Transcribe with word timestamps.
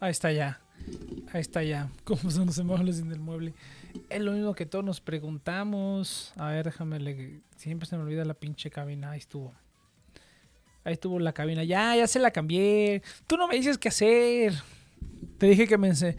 Ahí 0.00 0.10
está 0.10 0.32
ya. 0.32 0.60
Ahí 1.32 1.40
está 1.40 1.62
ya. 1.62 1.90
¿Cómo 2.04 2.30
son 2.30 2.46
los 2.46 2.58
muebles 2.64 2.98
en 3.00 3.12
el 3.12 3.20
mueble? 3.20 3.54
Es 4.08 4.20
lo 4.20 4.32
mismo 4.32 4.54
que 4.54 4.66
todos 4.66 4.84
nos 4.84 5.00
preguntamos. 5.00 6.32
A 6.36 6.48
ver, 6.48 6.64
déjame. 6.64 7.42
Siempre 7.56 7.86
se 7.86 7.96
me 7.96 8.02
olvida 8.02 8.24
la 8.24 8.34
pinche 8.34 8.70
cabina. 8.70 9.10
Ahí 9.10 9.18
estuvo. 9.18 9.52
Ahí 10.84 10.94
estuvo 10.94 11.18
la 11.18 11.32
cabina. 11.32 11.64
Ya, 11.64 11.94
ya 11.94 12.06
se 12.06 12.18
la 12.18 12.30
cambié. 12.30 13.02
Tú 13.26 13.36
no 13.36 13.46
me 13.46 13.56
dices 13.56 13.76
qué 13.76 13.88
hacer. 13.88 14.54
Te 15.38 15.46
dije 15.46 15.66
que 15.66 15.78
me 15.78 15.88
ense... 15.88 16.16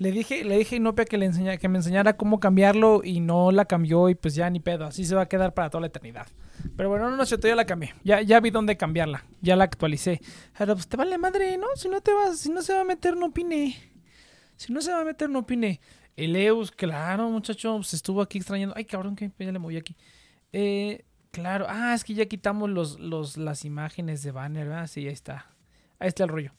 Le 0.00 0.12
dije, 0.12 0.44
le 0.44 0.56
dije 0.56 0.76
a 0.76 0.78
Inopia 0.78 1.04
que, 1.04 1.18
le 1.18 1.26
enseña, 1.26 1.58
que 1.58 1.68
me 1.68 1.76
enseñara 1.76 2.16
cómo 2.16 2.40
cambiarlo 2.40 3.02
y 3.04 3.20
no 3.20 3.52
la 3.52 3.66
cambió 3.66 4.08
y 4.08 4.14
pues 4.14 4.34
ya 4.34 4.48
ni 4.48 4.58
pedo. 4.58 4.86
Así 4.86 5.04
se 5.04 5.14
va 5.14 5.20
a 5.20 5.28
quedar 5.28 5.52
para 5.52 5.68
toda 5.68 5.82
la 5.82 5.88
eternidad. 5.88 6.26
Pero 6.74 6.88
bueno, 6.88 7.10
no, 7.10 7.18
no 7.18 7.26
sé, 7.26 7.36
ya 7.38 7.54
la 7.54 7.66
cambié. 7.66 7.94
Ya, 8.02 8.22
ya 8.22 8.40
vi 8.40 8.48
dónde 8.48 8.78
cambiarla. 8.78 9.26
Ya 9.42 9.56
la 9.56 9.64
actualicé. 9.64 10.22
Pero 10.56 10.74
pues 10.74 10.88
te 10.88 10.96
vale 10.96 11.18
madre, 11.18 11.58
¿no? 11.58 11.66
Si 11.76 11.90
no 11.90 12.00
te 12.00 12.14
vas, 12.14 12.38
si 12.38 12.48
no 12.48 12.62
se 12.62 12.72
va 12.72 12.80
a 12.80 12.84
meter, 12.84 13.14
no 13.14 13.26
opine. 13.26 13.76
Si 14.56 14.72
no 14.72 14.80
se 14.80 14.90
va 14.90 15.02
a 15.02 15.04
meter, 15.04 15.28
no 15.28 15.40
opine. 15.40 15.82
Eleus, 16.16 16.70
claro, 16.70 17.28
muchacho, 17.28 17.76
pues 17.76 17.92
estuvo 17.92 18.22
aquí 18.22 18.38
extrañando. 18.38 18.74
Ay, 18.78 18.86
cabrón, 18.86 19.14
que 19.14 19.30
ya 19.38 19.52
le 19.52 19.58
moví 19.58 19.76
aquí. 19.76 19.98
Eh, 20.54 21.04
claro, 21.30 21.66
ah, 21.68 21.92
es 21.94 22.04
que 22.04 22.14
ya 22.14 22.24
quitamos 22.24 22.70
los, 22.70 22.98
los, 22.98 23.36
las 23.36 23.66
imágenes 23.66 24.22
de 24.22 24.30
banner, 24.30 24.66
¿verdad? 24.66 24.86
Sí, 24.86 25.06
ahí 25.06 25.12
está. 25.12 25.50
Ahí 25.98 26.08
está 26.08 26.24
el 26.24 26.30
rollo. 26.30 26.52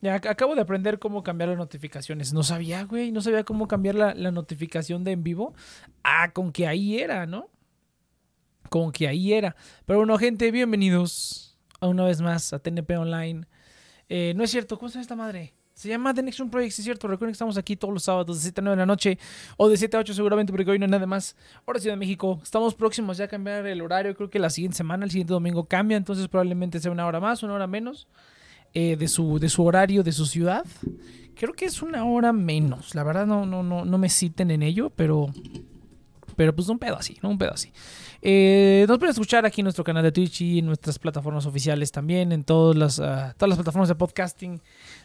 Ya 0.00 0.14
acabo 0.14 0.54
de 0.54 0.62
aprender 0.62 0.98
cómo 0.98 1.22
cambiar 1.22 1.50
las 1.50 1.58
notificaciones. 1.58 2.32
No 2.32 2.42
sabía, 2.42 2.84
güey. 2.84 3.12
No 3.12 3.20
sabía 3.20 3.44
cómo 3.44 3.68
cambiar 3.68 3.94
la, 3.94 4.30
notificación 4.30 5.04
de 5.04 5.12
en 5.12 5.22
vivo. 5.22 5.54
Ah, 6.02 6.32
con 6.32 6.52
que 6.52 6.66
ahí 6.66 6.98
era, 6.98 7.26
¿no? 7.26 7.50
Con 8.70 8.92
que 8.92 9.08
ahí 9.08 9.32
era. 9.34 9.56
Pero 9.84 9.98
bueno, 9.98 10.16
gente, 10.16 10.50
bienvenidos 10.50 11.58
a 11.80 11.88
una 11.88 12.04
vez 12.04 12.20
más 12.22 12.52
a 12.52 12.58
TNP 12.58 12.96
Online. 12.96 13.46
Eh, 14.08 14.32
no 14.36 14.44
es 14.44 14.50
cierto, 14.50 14.78
¿cómo 14.78 14.88
se 14.88 14.94
llama 14.94 15.02
esta 15.02 15.16
madre? 15.16 15.54
Se 15.74 15.88
llama 15.88 16.12
The 16.12 16.22
Next 16.22 16.40
One 16.40 16.50
Project, 16.50 16.72
sí 16.72 16.82
es 16.82 16.84
cierto. 16.84 17.08
Recuerden 17.08 17.32
que 17.32 17.36
estamos 17.36 17.56
aquí 17.56 17.76
todos 17.76 17.92
los 17.92 18.02
sábados 18.02 18.36
de 18.38 18.42
7 18.42 18.60
a 18.60 18.64
9 18.64 18.76
de 18.76 18.80
la 18.82 18.86
noche 18.86 19.18
o 19.56 19.68
de 19.68 19.76
7 19.76 19.96
a 19.96 20.00
8 20.00 20.14
seguramente 20.14 20.52
porque 20.52 20.70
hoy 20.70 20.78
no 20.78 20.84
hay 20.84 20.90
nada 20.90 21.06
más. 21.06 21.36
Hora 21.64 21.78
Ciudad 21.78 21.94
de 21.94 21.98
México. 21.98 22.38
Estamos 22.42 22.74
próximos 22.74 23.16
ya 23.16 23.26
a 23.26 23.28
cambiar 23.28 23.66
el 23.66 23.80
horario. 23.80 24.14
Creo 24.14 24.30
que 24.30 24.38
la 24.38 24.50
siguiente 24.50 24.76
semana, 24.76 25.04
el 25.04 25.10
siguiente 25.10 25.32
domingo 25.32 25.64
cambia. 25.64 25.96
Entonces 25.96 26.28
probablemente 26.28 26.80
sea 26.80 26.90
una 26.90 27.06
hora 27.06 27.20
más, 27.20 27.42
una 27.42 27.54
hora 27.54 27.66
menos. 27.66 28.08
Eh, 28.72 28.96
de, 28.96 29.08
su, 29.08 29.40
de 29.40 29.48
su 29.48 29.64
horario, 29.64 30.04
de 30.04 30.12
su 30.12 30.26
ciudad. 30.26 30.64
Creo 31.34 31.54
que 31.54 31.64
es 31.64 31.82
una 31.82 32.04
hora 32.04 32.32
menos. 32.32 32.94
La 32.94 33.02
verdad 33.02 33.26
no, 33.26 33.44
no, 33.44 33.64
no, 33.64 33.84
no 33.84 33.98
me 33.98 34.08
citen 34.08 34.52
en 34.52 34.62
ello, 34.62 34.90
pero, 34.90 35.26
pero 36.36 36.54
pues 36.54 36.68
un 36.68 36.78
pedo 36.78 36.96
así, 36.96 37.18
¿no? 37.20 37.30
Un 37.30 37.38
pedo 37.38 37.52
así. 37.52 37.72
Eh, 38.22 38.84
nos 38.86 38.98
pueden 38.98 39.10
escuchar 39.10 39.44
aquí 39.44 39.62
en 39.62 39.64
nuestro 39.64 39.82
canal 39.82 40.04
de 40.04 40.12
Twitch 40.12 40.42
y 40.42 40.58
en 40.60 40.66
nuestras 40.66 41.00
plataformas 41.00 41.46
oficiales 41.46 41.90
también, 41.90 42.30
en 42.30 42.44
todas 42.44 42.76
las, 42.76 43.00
ah, 43.00 43.34
todas 43.36 43.48
las 43.48 43.58
plataformas 43.58 43.88
de 43.88 43.94
podcasting 43.96 44.60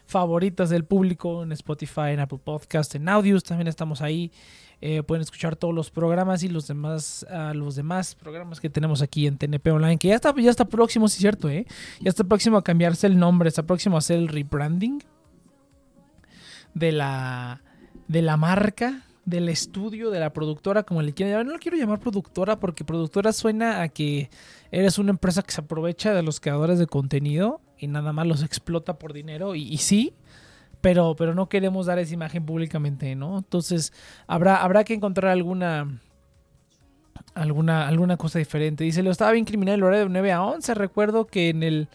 favoritas 0.05 0.69
del 0.69 0.85
público, 0.85 1.41
en 1.41 1.51
Spotify, 1.53 2.11
en 2.11 2.19
Apple 2.19 2.39
Podcast, 2.43 2.93
en 2.93 3.09
Audios, 3.09 3.43
también 3.43 3.67
estamos 3.67 4.01
ahí. 4.01 4.31
Eh, 4.81 5.03
pueden 5.03 5.21
escuchar 5.21 5.55
todos 5.55 5.73
los 5.73 5.89
programas 5.89 6.43
y 6.43 6.49
los 6.49 6.67
demás, 6.67 7.25
uh, 7.29 7.53
los 7.53 7.75
demás 7.75 8.15
programas 8.15 8.59
que 8.59 8.69
tenemos 8.69 9.01
aquí 9.01 9.25
en 9.25 9.37
TNP 9.37 9.71
Online, 9.71 9.97
que 9.97 10.09
ya 10.09 10.15
está, 10.15 10.33
ya 10.35 10.49
está 10.49 10.65
próximo, 10.65 11.07
sí 11.07 11.15
es 11.15 11.21
cierto, 11.21 11.49
¿eh? 11.49 11.65
Ya 12.01 12.09
está 12.09 12.23
próximo 12.23 12.57
a 12.57 12.63
cambiarse 12.63 13.07
el 13.07 13.17
nombre, 13.17 13.47
está 13.47 13.63
próximo 13.63 13.95
a 13.95 13.99
hacer 13.99 14.17
el 14.17 14.27
rebranding 14.27 15.01
de 16.73 16.91
la, 16.91 17.61
de 18.07 18.21
la 18.21 18.37
marca, 18.37 19.03
del 19.23 19.49
estudio, 19.49 20.11
de 20.11 20.19
la 20.19 20.33
productora, 20.33 20.83
como 20.83 21.01
le 21.01 21.13
quieran 21.13 21.31
llamar. 21.31 21.45
No 21.47 21.53
lo 21.53 21.59
quiero 21.59 21.77
llamar 21.77 21.99
productora 21.99 22.59
porque 22.59 22.83
productora 22.83 23.33
suena 23.33 23.81
a 23.81 23.89
que 23.89 24.29
eres 24.71 24.99
una 24.99 25.11
empresa 25.11 25.41
que 25.41 25.51
se 25.51 25.61
aprovecha 25.61 26.13
de 26.13 26.21
los 26.21 26.39
creadores 26.39 26.77
de 26.77 26.85
contenido 26.85 27.59
y 27.79 27.87
nada 27.87 28.13
más 28.13 28.27
los 28.27 28.43
explota 28.43 28.99
por 28.99 29.13
dinero. 29.13 29.55
y 29.55 29.77
sí, 29.77 30.13
pero, 30.81 31.15
pero 31.15 31.33
no 31.35 31.49
queremos 31.49 31.85
dar 31.85 31.99
esa 31.99 32.13
imagen 32.13 32.45
públicamente, 32.45 33.15
¿no? 33.15 33.39
Entonces, 33.39 33.93
habrá, 34.27 34.57
habrá 34.57 34.83
que 34.83 34.93
encontrar 34.93 35.31
alguna, 35.31 36.01
alguna, 37.33 37.87
alguna 37.87 38.17
cosa 38.17 38.39
diferente. 38.39 38.83
Dice, 38.83 39.03
lo 39.03 39.11
estaba 39.11 39.31
bien 39.31 39.45
criminal 39.45 39.75
el 39.75 39.83
horario 39.83 40.05
de 40.05 40.11
9 40.11 40.31
a 40.31 40.43
11. 40.43 40.73
Recuerdo 40.73 41.25
que 41.25 41.49
en 41.49 41.63
el... 41.63 41.87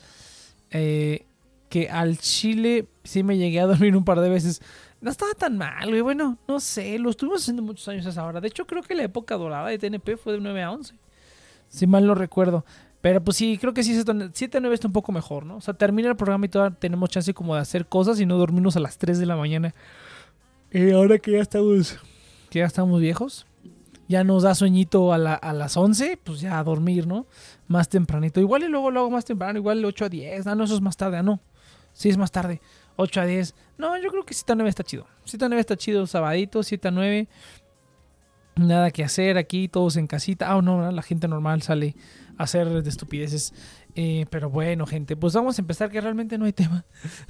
Eh, 0.70 1.26
que 1.68 1.88
al 1.88 2.18
Chile 2.18 2.88
sí 3.04 3.22
me 3.22 3.38
llegué 3.38 3.60
a 3.60 3.66
dormir 3.66 3.96
un 3.96 4.04
par 4.04 4.20
de 4.20 4.28
veces. 4.28 4.60
No 5.00 5.10
estaba 5.10 5.32
tan 5.34 5.56
mal, 5.56 5.88
güey. 5.88 6.00
Bueno, 6.02 6.36
no 6.46 6.60
sé, 6.60 6.98
lo 6.98 7.10
estuvimos 7.10 7.42
haciendo 7.42 7.62
muchos 7.62 7.86
años 7.88 8.04
a 8.06 8.10
esa 8.10 8.26
hora. 8.26 8.40
De 8.40 8.48
hecho, 8.48 8.66
creo 8.66 8.82
que 8.82 8.94
la 8.94 9.04
época 9.04 9.36
dorada 9.36 9.68
de 9.68 9.78
TNP 9.78 10.16
fue 10.16 10.34
de 10.34 10.40
9 10.40 10.62
a 10.62 10.72
11. 10.72 10.94
Si 11.68 11.86
mal 11.86 12.06
no 12.06 12.14
recuerdo. 12.14 12.64
Pero 13.00 13.22
pues 13.22 13.36
sí, 13.36 13.56
creo 13.58 13.72
que 13.72 13.82
sí, 13.82 13.94
7 13.94 14.58
a 14.58 14.60
9 14.60 14.74
está 14.74 14.86
un 14.86 14.92
poco 14.92 15.10
mejor, 15.10 15.46
¿no? 15.46 15.56
O 15.56 15.60
sea, 15.60 15.74
termina 15.74 16.10
el 16.10 16.16
programa 16.16 16.44
y 16.44 16.48
todavía 16.48 16.78
tenemos 16.78 17.08
chance 17.08 17.32
como 17.32 17.54
de 17.54 17.62
hacer 17.62 17.86
cosas 17.86 18.20
y 18.20 18.26
no 18.26 18.36
dormirnos 18.36 18.76
a 18.76 18.80
las 18.80 18.98
3 18.98 19.18
de 19.18 19.26
la 19.26 19.36
mañana. 19.36 19.74
Y 20.70 20.90
ahora 20.90 21.18
que 21.18 21.32
ya 21.32 21.40
estamos, 21.40 21.98
que 22.50 22.58
ya 22.58 22.66
estamos 22.66 23.00
viejos, 23.00 23.46
ya 24.06 24.22
nos 24.22 24.42
da 24.42 24.54
sueñito 24.54 25.12
a, 25.12 25.18
las 25.18 25.76
11, 25.76 26.18
pues 26.22 26.40
ya 26.40 26.58
a 26.58 26.64
dormir, 26.64 27.06
¿no? 27.06 27.26
Más 27.68 27.88
tempranito. 27.88 28.40
Igual 28.40 28.64
y 28.64 28.68
luego 28.68 28.90
lo 28.90 29.00
hago 29.00 29.10
más 29.10 29.24
temprano, 29.24 29.58
igual 29.58 29.84
8 29.84 30.04
a 30.04 30.08
10. 30.08 30.46
Ah, 30.46 30.54
no, 30.54 30.64
eso 30.64 30.74
es 30.74 30.80
más 30.80 30.96
tarde, 30.96 31.16
ah, 31.16 31.22
no. 31.22 31.40
Sí, 31.92 32.08
es 32.08 32.18
más 32.18 32.30
tarde. 32.30 32.60
8 32.96 33.20
a 33.20 33.26
10. 33.26 33.54
No, 33.78 33.96
yo 33.98 34.10
creo 34.10 34.26
que 34.26 34.34
7 34.34 34.52
a 34.52 34.54
9 34.56 34.68
está 34.68 34.84
chido. 34.84 35.06
7 35.24 35.44
a 35.44 35.48
9 35.48 35.60
está 35.60 35.76
chido, 35.76 36.06
sabadito, 36.06 36.62
7 36.62 36.88
a 36.88 36.90
9. 36.90 37.28
Nada 38.56 38.90
que 38.90 39.04
hacer 39.04 39.38
aquí, 39.38 39.68
todos 39.68 39.96
en 39.96 40.06
casita. 40.06 40.52
Ah, 40.52 40.60
no, 40.62 40.90
la 40.90 41.02
gente 41.02 41.28
normal 41.28 41.62
sale 41.62 41.94
hacer 42.36 42.82
de 42.82 42.88
estupideces. 42.88 43.52
Eh, 43.94 44.26
pero 44.30 44.50
bueno, 44.50 44.86
gente, 44.86 45.16
pues 45.16 45.34
vamos 45.34 45.58
a 45.58 45.62
empezar 45.62 45.90
que 45.90 46.00
realmente 46.00 46.38
no 46.38 46.44
hay 46.44 46.52
tema. 46.52 46.84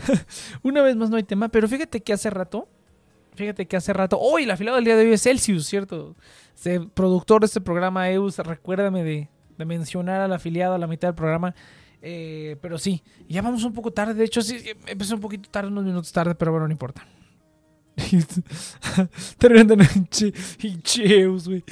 Una 0.63 0.83
vez 0.83 0.97
más 0.97 1.11
no 1.11 1.17
hay 1.17 1.23
tema, 1.23 1.49
pero 1.49 1.69
fíjate 1.69 2.03
que 2.03 2.13
hace 2.13 2.31
rato, 2.31 2.69
fíjate 3.35 3.67
que 3.67 3.77
hace 3.77 3.93
rato, 3.93 4.19
hoy 4.19 4.47
la 4.47 4.55
afiliado 4.55 4.77
del 4.77 4.85
día 4.85 4.97
de 4.97 5.07
hoy 5.07 5.13
es 5.13 5.23
Celsius, 5.23 5.67
¿cierto? 5.67 6.17
Este 6.55 6.81
productor 6.81 7.41
de 7.41 7.47
este 7.47 7.61
programa, 7.61 8.11
Eus, 8.11 8.39
recuérdame 8.39 9.05
de, 9.05 9.29
mencionar 9.65 10.23
al 10.23 10.33
afiliado 10.33 10.75
a 10.75 10.79
la 10.79 10.87
mitad 10.87 11.09
del 11.09 11.15
programa. 11.15 11.55
Eh, 12.03 12.57
pero 12.63 12.79
sí, 12.79 13.03
ya 13.29 13.43
vamos 13.43 13.63
un 13.65 13.75
poco 13.75 13.91
tarde, 13.93 14.15
de 14.15 14.25
hecho 14.25 14.41
sí, 14.41 14.57
empezó 14.87 15.15
un 15.15 15.21
poquito 15.21 15.51
tarde, 15.51 15.69
unos 15.69 15.85
minutos 15.85 16.13
tarde, 16.13 16.35
pero 16.35 16.51
bueno, 16.51 16.67
no 16.67 16.73
importa. 16.73 17.07
Terminando 19.39 19.75
en 19.75 20.83
Cheus, 20.83 21.49
güey. 21.49 21.65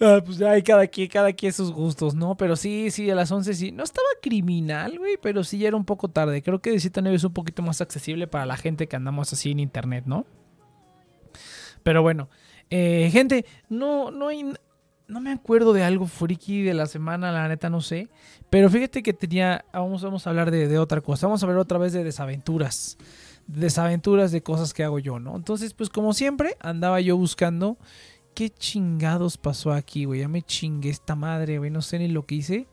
Ah, 0.00 0.20
pues 0.24 0.40
hay 0.42 0.62
cada 0.62 0.86
quien, 0.86 1.08
cada 1.08 1.32
quien 1.32 1.52
sus 1.52 1.72
gustos, 1.72 2.14
¿no? 2.14 2.36
Pero 2.36 2.56
sí, 2.56 2.90
sí, 2.90 3.10
a 3.10 3.14
las 3.14 3.30
11 3.30 3.54
sí. 3.54 3.72
No 3.72 3.84
estaba 3.84 4.06
criminal, 4.20 4.98
güey, 4.98 5.16
pero 5.20 5.44
sí 5.44 5.58
ya 5.58 5.68
era 5.68 5.76
un 5.76 5.84
poco 5.84 6.08
tarde. 6.08 6.42
Creo 6.42 6.60
que 6.60 6.70
de 6.70 6.80
7 6.80 7.02
9 7.02 7.16
es 7.16 7.24
un 7.24 7.32
poquito 7.32 7.62
más 7.62 7.80
accesible 7.80 8.26
para 8.26 8.46
la 8.46 8.56
gente 8.56 8.86
que 8.86 8.96
andamos 8.96 9.32
así 9.32 9.50
en 9.50 9.60
internet, 9.60 10.04
¿no? 10.06 10.26
Pero 11.82 12.02
bueno, 12.02 12.28
eh, 12.70 13.10
gente, 13.12 13.44
no, 13.68 14.10
no 14.10 14.28
hay. 14.28 14.52
No 15.08 15.20
me 15.20 15.32
acuerdo 15.32 15.74
de 15.74 15.82
algo 15.82 16.06
friki 16.06 16.62
de 16.62 16.72
la 16.72 16.86
semana, 16.86 17.32
la 17.32 17.46
neta 17.46 17.68
no 17.68 17.80
sé. 17.82 18.08
Pero 18.48 18.70
fíjate 18.70 19.02
que 19.02 19.12
tenía. 19.12 19.64
Vamos, 19.72 20.02
vamos 20.02 20.26
a 20.26 20.30
hablar 20.30 20.50
de, 20.50 20.68
de 20.68 20.78
otra 20.78 21.00
cosa. 21.00 21.26
Vamos 21.26 21.42
a 21.42 21.46
hablar 21.46 21.58
otra 21.58 21.78
vez 21.78 21.92
de 21.92 22.04
desaventuras 22.04 22.96
desaventuras 23.46 24.32
de 24.32 24.42
cosas 24.42 24.74
que 24.74 24.84
hago 24.84 24.98
yo, 24.98 25.18
¿no? 25.18 25.36
Entonces, 25.36 25.74
pues 25.74 25.90
como 25.90 26.12
siempre, 26.12 26.56
andaba 26.60 27.00
yo 27.00 27.16
buscando 27.16 27.78
qué 28.34 28.50
chingados 28.50 29.36
pasó 29.36 29.72
aquí, 29.72 30.04
güey. 30.04 30.20
Ya 30.20 30.28
me 30.28 30.42
chingué 30.42 30.90
esta 30.90 31.14
madre, 31.14 31.58
güey. 31.58 31.70
No 31.70 31.82
sé 31.82 31.98
ni 31.98 32.08
lo 32.08 32.26
que 32.26 32.36
hice. 32.36 32.66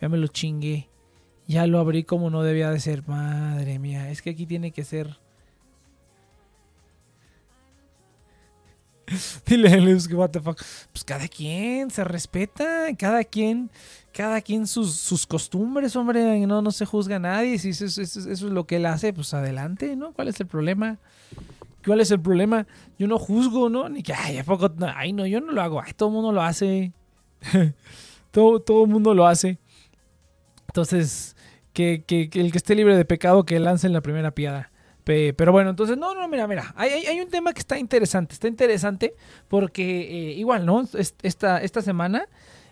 Ya 0.00 0.08
me 0.08 0.18
lo 0.18 0.26
chingué. 0.28 0.88
Ya 1.46 1.66
lo 1.66 1.78
abrí 1.78 2.04
como 2.04 2.30
no 2.30 2.42
debía 2.42 2.70
de 2.70 2.80
ser. 2.80 3.06
Madre 3.06 3.78
mía, 3.78 4.10
es 4.10 4.22
que 4.22 4.30
aquí 4.30 4.46
tiene 4.46 4.72
que 4.72 4.84
ser... 4.84 5.18
Dile 9.46 9.72
a 9.72 9.76
Luz 9.76 10.06
que 10.06 10.14
what 10.14 10.30
the 10.30 10.40
fuck. 10.40 10.60
Pues 10.92 11.04
cada 11.04 11.28
quien 11.28 11.90
se 11.90 12.04
respeta, 12.04 12.86
cada 12.96 13.24
quien 13.24 13.70
cada 14.18 14.40
quien 14.40 14.66
sus, 14.66 15.26
costumbres, 15.28 15.94
hombre, 15.94 16.44
no, 16.44 16.60
no 16.60 16.72
se 16.72 16.84
juzga 16.84 17.16
a 17.16 17.20
nadie. 17.20 17.56
Si 17.58 17.68
eso, 17.68 17.84
es 18.02 18.42
lo 18.42 18.66
que 18.66 18.76
él 18.76 18.86
hace, 18.86 19.12
pues 19.12 19.32
adelante, 19.32 19.94
¿no? 19.94 20.12
¿Cuál 20.12 20.26
es 20.26 20.40
el 20.40 20.48
problema? 20.48 20.98
¿Cuál 21.86 22.00
es 22.00 22.10
el 22.10 22.20
problema? 22.20 22.66
Yo 22.98 23.06
no 23.06 23.16
juzgo, 23.18 23.68
¿no? 23.68 23.88
Ni 23.88 24.02
que, 24.02 24.12
ay, 24.12 24.38
¿a 24.38 24.44
poco? 24.44 24.72
Ay, 24.96 25.12
no, 25.12 25.24
yo 25.24 25.40
no 25.40 25.52
lo 25.52 25.62
hago. 25.62 25.80
Ay, 25.80 25.92
todo 25.94 26.08
el 26.08 26.14
mundo 26.16 26.32
lo 26.32 26.42
hace. 26.42 26.92
todo, 28.32 28.58
todo 28.58 28.84
el 28.84 28.90
mundo 28.90 29.14
lo 29.14 29.26
hace. 29.26 29.58
Entonces, 30.66 31.36
que, 31.72 32.02
que, 32.04 32.28
el 32.32 32.50
que 32.50 32.58
esté 32.58 32.74
libre 32.74 32.96
de 32.96 33.04
pecado, 33.04 33.44
que 33.44 33.60
lance 33.60 33.86
en 33.86 33.92
la 33.92 34.00
primera 34.00 34.32
piedra. 34.32 34.72
Pero 35.08 35.52
bueno, 35.52 35.70
entonces, 35.70 35.96
no, 35.96 36.14
no, 36.14 36.28
mira, 36.28 36.46
mira, 36.46 36.74
hay, 36.76 36.90
hay, 36.90 37.18
un 37.18 37.30
tema 37.30 37.54
que 37.54 37.60
está 37.60 37.78
interesante, 37.78 38.34
está 38.34 38.46
interesante 38.46 39.14
porque 39.48 40.02
eh, 40.02 40.32
igual, 40.34 40.66
¿no? 40.66 40.84
Esta, 41.22 41.62
esta 41.62 41.80
semana 41.80 42.26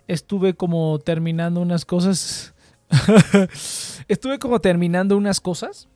estuve 0.06 0.52
como 0.52 0.98
terminando 0.98 1.62
unas 1.62 1.86
cosas. 1.86 2.54
estuve 4.08 4.38
como 4.38 4.60
terminando 4.60 5.16
unas 5.16 5.40
cosas. 5.40 5.88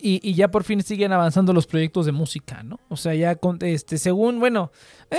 Y, 0.00 0.34
ya 0.34 0.48
por 0.48 0.64
fin 0.64 0.82
siguen 0.82 1.12
avanzando 1.12 1.52
los 1.52 1.66
proyectos 1.66 2.06
de 2.06 2.12
música, 2.12 2.64
¿no? 2.64 2.80
O 2.88 2.96
sea, 2.96 3.14
ya 3.14 3.38
este, 3.60 3.98
según, 3.98 4.40
bueno, 4.40 4.72
eh, 5.10 5.16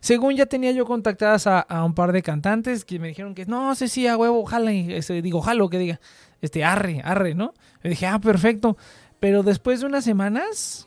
según 0.00 0.34
ya 0.34 0.44
tenía 0.44 0.72
yo 0.72 0.84
contactadas 0.86 1.46
a, 1.46 1.84
un 1.84 1.94
par 1.94 2.12
de 2.12 2.22
cantantes 2.22 2.84
que 2.84 2.98
me 2.98 3.08
dijeron 3.08 3.34
que 3.34 3.44
no 3.44 3.74
sé 3.74 3.88
si 3.88 4.06
a 4.06 4.16
huevo, 4.16 4.40
ojalá, 4.40 4.72
este, 4.72 5.20
digo, 5.20 5.38
ojalá 5.38 5.68
que 5.70 5.78
diga, 5.78 6.00
este, 6.40 6.64
arre, 6.64 7.00
arre, 7.04 7.34
¿no? 7.34 7.52
Le 7.82 7.90
dije, 7.90 8.06
ah, 8.06 8.18
perfecto. 8.18 8.78
Pero 9.24 9.42
después 9.42 9.80
de 9.80 9.86
unas 9.86 10.04
semanas, 10.04 10.86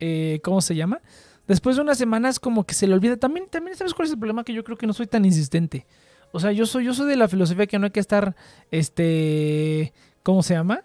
eh, 0.00 0.40
¿cómo 0.42 0.62
se 0.62 0.74
llama? 0.74 1.02
Después 1.46 1.76
de 1.76 1.82
unas 1.82 1.98
semanas 1.98 2.40
como 2.40 2.64
que 2.64 2.72
se 2.72 2.86
le 2.86 2.94
olvida. 2.94 3.18
También, 3.18 3.46
también 3.50 3.76
sabes 3.76 3.92
cuál 3.92 4.06
es 4.06 4.12
el 4.12 4.18
problema 4.18 4.42
que 4.42 4.54
yo 4.54 4.64
creo 4.64 4.78
que 4.78 4.86
no 4.86 4.94
soy 4.94 5.06
tan 5.06 5.22
insistente. 5.26 5.86
O 6.32 6.40
sea, 6.40 6.52
yo 6.52 6.64
soy, 6.64 6.86
yo 6.86 6.94
soy 6.94 7.06
de 7.10 7.16
la 7.16 7.28
filosofía 7.28 7.66
que 7.66 7.78
no 7.78 7.84
hay 7.84 7.90
que 7.90 8.00
estar, 8.00 8.34
este, 8.70 9.92
¿cómo 10.22 10.42
se 10.42 10.54
llama? 10.54 10.82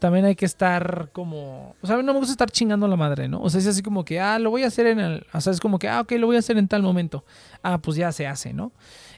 También 0.00 0.26
hay 0.26 0.34
que 0.34 0.44
estar 0.44 1.08
como, 1.14 1.76
o 1.80 1.86
sea, 1.86 1.96
no 2.02 2.12
me 2.12 2.18
gusta 2.18 2.32
estar 2.32 2.50
chingando 2.50 2.84
a 2.84 2.90
la 2.90 2.96
madre, 2.96 3.26
¿no? 3.26 3.40
O 3.40 3.48
sea, 3.48 3.58
es 3.58 3.66
así 3.66 3.82
como 3.82 4.04
que, 4.04 4.20
ah, 4.20 4.38
lo 4.38 4.50
voy 4.50 4.64
a 4.64 4.66
hacer 4.66 4.86
en 4.86 5.00
el, 5.00 5.26
o 5.32 5.40
sea, 5.40 5.50
es 5.50 5.60
como 5.60 5.78
que, 5.78 5.88
ah, 5.88 6.02
ok, 6.02 6.12
lo 6.18 6.26
voy 6.26 6.36
a 6.36 6.40
hacer 6.40 6.58
en 6.58 6.68
tal 6.68 6.82
momento. 6.82 7.24
Ah, 7.62 7.78
pues 7.78 7.96
ya 7.96 8.12
se 8.12 8.26
hace, 8.26 8.52
¿no? 8.52 8.72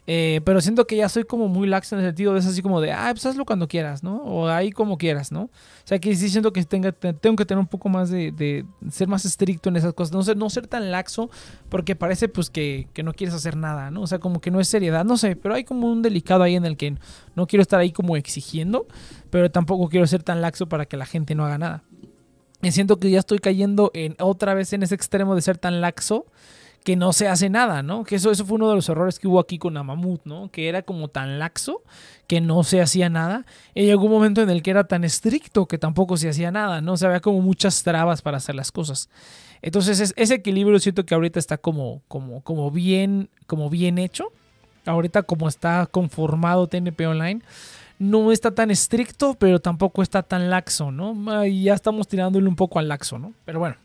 Eh, 0.09 0.39
pero 0.45 0.61
siento 0.61 0.87
que 0.87 0.95
ya 0.95 1.09
soy 1.09 1.25
como 1.25 1.49
muy 1.49 1.67
lax 1.67 1.91
en 1.91 1.99
el 1.99 2.05
sentido 2.05 2.31
de 2.33 2.39
es 2.39 2.45
así 2.45 2.61
como 2.61 2.79
de, 2.79 2.93
ah, 2.93 3.09
pues 3.11 3.25
hazlo 3.25 3.43
cuando 3.43 3.67
quieras, 3.67 4.03
¿no? 4.03 4.23
O 4.23 4.47
ahí 4.47 4.71
como 4.71 4.97
quieras, 4.97 5.33
¿no? 5.33 5.41
O 5.41 5.51
sea, 5.83 5.99
que 5.99 6.15
sí 6.15 6.29
siento 6.29 6.53
que 6.53 6.63
tenga, 6.63 6.93
tengo 6.93 7.35
que 7.35 7.45
tener 7.45 7.59
un 7.59 7.67
poco 7.67 7.89
más 7.89 8.09
de, 8.09 8.65
ser 8.89 9.09
más 9.09 9.25
estricto 9.25 9.67
en 9.67 9.75
esas 9.75 9.93
cosas, 9.93 10.13
no 10.13 10.23
ser, 10.23 10.37
no 10.37 10.49
ser 10.49 10.65
tan 10.65 10.91
laxo, 10.91 11.29
porque 11.67 11.97
parece 11.97 12.29
pues 12.29 12.49
que, 12.49 12.87
que, 12.93 13.03
no 13.03 13.11
quieres 13.11 13.35
hacer 13.35 13.57
nada, 13.57 13.91
¿no? 13.91 14.01
O 14.01 14.07
sea, 14.07 14.19
como 14.19 14.39
que 14.39 14.49
no 14.49 14.61
es 14.61 14.69
seriedad, 14.69 15.03
no 15.03 15.17
sé, 15.17 15.35
pero 15.35 15.55
hay 15.55 15.65
como 15.65 15.91
un 15.91 16.01
delicado 16.01 16.41
ahí 16.41 16.55
en 16.55 16.63
el 16.63 16.77
que 16.77 16.95
no 17.35 17.45
quiero 17.45 17.61
estar 17.61 17.81
ahí 17.81 17.91
como 17.91 18.15
exigiendo, 18.15 18.87
pero 19.29 19.51
tampoco 19.51 19.89
quiero 19.89 20.07
ser 20.07 20.23
tan 20.23 20.39
laxo 20.39 20.69
para 20.69 20.85
que 20.85 20.95
la 20.95 21.05
gente 21.05 21.35
no 21.35 21.45
haga 21.45 21.57
nada. 21.57 21.83
Y 22.61 22.71
siento 22.71 22.97
que 22.97 23.11
ya 23.11 23.19
estoy 23.19 23.39
cayendo 23.39 23.91
en 23.93 24.15
otra 24.19 24.53
vez 24.53 24.71
en 24.71 24.83
ese 24.83 24.95
extremo 24.95 25.35
de 25.35 25.41
ser 25.41 25.57
tan 25.57 25.81
laxo 25.81 26.25
que 26.87 26.95
no 26.95 27.11
se 27.11 27.27
hace 27.27 27.49
nada, 27.49 27.83
¿no? 27.83 28.05
Que 28.05 28.15
eso, 28.15 28.31
eso 28.31 28.45
fue 28.45 28.55
uno 28.55 28.69
de 28.69 28.75
los 28.75 28.87
errores 28.87 29.19
que 29.19 29.27
hubo 29.27 29.41
aquí 29.41 29.59
con 29.59 29.75
Amamut, 29.75 30.21
¿no? 30.23 30.49
Que 30.49 30.69
era 30.69 30.83
como 30.83 31.09
tan 31.09 31.37
laxo 31.37 31.83
que 32.27 32.39
no 32.39 32.63
se 32.63 32.79
hacía 32.79 33.09
nada. 33.09 33.45
Y 33.75 33.83
llegó 33.83 34.05
un 34.05 34.11
momento 34.13 34.41
en 34.41 34.49
el 34.49 34.63
que 34.63 34.71
era 34.71 34.85
tan 34.85 35.03
estricto 35.03 35.65
que 35.65 35.77
tampoco 35.77 36.15
se 36.15 36.29
hacía 36.29 36.49
nada, 36.49 36.79
¿no? 36.79 36.93
O 36.93 36.97
sea, 36.97 37.09
había 37.09 37.19
como 37.19 37.41
muchas 37.41 37.83
trabas 37.83 38.21
para 38.21 38.37
hacer 38.37 38.55
las 38.55 38.71
cosas. 38.71 39.09
Entonces, 39.61 40.13
ese 40.15 40.33
equilibrio 40.33 40.79
siento 40.79 41.05
que 41.05 41.13
ahorita 41.13 41.39
está 41.39 41.57
como, 41.57 42.03
como, 42.07 42.41
como, 42.41 42.71
bien, 42.71 43.29
como 43.47 43.69
bien 43.69 43.97
hecho. 43.97 44.31
Ahorita 44.85 45.23
como 45.23 45.49
está 45.49 45.87
conformado 45.87 46.67
TNP 46.67 47.05
Online, 47.05 47.41
no 47.99 48.31
está 48.31 48.55
tan 48.55 48.71
estricto, 48.71 49.35
pero 49.37 49.59
tampoco 49.59 50.03
está 50.03 50.23
tan 50.23 50.49
laxo, 50.49 50.89
¿no? 50.89 51.43
Y 51.43 51.63
ya 51.63 51.73
estamos 51.73 52.07
tirándole 52.07 52.47
un 52.47 52.55
poco 52.55 52.79
al 52.79 52.87
laxo, 52.87 53.19
¿no? 53.19 53.33
Pero 53.43 53.59
bueno 53.59 53.75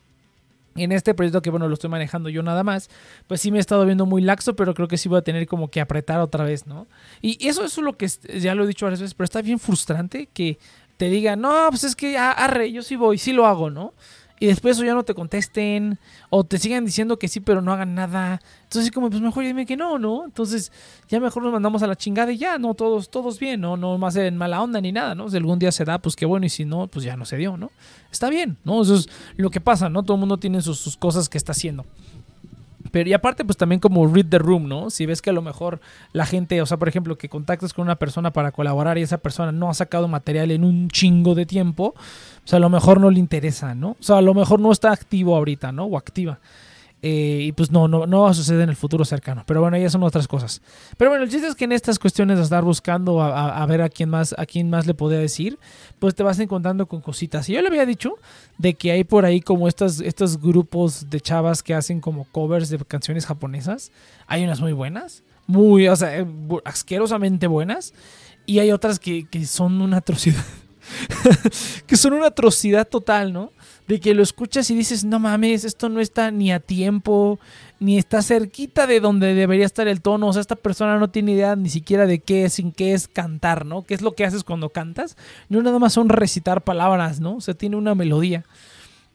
en 0.77 0.93
este 0.93 1.15
proyecto 1.15 1.43
que 1.43 1.51
bueno 1.51 1.69
lo 1.69 1.75
estoy 1.75 1.91
manejando 1.91 2.29
yo 2.29 2.43
nada 2.43 2.65
más, 2.65 2.91
pues 3.27 3.41
sí 3.41 3.51
me 3.51 3.59
he 3.59 3.61
estado 3.61 3.85
viendo 3.85 4.07
muy 4.07 4.23
laxo, 4.23 4.57
pero 4.57 4.75
creo 4.75 4.89
que 4.89 4.99
sí 4.99 5.09
voy 5.09 5.19
a 5.19 5.23
tener 5.23 5.47
como 5.47 5.71
que 5.71 5.81
apretar 5.81 6.21
otra 6.21 6.45
vez, 6.45 6.67
¿no? 6.67 6.87
Y 7.21 7.47
eso, 7.47 7.65
eso 7.65 7.81
es 7.81 7.85
lo 7.85 7.97
que 7.97 8.09
ya 8.39 8.55
lo 8.55 8.65
he 8.65 8.67
dicho 8.67 8.87
varias 8.87 9.01
veces, 9.01 9.15
pero 9.15 9.25
está 9.25 9.43
bien 9.43 9.59
frustrante 9.59 10.29
que 10.33 10.59
te 10.97 11.09
digan, 11.09 11.41
no, 11.41 11.67
pues 11.71 11.85
es 11.85 11.97
que 11.97 12.17
arre, 12.17 12.71
yo 12.71 12.83
sí 12.83 12.97
voy, 12.97 13.19
sí 13.19 13.33
lo 13.33 13.47
hago, 13.47 13.71
¿no? 13.71 13.95
Y 14.43 14.47
después 14.47 14.77
eso 14.77 14.85
ya 14.85 14.93
no 14.93 15.05
te 15.05 15.15
contesten 15.15 16.01
o 16.29 16.43
te 16.43 16.59
sigan 16.59 16.85
diciendo 16.85 17.17
que 17.17 17.29
sí 17.29 17.39
pero 17.39 17.63
no 17.63 17.73
hagan 17.73 17.95
nada. 17.95 18.41
Entonces 18.65 18.91
como 18.91 19.09
pues 19.09 19.23
mejor 19.23 19.45
dime 19.45 19.67
que 19.67 19.77
no, 19.77 20.01
¿no? 20.01 20.25
Entonces 20.25 20.73
ya 21.09 21.21
mejor 21.21 21.45
nos 21.45 21.53
mandamos 21.53 21.81
a 21.85 21.87
la 21.87 21.95
chingada 21.95 22.33
y 22.33 22.39
ya, 22.39 22.59
no 22.59 22.75
todos 22.75 23.09
todos 23.09 23.39
bien, 23.39 23.61
no 23.61 23.77
no 23.77 23.99
más 23.99 24.17
en 24.17 24.37
mala 24.37 24.61
onda 24.61 24.81
ni 24.81 24.91
nada, 24.91 25.15
¿no? 25.15 25.31
Si 25.31 25.37
algún 25.37 25.61
día 25.61 25.71
se 25.71 25.85
da, 25.85 26.01
pues 26.01 26.17
qué 26.17 26.27
bueno 26.27 26.45
y 26.45 26.49
si 26.49 26.65
no, 26.65 26.89
pues 26.89 27.05
ya 27.05 27.17
no 27.17 27.25
se 27.25 27.37
dio, 27.37 27.57
¿no? 27.57 27.71
Está 28.11 28.31
bien, 28.31 28.57
¿no? 28.65 28.83
Eso 28.83 28.97
es 28.97 29.09
lo 29.37 29.49
que 29.49 29.61
pasa, 29.61 29.89
¿no? 29.89 30.03
Todo 30.03 30.17
el 30.17 30.21
mundo 30.21 30.39
tiene 30.39 30.61
sus, 30.61 30.81
sus 30.81 30.97
cosas 30.97 31.29
que 31.29 31.39
está 31.39 31.53
haciendo. 31.53 31.85
Pero 32.93 33.09
y 33.09 33.15
aparte, 33.15 33.45
pues 33.45 33.57
también 33.57 33.81
como 33.81 34.07
read 34.07 34.27
the 34.27 34.39
room, 34.39 34.69
¿no? 34.69 34.91
Si 34.91 35.07
ves 35.07 35.21
que 35.21 35.31
a 35.31 35.33
lo 35.33 35.43
mejor 35.43 35.81
la 36.13 36.27
gente, 36.27 36.63
o 36.63 36.67
sea, 36.67 36.77
por 36.77 36.89
ejemplo, 36.89 37.19
que 37.19 37.29
contactas 37.29 37.73
con 37.73 37.85
una 37.85 37.97
persona 37.97 38.33
para 38.33 38.53
colaborar 38.53 38.99
y 38.99 39.03
esa 39.03 39.19
persona 39.19 39.51
no 39.51 39.71
ha 39.71 39.75
sacado 39.75 40.07
material 40.07 40.51
en 40.51 40.63
un 40.63 40.89
chingo 40.89 41.35
de 41.35 41.47
tiempo, 41.47 41.95
o 41.97 42.47
sea, 42.47 42.59
a 42.59 42.61
lo 42.61 42.69
mejor 42.69 43.01
no 43.01 43.11
le 43.11 43.19
interesa, 43.19 43.75
¿no? 43.75 43.97
O 43.99 44.03
sea, 44.03 44.19
a 44.19 44.23
lo 44.23 44.35
mejor 44.35 44.61
no 44.61 44.71
está 44.71 44.93
activo 44.93 45.35
ahorita, 45.35 45.73
¿no? 45.73 45.87
O 45.87 45.97
activa. 45.97 46.39
Eh, 47.05 47.47
y 47.49 47.53
pues 47.53 47.73
no, 47.73 47.89
no, 47.89 48.07
no 48.07 48.23
va 48.23 48.31
a 48.31 48.35
suceder 48.35 48.63
en 48.63 48.69
el 48.69 48.77
futuro 48.77 49.05
cercano. 49.05 49.43
Pero 49.45 49.61
bueno, 49.61 49.77
ya 49.77 49.91
son 49.91 50.05
otras 50.05 50.29
cosas. 50.29 50.63
Pero 50.97 51.11
bueno, 51.11 51.25
el 51.25 51.31
chiste 51.31 51.49
es 51.49 51.57
que 51.57 51.65
en 51.65 51.73
estas 51.73 51.99
cuestiones 51.99 52.39
de 52.39 52.45
estar 52.45 52.63
buscando 52.63 53.21
a, 53.21 53.67
ver 53.67 53.83
a 53.83 53.89
quién 53.89 54.09
más, 54.09 54.37
a 54.39 54.47
quién 54.47 54.71
más 54.71 54.87
le 54.87 54.95
podía 54.95 55.19
decir, 55.19 55.59
pues 55.99 56.15
te 56.15 56.23
vas 56.23 56.39
encontrando 56.39 56.87
con 56.87 57.01
cositas. 57.01 57.49
Y 57.49 57.55
yo 57.55 57.61
le 57.61 57.67
había 57.67 57.87
dicho 57.87 58.15
de 58.57 58.75
que 58.75 58.93
hay 58.93 59.03
por 59.03 59.25
ahí 59.25 59.41
como 59.41 59.67
estas, 59.67 60.01
estos 60.01 60.41
grupos 60.41 61.11
de 61.11 61.21
chavas 61.21 61.65
que 61.65 61.75
hacen 61.75 62.01
como 62.01 62.25
covers 62.25 62.69
de 62.69 62.79
canciones 62.79 63.27
japonesas. 63.27 63.91
Hay 64.29 64.45
unas 64.45 64.61
muy 64.61 64.73
buenas, 64.73 65.25
muy, 65.49 65.89
o 65.89 65.97
sea, 65.97 66.17
eh, 66.17 66.27
asquerosamente 66.65 67.49
buenas. 67.49 67.95
Y 68.47 68.61
hay 68.61 68.71
otras 68.71 69.01
que, 69.01 69.27
que 69.29 69.45
son 69.47 69.83
una 69.83 69.99
atrocidad. 69.99 70.45
que 71.87 71.97
son 71.97 72.13
una 72.13 72.29
atrocidad 72.29 72.87
total, 72.87 73.33
¿no? 73.33 73.51
De 73.89 74.01
que 74.01 74.15
lo 74.15 74.23
escuchas 74.23 74.71
y 74.71 74.75
dices, 74.75 75.05
no 75.05 75.19
mames, 75.19 75.65
esto 75.65 75.89
no 75.89 76.01
está 76.01 76.31
ni 76.31 76.53
a 76.53 76.61
tiempo, 76.61 77.39
ni 77.81 77.99
está 77.99 78.23
cerquita 78.23 78.87
de 78.87 79.01
donde 79.01 79.35
debería 79.35 79.67
estar 79.67 79.89
el 79.89 80.01
tono. 80.01 80.29
O 80.29 80.33
sea, 80.33 80.41
esta 80.41 80.57
persona 80.57 80.99
no 80.99 81.11
tiene 81.11 81.33
idea 81.33 81.57
ni 81.57 81.69
siquiera 81.69 82.07
de 82.07 82.21
qué 82.21 82.45
es, 82.45 82.55
sin 82.55 82.73
qué 82.73 82.95
es 82.95 83.09
cantar, 83.09 83.67
¿no? 83.67 83.83
¿Qué 83.83 83.95
es 83.95 84.03
lo 84.03 84.15
que 84.15 84.25
haces 84.25 84.45
cuando 84.45 84.71
cantas? 84.71 85.17
No 85.49 85.63
nada 85.63 85.79
más 85.79 85.93
son 85.93 86.09
recitar 86.09 86.63
palabras, 86.63 87.21
¿no? 87.21 87.37
O 87.37 87.41
sea, 87.41 87.55
tiene 87.55 87.77
una 87.77 87.95
melodía. 87.95 88.45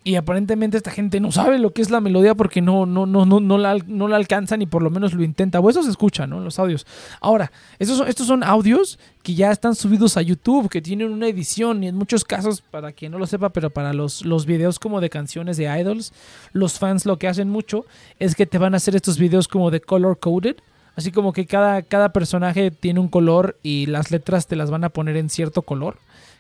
Y 0.08 0.16
aparentemente 0.16 0.78
esta 0.78 0.90
gente 0.90 1.20
no 1.20 1.34
sabe 1.34 1.60
lo 1.60 1.74
que 1.74 1.82
es 1.82 1.90
la 1.90 2.00
melodía 2.00 2.34
porque 2.34 2.62
no, 2.62 2.86
no, 2.86 3.06
no, 3.06 3.26
no, 3.26 3.42
no, 3.42 3.58
la, 3.58 3.76
no 3.88 4.08
la 4.08 4.16
alcanza 4.16 4.56
ni 4.56 4.66
por 4.66 4.82
lo 4.82 4.90
menos 4.90 5.14
lo 5.14 5.22
intenta. 5.22 5.60
O 5.60 5.70
eso 5.70 5.84
se 5.84 5.90
escucha, 5.90 6.26
¿no? 6.26 6.40
Los 6.40 6.60
audios. 6.60 6.88
Ahora, 7.20 7.52
estos 7.78 7.98
son, 7.98 8.08
estos 8.08 8.26
son 8.26 8.42
audios 8.42 9.00
que 9.22 9.36
ya 9.36 9.52
están 9.52 9.76
subidos 9.76 10.16
a 10.16 10.22
YouTube, 10.22 10.70
que 10.70 10.82
tienen 10.82 11.12
una 11.12 11.28
edición. 11.28 11.84
Y 11.84 11.90
en 11.90 11.96
muchos 11.98 12.24
casos, 12.24 12.62
para 12.62 12.94
quien 12.94 13.12
no 13.12 13.20
lo 13.20 13.28
sepa, 13.28 13.50
pero 13.50 13.70
para 13.70 13.92
los, 13.92 14.24
los 14.24 14.46
videos 14.46 14.80
como 14.80 15.02
de 15.02 15.10
canciones 15.10 15.58
de 15.58 15.66
idols, 15.78 16.14
los 16.54 16.80
fans 16.80 17.06
lo 17.06 17.20
que 17.20 17.28
hacen 17.28 17.50
mucho 17.50 17.86
es 18.18 18.34
que 18.36 18.46
te 18.46 18.60
van 18.60 18.76
a 18.76 18.78
hacer 18.78 18.96
estos 18.96 19.18
videos 19.20 19.50
como 19.50 19.72
de 19.72 19.82
color 19.82 20.20
coded. 20.20 20.56
Así 20.96 21.12
como 21.12 21.34
que 21.34 21.46
cada, 21.46 21.82
cada 21.82 22.14
personaje 22.14 22.72
tiene 22.72 23.02
un 23.02 23.10
color 23.10 23.58
y 23.62 23.88
las 23.88 24.10
letras 24.10 24.48
te 24.48 24.56
las 24.56 24.72
van 24.72 24.86
a 24.86 24.90
poner 24.90 25.18
en 25.18 25.30
cierto 25.30 25.64
color 25.64 25.98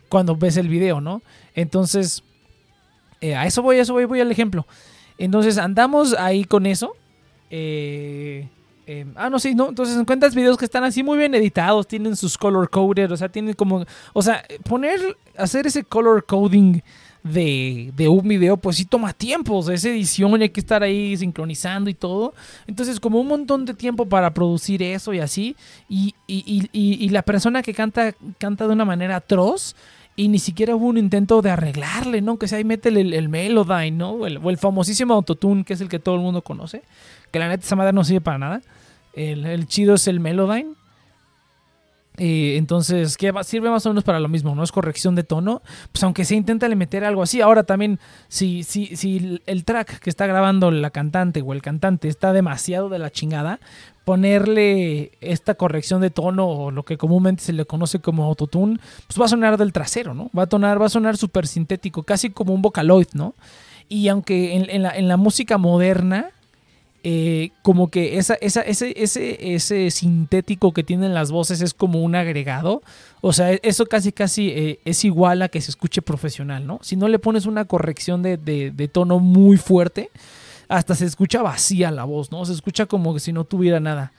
cuando 0.07 0.37
ves 0.37 0.55
el 0.55 0.69
video, 0.69 1.01
¿no? 1.01 1.21
Entonces 1.53 2.23
eh, 3.21 3.35
a 3.35 3.45
eso 3.45 3.61
voy, 3.61 3.77
a 3.77 3.81
eso 3.81 3.93
voy, 3.93 4.05
voy 4.05 4.19
al 4.19 4.31
ejemplo. 4.31 4.65
Entonces 5.17 5.57
andamos 5.57 6.13
ahí 6.13 6.43
con 6.43 6.65
eso. 6.65 6.93
Eh, 7.49 8.47
eh, 8.85 9.05
ah, 9.15 9.29
no, 9.29 9.39
sí, 9.39 9.55
no. 9.55 9.69
Entonces 9.69 9.97
encuentras 9.97 10.35
videos 10.35 10.57
que 10.57 10.65
están 10.65 10.83
así 10.83 11.03
muy 11.03 11.17
bien 11.17 11.35
editados, 11.35 11.87
tienen 11.87 12.15
sus 12.15 12.37
color 12.37 12.69
coded, 12.69 13.11
o 13.11 13.17
sea, 13.17 13.29
tienen 13.29 13.53
como. 13.53 13.85
O 14.13 14.21
sea, 14.21 14.43
poner, 14.63 14.99
hacer 15.35 15.67
ese 15.67 15.83
color 15.83 16.25
coding 16.25 16.79
de, 17.23 17.91
de 17.95 18.07
un 18.07 18.27
video, 18.27 18.57
pues 18.57 18.77
sí 18.77 18.85
toma 18.85 19.13
tiempo. 19.13 19.57
O 19.57 19.63
sea, 19.63 19.75
esa 19.75 19.89
edición 19.89 20.41
hay 20.41 20.49
que 20.49 20.59
estar 20.59 20.83
ahí 20.83 21.17
sincronizando 21.17 21.89
y 21.89 21.95
todo. 21.95 22.33
Entonces, 22.67 22.99
como 22.99 23.19
un 23.19 23.27
montón 23.27 23.65
de 23.65 23.73
tiempo 23.73 24.05
para 24.05 24.33
producir 24.33 24.81
eso 24.83 25.13
y 25.13 25.19
así. 25.19 25.55
Y, 25.89 26.15
y, 26.27 26.69
y, 26.71 27.05
y 27.05 27.09
la 27.09 27.23
persona 27.23 27.61
que 27.61 27.73
canta, 27.73 28.13
canta 28.37 28.67
de 28.67 28.73
una 28.73 28.85
manera 28.85 29.17
atroz 29.17 29.75
y 30.19 30.29
ni 30.29 30.39
siquiera 30.39 30.75
hubo 30.75 30.87
un 30.87 30.97
intento 30.97 31.43
de 31.43 31.51
arreglarle, 31.51 32.21
¿no? 32.21 32.39
Que 32.39 32.47
sea 32.47 32.57
ahí 32.57 32.63
métele 32.63 33.01
el, 33.01 33.13
el 33.13 33.29
Melodyne, 33.29 33.91
¿no? 33.91 34.13
O 34.13 34.25
el, 34.25 34.57
famosísimo 34.57 35.13
Autotune, 35.13 35.63
que 35.63 35.73
es 35.73 35.81
el 35.81 35.89
que 35.89 35.99
todo 35.99 36.15
el 36.15 36.21
mundo 36.21 36.41
conoce. 36.41 36.81
Que 37.31 37.37
la 37.37 37.47
neta 37.47 37.63
esa 37.63 37.75
madre 37.75 37.93
no 37.93 38.03
sirve 38.03 38.21
para 38.21 38.39
nada. 38.39 38.61
El, 39.13 39.67
chido 39.67 39.93
es 39.93 40.07
el 40.07 40.19
Melodyne. 40.19 40.73
Eh, 42.17 42.57
entonces, 42.57 43.15
que 43.15 43.31
sirve 43.43 43.69
más 43.69 43.85
o 43.85 43.89
menos 43.89 44.03
para 44.03 44.19
lo 44.19 44.27
mismo, 44.27 44.55
¿no? 44.55 44.63
Es 44.63 44.71
corrección 44.71 45.13
de 45.13 45.23
tono. 45.23 45.61
Pues 45.91 46.03
aunque 46.03 46.25
se 46.25 46.33
intenta 46.33 46.67
le 46.67 46.75
meter 46.75 47.05
algo 47.05 47.21
así. 47.21 47.41
Ahora 47.41 47.61
también, 47.61 47.99
si, 48.27 48.63
si, 48.63 48.95
si 48.95 49.39
el 49.45 49.65
track 49.65 49.99
que 49.99 50.09
está 50.09 50.25
grabando 50.25 50.71
la 50.71 50.89
cantante 50.89 51.43
o 51.43 51.53
el 51.53 51.61
cantante 51.61 52.07
está 52.07 52.33
demasiado 52.33 52.89
de 52.89 52.97
la 52.97 53.11
chingada, 53.11 53.59
ponerle 54.07 55.11
esta 55.19 55.55
corrección 55.55 55.99
de 55.99 56.09
tono 56.09 56.47
o 56.47 56.71
lo 56.71 56.83
que 56.83 56.97
comúnmente 56.97 57.43
se 57.43 57.51
le 57.51 57.65
conoce 57.65 57.99
como 57.99 58.23
autotune, 58.23 58.79
pues 59.05 59.19
va 59.19 59.25
a 59.25 59.27
sonar 59.27 59.57
del 59.57 59.73
trasero, 59.73 60.13
¿no? 60.13 60.31
Va 60.35 60.43
a, 60.43 60.47
tonar, 60.47 60.81
va 60.81 60.85
a 60.85 60.89
sonar 60.89 61.17
súper 61.17 61.45
sintético, 61.45 62.03
casi 62.03 62.29
como 62.29 62.53
un 62.53 62.61
vocaloid, 62.61 63.09
¿no? 63.11 63.35
Y 63.89 64.07
aunque 64.07 64.55
en, 64.55 65.07
la, 65.09 65.17
música 65.17 65.57
moderna, 65.57 66.29
eh, 67.03 67.49
como 67.63 67.89
que 67.89 68.17
esa, 68.17 68.35
ese, 68.35 68.63
ese, 68.95 69.53
ese, 69.53 69.91
sintético 69.91 70.71
que 70.71 70.85
tienen 70.85 71.13
las 71.13 71.29
voces 71.29 71.59
es 71.59 71.73
como 71.73 72.01
un 72.01 72.15
agregado. 72.15 72.83
O 73.19 73.33
sea, 73.33 73.51
eso 73.51 73.87
casi 73.87 74.13
casi 74.13 74.51
eh, 74.51 74.79
es 74.85 75.03
igual 75.03 75.41
a 75.41 75.49
que 75.49 75.59
se 75.59 75.69
escuche 75.69 76.01
profesional, 76.01 76.65
¿no? 76.65 76.79
Si 76.81 76.95
no 76.95 77.09
le 77.09 77.19
pones 77.19 77.45
una 77.45 77.65
corrección 77.65 78.23
de, 78.23 78.37
de 78.37 78.87
tono 78.87 79.19
muy 79.19 79.57
fuerte, 79.57 80.11
hasta 80.67 80.95
se 80.95 81.05
escucha 81.05 81.41
vacía 81.41 81.91
la 81.91 82.03
voz, 82.03 82.31
¿no? 82.31 82.45
Se 82.45 82.53
escucha 82.53 82.85
como 82.85 83.17
si 83.19 83.33
no 83.33 83.43
tuviera 83.43 83.79
nada. 83.79 84.11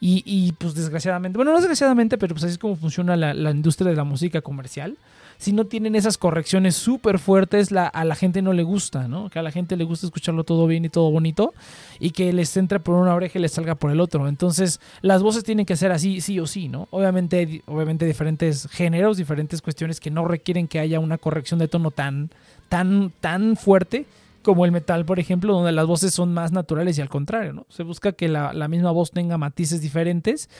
Y, 0.00 0.22
y, 0.26 0.52
pues 0.52 0.74
desgraciadamente, 0.74 1.38
bueno, 1.38 1.52
no 1.52 1.58
desgraciadamente, 1.58 2.18
pero 2.18 2.34
pues 2.34 2.44
así 2.44 2.52
es 2.54 2.58
como 2.58 2.74
funciona 2.74 3.16
la, 3.16 3.34
la 3.34 3.52
industria 3.52 3.90
de 3.90 3.96
la 3.96 4.02
música 4.02 4.40
comercial 4.40 4.96
si 5.42 5.52
no 5.52 5.64
tienen 5.64 5.96
esas 5.96 6.18
correcciones 6.18 6.76
súper 6.76 7.18
fuertes, 7.18 7.72
a 7.72 8.04
la 8.04 8.14
gente 8.14 8.42
no 8.42 8.52
le 8.52 8.62
gusta, 8.62 9.08
¿no? 9.08 9.28
Que 9.28 9.40
a 9.40 9.42
la 9.42 9.50
gente 9.50 9.76
le 9.76 9.82
gusta 9.82 10.06
escucharlo 10.06 10.44
todo 10.44 10.68
bien 10.68 10.84
y 10.84 10.88
todo 10.88 11.10
bonito 11.10 11.52
y 11.98 12.12
que 12.12 12.32
les 12.32 12.56
entre 12.56 12.78
por 12.78 12.94
una 12.94 13.12
oreja 13.12 13.40
y 13.40 13.42
les 13.42 13.50
salga 13.50 13.74
por 13.74 13.90
el 13.90 13.98
otro. 13.98 14.28
Entonces, 14.28 14.78
las 15.00 15.20
voces 15.20 15.42
tienen 15.42 15.66
que 15.66 15.74
ser 15.76 15.90
así, 15.90 16.20
sí 16.20 16.38
o 16.38 16.46
sí, 16.46 16.68
¿no? 16.68 16.86
Obviamente, 16.92 17.60
obviamente 17.66 18.06
diferentes 18.06 18.68
géneros, 18.70 19.16
diferentes 19.16 19.60
cuestiones 19.62 19.98
que 19.98 20.12
no 20.12 20.28
requieren 20.28 20.68
que 20.68 20.78
haya 20.78 21.00
una 21.00 21.18
corrección 21.18 21.58
de 21.58 21.66
tono 21.66 21.90
tan, 21.90 22.30
tan, 22.68 23.12
tan 23.20 23.56
fuerte 23.56 24.06
como 24.42 24.64
el 24.64 24.72
metal, 24.72 25.04
por 25.04 25.18
ejemplo, 25.18 25.54
donde 25.54 25.72
las 25.72 25.86
voces 25.86 26.12
son 26.12 26.34
más 26.34 26.52
naturales 26.52 26.98
y 26.98 27.00
al 27.00 27.08
contrario, 27.08 27.52
¿no? 27.52 27.66
Se 27.68 27.82
busca 27.82 28.12
que 28.12 28.28
la, 28.28 28.52
misma 28.68 28.90
voz 28.90 29.10
tenga 29.10 29.38
matices 29.38 29.80
diferentes, 29.80 30.50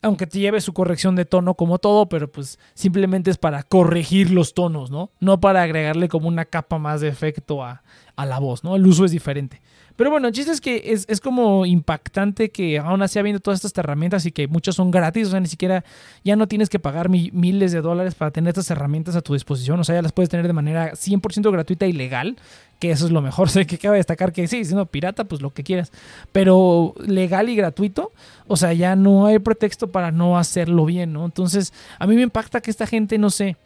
aunque 0.00 0.26
te 0.26 0.38
lleve 0.38 0.60
su 0.60 0.72
corrección 0.72 1.16
de 1.16 1.24
tono 1.24 1.54
como 1.54 1.78
todo, 1.78 2.08
pero 2.08 2.30
pues 2.30 2.58
simplemente 2.74 3.30
es 3.30 3.38
para 3.38 3.62
corregir 3.62 4.30
los 4.30 4.54
tonos, 4.54 4.90
¿no? 4.90 5.10
No 5.20 5.40
para 5.40 5.62
agregarle 5.62 6.08
como 6.08 6.28
una 6.28 6.44
capa 6.44 6.78
más 6.78 7.00
de 7.00 7.08
efecto 7.08 7.62
a, 7.62 7.82
a 8.16 8.26
la 8.26 8.38
voz, 8.38 8.64
¿no? 8.64 8.76
El 8.76 8.86
uso 8.86 9.04
es 9.04 9.10
diferente. 9.10 9.60
Pero 9.96 10.10
bueno, 10.10 10.28
el 10.28 10.34
chiste 10.34 10.52
es 10.52 10.60
que 10.60 10.92
es, 11.08 11.20
como 11.20 11.66
impactante 11.66 12.50
que 12.50 12.78
aún 12.78 13.02
así 13.02 13.18
habiendo 13.18 13.40
todas 13.40 13.58
estas 13.58 13.76
herramientas 13.76 14.26
y 14.26 14.32
que 14.32 14.48
muchas 14.48 14.74
son 14.74 14.90
gratis, 14.90 15.28
o 15.28 15.30
sea, 15.32 15.40
ni 15.40 15.48
siquiera 15.48 15.84
ya 16.24 16.36
no 16.36 16.48
tienes 16.48 16.68
que 16.68 16.78
pagar 16.78 17.08
miles 17.08 17.72
de 17.72 17.80
dólares 17.80 18.14
para 18.14 18.30
tener 18.30 18.50
estas 18.50 18.70
herramientas 18.70 19.16
a 19.16 19.20
tu 19.20 19.34
disposición, 19.34 19.78
o 19.80 19.84
sea, 19.84 19.96
ya 19.96 20.02
las 20.02 20.12
puedes 20.12 20.28
tener 20.28 20.46
de 20.46 20.52
manera 20.52 20.92
100% 20.92 21.50
gratuita 21.52 21.86
y 21.86 21.92
legal, 21.92 22.36
que 22.78 22.90
eso 22.90 23.06
es 23.06 23.12
lo 23.12 23.22
mejor, 23.22 23.50
sé 23.50 23.66
que 23.66 23.78
cabe 23.78 23.98
destacar 23.98 24.32
que 24.32 24.48
sí, 24.48 24.64
siendo 24.64 24.86
pirata, 24.86 25.24
pues 25.24 25.42
lo 25.42 25.50
que 25.50 25.62
quieras, 25.62 25.92
pero 26.32 26.94
legal 27.06 27.48
y 27.48 27.56
gratuito, 27.56 28.12
o 28.48 28.56
sea, 28.56 28.72
ya 28.72 28.96
no 28.96 29.26
hay 29.26 29.38
pretexto 29.38 29.88
para 29.90 30.10
no 30.10 30.38
hacerlo 30.38 30.84
bien, 30.84 31.12
¿no? 31.12 31.24
Entonces, 31.24 31.72
a 31.98 32.06
mí 32.06 32.16
me 32.16 32.22
impacta 32.22 32.60
que 32.60 32.70
esta 32.70 32.86
gente, 32.86 33.18
no 33.18 33.30
sé, 33.30 33.56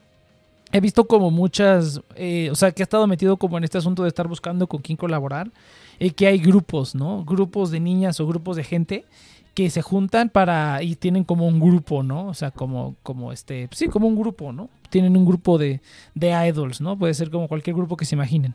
he 0.72 0.80
visto 0.80 1.06
como 1.06 1.30
muchas, 1.30 2.00
eh, 2.16 2.48
o 2.50 2.54
sea, 2.54 2.72
que 2.72 2.82
ha 2.82 2.84
estado 2.84 3.06
metido 3.06 3.36
como 3.36 3.56
en 3.58 3.64
este 3.64 3.78
asunto 3.78 4.02
de 4.02 4.08
estar 4.08 4.26
buscando 4.26 4.66
con 4.66 4.82
quién 4.82 4.96
colaborar 4.96 5.50
y 5.98 6.10
que 6.10 6.26
hay 6.26 6.38
grupos, 6.38 6.94
¿no? 6.94 7.24
Grupos 7.24 7.70
de 7.70 7.80
niñas 7.80 8.20
o 8.20 8.26
grupos 8.26 8.56
de 8.56 8.64
gente 8.64 9.04
que 9.54 9.70
se 9.70 9.80
juntan 9.80 10.28
para 10.28 10.82
y 10.82 10.96
tienen 10.96 11.24
como 11.24 11.46
un 11.46 11.58
grupo, 11.58 12.02
¿no? 12.02 12.28
O 12.28 12.34
sea, 12.34 12.50
como, 12.50 12.96
como 13.02 13.32
este, 13.32 13.68
sí, 13.72 13.88
como 13.88 14.06
un 14.06 14.16
grupo, 14.16 14.52
¿no? 14.52 14.68
Tienen 14.90 15.16
un 15.16 15.24
grupo 15.24 15.56
de, 15.56 15.80
de 16.14 16.48
idols, 16.48 16.80
¿no? 16.80 16.98
Puede 16.98 17.14
ser 17.14 17.30
como 17.30 17.48
cualquier 17.48 17.74
grupo 17.74 17.96
que 17.96 18.04
se 18.04 18.14
imaginen. 18.14 18.54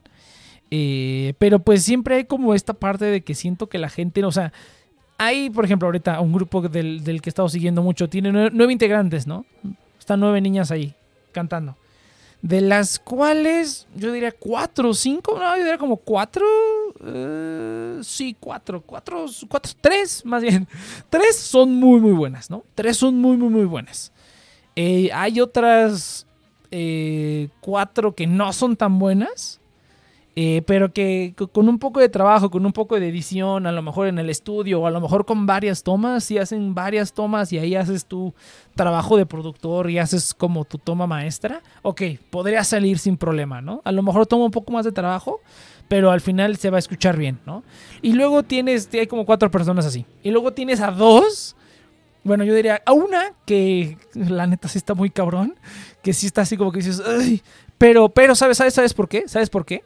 Eh, 0.69 1.33
pero 1.39 1.59
pues 1.59 1.83
siempre 1.83 2.15
hay 2.15 2.25
como 2.25 2.53
esta 2.53 2.73
parte 2.73 3.05
de 3.05 3.21
que 3.21 3.33
siento 3.33 3.67
que 3.67 3.79
la 3.79 3.89
gente, 3.89 4.23
o 4.23 4.31
sea, 4.31 4.53
hay, 5.17 5.49
por 5.49 5.65
ejemplo, 5.65 5.87
ahorita 5.87 6.21
un 6.21 6.33
grupo 6.33 6.61
del, 6.61 7.03
del 7.03 7.21
que 7.21 7.29
he 7.29 7.31
estado 7.31 7.49
siguiendo 7.49 7.81
mucho, 7.81 8.07
tiene 8.07 8.31
nueve 8.31 8.71
integrantes, 8.71 9.27
¿no? 9.27 9.45
Están 9.99 10.19
nueve 10.19 10.39
niñas 10.39 10.71
ahí 10.71 10.93
cantando 11.31 11.75
de 12.41 12.61
las 12.61 12.97
cuales 12.97 13.87
yo 13.95 14.11
diría 14.11 14.31
cuatro 14.31 14.89
o 14.89 14.93
cinco, 14.93 15.37
no, 15.37 15.55
yo 15.55 15.63
diría 15.63 15.77
como 15.77 15.97
cuatro, 15.97 16.45
eh, 17.05 17.99
sí, 18.03 18.35
cuatro, 18.39 18.81
cuatro, 18.81 19.25
cuatro, 19.47 19.71
tres 19.79 20.25
más 20.25 20.41
bien, 20.41 20.67
tres 21.09 21.35
son 21.37 21.75
muy, 21.75 21.99
muy 21.99 22.13
buenas, 22.13 22.49
¿no? 22.49 22.63
Tres 22.75 22.97
son 22.97 23.19
muy, 23.19 23.37
muy, 23.37 23.49
muy 23.49 23.65
buenas. 23.65 24.11
Eh, 24.75 25.09
hay 25.13 25.39
otras 25.39 26.25
eh, 26.71 27.49
cuatro 27.59 28.15
que 28.15 28.25
no 28.25 28.51
son 28.53 28.75
tan 28.75 28.97
buenas, 28.97 29.60
eh, 30.35 30.61
pero 30.65 30.93
que 30.93 31.33
con 31.51 31.67
un 31.67 31.77
poco 31.77 31.99
de 31.99 32.07
trabajo, 32.07 32.49
con 32.49 32.65
un 32.65 32.71
poco 32.71 32.97
de 32.97 33.09
edición, 33.09 33.67
a 33.67 33.71
lo 33.73 33.81
mejor 33.81 34.07
en 34.07 34.17
el 34.17 34.29
estudio, 34.29 34.81
o 34.81 34.87
a 34.87 34.91
lo 34.91 35.01
mejor 35.01 35.25
con 35.25 35.45
varias 35.45 35.83
tomas, 35.83 36.23
si 36.23 36.37
hacen 36.37 36.73
varias 36.73 37.11
tomas 37.11 37.51
y 37.51 37.59
ahí 37.59 37.75
haces 37.75 38.05
tu 38.05 38.33
trabajo 38.75 39.17
de 39.17 39.25
productor 39.25 39.89
y 39.89 39.99
haces 39.99 40.33
como 40.33 40.63
tu 40.63 40.77
toma 40.77 41.05
maestra, 41.05 41.61
ok, 41.81 42.01
podría 42.29 42.63
salir 42.63 42.97
sin 42.97 43.17
problema, 43.17 43.61
¿no? 43.61 43.81
A 43.83 43.91
lo 43.91 44.03
mejor 44.03 44.25
toma 44.25 44.45
un 44.45 44.51
poco 44.51 44.71
más 44.71 44.85
de 44.85 44.93
trabajo, 44.93 45.41
pero 45.89 46.11
al 46.11 46.21
final 46.21 46.55
se 46.55 46.69
va 46.69 46.77
a 46.77 46.79
escuchar 46.79 47.17
bien, 47.17 47.39
¿no? 47.45 47.63
Y 48.01 48.13
luego 48.13 48.43
tienes, 48.43 48.89
hay 48.93 49.07
como 49.07 49.25
cuatro 49.25 49.51
personas 49.51 49.85
así, 49.85 50.05
y 50.23 50.31
luego 50.31 50.53
tienes 50.53 50.79
a 50.79 50.91
dos. 50.91 51.57
Bueno, 52.23 52.43
yo 52.45 52.53
diría 52.53 52.81
a 52.85 52.93
una 52.93 53.33
que 53.45 53.97
la 54.13 54.47
neta 54.47 54.69
sí 54.69 54.77
está 54.77 54.93
muy 54.93 55.09
cabrón, 55.09 55.55
que 56.03 56.13
sí 56.13 56.27
está 56.27 56.43
así 56.43 56.55
como 56.55 56.71
que 56.71 56.77
dices, 56.77 57.01
Ay", 57.05 57.41
pero, 57.77 58.09
pero, 58.09 58.35
¿sabes, 58.35 58.57
sabes, 58.57 58.75
sabes 58.75 58.93
por 58.93 59.09
qué? 59.09 59.27
¿Sabes 59.27 59.49
por 59.49 59.65
qué? 59.65 59.83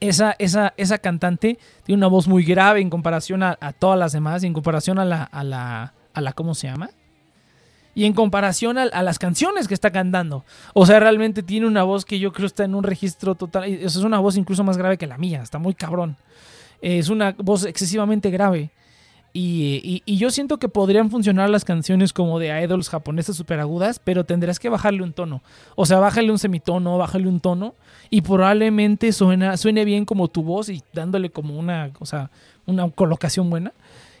Esa, 0.00 0.36
esa, 0.38 0.74
esa 0.76 0.98
cantante 0.98 1.58
tiene 1.84 1.98
una 1.98 2.06
voz 2.06 2.28
muy 2.28 2.44
grave 2.44 2.80
en 2.80 2.90
comparación 2.90 3.42
a, 3.42 3.56
todas 3.78 3.98
las 3.98 4.12
demás, 4.12 4.42
en 4.42 4.52
comparación 4.52 4.98
a 4.98 5.04
la, 5.04 5.22
a 5.22 5.44
la, 5.44 5.94
a 6.12 6.20
la, 6.20 6.32
¿cómo 6.32 6.54
se 6.54 6.66
llama? 6.66 6.90
Y 7.94 8.06
en 8.06 8.12
comparación 8.12 8.76
a, 8.76 9.02
las 9.02 9.18
canciones 9.18 9.68
que 9.68 9.74
está 9.74 9.92
cantando. 9.92 10.44
O 10.72 10.84
sea, 10.84 10.98
realmente 10.98 11.42
tiene 11.42 11.66
una 11.66 11.84
voz 11.84 12.04
que 12.04 12.18
yo 12.18 12.32
creo 12.32 12.46
está 12.46 12.64
en 12.64 12.74
un 12.74 12.82
registro 12.82 13.36
total. 13.36 13.64
Es 13.64 13.96
una 13.96 14.18
voz 14.18 14.36
incluso 14.36 14.64
más 14.64 14.76
grave 14.76 14.98
que 14.98 15.06
la 15.06 15.16
mía, 15.16 15.42
está 15.42 15.58
muy 15.58 15.74
cabrón. 15.74 16.16
Es 16.82 17.08
una 17.08 17.34
voz 17.38 17.64
excesivamente 17.64 18.30
grave. 18.30 18.70
Y, 19.36 20.04
yo 20.06 20.30
siento 20.30 20.58
que 20.58 20.68
podrían 20.68 21.10
funcionar 21.10 21.50
las 21.50 21.64
canciones 21.64 22.12
como 22.12 22.38
de 22.38 22.62
idols 22.62 22.88
japonesas 22.88 23.34
super 23.34 23.58
agudas, 23.58 23.98
pero 23.98 24.24
tendrás 24.24 24.60
que 24.60 24.68
bajarle 24.68 25.02
un 25.02 25.12
tono. 25.12 25.42
O 25.74 25.86
sea, 25.86 25.98
bájale 25.98 26.30
un 26.30 26.38
semitono, 26.38 26.96
bájale 26.98 27.26
un 27.26 27.40
tono 27.40 27.74
y 28.10 28.20
probablemente 28.20 29.12
suena, 29.12 29.56
suene 29.56 29.84
bien 29.84 30.04
como 30.04 30.28
tu 30.28 30.44
voz 30.44 30.68
y 30.68 30.84
dándole 30.92 31.30
como 31.30 31.58
una, 31.58 31.90
o 31.98 32.06
sea, 32.06 32.30
una 32.64 32.88
colocación 32.90 33.50
buena. 33.50 33.72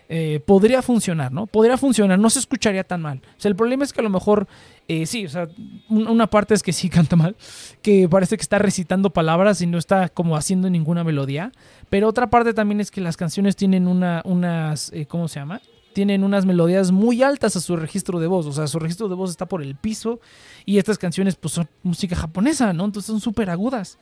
Eh, 0.08 0.40
podría 0.44 0.82
funcionar, 0.82 1.32
¿no? 1.32 1.46
Podría 1.46 1.78
funcionar, 1.78 2.18
no 2.18 2.28
se 2.28 2.38
escucharía 2.38 2.84
tan 2.84 3.00
mal. 3.00 3.22
O 3.24 3.40
sea, 3.40 3.48
el 3.48 3.56
problema 3.56 3.84
es 3.84 3.92
que 3.92 4.00
a 4.00 4.04
lo 4.04 4.10
mejor, 4.10 4.46
eh, 4.86 5.06
sí, 5.06 5.24
o 5.24 5.28
sea, 5.30 5.48
una 5.88 6.26
parte 6.26 6.52
es 6.52 6.62
que 6.62 6.72
sí 6.72 6.88
canta 6.90 7.16
mal, 7.16 7.36
que 7.80 8.08
parece 8.08 8.36
que 8.36 8.42
está 8.42 8.58
recitando 8.58 9.10
palabras 9.10 9.62
y 9.62 9.66
no 9.66 9.78
está 9.78 10.10
como 10.10 10.36
haciendo 10.36 10.68
ninguna 10.68 11.04
melodía, 11.04 11.52
pero 11.88 12.08
otra 12.08 12.28
parte 12.28 12.52
también 12.52 12.80
es 12.80 12.90
que 12.90 13.00
las 13.00 13.16
canciones 13.16 13.56
tienen 13.56 13.88
una, 13.88 14.20
unas, 14.24 14.92
eh, 14.92 15.06
¿cómo 15.06 15.26
se 15.28 15.40
llama? 15.40 15.62
Tienen 15.94 16.22
unas 16.22 16.44
melodías 16.44 16.90
muy 16.90 17.22
altas 17.22 17.56
a 17.56 17.60
su 17.60 17.76
registro 17.76 18.20
de 18.20 18.26
voz, 18.26 18.46
o 18.46 18.52
sea, 18.52 18.66
su 18.66 18.78
registro 18.78 19.08
de 19.08 19.14
voz 19.14 19.30
está 19.30 19.46
por 19.46 19.62
el 19.62 19.74
piso 19.74 20.20
y 20.66 20.78
estas 20.78 20.98
canciones 20.98 21.36
pues 21.36 21.54
son 21.54 21.68
música 21.82 22.16
japonesa, 22.16 22.72
¿no? 22.72 22.84
Entonces 22.84 23.06
son 23.06 23.20
súper 23.20 23.48
agudas. 23.48 23.98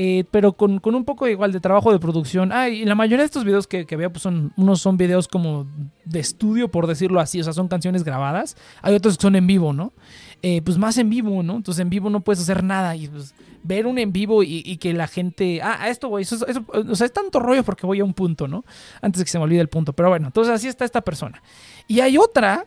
Eh, 0.00 0.22
pero 0.30 0.52
con, 0.52 0.80
un 0.84 1.04
poco 1.04 1.26
igual 1.26 1.50
de 1.50 1.58
trabajo 1.58 1.90
de 1.90 1.98
producción. 1.98 2.52
Ah, 2.52 2.68
y 2.68 2.84
la 2.84 2.94
mayoría 2.94 3.18
de 3.18 3.24
estos 3.24 3.42
videos 3.42 3.66
que, 3.66 3.84
que 3.84 3.96
veo, 3.96 4.12
pues 4.12 4.22
son, 4.22 4.52
unos 4.56 4.80
son 4.80 4.96
videos 4.96 5.26
como 5.26 5.66
de 6.04 6.20
estudio, 6.20 6.70
por 6.70 6.86
decirlo 6.86 7.18
así, 7.18 7.40
o 7.40 7.42
sea, 7.42 7.52
son 7.52 7.66
canciones 7.66 8.04
grabadas. 8.04 8.56
Hay 8.80 8.94
otros 8.94 9.16
que 9.16 9.22
son 9.22 9.34
en 9.34 9.48
vivo, 9.48 9.72
¿no? 9.72 9.92
Eh, 10.40 10.62
pues 10.62 10.78
más 10.78 10.98
en 10.98 11.10
vivo, 11.10 11.42
¿no? 11.42 11.56
Entonces 11.56 11.82
en 11.82 11.90
vivo 11.90 12.10
no 12.10 12.20
puedes 12.20 12.40
hacer 12.40 12.62
nada 12.62 12.94
y 12.94 13.08
pues 13.08 13.34
ver 13.64 13.88
un 13.88 13.98
en 13.98 14.12
vivo 14.12 14.44
y, 14.44 14.76
que 14.76 14.92
la 14.92 15.08
gente... 15.08 15.60
Ah, 15.62 15.78
a 15.80 15.88
esto 15.88 16.08
voy, 16.08 16.22
eso, 16.22 16.46
o 16.68 16.94
sea, 16.94 17.04
es 17.04 17.12
tanto 17.12 17.40
rollo 17.40 17.64
porque 17.64 17.84
voy 17.84 17.98
a 17.98 18.04
un 18.04 18.14
punto, 18.14 18.46
¿no? 18.46 18.64
Antes 19.02 19.18
de 19.18 19.24
que 19.24 19.32
se 19.32 19.38
me 19.38 19.44
olvide 19.44 19.60
el 19.60 19.68
punto, 19.68 19.94
pero 19.94 20.10
bueno, 20.10 20.28
entonces 20.28 20.54
así 20.54 20.68
está 20.68 20.84
esta 20.84 21.00
persona. 21.00 21.42
Y 21.88 21.98
hay 21.98 22.18
otra 22.18 22.66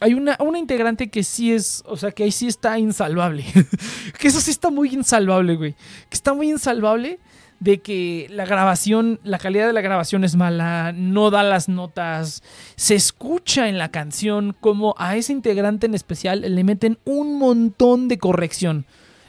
hay 0.00 0.14
una, 0.14 0.36
una 0.40 0.58
integrante 0.58 1.08
que 1.08 1.22
sí 1.22 1.52
es, 1.52 1.82
o 1.86 1.96
sea, 1.96 2.10
que 2.10 2.24
ahí 2.24 2.32
sí 2.32 2.46
está 2.46 2.78
insalvable. 2.78 3.44
que 4.18 4.28
eso 4.28 4.40
sí 4.40 4.50
está 4.50 4.70
muy 4.70 4.92
insalvable, 4.92 5.56
güey. 5.56 5.72
Que 5.72 6.14
está 6.14 6.34
muy 6.34 6.50
insalvable 6.50 7.18
de 7.60 7.80
que 7.80 8.26
la 8.30 8.44
grabación, 8.44 9.20
la 9.24 9.38
calidad 9.38 9.66
de 9.66 9.72
la 9.72 9.80
grabación 9.80 10.24
es 10.24 10.36
mala, 10.36 10.92
no 10.92 11.30
da 11.30 11.42
las 11.42 11.68
notas, 11.68 12.42
se 12.76 12.94
escucha 12.94 13.68
en 13.68 13.78
la 13.78 13.90
canción 13.90 14.54
como 14.60 14.94
a 14.98 15.16
ese 15.16 15.32
integrante 15.32 15.86
en 15.86 15.94
especial 15.94 16.42
le 16.42 16.64
meten 16.64 16.98
un 17.04 17.38
montón 17.38 18.08
de 18.08 18.18
corrección. 18.18 18.84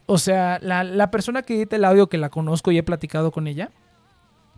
O 0.08 0.18
sea, 0.18 0.60
la, 0.62 0.84
la 0.84 1.12
persona 1.12 1.44
que 1.44 1.56
edita 1.56 1.78
el 1.78 1.86
audio 1.86 2.10
que 2.10 2.18
la 2.18 2.30
conozco 2.30 2.72
y 2.72 2.78
he 2.78 2.84
platicado 2.84 3.32
con 3.32 3.48
ella, 3.48 3.72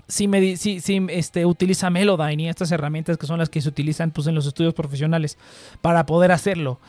sí, 0.07 0.27
me, 0.27 0.57
sí, 0.57 0.79
sí 0.79 1.05
este, 1.09 1.45
utiliza 1.45 1.89
Melodyne 1.89 2.43
y 2.43 2.49
estas 2.49 2.71
herramientas 2.71 3.17
que 3.17 3.27
son 3.27 3.39
las 3.39 3.49
que 3.49 3.61
se 3.61 3.69
utilizan 3.69 4.11
pues, 4.11 4.27
en 4.27 4.35
los 4.35 4.45
estudios 4.45 4.73
profesionales 4.73 5.37
para 5.81 6.05
poder 6.05 6.31
hacerlo. 6.31 6.79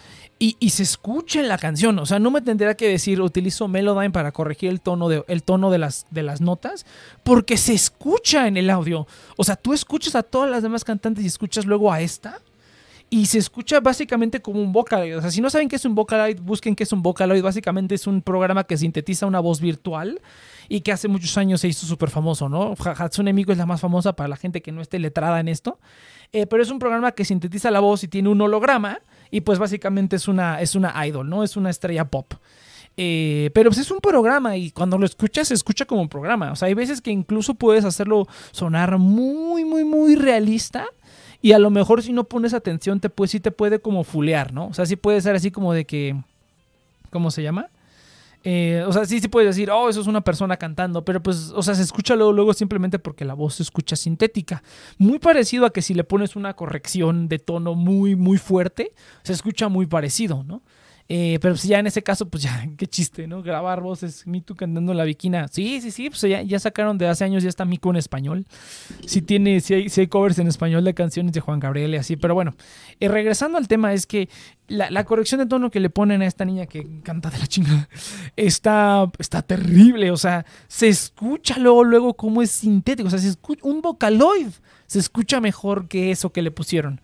Y, 0.41 0.57
y, 0.61 0.71
se 0.71 0.85
escucha 0.85 1.41
en 1.41 1.49
la 1.49 1.59
canción. 1.59 1.99
O 1.99 2.07
sea, 2.07 2.21
no 2.21 2.31
me 2.31 2.41
tendría 2.41 2.77
que 2.77 2.89
decir 2.89 3.21
utilizo 3.21 3.67
Melodyne 3.67 4.13
para 4.13 4.31
corregir 4.31 4.71
el 4.71 4.81
tono, 4.81 5.09
de, 5.09 5.25
el 5.27 5.43
tono 5.43 5.71
de, 5.71 5.79
las, 5.79 6.07
de 6.11 6.23
las 6.23 6.41
notas, 6.41 6.87
porque 7.25 7.57
se 7.57 7.75
escucha 7.75 8.47
en 8.47 8.57
el 8.57 8.71
audio. 8.71 9.09
O 9.37 9.43
sea, 9.43 9.57
tú 9.57 9.75
escuchas 9.75 10.15
a 10.15 10.23
todas 10.23 10.49
las 10.49 10.63
demás 10.63 10.85
cantantes 10.85 11.25
y 11.25 11.27
escuchas 11.27 11.67
luego 11.67 11.93
a 11.93 12.01
esta. 12.01 12.41
Y 13.11 13.27
se 13.27 13.39
escucha 13.39 13.81
básicamente 13.81 14.41
como 14.41 14.61
un 14.61 14.71
Vocaloid. 14.71 15.17
O 15.17 15.21
sea, 15.23 15.31
si 15.31 15.41
no 15.41 15.49
saben 15.49 15.69
qué 15.69 15.77
es 15.77 15.85
un 15.85 15.95
Vocaloid, 15.95 16.39
busquen 16.41 16.77
qué 16.77 16.85
es 16.85 16.93
un 16.93 17.03
Vocaloid. 17.03 17.43
Básicamente 17.43 17.95
es 17.95 18.07
un 18.07 18.23
programa 18.23 18.65
que 18.65 18.77
sintetiza 18.77 19.27
una 19.27 19.41
voz 19.41 19.61
virtual 19.61 20.21
y 20.69 20.83
que 20.83 20.93
hace 20.93 21.09
muchos 21.09 21.37
años 21.39 21.61
se 21.61 21.69
hizo 21.69 21.87
súper 21.87 22.11
famoso, 22.11 22.49
¿no? 22.49 22.75
Hatsune 22.79 23.33
Miku 23.33 23.53
es 23.53 23.59
la 23.59 23.67
más 23.67 23.81
famosa 23.81 24.15
para 24.15 24.29
la 24.29 24.37
gente 24.37 24.61
que 24.61 24.73
no 24.73 24.83
esté 24.83 24.99
letrada 24.99 25.41
en 25.41 25.49
esto. 25.49 25.79
Eh, 26.33 26.47
pero 26.47 26.63
es 26.63 26.71
un 26.71 26.79
programa 26.79 27.13
que 27.13 27.25
sintetiza 27.25 27.71
la 27.71 27.81
voz 27.81 28.05
y 28.05 28.09
tiene 28.09 28.29
un 28.29 28.41
holograma 28.41 29.01
y 29.31 29.41
pues 29.41 29.59
básicamente 29.59 30.17
es 30.17 30.29
una, 30.29 30.61
es 30.61 30.75
una 30.75 31.07
idol, 31.07 31.29
¿no? 31.29 31.43
Es 31.43 31.57
una 31.57 31.71
estrella 31.71 32.05
pop. 32.05 32.35
Eh, 33.01 33.51
pero 33.55 33.71
pues 33.71 33.79
es 33.79 33.91
un 33.91 34.01
programa 34.01 34.57
y 34.57 34.71
cuando 34.73 34.99
lo 34.99 35.07
escuchas 35.07 35.49
se 35.49 35.55
escucha 35.55 35.87
como 35.87 36.03
un 36.03 36.09
programa. 36.09 36.53
O 36.53 36.57
sea, 36.57 36.67
hay 36.67 36.75
veces 36.75 37.01
que 37.01 37.11
incluso 37.11 37.55
puedes 37.55 37.85
hacerlo 37.85 38.27
sonar 38.51 38.99
muy, 38.99 39.65
muy, 39.65 39.85
muy 39.85 40.17
realista 40.17 40.85
y 41.41 41.53
a 41.53 41.59
lo 41.59 41.71
mejor 41.71 42.03
si 42.03 42.13
no 42.13 42.25
pones 42.25 42.53
atención, 42.53 43.01
te 43.01 43.09
puede, 43.09 43.29
sí 43.29 43.41
te 43.41 43.53
puede 43.53 43.79
como 43.79 44.05
fulear, 44.05 44.53
¿no? 44.53 44.67
O 44.67 44.75
sea, 44.75 44.85
sí 44.85 44.97
puede 44.97 45.21
ser 45.21 45.37
así 45.37 45.51
como 45.51 45.73
de 45.73 45.85
que, 45.85 46.17
¿cómo 47.11 47.31
se 47.31 47.43
llama? 47.43 47.69
Eh, 48.45 48.85
o 48.87 48.93
sea, 48.93 49.05
sí, 49.05 49.21
sí 49.21 49.29
puedes 49.29 49.55
decir, 49.55 49.71
oh, 49.71 49.89
eso 49.89 50.01
es 50.01 50.07
una 50.07 50.21
persona 50.21 50.57
cantando, 50.57 51.05
pero 51.05 51.23
pues, 51.23 51.53
o 51.55 51.63
sea, 51.63 51.75
se 51.75 51.83
escucha 51.83 52.15
luego, 52.15 52.33
luego 52.33 52.55
simplemente 52.55 52.99
porque 52.99 53.25
la 53.25 53.35
voz 53.35 53.57
se 53.57 53.63
escucha 53.63 53.97
sintética. 53.97 54.63
Muy 54.97 55.19
parecido 55.19 55.67
a 55.67 55.73
que 55.73 55.83
si 55.83 55.95
le 55.95 56.05
pones 56.05 56.37
una 56.37 56.55
corrección 56.55 57.29
de 57.29 57.39
tono 57.39 57.75
muy, 57.75 58.17
muy 58.17 58.39
fuerte, 58.39 58.93
se 59.23 59.33
escucha 59.33 59.69
muy 59.69 59.87
parecido, 59.87 60.45
¿no? 60.45 60.63
Eh, 61.11 61.39
pero 61.41 61.57
si 61.57 61.69
ya 61.69 61.79
en 61.79 61.87
ese 61.87 62.03
caso, 62.03 62.29
pues 62.29 62.43
ya, 62.43 62.69
qué 62.77 62.87
chiste, 62.87 63.27
¿no? 63.27 63.43
Grabar 63.43 63.81
voces, 63.81 64.27
Miku 64.27 64.55
cantando 64.55 64.93
la 64.93 65.05
viquina. 65.05 65.49
Sí, 65.49 65.81
sí, 65.81 65.91
sí, 65.91 66.11
pues 66.11 66.21
ya, 66.23 66.43
ya 66.43 66.59
sacaron 66.59 66.99
de 66.99 67.09
hace 67.09 67.25
años, 67.25 67.43
ya 67.43 67.49
está 67.49 67.65
Miku 67.65 67.91
en 67.91 67.97
español. 67.97 68.47
Sí 69.07 69.23
tiene, 69.23 69.61
sí 69.61 69.75
hay, 69.75 69.87
hay 69.95 70.07
covers 70.07 70.39
en 70.39 70.49
español 70.49 70.85
de 70.85 70.95
canciones 70.95 71.33
de 71.33 71.41
Juan 71.41 71.61
Gabriel 71.61 71.95
y 71.95 71.97
así, 71.97 72.17
pero 72.17 72.35
bueno. 72.35 72.55
Eh, 73.01 73.09
regresando 73.09 73.57
al 73.57 73.69
tema, 73.69 73.95
es 73.95 74.07
que 74.07 74.29
la, 74.69 75.05
corrección 75.05 75.41
de 75.41 75.47
tono 75.47 75.71
que 75.71 75.81
le 75.81 75.89
ponen 75.89 76.21
a 76.21 76.27
esta 76.27 76.45
niña 76.45 76.67
que 76.67 77.01
canta 77.03 77.31
de 77.31 77.39
la 77.39 77.47
chingada 77.47 77.89
está, 78.37 79.11
está 79.19 79.43
terrible. 79.43 80.11
O 80.11 80.17
sea, 80.17 80.45
se 80.67 80.89
escucha 80.89 81.59
luego, 81.59 81.85
luego 81.85 82.15
cómo 82.15 82.43
es 82.43 82.51
sintético. 82.51 83.07
O 83.07 83.11
sea, 83.11 83.19
se 83.19 83.29
escucha, 83.29 83.63
un 83.65 83.81
vocaloid 83.81 84.49
se 84.87 84.99
escucha 84.99 85.41
mejor 85.41 85.89
que 85.89 86.11
eso 86.11 86.33
que 86.33 86.43
le 86.43 86.51
pusieron. 86.51 87.01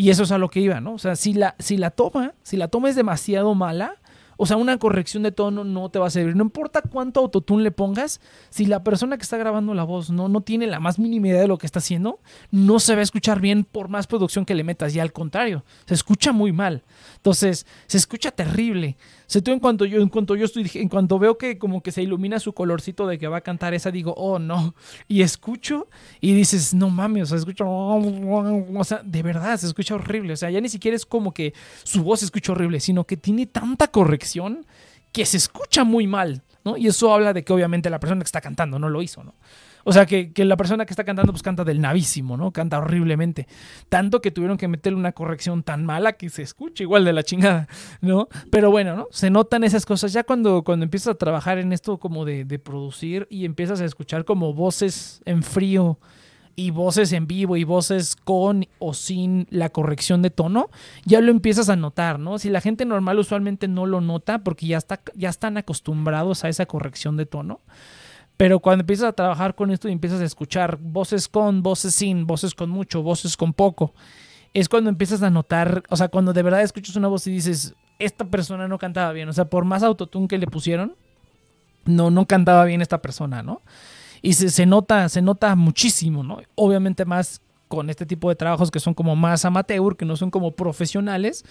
Y 0.00 0.08
eso 0.08 0.22
es 0.22 0.32
a 0.32 0.38
lo 0.38 0.48
que 0.48 0.60
iba, 0.60 0.80
¿no? 0.80 0.94
O 0.94 0.98
sea, 0.98 1.14
si 1.14 1.34
la, 1.34 1.56
si 1.58 1.76
la 1.76 1.90
toma, 1.90 2.32
si 2.42 2.56
la 2.56 2.68
toma 2.68 2.88
es 2.88 2.96
demasiado 2.96 3.54
mala, 3.54 3.96
o 4.38 4.46
sea, 4.46 4.56
una 4.56 4.78
corrección 4.78 5.22
de 5.22 5.30
tono 5.30 5.62
no 5.62 5.90
te 5.90 5.98
va 5.98 6.06
a 6.06 6.10
servir. 6.10 6.34
No 6.34 6.44
importa 6.44 6.80
cuánto 6.80 7.20
autotune 7.20 7.62
le 7.62 7.70
pongas, 7.70 8.22
si 8.48 8.64
la 8.64 8.82
persona 8.82 9.18
que 9.18 9.24
está 9.24 9.36
grabando 9.36 9.74
la 9.74 9.84
voz 9.84 10.08
no, 10.08 10.30
no 10.30 10.40
tiene 10.40 10.66
la 10.66 10.80
más 10.80 10.98
mínima 10.98 11.28
idea 11.28 11.42
de 11.42 11.48
lo 11.48 11.58
que 11.58 11.66
está 11.66 11.80
haciendo, 11.80 12.18
no 12.50 12.80
se 12.80 12.94
va 12.94 13.00
a 13.00 13.02
escuchar 13.02 13.42
bien 13.42 13.64
por 13.64 13.90
más 13.90 14.06
producción 14.06 14.46
que 14.46 14.54
le 14.54 14.64
metas. 14.64 14.96
Y 14.96 15.00
al 15.00 15.12
contrario, 15.12 15.66
se 15.84 15.92
escucha 15.92 16.32
muy 16.32 16.50
mal. 16.50 16.82
Entonces, 17.20 17.66
se 17.86 17.98
escucha 17.98 18.30
terrible. 18.30 18.96
O 19.36 19.42
tú 19.42 19.50
en 19.50 19.60
cuanto 19.60 19.84
yo, 19.84 20.00
en 20.00 20.08
cuanto 20.08 20.36
yo 20.36 20.46
estoy, 20.46 20.70
en 20.72 20.88
cuanto 20.88 21.18
veo 21.18 21.36
que 21.36 21.58
como 21.58 21.82
que 21.82 21.92
se 21.92 22.02
ilumina 22.02 22.40
su 22.40 22.54
colorcito 22.54 23.06
de 23.06 23.18
que 23.18 23.28
va 23.28 23.36
a 23.36 23.40
cantar 23.42 23.74
esa, 23.74 23.90
digo, 23.90 24.14
oh 24.16 24.38
no. 24.38 24.74
Y 25.06 25.20
escucho 25.20 25.88
y 26.22 26.32
dices, 26.32 26.72
no 26.72 26.88
mames, 26.88 27.24
o 27.24 27.26
sea, 27.26 27.38
escucho, 27.38 27.66
o 27.68 28.84
sea, 28.84 29.02
de 29.04 29.22
verdad, 29.22 29.58
se 29.58 29.66
escucha 29.66 29.96
horrible. 29.96 30.32
O 30.32 30.36
sea, 30.36 30.50
ya 30.50 30.62
ni 30.62 30.70
siquiera 30.70 30.96
es 30.96 31.04
como 31.04 31.34
que 31.34 31.52
su 31.82 32.02
voz 32.02 32.20
se 32.20 32.24
escucha 32.24 32.52
horrible, 32.52 32.80
sino 32.80 33.04
que 33.04 33.18
tiene 33.18 33.44
tanta 33.44 33.88
corrección 33.88 34.64
que 35.12 35.26
se 35.26 35.36
escucha 35.36 35.84
muy 35.84 36.06
mal, 36.06 36.42
¿no? 36.64 36.78
Y 36.78 36.86
eso 36.86 37.12
habla 37.12 37.34
de 37.34 37.44
que 37.44 37.52
obviamente 37.52 37.90
la 37.90 38.00
persona 38.00 38.22
que 38.22 38.26
está 38.28 38.40
cantando 38.40 38.78
no 38.78 38.88
lo 38.88 39.02
hizo, 39.02 39.22
¿no? 39.22 39.34
O 39.84 39.92
sea, 39.92 40.06
que, 40.06 40.32
la 40.36 40.56
persona 40.56 40.86
que 40.86 40.92
está 40.92 41.04
cantando, 41.04 41.32
pues 41.32 41.42
canta 41.42 41.64
del 41.64 41.80
navísimo, 41.80 42.36
¿no? 42.36 42.52
Canta 42.52 42.78
horriblemente. 42.78 43.46
Tanto 43.88 44.20
que 44.20 44.30
tuvieron 44.30 44.56
que 44.56 44.68
meterle 44.68 44.98
una 44.98 45.12
corrección 45.12 45.62
tan 45.62 45.84
mala 45.84 46.14
que 46.14 46.28
se 46.28 46.42
escucha 46.42 46.82
igual 46.82 47.04
de 47.04 47.12
la 47.12 47.22
chingada, 47.22 47.68
¿no? 48.00 48.28
Pero 48.50 48.70
bueno, 48.70 48.96
¿no? 48.96 49.06
Se 49.10 49.30
notan 49.30 49.64
esas 49.64 49.86
cosas. 49.86 50.12
Ya 50.12 50.24
cuando, 50.24 50.62
cuando 50.62 50.84
empiezas 50.84 51.14
a 51.14 51.18
trabajar 51.18 51.58
en 51.58 51.72
esto 51.72 51.98
como 51.98 52.24
de, 52.24 52.44
de 52.44 52.58
producir 52.58 53.26
y 53.30 53.44
empiezas 53.44 53.80
a 53.80 53.84
escuchar 53.84 54.24
como 54.24 54.52
voces 54.54 55.22
en 55.24 55.42
frío 55.42 55.98
y 56.56 56.70
voces 56.70 57.12
en 57.12 57.26
vivo 57.26 57.56
y 57.56 57.64
voces 57.64 58.16
con 58.16 58.66
o 58.78 58.92
sin 58.92 59.46
la 59.50 59.70
corrección 59.70 60.20
de 60.20 60.28
tono, 60.28 60.68
ya 61.06 61.20
lo 61.20 61.30
empiezas 61.30 61.70
a 61.70 61.76
notar, 61.76 62.18
¿no? 62.18 62.38
Si 62.38 62.50
la 62.50 62.60
gente 62.60 62.84
normal 62.84 63.18
usualmente 63.18 63.66
no 63.66 63.86
lo 63.86 64.02
nota 64.02 64.40
porque 64.40 64.66
ya, 64.66 64.76
está, 64.76 65.00
ya 65.14 65.30
están 65.30 65.56
acostumbrados 65.56 66.44
a 66.44 66.50
esa 66.50 66.66
corrección 66.66 67.16
de 67.16 67.24
tono, 67.24 67.60
pero 68.40 68.58
cuando 68.58 68.84
empiezas 68.84 69.10
a 69.10 69.12
trabajar 69.12 69.54
con 69.54 69.70
esto 69.70 69.86
y 69.86 69.92
empiezas 69.92 70.22
a 70.22 70.24
escuchar 70.24 70.78
voces 70.80 71.28
con, 71.28 71.62
voces 71.62 71.94
sin, 71.94 72.26
voces 72.26 72.54
con 72.54 72.70
mucho, 72.70 73.02
voces 73.02 73.36
con 73.36 73.52
poco, 73.52 73.92
es 74.54 74.66
cuando 74.66 74.88
empiezas 74.88 75.22
a 75.22 75.28
notar, 75.28 75.82
o 75.90 75.96
sea, 75.96 76.08
cuando 76.08 76.32
de 76.32 76.42
verdad 76.42 76.62
escuchas 76.62 76.96
una 76.96 77.08
voz 77.08 77.26
y 77.26 77.32
dices, 77.32 77.74
esta 77.98 78.24
persona 78.24 78.66
no 78.66 78.78
cantaba 78.78 79.12
bien, 79.12 79.28
o 79.28 79.34
sea, 79.34 79.44
por 79.44 79.66
más 79.66 79.82
autotune 79.82 80.26
que 80.26 80.38
le 80.38 80.46
pusieron, 80.46 80.94
no, 81.84 82.10
no 82.10 82.24
cantaba 82.24 82.64
bien 82.64 82.80
esta 82.80 83.02
persona, 83.02 83.42
¿no? 83.42 83.60
Y 84.22 84.32
se, 84.32 84.48
se 84.48 84.64
nota, 84.64 85.10
se 85.10 85.20
nota 85.20 85.54
muchísimo, 85.54 86.22
¿no? 86.22 86.38
Obviamente 86.54 87.04
más 87.04 87.42
con 87.68 87.90
este 87.90 88.06
tipo 88.06 88.30
de 88.30 88.36
trabajos 88.36 88.70
que 88.70 88.80
son 88.80 88.94
como 88.94 89.16
más 89.16 89.44
amateur, 89.44 89.98
que 89.98 90.06
no 90.06 90.16
son 90.16 90.30
como 90.30 90.52
profesionales, 90.52 91.44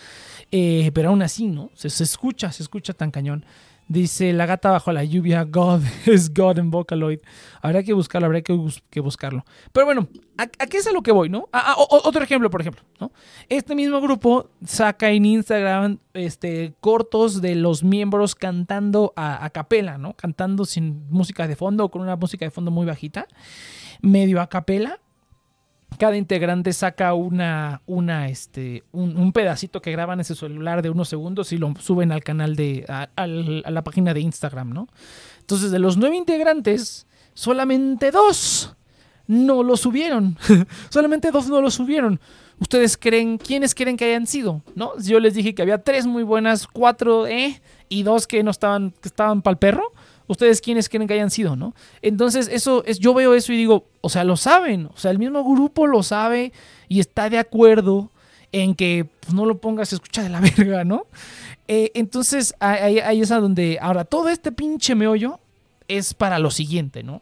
eh, 0.52 0.89
pero 0.95 1.10
aún 1.10 1.21
así, 1.21 1.45
¿no? 1.45 1.69
Se, 1.75 1.91
se 1.91 2.04
escucha, 2.04 2.52
se 2.52 2.63
escucha 2.63 2.93
tan 2.93 3.12
cañón. 3.12 3.45
Dice 3.89 4.34
la 4.34 4.45
gata 4.45 4.69
bajo 4.69 4.91
la 4.91 5.04
lluvia, 5.04 5.45
God 5.45 5.82
es 6.06 6.32
God 6.32 6.60
en 6.60 6.69
Vocaloid. 6.69 7.21
Habrá 7.60 7.82
que 7.82 7.93
buscarlo, 7.93 8.28
habrá 8.28 8.41
que, 8.43 8.54
buscarlo. 9.02 9.43
Pero 9.73 9.88
bueno, 9.88 10.08
¿a, 10.38 10.45
qué 10.45 10.78
es 10.78 10.86
a 10.86 10.91
lo 10.91 11.02
que 11.02 11.12
voy, 11.12 11.28
no? 11.28 11.49
otro 11.88 12.23
ejemplo, 12.23 12.52
por 12.52 12.62
ejemplo, 12.62 12.84
¿no? 12.99 13.12
Este 13.49 13.73
mismo 13.73 13.99
grupo 13.99 14.52
saca 14.63 15.10
en 15.10 15.25
Instagram 15.25 15.97
este, 16.13 16.75
cortos 16.80 17.41
de 17.41 17.56
los 17.56 17.84
miembros 17.84 18.36
cantando 18.36 19.12
a, 19.15 19.49
capela, 19.49 19.97
¿no? 19.97 20.13
Cantando 20.13 20.65
sin 20.65 21.10
música 21.10 21.47
de 21.47 21.56
fondo 21.56 21.89
con 21.89 22.04
una 22.04 22.15
música 22.15 22.45
de 22.45 22.52
fondo 22.52 22.69
muy 22.69 22.86
bajita, 22.86 23.25
medio 24.02 24.39
a 24.39 24.49
capela 24.49 24.99
cada 25.97 26.15
integrante 26.15 26.71
saca 26.73 27.13
una, 27.13 27.82
una, 27.86 28.30
este, 28.30 28.84
un, 28.91 29.32
pedacito 29.34 29.82
que 29.82 29.91
graban 29.91 30.17
en 30.17 30.21
ese 30.21 30.36
celular 30.36 30.82
de 30.82 30.89
unos 30.89 31.10
segundos 31.10 31.52
y 31.52 31.58
lo 31.58 31.73
suben 31.80 32.12
al 32.12 32.23
canal 32.23 32.56
de, 32.56 32.86
a, 32.88 33.10
la 33.28 33.84
página 33.84 34.13
de 34.13 34.21
Instagram, 34.21 34.71
¿no? 34.71 34.88
Entonces, 35.39 35.71
de 35.71 35.80
los 35.80 35.97
nueve 35.97 36.15
integrantes, 36.15 37.08
solamente 37.34 38.12
dos 38.12 38.75
no 39.28 39.63
lo 39.63 39.78
subieron. 39.78 40.38
solamente 40.89 41.32
dos 41.32 41.47
no 41.49 41.62
lo 41.62 41.71
subieron. 41.71 42.19
¿Ustedes 42.60 42.97
creen, 42.97 43.38
quiénes 43.38 43.73
creen 43.73 43.97
que 43.97 44.06
hayan 44.06 44.28
sido? 44.28 44.62
¿No? 44.75 44.97
Yo 44.99 45.19
les 45.19 45.34
dije 45.34 45.56
que 45.56 45.62
había 45.62 45.84
tres 45.84 46.06
muy 46.06 46.23
buenas, 46.23 46.67
cuatro, 46.67 47.28
¿eh? 47.28 47.62
Y 47.88 48.04
dos 48.04 48.28
que 48.28 48.43
no 48.43 48.52
estaban, 48.52 48.91
que 48.91 49.08
estaban 49.08 49.41
para 49.41 49.54
el 49.54 49.58
perro 49.58 49.93
ustedes 50.30 50.62
quiénes 50.62 50.88
quieren 50.88 51.08
que 51.08 51.15
hayan 51.15 51.32
sido, 51.32 51.56
¿no? 51.56 51.76
Entonces, 52.02 52.48
eso 52.50 52.84
es, 52.86 53.00
yo 53.00 53.13
veo 53.13 53.34
eso 53.34 53.52
y 53.52 53.58
digo, 53.58 53.88
o 54.00 54.10
sea, 54.10 54.24
lo 54.24 54.38
saben, 54.38 54.86
o 54.94 54.98
sea, 54.98 55.12
el 55.12 55.20
mismo 55.20 55.44
grupo 55.44 55.88
lo 55.88 56.04
sabe 56.04 56.54
y 56.88 57.00
está 57.00 57.30
de 57.30 57.39
acuerdo 57.39 58.12
en 58.52 58.76
que 58.76 59.10
pues, 59.20 59.34
no 59.34 59.46
lo 59.46 59.58
pongas 59.60 59.92
a 59.92 59.96
escuchar 59.96 60.24
de 60.24 60.30
la 60.30 60.39
verga, 60.58 60.86
¿no? 60.86 61.08
Eh, 61.68 61.92
entonces, 61.96 62.54
ahí, 62.60 63.22
es 63.22 63.32
a 63.32 63.39
donde, 63.39 63.80
ahora, 63.82 64.06
todo 64.06 64.30
este 64.30 64.52
pinche 64.52 64.96
meollo 64.96 65.39
es 65.88 66.13
para 66.13 66.38
lo 66.38 66.52
siguiente, 66.52 67.02
¿no? 67.04 67.22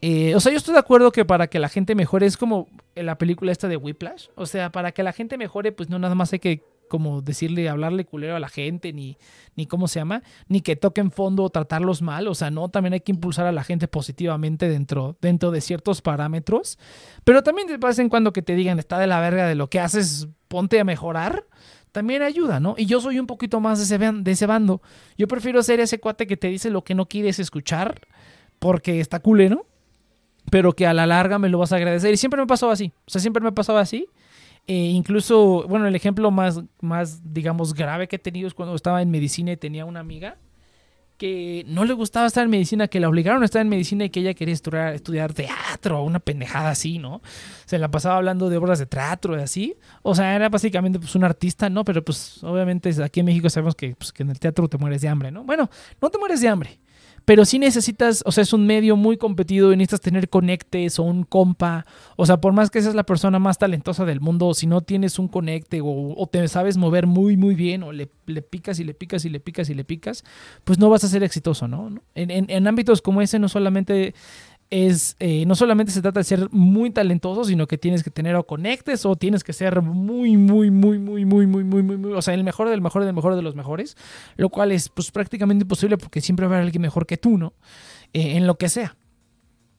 Eh, 0.00 0.34
o 0.34 0.40
sea, 0.40 0.52
yo 0.52 0.58
estoy 0.58 0.72
de 0.72 0.80
acuerdo 0.80 1.12
que 1.12 1.24
para 1.24 1.48
que 1.48 1.58
la 1.58 1.68
gente 1.68 1.94
mejore 1.94 2.26
es 2.26 2.36
como 2.36 2.68
en 2.94 3.06
la 3.06 3.18
película 3.18 3.52
esta 3.52 3.68
de 3.68 3.76
Whiplash. 3.76 4.28
O 4.36 4.46
sea, 4.46 4.70
para 4.70 4.92
que 4.92 5.02
la 5.02 5.12
gente 5.12 5.36
mejore, 5.36 5.72
pues 5.72 5.90
no 5.90 5.98
nada 5.98 6.14
más 6.14 6.32
hay 6.32 6.38
que 6.38 6.62
como 6.90 7.22
decirle, 7.22 7.70
hablarle 7.70 8.04
culero 8.04 8.36
a 8.36 8.40
la 8.40 8.50
gente, 8.50 8.92
ni, 8.92 9.16
ni 9.56 9.64
cómo 9.64 9.88
se 9.88 10.00
llama, 10.00 10.22
ni 10.48 10.60
que 10.60 10.76
toquen 10.76 11.10
fondo 11.10 11.44
o 11.44 11.50
tratarlos 11.50 12.02
mal. 12.02 12.28
O 12.28 12.34
sea, 12.34 12.50
no, 12.50 12.68
también 12.68 12.92
hay 12.92 13.00
que 13.00 13.12
impulsar 13.12 13.46
a 13.46 13.52
la 13.52 13.64
gente 13.64 13.88
positivamente 13.88 14.68
dentro, 14.68 15.16
dentro 15.22 15.52
de 15.52 15.62
ciertos 15.62 16.02
parámetros. 16.02 16.78
Pero 17.24 17.42
también 17.42 17.68
de 17.68 17.78
vez 17.78 17.98
en 18.00 18.10
cuando 18.10 18.32
que 18.34 18.42
te 18.42 18.54
digan, 18.54 18.78
está 18.78 18.98
de 18.98 19.06
la 19.06 19.20
verga 19.20 19.46
de 19.46 19.54
lo 19.54 19.70
que 19.70 19.80
haces, 19.80 20.28
ponte 20.48 20.78
a 20.78 20.84
mejorar. 20.84 21.46
También 21.92 22.22
ayuda, 22.22 22.60
¿no? 22.60 22.74
Y 22.76 22.86
yo 22.86 23.00
soy 23.00 23.18
un 23.18 23.26
poquito 23.26 23.60
más 23.60 23.78
de 23.78 23.84
ese, 23.84 24.12
de 24.12 24.30
ese 24.30 24.46
bando. 24.46 24.82
Yo 25.16 25.28
prefiero 25.28 25.62
ser 25.62 25.80
ese 25.80 26.00
cuate 26.00 26.26
que 26.26 26.36
te 26.36 26.48
dice 26.48 26.70
lo 26.70 26.84
que 26.84 26.94
no 26.94 27.06
quieres 27.06 27.38
escuchar 27.38 28.00
porque 28.58 29.00
está 29.00 29.20
culero, 29.20 29.66
pero 30.50 30.72
que 30.72 30.86
a 30.86 30.92
la 30.92 31.06
larga 31.06 31.38
me 31.38 31.48
lo 31.48 31.58
vas 31.58 31.72
a 31.72 31.76
agradecer. 31.76 32.12
Y 32.12 32.16
siempre 32.16 32.40
me 32.40 32.46
pasó 32.46 32.70
así. 32.70 32.92
O 33.06 33.10
sea, 33.10 33.20
siempre 33.20 33.42
me 33.42 33.52
pasaba 33.52 33.80
así. 33.80 34.08
Eh, 34.70 34.92
incluso, 34.92 35.66
bueno, 35.66 35.88
el 35.88 35.96
ejemplo 35.96 36.30
más, 36.30 36.60
más, 36.80 37.34
digamos, 37.34 37.74
grave 37.74 38.06
que 38.06 38.14
he 38.14 38.18
tenido 38.20 38.46
es 38.46 38.54
cuando 38.54 38.76
estaba 38.76 39.02
en 39.02 39.10
medicina 39.10 39.50
y 39.50 39.56
tenía 39.56 39.84
una 39.84 39.98
amiga 39.98 40.36
que 41.18 41.64
no 41.66 41.84
le 41.84 41.92
gustaba 41.92 42.28
estar 42.28 42.44
en 42.44 42.50
medicina, 42.50 42.86
que 42.86 43.00
la 43.00 43.08
obligaron 43.08 43.42
a 43.42 43.46
estar 43.46 43.62
en 43.62 43.68
medicina 43.68 44.04
y 44.04 44.10
que 44.10 44.20
ella 44.20 44.32
quería 44.32 44.54
estudiar, 44.54 44.94
estudiar 44.94 45.34
teatro, 45.34 46.04
una 46.04 46.20
pendejada 46.20 46.70
así, 46.70 46.98
¿no? 46.98 47.20
Se 47.66 47.80
la 47.80 47.90
pasaba 47.90 48.18
hablando 48.18 48.48
de 48.48 48.58
obras 48.58 48.78
de 48.78 48.86
teatro 48.86 49.36
y 49.36 49.42
así. 49.42 49.76
O 50.02 50.14
sea, 50.14 50.36
era 50.36 50.48
básicamente 50.48 51.00
pues 51.00 51.16
un 51.16 51.24
artista, 51.24 51.68
¿no? 51.68 51.84
Pero 51.84 52.04
pues 52.04 52.42
obviamente 52.44 52.90
aquí 53.02 53.18
en 53.20 53.26
México 53.26 53.50
sabemos 53.50 53.74
que, 53.74 53.96
pues, 53.96 54.12
que 54.12 54.22
en 54.22 54.30
el 54.30 54.38
teatro 54.38 54.68
te 54.68 54.78
mueres 54.78 55.02
de 55.02 55.08
hambre, 55.08 55.32
¿no? 55.32 55.42
Bueno, 55.42 55.68
no 56.00 56.10
te 56.10 56.18
mueres 56.18 56.40
de 56.40 56.48
hambre 56.48 56.78
pero 57.30 57.44
sí 57.44 57.60
necesitas, 57.60 58.24
o 58.26 58.32
sea, 58.32 58.42
es 58.42 58.52
un 58.52 58.66
medio 58.66 58.96
muy 58.96 59.16
competido 59.16 59.72
y 59.72 59.76
necesitas 59.76 60.00
tener 60.00 60.28
conectes 60.28 60.98
o 60.98 61.04
un 61.04 61.22
compa. 61.22 61.86
O 62.16 62.26
sea, 62.26 62.40
por 62.40 62.52
más 62.52 62.70
que 62.70 62.82
seas 62.82 62.96
la 62.96 63.04
persona 63.04 63.38
más 63.38 63.56
talentosa 63.56 64.04
del 64.04 64.20
mundo, 64.20 64.52
si 64.52 64.66
no 64.66 64.80
tienes 64.80 65.16
un 65.16 65.28
conecte 65.28 65.78
o, 65.80 66.28
te 66.28 66.48
sabes 66.48 66.76
mover 66.76 67.06
muy, 67.06 67.36
muy 67.36 67.54
bien 67.54 67.84
o 67.84 67.92
le, 67.92 68.08
picas 68.42 68.80
y 68.80 68.84
le 68.84 68.94
picas 68.94 69.24
y 69.24 69.28
le 69.28 69.38
picas 69.38 69.70
y 69.70 69.74
le 69.74 69.84
picas, 69.84 70.24
pues 70.64 70.80
no 70.80 70.90
vas 70.90 71.04
a 71.04 71.08
ser 71.08 71.22
exitoso, 71.22 71.68
¿no? 71.68 72.02
en 72.16 72.66
ámbitos 72.66 73.00
como 73.00 73.22
ese 73.22 73.38
no 73.38 73.48
solamente 73.48 74.12
es 74.70 75.16
eh, 75.18 75.44
no 75.46 75.54
solamente 75.56 75.92
se 75.92 76.00
trata 76.00 76.20
de 76.20 76.24
ser 76.24 76.48
muy 76.50 76.90
talentoso, 76.90 77.44
sino 77.44 77.66
que 77.66 77.76
tienes 77.76 78.02
que 78.02 78.10
tener 78.10 78.36
o 78.36 78.46
conectes 78.46 79.04
o 79.04 79.16
tienes 79.16 79.44
que 79.44 79.52
ser 79.52 79.82
muy, 79.82 80.36
muy, 80.36 80.70
muy, 80.70 80.98
muy, 80.98 81.24
muy, 81.24 81.46
muy, 81.46 81.64
muy, 81.64 81.82
muy, 81.82 81.96
muy, 81.96 82.12
o 82.12 82.22
sea, 82.22 82.34
el 82.34 82.44
mejor 82.44 82.68
del 82.68 82.80
mejor 82.80 83.04
del 83.04 83.14
mejor 83.14 83.34
de 83.34 83.42
los 83.42 83.56
mejores, 83.56 83.96
lo 84.36 84.48
cual 84.48 84.72
es 84.72 84.88
pues 84.88 85.10
prácticamente 85.10 85.64
imposible 85.64 85.98
porque 85.98 86.20
siempre 86.20 86.46
va 86.46 86.52
a 86.52 86.56
haber 86.56 86.66
alguien 86.66 86.82
mejor 86.82 87.06
que 87.06 87.16
tú, 87.16 87.36
¿no? 87.36 87.52
en 88.12 88.46
lo 88.46 88.56
que 88.56 88.68
sea. 88.68 88.96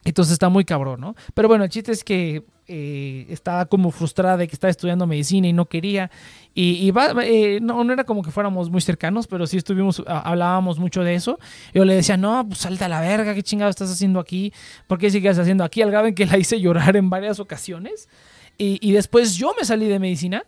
Entonces 0.04 0.34
está 0.34 0.50
muy 0.50 0.66
cabrón, 0.66 1.00
¿no? 1.02 1.16
Pero 1.34 1.48
bueno, 1.48 1.64
el 1.64 1.70
chiste 1.70 1.92
es 1.92 2.04
que 2.04 2.44
eh, 2.68 3.26
estaba 3.30 3.66
como 3.66 3.92
frustrada 3.92 4.38
de 4.38 4.48
que 4.48 4.56
estaba 4.56 4.72
estudiando 4.72 5.06
medicina 5.06 5.48
y 5.48 5.54
no 5.54 5.66
quería. 5.66 6.10
Y, 6.54 6.90
va, 6.92 7.14
eh, 7.24 7.60
no, 7.62 7.84
no, 7.84 7.94
era 7.94 8.04
como 8.04 8.24
que 8.24 8.32
fuéramos 8.32 8.70
muy 8.70 8.82
cercanos, 8.82 9.28
pero 9.28 9.46
sí 9.46 9.58
estuvimos, 9.58 10.02
hablábamos 10.08 10.80
mucho 10.80 11.04
de 11.04 11.16
eso. 11.16 11.38
Yo 11.74 11.86
le 11.86 11.96
decía, 11.96 12.18
no, 12.18 12.48
pues 12.48 12.60
salta 12.60 12.86
a 12.86 12.90
la 12.90 13.02
verga, 13.02 13.34
¿qué 13.36 13.44
chingado 13.44 13.70
estás 13.70 13.92
haciendo 13.92 14.20
aquí? 14.20 14.54
¿Por 14.88 14.98
qué 14.98 15.12
sigues 15.12 15.38
haciendo 15.38 15.64
aquí? 15.64 15.82
Al 15.82 15.92
grado 15.92 16.08
en 16.08 16.16
que 16.16 16.26
la 16.26 16.38
hice 16.38 16.60
llorar 16.60 16.96
en 16.96 17.10
varias 17.10 17.40
ocasiones. 17.40 18.10
Y, 18.58 18.80
y 18.82 18.94
después 18.94 19.36
yo 19.36 19.54
me 19.60 19.66
salí 19.66 19.88
de 19.88 20.00
medicina. 20.00 20.44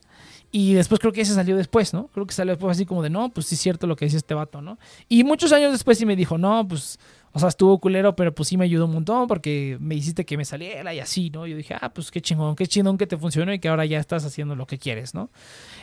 Y 0.55 0.75
después 0.75 0.99
creo 0.99 1.11
que 1.11 1.21
ese 1.21 1.33
salió 1.33 1.57
después, 1.57 1.95
¿no? 1.95 2.09
Creo 2.13 2.27
que 2.27 2.33
salió 2.33 2.53
después 2.53 2.77
así 2.77 2.85
como 2.85 3.01
de, 3.01 3.09
no, 3.09 3.29
pues 3.29 3.47
sí 3.47 3.55
es 3.55 3.61
cierto 3.61 3.87
lo 3.87 3.95
que 3.95 4.05
dice 4.05 4.17
este 4.17 4.35
vato, 4.35 4.61
¿no? 4.61 4.77
Y 5.09 5.23
muchos 5.23 5.51
años 5.51 5.71
después 5.71 5.97
sí 5.97 6.05
me 6.05 6.15
dijo, 6.15 6.37
no, 6.37 6.67
pues 6.67 6.99
o 7.35 7.39
sea, 7.39 7.49
estuvo 7.49 7.79
culero, 7.79 8.15
pero 8.15 8.33
pues 8.33 8.49
sí 8.49 8.57
me 8.57 8.65
ayudó 8.65 8.85
un 8.85 8.93
montón 8.93 9.27
porque 9.27 9.77
me 9.79 9.95
hiciste 9.95 10.23
que 10.23 10.37
me 10.37 10.45
saliera 10.45 10.93
y 10.93 10.99
así, 10.99 11.31
¿no? 11.31 11.47
Yo 11.47 11.57
dije, 11.57 11.75
ah, 11.81 11.91
pues 11.91 12.11
qué 12.11 12.21
chingón, 12.21 12.55
qué 12.55 12.67
chingón 12.67 12.95
que 12.95 13.07
te 13.07 13.17
funcionó 13.17 13.51
y 13.51 13.57
que 13.59 13.69
ahora 13.69 13.85
ya 13.85 13.99
estás 13.99 14.23
haciendo 14.23 14.55
lo 14.55 14.67
que 14.67 14.77
quieres, 14.77 15.15
¿no? 15.15 15.31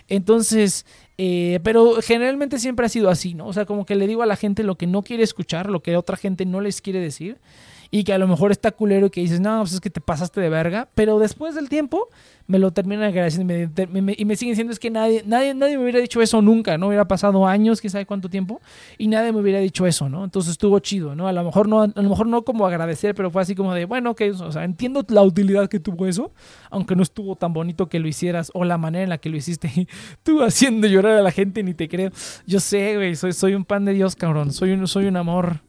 Entonces, 0.09 0.87
eh, 1.19 1.59
pero 1.65 2.01
generalmente 2.03 2.61
siempre 2.61 2.87
ha 2.87 2.89
sido 2.89 3.11
así, 3.11 3.35
¿no? 3.35 3.49
O 3.49 3.53
sea, 3.53 3.67
como 3.67 3.85
que 3.85 3.97
le 3.97 4.07
digo 4.07 4.23
a 4.23 4.27
la 4.27 4.37
gente 4.37 4.63
lo 4.63 4.77
que 4.77 4.87
no 4.87 5.03
quiere 5.03 5.25
escuchar, 5.25 5.69
lo 5.69 5.83
que 5.83 5.97
otra 5.97 6.17
gente 6.17 6.47
no 6.47 6.61
les 6.61 6.81
quiere 6.81 7.01
decir 7.01 7.41
y 7.91 8.05
que 8.05 8.13
a 8.13 8.19
lo 8.19 8.29
mejor 8.29 8.51
está 8.51 8.71
culero 8.71 9.07
y 9.07 9.11
que 9.11 9.21
dices, 9.21 9.41
no, 9.41 9.61
pues 9.61 9.73
es 9.75 9.81
que 9.81 9.91
te 9.91 10.01
pasaste 10.01 10.41
de 10.41 10.49
verga, 10.49 10.89
pero 10.95 11.19
después 11.19 11.55
del 11.55 11.69
tiempo 11.69 12.09
me 12.47 12.59
lo 12.59 12.73
terminan 12.73 13.05
agradeciendo 13.05 13.55
y 13.55 14.25
me, 14.25 14.37
siguen 14.37 14.53
diciendo 14.53 14.73
es 14.73 14.81
que 14.81 14.91
nadie, 14.91 15.23
nadie, 15.25 15.55
nadie 15.55 15.77
me 15.77 15.85
hubiera 15.85 16.01
dicho 16.01 16.21
eso 16.21 16.43
nunca, 16.43 16.77
¿no? 16.79 16.89
Hubiera 16.89 17.07
pasado 17.07 17.47
años, 17.47 17.81
quién 17.81 17.93
sabe 17.93 18.07
cuánto 18.07 18.29
tiempo, 18.29 18.61
y 18.99 19.07
nadie 19.07 19.33
me 19.33 19.41
hubiera 19.41 19.61
dicho 19.61 19.87
eso, 19.87 20.09
¿no? 20.09 20.25
Entonces 20.25 20.53
estuvo 20.53 20.79
chido, 20.81 21.15
¿no? 21.15 21.29
A 21.29 21.33
lo 21.33 21.45
mejor 21.45 21.69
no, 21.69 21.83
a 21.83 21.87
lo 21.87 22.09
mejor 22.09 22.27
no 22.27 22.43
como 22.43 22.67
agradecer, 22.67 23.15
pero 23.15 23.31
fue 23.31 23.43
así 23.43 23.55
como 23.55 23.73
de, 23.73 23.85
bueno, 23.85 24.17
que, 24.17 24.33
o 24.33 24.51
sea, 24.51 24.65
entiendo 24.65 25.05
la 25.09 25.23
utilidad 25.23 25.69
que 25.69 25.79
tuvo 25.79 26.07
eso, 26.07 26.33
aunque 26.71 26.97
no 26.97 27.05
estuvo 27.05 27.37
tan 27.37 27.53
bonito 27.53 27.89
que 27.89 28.01
lo 28.01 28.09
hicieras 28.09 28.51
o 28.53 28.65
la 28.65 28.79
manera 28.79 29.05
en 29.05 29.11
la 29.11 29.19
que 29.19 29.31
lo 29.31 29.37
hiciste, 29.37 29.87
tú 30.25 30.43
haciendo 30.43 30.89
llorar 30.89 31.19
a 31.19 31.23
la 31.23 31.31
gente, 31.31 31.63
ni 31.63 31.75
te 31.75 31.89
creo. 31.89 32.11
Yo 32.47 32.59
sé, 32.59 32.97
güey, 32.97 33.15
soy, 33.15 33.33
soy 33.33 33.55
un 33.55 33.65
pan 33.65 33.85
de 33.85 33.93
Dios, 33.93 34.17
cabrón, 34.17 34.53
soy 34.53 34.73
un, 34.73 34.89
soy 34.89 35.07
un 35.07 35.17
amor 35.17 35.61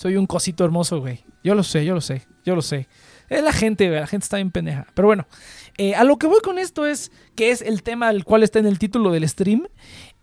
soy 0.00 0.16
un 0.16 0.24
cosito 0.24 0.64
hermoso, 0.64 0.98
güey. 0.98 1.20
Yo 1.44 1.54
lo 1.54 1.62
sé, 1.62 1.84
yo 1.84 1.92
lo 1.92 2.00
sé, 2.00 2.22
yo 2.42 2.54
lo 2.54 2.62
sé. 2.62 2.88
Es 3.28 3.42
la 3.42 3.52
gente, 3.52 3.86
güey. 3.86 4.00
La 4.00 4.06
gente 4.06 4.24
está 4.24 4.36
bien 4.36 4.50
pendeja. 4.50 4.86
Pero 4.94 5.08
bueno, 5.08 5.26
eh, 5.76 5.94
a 5.94 6.04
lo 6.04 6.16
que 6.16 6.26
voy 6.26 6.40
con 6.40 6.58
esto 6.58 6.86
es 6.86 7.12
que 7.34 7.50
es 7.50 7.60
el 7.60 7.82
tema 7.82 8.08
al 8.08 8.24
cual 8.24 8.42
está 8.42 8.58
en 8.58 8.64
el 8.64 8.78
título 8.78 9.10
del 9.10 9.28
stream. 9.28 9.68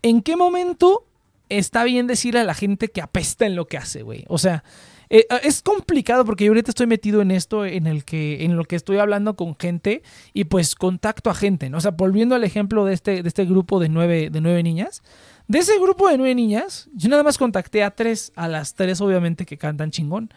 ¿En 0.01 0.23
qué 0.23 0.35
momento 0.35 1.05
está 1.49 1.83
bien 1.83 2.07
decirle 2.07 2.39
a 2.39 2.43
la 2.43 2.55
gente 2.55 2.87
que 2.87 3.01
apesta 3.01 3.45
en 3.45 3.55
lo 3.55 3.67
que 3.67 3.77
hace, 3.77 4.01
güey? 4.01 4.25
O 4.29 4.39
sea, 4.39 4.63
eh, 5.11 5.27
es 5.43 5.61
complicado 5.61 6.25
porque 6.25 6.45
yo 6.45 6.49
ahorita 6.53 6.71
estoy 6.71 6.87
metido 6.87 7.21
en 7.21 7.29
esto, 7.29 7.63
en 7.63 7.85
el 7.85 8.03
que, 8.03 8.45
en 8.45 8.57
lo 8.57 8.65
que 8.65 8.77
estoy 8.77 8.97
hablando 8.97 9.35
con 9.35 9.55
gente 9.59 10.01
y 10.33 10.45
pues 10.45 10.73
contacto 10.73 11.29
a 11.29 11.35
gente, 11.35 11.69
¿no? 11.69 11.77
O 11.77 11.81
sea, 11.81 11.91
volviendo 11.91 12.33
al 12.33 12.43
ejemplo 12.43 12.83
de 12.83 12.95
este, 12.95 13.21
de 13.21 13.27
este 13.27 13.45
grupo 13.45 13.79
de 13.79 13.89
nueve, 13.89 14.31
de 14.31 14.41
nueve 14.41 14.63
niñas. 14.63 15.03
De 15.47 15.59
ese 15.59 15.79
grupo 15.79 16.09
de 16.09 16.17
nueve 16.17 16.35
niñas, 16.35 16.89
yo 16.93 17.09
nada 17.09 17.23
más 17.23 17.37
contacté 17.37 17.83
a 17.83 17.91
tres, 17.91 18.33
a 18.35 18.47
las 18.47 18.73
tres 18.73 18.99
obviamente 18.99 19.45
que 19.45 19.57
cantan 19.57 19.91
chingón. 19.91 20.29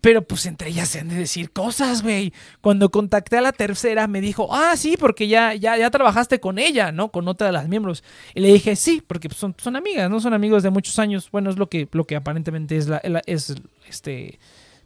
Pero 0.00 0.22
pues 0.22 0.46
entre 0.46 0.70
ellas 0.70 0.88
se 0.88 1.00
han 1.00 1.08
de 1.08 1.14
decir 1.14 1.52
cosas, 1.52 2.02
güey. 2.02 2.32
Cuando 2.60 2.90
contacté 2.90 3.36
a 3.36 3.42
la 3.42 3.52
tercera 3.52 4.06
me 4.06 4.20
dijo, 4.20 4.48
ah, 4.54 4.74
sí, 4.76 4.96
porque 4.98 5.28
ya, 5.28 5.54
ya, 5.54 5.76
ya 5.76 5.90
trabajaste 5.90 6.40
con 6.40 6.58
ella, 6.58 6.90
¿no? 6.90 7.10
Con 7.10 7.28
otra 7.28 7.48
de 7.48 7.52
las 7.52 7.68
miembros. 7.68 8.02
Y 8.34 8.40
le 8.40 8.52
dije, 8.52 8.76
sí, 8.76 9.02
porque 9.06 9.28
pues, 9.28 9.38
son, 9.38 9.54
son 9.58 9.76
amigas, 9.76 10.10
¿no? 10.10 10.20
Son 10.20 10.32
amigos 10.32 10.62
de 10.62 10.70
muchos 10.70 10.98
años. 10.98 11.30
Bueno, 11.30 11.50
es 11.50 11.58
lo 11.58 11.68
que, 11.68 11.86
lo 11.92 12.06
que 12.06 12.16
aparentemente 12.16 12.76
es 12.76 12.88
la, 12.88 13.00
es 13.26 13.54
este, 13.88 14.38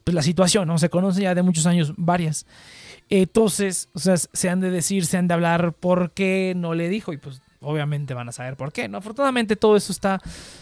pues, 0.03 0.15
la 0.15 0.23
situación, 0.23 0.67
¿no? 0.67 0.79
Se 0.79 0.91
conocen 0.91 1.23
ya 1.23 1.35
de 1.35 1.43
muchos 1.43 1.67
años 1.67 1.93
varias. 1.97 2.45
Entonces, 3.09 3.89
o 3.93 4.01
sea, 4.01 4.17
se 4.17 4.49
han 4.49 4.61
de 4.61 4.71
decir, 4.71 5.07
se 5.07 5.17
han 5.17 5.29
de 5.29 5.35
hablar 5.35 5.75
por 5.75 6.11
qué 6.11 6.55
no 6.57 6.75
le 6.75 6.89
dijo. 6.89 7.13
Y 7.13 7.19
pues 7.19 7.41
obviamente 7.65 8.15
van 8.15 8.29
a 8.29 8.33
saber 8.33 8.57
por 8.57 8.73
qué, 8.73 8.89
¿no? 8.89 8.99
Afortunadamente 8.99 9.57
todo 9.57 9.77
eso 9.77 9.93
está, 9.93 10.21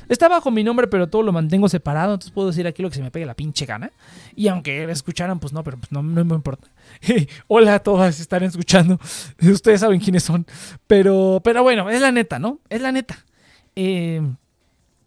está 0.09 0.29
bajo 0.29 0.51
mi 0.51 0.65
nombre, 0.65 0.87
pero 0.87 1.09
todo 1.09 1.23
lo 1.23 1.33
mantengo 1.33 1.69
separado, 1.69 2.15
entonces 2.15 2.33
puedo 2.33 2.49
decir 2.49 2.67
aquí 2.67 2.83
lo 2.83 2.91
que 2.91 2.97
se 2.97 3.03
me 3.03 3.11
pegue 3.11 3.27
la 3.27 3.35
pinche 3.35 3.67
gana. 3.67 3.91
Y 4.35 4.49
aunque 4.49 4.85
escucharan, 4.91 5.38
pues 5.38 5.53
no, 5.53 5.62
pero 5.62 5.79
pues 5.79 5.93
no, 5.93 6.03
no 6.03 6.25
me 6.25 6.35
importa. 6.35 6.69
Hola 7.49 7.75
a 7.75 7.79
todas, 7.81 8.21
están 8.21 8.43
escuchando. 8.45 8.99
Ustedes 9.43 9.81
saben 9.81 10.01
quiénes 10.01 10.23
son. 10.23 10.47
Pero, 10.87 11.41
pero 11.45 11.62
bueno, 11.62 11.91
es 11.91 12.01
la 12.01 12.12
neta, 12.12 12.38
¿no? 12.38 12.61
Es 12.69 12.81
la 12.81 12.93
neta. 12.93 13.25
Eh, 13.77 14.23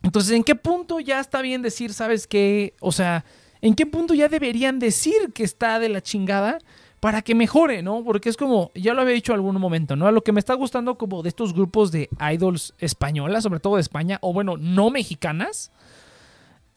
entonces, 0.04 0.32
¿en 0.34 0.44
qué 0.44 0.56
punto 0.56 1.00
ya 1.00 1.20
está 1.20 1.42
bien 1.42 1.62
decir, 1.62 1.94
sabes 1.94 2.28
qué? 2.28 2.76
O 2.80 2.92
sea, 2.92 3.26
¿en 3.62 3.74
qué 3.74 3.86
punto 3.86 4.14
ya 4.14 4.28
deberían 4.28 4.78
decir 4.78 5.32
que 5.34 5.44
está 5.44 5.80
de 5.80 5.90
la 5.90 6.02
chingada? 6.02 6.60
Para 7.06 7.22
que 7.22 7.36
mejore, 7.36 7.84
¿no? 7.84 8.04
Porque 8.04 8.30
es 8.30 8.36
como, 8.36 8.72
ya 8.74 8.96
lo 8.96 9.04
había 9.04 9.14
dicho 9.14 9.32
en 9.32 9.36
algún 9.36 9.62
momento, 9.62 9.96
¿no? 9.96 10.08
A 10.08 10.12
lo 10.12 10.24
que 10.24 10.32
me 10.32 10.40
está 10.40 10.56
gustando 10.56 10.98
como 10.98 11.22
de 11.22 11.30
estos 11.30 11.54
grupos 11.54 11.92
de 11.92 12.10
idols 12.34 12.74
españolas, 12.80 13.44
sobre 13.44 13.60
todo 13.60 13.76
de 13.76 13.82
España, 13.82 14.18
o 14.22 14.34
bueno, 14.34 14.58
no 14.58 14.90
mexicanas, 14.90 15.72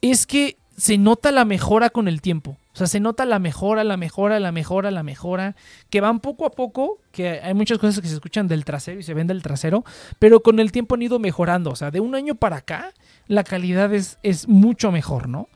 es 0.03 0.27
que 0.27 0.59
se 0.77 0.99
nota 0.99 1.33
la 1.33 1.47
mejora 1.47 1.89
con 1.89 2.09
el 2.09 2.21
tiempo. 2.21 2.59
O 2.75 2.77
sea, 2.77 2.87
se 2.87 3.01
nota 3.01 3.25
la 3.25 3.39
mejora, 3.39 3.85
la 3.85 3.97
mejora, 3.97 4.39
la 4.39 4.53
mejora, 4.53 4.91
la 4.91 5.03
mejora, 5.03 5.57
que 5.89 6.03
van 6.03 6.21
poco 6.21 6.45
a 6.45 6.51
poco, 6.51 6.99
que 7.11 7.41
hay 7.43 7.55
muchas 7.55 7.79
cosas 7.79 8.03
que 8.03 8.09
se 8.09 8.13
escuchan 8.13 8.49
del 8.49 8.67
trasero 8.67 9.01
y 9.01 9.05
se 9.05 9.15
ven 9.15 9.29
del 9.29 9.43
trasero, 9.43 9.83
pero 10.19 10.43
con 10.43 10.61
el 10.61 10.73
tiempo 10.73 10.97
han 10.97 11.01
ido 11.01 11.19
mejorando. 11.19 11.71
O 11.71 11.77
sea, 11.77 11.91
de 11.91 12.01
un 12.01 12.15
año 12.15 12.35
para 12.35 12.57
acá, 12.57 12.93
la 13.29 13.45
calidad 13.45 13.95
es, 13.95 14.19
es 14.23 14.47
mucho 14.47 14.93
mejor, 14.93 15.27
¿no? 15.27 15.49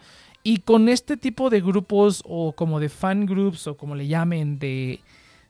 Y 0.42 0.58
con 0.58 0.88
este 0.88 1.16
tipo 1.16 1.50
de 1.50 1.60
grupos 1.60 2.22
o 2.26 2.52
como 2.52 2.80
de 2.80 2.88
fan 2.88 3.26
groups 3.26 3.66
o 3.66 3.76
como 3.76 3.94
le 3.94 4.08
llamen 4.08 4.58
de, 4.58 5.00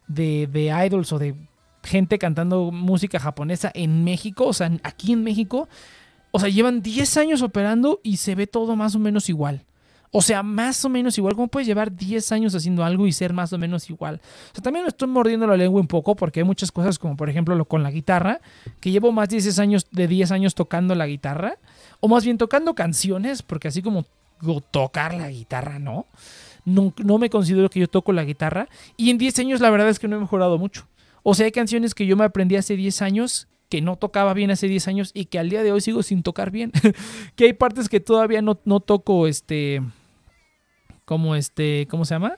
de, 0.07 0.47
de 0.47 0.87
idols 0.87 1.13
o 1.13 1.19
de 1.19 1.35
gente 1.83 2.19
cantando 2.19 2.71
música 2.71 3.19
japonesa 3.19 3.71
en 3.75 4.05
México, 4.05 4.47
o 4.47 4.53
sea, 4.53 4.71
aquí 4.83 5.13
en 5.13 5.25
México, 5.25 5.69
o 6.31 6.39
sea, 6.39 6.49
llevan 6.49 6.83
10 6.83 7.17
años 7.17 7.43
operando 7.43 8.01
y 8.03 8.19
se 8.19 8.35
ve 8.35 8.47
todo 8.47 8.77
más 8.77 8.95
o 8.95 8.99
menos 8.99 9.29
igual. 9.29 9.65
O 10.15 10.21
sea, 10.21 10.43
más 10.43 10.85
o 10.85 10.91
menos 10.91 11.17
igual. 11.17 11.35
¿Cómo 11.35 11.49
puedes 11.49 11.67
llevar 11.67 11.97
10 11.97 12.33
años 12.33 12.55
haciendo 12.55 12.85
algo 12.85 13.07
y 13.07 13.13
ser 13.13 13.33
más 13.33 13.51
o 13.55 13.59
menos 13.59 13.89
igual? 13.89 14.21
O 14.51 14.55
sea, 14.55 14.63
también 14.63 14.85
me 14.85 14.91
estoy 14.91 15.09
mordiendo 15.09 15.47
la 15.47 15.57
lengua 15.57 15.81
un 15.81 15.87
poco 15.87 16.15
porque 16.15 16.41
hay 16.41 16.45
muchas 16.45 16.71
cosas 16.71 16.99
como 16.99 17.17
por 17.17 17.31
ejemplo 17.31 17.55
lo 17.55 17.65
con 17.65 17.83
la 17.83 17.91
guitarra, 17.91 18.43
que 18.81 18.91
llevo 18.91 19.11
más 19.11 19.31
de 19.31 19.41
10 19.41 19.59
años, 19.59 19.87
de 19.91 20.07
10 20.07 20.31
años 20.33 20.55
tocando 20.55 20.95
la 20.95 21.07
guitarra, 21.07 21.57
o 22.01 22.09
más 22.09 22.27
bien 22.27 22.37
tocando 22.37 22.75
canciones, 22.75 23.43
porque 23.43 23.69
así 23.69 23.81
como 23.81 24.05
tocar 24.71 25.15
la 25.15 25.31
guitarra, 25.31 25.79
¿no? 25.79 26.07
¿no? 26.65 26.93
No 27.03 27.19
me 27.19 27.31
considero 27.31 27.71
que 27.71 27.81
yo 27.81 27.89
toco 27.89 28.13
la 28.13 28.25
guitarra. 28.25 28.69
Y 28.97 29.11
en 29.11 29.19
10 29.19 29.39
años 29.41 29.61
la 29.61 29.71
verdad 29.71 29.89
es 29.89 29.99
que 29.99 30.09
no 30.09 30.17
he 30.17 30.21
mejorado 30.21 30.59
mucho. 30.59 30.87
O 31.23 31.35
sea, 31.35 31.47
hay 31.47 31.53
canciones 31.53 31.95
que 31.95 32.07
yo 32.07 32.17
me 32.17 32.25
aprendí 32.25 32.57
hace 32.57 32.77
10 32.77 33.03
años 33.03 33.49
que 33.73 33.81
no 33.81 33.97
tocaba 33.97 34.35
bien 34.35 34.51
hace 34.51 34.69
10 34.69 34.89
años 34.89 35.11
y 35.15 35.25
que 35.25 35.39
al 35.39 35.49
día 35.49 35.63
de 35.63 35.73
hoy 35.73 35.81
sigo 35.81 36.03
sin 36.03 36.23
tocar 36.23 36.51
bien. 36.51 36.73
que 37.37 37.47
hay 37.47 37.53
partes 37.55 37.89
que 37.89 38.01
todavía 38.01 38.43
no, 38.43 38.61
no 38.67 38.81
toco, 38.81 39.27
este, 39.27 39.81
como 41.07 41.35
este, 41.37 41.87
¿cómo 41.89 42.05
se 42.05 42.15
llama? 42.15 42.37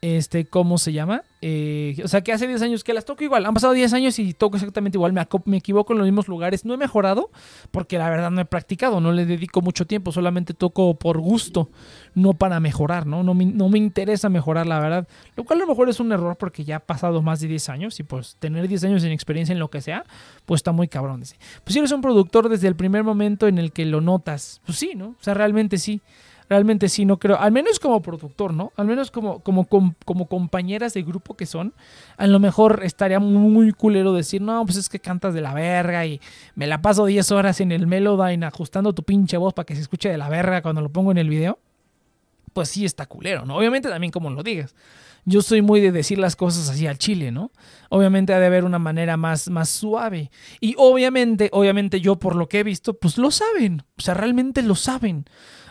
Este, 0.00 0.46
¿cómo 0.46 0.78
se 0.78 0.94
llama? 0.94 1.24
Eh, 1.46 2.00
o 2.02 2.08
sea, 2.08 2.22
que 2.22 2.32
hace 2.32 2.48
10 2.48 2.62
años 2.62 2.84
que 2.84 2.94
las 2.94 3.04
toco 3.04 3.22
igual. 3.22 3.44
Han 3.44 3.52
pasado 3.52 3.74
10 3.74 3.92
años 3.92 4.18
y 4.18 4.32
toco 4.32 4.56
exactamente 4.56 4.96
igual. 4.96 5.12
Me, 5.12 5.28
me, 5.44 5.58
equivoco 5.58 5.92
en 5.92 5.98
los 5.98 6.06
mismos 6.06 6.26
lugares. 6.26 6.64
No 6.64 6.72
he 6.72 6.78
mejorado 6.78 7.30
porque 7.70 7.98
la 7.98 8.08
verdad 8.08 8.30
no 8.30 8.40
he 8.40 8.46
practicado. 8.46 8.98
No 8.98 9.12
le 9.12 9.26
dedico 9.26 9.60
mucho 9.60 9.86
tiempo. 9.86 10.10
Solamente 10.10 10.54
toco 10.54 10.94
por 10.98 11.18
gusto, 11.18 11.68
no 12.14 12.32
para 12.32 12.60
mejorar, 12.60 13.06
¿no? 13.06 13.22
No 13.22 13.34
me, 13.34 13.44
no 13.44 13.68
me 13.68 13.76
interesa 13.76 14.30
mejorar, 14.30 14.66
la 14.66 14.80
verdad. 14.80 15.06
Lo 15.36 15.44
cual 15.44 15.58
a 15.58 15.64
lo 15.64 15.68
mejor 15.68 15.90
es 15.90 16.00
un 16.00 16.12
error 16.12 16.36
porque 16.38 16.64
ya 16.64 16.76
ha 16.76 16.80
pasado 16.80 17.20
más 17.20 17.40
de 17.40 17.48
10 17.48 17.68
años 17.68 18.00
y 18.00 18.04
pues 18.04 18.36
tener 18.38 18.66
10 18.66 18.84
años 18.84 19.02
sin 19.02 19.12
experiencia 19.12 19.52
en 19.52 19.58
lo 19.58 19.68
que 19.68 19.82
sea, 19.82 20.06
pues 20.46 20.60
está 20.60 20.72
muy 20.72 20.88
cabrón. 20.88 21.20
Dice. 21.20 21.36
Pues 21.62 21.74
si 21.74 21.78
eres 21.78 21.92
un 21.92 22.00
productor 22.00 22.48
desde 22.48 22.68
el 22.68 22.74
primer 22.74 23.04
momento 23.04 23.48
en 23.48 23.58
el 23.58 23.70
que 23.70 23.84
lo 23.84 24.00
notas, 24.00 24.62
pues 24.64 24.78
sí, 24.78 24.92
¿no? 24.96 25.08
O 25.08 25.22
sea, 25.22 25.34
realmente 25.34 25.76
sí 25.76 26.00
realmente 26.48 26.88
sí, 26.88 27.04
no 27.04 27.18
creo, 27.18 27.38
al 27.38 27.52
menos 27.52 27.78
como 27.78 28.02
productor, 28.02 28.52
¿no? 28.52 28.72
Al 28.76 28.86
menos 28.86 29.10
como, 29.10 29.40
como, 29.40 29.66
como, 29.66 30.26
compañeras 30.26 30.94
de 30.94 31.02
grupo 31.02 31.36
que 31.36 31.46
son, 31.46 31.74
a 32.16 32.26
lo 32.26 32.38
mejor 32.38 32.80
estaría 32.84 33.18
muy 33.18 33.72
culero 33.72 34.12
decir, 34.12 34.42
no, 34.42 34.64
pues 34.64 34.76
es 34.76 34.88
que 34.88 35.00
cantas 35.00 35.34
de 35.34 35.40
la 35.40 35.54
verga 35.54 36.04
y 36.06 36.20
me 36.54 36.66
la 36.66 36.82
paso 36.82 37.06
10 37.06 37.30
horas 37.32 37.60
en 37.60 37.72
el 37.72 37.86
Melodyne 37.86 38.46
ajustando 38.46 38.92
tu 38.92 39.02
pinche 39.02 39.36
voz 39.36 39.54
para 39.54 39.66
que 39.66 39.74
se 39.74 39.82
escuche 39.82 40.08
de 40.08 40.18
la 40.18 40.28
verga 40.28 40.62
cuando 40.62 40.80
lo 40.80 40.90
pongo 40.90 41.10
en 41.10 41.18
el 41.18 41.28
video. 41.28 41.58
Pues 42.52 42.68
sí 42.68 42.84
está 42.84 43.06
culero, 43.06 43.44
¿no? 43.44 43.56
Obviamente 43.56 43.88
también 43.88 44.12
como 44.12 44.30
lo 44.30 44.42
digas. 44.42 44.74
Yo 45.26 45.40
soy 45.40 45.62
muy 45.62 45.80
de 45.80 45.90
decir 45.90 46.18
las 46.18 46.36
cosas 46.36 46.68
así 46.68 46.86
al 46.86 46.98
chile, 46.98 47.32
¿no? 47.32 47.50
Obviamente 47.88 48.34
ha 48.34 48.38
de 48.38 48.46
haber 48.46 48.64
una 48.64 48.78
manera 48.78 49.16
más, 49.16 49.48
más 49.48 49.70
suave. 49.70 50.30
Y 50.60 50.74
obviamente, 50.76 51.48
obviamente 51.52 52.00
yo 52.00 52.16
por 52.16 52.36
lo 52.36 52.46
que 52.46 52.60
he 52.60 52.62
visto, 52.62 52.94
pues 52.94 53.16
lo 53.16 53.30
saben. 53.30 53.82
O 53.96 54.02
sea, 54.02 54.14
realmente 54.14 54.62
lo 54.62 54.74
saben 54.74 55.24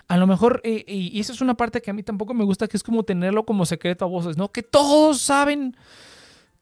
a 0.07 0.17
lo 0.17 0.27
mejor, 0.27 0.61
eh, 0.63 0.83
y, 0.87 1.19
esa 1.19 1.33
es 1.33 1.41
una 1.41 1.55
parte 1.55 1.81
que 1.81 1.91
a 1.91 1.93
mí 1.93 2.03
tampoco 2.03 2.33
me 2.33 2.43
gusta, 2.43 2.67
que 2.67 2.77
es 2.77 2.83
como 2.83 3.03
tenerlo 3.03 3.45
como 3.45 3.65
secreto 3.65 4.05
a 4.05 4.07
voces, 4.07 4.37
¿no? 4.37 4.51
Que 4.51 4.63
todos 4.63 5.21
saben 5.21 5.75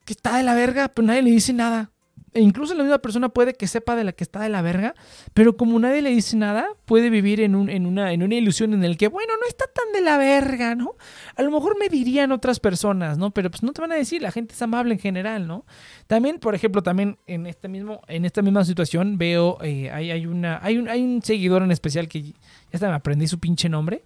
que 0.05 0.13
está 0.13 0.37
de 0.37 0.43
la 0.43 0.53
verga, 0.53 0.89
pero 0.89 1.07
nadie 1.07 1.21
le 1.21 1.31
dice 1.31 1.53
nada. 1.53 1.91
E 2.33 2.39
incluso 2.39 2.73
la 2.75 2.83
misma 2.83 2.99
persona 2.99 3.27
puede 3.27 3.53
que 3.55 3.67
sepa 3.67 3.95
de 3.95 4.05
la 4.05 4.13
que 4.13 4.23
está 4.23 4.39
de 4.39 4.47
la 4.47 4.61
verga, 4.61 4.95
pero 5.33 5.57
como 5.57 5.77
nadie 5.79 6.01
le 6.01 6.11
dice 6.11 6.37
nada, 6.37 6.65
puede 6.85 7.09
vivir 7.09 7.41
en, 7.41 7.55
un, 7.55 7.69
en, 7.69 7.85
una, 7.85 8.13
en 8.13 8.23
una 8.23 8.35
ilusión 8.35 8.73
en 8.73 8.85
el 8.85 8.95
que, 8.95 9.09
bueno, 9.09 9.33
no 9.37 9.45
está 9.49 9.65
tan 9.67 9.91
de 9.91 9.99
la 9.99 10.17
verga, 10.17 10.75
¿no? 10.75 10.95
A 11.35 11.41
lo 11.41 11.51
mejor 11.51 11.77
me 11.77 11.89
dirían 11.89 12.31
otras 12.31 12.61
personas, 12.61 13.17
¿no? 13.17 13.31
Pero 13.31 13.51
pues 13.51 13.63
no 13.63 13.73
te 13.73 13.81
van 13.81 13.91
a 13.91 13.95
decir, 13.95 14.21
la 14.21 14.31
gente 14.31 14.53
es 14.53 14.61
amable 14.61 14.93
en 14.93 14.99
general, 14.99 15.45
¿no? 15.45 15.65
También, 16.07 16.39
por 16.39 16.55
ejemplo, 16.55 16.81
también 16.81 17.17
en, 17.27 17.47
este 17.47 17.67
mismo, 17.67 17.99
en 18.07 18.23
esta 18.23 18.41
misma 18.41 18.63
situación 18.63 19.17
veo, 19.17 19.57
eh, 19.61 19.91
hay, 19.91 20.11
hay, 20.11 20.25
una, 20.25 20.59
hay, 20.63 20.77
un, 20.77 20.87
hay 20.87 21.01
un 21.01 21.21
seguidor 21.21 21.63
en 21.63 21.71
especial 21.71 22.07
que 22.07 22.33
hasta 22.73 22.89
me 22.89 22.95
aprendí 22.95 23.27
su 23.27 23.39
pinche 23.39 23.69
nombre, 23.69 24.03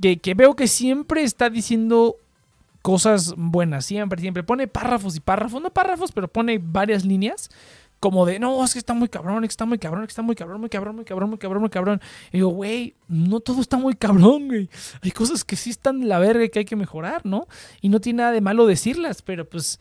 que, 0.00 0.18
que 0.18 0.34
veo 0.34 0.54
que 0.56 0.66
siempre 0.66 1.22
está 1.22 1.50
diciendo 1.50 2.16
cosas 2.82 3.34
buenas, 3.36 3.86
siempre, 3.86 4.20
siempre. 4.20 4.42
Pone 4.42 4.66
párrafos 4.66 5.16
y 5.16 5.20
párrafos, 5.20 5.62
no 5.62 5.70
párrafos, 5.70 6.12
pero 6.12 6.28
pone 6.28 6.58
varias 6.60 7.04
líneas 7.04 7.50
como 8.02 8.26
de, 8.26 8.40
no, 8.40 8.64
es 8.64 8.72
que 8.72 8.80
está 8.80 8.94
muy 8.94 9.08
cabrón, 9.08 9.42
que 9.42 9.46
está 9.46 9.64
muy 9.64 9.78
cabrón, 9.78 10.02
está 10.02 10.22
muy 10.22 10.34
cabrón, 10.34 10.60
muy 10.60 10.68
cabrón, 10.68 10.96
muy 10.96 11.04
cabrón, 11.04 11.30
muy 11.30 11.38
cabrón, 11.38 11.60
muy 11.60 11.70
cabrón. 11.70 12.00
Y 12.32 12.38
digo, 12.38 12.48
güey, 12.48 12.96
no 13.06 13.38
todo 13.38 13.60
está 13.60 13.76
muy 13.76 13.94
cabrón, 13.94 14.48
güey. 14.48 14.68
Hay 15.02 15.12
cosas 15.12 15.44
que 15.44 15.54
sí 15.54 15.70
están 15.70 16.00
de 16.00 16.06
la 16.06 16.18
verga 16.18 16.48
que 16.48 16.58
hay 16.58 16.64
que 16.64 16.74
mejorar, 16.74 17.24
¿no? 17.24 17.46
Y 17.80 17.90
no 17.90 18.00
tiene 18.00 18.16
nada 18.16 18.32
de 18.32 18.40
malo 18.40 18.66
decirlas, 18.66 19.22
pero 19.22 19.48
pues, 19.48 19.78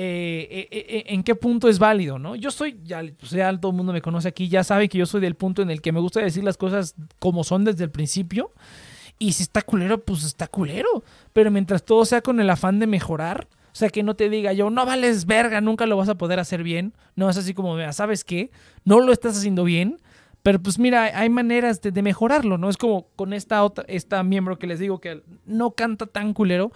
eh, 0.00 0.68
eh, 0.70 0.86
eh, 0.88 1.04
¿en 1.08 1.24
qué 1.24 1.34
punto 1.34 1.68
es 1.68 1.80
válido, 1.80 2.20
no? 2.20 2.36
Yo 2.36 2.52
soy, 2.52 2.78
ya, 2.84 3.02
pues 3.18 3.32
ya 3.32 3.58
todo 3.58 3.72
el 3.72 3.76
mundo 3.76 3.92
me 3.92 4.00
conoce 4.00 4.28
aquí, 4.28 4.48
ya 4.48 4.62
sabe 4.62 4.88
que 4.88 4.96
yo 4.96 5.06
soy 5.06 5.20
del 5.20 5.34
punto 5.34 5.60
en 5.60 5.70
el 5.70 5.82
que 5.82 5.90
me 5.90 5.98
gusta 5.98 6.20
decir 6.20 6.44
las 6.44 6.56
cosas 6.56 6.94
como 7.18 7.42
son 7.42 7.64
desde 7.64 7.82
el 7.82 7.90
principio. 7.90 8.52
Y 9.18 9.32
si 9.32 9.42
está 9.42 9.60
culero, 9.60 10.04
pues 10.04 10.22
está 10.22 10.46
culero. 10.46 11.02
Pero 11.32 11.50
mientras 11.50 11.84
todo 11.84 12.04
sea 12.04 12.20
con 12.20 12.38
el 12.38 12.48
afán 12.48 12.78
de 12.78 12.86
mejorar, 12.86 13.48
o 13.50 13.74
sea, 13.74 13.88
que 13.88 14.04
no 14.04 14.14
te 14.14 14.30
diga 14.30 14.52
yo, 14.52 14.70
no 14.70 14.86
vales 14.86 15.26
verga, 15.26 15.60
nunca 15.60 15.84
lo 15.84 15.96
vas 15.96 16.08
a 16.08 16.16
poder 16.16 16.38
hacer 16.38 16.62
bien. 16.62 16.94
No 17.16 17.28
es 17.28 17.36
así 17.36 17.52
como, 17.52 17.76
¿sabes 17.92 18.22
qué? 18.22 18.52
No 18.84 19.00
lo 19.00 19.12
estás 19.12 19.36
haciendo 19.36 19.64
bien. 19.64 20.00
Pero 20.44 20.62
pues 20.62 20.78
mira, 20.78 21.10
hay 21.18 21.28
maneras 21.28 21.80
de, 21.80 22.02
mejorarlo, 22.02 22.56
¿no? 22.56 22.70
Es 22.70 22.76
como 22.76 23.08
con 23.16 23.32
esta 23.32 23.64
otra, 23.64 23.84
esta 23.88 24.22
miembro 24.22 24.60
que 24.60 24.68
les 24.68 24.78
digo 24.78 25.00
que 25.00 25.24
no 25.44 25.72
canta 25.72 26.06
tan 26.06 26.34
culero, 26.34 26.70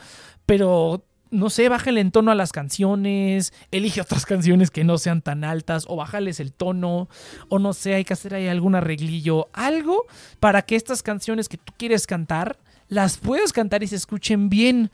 pero 0.44 1.04
no 1.33 1.51
sé, 1.51 1.68
bájale 1.68 2.01
en 2.01 2.12
tono 2.12 2.31
a 2.31 2.35
las 2.37 2.53
canciones, 2.53 3.53
elige 3.73 4.01
otras 4.01 4.27
canciones 4.27 4.71
que 4.71 4.85
no 4.85 4.99
sean 4.99 5.23
tan 5.23 5.42
altas, 5.42 5.87
o 5.88 5.97
bájales 5.97 6.38
el 6.38 6.53
tono, 6.53 7.09
o 7.49 7.59
no 7.59 7.73
sé, 7.73 7.95
hay 7.95 8.05
que 8.05 8.12
hacer 8.12 8.35
ahí 8.35 8.47
algún 8.47 8.77
arreglillo, 8.77 9.49
algo 9.53 10.05
para 10.38 10.62
que 10.62 10.77
estas 10.77 11.03
canciones 11.03 11.49
que 11.49 11.57
tú 11.57 11.73
quieres 11.77 12.07
cantar, 12.07 12.59
las 12.88 13.16
puedas 13.16 13.53
cantar 13.53 13.83
y 13.83 13.88
se 13.88 13.97
escuchen 13.97 14.49
bien. 14.49 14.90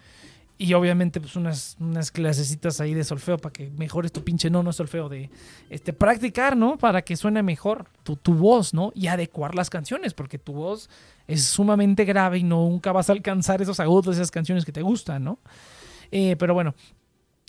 Y 0.60 0.74
obviamente, 0.74 1.20
pues 1.20 1.36
unas, 1.36 1.76
unas 1.78 2.10
clasecitas 2.10 2.80
ahí 2.80 2.92
de 2.92 3.04
solfeo 3.04 3.38
para 3.38 3.52
que 3.52 3.70
mejores 3.70 4.10
tu 4.10 4.24
pinche 4.24 4.50
no, 4.50 4.64
no 4.64 4.72
solfeo, 4.72 5.08
de 5.08 5.30
este, 5.70 5.92
practicar, 5.92 6.56
¿no? 6.56 6.78
Para 6.78 7.02
que 7.02 7.16
suene 7.16 7.44
mejor 7.44 7.86
tu, 8.02 8.16
tu 8.16 8.34
voz, 8.34 8.74
¿no? 8.74 8.90
Y 8.96 9.06
adecuar 9.06 9.54
las 9.54 9.70
canciones, 9.70 10.14
porque 10.14 10.36
tu 10.36 10.52
voz 10.52 10.90
es 11.28 11.44
sumamente 11.44 12.04
grave 12.04 12.38
y 12.38 12.42
nunca 12.42 12.90
vas 12.90 13.08
a 13.08 13.12
alcanzar 13.12 13.62
esos 13.62 13.78
agudos 13.78 14.16
esas 14.16 14.32
canciones 14.32 14.64
que 14.64 14.72
te 14.72 14.82
gustan, 14.82 15.22
¿no? 15.22 15.38
Eh, 16.10 16.36
pero 16.38 16.54
bueno, 16.54 16.74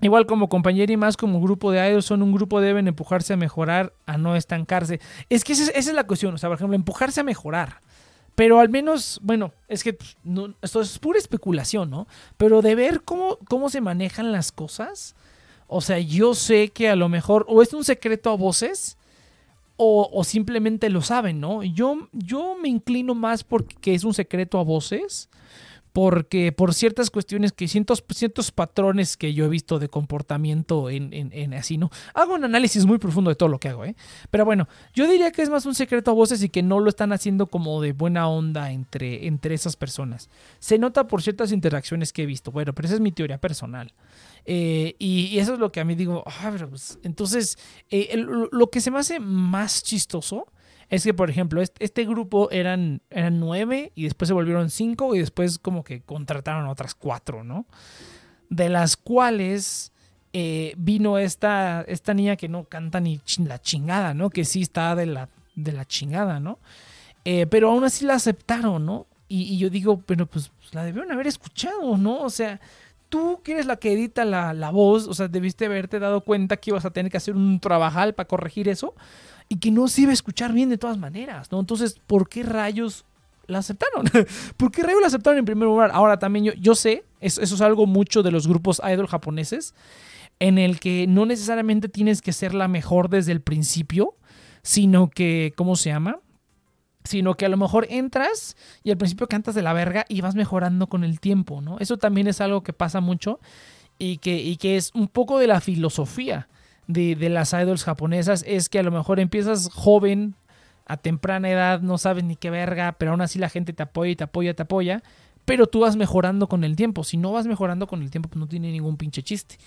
Igual 0.02 0.26
como 0.26 0.48
compañero 0.48 0.94
y 0.94 0.98
más 0.98 1.18
como 1.18 1.42
grupo 1.42 1.72
de 1.72 1.90
idols 1.90 2.06
son 2.06 2.22
un 2.22 2.32
grupo 2.32 2.62
deben 2.62 2.88
empujarse 2.88 3.34
a 3.34 3.38
mejorar, 3.38 3.94
a 4.06 4.18
no 4.18 4.36
estancarse. 4.36 5.02
Es 5.30 5.44
que 5.44 5.54
esa, 5.54 5.72
es 5.72 5.94
la 5.94 6.08
cuestión, 6.08 6.34
o 6.34 6.38
sea, 6.38 6.50
por 6.50 6.56
ejemplo, 6.56 6.76
empujarse 6.76 7.20
a 7.20 7.24
mejorar. 7.24 7.82
Pero 8.36 8.60
al 8.60 8.70
menos, 8.70 9.20
bueno, 9.22 9.52
es 9.68 9.84
que 9.84 9.94
pues, 9.94 10.16
esto 10.62 10.80
es 10.80 10.98
pura 11.00 11.20
especulación, 11.20 11.90
¿no? 11.90 12.08
Pero 12.38 12.62
de 12.62 12.76
ver 12.76 13.02
cómo, 13.02 13.40
cómo 13.50 13.70
se 13.70 13.82
manejan 13.82 14.32
las 14.32 14.54
cosas, 14.54 15.16
o 15.68 15.82
sea, 15.82 16.00
yo 16.00 16.34
sé 16.34 16.70
que 16.70 16.88
a 16.88 16.96
lo 16.96 17.10
mejor, 17.10 17.46
o 17.50 17.62
es 17.62 17.74
un 17.74 17.84
secreto 17.84 18.30
a 18.30 18.38
voces, 18.38 18.98
o, 19.76 20.10
o 20.14 20.24
simplemente 20.24 20.90
lo 20.90 21.02
saben, 21.02 21.42
¿no? 21.42 21.62
Yo, 21.64 22.08
yo 22.14 22.56
me 22.56 22.70
inclino 22.70 23.16
más 23.16 23.44
porque 23.44 23.94
es 23.94 24.06
un 24.06 24.14
secreto 24.14 24.60
a 24.60 24.64
voces 24.64 25.30
porque 25.94 26.52
por 26.52 26.74
ciertas 26.74 27.10
cuestiones 27.10 27.52
que 27.52 27.68
ciertos, 27.68 28.04
ciertos 28.14 28.52
patrones 28.52 29.18
que 29.18 29.34
yo 29.34 29.46
he 29.46 29.50
visto 29.50 29.80
de 29.80 29.90
comportamiento 29.90 30.90
en, 30.90 31.10
en, 31.14 31.54
así, 31.54 31.78
¿no? 31.78 31.90
Hago 32.14 32.36
un 32.36 32.44
análisis 32.44 32.86
muy 32.86 32.98
profundo 32.98 33.30
de 33.30 33.36
todo 33.36 33.50
lo 33.50 33.60
que 33.60 33.70
hago, 33.70 33.86
¿eh? 33.86 33.96
Pero 34.30 34.46
bueno, 34.46 34.68
yo 34.94 35.10
diría 35.10 35.32
que 35.32 35.42
es 35.42 35.50
más 35.50 35.66
un 35.66 35.76
secreto 35.76 36.12
a 36.12 36.14
voces 36.14 36.44
y 36.44 36.50
que 36.50 36.62
no 36.62 36.80
lo 36.80 36.90
están 36.90 37.12
haciendo 37.12 37.48
como 37.48 37.82
de 37.82 37.94
buena 37.94 38.28
onda 38.28 38.72
entre, 38.72 39.28
entre 39.28 39.56
esas 39.56 39.76
personas. 39.76 40.30
Se 40.60 40.78
nota 40.78 41.08
por 41.08 41.22
ciertas 41.22 41.52
interacciones 41.52 42.14
que 42.14 42.24
he 42.24 42.26
visto, 42.26 42.52
bueno, 42.52 42.74
pero 42.74 42.88
esa 42.88 42.96
es 42.96 43.02
mi 43.02 43.12
teoría 43.12 43.40
personal. 43.40 43.94
Eh, 44.46 44.96
y, 45.00 45.38
eso 45.40 45.54
es 45.54 45.60
lo 45.60 45.72
que 45.72 45.80
a 45.80 45.86
mí 45.86 45.96
digo, 45.96 46.24
ah, 46.26 46.54
pues, 46.70 47.00
entonces, 47.04 47.58
eh, 47.90 48.16
lo 48.52 48.70
que 48.70 48.82
se 48.82 48.92
me 48.92 49.00
hace 49.00 49.20
más 49.20 49.84
chistoso 49.84 50.48
es 50.90 51.04
que, 51.04 51.14
por 51.14 51.30
ejemplo, 51.30 51.62
este, 51.62 52.06
grupo 52.06 52.50
eran, 52.52 53.02
eran 53.10 53.40
nueve 53.40 53.92
y 53.96 54.04
después 54.04 54.28
se 54.28 54.34
volvieron 54.34 54.70
cinco 54.70 55.16
y 55.16 55.20
después 55.20 55.60
como 55.60 55.84
que 55.84 56.02
contrataron 56.02 56.68
otras 56.68 56.96
cuatro, 56.96 57.44
¿no? 57.44 57.66
De 58.50 58.70
las 58.70 58.98
cuales 58.98 59.92
eh, 60.34 60.74
vino 60.78 61.20
esta, 61.20 61.84
esta 61.88 62.14
niña 62.14 62.36
que 62.36 62.50
no 62.50 62.64
canta 62.64 63.00
ni 63.00 63.22
la 63.46 63.62
chingada, 63.62 64.14
¿no? 64.16 64.32
Que 64.32 64.46
sí 64.46 64.62
está 64.62 64.96
de 64.96 65.06
la, 65.06 65.30
de 65.56 65.74
la 65.74 65.86
chingada, 65.86 66.40
¿no? 66.40 66.58
Eh, 67.24 67.46
pero 67.46 67.70
aún 67.70 67.84
así 67.84 68.06
la 68.06 68.16
aceptaron, 68.16 68.86
¿no? 68.86 69.06
Y, 69.28 69.60
yo 69.60 69.70
digo, 69.70 70.02
pero 70.02 70.26
pues, 70.26 70.50
pues, 70.50 70.74
la 70.74 70.84
debieron 70.84 71.12
haber 71.12 71.28
escuchado, 71.28 71.98
¿no? 71.98 72.22
O 72.24 72.32
sea, 72.32 72.60
tú 73.10 73.42
que 73.44 73.54
eres 73.54 73.66
la 73.66 73.78
que 73.78 73.94
edita 73.94 74.24
la, 74.24 74.54
la, 74.54 74.70
voz, 74.70 75.08
o 75.08 75.14
sea, 75.14 75.28
debiste 75.28 75.66
haberte 75.66 76.00
dado 76.00 76.22
cuenta 76.22 76.58
que 76.58 76.70
ibas 76.70 76.86
a 76.86 76.92
tener 76.92 77.12
que 77.12 77.18
hacer 77.18 77.36
un 77.36 77.60
trabajal 77.60 78.14
para 78.14 78.28
corregir 78.28 78.70
eso 78.70 78.96
y 79.50 79.58
que 79.58 79.72
no 79.72 79.88
se 79.88 80.02
iba 80.02 80.12
a 80.12 80.14
escuchar 80.14 80.54
bien 80.54 80.70
de 80.70 80.78
todas 80.78 80.98
maneras, 80.98 81.52
¿no? 81.52 81.60
Entonces, 81.60 82.00
¿por 82.06 82.30
qué 82.30 82.44
rayos 82.44 83.06
la 83.48 83.58
aceptaron? 83.58 84.06
¿Por 84.58 84.72
qué 84.72 84.84
rayos 84.84 85.02
la 85.02 85.08
aceptaron 85.08 85.40
en 85.40 85.46
primer 85.46 85.68
lugar? 85.68 85.90
Ahora 85.94 86.20
también 86.20 86.46
yo, 86.46 86.54
yo 86.54 86.76
sé, 86.76 87.04
eso, 87.20 87.42
es 87.42 87.62
algo 87.62 87.88
mucho 87.88 88.22
de 88.22 88.32
los 88.32 88.48
grupos 88.48 88.80
idol 88.88 89.08
japoneses, 89.08 89.74
en 90.40 90.58
el 90.58 90.80
que 90.80 91.08
no 91.08 91.26
necesariamente 91.26 91.90
tienes 91.90 92.22
que 92.22 92.32
ser 92.32 92.54
la 92.54 92.68
mejor 92.68 93.10
desde 93.10 93.32
el 93.32 93.42
principio, 93.42 94.16
sino 94.62 95.10
que, 95.10 95.54
¿cómo 95.56 95.76
se 95.76 95.90
llama? 95.90 96.20
Sino 97.04 97.36
que 97.36 97.46
a 97.46 97.50
lo 97.50 97.58
mejor 97.58 97.88
entras 97.90 98.58
y 98.84 98.92
al 98.92 98.98
principio 98.98 99.28
cantas 99.28 99.56
de 99.56 99.62
la 99.62 99.74
verga 99.74 100.06
y 100.10 100.22
vas 100.22 100.36
mejorando 100.36 100.88
con 100.88 101.04
el 101.04 101.20
tiempo, 101.20 101.62
¿no? 101.62 101.80
Eso 101.80 101.98
también 101.98 102.28
es 102.28 102.42
algo 102.42 102.62
que 102.62 102.74
pasa 102.74 103.00
mucho 103.00 103.40
y 103.98 104.18
que, 104.18 104.38
y 104.38 104.58
que 104.58 104.78
es 104.78 104.92
un 104.94 105.08
poco 105.08 105.40
de 105.40 105.48
la 105.48 105.62
filosofía 105.62 106.48
de, 106.90 107.30
las 107.30 107.54
idols 107.54 107.84
japonesas 107.84 108.44
es 108.48 108.68
que 108.68 108.80
a 108.80 108.84
lo 108.84 108.92
mejor 108.92 109.20
empiezas 109.20 109.70
joven, 109.72 110.36
a 110.88 110.98
temprana 110.98 111.50
edad, 111.50 111.82
no 111.82 112.00
sabes 112.00 112.24
ni 112.24 112.36
qué 112.36 112.50
verga, 112.50 112.96
pero 112.98 113.12
aún 113.12 113.22
así 113.22 113.38
la 113.38 113.50
gente 113.50 113.74
te 113.74 113.84
apoya 113.84 114.12
y 114.12 114.16
te 114.16 114.24
apoya, 114.24 114.56
te 114.56 114.64
apoya, 114.64 115.04
pero 115.46 115.68
tú 115.68 115.82
vas 115.82 115.96
mejorando 115.96 116.50
con 116.50 116.64
el 116.64 116.76
tiempo. 116.76 117.04
Si 117.04 117.16
no 117.16 117.32
vas 117.32 117.46
mejorando 117.46 117.86
con 117.86 118.02
el 118.02 118.10
tiempo, 118.10 118.28
pues 118.28 118.40
no 118.40 118.48
tiene 118.48 118.72
ningún 118.72 118.98
pinche 118.98 119.22
chiste. 119.22 119.58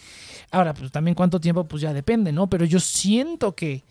Ahora, 0.51 0.75
pues 0.75 0.91
también 0.91 1.15
cuánto 1.15 1.41
tiempo, 1.41 1.65
pues 1.65 1.81
ya 1.81 1.93
depende, 1.93 2.33
¿no? 2.33 2.51
Pero 2.51 2.65
yo 2.65 2.81
siento 2.81 3.55
que 3.55 3.85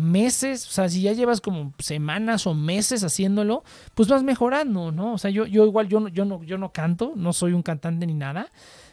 meses, 0.00 0.66
o 0.66 0.70
sea, 0.70 0.88
si 0.88 1.02
ya 1.02 1.12
llevas 1.12 1.40
como 1.40 1.72
semanas 1.78 2.46
o 2.46 2.54
meses 2.54 3.04
haciéndolo, 3.04 3.62
pues 3.94 4.08
vas 4.08 4.22
mejorando, 4.22 4.92
¿no? 4.92 5.14
O 5.14 5.18
sea, 5.18 5.30
yo, 5.30 5.46
yo 5.46 5.64
igual, 5.64 5.88
yo, 5.88 6.08
yo, 6.08 6.24
no, 6.24 6.42
yo 6.42 6.58
no 6.58 6.72
canto, 6.72 7.12
no 7.16 7.32
soy 7.32 7.52
un 7.52 7.62
cantante 7.62 8.06
ni 8.06 8.14
nada, 8.14 8.50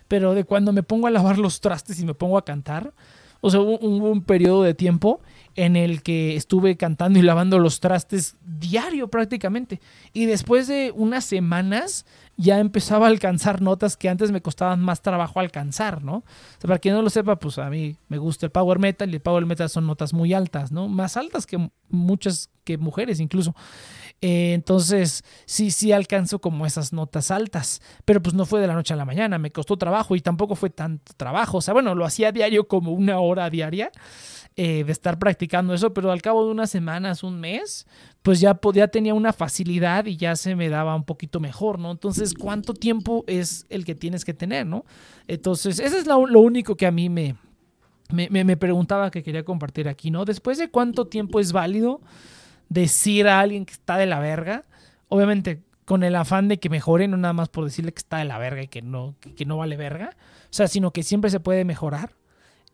pero 0.08 0.34
de 0.34 0.44
cuando 0.44 0.74
me 0.74 0.84
pongo 0.84 1.08
a 1.08 1.12
lavar 1.12 1.38
los 1.38 1.62
trastes 1.62 2.00
y 2.00 2.06
me 2.06 2.14
pongo 2.14 2.38
a 2.38 2.46
cantar, 2.46 2.94
o 3.42 3.50
sea, 3.50 3.60
hubo, 3.60 3.78
un 3.80 4.24
periodo 4.24 4.64
de 4.64 4.74
tiempo 4.74 5.22
en 5.56 5.76
el 5.76 6.02
que 6.02 6.36
estuve 6.36 6.78
cantando 6.78 7.20
y 7.20 7.22
lavando 7.22 7.60
los 7.60 7.80
trastes 7.80 8.36
diario 8.46 9.10
prácticamente. 9.10 9.80
Y 10.14 10.26
después 10.26 10.68
de 10.68 10.92
unas 10.96 11.26
semanas 11.26 12.06
ya 12.38 12.60
empezaba 12.60 13.08
a 13.08 13.10
alcanzar 13.10 13.62
notas 13.62 13.98
que 13.98 14.10
antes 14.10 14.32
me 14.32 14.42
costaban 14.42 14.80
más 14.80 15.02
trabajo 15.02 15.40
alcanzar, 15.40 16.04
¿no? 16.04 16.18
O 16.18 16.24
sea, 16.60 16.68
para 16.68 16.78
quien 16.78 16.94
no 16.94 17.02
lo 17.02 17.10
sepa, 17.10 17.38
pues 17.38 17.58
a 17.58 17.70
mí 17.70 17.98
me 18.08 18.20
gusta 18.20 18.46
el 18.46 18.52
power 18.52 18.78
metal 18.78 19.10
y 19.10 19.16
el 19.16 19.22
power 19.22 19.46
metal 19.48 19.70
son 19.70 19.88
notas 19.88 20.14
muy 20.14 20.34
altas, 20.34 20.72
¿no? 20.72 20.88
Más 20.88 21.18
altas 21.18 21.48
que 21.48 21.70
muchas 21.90 22.52
que 22.64 22.78
mujeres 22.78 23.20
incluso. 23.20 23.56
Eh, 24.22 24.54
entonces, 24.54 25.24
sí, 25.46 25.72
sí 25.72 25.92
alcanzo 25.92 26.40
como 26.40 26.66
esas 26.66 26.94
notas 26.94 27.32
altas, 27.32 27.82
pero 28.06 28.22
pues 28.22 28.36
no 28.36 28.46
fue 28.46 28.62
de 28.62 28.68
la 28.68 28.74
noche 28.74 28.94
a 28.94 28.98
la 28.98 29.06
mañana, 29.06 29.38
me 29.40 29.52
costó 29.52 29.78
trabajo 29.78 30.16
y 30.16 30.22
tampoco 30.22 30.56
fue 30.56 30.70
tanto 30.70 31.14
trabajo, 31.16 31.58
o 31.58 31.62
sea, 31.62 31.74
bueno, 31.74 31.96
lo 31.96 32.06
hacía 32.06 32.32
diario 32.32 32.68
como 32.68 32.92
una 32.92 33.20
hora 33.20 33.50
diaria 33.50 33.92
eh, 34.56 34.84
de 34.84 34.92
estar 34.92 35.20
practicando 35.20 35.76
eso, 35.76 35.94
pero 35.94 36.12
al 36.12 36.24
cabo 36.24 36.44
de 36.44 36.52
unas 36.52 36.72
semanas, 36.72 37.22
un 37.22 37.40
mes, 37.40 37.86
pues 38.28 38.42
ya, 38.42 38.56
podía, 38.56 38.90
tenía 38.90 39.14
una 39.14 39.32
facilidad 39.32 40.06
y 40.06 40.18
ya 40.18 40.36
se 40.36 40.54
me 40.54 40.68
daba 40.68 40.94
un 40.94 41.06
poquito 41.06 41.40
mejor, 41.40 41.80
¿no? 41.80 41.92
Entonces, 41.92 42.34
¿cuánto 42.34 42.74
tiempo 42.74 43.24
es 43.26 43.66
el 43.70 43.86
que 43.86 43.96
tienes 43.96 44.26
que 44.26 44.34
tener, 44.34 44.68
¿no? 44.68 44.84
Entonces, 45.30 45.80
eso 45.80 45.98
es 45.98 46.08
lo, 46.08 46.18
único 46.18 46.76
que 46.76 46.86
a 46.86 46.92
mí 46.92 47.08
me, 47.08 47.38
me, 48.12 48.28
me 48.30 48.58
preguntaba 48.58 49.12
que 49.12 49.24
quería 49.24 49.46
compartir 49.46 49.88
aquí, 49.88 50.12
¿no? 50.12 50.26
Después 50.26 50.58
de 50.58 50.70
cuánto 50.70 51.08
tiempo 51.08 51.40
es 51.40 51.54
válido 51.54 52.02
decir 52.68 53.30
a 53.30 53.40
alguien 53.40 53.66
que 53.66 53.72
está 53.72 53.96
de 53.96 54.08
la 54.08 54.20
verga, 54.20 54.66
obviamente 55.08 55.62
con 55.86 56.04
el 56.04 56.14
afán 56.18 56.50
de 56.50 56.60
que 56.60 56.70
mejore, 56.70 57.08
no 57.08 57.16
nada 57.16 57.32
más 57.32 57.48
por 57.48 57.64
decirle 57.64 57.94
que 57.94 58.00
está 58.00 58.18
de 58.18 58.26
la 58.26 58.38
verga 58.38 58.62
y 58.62 58.68
que 58.68 58.82
no, 58.82 59.16
que, 59.38 59.46
no 59.46 59.56
vale 59.56 59.78
verga, 59.78 60.10
o 60.18 60.54
sea, 60.54 60.68
sino 60.68 60.92
que 60.92 61.02
siempre 61.02 61.32
se 61.32 61.40
puede 61.40 61.64
mejorar. 61.64 62.12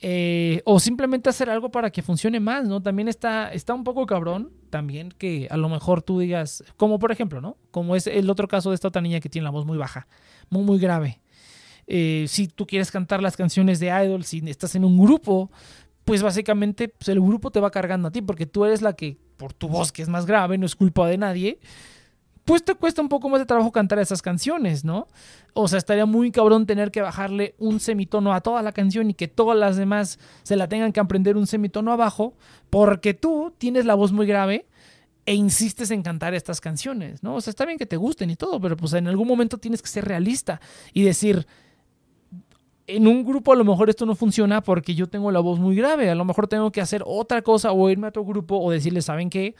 Eh, 0.06 0.62
o 0.66 0.82
simplemente 0.82 1.30
hacer 1.30 1.50
algo 1.50 1.72
para 1.72 1.90
que 1.90 2.02
funcione 2.02 2.42
más, 2.42 2.68
¿no? 2.68 2.82
También 2.82 3.08
está, 3.08 3.54
está 3.54 3.74
un 3.74 3.86
poco 3.86 4.06
cabrón, 4.06 4.52
también 4.70 5.14
que 5.18 5.48
a 5.50 5.56
lo 5.56 5.70
mejor 5.70 6.02
tú 6.02 6.20
digas, 6.20 6.62
como 6.76 7.00
por 7.00 7.14
ejemplo, 7.14 7.40
¿no? 7.40 7.56
Como 7.72 7.96
es 7.96 8.08
el 8.08 8.30
otro 8.30 8.50
caso 8.50 8.70
de 8.70 8.76
esta 8.76 8.90
otra 8.90 9.02
niña 9.02 9.22
que 9.22 9.30
tiene 9.30 9.46
la 9.46 9.52
voz 9.52 9.66
muy 9.66 9.78
baja, 9.78 10.08
muy, 10.50 10.64
muy 10.64 10.78
grave. 10.78 11.22
Eh, 11.88 12.26
si 12.28 12.50
tú 12.50 12.68
quieres 12.68 12.92
cantar 12.92 13.22
las 13.22 13.38
canciones 13.38 13.80
de 13.80 13.88
Idol, 13.88 14.26
si 14.26 14.44
estás 14.46 14.76
en 14.76 14.84
un 14.84 15.02
grupo, 15.02 15.50
pues 16.04 16.22
básicamente 16.22 16.90
pues 16.90 17.08
el 17.08 17.22
grupo 17.22 17.50
te 17.50 17.62
va 17.62 17.72
cargando 17.72 18.10
a 18.10 18.12
ti, 18.12 18.22
porque 18.22 18.46
tú 18.46 18.66
eres 18.66 18.82
la 18.82 18.98
que, 18.98 19.18
por 19.38 19.54
tu 19.54 19.70
voz 19.70 19.94
que 19.94 20.02
es 20.02 20.10
más 20.10 20.26
grave, 20.26 20.58
no 20.58 20.66
es 20.66 20.76
culpa 20.76 21.08
de 21.08 21.18
nadie, 21.18 21.62
pues 22.46 22.64
te 22.64 22.76
cuesta 22.76 23.02
un 23.02 23.10
poco 23.10 23.30
más 23.30 23.40
de 23.40 23.46
trabajo 23.46 23.72
cantar 23.72 24.00
esas 24.00 24.22
canciones, 24.22 24.84
¿no? 24.84 25.08
O 25.54 25.68
sea, 25.68 25.78
estaría 25.78 26.06
muy 26.06 26.32
cabrón 26.32 26.66
tener 26.66 26.92
que 26.92 27.02
bajarle 27.02 27.56
un 27.58 27.80
semitono 27.80 28.34
a 28.34 28.42
toda 28.42 28.62
la 28.62 28.72
canción 28.72 29.10
y 29.10 29.14
que 29.14 29.28
todas 29.28 29.58
las 29.58 29.78
demás 29.78 30.20
se 30.44 30.56
la 30.56 30.68
tengan 30.68 30.92
que 30.92 31.00
aprender 31.00 31.38
un 31.38 31.48
semitono 31.48 31.92
abajo, 31.92 32.34
porque 32.70 33.14
tú 33.14 33.54
tienes 33.58 33.86
la 33.86 33.96
voz 33.96 34.12
muy 34.12 34.26
grave 34.26 34.66
e 35.26 35.36
insistes 35.36 35.90
en 35.92 36.04
cantar 36.04 36.34
estas 36.34 36.60
canciones, 36.60 37.24
¿no? 37.24 37.36
O 37.36 37.42
sea, 37.42 37.52
está 37.52 37.66
bien 37.66 37.78
que 37.78 37.86
te 37.86 37.96
gusten 37.96 38.30
y 38.30 38.36
todo, 38.36 38.60
pero 38.60 38.76
pues 38.76 38.92
en 38.94 39.08
algún 39.08 39.28
momento 39.28 39.58
tienes 39.58 39.82
que 39.82 39.88
ser 39.88 40.04
realista 40.04 40.60
y 40.92 41.04
decir, 41.04 41.48
en 42.88 43.08
un 43.08 43.24
grupo 43.24 43.54
a 43.54 43.56
lo 43.56 43.64
mejor 43.64 43.90
esto 43.90 44.06
no 44.06 44.16
funciona 44.16 44.62
porque 44.62 44.96
yo 44.96 45.08
tengo 45.08 45.32
la 45.32 45.40
voz 45.40 45.60
muy 45.60 45.76
grave, 45.76 46.10
a 46.10 46.16
lo 46.16 46.26
mejor 46.26 46.48
tengo 46.48 46.74
que 46.74 46.82
hacer 46.82 47.04
otra 47.06 47.42
cosa 47.42 47.72
o 47.72 47.90
irme 47.90 48.08
a 48.08 48.10
otro 48.10 48.26
grupo 48.26 48.60
o 48.60 48.70
decirles, 48.70 49.06
¿saben 49.06 49.30
qué? 49.30 49.56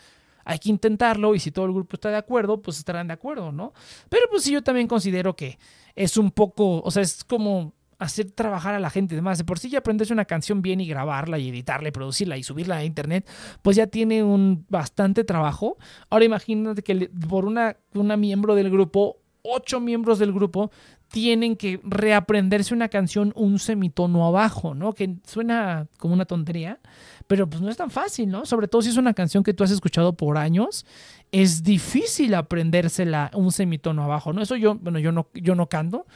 Hay 0.46 0.60
que 0.60 0.70
intentarlo 0.70 1.36
y 1.36 1.40
si 1.40 1.52
todo 1.52 1.66
el 1.66 1.74
grupo 1.74 1.96
está 1.96 2.10
de 2.10 2.18
acuerdo, 2.18 2.62
pues 2.62 2.78
estarán 2.78 3.08
de 3.08 3.14
acuerdo, 3.14 3.52
¿no? 3.52 3.74
Pero 4.10 4.26
pues 4.30 4.44
sí, 4.44 4.52
yo 4.52 4.62
también 4.64 4.88
considero 4.88 5.36
que 5.36 5.58
es 5.96 6.18
un 6.18 6.32
poco, 6.32 6.82
o 6.82 6.92
sea, 6.92 7.02
es 7.04 7.24
como 7.24 7.74
hacer 8.00 8.32
trabajar 8.32 8.76
a 8.76 8.80
la 8.80 8.90
gente. 8.90 9.16
Además, 9.16 9.38
de 9.38 9.46
por 9.46 9.60
sí 9.60 9.70
ya 9.70 9.80
aprenderse 9.80 10.14
una 10.14 10.26
canción 10.26 10.62
bien 10.62 10.82
y 10.82 10.88
grabarla 10.88 11.40
y 11.40 11.50
editarla 11.50 11.90
y 11.90 11.92
producirla 11.92 12.38
y 12.38 12.44
subirla 12.44 12.78
a 12.78 12.84
internet, 12.84 13.28
pues 13.62 13.78
ya 13.78 13.88
tiene 13.88 14.24
un 14.24 14.66
bastante 14.70 15.24
trabajo. 15.24 15.78
Ahora 16.10 16.26
imagínate 16.26 16.84
que 16.84 17.10
por 17.30 17.46
una, 17.46 17.78
una 17.94 18.18
miembro 18.18 18.56
del 18.56 18.70
grupo, 18.70 19.18
ocho 19.42 19.80
miembros 19.80 20.20
del 20.20 20.34
grupo, 20.34 20.72
tienen 21.14 21.58
que 21.58 21.80
reaprenderse 21.84 22.74
una 22.74 22.90
canción 22.90 23.34
un 23.36 23.60
semitono 23.60 24.26
abajo, 24.26 24.74
¿no? 24.74 24.94
Que 24.94 25.18
suena 25.28 25.86
como 26.00 26.16
una 26.16 26.26
tontería, 26.26 26.80
pero 27.28 27.48
pues 27.48 27.62
no 27.62 27.70
es 27.70 27.78
tan 27.78 27.92
fácil, 27.92 28.30
¿no? 28.30 28.48
Sobre 28.48 28.68
todo 28.68 28.82
si 28.82 28.90
es 28.90 28.98
una 28.98 29.14
canción 29.14 29.44
que 29.44 29.54
tú 29.54 29.64
has 29.64 29.70
escuchado 29.70 30.14
por 30.14 30.40
años, 30.40 30.88
es 31.32 31.62
difícil 31.62 32.34
aprendérsela 32.34 33.30
un 33.36 33.52
semitono 33.52 34.04
abajo, 34.04 34.34
¿no? 34.34 34.42
Eso 34.42 34.56
yo, 34.56 34.74
bueno, 34.74 34.98
yo 34.98 35.12
no, 35.12 35.28
yo 35.36 35.54
no 35.54 35.70
canto, 35.70 36.08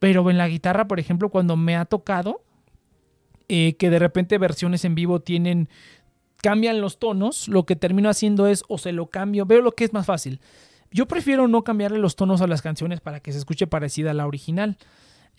pero 0.00 0.28
en 0.28 0.36
la 0.36 0.48
guitarra, 0.48 0.88
por 0.88 0.98
ejemplo, 0.98 1.28
cuando 1.28 1.54
me 1.56 1.76
ha 1.76 1.84
tocado 1.84 2.42
eh, 3.48 3.76
que 3.78 3.88
de 3.88 4.00
repente 4.00 4.36
versiones 4.36 4.84
en 4.84 4.96
vivo 4.96 5.20
tienen 5.20 5.68
cambian 6.42 6.80
los 6.80 6.98
tonos, 6.98 7.46
lo 7.46 7.66
que 7.66 7.76
termino 7.76 8.08
haciendo 8.08 8.48
es 8.48 8.64
o 8.66 8.78
se 8.78 8.90
lo 8.90 9.10
cambio, 9.10 9.46
veo 9.46 9.60
lo 9.60 9.70
que 9.70 9.84
es 9.84 9.92
más 9.92 10.06
fácil 10.06 10.40
yo 10.90 11.06
prefiero 11.06 11.48
no 11.48 11.64
cambiarle 11.64 11.98
los 11.98 12.16
tonos 12.16 12.40
a 12.40 12.46
las 12.46 12.62
canciones 12.62 13.00
para 13.00 13.20
que 13.20 13.32
se 13.32 13.38
escuche 13.38 13.66
parecida 13.66 14.10
a 14.10 14.14
la 14.14 14.26
original. 14.26 14.76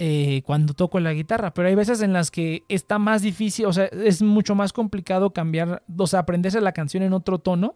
Eh, 0.03 0.41
cuando 0.45 0.73
toco 0.73 0.99
la 0.99 1.13
guitarra, 1.13 1.53
pero 1.53 1.67
hay 1.67 1.75
veces 1.75 2.01
en 2.01 2.11
las 2.11 2.31
que 2.31 2.63
está 2.69 2.97
más 2.97 3.21
difícil, 3.21 3.67
o 3.67 3.73
sea, 3.73 3.85
es 3.85 4.23
mucho 4.23 4.55
más 4.55 4.73
complicado 4.73 5.31
cambiar, 5.31 5.83
o 5.95 6.07
sea, 6.07 6.21
aprenderse 6.21 6.59
la 6.59 6.71
canción 6.71 7.03
en 7.03 7.13
otro 7.13 7.37
tono 7.37 7.75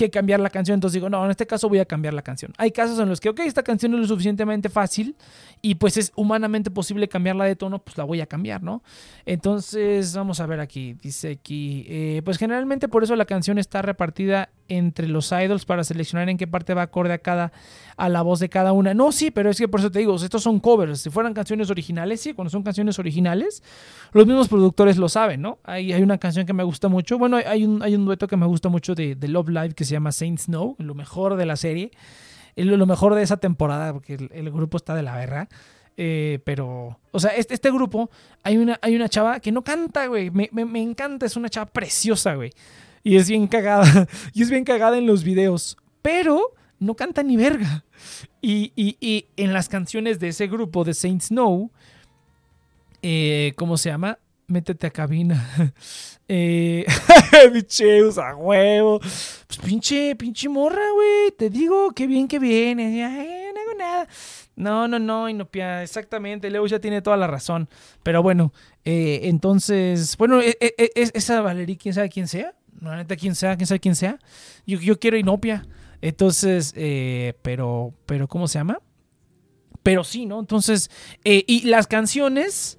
que 0.00 0.10
cambiar 0.10 0.40
la 0.40 0.48
canción. 0.48 0.74
Entonces 0.74 0.94
digo, 0.94 1.10
no, 1.10 1.22
en 1.24 1.30
este 1.30 1.46
caso 1.46 1.68
voy 1.68 1.78
a 1.78 1.84
cambiar 1.84 2.14
la 2.14 2.22
canción. 2.22 2.54
Hay 2.56 2.70
casos 2.70 2.98
en 2.98 3.08
los 3.08 3.20
que, 3.20 3.28
ok, 3.28 3.40
esta 3.40 3.62
canción 3.62 3.92
es 3.94 4.00
lo 4.00 4.06
suficientemente 4.06 4.70
fácil 4.70 5.14
y 5.60 5.74
pues 5.74 5.98
es 5.98 6.12
humanamente 6.16 6.70
posible 6.70 7.06
cambiarla 7.06 7.44
de 7.44 7.54
tono, 7.54 7.80
pues 7.80 7.98
la 7.98 8.04
voy 8.04 8.22
a 8.22 8.26
cambiar, 8.26 8.62
¿no? 8.62 8.82
Entonces, 9.26 10.14
vamos 10.14 10.40
a 10.40 10.46
ver 10.46 10.60
aquí, 10.60 10.94
dice 11.02 11.32
aquí, 11.32 11.84
eh, 11.86 12.22
pues 12.24 12.38
generalmente 12.38 12.88
por 12.88 13.04
eso 13.04 13.14
la 13.14 13.26
canción 13.26 13.58
está 13.58 13.82
repartida 13.82 14.48
entre 14.70 15.08
los 15.08 15.30
idols 15.32 15.64
para 15.66 15.84
seleccionar 15.84 16.28
en 16.28 16.38
qué 16.38 16.46
parte 16.46 16.72
va 16.74 16.82
acorde 16.82 17.12
a 17.12 17.18
cada 17.18 17.52
a 17.96 18.08
la 18.08 18.22
voz 18.22 18.40
de 18.40 18.48
cada 18.48 18.72
una. 18.72 18.94
No, 18.94 19.12
sí, 19.12 19.30
pero 19.30 19.50
es 19.50 19.58
que 19.58 19.68
por 19.68 19.80
eso 19.80 19.90
te 19.90 19.98
digo, 19.98 20.16
estos 20.16 20.42
son 20.42 20.58
covers. 20.58 21.02
Si 21.02 21.10
fueran 21.10 21.34
canciones 21.34 21.70
originales, 21.70 22.20
sí, 22.22 22.32
cuando 22.32 22.50
son 22.50 22.62
canciones 22.62 22.98
originales, 22.98 23.62
los 24.12 24.26
mismos 24.26 24.48
productores 24.48 24.96
lo 24.96 25.08
saben, 25.08 25.42
¿no? 25.42 25.58
Hay, 25.64 25.92
hay 25.92 26.02
una 26.02 26.16
canción 26.16 26.46
que 26.46 26.54
me 26.54 26.62
gusta 26.62 26.88
mucho. 26.88 27.18
Bueno, 27.18 27.36
hay 27.36 27.64
un, 27.64 27.82
hay 27.82 27.94
un 27.94 28.06
dueto 28.06 28.26
que 28.26 28.38
me 28.38 28.46
gusta 28.46 28.70
mucho 28.70 28.94
de, 28.94 29.16
de 29.16 29.28
Love 29.28 29.50
Live 29.50 29.74
que 29.74 29.84
se 29.84 29.92
llama 29.92 30.12
Saint 30.12 30.38
Snow, 30.38 30.76
lo 30.78 30.94
mejor 30.94 31.36
de 31.36 31.44
la 31.44 31.56
serie, 31.56 31.90
lo 32.56 32.86
mejor 32.86 33.14
de 33.14 33.22
esa 33.22 33.36
temporada, 33.36 33.92
porque 33.92 34.14
el, 34.14 34.50
grupo 34.50 34.78
está 34.78 34.94
de 34.94 35.02
la 35.02 35.16
verga. 35.16 35.48
Eh, 35.96 36.38
pero, 36.44 36.98
o 37.10 37.20
sea, 37.20 37.32
este, 37.32 37.52
este 37.52 37.70
grupo, 37.70 38.10
hay 38.42 38.56
una, 38.56 38.78
hay 38.80 38.96
una 38.96 39.10
chava 39.10 39.40
que 39.40 39.52
no 39.52 39.62
canta, 39.62 40.06
güey. 40.06 40.30
Me, 40.30 40.48
me, 40.52 40.64
me 40.64 40.80
encanta, 40.80 41.26
es 41.26 41.36
una 41.36 41.50
chava 41.50 41.70
preciosa, 41.70 42.34
güey. 42.34 42.52
Y 43.02 43.16
es 43.16 43.28
bien 43.28 43.46
cagada. 43.46 44.06
Y 44.34 44.42
es 44.42 44.50
bien 44.50 44.64
cagada 44.64 44.98
en 44.98 45.06
los 45.06 45.24
videos. 45.24 45.76
Pero 46.02 46.54
no 46.78 46.94
canta 46.94 47.22
ni 47.22 47.36
verga. 47.36 47.84
Y, 48.40 48.72
y, 48.74 49.26
en 49.36 49.52
las 49.52 49.68
canciones 49.68 50.18
de 50.18 50.28
ese 50.28 50.46
grupo 50.46 50.82
de 50.82 50.94
Saint 50.94 51.22
Snow, 51.22 51.70
eh, 53.02 53.52
¿cómo 53.56 53.76
se 53.76 53.90
llama? 53.90 54.18
Métete 54.46 54.86
a 54.86 54.90
cabina. 54.90 55.74
eh, 56.28 56.86
a 58.16 58.36
huevo. 58.36 58.98
Pues 58.98 59.58
pinche, 59.62 60.16
pinche 60.16 60.48
morra, 60.48 60.90
güey. 60.94 61.32
Te 61.36 61.50
digo, 61.50 61.92
qué 61.92 62.06
bien 62.06 62.26
que 62.26 62.38
viene. 62.38 63.02
no 63.54 63.60
hago 63.60 63.78
nada. 63.78 64.08
No, 64.56 64.88
no, 64.88 64.98
no, 64.98 65.28
Inopia, 65.28 65.82
exactamente. 65.82 66.50
Leo 66.50 66.66
ya 66.66 66.80
tiene 66.80 67.02
toda 67.02 67.16
la 67.18 67.26
razón. 67.26 67.68
Pero 68.02 68.22
bueno, 68.22 68.52
eh, 68.84 69.20
entonces, 69.24 70.16
bueno, 70.16 70.40
e, 70.40 70.56
e, 70.60 70.74
e, 70.78 70.90
esa 70.94 71.40
Valerie, 71.42 71.76
quién 71.76 71.94
sabe 71.94 72.08
quién 72.08 72.26
sea 72.26 72.54
la 72.80 72.96
neta, 72.96 73.16
quien 73.16 73.34
sea, 73.34 73.56
quién 73.56 73.66
sabe 73.66 73.80
quién 73.80 73.94
sea. 73.94 74.18
Yo, 74.66 74.78
yo 74.80 74.98
quiero 74.98 75.16
Inopia. 75.16 75.66
Entonces, 76.02 76.72
eh, 76.76 77.34
pero, 77.42 77.94
pero, 78.06 78.26
¿cómo 78.26 78.48
se 78.48 78.58
llama? 78.58 78.80
Pero 79.82 80.04
sí, 80.04 80.26
¿no? 80.26 80.40
Entonces, 80.40 80.90
eh, 81.24 81.44
y 81.46 81.62
las 81.62 81.86
canciones, 81.86 82.78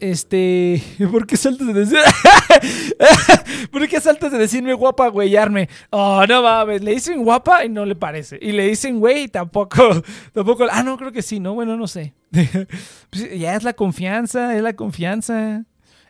este, 0.00 0.82
¿por 1.10 1.26
qué 1.26 1.36
saltas 1.36 1.66
de 1.66 1.72
decir, 1.72 1.98
¿por 3.72 3.88
qué 3.88 4.00
saltas 4.00 4.32
de 4.32 4.38
decirme 4.38 4.72
guapa, 4.74 5.08
güeyarme? 5.08 5.68
Oh, 5.90 6.24
no 6.28 6.42
mames, 6.42 6.82
le 6.82 6.92
dicen 6.92 7.24
guapa 7.24 7.64
y 7.64 7.68
no 7.68 7.84
le 7.84 7.96
parece. 7.96 8.38
Y 8.40 8.52
le 8.52 8.68
dicen 8.68 9.00
güey, 9.00 9.28
tampoco, 9.28 10.02
tampoco, 10.32 10.66
ah, 10.70 10.82
no, 10.82 10.96
creo 10.96 11.12
que 11.12 11.22
sí, 11.22 11.40
¿no? 11.40 11.54
Bueno, 11.54 11.76
no 11.76 11.88
sé. 11.88 12.14
Pues, 12.30 13.38
ya 13.38 13.54
es 13.54 13.62
la 13.62 13.72
confianza, 13.72 14.56
es 14.56 14.62
la 14.62 14.74
confianza. 14.74 15.64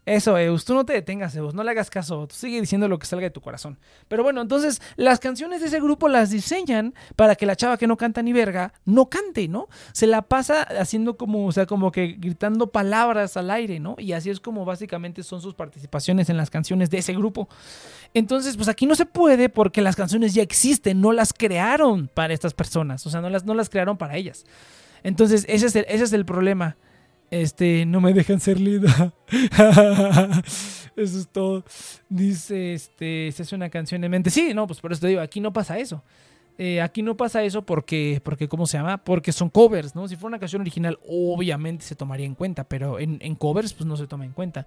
Eso, 0.06 0.36
Eus, 0.36 0.66
tú 0.66 0.74
no 0.74 0.84
te 0.84 0.92
detengas, 0.92 1.34
Eus, 1.34 1.54
no 1.54 1.64
le 1.64 1.70
hagas 1.70 1.88
caso, 1.88 2.28
sigue 2.30 2.60
diciendo 2.60 2.88
lo 2.88 2.98
que 2.98 3.06
salga 3.06 3.24
de 3.24 3.30
tu 3.30 3.40
corazón. 3.40 3.78
Pero 4.06 4.22
bueno, 4.22 4.42
entonces 4.42 4.82
las 4.96 5.18
canciones 5.18 5.62
de 5.62 5.68
ese 5.68 5.80
grupo 5.80 6.08
las 6.08 6.28
diseñan 6.28 6.94
para 7.16 7.36
que 7.36 7.46
la 7.46 7.56
chava 7.56 7.78
que 7.78 7.86
no 7.86 7.96
canta 7.96 8.22
ni 8.22 8.34
verga 8.34 8.74
no 8.84 9.08
cante, 9.08 9.48
¿no? 9.48 9.68
Se 9.92 10.06
la 10.06 10.20
pasa 10.20 10.62
haciendo 10.62 11.16
como, 11.16 11.46
o 11.46 11.52
sea, 11.52 11.64
como 11.64 11.90
que 11.90 12.16
gritando 12.18 12.70
palabras 12.70 13.38
al 13.38 13.50
aire, 13.50 13.80
¿no? 13.80 13.96
Y 13.98 14.12
así 14.12 14.28
es 14.28 14.40
como 14.40 14.66
básicamente 14.66 15.22
son 15.22 15.40
sus 15.40 15.54
participaciones 15.54 16.28
en 16.28 16.36
las 16.36 16.50
canciones 16.50 16.90
de 16.90 16.98
ese 16.98 17.14
grupo. 17.14 17.48
Entonces, 18.12 18.56
pues 18.58 18.68
aquí 18.68 18.84
no 18.84 18.96
se 18.96 19.06
puede 19.06 19.48
porque 19.48 19.80
las 19.80 19.96
canciones 19.96 20.34
ya 20.34 20.42
existen, 20.42 21.00
no 21.00 21.12
las 21.12 21.32
crearon 21.32 22.08
para 22.12 22.34
estas 22.34 22.52
personas, 22.52 23.06
o 23.06 23.10
sea, 23.10 23.22
no 23.22 23.30
las, 23.30 23.44
no 23.44 23.54
las 23.54 23.70
crearon 23.70 23.96
para 23.96 24.16
ellas. 24.16 24.44
Entonces, 25.02 25.46
ese 25.48 25.66
es 25.66 25.76
ese 25.76 26.04
es 26.04 26.12
el 26.12 26.26
problema. 26.26 26.76
Este, 27.34 27.84
no 27.84 28.00
me 28.00 28.12
dejan 28.12 28.38
ser 28.38 28.60
linda. 28.60 29.12
eso 30.96 31.18
es 31.18 31.28
todo. 31.32 31.64
Dice, 32.08 32.74
este, 32.74 33.32
se 33.32 33.42
hace 33.42 33.56
una 33.56 33.68
canción 33.70 34.04
en 34.04 34.10
mente. 34.12 34.30
Sí, 34.30 34.54
no, 34.54 34.68
pues 34.68 34.80
por 34.80 34.92
eso 34.92 35.00
te 35.00 35.08
digo, 35.08 35.20
aquí 35.20 35.40
no 35.40 35.52
pasa 35.52 35.76
eso. 35.80 36.00
Eh, 36.58 36.80
aquí 36.80 37.02
no 37.02 37.16
pasa 37.16 37.42
eso 37.42 37.62
porque, 37.62 38.22
porque, 38.22 38.46
¿cómo 38.46 38.68
se 38.68 38.78
llama? 38.78 38.98
Porque 38.98 39.32
son 39.32 39.50
covers, 39.50 39.96
¿no? 39.96 40.06
Si 40.06 40.14
fuera 40.14 40.28
una 40.28 40.38
canción 40.38 40.62
original, 40.62 41.00
obviamente 41.08 41.84
se 41.84 41.96
tomaría 41.96 42.24
en 42.24 42.36
cuenta, 42.36 42.62
pero 42.62 43.00
en, 43.00 43.18
en, 43.20 43.34
covers, 43.34 43.74
pues 43.74 43.84
no 43.84 43.96
se 43.96 44.06
toma 44.06 44.24
en 44.24 44.30
cuenta. 44.30 44.64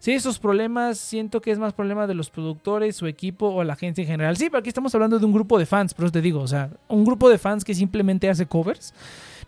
Sí, 0.00 0.10
esos 0.10 0.40
problemas, 0.40 0.98
siento 0.98 1.40
que 1.40 1.52
es 1.52 1.60
más 1.60 1.72
problema 1.72 2.08
de 2.08 2.14
los 2.14 2.30
productores, 2.30 2.96
su 2.96 3.06
equipo 3.06 3.46
o 3.46 3.62
la 3.62 3.76
gente 3.76 4.02
en 4.02 4.08
general. 4.08 4.36
Sí, 4.36 4.46
pero 4.46 4.58
aquí 4.58 4.70
estamos 4.70 4.92
hablando 4.92 5.20
de 5.20 5.24
un 5.24 5.32
grupo 5.32 5.56
de 5.56 5.66
fans, 5.66 5.94
pero 5.94 6.10
te 6.10 6.20
digo, 6.20 6.40
o 6.40 6.48
sea, 6.48 6.70
un 6.88 7.04
grupo 7.04 7.30
de 7.30 7.38
fans 7.38 7.64
que 7.64 7.76
simplemente 7.76 8.28
hace 8.28 8.46
covers 8.46 8.92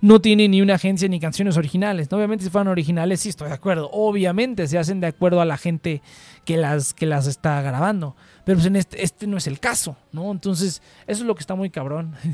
no 0.01 0.21
tiene 0.21 0.49
ni 0.49 0.63
una 0.63 0.75
agencia 0.75 1.09
ni 1.09 1.21
canciones 1.21 1.57
originales. 1.57 2.09
Obviamente 2.13 2.45
si 2.45 2.51
fueran 2.51 2.69
originales, 2.69 3.21
sí 3.21 3.29
estoy 3.29 3.49
de 3.49 3.55
acuerdo. 3.55 3.91
Obviamente 3.93 4.67
se 4.67 4.79
hacen 4.79 5.01
de 5.01 5.09
acuerdo 5.09 5.41
a 5.41 5.45
la 5.45 5.59
gente 5.59 6.03
que 6.45 6.57
las, 6.57 6.95
que 6.95 7.07
las 7.07 7.27
está 7.27 7.61
grabando. 7.63 8.17
Pero 8.45 8.57
pues 8.57 8.67
en 8.67 8.77
este, 8.77 9.03
este 9.03 9.27
no 9.27 9.37
es 9.37 9.47
el 9.47 9.61
caso, 9.61 9.97
¿no? 10.13 10.31
Entonces, 10.31 10.83
eso 11.07 11.23
es 11.23 11.27
lo 11.27 11.35
que 11.35 11.41
está 11.41 11.55
muy 11.55 11.71
cabrón. 11.71 12.15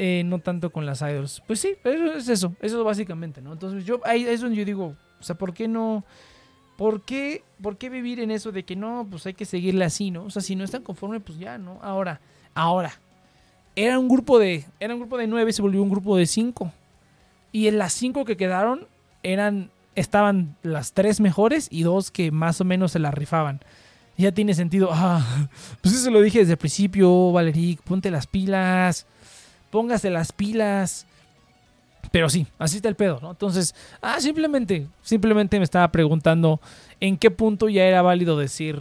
Eh, 0.00 0.22
no 0.24 0.38
tanto 0.38 0.70
con 0.70 0.86
las 0.86 1.02
idols. 1.02 1.42
Pues 1.44 1.58
sí, 1.58 1.74
eso 1.82 2.12
es 2.12 2.28
eso. 2.28 2.54
Eso 2.62 2.84
básicamente, 2.84 3.42
¿no? 3.42 3.52
Entonces 3.52 3.84
yo, 3.84 4.00
ahí 4.04 4.24
es 4.24 4.40
donde 4.40 4.54
yo 4.54 4.64
digo, 4.64 4.94
o 5.18 5.22
sea, 5.22 5.36
¿por 5.36 5.52
qué 5.52 5.66
no... 5.66 6.04
¿Por 6.76 7.04
qué, 7.04 7.42
¿Por 7.60 7.78
qué 7.78 7.90
vivir 7.90 8.20
en 8.20 8.30
eso 8.30 8.52
de 8.52 8.64
que 8.64 8.76
no, 8.76 9.08
pues 9.10 9.26
hay 9.26 9.34
que 9.34 9.44
seguirle 9.44 9.84
así, 9.84 10.12
¿no? 10.12 10.22
O 10.22 10.30
sea, 10.30 10.40
si 10.40 10.54
no 10.54 10.62
están 10.62 10.84
conforme, 10.84 11.18
pues 11.18 11.36
ya, 11.36 11.58
¿no? 11.58 11.80
Ahora, 11.82 12.20
ahora, 12.54 12.92
era 13.84 13.98
un 13.98 14.08
grupo 14.08 14.40
de, 14.40 14.64
era 14.80 14.92
un 14.92 15.00
grupo 15.00 15.16
de 15.18 15.28
nueve, 15.28 15.52
se 15.52 15.62
volvió 15.62 15.82
un 15.82 15.90
grupo 15.90 16.16
de 16.16 16.26
cinco. 16.26 16.72
Y 17.52 17.68
en 17.68 17.78
las 17.78 17.92
cinco 17.92 18.24
que 18.24 18.36
quedaron 18.36 18.86
eran 19.22 19.70
estaban 19.94 20.56
las 20.62 20.92
tres 20.92 21.20
mejores 21.20 21.68
y 21.70 21.82
dos 21.82 22.10
que 22.10 22.30
más 22.30 22.60
o 22.60 22.64
menos 22.64 22.92
se 22.92 22.98
la 22.98 23.12
rifaban. 23.12 23.60
Ya 24.16 24.32
tiene 24.32 24.54
sentido. 24.54 24.90
Ah, 24.92 25.48
pues 25.80 25.94
eso 25.94 26.10
lo 26.10 26.20
dije 26.20 26.40
desde 26.40 26.52
el 26.52 26.58
principio, 26.58 27.30
Valeric, 27.30 27.80
ponte 27.82 28.10
las 28.10 28.26
pilas, 28.26 29.06
póngase 29.70 30.10
las 30.10 30.32
pilas. 30.32 31.06
Pero 32.10 32.28
sí, 32.28 32.48
así 32.58 32.76
está 32.76 32.88
el 32.88 32.96
pedo, 32.96 33.20
¿no? 33.22 33.30
Entonces, 33.30 33.76
ah, 34.00 34.20
simplemente, 34.20 34.88
simplemente 35.02 35.58
me 35.58 35.64
estaba 35.64 35.92
preguntando 35.92 36.60
en 37.00 37.16
qué 37.16 37.30
punto 37.30 37.68
ya 37.68 37.84
era 37.84 38.02
válido 38.02 38.36
decir 38.36 38.80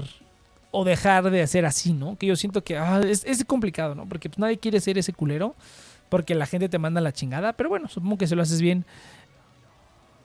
o 0.72 0.84
dejar 0.84 1.30
de 1.30 1.42
hacer 1.42 1.66
así, 1.66 1.94
¿no? 1.94 2.18
Que 2.18 2.28
yo 2.28 2.36
siento 2.36 2.64
que 2.64 2.78
ah, 2.78 3.02
es, 3.02 3.44
complicado, 3.46 3.96
¿no? 3.96 4.08
Porque 4.08 4.30
pues, 4.30 4.40
nadie 4.40 4.58
quiere 4.58 4.80
ser 4.80 4.98
ese 4.98 5.14
culero, 5.14 5.56
porque 6.10 6.36
la 6.36 6.46
gente 6.46 6.70
te 6.70 6.78
manda 6.78 7.02
la 7.02 7.12
chingada, 7.12 7.54
pero 7.54 7.70
bueno, 7.70 7.88
supongo 7.88 8.18
que 8.18 8.28
si 8.28 8.36
lo 8.36 8.42
haces 8.42 8.62
bien. 8.62 8.86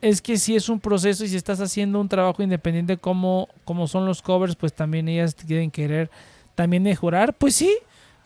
Es 0.00 0.20
que 0.20 0.36
si 0.36 0.56
es 0.56 0.68
un 0.68 0.80
proceso 0.80 1.24
y 1.24 1.28
si 1.28 1.36
estás 1.36 1.60
haciendo 1.60 2.00
un 2.00 2.08
trabajo 2.08 2.42
independiente 2.42 2.96
como, 2.96 3.48
como 3.64 3.86
son 3.86 4.04
los 4.04 4.20
covers, 4.20 4.56
pues 4.56 4.72
también 4.72 5.08
ellas 5.08 5.34
quieren 5.34 5.70
querer 5.70 6.10
también 6.56 6.82
mejorar, 6.82 7.34
pues 7.34 7.54
sí, 7.54 7.72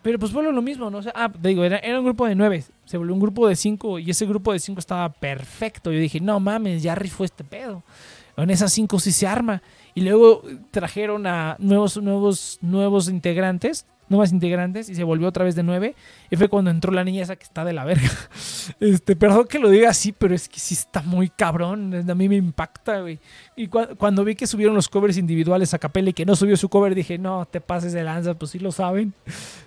pero 0.02 0.18
pues 0.18 0.32
vuelve 0.32 0.52
lo 0.52 0.62
mismo, 0.62 0.88
¿no? 0.88 0.98
O 0.98 1.02
sea, 1.02 1.12
ah, 1.14 1.30
digo, 1.42 1.64
era, 1.64 1.78
era, 1.78 1.98
un 1.98 2.04
grupo 2.04 2.26
de 2.26 2.34
nueve, 2.34 2.64
se 2.84 2.96
volvió 2.96 3.12
un 3.12 3.20
grupo 3.20 3.46
de 3.48 3.56
cinco 3.56 3.98
y 3.98 4.10
ese 4.10 4.24
grupo 4.24 4.52
de 4.52 4.58
cinco 4.58 4.80
estaba 4.80 5.08
perfecto. 5.08 5.92
Yo 5.92 5.98
dije, 5.98 6.20
no 6.20 6.38
mames, 6.40 6.82
ya 6.82 6.94
rifó 6.94 7.24
este 7.24 7.44
pedo. 7.44 7.82
En 8.36 8.50
esas 8.50 8.72
cinco 8.72 9.00
sí 9.00 9.12
se 9.12 9.26
arma. 9.26 9.62
Y 9.97 10.03
luego 10.03 10.42
trajeron 10.72 11.26
a 11.26 11.57
nuevos, 11.59 11.97
nuevos, 11.97 12.59
nuevos 12.61 13.09
integrantes, 13.09 13.86
nuevas 14.11 14.30
integrantes, 14.30 14.90
y 14.90 14.94
se 14.94 15.05
volvió 15.05 15.26
otra 15.26 15.42
vez 15.42 15.55
de 15.55 15.62
nueve. 15.62 15.94
Y 16.30 16.36
fue 16.36 16.49
cuando 16.49 16.70
entró 16.70 16.92
la 16.92 17.03
niña 17.03 17.22
esa 17.22 17.36
que 17.36 17.44
está 17.44 17.64
de 17.64 17.72
la 17.72 17.86
verga. 17.86 18.11
Este, 18.80 19.16
perdón 19.16 19.47
que 19.49 19.59
lo 19.59 19.70
diga 19.70 19.88
así, 19.88 20.12
pero 20.12 20.34
es 20.34 20.51
que 20.51 20.61
sí 20.61 20.74
está 20.74 21.01
muy 21.01 21.30
cabrón. 21.30 21.94
A 22.11 22.14
mí 22.14 22.28
me 22.28 22.36
impacta, 22.36 23.01
güey. 23.01 23.18
Y 23.57 23.68
cuando 23.68 24.22
vi 24.22 24.34
que 24.34 24.47
subieron 24.47 24.74
los 24.74 24.90
covers 24.90 25.16
individuales 25.16 25.72
a 25.72 25.78
Capella 25.78 26.11
y 26.11 26.12
que 26.12 26.26
no 26.26 26.36
subió 26.36 26.59
su 26.59 26.68
cover, 26.68 26.94
dije, 26.94 27.16
no, 27.16 27.47
te 27.47 27.62
pases 27.62 27.94
de 27.94 28.05
lanza, 28.05 28.34
pues 28.34 28.51
sí 28.51 28.59
lo 28.59 28.72
saben. 28.72 29.14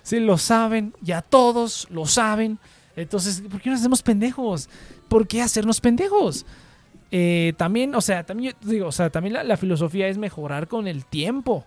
Sí 0.04 0.20
lo 0.20 0.38
saben, 0.38 0.94
ya 1.00 1.22
todos 1.22 1.88
lo 1.90 2.06
saben. 2.06 2.60
Entonces, 2.94 3.42
¿por 3.50 3.60
qué 3.60 3.70
nos 3.70 3.80
hacemos 3.80 4.02
pendejos? 4.02 4.68
¿Por 5.08 5.26
qué 5.26 5.42
hacernos 5.42 5.80
pendejos? 5.80 6.46
Eh, 7.10 7.54
también, 7.56 7.94
o 7.94 8.00
sea, 8.00 8.24
también 8.24 8.54
digo, 8.62 8.88
o 8.88 8.92
sea, 8.92 9.10
también 9.10 9.46
la, 9.46 9.56
filosofía 9.56 10.08
es 10.08 10.18
mejorar 10.18 10.68
con 10.68 10.86
el 10.86 11.04
tiempo. 11.04 11.64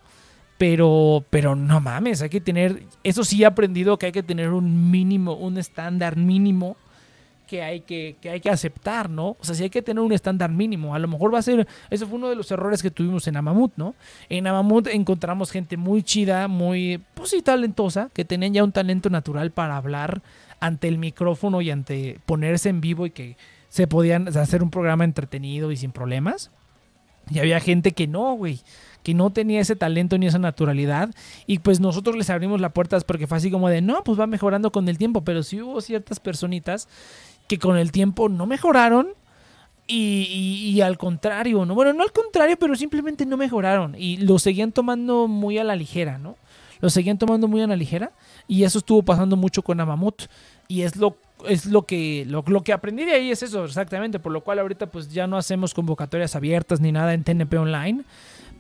Pero, 0.58 1.26
pero 1.30 1.56
no 1.56 1.82
mames, 1.82 2.22
hay 2.22 2.30
que 2.30 2.40
tener, 2.40 2.84
eso 3.04 3.24
sí 3.24 3.42
he 3.42 3.46
aprendido 3.46 3.98
que 3.98 4.06
hay 4.06 4.12
que 4.12 4.24
tener 4.24 4.50
un 4.50 4.92
mínimo, 4.92 5.34
un 5.34 5.58
estándar 5.58 6.16
mínimo 6.16 6.78
que 7.48 7.62
hay 7.62 7.82
que, 7.82 8.16
que 8.22 8.30
hay 8.30 8.40
que 8.40 8.50
aceptar, 8.50 9.10
¿no? 9.10 9.30
O 9.30 9.38
sea, 9.42 9.56
sí 9.56 9.64
hay 9.64 9.70
que 9.70 9.82
tener 9.82 10.02
un 10.02 10.14
estándar 10.14 10.52
mínimo. 10.52 10.96
A 10.96 11.00
lo 11.00 11.08
mejor 11.08 11.34
va 11.34 11.40
a 11.40 11.42
ser, 11.42 11.68
eso 11.90 12.08
fue 12.08 12.18
uno 12.18 12.30
de 12.30 12.36
los 12.36 12.50
errores 12.52 12.82
que 12.82 12.92
tuvimos 12.92 13.28
en 13.28 13.36
Amamut, 13.36 13.74
¿no? 13.76 13.96
En 14.30 14.48
Amamut 14.48 14.88
encontramos 14.88 15.52
gente 15.52 15.76
muy 15.76 16.04
chida, 16.04 16.48
muy, 16.48 17.02
pues 17.14 17.32
sí, 17.32 17.42
talentosa, 17.42 18.10
que 18.14 18.24
tenían 18.24 18.54
ya 18.54 18.64
un 18.64 18.72
talento 18.72 19.10
natural 19.10 19.52
para 19.52 19.76
hablar 19.76 20.22
ante 20.60 20.88
el 20.88 20.98
micrófono 20.98 21.62
y 21.62 21.72
ante 21.72 22.20
ponerse 22.26 22.70
en 22.70 22.80
vivo 22.80 23.06
y 23.06 23.12
que 23.12 23.36
se 23.74 23.88
podían 23.88 24.28
hacer 24.38 24.62
un 24.62 24.70
programa 24.70 25.04
entretenido 25.04 25.72
y 25.72 25.78
sin 25.78 25.92
problemas. 25.92 26.52
Y 27.32 27.40
había 27.40 27.60
gente 27.60 27.94
que 27.94 28.06
no, 28.06 28.36
güey, 28.36 28.60
que 29.02 29.16
no 29.16 29.32
tenía 29.32 29.62
ese 29.62 29.76
talento 29.76 30.16
ni 30.20 30.28
esa 30.28 30.38
naturalidad. 30.38 31.10
Y 31.48 31.58
pues 31.58 31.80
nosotros 31.80 32.16
les 32.16 32.30
abrimos 32.30 32.62
las 32.62 32.72
puertas 32.72 33.04
porque 33.04 33.26
fue 33.26 33.38
así 33.38 33.50
como 33.50 33.70
de, 33.70 33.82
no, 33.82 34.04
pues 34.04 34.20
va 34.20 34.28
mejorando 34.28 34.72
con 34.72 34.88
el 34.90 35.00
tiempo. 35.00 35.24
Pero 35.24 35.42
sí 35.42 35.60
hubo 35.60 35.82
ciertas 35.82 36.20
personitas 36.20 36.88
que 37.48 37.58
con 37.58 37.76
el 37.76 37.92
tiempo 37.92 38.30
no 38.30 38.46
mejoraron. 38.46 39.08
Y, 39.88 40.80
al 40.82 41.00
contrario, 41.00 41.66
¿no? 41.66 41.74
Bueno, 41.74 41.94
no 41.94 42.04
al 42.04 42.12
contrario, 42.12 42.58
pero 42.60 42.76
simplemente 42.76 43.26
no 43.26 43.38
mejoraron. 43.38 43.96
Y 43.98 44.18
lo 44.18 44.38
seguían 44.38 44.72
tomando 44.72 45.28
muy 45.28 45.58
a 45.58 45.64
la 45.64 45.76
ligera, 45.76 46.20
¿no? 46.20 46.36
Lo 46.80 46.92
seguían 46.92 47.18
tomando 47.18 47.48
muy 47.48 47.64
a 47.64 47.68
la 47.68 47.76
ligera. 47.76 48.12
Y 48.48 48.66
eso 48.66 48.78
estuvo 48.78 49.02
pasando 49.02 49.36
mucho 49.36 49.64
con 49.64 49.80
Amamut. 49.80 50.26
Y 50.68 50.84
es 50.84 50.96
lo 50.96 51.18
es 51.48 51.66
lo 51.66 51.84
que, 51.84 52.26
lo, 52.28 52.44
que 52.44 52.74
aprendí 52.74 53.06
de 53.06 53.14
ahí 53.14 53.32
es 53.32 53.44
eso, 53.44 53.66
exactamente, 53.66 54.20
por 54.20 54.32
lo 54.32 54.42
cual 54.42 54.60
ahorita 54.60 54.88
pues 54.88 55.10
ya 55.10 55.28
no 55.28 55.38
hacemos 55.38 55.74
convocatorias 55.74 56.36
abiertas 56.36 56.80
ni 56.80 56.92
nada 56.92 57.14
en 57.14 57.24
TNP 57.24 57.58
Online. 57.58 58.04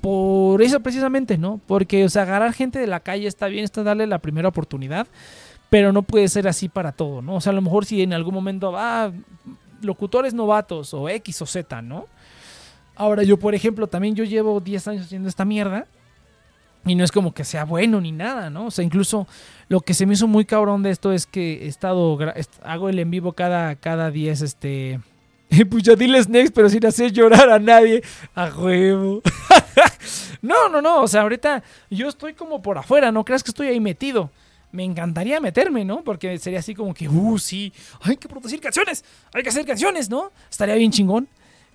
Por 0.02 0.62
eso 0.62 0.82
precisamente, 0.82 1.38
¿no? 1.38 1.62
Porque, 1.66 2.04
o 2.04 2.10
sea, 2.10 2.24
agarrar 2.24 2.54
gente 2.54 2.80
de 2.80 2.88
la 2.88 3.00
calle 3.00 3.28
está 3.28 3.48
bien, 3.48 3.64
está 3.64 3.84
darle 3.84 4.06
la 4.06 4.20
primera 4.20 4.50
oportunidad, 4.50 5.08
pero 5.70 5.94
no 5.94 6.04
puede 6.04 6.28
ser 6.28 6.48
así 6.48 6.68
para 6.68 6.92
todo, 6.92 7.22
¿no? 7.22 7.36
O 7.36 7.42
sea, 7.42 7.52
a 7.52 7.56
lo 7.56 7.62
mejor 7.62 7.86
si 7.86 8.02
en 8.02 8.14
algún 8.14 8.34
momento, 8.34 8.72
va 8.72 9.06
ah, 9.06 9.12
locutores 9.82 10.34
novatos 10.34 10.94
o 10.94 11.08
X 11.08 11.42
o 11.42 11.46
Z, 11.46 11.82
¿no? 11.82 12.08
Ahora 12.96 13.24
yo, 13.24 13.38
por 13.38 13.56
ejemplo, 13.56 13.88
también 13.88 14.16
yo 14.16 14.24
llevo 14.24 14.60
10 14.60 14.88
años 14.90 15.06
haciendo 15.06 15.30
esta 15.30 15.46
mierda 15.46 15.88
y 16.86 16.96
no 16.96 17.04
es 17.04 17.12
como 17.12 17.34
que 17.34 17.44
sea 17.44 17.66
bueno 17.66 18.02
ni 18.02 18.12
nada, 18.12 18.50
¿no? 18.50 18.68
O 18.68 18.72
sea, 18.72 18.84
incluso 18.84 19.28
lo 19.70 19.82
que 19.82 19.94
se 19.94 20.06
me 20.06 20.14
hizo 20.14 20.28
muy 20.28 20.46
cabrón 20.46 20.84
de 20.84 20.90
esto 20.90 21.14
es 21.14 21.26
que 21.26 21.66
he 21.66 21.68
estado, 21.68 22.18
hago 22.64 22.90
el 22.90 23.00
en 23.00 23.12
vivo 23.12 23.34
cada, 23.34 23.76
cada 23.76 24.12
10, 24.12 24.42
este... 24.42 25.00
Pues 25.70 25.84
ya 25.84 25.96
diles 25.96 26.28
next, 26.30 26.54
pero 26.54 26.68
sin 26.68 26.86
hacer 26.86 27.12
llorar 27.12 27.50
a 27.50 27.60
nadie. 27.60 28.02
A 28.34 28.46
huevo. 28.50 29.22
no, 30.42 30.68
no, 30.68 30.82
no. 30.82 31.02
O 31.02 31.08
sea, 31.08 31.22
ahorita 31.22 31.64
yo 31.92 32.10
estoy 32.10 32.34
como 32.34 32.62
por 32.62 32.78
afuera. 32.78 33.12
No 33.12 33.24
creas 33.24 33.44
que 33.44 33.52
estoy 33.52 33.68
ahí 33.68 33.80
metido. 33.80 34.32
Me 34.72 34.84
encantaría 34.84 35.40
meterme, 35.40 35.86
¿no? 35.86 36.04
Porque 36.04 36.40
sería 36.40 36.58
así 36.58 36.74
como 36.74 36.96
que, 36.96 37.08
uh, 37.08 37.38
sí, 37.38 37.72
hay 38.02 38.18
que 38.18 38.28
producir 38.28 38.60
canciones. 38.60 39.06
Hay 39.32 39.44
que 39.44 39.50
hacer 39.50 39.66
canciones, 39.66 40.10
¿no? 40.10 40.32
Estaría 40.50 40.74
bien 40.76 40.92
chingón. 40.92 41.28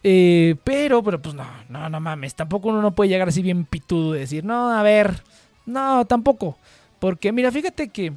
Eh, 0.03 0.57
pero, 0.64 1.03
pero 1.03 1.20
pues 1.20 1.34
no, 1.34 1.46
no, 1.68 1.88
no 1.88 2.01
mames. 2.01 2.34
Tampoco 2.34 2.68
uno 2.68 2.82
no 2.82 2.94
puede 2.94 3.11
llegar 3.11 3.28
así 3.28 3.42
bien 3.42 3.64
pitudo 3.64 4.16
y 4.16 4.20
decir, 4.20 4.44
no, 4.44 4.70
a 4.70 4.82
ver, 4.82 5.22
no, 5.66 6.05
tampoco. 6.05 6.57
Porque 6.99 7.32
mira, 7.32 7.51
fíjate 7.53 7.88
que, 7.88 8.12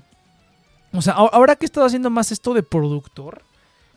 o 0.94 1.02
sea, 1.02 1.14
ahora 1.14 1.56
que 1.56 1.66
he 1.66 1.68
estado 1.68 1.86
haciendo 1.86 2.10
más 2.10 2.32
esto 2.32 2.54
de 2.54 2.64
productor, 2.64 3.44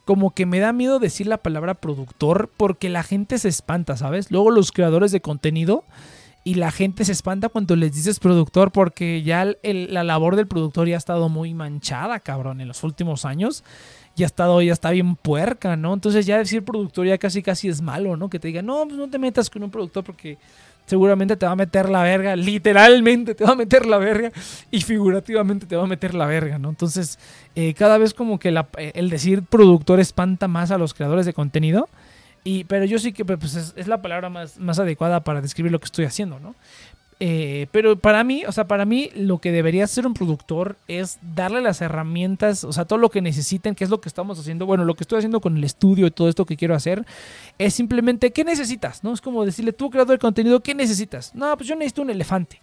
como 0.05 0.35
que 0.35 0.47
me 0.47 0.61
da 0.61 0.72
miedo 0.72 0.99
decir 0.99 1.26
la 1.26 1.39
palabra 1.39 1.74
productor 1.74 2.51
porque 2.57 2.91
la 2.91 3.03
gente 3.03 3.39
se 3.39 3.49
espanta, 3.49 3.97
¿sabes? 3.97 4.30
Luego 4.30 4.51
los 4.51 4.70
creadores 4.70 5.12
de 5.12 5.20
contenido 5.20 5.85
y 6.45 6.55
la 6.57 6.70
gente 6.70 7.07
se 7.07 7.12
espanta 7.12 7.49
cuando 7.49 7.74
les 7.74 7.95
dices 7.95 8.20
productor 8.20 8.70
porque 8.70 9.22
ya 9.22 9.47
la 9.62 10.05
labor 10.05 10.37
del 10.37 10.47
productor 10.47 10.89
ya 10.89 10.97
ha 10.97 10.99
estado 10.99 11.30
muy 11.30 11.55
manchada, 11.55 12.20
cabrón, 12.20 12.61
en 12.61 12.68
los 12.68 12.85
últimos 12.85 13.24
años 13.24 13.64
ya 14.17 14.27
estado, 14.27 14.62
ya 14.62 14.73
está 14.73 14.91
bien 14.91 15.17
puerca, 15.17 15.77
¿no? 15.77 15.95
Entonces 15.95 16.27
ya 16.27 16.39
decir 16.39 16.65
productor 16.65 17.07
ya 17.07 17.19
casi 17.19 17.43
casi 17.43 17.69
es 17.69 17.81
malo, 17.81 18.17
¿no? 18.17 18.29
Que 18.29 18.39
te 18.39 18.49
digan, 18.49 18.67
no, 18.67 18.85
pues 18.85 18.97
no 18.97 19.09
te 19.09 19.19
metas 19.19 19.51
con 19.51 19.62
un 19.62 19.71
productor 19.71 20.05
porque 20.05 20.39
seguramente 20.87 21.37
te 21.37 21.47
va 21.47 21.53
a 21.53 21.57
meter 21.57 21.89
la 21.89 22.03
verga, 22.03 22.37
literalmente 22.37 23.35
te 23.35 23.45
va 23.45 23.53
a 23.53 23.57
meter 23.57 23.87
la 23.87 23.99
verga 23.99 24.31
y 24.71 24.81
figurativamente 24.83 25.67
te 25.67 25.77
va 25.77 25.85
a 25.85 25.87
meter 25.87 26.15
la 26.15 26.27
verga, 26.27 26.59
¿no? 26.59 26.69
Entonces, 26.69 27.19
eh, 27.55 27.75
cada 27.75 27.99
vez 27.99 28.15
como 28.15 28.39
que 28.39 28.51
eh, 28.51 28.93
el 28.95 29.11
decir 29.11 29.43
productor 29.43 30.01
espanta 30.01 30.49
más 30.49 30.71
a 30.71 30.79
los 30.79 30.95
creadores 30.95 31.27
de 31.27 31.33
contenido. 31.33 31.89
Y, 32.47 32.65
pero 32.65 32.85
yo 32.85 32.99
sí 32.99 33.15
que 33.15 33.25
pues, 33.25 33.55
es, 33.55 33.73
es, 33.75 33.89
la 33.89 34.03
palabra 34.03 34.29
más, 34.29 34.59
más 34.59 34.79
adecuada 34.79 35.25
para 35.25 35.41
describir 35.41 35.73
lo 35.73 35.81
que 35.81 35.87
estoy 35.87 36.05
haciendo, 36.05 36.39
¿no? 36.39 36.55
Eh, 37.27 37.68
pero 37.70 37.99
para 37.99 38.22
mí, 38.22 38.45
o 38.47 38.53
sea, 38.53 38.68
para 38.68 38.85
mí 38.85 39.09
lo 39.14 39.39
que 39.39 39.51
debería 39.51 39.85
hacer 39.85 40.07
un 40.07 40.12
productor 40.12 40.77
es 40.89 41.18
darle 41.35 41.62
las 41.62 41.81
herramientas, 41.81 42.64
o 42.64 42.72
sea, 42.75 42.85
todo 42.85 42.99
lo 42.99 43.09
que 43.09 43.22
necesiten, 43.22 43.75
que 43.75 43.83
es 43.83 43.89
lo 43.89 43.99
que 43.99 44.11
estamos 44.11 44.39
haciendo. 44.39 44.66
Bueno, 44.66 44.85
lo 44.85 44.95
que 44.95 45.05
estoy 45.05 45.20
haciendo 45.20 45.41
con 45.41 45.57
el 45.57 45.64
estudio 45.64 46.07
y 46.07 46.11
todo 46.11 46.29
esto 46.29 46.45
que 46.45 46.59
quiero 46.59 46.75
hacer 46.75 47.07
es 47.57 47.72
simplemente, 47.72 48.31
¿qué 48.31 48.45
necesitas? 48.45 49.03
¿No? 49.03 49.14
Es 49.14 49.22
como 49.22 49.47
decirle, 49.47 49.72
tú 49.72 49.89
creador 49.89 50.16
de 50.16 50.18
contenido, 50.18 50.61
¿qué 50.61 50.75
necesitas? 50.75 51.35
No, 51.35 51.57
pues 51.57 51.66
yo 51.66 51.75
necesito 51.77 52.03
un 52.03 52.11
elefante. 52.11 52.61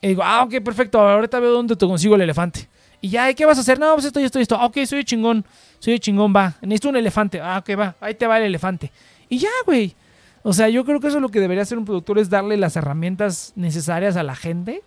Y 0.00 0.06
digo, 0.06 0.22
ah, 0.22 0.44
ok, 0.44 0.62
perfecto, 0.62 1.00
ahorita 1.00 1.40
veo 1.40 1.50
dónde 1.50 1.74
te 1.74 1.84
consigo 1.84 2.14
el 2.14 2.20
elefante. 2.20 2.68
Y 3.00 3.08
ya, 3.08 3.34
¿qué 3.34 3.44
vas 3.44 3.58
a 3.58 3.62
hacer? 3.62 3.80
No, 3.80 3.94
pues 3.94 4.04
esto 4.04 4.20
esto 4.20 4.38
esto. 4.38 4.60
Ok, 4.60 4.78
soy 4.86 5.02
chingón, 5.02 5.44
soy 5.80 5.98
chingón, 5.98 6.32
va. 6.32 6.54
Necesito 6.60 6.88
un 6.88 6.96
elefante. 6.98 7.40
Ah, 7.40 7.58
ok, 7.58 7.76
va, 7.76 7.96
ahí 8.00 8.14
te 8.14 8.28
va 8.28 8.38
el 8.38 8.44
elefante. 8.44 8.92
Y 9.28 9.38
ya, 9.38 9.50
güey. 9.66 9.96
O 10.42 10.52
sea, 10.52 10.68
yo 10.68 10.84
creo 10.84 11.00
que 11.00 11.06
eso 11.06 11.18
es 11.18 11.22
lo 11.22 11.28
que 11.28 11.40
debería 11.40 11.62
hacer 11.62 11.78
un 11.78 11.84
productor, 11.84 12.18
es 12.18 12.30
darle 12.30 12.56
las 12.56 12.76
herramientas 12.76 13.52
necesarias 13.54 14.16
a 14.16 14.22
la 14.22 14.34
gente, 14.34 14.82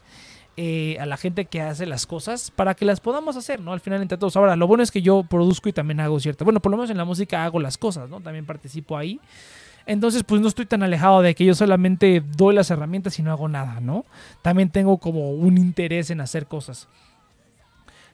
eh, 0.58 0.98
a 1.00 1.06
la 1.06 1.18
gente 1.18 1.46
que 1.46 1.62
hace 1.62 1.86
las 1.86 2.06
cosas, 2.06 2.52
para 2.52 2.76
que 2.76 2.86
las 2.86 3.00
podamos 3.00 3.38
hacer, 3.38 3.62
¿no? 3.62 3.72
Al 3.72 3.80
final 3.80 4.02
entre 4.02 4.18
todos. 4.18 4.36
Ahora, 4.36 4.56
lo 4.56 4.68
bueno 4.68 4.84
es 4.84 4.92
que 4.92 5.02
yo 5.02 5.24
produzco 5.24 5.70
y 5.70 5.74
también 5.74 6.00
hago 6.02 6.20
cierta, 6.20 6.44
bueno, 6.44 6.60
por 6.60 6.72
lo 6.72 6.78
menos 6.78 6.90
en 6.90 6.98
la 6.98 7.06
música 7.06 7.46
hago 7.46 7.60
las 7.60 7.78
cosas, 7.78 8.10
¿no? 8.10 8.20
También 8.20 8.46
participo 8.46 8.98
ahí. 8.98 9.20
Entonces, 9.86 10.24
pues 10.24 10.42
no 10.42 10.48
estoy 10.48 10.66
tan 10.66 10.82
alejado 10.84 11.22
de 11.22 11.36
que 11.36 11.46
yo 11.46 11.54
solamente 11.54 12.24
doy 12.36 12.56
las 12.56 12.72
herramientas 12.72 13.20
y 13.20 13.22
no 13.22 13.32
hago 13.32 13.48
nada, 13.48 13.80
¿no? 13.80 14.04
También 14.42 14.70
tengo 14.70 14.98
como 14.98 15.32
un 15.32 15.58
interés 15.58 16.10
en 16.10 16.22
hacer 16.22 16.48
cosas. 16.48 16.88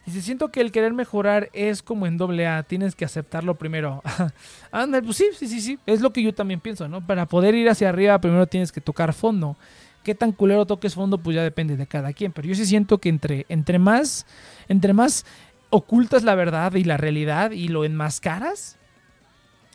Si 0.07 0.21
siento 0.21 0.49
que 0.49 0.61
el 0.61 0.71
querer 0.71 0.93
mejorar 0.93 1.49
es 1.53 1.83
como 1.83 2.07
en 2.07 2.17
doble 2.17 2.47
A, 2.47 2.63
tienes 2.63 2.95
que 2.95 3.05
aceptarlo 3.05 3.55
primero. 3.55 4.01
Anda, 4.71 5.01
pues 5.01 5.17
sí, 5.17 5.27
sí, 5.37 5.47
sí, 5.47 5.61
sí, 5.61 5.79
es 5.85 6.01
lo 6.01 6.11
que 6.11 6.23
yo 6.23 6.33
también 6.33 6.59
pienso, 6.59 6.87
¿no? 6.87 7.05
Para 7.05 7.27
poder 7.27 7.53
ir 7.55 7.69
hacia 7.69 7.89
arriba 7.89 8.19
primero 8.19 8.47
tienes 8.47 8.71
que 8.71 8.81
tocar 8.81 9.13
fondo. 9.13 9.57
Qué 10.03 10.15
tan 10.15 10.31
culero 10.31 10.65
toques 10.65 10.95
fondo, 10.95 11.19
pues 11.19 11.35
ya 11.35 11.43
depende 11.43 11.77
de 11.77 11.85
cada 11.85 12.11
quien. 12.13 12.31
Pero 12.31 12.47
yo 12.47 12.55
sí 12.55 12.65
siento 12.65 12.97
que 12.97 13.09
entre, 13.09 13.45
entre 13.49 13.77
más, 13.77 14.25
entre 14.67 14.93
más 14.93 15.25
ocultas 15.69 16.23
la 16.23 16.33
verdad 16.35 16.73
y 16.73 16.83
la 16.83 16.97
realidad 16.97 17.51
y 17.51 17.67
lo 17.67 17.85
enmascaras, 17.85 18.79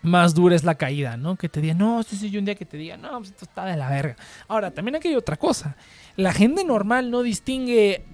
más 0.02 0.34
dura 0.34 0.54
es 0.56 0.64
la 0.64 0.76
caída, 0.76 1.16
¿no? 1.16 1.36
Que 1.36 1.48
te 1.48 1.60
diga, 1.60 1.74
no, 1.74 2.02
sí, 2.02 2.16
sí, 2.16 2.30
yo 2.30 2.40
un 2.40 2.44
día 2.44 2.54
que 2.54 2.64
te 2.64 2.76
diga, 2.76 2.96
no, 2.96 3.18
pues 3.18 3.30
esto 3.30 3.44
está 3.44 3.64
de 3.64 3.76
la 3.76 3.88
verga. 3.88 4.16
Ahora, 4.48 4.72
también 4.72 4.96
aquí 4.96 5.08
hay 5.08 5.16
otra 5.16 5.36
cosa. 5.36 5.76
La 6.16 6.32
gente 6.32 6.64
normal 6.64 7.10
no 7.10 7.22
distingue 7.22 8.04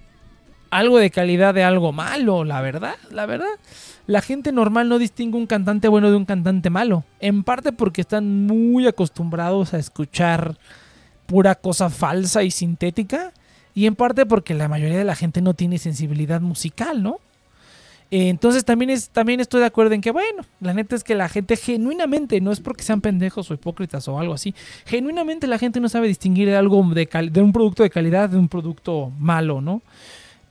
algo 0.73 0.97
de 0.97 1.11
calidad 1.11 1.53
de 1.53 1.63
algo 1.63 1.91
malo, 1.91 2.43
la 2.43 2.61
verdad, 2.61 2.95
la 3.11 3.25
verdad. 3.27 3.59
La 4.07 4.21
gente 4.21 4.51
normal 4.51 4.89
no 4.89 4.97
distingue 4.97 5.37
un 5.37 5.45
cantante 5.45 5.87
bueno 5.87 6.09
de 6.09 6.17
un 6.17 6.25
cantante 6.25 6.69
malo. 6.69 7.03
En 7.19 7.43
parte 7.43 7.71
porque 7.71 8.01
están 8.01 8.47
muy 8.47 8.87
acostumbrados 8.87 9.73
a 9.73 9.77
escuchar 9.77 10.57
pura 11.27 11.55
cosa 11.55 11.89
falsa 11.89 12.43
y 12.43 12.51
sintética. 12.51 13.31
Y 13.75 13.85
en 13.85 13.95
parte 13.95 14.25
porque 14.25 14.55
la 14.55 14.67
mayoría 14.67 14.97
de 14.97 15.03
la 15.03 15.15
gente 15.15 15.41
no 15.41 15.53
tiene 15.53 15.77
sensibilidad 15.77 16.41
musical, 16.41 17.03
¿no? 17.03 17.19
Eh, 18.11 18.29
entonces 18.29 18.65
también, 18.65 18.89
es, 18.89 19.09
también 19.09 19.39
estoy 19.39 19.61
de 19.61 19.67
acuerdo 19.67 19.93
en 19.93 20.01
que, 20.01 20.11
bueno, 20.11 20.43
la 20.59 20.73
neta 20.73 20.95
es 20.95 21.03
que 21.03 21.15
la 21.15 21.29
gente 21.29 21.55
genuinamente, 21.55 22.41
no 22.41 22.51
es 22.51 22.59
porque 22.59 22.83
sean 22.83 23.01
pendejos 23.01 23.49
o 23.49 23.53
hipócritas 23.53 24.07
o 24.07 24.19
algo 24.19 24.33
así, 24.35 24.53
genuinamente 24.85 25.47
la 25.47 25.57
gente 25.57 25.79
no 25.79 25.89
sabe 25.89 26.07
distinguir 26.07 26.53
algo 26.53 26.83
de, 26.93 27.29
de 27.31 27.41
un 27.41 27.51
producto 27.51 27.81
de 27.81 27.89
calidad 27.89 28.29
de 28.29 28.37
un 28.37 28.49
producto 28.49 29.11
malo, 29.17 29.61
¿no? 29.61 29.81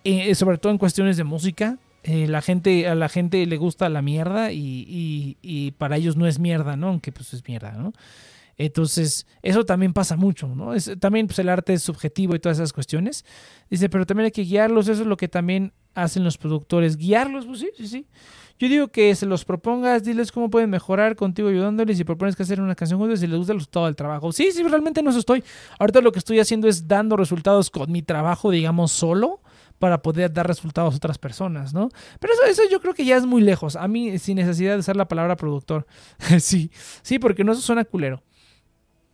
Eh, 0.04 0.34
sobre 0.34 0.58
todo 0.58 0.72
en 0.72 0.78
cuestiones 0.78 1.16
de 1.16 1.24
música. 1.24 1.78
Eh, 2.02 2.26
la 2.26 2.42
gente, 2.42 2.88
a 2.88 2.96
la 2.96 3.08
gente 3.08 3.46
le 3.46 3.56
gusta 3.56 3.88
la 3.88 4.02
mierda 4.02 4.50
y, 4.50 5.36
y, 5.40 5.70
para 5.72 5.96
ellos 5.96 6.16
no 6.16 6.26
es 6.26 6.40
mierda, 6.40 6.76
¿no? 6.76 6.88
Aunque 6.88 7.12
pues 7.12 7.32
es 7.32 7.46
mierda, 7.46 7.72
¿no? 7.72 7.92
Entonces, 8.58 9.26
eso 9.42 9.64
también 9.64 9.92
pasa 9.92 10.16
mucho, 10.16 10.48
¿no? 10.48 10.72
También 10.98 11.26
pues, 11.26 11.38
el 11.38 11.48
arte 11.48 11.74
es 11.74 11.82
subjetivo 11.82 12.34
y 12.34 12.40
todas 12.40 12.58
esas 12.58 12.72
cuestiones. 12.72 13.24
Dice, 13.70 13.88
pero 13.88 14.04
también 14.04 14.26
hay 14.26 14.30
que 14.32 14.42
guiarlos, 14.42 14.88
eso 14.88 15.02
es 15.02 15.06
lo 15.06 15.16
que 15.16 15.28
también 15.28 15.72
hacen 15.94 16.24
los 16.24 16.38
productores. 16.38 16.96
Guiarlos, 16.96 17.46
pues 17.46 17.60
sí, 17.60 17.70
sí, 17.76 17.86
sí. 17.86 18.06
Yo 18.58 18.68
digo 18.68 18.88
que 18.88 19.14
se 19.14 19.26
los 19.26 19.44
propongas, 19.44 20.04
diles 20.04 20.30
cómo 20.30 20.50
pueden 20.50 20.70
mejorar 20.70 21.16
contigo 21.16 21.48
ayudándoles 21.48 21.98
y 21.98 22.04
propones 22.04 22.36
que 22.36 22.42
hacer 22.42 22.60
una 22.60 22.74
canción 22.74 22.98
juntos 22.98 23.22
y 23.22 23.26
les 23.26 23.38
gusta 23.38 23.52
el 23.52 23.58
resultado 23.58 23.86
del 23.86 23.96
trabajo. 23.96 24.32
Sí, 24.32 24.50
sí, 24.52 24.62
realmente 24.64 25.02
no 25.02 25.10
eso 25.10 25.20
estoy. 25.20 25.42
Ahorita 25.78 26.00
lo 26.00 26.12
que 26.12 26.18
estoy 26.18 26.38
haciendo 26.40 26.68
es 26.68 26.86
dando 26.86 27.16
resultados 27.16 27.70
con 27.70 27.90
mi 27.90 28.02
trabajo, 28.02 28.50
digamos, 28.50 28.92
solo 28.92 29.40
para 29.82 30.00
poder 30.00 30.32
dar 30.32 30.46
resultados 30.46 30.94
a 30.94 30.96
otras 30.96 31.18
personas, 31.18 31.74
¿no? 31.74 31.88
Pero 32.20 32.34
eso, 32.34 32.44
eso 32.44 32.62
yo 32.70 32.80
creo 32.80 32.94
que 32.94 33.04
ya 33.04 33.16
es 33.16 33.26
muy 33.26 33.42
lejos. 33.42 33.74
A 33.74 33.88
mí, 33.88 34.16
sin 34.20 34.36
necesidad 34.36 34.74
de 34.74 34.78
usar 34.78 34.94
la 34.94 35.08
palabra 35.08 35.34
productor. 35.34 35.88
sí, 36.38 36.70
sí, 37.02 37.18
porque 37.18 37.42
no 37.42 37.50
eso 37.50 37.62
suena 37.62 37.84
culero. 37.84 38.22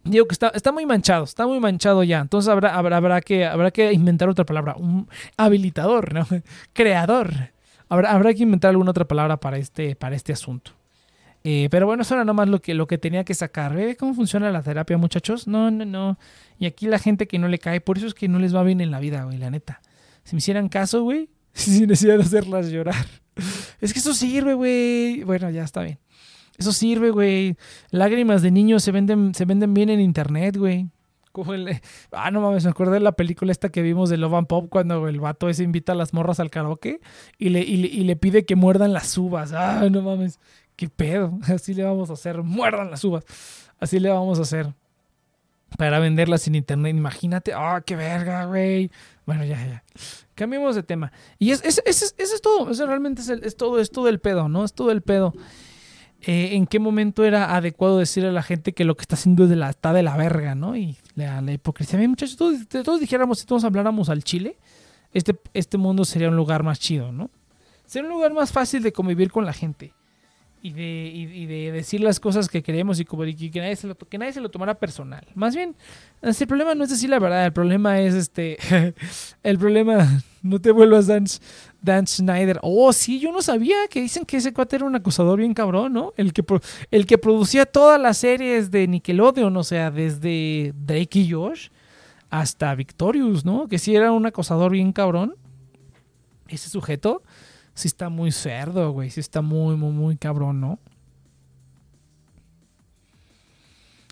Digo 0.04 0.28
que 0.28 0.34
está, 0.34 0.48
está 0.48 0.70
muy 0.70 0.84
manchado, 0.84 1.24
está 1.24 1.46
muy 1.46 1.58
manchado 1.58 2.04
ya. 2.04 2.20
Entonces 2.20 2.50
habrá, 2.50 2.76
habrá, 2.76 2.98
habrá, 2.98 3.22
que, 3.22 3.46
habrá 3.46 3.70
que 3.70 3.94
inventar 3.94 4.28
otra 4.28 4.44
palabra. 4.44 4.74
Un 4.76 5.08
habilitador, 5.38 6.12
¿no? 6.12 6.26
Creador. 6.74 7.32
Habrá, 7.88 8.12
habrá 8.12 8.34
que 8.34 8.42
inventar 8.42 8.68
alguna 8.68 8.90
otra 8.90 9.08
palabra 9.08 9.38
para 9.38 9.56
este, 9.56 9.96
para 9.96 10.16
este 10.16 10.34
asunto. 10.34 10.72
Eh, 11.44 11.68
pero 11.70 11.86
bueno, 11.86 12.02
eso 12.02 12.12
era 12.12 12.26
nomás 12.26 12.46
lo 12.50 12.60
que, 12.60 12.74
lo 12.74 12.86
que 12.86 12.98
tenía 12.98 13.24
que 13.24 13.32
sacar. 13.32 13.74
¿Ve 13.74 13.96
cómo 13.96 14.12
funciona 14.12 14.50
la 14.50 14.62
terapia, 14.62 14.98
muchachos? 14.98 15.48
No, 15.48 15.70
no, 15.70 15.86
no. 15.86 16.18
Y 16.58 16.66
aquí 16.66 16.88
la 16.88 16.98
gente 16.98 17.26
que 17.26 17.38
no 17.38 17.48
le 17.48 17.58
cae, 17.58 17.80
por 17.80 17.96
eso 17.96 18.06
es 18.06 18.12
que 18.12 18.28
no 18.28 18.38
les 18.38 18.54
va 18.54 18.62
bien 18.64 18.82
en 18.82 18.90
la 18.90 19.00
vida, 19.00 19.24
güey, 19.24 19.38
la 19.38 19.48
neta. 19.50 19.80
Si 20.28 20.36
me 20.36 20.40
hicieran 20.40 20.68
caso, 20.68 21.04
güey, 21.04 21.30
sin 21.54 21.86
necesidad 21.86 22.18
de 22.18 22.24
hacerlas 22.24 22.68
llorar. 22.68 23.06
Es 23.80 23.94
que 23.94 23.98
eso 23.98 24.12
sirve, 24.12 24.52
güey. 24.52 25.24
Bueno, 25.24 25.48
ya 25.48 25.64
está 25.64 25.80
bien. 25.80 25.98
Eso 26.58 26.72
sirve, 26.72 27.08
güey. 27.08 27.56
Lágrimas 27.92 28.42
de 28.42 28.50
niños 28.50 28.82
se 28.82 28.92
venden, 28.92 29.34
se 29.34 29.46
venden 29.46 29.72
bien 29.72 29.88
en 29.88 30.00
internet, 30.00 30.58
güey. 30.58 30.90
ah, 32.12 32.30
no 32.30 32.42
mames, 32.42 32.64
me 32.64 32.70
acuerdo 32.70 32.92
de 32.92 33.00
la 33.00 33.12
película 33.12 33.52
esta 33.52 33.70
que 33.70 33.80
vimos 33.80 34.10
de 34.10 34.18
Love 34.18 34.34
and 34.34 34.46
Pop 34.48 34.68
cuando 34.68 35.08
el 35.08 35.18
vato 35.18 35.48
ese 35.48 35.62
invita 35.62 35.92
a 35.92 35.94
las 35.94 36.12
morras 36.12 36.40
al 36.40 36.50
karaoke 36.50 37.00
y 37.38 37.48
le, 37.48 37.60
y 37.60 38.04
le, 38.04 38.16
pide 38.16 38.44
que 38.44 38.54
muerdan 38.54 38.92
las 38.92 39.16
uvas. 39.16 39.54
Ah, 39.54 39.88
no 39.90 40.02
mames, 40.02 40.40
qué 40.76 40.90
pedo. 40.90 41.38
Así 41.48 41.72
le 41.72 41.84
vamos 41.84 42.10
a 42.10 42.12
hacer, 42.12 42.42
muerdan 42.42 42.90
las 42.90 43.02
uvas. 43.02 43.24
Así 43.80 43.98
le 43.98 44.10
vamos 44.10 44.38
a 44.40 44.42
hacer 44.42 44.74
para 45.78 45.98
venderlas 46.00 46.46
en 46.48 46.54
internet. 46.54 46.94
Imagínate, 46.94 47.52
ah, 47.54 47.82
qué 47.84 47.96
verga, 47.96 48.44
güey. 48.44 48.90
Bueno, 49.28 49.44
ya, 49.44 49.58
ya. 49.66 49.84
Cambiemos 50.34 50.74
de 50.74 50.82
tema. 50.82 51.12
Y 51.38 51.50
es, 51.50 51.62
es, 51.62 51.82
es, 51.84 52.40
todo. 52.40 52.70
Eso 52.70 52.86
realmente 52.86 53.20
es, 53.20 53.28
es, 53.28 53.58
todo, 53.58 53.78
es 53.78 53.90
todo 53.90 54.08
el 54.08 54.20
pedo, 54.20 54.48
¿no? 54.48 54.64
Es 54.64 54.72
todo 54.72 54.90
el 54.90 55.02
pedo. 55.02 55.34
Eh, 56.22 56.54
en 56.54 56.66
qué 56.66 56.78
momento 56.78 57.26
era 57.26 57.54
adecuado 57.54 57.98
decirle 57.98 58.30
a 58.30 58.32
la 58.32 58.42
gente 58.42 58.72
que 58.72 58.86
lo 58.86 58.96
que 58.96 59.02
está 59.02 59.16
haciendo 59.16 59.44
es 59.44 59.50
de 59.50 59.56
la, 59.56 59.68
está 59.68 59.92
de 59.92 60.02
la 60.02 60.16
verga, 60.16 60.54
¿no? 60.54 60.76
Y 60.76 60.96
la, 61.14 61.42
la 61.42 61.52
hipocresía. 61.52 61.98
Bien, 61.98 62.08
muchachos, 62.08 62.38
todos, 62.38 62.66
todos, 62.68 63.00
dijéramos, 63.00 63.40
si 63.40 63.44
todos 63.44 63.64
habláramos 63.64 64.08
al 64.08 64.24
Chile, 64.24 64.56
este, 65.12 65.38
este 65.52 65.76
mundo 65.76 66.06
sería 66.06 66.30
un 66.30 66.36
lugar 66.36 66.62
más 66.62 66.80
chido, 66.80 67.12
¿no? 67.12 67.28
Sería 67.84 68.08
un 68.08 68.14
lugar 68.14 68.32
más 68.32 68.50
fácil 68.50 68.82
de 68.82 68.92
convivir 68.94 69.30
con 69.30 69.44
la 69.44 69.52
gente 69.52 69.92
y 70.60 70.72
de, 70.72 71.12
y, 71.14 71.46
de 71.46 71.72
decir 71.72 72.00
las 72.00 72.18
cosas 72.18 72.48
que 72.48 72.62
queremos 72.62 72.98
y, 73.00 73.04
que, 73.04 73.60
nadie 73.60 73.76
se 73.76 73.86
lo, 73.86 73.96
que 73.96 74.18
nadie 74.18 74.32
se 74.32 74.40
lo 74.40 74.50
tomara 74.50 74.74
personal. 74.74 75.26
Más 75.34 75.54
bien, 75.54 75.76
el 76.22 76.34
problema 76.46 76.74
no 76.74 76.84
es 76.84 76.90
decir 76.90 77.10
la 77.10 77.18
verdad, 77.18 77.46
el 77.46 77.52
problema 77.52 78.00
es 78.00 78.14
este. 78.14 78.58
el 79.42 79.58
problema, 79.58 80.22
no 80.42 80.60
te 80.60 80.70
vuelvas 80.70 81.06
Dan, 81.06 81.26
Dan 81.80 82.06
Schneider. 82.06 82.58
Oh, 82.62 82.92
sí, 82.92 83.20
yo 83.20 83.32
no 83.32 83.42
sabía 83.42 83.76
que 83.88 84.00
dicen 84.00 84.24
que 84.24 84.38
ese 84.38 84.52
cuate 84.52 84.76
era 84.76 84.84
un 84.84 84.96
acusador 84.96 85.38
bien 85.38 85.54
cabrón, 85.54 85.92
¿no? 85.92 86.12
El 86.16 86.32
que, 86.32 86.44
el 86.90 87.06
que 87.06 87.18
producía 87.18 87.66
todas 87.66 88.00
las 88.00 88.18
series 88.18 88.70
de 88.70 88.88
Nickelodeon, 88.88 89.56
o 89.56 89.64
sea, 89.64 89.90
desde 89.90 90.72
Drake 90.76 91.20
y 91.20 91.30
Josh 91.30 91.68
hasta 92.30 92.74
Victorious, 92.74 93.44
¿no? 93.44 93.68
Que 93.68 93.78
sí 93.78 93.94
era 93.94 94.12
un 94.12 94.26
acosador 94.26 94.72
bien 94.72 94.92
cabrón. 94.92 95.36
Ese 96.48 96.68
sujeto 96.68 97.22
sí 97.78 97.86
está 97.86 98.08
muy 98.08 98.32
cerdo, 98.32 98.90
güey. 98.90 99.08
Sí 99.10 99.20
está 99.20 99.40
muy, 99.40 99.76
muy, 99.76 99.92
muy 99.92 100.16
cabrón, 100.16 100.60
¿no? 100.60 100.78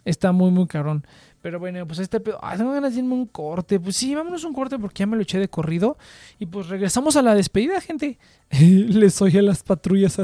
Está 0.05 0.31
muy, 0.31 0.53
muy 0.53 0.69
cabrón. 0.69 1.05
Pero 1.43 1.59
bueno, 1.59 1.85
pues 1.85 1.99
este 1.99 2.21
pedo. 2.21 2.39
Ah, 2.43 2.57
tengo 2.57 2.71
ganas 2.71 2.95
de 2.95 3.01
irme 3.01 3.15
un 3.15 3.27
corte. 3.27 3.81
Pues 3.81 3.97
sí, 3.97 4.15
vámonos 4.15 4.45
un 4.45 4.53
corte 4.53 4.79
porque 4.79 5.01
ya 5.01 5.07
me 5.07 5.17
lo 5.17 5.23
eché 5.23 5.41
de 5.41 5.49
corrido. 5.49 5.99
Y 6.39 6.47
pues 6.47 6.69
regresamos 6.69 7.17
a 7.17 7.23
la 7.23 7.35
despedida, 7.35 7.81
gente. 7.81 8.19
Les 8.51 9.21
oye 9.21 9.41
a 9.41 9.43
las 9.43 9.65
patrullas. 9.65 10.17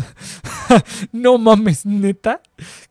no 1.12 1.36
mames, 1.36 1.84
neta. 1.84 2.40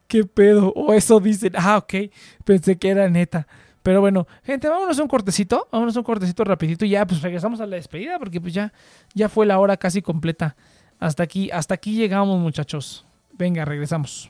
¿Qué 0.08 0.26
pedo? 0.26 0.74
O 0.74 0.91
eso 0.91 1.22
dicen. 1.22 1.54
Ah, 1.56 1.78
ok. 1.78 2.12
Pensé 2.43 2.78
que 2.78 2.89
era 2.89 3.10
neta. 3.10 3.47
Pero 3.84 4.02
bueno, 4.02 4.28
gente, 4.44 4.70
vámonos 4.70 5.00
a 5.00 5.02
un 5.02 5.08
cortecito, 5.08 5.68
vámonos 5.72 5.96
a 5.96 6.00
un 6.00 6.04
cortecito 6.04 6.44
rapidito 6.44 6.86
y 6.86 6.90
ya 6.90 7.06
pues 7.06 7.22
regresamos 7.22 7.62
a 7.62 7.66
la 7.66 7.78
despedida 7.78 8.20
porque 8.20 8.40
pues 8.40 8.54
ya, 8.54 8.74
ya 9.14 9.28
fue 9.28 9.46
la 9.46 9.60
hora 9.60 9.78
casi 9.78 10.02
completa. 10.02 10.56
Hasta 11.00 11.24
aquí, 11.24 11.50
hasta 11.52 11.74
aquí 11.74 11.96
llegamos 11.96 12.40
muchachos. 12.40 13.06
Venga, 13.34 13.66
regresamos. 13.66 14.30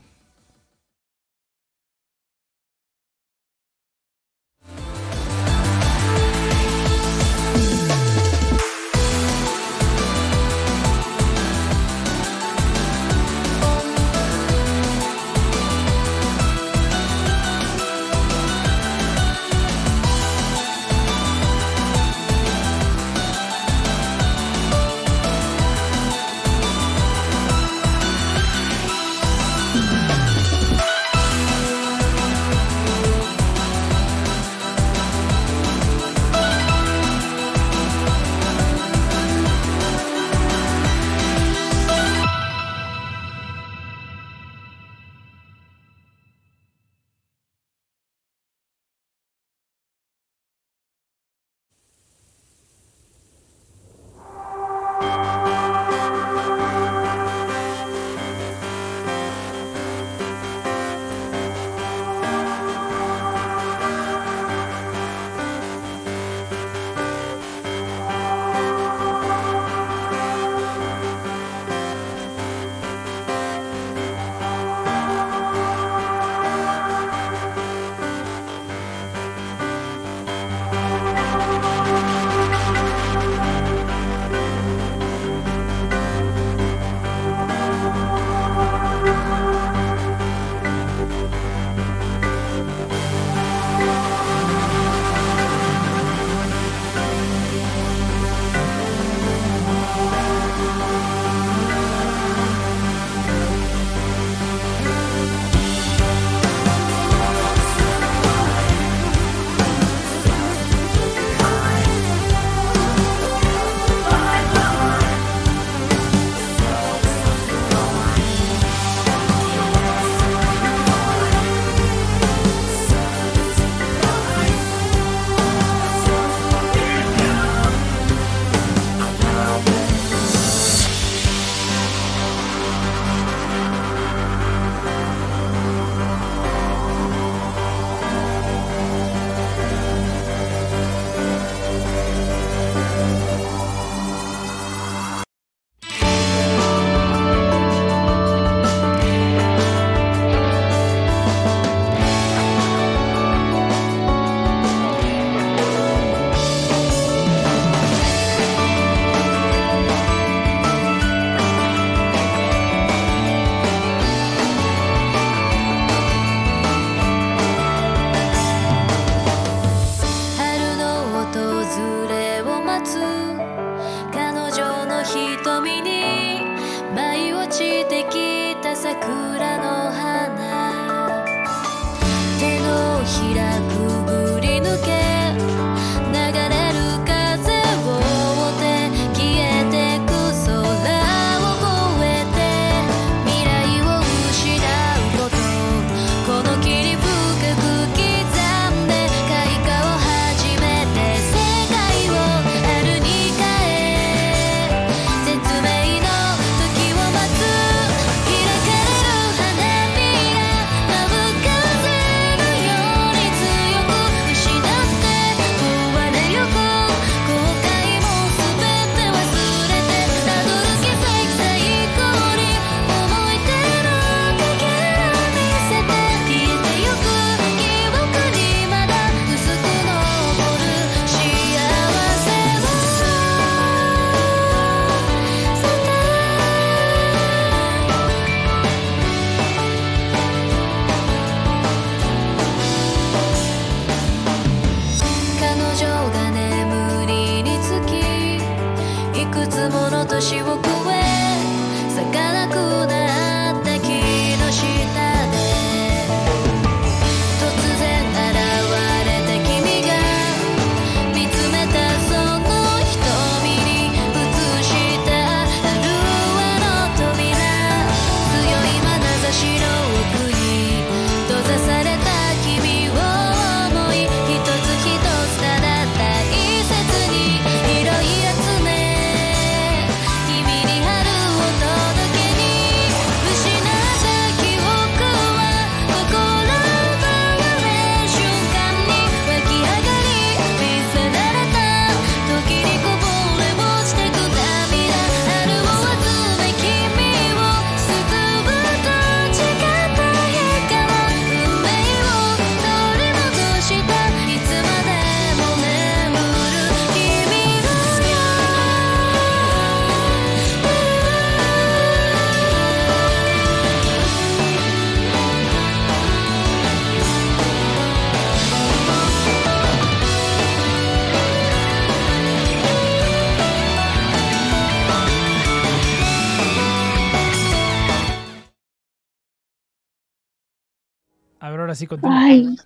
Sí 331.82 331.86
continúa. 331.86 332.18
Ay. 332.18 332.56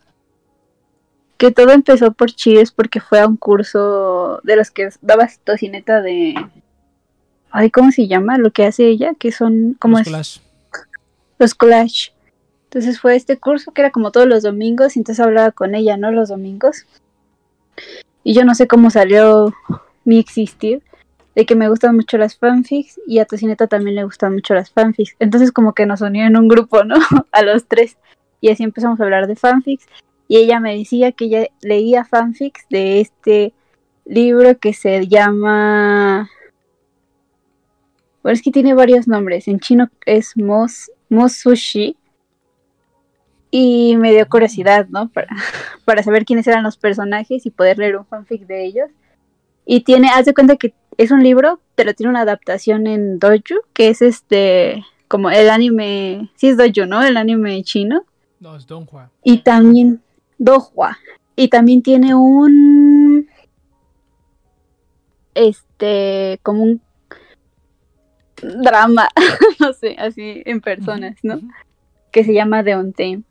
Que 1.37 1.51
todo 1.51 1.71
empezó 1.73 2.13
por 2.13 2.31
Cheers 2.31 2.73
porque 2.73 3.01
fue 3.01 3.21
a 3.21 3.27
un 3.27 3.37
curso 3.37 4.41
de 4.43 4.57
los 4.57 4.71
que 4.71 4.89
daba 5.03 5.29
tocineta 5.45 6.01
de. 6.01 6.35
Ay, 7.51 7.71
¿cómo 7.71 7.91
se 7.91 8.07
llama? 8.07 8.39
Lo 8.39 8.53
que 8.53 8.65
hace 8.65 8.87
ella, 8.87 9.15
que 9.19 9.33
son 9.33 9.77
como 9.79 9.99
Los 9.99 10.07
es 10.07 10.13
Clash. 10.13 10.39
los 11.39 11.55
collage. 11.55 12.13
Entonces 12.65 13.01
fue 13.01 13.17
este 13.17 13.39
curso 13.39 13.73
que 13.73 13.83
era 13.83 13.91
como 13.91 14.11
todos 14.13 14.27
los 14.27 14.43
domingos 14.43 14.97
y 14.97 15.01
entonces 15.01 15.25
hablaba 15.25 15.51
con 15.53 15.75
ella, 15.75 15.97
¿no? 15.97 16.11
Los 16.11 16.29
domingos. 16.29 16.87
Y 18.23 18.35
yo 18.35 18.45
no 18.45 18.55
sé 18.55 18.67
cómo 18.67 18.91
salió 18.91 19.55
mi 20.05 20.19
existir 20.19 20.83
de 21.37 21.45
que 21.45 21.55
me 21.55 21.69
gustan 21.69 21.95
mucho 21.95 22.17
las 22.17 22.37
fanfics 22.37 22.99
y 23.07 23.19
a 23.19 23.27
Tocineta 23.27 23.67
también 23.67 23.95
le 23.95 24.05
gustan 24.05 24.33
mucho 24.33 24.55
las 24.55 24.71
fanfics. 24.71 25.15
Entonces 25.19 25.53
como 25.53 25.75
que 25.75 25.87
nos 25.87 26.01
unió 26.01 26.25
en 26.25 26.37
un 26.37 26.49
grupo, 26.49 26.83
¿no? 26.83 26.97
a 27.31 27.43
los 27.43 27.67
tres. 27.67 27.99
Y 28.41 28.51
así 28.51 28.63
empezamos 28.63 29.01
a 29.01 29.05
hablar 29.05 29.27
de 29.27 29.37
fanfics. 29.37 29.87
Y 30.29 30.39
ella 30.39 30.61
me 30.61 30.77
decía 30.77 31.13
que 31.13 31.27
ella 31.27 31.47
leía 31.61 32.05
fanfics 32.05 32.67
de 32.71 33.01
este 33.01 33.55
libro 34.05 34.59
que 34.59 34.73
se 34.73 35.07
llama... 35.07 36.31
Bueno, 38.23 38.35
es 38.35 38.43
que 38.43 38.51
tiene 38.51 38.75
varios 38.75 39.07
nombres. 39.07 39.47
En 39.47 39.61
chino 39.61 39.89
es 40.05 40.37
Mos, 40.37 40.91
Mosushi. 41.09 41.97
Y 43.51 43.97
me 43.97 44.13
dio 44.13 44.29
curiosidad, 44.29 44.89
¿no? 44.89 45.09
Para, 45.09 45.29
para 45.85 46.03
saber 46.03 46.25
quiénes 46.25 46.47
eran 46.47 46.65
los 46.65 46.77
personajes 46.77 47.47
y 47.47 47.51
poder 47.51 47.79
leer 47.79 47.97
un 47.97 48.07
fanfic 48.07 48.47
de 48.47 48.65
ellos. 48.65 48.91
Y 49.65 49.81
tiene, 49.81 50.09
haz 50.09 50.27
de 50.27 50.35
cuenta 50.35 50.57
que 50.57 50.75
es 50.97 51.11
un 51.11 51.23
libro, 51.23 51.61
pero 51.75 51.95
tiene 51.95 52.11
una 52.11 52.23
adaptación 52.23 52.87
en 52.87 53.19
Doju, 53.19 53.61
que 53.73 53.89
es 53.89 54.01
este, 54.01 54.85
como 55.09 55.31
el 55.31 55.51
anime, 55.51 56.31
sí 56.37 56.49
es 56.49 56.57
Doju, 56.57 56.87
¿no? 56.87 57.03
El 57.03 57.17
anime 57.17 57.63
chino. 57.63 58.05
No, 58.41 58.57
es 58.57 58.67
Don 58.67 58.87
Juan. 58.87 59.11
Y 59.23 59.39
también 59.39 60.03
Dohua. 60.39 60.99
Y 61.35 61.49
también 61.49 61.83
tiene 61.83 62.15
un 62.15 63.29
este 65.35 66.41
como 66.43 66.63
un 66.63 66.81
drama, 68.43 69.09
no 69.61 69.73
sé, 69.73 69.97
así 69.99 70.43
en 70.45 70.61
personas, 70.61 71.17
¿no? 71.23 71.41
Que 72.11 72.25
se 72.25 72.35
llama 72.35 72.65
The 72.65 72.77
Untamed. 72.77 73.23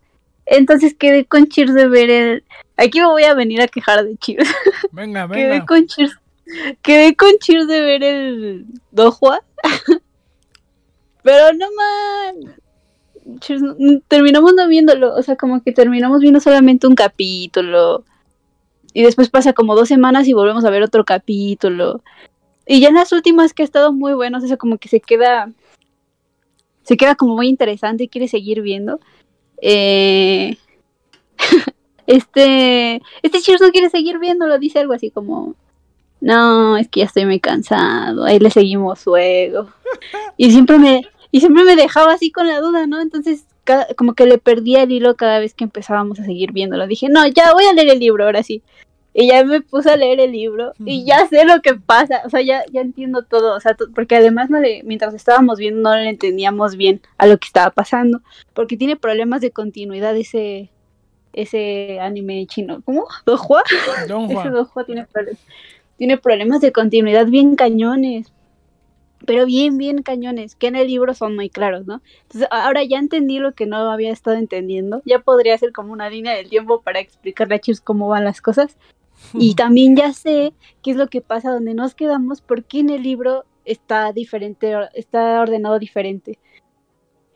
Entonces 0.46 0.94
quedé 0.94 1.26
con 1.26 1.48
Cheers 1.48 1.74
de 1.74 1.88
ver 1.88 2.10
el. 2.10 2.44
Aquí 2.78 3.00
me 3.00 3.08
voy 3.08 3.24
a 3.24 3.34
venir 3.34 3.62
a 3.62 3.68
quejar 3.68 4.04
de 4.06 4.16
Cheers. 4.18 4.48
Venga, 4.92 5.28
Quedé 5.28 5.50
venga. 5.50 5.66
con 5.66 5.88
Cheers. 5.88 6.20
Quedé 6.84 7.16
con 7.16 7.32
Cheers 7.40 7.68
de 7.68 7.82
ver 7.82 8.04
el 8.04 8.66
Dohua. 8.92 9.42
Pero 11.24 11.54
no 11.54 11.66
man. 11.76 12.56
Terminamos 14.08 14.54
no 14.54 14.68
viéndolo. 14.68 15.16
O 15.16 15.22
sea, 15.24 15.36
como 15.36 15.62
que 15.64 15.72
terminamos 15.72 16.22
viendo 16.22 16.40
solamente 16.40 16.88
un 16.88 16.96
capítulo. 16.96 18.04
Y 18.94 19.04
después 19.04 19.30
pasa 19.30 19.54
como 19.54 19.76
dos 19.76 19.90
semanas 19.90 20.28
y 20.28 20.34
volvemos 20.34 20.64
a 20.66 20.70
ver 20.70 20.84
otro 20.84 21.04
capítulo. 21.04 22.02
Y 22.66 22.80
ya 22.80 22.90
en 22.90 22.96
las 22.96 23.12
últimas 23.12 23.54
que 23.54 23.64
ha 23.64 23.66
estado 23.66 23.92
muy 23.94 24.14
buenos, 24.14 24.44
eso 24.44 24.58
como 24.58 24.78
que 24.78 24.90
se 24.90 25.00
queda. 25.00 25.52
Se 26.84 26.98
queda 26.98 27.16
como 27.16 27.36
muy 27.36 27.48
interesante 27.48 28.04
y 28.06 28.08
quiere 28.08 28.28
seguir 28.28 28.62
viendo. 28.62 29.00
Eh, 29.62 30.58
este. 32.08 33.02
Este 33.22 33.42
Cheers 33.42 33.62
no 33.62 33.72
quiere 33.72 33.90
seguir 33.90 34.20
viéndolo, 34.20 34.58
dice 34.60 34.80
algo 34.80 34.94
así 34.94 35.12
como. 35.12 35.56
No, 36.22 36.78
es 36.78 36.88
que 36.88 37.02
ya 37.02 37.06
estoy 37.06 37.26
muy 37.26 37.40
cansado. 37.40 38.24
Ahí 38.24 38.40
le 38.40 38.50
seguimos 38.50 39.06
luego. 39.06 39.68
Y 40.38 40.52
siempre 40.52 40.80
me, 40.80 41.08
y 41.36 41.40
siempre 41.42 41.66
me 41.66 41.76
dejaba 41.76 42.14
así 42.14 42.32
con 42.32 42.48
la 42.48 42.62
duda, 42.62 42.88
¿no? 42.88 43.02
Entonces, 43.02 43.46
cada- 43.66 43.88
como 43.98 44.14
que 44.14 44.26
le 44.26 44.38
perdía 44.38 44.84
el 44.84 44.92
hilo 44.94 45.16
cada 45.18 45.40
vez 45.40 45.54
que 45.54 45.66
empezábamos 45.66 46.18
a 46.20 46.24
seguir 46.24 46.54
viéndolo. 46.54 46.88
Dije, 46.88 47.10
no, 47.10 47.28
ya 47.28 47.52
voy 47.52 47.66
a 47.66 47.74
leer 47.74 47.90
el 47.90 48.00
libro, 48.00 48.24
ahora 48.24 48.42
sí. 48.42 48.62
Y 49.14 49.28
ya 49.28 49.44
me 49.44 49.60
puse 49.62 49.90
a 49.90 49.98
leer 49.98 50.20
el 50.22 50.32
libro 50.32 50.72
y 50.86 51.04
ya 51.06 51.28
sé 51.28 51.44
lo 51.46 51.62
que 51.62 51.76
pasa, 51.76 52.22
o 52.26 52.30
sea, 52.30 52.42
ya, 52.42 52.64
ya 52.72 52.80
entiendo 52.82 53.24
todo, 53.24 53.56
o 53.56 53.60
sea, 53.60 53.76
porque 53.94 54.16
además 54.16 54.50
no 54.50 54.60
le, 54.60 54.82
mientras 54.84 55.14
estábamos 55.14 55.58
viendo 55.58 55.82
no 55.90 55.96
le 55.96 56.10
entendíamos 56.10 56.76
bien 56.78 57.02
a 57.18 57.26
lo 57.28 57.38
que 57.38 57.48
estaba 57.48 57.72
pasando, 57.72 58.22
porque 58.54 58.78
tiene 58.78 58.96
problemas 58.98 59.42
de 59.42 59.52
continuidad 59.52 60.16
ese, 60.18 60.70
ese 61.34 62.00
anime 62.00 62.46
chino. 62.48 62.82
¿Cómo? 62.86 63.08
¿Dohua? 63.26 63.64
Don 64.08 64.24
Ese 64.26 64.34
Juan. 64.34 64.54
Dohua 64.54 64.86
tiene 64.86 65.06
problemas. 65.06 65.40
tiene 65.98 66.18
problemas 66.18 66.62
de 66.62 66.72
continuidad 66.72 67.26
bien 67.28 67.56
cañones. 67.56 68.32
Pero 69.26 69.46
bien, 69.46 69.78
bien 69.78 70.02
cañones, 70.04 70.56
que 70.56 70.68
en 70.68 70.76
el 70.76 70.88
libro 70.88 71.14
son 71.14 71.36
muy 71.36 71.50
claros, 71.50 71.86
¿no? 71.86 72.02
Entonces, 72.24 72.48
ahora 72.52 72.84
ya 72.84 72.98
entendí 72.98 73.40
lo 73.40 73.54
que 73.54 73.66
no 73.66 73.78
había 73.92 74.12
estado 74.12 74.38
entendiendo. 74.38 75.02
Ya 75.06 75.20
podría 75.20 75.58
ser 75.58 75.72
como 75.72 75.94
una 75.94 76.10
línea 76.10 76.34
del 76.34 76.50
tiempo 76.50 76.82
para 76.82 77.00
explicarle 77.00 77.56
a 77.56 77.60
Chips 77.60 77.82
cómo 77.82 78.08
van 78.08 78.24
las 78.24 78.42
cosas. 78.42 78.78
Y 79.34 79.56
también 79.56 79.96
ya 79.96 80.14
sé 80.14 80.54
qué 80.84 80.92
es 80.92 80.98
lo 80.98 81.08
que 81.08 81.22
pasa 81.22 81.52
donde 81.52 81.74
nos 81.74 81.96
quedamos, 81.96 82.42
porque 82.42 82.80
en 82.80 82.90
el 82.90 83.04
libro 83.04 83.46
está 83.66 84.12
diferente, 84.12 84.74
está 84.94 85.42
ordenado 85.42 85.80
diferente. 85.80 86.40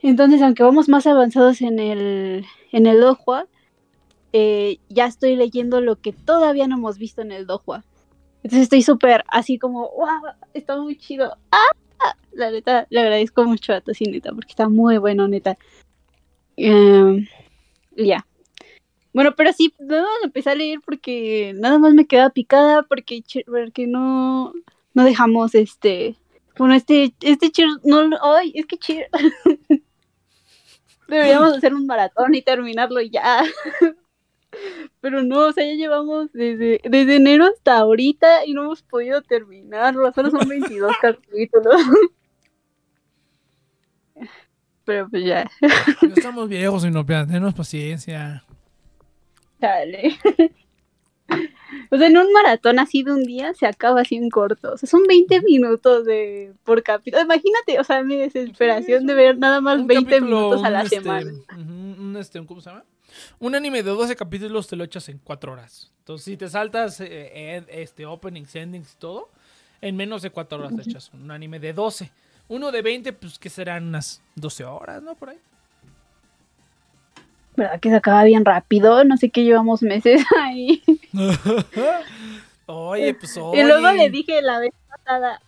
Entonces, 0.02 0.40
aunque 0.42 0.62
vamos 0.62 0.88
más 0.88 1.06
avanzados 1.06 1.60
en 1.60 1.78
el, 1.78 2.46
en 2.72 2.86
el 2.86 3.00
Dohua, 3.00 3.46
eh, 4.32 4.78
ya 4.88 5.06
estoy 5.06 5.36
leyendo 5.36 5.80
lo 5.80 5.96
que 5.96 6.12
todavía 6.12 6.68
no 6.68 6.76
hemos 6.76 6.98
visto 6.98 7.20
en 7.20 7.32
el 7.32 7.46
Dohua. 7.46 7.84
Entonces 8.42 8.62
estoy 8.62 8.82
súper 8.82 9.24
así 9.28 9.58
como, 9.58 9.90
wow, 9.90 10.32
está 10.54 10.76
muy 10.76 10.96
chido. 10.96 11.36
¡Ah! 11.50 12.16
La 12.32 12.50
neta, 12.50 12.86
le 12.90 13.00
agradezco 13.00 13.44
mucho 13.44 13.74
a 13.74 13.80
Tosi, 13.80 14.04
neta, 14.04 14.32
porque 14.32 14.50
está 14.50 14.68
muy 14.68 14.98
bueno, 14.98 15.28
neta. 15.28 15.58
Em, 16.56 17.26
ya. 17.96 18.26
Bueno, 19.12 19.34
pero 19.36 19.52
sí, 19.52 19.74
no, 19.80 20.04
empecé 20.22 20.50
a 20.50 20.54
leer 20.54 20.78
porque 20.84 21.52
nada 21.56 21.78
más 21.78 21.92
me 21.94 22.06
quedaba 22.06 22.30
picada 22.30 22.82
porque, 22.84 23.22
porque 23.46 23.86
no, 23.86 24.52
no 24.94 25.04
dejamos 25.04 25.54
este. 25.54 26.16
Bueno, 26.56 26.74
este, 26.74 27.12
este 27.20 27.50
cheer, 27.50 27.68
no, 27.84 28.08
ay, 28.22 28.52
es 28.54 28.66
que 28.66 28.78
cheer. 28.78 29.08
Deberíamos 31.08 31.54
hacer 31.54 31.74
un 31.74 31.86
maratón 31.86 32.34
y 32.34 32.42
terminarlo 32.42 33.00
ya. 33.00 33.42
Pero 35.00 35.22
no, 35.22 35.46
o 35.46 35.52
sea, 35.52 35.64
ya 35.64 35.74
llevamos 35.74 36.30
desde, 36.32 36.80
desde 36.84 37.16
enero 37.16 37.46
hasta 37.46 37.78
ahorita 37.78 38.44
y 38.44 38.52
no 38.52 38.64
hemos 38.64 38.82
podido 38.82 39.22
terminarlo. 39.22 40.12
Solo 40.12 40.30
son 40.30 40.46
22 40.46 40.92
capítulos. 41.00 41.80
Pero 44.84 45.08
pues 45.08 45.24
ya, 45.24 45.50
Ya 45.60 46.08
estamos 46.16 46.48
viejos 46.48 46.84
y 46.84 46.90
no 46.90 47.04
tenemos 47.06 47.54
paciencia. 47.54 48.44
dale. 49.58 50.18
O 51.92 51.96
sea, 51.96 52.08
en 52.08 52.18
un 52.18 52.32
maratón 52.32 52.78
así 52.80 53.02
de 53.04 53.12
un 53.12 53.22
día 53.22 53.54
se 53.54 53.66
acaba 53.66 54.00
así 54.00 54.16
en 54.16 54.30
corto. 54.30 54.72
O 54.72 54.76
sea, 54.76 54.88
son 54.88 55.04
20 55.06 55.42
minutos 55.42 56.04
de 56.04 56.52
por 56.64 56.82
capítulo. 56.82 57.22
Imagínate, 57.22 57.78
o 57.78 57.84
sea, 57.84 58.02
mi 58.02 58.16
desesperación 58.16 59.06
de 59.06 59.14
ver 59.14 59.38
nada 59.38 59.60
más 59.60 59.78
Un 59.78 59.86
20 59.86 60.04
capítulo, 60.10 60.36
minutos 60.36 60.64
a 60.64 60.70
la 60.70 60.82
este, 60.82 60.96
semana. 60.96 61.30
un, 61.56 62.16
este, 62.18 62.44
¿cómo 62.44 62.60
se 62.60 62.70
llama? 62.70 62.84
Un 63.38 63.54
anime 63.54 63.82
de 63.82 63.90
12 63.90 64.16
capítulos 64.16 64.66
te 64.68 64.76
lo 64.76 64.84
echas 64.84 65.08
en 65.08 65.18
4 65.18 65.52
horas. 65.52 65.90
Entonces, 66.00 66.24
si 66.24 66.36
te 66.36 66.48
saltas 66.48 67.00
eh, 67.00 67.56
ed- 67.56 67.68
este, 67.68 68.06
openings, 68.06 68.54
endings 68.56 68.92
y 68.92 68.96
todo, 68.96 69.28
en 69.80 69.96
menos 69.96 70.22
de 70.22 70.30
4 70.30 70.58
horas 70.58 70.74
te 70.76 70.82
echas 70.82 71.10
un 71.14 71.30
anime 71.30 71.58
de 71.60 71.72
12. 71.72 72.10
Uno 72.48 72.72
de 72.72 72.82
20, 72.82 73.12
pues 73.12 73.38
que 73.38 73.48
serán 73.48 73.86
unas 73.88 74.20
12 74.34 74.64
horas, 74.64 75.02
¿no? 75.02 75.14
Por 75.14 75.30
ahí. 75.30 75.38
¿Verdad 77.56 77.80
que 77.80 77.90
se 77.90 77.96
acaba 77.96 78.24
bien 78.24 78.44
rápido? 78.44 79.04
No 79.04 79.16
sé 79.16 79.30
qué 79.30 79.44
llevamos 79.44 79.82
meses 79.82 80.22
ahí. 80.40 80.82
Oye, 82.66 83.14
pues 83.14 83.36
Y 83.36 83.40
luego 83.64 83.88
oye. 83.88 83.96
le 83.98 84.10
dije 84.10 84.40
la 84.42 84.60
vez 84.60 84.70
pasada, 84.88 85.40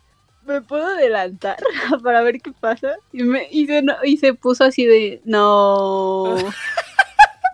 ¿me 0.44 0.60
puedo 0.60 0.84
adelantar 0.86 1.56
para 2.02 2.20
ver 2.22 2.40
qué 2.40 2.50
pasa? 2.52 2.96
Y, 3.12 3.22
me, 3.22 3.46
y, 3.50 3.66
se, 3.66 3.82
no- 3.82 3.96
y 4.04 4.16
se 4.16 4.34
puso 4.34 4.64
así 4.64 4.84
de, 4.86 5.20
no. 5.24 6.34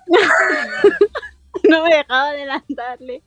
no 1.69 1.85
me 1.85 1.95
dejaba 1.97 2.29
adelantarle. 2.29 3.23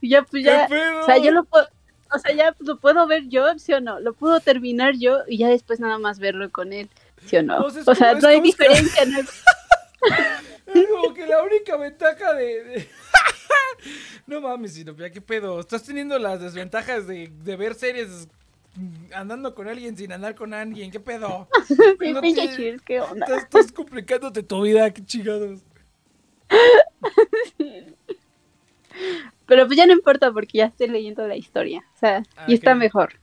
Y 0.00 0.08
ya, 0.08 0.22
pues 0.22 0.42
¿Qué 0.44 0.50
ya, 0.50 0.68
o 1.00 1.04
sea, 1.06 1.18
yo 1.18 1.30
lo 1.30 1.44
puedo, 1.44 1.66
o 2.12 2.18
sea, 2.18 2.34
ya 2.34 2.54
lo 2.60 2.78
puedo 2.78 3.06
ver 3.06 3.28
yo, 3.28 3.58
¿sí 3.58 3.72
o 3.72 3.80
no? 3.80 4.00
Lo 4.00 4.14
puedo 4.14 4.40
terminar 4.40 4.94
yo 4.96 5.20
y 5.26 5.38
ya 5.38 5.48
después 5.48 5.80
nada 5.80 5.98
más 5.98 6.18
verlo 6.18 6.50
con 6.50 6.72
él, 6.72 6.88
¿sí 7.26 7.36
o 7.36 7.42
no? 7.42 7.58
O 7.64 7.70
sea, 7.70 7.82
es 7.82 7.88
O 7.88 7.94
sea, 7.94 8.14
no 8.14 8.28
hay 8.28 8.40
diferencia, 8.40 9.04
no 9.06 9.18
hay- 9.18 9.24
Es 10.74 10.86
como 10.88 11.14
que 11.14 11.26
la 11.26 11.42
única 11.42 11.76
ventaja 11.76 12.32
de. 12.34 12.64
de- 12.64 12.88
no 14.26 14.40
mames, 14.40 14.74
Sinopia, 14.74 15.10
¿qué 15.10 15.20
pedo? 15.20 15.60
Estás 15.60 15.82
teniendo 15.82 16.18
las 16.18 16.40
desventajas 16.40 17.06
de, 17.06 17.30
de 17.42 17.56
ver 17.56 17.74
series 17.74 18.28
andando 19.14 19.54
con 19.54 19.68
alguien 19.68 19.96
sin 19.96 20.12
andar 20.12 20.34
con 20.34 20.52
alguien, 20.52 20.90
¿qué 20.90 21.00
pedo? 21.00 21.48
Sí, 21.68 22.12
No 22.12 22.20
¿qué 22.84 23.00
onda? 23.00 23.24
Estás, 23.26 23.42
estás 23.44 23.72
complicándote 23.72 24.42
tu 24.42 24.62
vida, 24.62 24.92
qué 24.92 25.04
chingados. 25.04 25.60
Pero 29.46 29.66
pues 29.66 29.76
ya 29.76 29.86
no 29.86 29.92
importa 29.92 30.32
porque 30.32 30.58
ya 30.58 30.66
estoy 30.66 30.88
leyendo 30.88 31.26
la 31.26 31.36
historia, 31.36 31.84
o 31.94 31.98
sea, 31.98 32.22
Ah, 32.36 32.44
y 32.48 32.54
está 32.54 32.74
mejor. 32.74 33.14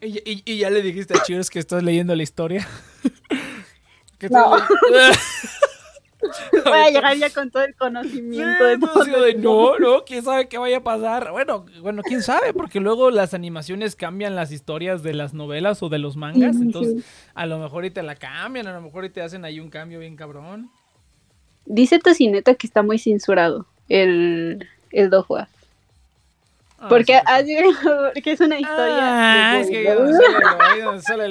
Y, 0.00 0.18
y- 0.30 0.42
y 0.44 0.58
ya 0.58 0.70
le 0.70 0.82
dijiste 0.82 1.14
a 1.16 1.22
Cheers 1.22 1.50
que 1.50 1.58
estás 1.58 1.82
leyendo 1.82 2.14
la 2.14 2.22
historia. 2.22 2.66
Que 4.18 4.28
No. 4.28 4.50
Voy 6.64 6.72
a 6.78 6.88
llegar 6.90 7.16
ya 7.18 7.28
con 7.30 7.50
todo 7.50 7.64
el 7.64 7.72
Sí, 7.72 7.78
conocimiento 7.78 8.64
de 8.64 8.72
entonces 8.74 9.12
todo. 9.12 9.22
de, 9.24 9.34
no, 9.34 9.78
no, 9.78 10.04
quién 10.04 10.22
sabe 10.22 10.48
qué 10.48 10.56
vaya 10.56 10.78
a 10.78 10.82
pasar. 10.82 11.32
Bueno, 11.32 11.66
bueno, 11.82 12.00
quién 12.02 12.22
sabe, 12.22 12.54
porque 12.54 12.80
luego 12.80 13.10
las 13.10 13.34
animaciones 13.34 13.94
cambian 13.96 14.34
las 14.36 14.50
historias 14.52 15.02
de 15.02 15.12
las 15.14 15.34
novelas 15.34 15.82
o 15.82 15.88
de 15.90 15.98
los 15.98 16.16
mangas. 16.16 16.56
Entonces, 16.56 17.04
a 17.34 17.44
lo 17.46 17.58
mejor 17.58 17.84
y 17.84 17.90
te 17.90 18.02
la 18.02 18.14
cambian, 18.14 18.66
a 18.68 18.72
lo 18.72 18.80
mejor 18.80 19.04
y 19.04 19.10
te 19.10 19.20
hacen 19.20 19.44
ahí 19.44 19.60
un 19.60 19.68
cambio 19.68 19.98
bien 19.98 20.16
cabrón. 20.16 20.70
Dice 21.66 21.98
Tocineta 21.98 22.54
que 22.54 22.66
está 22.66 22.82
muy 22.82 22.98
censurado 22.98 23.66
el, 23.88 24.68
el 24.90 25.10
Dohua. 25.10 25.48
Ah, 26.78 26.88
Porque, 26.88 27.14
sí, 27.14 27.22
así, 27.24 27.56
porque 28.14 28.32
es 28.32 28.40
una 28.40 28.58
historia. 28.58 28.98
Ah, 29.00 29.58
es 29.60 29.70
que 29.70 29.88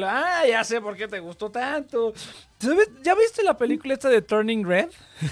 Ah, 0.06 0.44
ya 0.48 0.64
sé 0.64 0.82
por 0.82 0.96
qué 0.96 1.08
te 1.08 1.20
gustó 1.20 1.52
tanto. 1.52 2.14
¿Sabes? 2.58 2.90
¿Ya 3.04 3.14
viste 3.14 3.44
la 3.44 3.56
película 3.56 3.94
esta 3.94 4.10
de 4.10 4.22
Turning 4.22 4.66
Red? 4.66 4.90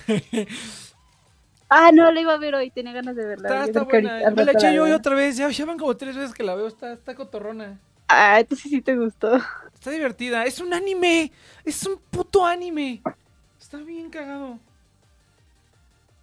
Ah, 1.74 1.89
no, 1.93 2.12
la 2.12 2.20
iba 2.20 2.34
a 2.34 2.38
ver 2.38 2.54
hoy, 2.54 2.70
tenía 2.70 2.91
ganas 2.91 3.16
de 3.16 3.26
verla. 3.26 3.47
Está, 3.47 3.64
está 3.64 3.84
buena. 3.84 4.30
Me 4.30 4.43
la 4.43 4.52
eché 4.52 4.74
yo 4.74 4.84
hoy 4.84 4.91
otra 4.91 5.16
vez. 5.16 5.38
Ya, 5.38 5.49
ya 5.49 5.66
van 5.66 5.78
como 5.78 5.95
tres 5.95 6.18
veces 6.18 6.34
que 6.34 6.43
la 6.43 6.54
veo. 6.54 6.68
Está, 6.68 6.91
está 6.91 7.16
cotorrona. 7.16 7.80
Ah, 8.10 8.41
entonces 8.41 8.70
sí 8.70 8.82
te 8.82 8.97
gustó. 8.97 9.39
Está 9.74 9.89
divertida. 9.89 10.43
Es 10.43 10.60
un 10.60 10.74
anime. 10.74 11.32
Es 11.64 11.88
un 11.88 11.97
puto 12.12 12.45
anime. 12.45 13.02
Está 13.58 13.78
bien 13.78 14.10
cagado. 14.10 14.60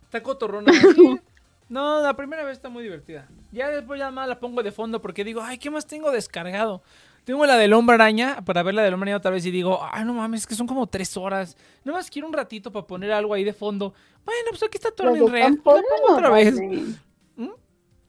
Está 0.09 0.23
cotorrona. 0.23 0.73
Sí. 0.73 1.21
No, 1.71 2.01
la 2.01 2.17
primera 2.17 2.45
vez 2.45 2.55
está 2.57 2.71
muy 2.71 2.83
divertida. 2.83 3.29
Ya 3.53 3.69
después 3.69 3.99
ya 4.01 4.11
más 4.11 4.27
la 4.27 4.41
pongo 4.41 4.63
de 4.63 4.73
fondo 4.73 5.03
porque 5.03 5.23
digo, 5.23 5.43
ay, 5.43 5.59
¿qué 5.59 5.71
más 5.71 5.87
tengo 5.87 6.11
descargado? 6.11 6.81
Tengo 7.25 7.45
la 7.45 7.59
del 7.59 7.75
hombre 7.75 7.93
araña 7.97 8.43
para 8.43 8.63
ver 8.63 8.73
la 8.75 8.81
del 8.83 8.95
hombre 8.95 9.11
araña 9.11 9.19
otra 9.19 9.31
vez 9.31 9.45
y 9.45 9.51
digo, 9.51 9.79
ay, 9.93 10.03
no 10.07 10.15
mames, 10.15 10.41
es 10.41 10.47
que 10.47 10.55
son 10.55 10.67
como 10.67 10.87
tres 10.87 11.15
horas. 11.19 11.59
Nada 11.85 11.99
más 11.99 12.09
quiero 12.09 12.27
un 12.27 12.33
ratito 12.33 12.73
para 12.73 12.87
poner 12.87 13.13
algo 13.13 13.35
ahí 13.35 13.45
de 13.45 13.53
fondo. 13.53 13.93
Bueno, 14.25 14.49
pues 14.49 14.63
aquí 14.63 14.79
está 14.79 14.89
¿Las 14.89 14.97
Turning 14.97 15.29
Red. 15.29 15.43
Holland 15.43 15.63
pongo 15.63 15.83
otra 16.15 16.31
las 16.31 16.33
vez. 16.33 16.57
de- 16.57 16.95
¿Mm? 17.37 17.51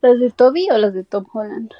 ¿Las 0.03 0.19
de 0.21 0.29
Toby 0.31 0.69
o 0.71 0.77
las 0.77 0.93
de 0.93 1.03
Tom 1.03 1.25
Holland? 1.33 1.73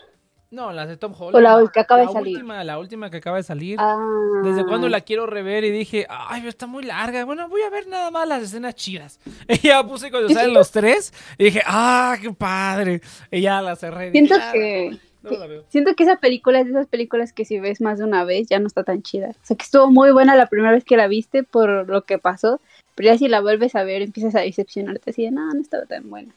No, 0.52 0.74
las 0.74 0.88
de 0.88 0.98
Tom 0.98 1.14
Holland. 1.18 1.36
O 1.36 1.40
la 1.42 1.72
que 1.72 1.80
acaba 1.80 2.02
de 2.02 2.08
salir. 2.08 2.36
Última, 2.38 2.64
la 2.64 2.80
última 2.80 3.10
que 3.12 3.18
acaba 3.18 3.38
de 3.38 3.44
salir. 3.44 3.78
Ah. 3.80 4.42
Desde 4.44 4.66
cuando 4.66 4.90
la 4.90 5.02
quiero 5.02 5.28
rever 5.28 5.64
y 5.64 5.70
dije, 5.70 6.08
ay, 6.10 6.48
está 6.48 6.66
muy 6.66 6.84
larga. 6.84 7.24
Bueno, 7.24 7.48
voy 7.50 7.62
a 7.62 7.70
ver 7.70 7.88
nada 7.88 8.10
más 8.10 8.28
las 8.28 8.44
escenas 8.44 8.74
chidas. 8.76 9.20
Y 9.48 9.68
ya 9.68 9.84
puse 9.84 10.10
cuando 10.10 10.30
salen 10.30 10.54
los 10.54 10.72
tres 10.72 11.14
y 11.38 11.46
dije, 11.46 11.62
ah, 11.68 12.18
qué 12.20 12.32
padre. 12.34 13.02
Y 13.30 13.42
ya 13.42 13.62
la 13.62 13.76
cerré. 13.76 14.10
Dije, 14.10 14.26
Siento 14.28 14.36
"Ah, 14.42 14.52
que, 14.52 14.98
no 15.22 15.32
la 15.32 15.46
veo. 15.48 15.64
siento 15.70 15.94
que 15.96 16.04
esa 16.04 16.16
película 16.16 16.60
es 16.60 16.66
de 16.66 16.72
esas 16.72 16.88
películas 16.88 17.32
que 17.32 17.46
si 17.46 17.60
ves 17.60 17.80
más 17.80 18.00
de 18.00 18.06
una 18.06 18.24
vez 18.24 18.48
ya 18.48 18.58
no 18.60 18.66
está 18.66 18.84
tan 18.84 19.04
chida. 19.04 19.30
O 19.30 19.46
sea, 19.46 19.56
que 19.56 19.64
estuvo 19.64 19.92
muy 19.92 20.12
buena 20.12 20.36
la 20.36 20.48
primera 20.48 20.72
vez 20.72 20.84
que 20.84 20.98
la 20.98 21.08
viste 21.08 21.44
por 21.44 21.88
lo 21.88 22.04
que 22.06 22.18
pasó, 22.18 22.60
pero 22.96 23.12
ya 23.12 23.18
si 23.20 23.28
la 23.28 23.42
vuelves 23.42 23.76
a 23.76 23.84
ver 23.84 24.02
empiezas 24.02 24.34
a 24.34 24.40
decepcionarte 24.40 25.12
así 25.12 25.24
de, 25.26 25.32
no, 25.32 25.54
no 25.54 25.62
estaba 25.62 25.86
tan 25.86 26.10
buena. 26.10 26.34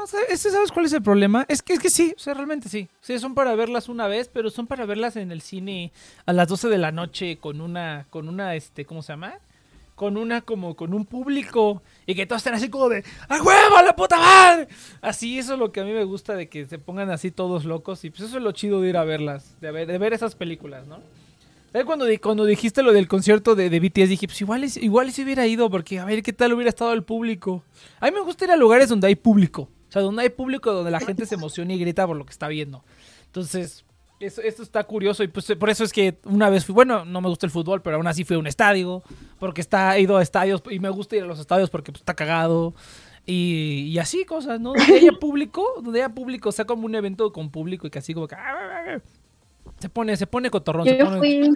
No, 0.00 0.06
¿sabes 0.06 0.40
¿sabes 0.40 0.72
cuál 0.72 0.86
es 0.86 0.92
el 0.94 1.02
problema? 1.02 1.44
Es 1.48 1.62
que, 1.62 1.74
es 1.74 1.78
que 1.78 1.90
sí, 1.90 2.14
o 2.16 2.18
sea, 2.18 2.34
realmente 2.34 2.68
sí. 2.68 2.88
Sí, 3.00 3.18
son 3.18 3.34
para 3.34 3.54
verlas 3.54 3.88
una 3.88 4.08
vez, 4.08 4.28
pero 4.32 4.50
son 4.50 4.66
para 4.66 4.86
verlas 4.86 5.16
en 5.16 5.30
el 5.30 5.42
cine 5.42 5.92
a 6.24 6.32
las 6.32 6.48
12 6.48 6.68
de 6.68 6.78
la 6.78 6.92
noche 6.92 7.36
con 7.36 7.60
una, 7.60 8.06
con 8.10 8.28
una, 8.28 8.54
este, 8.54 8.84
¿cómo 8.84 9.02
se 9.02 9.12
llama? 9.12 9.34
Con 9.94 10.16
una, 10.16 10.40
como, 10.40 10.74
con 10.76 10.94
un 10.94 11.04
público 11.04 11.82
y 12.06 12.14
que 12.14 12.26
todos 12.26 12.40
estén 12.40 12.54
así 12.54 12.70
como 12.70 12.88
de 12.88 13.04
¡A 13.28 13.42
huevo, 13.42 13.82
la 13.84 13.94
puta 13.94 14.18
madre! 14.18 14.68
Así, 15.02 15.38
eso 15.38 15.52
es 15.52 15.58
lo 15.58 15.70
que 15.70 15.80
a 15.80 15.84
mí 15.84 15.92
me 15.92 16.04
gusta 16.04 16.34
de 16.34 16.48
que 16.48 16.64
se 16.64 16.78
pongan 16.78 17.10
así 17.10 17.30
todos 17.30 17.64
locos 17.64 18.04
y 18.04 18.10
pues 18.10 18.22
eso 18.22 18.38
es 18.38 18.42
lo 18.42 18.52
chido 18.52 18.80
de 18.80 18.88
ir 18.88 18.96
a 18.96 19.04
verlas, 19.04 19.60
de 19.60 19.70
ver, 19.70 20.12
esas 20.12 20.34
películas, 20.34 20.86
¿no? 20.86 21.00
¿Sabes 21.70 21.86
cuando, 21.86 22.06
cuando 22.20 22.44
dijiste 22.44 22.82
lo 22.82 22.92
del 22.92 23.08
concierto 23.08 23.54
de, 23.54 23.70
de 23.70 23.80
BTS? 23.80 24.08
Dije, 24.08 24.26
pues 24.26 24.40
igual, 24.40 24.64
igual 24.76 25.12
si 25.12 25.22
hubiera 25.22 25.46
ido, 25.46 25.70
porque 25.70 25.98
a 25.98 26.04
ver 26.04 26.22
qué 26.22 26.32
tal 26.32 26.52
hubiera 26.54 26.70
estado 26.70 26.92
el 26.92 27.02
público. 27.02 27.62
A 28.00 28.06
mí 28.06 28.12
me 28.12 28.20
gusta 28.20 28.44
ir 28.44 28.50
a 28.50 28.56
lugares 28.56 28.88
donde 28.88 29.06
hay 29.06 29.14
público. 29.14 29.68
O 29.92 29.94
sea, 29.94 30.00
donde 30.00 30.22
hay 30.22 30.30
público, 30.30 30.72
donde 30.72 30.90
la 30.90 31.00
gente 31.00 31.26
se 31.26 31.34
emociona 31.34 31.74
y 31.74 31.78
grita 31.78 32.06
por 32.06 32.16
lo 32.16 32.24
que 32.24 32.30
está 32.30 32.48
viendo. 32.48 32.82
Entonces, 33.26 33.84
eso, 34.20 34.40
esto 34.40 34.62
está 34.62 34.84
curioso 34.84 35.22
y 35.22 35.28
pues 35.28 35.52
por 35.60 35.68
eso 35.68 35.84
es 35.84 35.92
que 35.92 36.16
una 36.24 36.48
vez 36.48 36.64
fui, 36.64 36.74
bueno, 36.74 37.04
no 37.04 37.20
me 37.20 37.28
gusta 37.28 37.44
el 37.44 37.52
fútbol, 37.52 37.82
pero 37.82 37.96
aún 37.96 38.06
así 38.06 38.24
fui 38.24 38.36
a 38.36 38.38
un 38.38 38.46
estadio, 38.46 39.02
porque 39.38 39.60
está 39.60 39.98
he 39.98 40.00
ido 40.00 40.16
a 40.16 40.22
estadios 40.22 40.62
y 40.70 40.78
me 40.78 40.88
gusta 40.88 41.16
ir 41.16 41.24
a 41.24 41.26
los 41.26 41.38
estadios 41.38 41.68
porque 41.68 41.92
pues, 41.92 42.00
está 42.00 42.14
cagado. 42.14 42.72
Y, 43.26 43.90
y 43.90 43.98
así 43.98 44.24
cosas, 44.24 44.60
¿no? 44.60 44.72
Donde 44.72 44.94
haya 44.94 45.12
público, 45.12 45.62
donde 45.82 46.02
haya 46.02 46.14
público, 46.14 46.48
o 46.48 46.52
sea, 46.52 46.64
como 46.64 46.86
un 46.86 46.94
evento 46.94 47.30
con 47.34 47.50
público 47.50 47.86
y 47.86 47.90
que 47.90 47.98
así 47.98 48.14
como 48.14 48.26
que... 48.26 48.34
ah, 48.34 48.98
Se 49.78 49.90
pone, 49.90 50.16
se 50.16 50.26
pone 50.26 50.48
cotorrón, 50.48 50.86
se 50.86 50.96
Yo 50.96 51.04
pone... 51.04 51.18
fui 51.18 51.50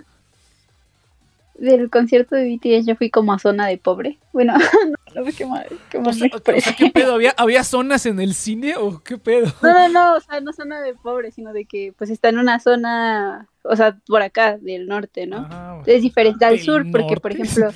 del 1.58 1.90
concierto 1.90 2.36
de 2.36 2.56
BTS, 2.56 2.86
yo 2.86 2.96
fui 2.96 3.10
como 3.10 3.32
a 3.32 3.38
zona 3.38 3.66
de 3.66 3.78
pobre. 3.78 4.18
Bueno, 4.32 4.54
no, 5.14 5.20
no 5.20 5.24
sé 5.24 5.36
qué 5.36 5.46
más, 5.46 5.66
qué 5.90 5.98
O 5.98 6.02
más 6.02 6.18
sea, 6.18 6.28
me 6.28 6.56
o 6.56 6.60
sea. 6.60 6.74
¿qué 6.76 6.90
pedo? 6.90 7.14
¿Había, 7.14 7.34
¿Había 7.36 7.64
zonas 7.64 8.06
en 8.06 8.20
el 8.20 8.34
cine 8.34 8.76
o 8.76 9.02
qué 9.02 9.18
pedo? 9.18 9.52
No, 9.62 9.72
no, 9.72 9.88
no, 9.88 10.14
o 10.16 10.20
sea, 10.20 10.40
no 10.40 10.52
zona 10.52 10.80
de 10.80 10.94
pobre, 10.94 11.32
sino 11.32 11.52
de 11.52 11.64
que 11.64 11.92
pues 11.96 12.10
está 12.10 12.28
en 12.28 12.38
una 12.38 12.60
zona, 12.60 13.48
o 13.62 13.76
sea, 13.76 13.98
por 14.06 14.22
acá, 14.22 14.58
del 14.58 14.86
norte, 14.86 15.26
¿no? 15.26 15.46
Ah, 15.50 15.82
Es 15.86 16.02
diferente 16.02 16.44
al 16.44 16.58
sur, 16.60 16.84
porque 16.90 17.16
por 17.16 17.32
ejemplo, 17.32 17.70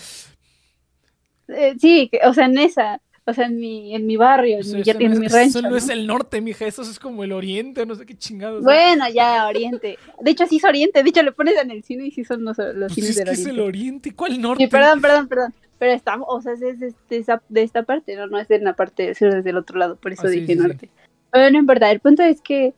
eh, 1.48 1.74
sí, 1.78 2.10
o 2.24 2.34
sea, 2.34 2.46
en 2.46 2.58
esa, 2.58 3.00
o 3.30 3.34
sea, 3.34 3.46
en 3.46 3.58
mi, 3.58 3.94
en 3.94 4.06
mi 4.06 4.16
barrio, 4.16 4.56
en, 4.56 4.60
Eso, 4.60 4.74
mi, 4.76 4.82
eso 4.82 4.90
en 4.98 5.12
no 5.12 5.20
mi 5.20 5.26
es, 5.26 5.32
rancho. 5.32 5.48
eso 5.58 5.62
no 5.62 5.70
¿no? 5.70 5.76
es 5.76 5.88
el 5.88 6.06
norte, 6.06 6.40
mija, 6.40 6.66
eso 6.66 6.82
es 6.82 6.98
como 6.98 7.24
el 7.24 7.32
oriente, 7.32 7.86
no 7.86 7.94
sé 7.94 8.04
qué 8.06 8.16
chingados. 8.16 8.62
Bueno, 8.62 9.08
ya, 9.08 9.46
Oriente. 9.48 9.98
De 10.20 10.30
hecho, 10.30 10.46
sí 10.46 10.56
es 10.56 10.64
Oriente. 10.64 11.02
De 11.02 11.08
hecho, 11.08 11.22
le 11.22 11.32
pones 11.32 11.56
en 11.60 11.70
el 11.70 11.82
cine 11.82 12.06
y 12.06 12.10
sí 12.10 12.24
son 12.24 12.44
los, 12.44 12.58
los 12.58 12.74
Pues 12.74 12.94
cines 12.94 13.10
es 13.10 13.16
del 13.16 13.26
que 13.26 13.32
es 13.32 13.46
el 13.46 13.60
oriente, 13.60 14.14
¿cuál 14.14 14.40
norte? 14.40 14.64
Sí, 14.64 14.70
perdón, 14.70 15.00
perdón, 15.00 15.28
perdón. 15.28 15.54
Pero 15.78 15.92
estamos, 15.92 16.26
o 16.30 16.40
sea, 16.42 16.52
es, 16.52 16.60
de, 16.78 17.62
esta 17.62 17.82
parte, 17.84 18.14
¿no? 18.14 18.26
No 18.26 18.38
es 18.38 18.48
de 18.48 18.58
la 18.58 18.74
parte 18.74 19.14
sur, 19.14 19.28
es 19.34 19.44
del 19.44 19.56
otro 19.56 19.78
lado, 19.78 19.96
por 19.96 20.12
eso 20.12 20.26
Ah, 20.26 20.30
dije 20.30 20.46
sí, 20.46 20.52
sí. 20.52 20.58
norte. 20.58 20.90
Bueno, 21.32 21.58
en 21.58 21.66
verdad, 21.66 21.90
el 21.90 22.00
punto 22.00 22.22
es 22.22 22.40
que 22.42 22.74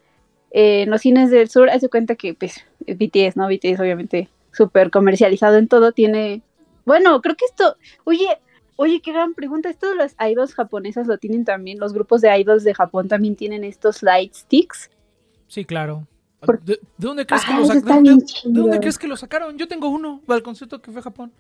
eh, 0.53 0.83
en 0.83 0.91
los 0.91 1.01
cines 1.01 1.31
del 1.31 1.49
sur, 1.49 1.69
hace 1.71 1.89
cuenta 1.89 2.15
que, 2.15 2.35
pues, 2.35 2.65
BTS, 2.87 3.37
¿no? 3.37 3.49
BTS, 3.49 3.81
obviamente, 3.81 4.29
súper 4.53 4.91
comercializado 4.91 5.57
en 5.57 5.67
todo, 5.67 5.93
tiene. 5.93 6.43
Bueno, 6.85 7.21
creo 7.23 7.35
que 7.37 7.47
esto. 7.47 7.77
Oye, 8.05 8.27
oye, 8.77 9.01
qué 9.01 9.13
gran 9.13 9.35
pregunta. 9.35 9.69
Esto 9.69 9.89
de 9.91 9.97
las 9.97 10.17
idols 10.21 10.55
japonesas 10.55 11.07
lo 11.07 11.19
tienen 11.19 11.45
también. 11.45 11.79
Los 11.79 11.93
grupos 11.93 12.21
de 12.21 12.37
idols 12.39 12.65
de 12.65 12.75
Japón 12.75 13.09
también 13.09 13.37
tienen 13.37 13.65
estos 13.65 14.03
light 14.03 14.35
sticks. 14.35 14.91
Sí, 15.49 15.65
claro. 15.65 16.07
¿De, 16.65 16.75
de 16.75 16.81
dónde 16.97 17.25
crees 17.25 17.45
que 17.45 17.53
Ah, 17.53 17.57
lo 17.59 17.63
eso 17.65 17.73
sac- 17.75 17.77
está 17.77 18.01
de- 18.01 18.53
dónde 18.53 18.81
crees 18.81 18.99
que 18.99 19.07
lo 19.07 19.17
sacaron? 19.17 19.57
Yo 19.59 19.69
tengo 19.69 19.89
uno 19.89 20.21
para 20.27 20.39
el 20.39 20.43
concierto 20.43 20.81
que 20.83 20.91
fue 20.91 21.01
a 21.01 21.05
Japón. 21.05 21.33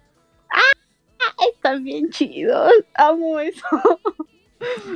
Están 1.54 1.82
bien 1.82 2.10
chidos. 2.10 2.70
Amo 2.94 3.40
eso. 3.40 3.64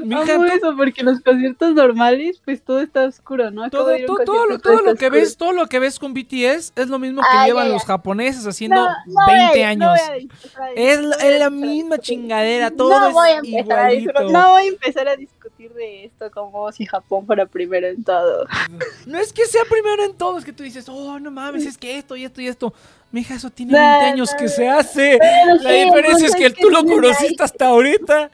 Mija, 0.04 0.34
Amo 0.34 0.44
eso 0.46 0.74
porque 0.76 1.02
los 1.02 1.20
conciertos 1.20 1.74
normales, 1.74 2.40
pues 2.44 2.62
todo 2.62 2.80
está 2.80 3.04
oscuro, 3.04 3.50
¿no? 3.50 3.64
Acabo 3.64 3.84
todo, 3.84 3.92
de 3.92 3.98
ir 4.00 4.08
a 4.08 4.12
un 4.12 4.16
todo, 4.16 4.24
todo, 4.24 4.46
lo- 4.46 4.58
todo 4.58 4.94
que 4.94 5.10
ves, 5.10 5.36
todo 5.36 5.52
lo 5.52 5.66
que 5.66 5.78
ves 5.78 5.98
con 5.98 6.14
BTS 6.14 6.72
es 6.76 6.88
lo 6.88 6.98
mismo 6.98 7.22
que 7.22 7.28
Ah, 7.30 7.46
llevan 7.46 7.66
ya. 7.68 7.72
los 7.74 7.84
japoneses 7.84 8.46
haciendo 8.46 8.76
No, 8.76 8.86
no 9.06 9.26
voy 9.26 9.34
a- 9.34 9.50
20 9.52 9.76
no 9.76 9.90
años. 9.90 10.00
a 10.08 10.16
es, 10.76 11.00
la- 11.00 11.16
es 11.16 11.50
misma 11.50 11.98
chingadera, 11.98 12.70
todo 12.70 12.98
no 13.00 13.12
voy 13.12 13.28
a 13.28 13.38
es 13.38 13.44
empezar 13.44 13.78
a 13.78 13.88
discutir, 13.88 14.10
igualito. 14.10 14.38
no 14.38 14.50
voy 14.50 14.62
a 14.62 14.68
empezar 14.68 15.08
a 15.08 15.16
discutir 15.16 15.72
de 15.74 16.04
esto 16.04 16.30
como 16.30 16.70
si 16.72 16.86
Japón 16.86 17.26
fuera 17.26 17.46
primero 17.46 17.86
en 17.86 18.02
todo. 18.04 18.46
No 19.06 19.18
es 19.18 19.32
que 19.32 19.46
sea 19.46 19.62
primero 19.68 20.04
en 20.04 20.14
todo, 20.14 20.38
es 20.38 20.44
que 20.44 20.52
tú 20.52 20.62
dices, 20.62 20.88
oh, 20.88 21.18
no 21.18 21.30
mames, 21.30 21.64
es 21.66 21.76
que 21.78 21.98
esto 21.98 22.14
y 22.16 22.24
esto 22.24 22.40
y 22.40 22.48
esto. 22.48 22.72
Mija, 23.12 23.34
eso 23.36 23.50
tiene 23.50 23.72
No, 23.72 23.78
20 23.78 24.04
años 24.06 24.34
que 24.34 24.48
se 24.48 24.68
hace. 24.68 25.18
La 25.62 25.70
diferencia 25.72 26.26
es 26.26 26.34
que 26.34 26.50
tú 26.50 26.68
lo 26.70 26.84
conociste 26.84 27.42
hasta 27.42 27.68
ahorita. 27.68 28.30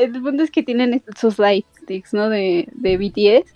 El 0.00 0.22
punto 0.22 0.42
es 0.42 0.50
que 0.50 0.62
tienen 0.62 1.02
sus 1.18 1.38
light 1.38 1.66
sticks, 1.82 2.12
¿no? 2.14 2.28
De, 2.28 2.68
de 2.72 2.96
BTS. 2.96 3.52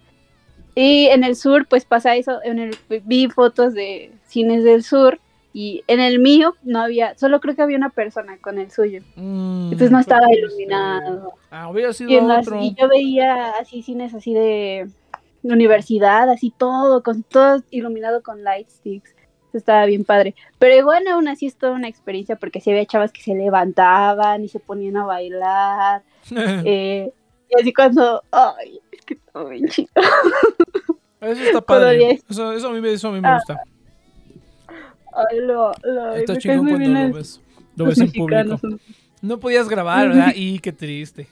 Y 0.77 1.07
en 1.07 1.23
el 1.25 1.37
sur, 1.37 1.67
pues 1.69 1.85
pasa 1.85 2.17
eso. 2.17 2.41
En 2.43 2.59
el, 2.59 2.77
vi 3.05 3.29
fotos 3.29 3.75
de 3.75 4.11
cines 4.27 4.65
del 4.65 4.83
sur. 4.83 5.21
Y 5.57 5.85
en 5.87 6.01
el 6.01 6.19
mío 6.19 6.57
no 6.65 6.81
había, 6.81 7.17
solo 7.17 7.41
creo 7.41 7.55
que 7.55 7.63
había 7.63 7.77
una 7.77 7.91
persona 7.91 8.39
con 8.39 8.59
el 8.59 8.73
suyo. 8.73 9.03
Entonces 9.17 9.93
no 9.93 10.01
estaba 10.01 10.27
iluminado. 10.37 11.35
Ah, 11.49 11.71
hubiera 11.71 11.93
sido 11.93 12.11
Y, 12.11 12.17
en 12.17 12.27
las- 12.27 12.49
otro. 12.49 12.61
y 12.61 12.75
yo 12.75 12.89
veía 12.89 13.51
así 13.61 13.81
cines 13.85 14.15
así 14.15 14.35
de 14.35 14.89
universidad, 15.45 16.29
así 16.29 16.51
todo, 16.57 17.05
con 17.05 17.23
todo 17.23 17.63
iluminado 17.71 18.23
con 18.25 18.43
light 18.43 18.69
sticks. 18.69 19.11
Eso 19.11 19.14
estaba 19.59 19.87
bien 19.87 20.05
padre. 20.05 20.35
Pero 20.59 20.75
igual 20.77 21.07
aún 21.09 21.29
así 21.29 21.47
es 21.47 21.57
toda 21.57 21.73
una 21.73 21.89
experiencia 21.89 22.37
porque 22.37 22.61
sí 22.61 22.71
había 22.71 22.87
chavas 22.87 23.13
que 23.13 23.23
se 23.23 23.35
levantaban 23.35 24.43
y 24.45 24.49
se 24.49 24.61
ponían 24.61 24.97
a 24.97 25.05
bailar. 25.07 26.03
eh, 26.65 27.11
y 27.51 27.61
así 27.61 27.73
cuando, 27.73 28.23
ay, 28.31 28.81
es 28.93 29.03
que 29.05 29.17
todo 29.17 29.49
bien 29.49 29.69
chido. 29.69 29.89
Eso 31.21 31.43
está 31.43 31.61
padre. 31.61 32.21
Eso, 32.29 32.53
eso 32.53 32.69
a 32.69 32.73
mí, 32.73 32.81
me- 32.81 32.93
eso 32.93 33.09
a 33.09 33.13
mí 33.13 33.21
me 33.21 33.29
Ah, 33.29 33.35
gusta. 33.37 33.61
Ay, 35.31 35.39
lo, 35.41 35.73
lo, 35.85 36.15
Está 36.15 36.37
chingón 36.39 36.69
cuando 36.69 36.89
lo 36.89 37.13
ves. 37.15 37.41
Lo 37.77 37.87
los 37.87 37.99
ves 37.99 38.09
en 38.09 38.13
público. 38.13 38.43
mexicanos. 38.51 38.81
No 39.23 39.39
podías 39.41 39.69
grabar, 39.69 40.09
¿verdad? 40.09 40.33
Y 40.37 40.59
qué 40.59 40.73
triste. 40.73 41.29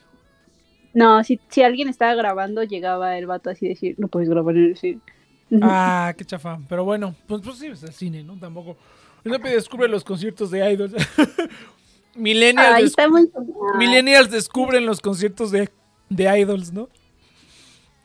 No, 0.95 1.25
si, 1.25 1.41
si 1.49 1.62
alguien 1.62 1.89
estaba 1.89 2.14
grabando, 2.14 2.62
llegaba 2.62 3.16
el 3.18 3.27
vato 3.27 3.51
así 3.51 3.66
decir, 3.68 3.95
no 3.99 4.09
puedes 4.09 4.29
grabar 4.29 4.57
en 4.57 4.64
el 4.66 4.77
cine. 4.77 5.01
Ah, 5.61 6.14
qué 6.16 6.24
chafa. 6.24 6.59
Pero 6.68 6.84
bueno, 6.84 7.14
pues, 7.26 7.42
pues 7.42 7.59
sí, 7.59 7.66
es 7.66 7.82
el 7.82 7.92
cine, 7.92 8.22
¿no? 8.22 8.38
Tampoco. 8.38 8.76
No 9.24 9.38
descubre 9.38 9.88
los 9.88 10.05
conciertos 10.05 10.50
de 10.50 10.72
idols. 10.72 10.94
Millennials, 12.14 12.94
Ay, 12.98 13.09
muy 13.09 13.30
Millennials 13.78 14.30
descubren 14.30 14.84
los 14.84 15.00
conciertos 15.00 15.50
de, 15.50 15.70
de 16.11 16.40
idols, 16.40 16.72
¿no? 16.72 16.88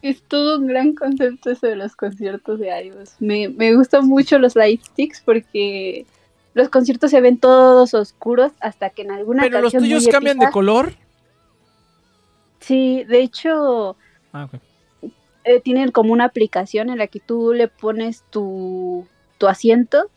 Es 0.01 0.21
todo 0.21 0.59
un 0.59 0.67
gran 0.67 0.93
concepto 0.93 1.49
eso 1.49 1.67
de 1.67 1.75
los 1.75 1.95
conciertos 1.95 2.59
de 2.59 2.85
idols. 2.85 3.15
Me, 3.19 3.49
me 3.49 3.75
gustan 3.75 4.07
mucho 4.07 4.39
los 4.39 4.55
light 4.55 4.81
sticks 4.83 5.21
porque 5.21 6.05
los 6.53 6.69
conciertos 6.69 7.11
se 7.11 7.19
ven 7.19 7.37
todos 7.37 7.93
oscuros 7.93 8.51
hasta 8.61 8.91
que 8.91 9.01
en 9.01 9.11
alguna 9.11 9.41
Pero 9.43 9.61
los 9.61 9.73
tuyos 9.73 10.07
cambian 10.07 10.39
de 10.39 10.49
color. 10.51 10.93
Sí, 12.59 13.03
de 13.05 13.21
hecho 13.21 13.97
Ah, 14.31 14.45
ok. 14.45 14.61
Eh, 15.47 15.61
tienen 15.61 15.91
como 15.91 16.11
una 16.13 16.25
aplicación 16.25 16.89
en 16.89 16.97
la 16.97 17.07
que 17.07 17.19
tú 17.19 17.53
le 17.53 17.67
pones 17.69 18.23
tu, 18.29 19.07
tu 19.37 19.47
asiento 19.47 20.09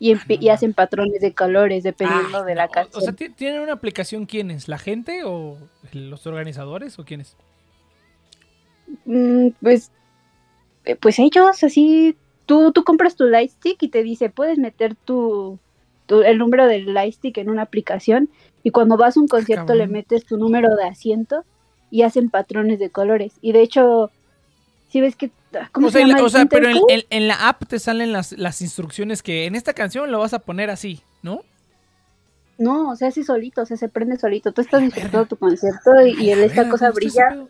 y, 0.00 0.14
Ah, 0.14 0.22
no 0.28 0.36
y 0.40 0.48
hacen 0.48 0.72
patrones 0.74 1.20
de 1.20 1.34
colores 1.34 1.82
dependiendo 1.82 2.38
Ah, 2.38 2.44
de 2.44 2.54
la 2.54 2.68
canción. 2.68 2.96
O 2.96 3.04
sea, 3.04 3.12
¿ti- 3.12 3.28
¿tienen 3.30 3.60
una 3.60 3.72
aplicación 3.74 4.26
quiénes? 4.26 4.68
¿La 4.68 4.78
gente 4.78 5.22
o 5.24 5.58
los 5.92 6.26
organizadores 6.26 6.98
o 6.98 7.04
quiénes? 7.04 7.36
Mm, 9.04 9.48
pues, 9.60 9.90
eh, 10.84 10.96
pues 10.96 11.18
ellos, 11.18 11.62
así, 11.62 12.16
tú, 12.46 12.72
tú 12.72 12.84
compras 12.84 13.16
tu 13.16 13.24
lightstick 13.24 13.82
y 13.82 13.88
te 13.88 14.02
dice, 14.02 14.30
puedes 14.30 14.58
meter 14.58 14.94
tu, 14.94 15.58
tu- 16.06 16.22
el 16.22 16.38
número 16.38 16.66
del 16.66 16.94
lightstick 16.94 17.36
en 17.38 17.50
una 17.50 17.62
aplicación 17.62 18.30
y 18.62 18.70
cuando 18.70 18.96
vas 18.96 19.16
a 19.16 19.20
un 19.20 19.28
concierto 19.28 19.74
le 19.74 19.86
metes 19.92 20.24
tu 20.24 20.36
número 20.38 20.74
de 20.76 20.84
asiento 20.84 21.44
y 21.90 22.02
hacen 22.02 22.30
patrones 22.30 22.78
de 22.78 22.90
colores. 22.90 23.34
Y 23.42 23.52
de 23.52 23.62
hecho, 23.62 24.10
si 24.88 25.00
ves 25.00 25.16
que... 25.16 25.30
¿Cómo 25.72 25.86
o 25.86 25.90
se 25.90 25.98
sea, 25.98 26.06
llama? 26.06 26.22
o 26.22 26.28
sea, 26.28 26.44
pero 26.46 26.68
en, 26.68 26.76
en- 26.88 27.04
en 27.10 27.28
la 27.28 27.48
app 27.48 27.64
te 27.66 27.78
salen 27.78 28.12
las, 28.12 28.32
las 28.32 28.60
instrucciones 28.60 29.22
que 29.22 29.46
en 29.46 29.54
esta 29.54 29.72
canción 29.72 30.10
lo 30.12 30.18
vas 30.18 30.34
a 30.34 30.40
poner 30.40 30.68
así, 30.70 31.00
¿no? 31.22 31.42
No, 32.58 32.90
o 32.90 32.96
sea, 32.96 33.08
hace 33.08 33.22
solito, 33.24 33.62
o 33.62 33.66
sea, 33.66 33.76
se 33.76 33.88
prende 33.88 34.18
solito. 34.18 34.52
Tú 34.52 34.60
estás 34.60 34.82
disfrutando 34.82 35.26
tu 35.26 35.36
concierto 35.36 35.90
y, 36.06 36.30
a 36.30 36.44
esta 36.44 36.62
ver, 36.62 36.70
cosa 36.70 36.88
¿cómo 36.88 36.98
está 36.98 37.08
ese 37.08 37.24
brilla. 37.30 37.46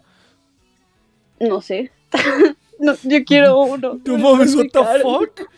No 1.41 1.61
sé. 1.61 1.91
no, 2.79 2.95
yo 3.03 3.25
quiero 3.25 3.59
uno. 3.61 3.99
¿Tú 4.05 4.19
mames, 4.19 4.51
es 4.51 4.57
what 4.57 4.67
the 4.73 5.03
fuck? 5.03 5.51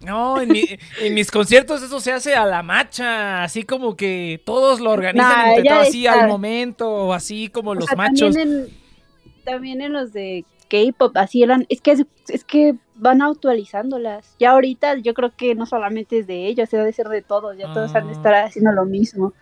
No, 0.00 0.40
en, 0.40 0.48
mi- 0.50 0.64
en 1.00 1.14
mis 1.14 1.30
conciertos 1.30 1.82
eso 1.82 2.00
se 2.00 2.12
hace 2.12 2.34
a 2.34 2.44
la 2.44 2.62
macha, 2.62 3.42
así 3.42 3.62
como 3.62 3.96
que 3.96 4.42
todos 4.44 4.80
lo 4.80 4.90
organizan 4.90 5.30
Nah, 5.38 5.48
entre 5.50 5.64
ya 5.64 5.74
todos 5.76 5.88
así 5.88 6.06
al 6.06 6.28
momento, 6.28 6.88
o 6.90 7.12
así 7.12 7.48
como 7.48 7.70
O 7.70 7.74
los 7.74 7.86
sea, 7.86 7.96
machos. 7.96 8.34
También 8.34 8.48
en, 8.66 8.68
también 9.44 9.80
en 9.80 9.92
los 9.94 10.12
de 10.12 10.44
K-pop, 10.68 11.16
así 11.16 11.42
eran. 11.42 11.66
Es 11.68 11.80
que, 11.80 11.92
es, 12.28 12.44
que 12.44 12.74
van 12.96 13.22
actualizándolas. 13.22 14.34
Ya 14.38 14.50
ahorita 14.52 14.96
yo 14.98 15.14
creo 15.14 15.32
que 15.36 15.54
no 15.54 15.66
solamente 15.66 16.18
es 16.20 16.26
de 16.26 16.46
ellos, 16.46 16.70
debe 16.70 16.92
ser 16.92 17.08
de 17.08 17.22
todos. 17.22 17.56
Ya 17.56 17.72
todos 17.72 17.94
han 17.94 18.06
de 18.06 18.12
Ah. 18.14 18.16
estar 18.16 18.34
haciendo 18.34 18.72
lo 18.72 18.84
mismo. 18.84 19.32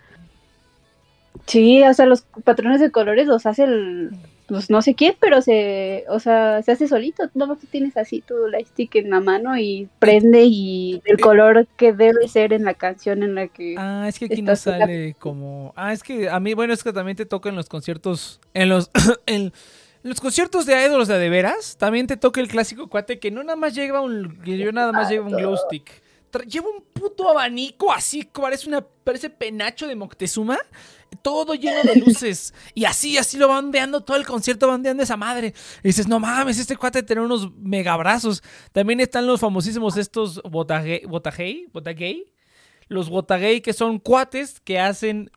Sí, 1.47 1.83
o 1.83 1.93
sea, 1.95 2.07
los 2.07 2.23
patrones 2.45 2.81
de 2.81 2.91
colores 2.91 3.27
los 3.27 3.45
hace 3.47 3.65
el. 3.65 4.11
Pues 4.47 4.69
no 4.69 4.83
sé 4.83 4.95
quién, 4.95 5.15
pero 5.21 5.41
se. 5.41 6.05
O 6.09 6.21
sea, 6.21 6.63
se 6.63 6.73
hace 6.73 6.87
solito. 6.87 7.25
No 7.35 7.47
tú 7.57 7.67
tienes 7.71 7.97
así 7.97 8.21
tu 8.21 8.47
lightstick 8.49 8.95
en 8.97 9.11
la 9.11 9.21
mano 9.21 9.57
y 9.59 9.89
prende 9.99 10.45
y 10.45 11.01
el 11.07 11.19
color 11.19 11.67
que 11.79 11.93
debe 11.95 12.29
ser 12.29 12.53
en 12.53 12.65
la 12.65 12.75
canción 12.75 13.23
en 13.23 13.35
la 13.35 13.49
que. 13.49 13.75
Ah, 13.79 14.05
es 14.07 14.19
que 14.19 14.27
aquí 14.27 14.43
no 14.43 14.53
la- 14.53 14.57
sale 14.57 15.17
como. 15.19 15.73
Ah, 15.77 15.93
es 15.95 16.03
que 16.03 16.29
a 16.29 16.41
mí, 16.41 16.53
bueno, 16.55 16.73
es 16.75 16.85
que 16.85 16.93
también 16.93 17.17
te 17.17 17.25
toca 17.27 17.49
en 17.49 17.57
los 17.57 17.69
conciertos. 17.69 18.39
En 18.53 18.69
los. 18.69 18.91
en 19.27 19.53
los 20.05 20.21
conciertos 20.21 20.67
de 20.67 20.85
idols 20.87 21.09
de, 21.09 21.29
veras, 21.29 21.77
también 21.77 22.07
te 22.07 22.17
toca 22.17 22.41
el 22.41 22.47
clásico 22.49 22.89
cuate 22.89 23.19
que 23.19 23.31
no 23.33 23.43
nada 23.43 23.57
más 23.57 23.75
lleva 23.75 24.01
un. 24.01 24.41
yo 24.45 24.71
nada 24.71 24.93
más 24.93 25.11
lleva 25.11 25.27
un 25.27 25.33
glow 25.33 25.57
stick. 25.57 25.91
Lleva 26.49 26.67
un 26.69 26.83
puto 26.93 27.29
abanico 27.31 27.93
así, 27.93 28.25
parece 28.25 28.69
una. 28.69 28.81
parece 28.81 29.31
penacho 29.31 29.87
de 29.87 29.95
Moctezuma. 29.97 30.59
Todo 31.23 31.55
lleno 31.55 31.81
de 31.85 31.97
luces. 32.01 32.53
y 32.75 32.85
así, 32.87 33.17
así 33.19 33.37
lo 33.39 33.47
van 33.49 33.67
ondeando 33.67 34.03
todo 34.03 34.17
el 34.17 34.27
concierto, 34.27 34.67
van 34.67 34.77
ondeando 34.77 35.03
esa 35.05 35.17
madre. 35.17 35.55
Y 35.83 35.89
dices, 35.89 36.09
no 36.09 36.19
mames, 36.19 36.59
este 36.59 36.77
cuate 36.77 37.03
tiene 37.05 37.23
unos 37.23 37.53
megabrazos. 37.57 38.43
También 38.73 38.99
están 39.01 39.27
los 39.29 39.41
famosísimos 39.41 39.97
estos 39.97 40.43
Botage- 40.43 41.07
Botage- 41.07 41.71
Botagay. 41.73 42.33
Los 42.89 43.09
Wotagay, 43.09 43.61
que 43.63 43.73
son 43.73 43.99
cuates 44.01 44.61
que 44.61 44.79
hacen 44.81 45.31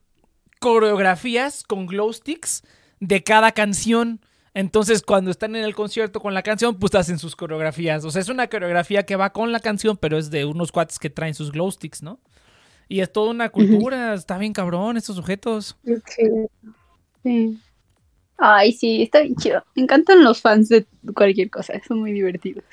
coreografías 0.59 1.63
con 1.63 1.86
glow 1.86 2.11
sticks 2.11 2.63
de 2.99 3.24
cada 3.24 3.51
canción. 3.51 4.20
Entonces, 4.58 5.03
cuando 5.03 5.30
están 5.30 5.55
en 5.55 5.64
el 5.64 5.76
concierto 5.76 6.20
con 6.20 6.34
la 6.34 6.41
canción, 6.41 6.80
pues 6.80 6.95
hacen 6.95 7.20
sus 7.20 7.36
coreografías. 7.36 8.03
O 8.05 8.10
sea, 8.10 8.22
es 8.24 8.28
una 8.30 8.47
coreografía 8.47 9.03
que 9.05 9.16
va 9.16 9.32
con 9.32 9.51
la 9.51 9.60
canción, 9.60 9.97
pero 9.97 10.18
es 10.18 10.32
de 10.32 10.45
unos 10.45 10.72
cuates 10.72 10.97
que 10.97 11.12
traen 11.12 11.36
sus 11.36 11.51
glow 11.51 11.70
sticks, 11.72 12.01
¿no? 12.01 12.20
Y 12.89 13.01
es 13.01 13.12
toda 13.12 13.30
una 13.30 13.49
cultura, 13.49 14.16
está 14.16 14.36
bien 14.39 14.53
cabrón 14.53 14.97
estos 14.97 15.16
sujetos. 15.16 15.78
Sí. 17.22 17.60
Ay, 18.39 18.72
sí, 18.72 19.03
está 19.03 19.20
bien 19.22 19.36
chido. 19.36 19.64
Me 19.76 19.84
encantan 19.84 20.24
los 20.24 20.41
fans 20.41 20.70
de 20.70 20.88
cualquier 21.14 21.51
cosa, 21.51 21.74
son 21.88 21.99
muy 21.99 22.12
divertidos. 22.12 22.64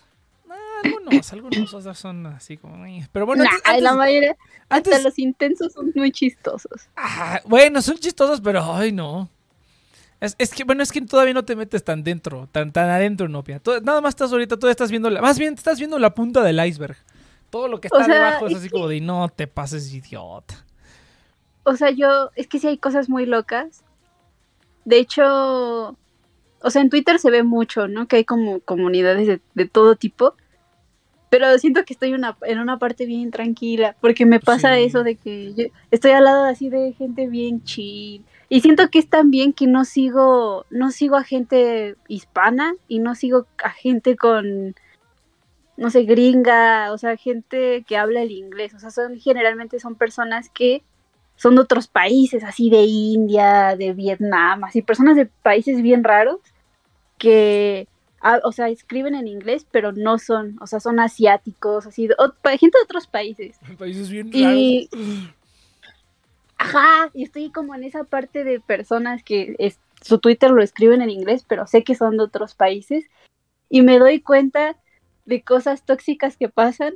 Ah, 0.51 0.81
algunos, 0.83 1.33
algunos 1.33 1.97
son 1.99 2.25
así 2.27 2.57
como... 2.57 2.83
Pero 3.11 3.25
bueno, 3.25 3.43
Nah, 3.43 3.49
antes- 3.65 3.83
la 3.83 3.93
mayoría, 3.93 4.35
hasta 4.69 4.75
antes- 4.91 5.03
los 5.03 5.19
intensos 5.19 5.73
son 5.73 5.91
muy 5.95 6.11
chistosos. 6.11 6.89
Ah, 6.95 7.41
bueno, 7.45 7.81
son 7.81 7.97
chistosos, 7.97 8.41
pero 8.41 8.63
ay 8.73 8.91
no. 8.91 9.29
Es, 10.21 10.35
es 10.37 10.53
que, 10.53 10.63
bueno, 10.65 10.83
es 10.83 10.91
que 10.91 11.01
todavía 11.01 11.33
no 11.33 11.45
te 11.45 11.55
metes 11.55 11.83
tan 11.83 12.03
dentro, 12.03 12.47
tan, 12.51 12.71
tan 12.73 12.89
adentro, 12.89 13.29
Nopia. 13.29 13.59
Tú- 13.59 13.79
nada 13.81 14.01
más 14.01 14.11
estás 14.11 14.31
ahorita, 14.31 14.57
todavía 14.57 14.71
estás 14.71 14.91
viendo, 14.91 15.09
la, 15.09 15.21
más 15.21 15.39
bien 15.39 15.53
estás 15.53 15.77
viendo 15.79 15.97
la 15.97 16.13
punta 16.13 16.43
del 16.43 16.63
iceberg. 16.65 16.97
Todo 17.49 17.67
lo 17.67 17.79
que 17.79 17.87
está 17.87 17.99
O 17.99 18.03
sea, 18.03 18.13
debajo 18.13 18.45
es 18.47 18.53
es 18.53 18.59
así 18.59 18.69
como 18.69 18.87
de, 18.87 18.99
no 19.01 19.29
te 19.29 19.47
pases 19.47 19.93
idiota. 19.93 20.65
O 21.63 21.75
sea, 21.75 21.89
yo, 21.91 22.29
es 22.35 22.47
que 22.47 22.59
sí 22.59 22.67
hay 22.67 22.77
cosas 22.77 23.09
muy 23.09 23.25
locas. 23.25 23.83
De 24.85 24.97
hecho, 24.97 25.95
o 26.61 26.69
sea, 26.69 26.81
en 26.81 26.89
Twitter 26.89 27.17
se 27.19 27.31
ve 27.31 27.43
mucho, 27.43 27.87
¿no? 27.87 28.07
Que 28.07 28.17
hay 28.17 28.25
como 28.25 28.59
comunidades 28.59 29.25
de, 29.27 29.39
de 29.53 29.65
todo 29.67 29.95
tipo. 29.95 30.35
Pero 31.29 31.57
siento 31.59 31.85
que 31.85 31.93
estoy 31.93 32.13
una, 32.13 32.35
en 32.41 32.59
una 32.59 32.77
parte 32.79 33.05
bien 33.05 33.29
tranquila, 33.31 33.95
porque 34.01 34.25
me 34.25 34.39
pasa 34.39 34.75
Sí. 34.75 34.83
eso 34.83 35.03
de 35.03 35.15
que 35.15 35.53
yo 35.53 35.65
estoy 35.91 36.11
al 36.11 36.23
lado 36.25 36.45
así 36.45 36.69
de 36.69 36.91
gente 36.93 37.27
bien 37.27 37.63
chill. 37.63 38.23
Y 38.49 38.61
siento 38.61 38.89
que 38.89 38.99
es 38.99 39.07
también 39.09 39.53
que 39.53 39.67
no 39.67 39.85
sigo, 39.85 40.65
no 40.71 40.89
sigo 40.91 41.15
a 41.17 41.23
gente 41.23 41.95
hispana 42.07 42.73
y 42.87 42.99
no 42.99 43.13
sigo 43.15 43.45
a 43.63 43.69
gente 43.69 44.15
con, 44.15 44.75
no 45.77 45.89
sé, 45.91 46.03
gringa, 46.03 46.91
o 46.91 46.97
sea, 46.97 47.15
gente 47.15 47.83
que 47.87 47.95
habla 47.97 48.21
el 48.23 48.31
inglés. 48.31 48.73
O 48.73 48.79
sea, 48.79 48.89
son 48.89 49.19
generalmente 49.19 49.79
son 49.79 49.95
personas 49.95 50.49
que 50.49 50.83
son 51.35 51.55
de 51.55 51.61
otros 51.61 51.87
países, 51.87 52.43
así 52.43 52.69
de 52.69 52.81
India, 52.83 53.75
de 53.77 53.93
Vietnam, 53.93 54.63
así 54.63 54.81
personas 54.81 55.15
de 55.15 55.27
países 55.27 55.81
bien 55.81 56.03
raros 56.03 56.39
que, 57.17 57.87
ah, 58.21 58.39
o 58.43 58.51
sea, 58.51 58.69
escriben 58.69 59.13
en 59.15 59.27
inglés, 59.27 59.65
pero 59.71 59.91
no 59.91 60.17
son, 60.17 60.57
o 60.59 60.67
sea, 60.67 60.79
son 60.79 60.99
asiáticos, 60.99 61.85
así, 61.85 62.07
de, 62.07 62.15
o- 62.17 62.33
pa- 62.41 62.57
gente 62.57 62.77
de 62.77 62.83
otros 62.83 63.07
países. 63.07 63.57
Países 63.77 64.09
bien 64.09 64.29
Y, 64.33 64.89
raros. 64.91 65.29
Ajá, 66.59 67.09
y 67.13 67.23
estoy 67.23 67.49
como 67.51 67.73
en 67.73 67.83
esa 67.83 68.03
parte 68.03 68.43
de 68.43 68.59
personas 68.59 69.23
que 69.23 69.55
es- 69.57 69.79
su 70.01 70.19
Twitter 70.19 70.51
lo 70.51 70.61
escriben 70.61 71.01
en 71.01 71.09
inglés, 71.09 71.43
pero 71.47 71.65
sé 71.65 71.83
que 71.83 71.95
son 71.95 72.17
de 72.17 72.23
otros 72.23 72.53
países, 72.53 73.05
y 73.69 73.81
me 73.81 73.97
doy 73.97 74.21
cuenta 74.21 74.77
de 75.25 75.41
cosas 75.41 75.83
tóxicas 75.83 76.37
que 76.37 76.49
pasan 76.49 76.93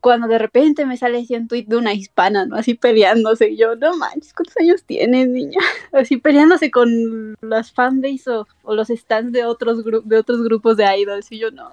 cuando 0.00 0.26
de 0.26 0.38
repente 0.38 0.84
me 0.84 0.96
sale 0.96 1.18
así 1.18 1.34
un 1.36 1.46
tweet 1.46 1.64
de 1.66 1.76
una 1.76 1.94
hispana, 1.94 2.44
¿no? 2.44 2.56
Así 2.56 2.74
peleándose, 2.74 3.50
y 3.50 3.56
yo, 3.56 3.76
no 3.76 3.96
manches, 3.96 4.32
¿cuántos 4.34 4.56
años 4.56 4.82
tienes, 4.84 5.28
niña? 5.28 5.58
Así 5.92 6.16
peleándose 6.16 6.70
con 6.72 7.36
las 7.40 7.70
fanbase 7.72 8.30
o, 8.30 8.46
o 8.64 8.74
los 8.74 8.88
stands 8.88 9.32
de 9.32 9.44
otros, 9.44 9.84
de 10.04 10.18
otros 10.18 10.42
grupos 10.42 10.76
de 10.76 10.84
idols, 10.98 11.30
y 11.30 11.38
yo, 11.38 11.50
no. 11.52 11.70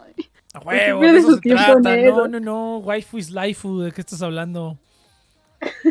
A 0.53 0.59
huevo, 0.59 1.01
de 1.01 1.17
eso 1.17 1.35
se 1.35 1.41
trata. 1.49 1.95
No, 1.97 2.27
no, 2.27 2.39
no, 2.39 2.77
waifu 2.77 3.17
is 3.17 3.31
laifu, 3.31 3.79
¿de 3.79 3.91
qué 3.91 4.01
estás 4.01 4.21
hablando? 4.21 4.77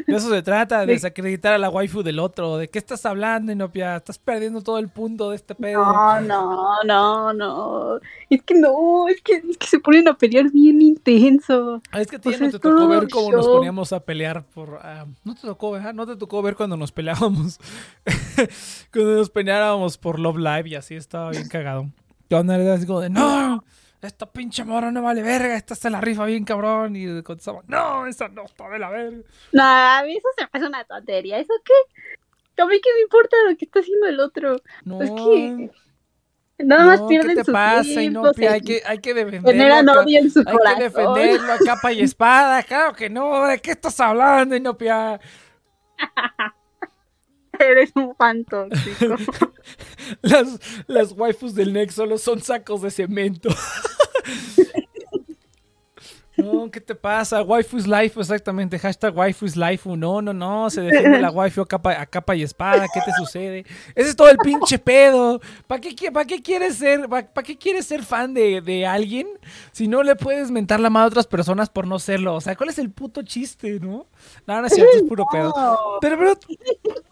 De 0.07 0.17
eso 0.17 0.29
se 0.31 0.43
trata, 0.43 0.81
de 0.81 0.87
De- 0.87 0.93
desacreditar 0.95 1.53
a 1.53 1.59
la 1.59 1.71
waifu 1.71 2.03
del 2.03 2.19
otro. 2.19 2.57
¿De 2.57 2.69
qué 2.69 2.79
estás 2.79 3.05
hablando, 3.07 3.53
Inopia? 3.53 3.97
Estás 3.97 4.19
perdiendo 4.19 4.61
todo 4.63 4.79
el 4.79 4.89
punto 4.89 5.31
de 5.31 5.37
este 5.37 5.55
pedo. 5.55 5.85
No, 5.85 6.21
no, 6.21 6.83
no, 6.85 7.33
no. 7.33 8.01
Es 8.31 8.43
que 8.43 8.55
no, 8.55 9.09
es 9.09 9.21
que, 9.23 9.35
es 9.49 9.57
que 9.59 9.67
se 9.67 9.79
ponen 9.81 10.09
a 10.09 10.15
pelear 10.15 10.51
bien 10.51 10.81
intenso. 10.83 11.81
Ah, 11.91 12.01
Es 12.01 12.09
que 12.09 12.17
a 12.17 12.19
ti 12.21 12.29
O 12.29 12.33
ya 12.33 12.39
sea, 12.39 12.47
no 12.47 12.53
te 12.53 12.59
tocó 12.59 12.89
ver 12.89 13.09
cómo 13.09 13.33
nos 13.33 13.47
poníamos 13.49 13.93
a 13.93 14.01
pelear 14.01 14.45
por... 14.45 14.79
ah, 14.83 15.07
no 15.25 15.35
te 15.35 15.43
tocó, 15.43 15.73
¿verdad? 15.73 15.95
No 15.95 16.07
te 16.07 16.17
tocó 16.17 16.43
ver 16.43 16.57
cuando 16.57 16.77
nos 16.77 16.93
peleábamos. 16.93 17.59
cuando 18.93 19.17
nos 19.17 19.31
peleábamos 19.31 19.99
por 19.99 20.19
Love 20.19 20.39
Live 20.39 20.69
y 20.69 20.75
así 20.75 20.95
estaba 20.95 21.31
bien 21.31 21.49
cagado. 21.49 21.89
Era 22.31 22.75
así 22.75 22.87
como 22.87 23.01
de, 23.01 23.11
no, 23.11 23.63
esta 24.09 24.27
pinche 24.31 24.65
morra 24.65 24.91
no 24.91 25.03
vale 25.03 25.23
verga, 25.23 25.57
esta 25.57 25.75
se 25.75 25.89
la 25.91 26.01
rifa 26.01 26.25
bien 26.27 26.45
cabrón. 26.45 26.97
Y 26.97 27.23
contestaba, 27.23 27.63
no, 27.67 28.07
esa 28.07 28.29
no 28.29 28.45
está 28.45 28.69
de 28.69 28.79
la 28.79 28.91
verga. 28.91 29.19
No, 29.53 29.63
a 29.63 30.03
mí 30.05 30.17
eso 30.17 30.29
se 30.37 30.45
me 30.45 30.49
hace 30.53 30.67
una 30.67 30.85
tontería. 30.85 31.39
¿Eso 31.39 31.53
qué? 31.65 31.73
A 32.63 32.67
mí 32.67 32.81
qué 32.81 32.91
me 32.95 33.01
importa 33.03 33.37
lo 33.49 33.57
que 33.57 33.65
está 33.65 33.81
haciendo 33.81 34.07
el 34.07 34.21
otro. 34.21 34.57
No, 34.85 35.01
Es 35.03 35.11
que 35.11 35.71
nada 36.59 36.85
más 36.87 37.01
no, 37.01 37.09
pierden 37.09 37.31
¿qué 37.31 37.37
te 37.37 37.45
su 37.45 37.53
pasa, 37.53 37.83
tiempo. 37.83 38.01
Inopia? 38.01 38.49
se 38.49 38.55
Hay 38.55 38.61
que, 38.61 38.83
hay 38.85 38.99
que 38.99 39.15
defenderlo. 39.15 39.93
acá. 39.93 40.05
en 40.07 40.31
su 40.31 40.45
Hay 40.47 40.59
que 40.59 40.83
defenderlo 40.85 41.53
a 41.53 41.59
capa 41.59 41.93
y 41.93 42.03
espada. 42.03 42.63
Claro 42.63 42.95
que 42.95 43.09
no, 43.11 43.47
¿de 43.47 43.59
qué 43.61 43.73
estás 43.73 43.99
hablando, 44.01 44.55
Inopia? 44.57 45.21
Eres 47.63 47.93
un 47.95 48.15
fan 48.17 48.45
tóxico. 48.45 49.17
Las, 50.23 50.59
las 50.89 51.13
waifus 51.13 51.55
del 51.55 51.73
Nex 51.73 51.95
solo 51.95 52.19
son 52.19 52.43
sacos 52.43 52.83
de 52.83 52.91
cemento. 52.91 53.49
No, 56.43 56.71
¿qué 56.71 56.81
te 56.81 56.95
pasa? 56.95 57.43
Waifu 57.43 57.77
is 57.77 57.87
life, 57.87 58.19
exactamente. 58.19 58.79
Hashtag 58.79 59.17
waifu 59.17 59.47
is 59.47 59.57
life. 59.57 59.89
No, 59.89 60.21
no, 60.21 60.33
no. 60.33 60.71
Se 60.71 60.81
defiende 60.81 61.21
la 61.21 61.31
waifu 61.31 61.63
a 61.63 61.67
capa, 61.67 62.01
a 62.01 62.07
capa 62.07 62.35
y 62.35 62.43
espada. 62.43 62.87
¿Qué 62.93 63.01
te 63.01 63.13
sucede? 63.13 63.65
Ese 63.95 64.11
es 64.11 64.17
todo 64.17 64.29
el 64.29 64.39
pinche 64.39 64.79
pedo. 64.79 65.41
¿Para 65.67 65.81
qué, 65.81 65.95
quieres 66.43 66.77
ser, 66.77 67.09
para 67.09 67.43
qué 67.43 67.57
quieres 67.57 67.87
ser 67.87 68.03
fan 68.03 68.35
de, 68.35 68.61
de 68.61 68.87
alguien 68.87 69.29
si 69.73 69.89
no 69.89 70.03
le 70.03 70.17
puedes 70.17 70.51
mentar 70.51 70.81
la 70.81 70.91
mano 70.91 71.05
a 71.05 71.09
otras 71.09 71.27
personas 71.27 71.71
por 71.71 71.87
no 71.87 71.99
serlo? 71.99 72.35
O 72.35 72.41
sea, 72.41 72.57
¿cuál 72.57 72.71
es 72.71 72.79
el 72.79 72.91
puto 72.91 73.23
chiste, 73.23 73.79
no? 73.81 74.07
No, 74.47 74.61
no 74.61 74.67
es 74.67 74.75
cierto, 74.75 74.97
es 74.97 75.03
puro 75.05 75.25
pedo. 75.31 75.53
Pero, 76.01 76.19
pero, 76.19 76.39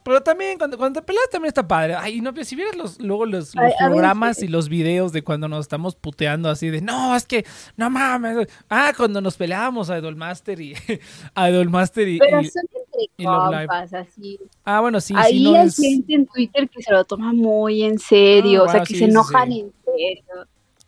pero 0.03 0.23
también, 0.23 0.59
cuando, 0.59 0.77
cuando 0.77 1.01
te 1.01 1.07
peleas 1.07 1.31
también 1.31 1.49
está 1.49 1.67
padre. 1.67 1.95
Ay, 1.95 2.21
no, 2.21 2.33
pero 2.33 2.45
si 2.45 2.57
vieras 2.57 2.77
los, 2.77 3.01
luego 3.01 3.27
los, 3.27 3.57
Ay, 3.57 3.73
programas 3.79 4.43
y 4.43 4.49
los 4.49 4.69
videos 4.69 5.13
de 5.13 5.23
cuando 5.23 5.49
nos 5.49 5.61
estamos 5.61 5.95
puteando 5.95 6.49
así 6.49 6.71
de, 6.71 6.81
no, 6.81 7.15
es 7.15 7.27
que, 7.27 7.45
no 7.77 7.91
mames. 7.91 8.49
Ah, 8.69 8.93
cuando 8.97 9.20
nos 9.21 9.37
peleábamos 9.37 9.91
a 9.91 9.99
Idolmaster 9.99 10.61
y, 10.61 10.75
a 11.35 11.51
Idolmaster 11.51 12.09
y, 12.09 12.19
Pero 12.19 12.41
y- 12.41 12.45
son 12.47 12.63
entre 12.73 13.25
compas, 13.25 13.95
así. 13.95 14.39
ah, 14.65 14.81
bueno, 14.81 15.01
sí, 15.01 15.15
Ahí 15.17 15.39
sí, 15.39 15.45
no 15.45 15.55
hay 15.55 15.67
es, 15.69 15.77
gente 15.77 16.15
en 16.15 16.27
Twitter 16.27 16.69
que 16.69 16.83
se 16.83 16.93
lo 16.93 17.05
toma 17.05 17.33
muy 17.33 17.83
en 17.83 17.99
serio, 17.99 18.61
Ah, 18.63 18.65
o 18.65 18.67
sea, 18.67 18.73
bueno, 18.73 18.85
que 18.87 18.93
sí, 18.95 18.99
se 19.01 19.05
enojan 19.07 19.53
sí. 19.53 19.61
en 19.61 19.73
serio, 19.85 20.47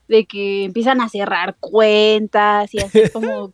de 0.09 0.25
que 0.27 0.65
empiezan 0.65 1.01
a 1.01 1.09
cerrar 1.09 1.57
cuentas 1.59 2.75
y 2.75 2.81
hacer 2.81 3.11
como, 3.13 3.53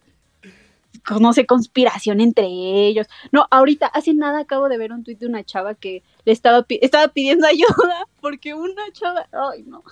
no 1.20 1.32
sé, 1.32 1.46
conspiración 1.46 2.20
entre 2.20 2.46
ellos. 2.46 3.06
No, 3.32 3.46
ahorita, 3.50 3.86
hace 3.86 4.14
nada 4.14 4.40
acabo 4.40 4.68
de 4.68 4.78
ver 4.78 4.92
un 4.92 5.04
tuit 5.04 5.18
de 5.18 5.26
una 5.26 5.44
chava 5.44 5.74
que 5.74 6.02
le 6.24 6.32
estaba, 6.32 6.64
estaba 6.68 7.08
pidiendo 7.08 7.46
ayuda 7.48 8.06
porque 8.20 8.54
una 8.54 8.82
chava, 8.92 9.26
ay 9.52 9.62
no. 9.64 9.82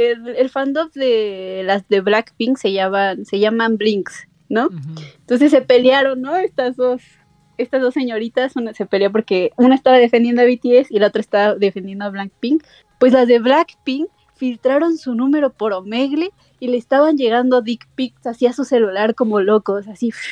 El, 0.00 0.28
el 0.28 0.50
fandom 0.50 0.90
de 0.94 1.62
las 1.64 1.88
de 1.88 2.00
Blackpink 2.00 2.56
se 2.56 2.72
llaman, 2.72 3.24
se 3.24 3.38
llaman 3.38 3.76
Blinks, 3.76 4.28
¿no? 4.48 4.66
Ujú. 4.66 5.00
Entonces 5.20 5.50
se 5.50 5.60
pelearon, 5.60 6.20
¿no? 6.22 6.36
Estas 6.36 6.76
dos, 6.76 7.02
estas 7.58 7.82
dos 7.82 7.94
señoritas, 7.94 8.56
una 8.56 8.72
se 8.72 8.86
peleó 8.86 9.12
porque 9.12 9.52
una 9.56 9.74
estaba 9.74 9.98
defendiendo 9.98 10.42
a 10.42 10.46
BTS 10.46 10.90
y 10.90 10.98
la 10.98 11.08
otra 11.08 11.20
estaba 11.20 11.54
defendiendo 11.54 12.04
a 12.04 12.10
Blackpink. 12.10 12.64
Pues 12.98 13.12
las 13.12 13.28
de 13.28 13.38
Blackpink 13.38 14.08
filtraron 14.36 14.96
su 14.96 15.14
número 15.14 15.52
por 15.52 15.74
Omegle 15.74 16.30
y 16.58 16.68
le 16.68 16.78
estaban 16.78 17.18
llegando 17.18 17.60
dick 17.60 17.86
pics 17.94 18.26
así 18.26 18.46
a 18.46 18.54
su 18.54 18.64
celular 18.64 19.14
como 19.14 19.40
locos, 19.40 19.86
así. 19.88 20.12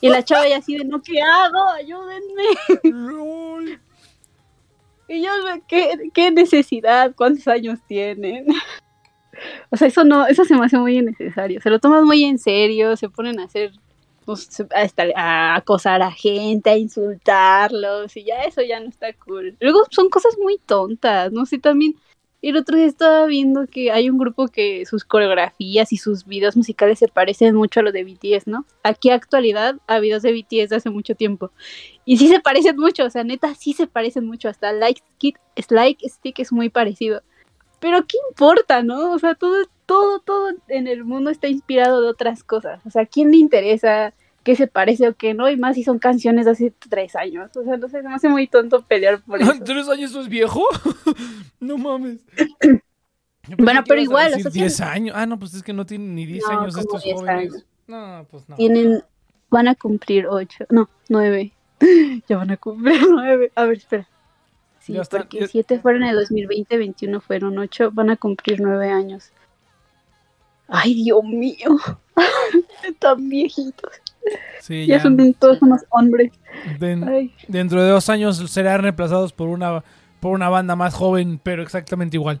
Y 0.00 0.08
la 0.08 0.24
chava 0.24 0.48
ya 0.48 0.56
así 0.56 0.76
de, 0.76 0.84
no, 0.84 1.00
¿qué 1.00 1.20
hago? 1.22 1.68
Ayúdenme. 1.68 2.42
Y 5.12 5.26
¿qué, 5.68 6.10
qué 6.14 6.30
necesidad? 6.30 7.14
¿Cuántos 7.14 7.46
años 7.48 7.78
tienen? 7.86 8.46
O 9.70 9.76
sea, 9.76 9.88
eso 9.88 10.04
no, 10.04 10.26
eso 10.26 10.44
se 10.44 10.54
me 10.54 10.64
hace 10.66 10.78
muy 10.78 10.98
innecesario. 10.98 11.60
Se 11.60 11.70
lo 11.70 11.80
toman 11.80 12.04
muy 12.04 12.22
en 12.22 12.38
serio, 12.38 12.96
se 12.96 13.08
ponen 13.08 13.40
a 13.40 13.44
hacer, 13.44 13.72
a, 15.16 15.20
a 15.20 15.56
acosar 15.56 16.00
a 16.02 16.12
gente, 16.12 16.70
a 16.70 16.76
insultarlos, 16.76 18.16
y 18.16 18.24
ya 18.24 18.42
eso 18.42 18.62
ya 18.62 18.78
no 18.78 18.88
está 18.88 19.12
cool. 19.14 19.56
Luego 19.58 19.80
son 19.90 20.10
cosas 20.10 20.36
muy 20.38 20.58
tontas, 20.58 21.32
no 21.32 21.44
sé, 21.46 21.58
también. 21.58 21.96
El 22.42 22.56
otro 22.56 22.76
día 22.76 22.86
estaba 22.86 23.24
viendo 23.26 23.68
que 23.68 23.92
hay 23.92 24.10
un 24.10 24.18
grupo 24.18 24.48
que 24.48 24.84
sus 24.84 25.04
coreografías 25.04 25.92
y 25.92 25.96
sus 25.96 26.26
videos 26.26 26.56
musicales 26.56 26.98
se 26.98 27.06
parecen 27.06 27.54
mucho 27.54 27.78
a 27.78 27.82
los 27.84 27.92
de 27.92 28.02
BTS, 28.02 28.48
¿no? 28.48 28.66
Aquí 28.82 29.10
actualidad 29.10 29.76
a 29.86 30.00
videos 30.00 30.22
de 30.22 30.32
BTS 30.32 30.70
de 30.70 30.76
hace 30.76 30.90
mucho 30.90 31.14
tiempo. 31.14 31.52
Y 32.04 32.16
sí 32.16 32.26
se 32.26 32.40
parecen 32.40 32.76
mucho, 32.76 33.04
o 33.04 33.10
sea, 33.10 33.22
neta, 33.22 33.54
sí 33.54 33.74
se 33.74 33.86
parecen 33.86 34.26
mucho. 34.26 34.48
Hasta 34.48 34.72
Like, 34.72 35.00
Stick, 35.14 35.38
like 35.70 36.08
Stick 36.08 36.40
es 36.40 36.50
muy 36.50 36.68
parecido. 36.68 37.22
Pero 37.78 38.04
¿qué 38.08 38.16
importa, 38.30 38.82
no? 38.82 39.12
O 39.12 39.18
sea, 39.20 39.36
todo, 39.36 39.64
todo, 39.86 40.18
todo 40.18 40.50
en 40.66 40.88
el 40.88 41.04
mundo 41.04 41.30
está 41.30 41.46
inspirado 41.46 42.02
de 42.02 42.08
otras 42.08 42.42
cosas. 42.42 42.84
O 42.84 42.90
sea, 42.90 43.02
¿a 43.02 43.06
quién 43.06 43.30
le 43.30 43.36
interesa 43.36 44.14
qué 44.42 44.56
se 44.56 44.66
parece 44.66 45.08
o 45.08 45.14
qué 45.14 45.34
no, 45.34 45.48
y 45.50 45.56
más 45.56 45.74
si 45.76 45.84
son 45.84 45.98
canciones 45.98 46.44
de 46.46 46.52
hace 46.52 46.72
tres 46.88 47.14
años. 47.16 47.50
O 47.56 47.62
sea, 47.64 47.76
no 47.76 47.88
sé, 47.88 48.02
se 48.02 48.08
me 48.08 48.14
hace 48.14 48.28
muy 48.28 48.46
tonto 48.46 48.82
pelear 48.82 49.20
por 49.22 49.40
eso. 49.42 49.52
¿Tres 49.64 49.88
años 49.88 50.10
eso 50.10 50.20
es 50.20 50.28
viejo? 50.28 50.64
no 51.60 51.78
mames. 51.78 52.20
Bueno, 53.58 53.82
pero 53.86 54.00
igual, 54.00 54.30
decir 54.30 54.46
o 54.46 54.50
sea, 54.52 54.62
10 54.62 54.80
años. 54.82 55.16
Ah, 55.18 55.26
no, 55.26 55.36
pues 55.36 55.52
es 55.54 55.64
que 55.64 55.72
no 55.72 55.84
tienen 55.84 56.14
ni 56.14 56.26
10 56.26 56.44
No, 56.44 56.60
años 56.60 56.76
estos 56.78 57.02
10 57.02 57.16
jóvenes. 57.16 57.52
años. 57.52 57.64
No, 57.88 58.24
pues 58.30 58.48
no. 58.48 58.54
Tienen, 58.54 59.02
van 59.50 59.66
a 59.66 59.74
cumplir 59.74 60.28
ocho, 60.28 60.64
no, 60.70 60.88
nueve. 61.08 61.52
ya 62.28 62.36
van 62.36 62.52
a 62.52 62.56
cumplir 62.56 63.02
nueve. 63.10 63.50
A 63.56 63.64
ver, 63.64 63.78
espera. 63.78 64.08
Sí, 64.78 64.92
Ya 64.92 65.02
está, 65.02 65.18
porque 65.18 65.40
ya- 65.40 65.48
siete 65.48 65.80
fueron 65.80 66.04
en 66.04 66.10
el 66.10 66.16
2020, 66.20 66.76
21 66.78 67.20
fueron 67.20 67.58
ocho, 67.58 67.90
van 67.92 68.10
a 68.10 68.16
cumplir 68.16 68.60
nueve 68.60 68.90
años. 68.90 69.32
Ay, 70.68 70.94
Dios 70.94 71.24
mío. 71.24 71.76
Están 72.84 73.28
viejitos. 73.28 73.90
Sí, 74.60 74.86
Ya, 74.86 74.96
ya. 74.98 75.02
son 75.02 75.34
todos 75.34 75.60
unos 75.62 75.82
hombres. 75.90 76.32
Den- 76.78 77.32
dentro 77.48 77.82
de 77.82 77.90
dos 77.90 78.08
años 78.08 78.36
serán 78.50 78.82
reemplazados 78.82 79.32
por 79.32 79.48
una, 79.48 79.82
por 80.20 80.32
una 80.32 80.48
banda 80.48 80.76
más 80.76 80.94
joven, 80.94 81.40
pero 81.42 81.62
exactamente 81.62 82.16
igual. 82.16 82.40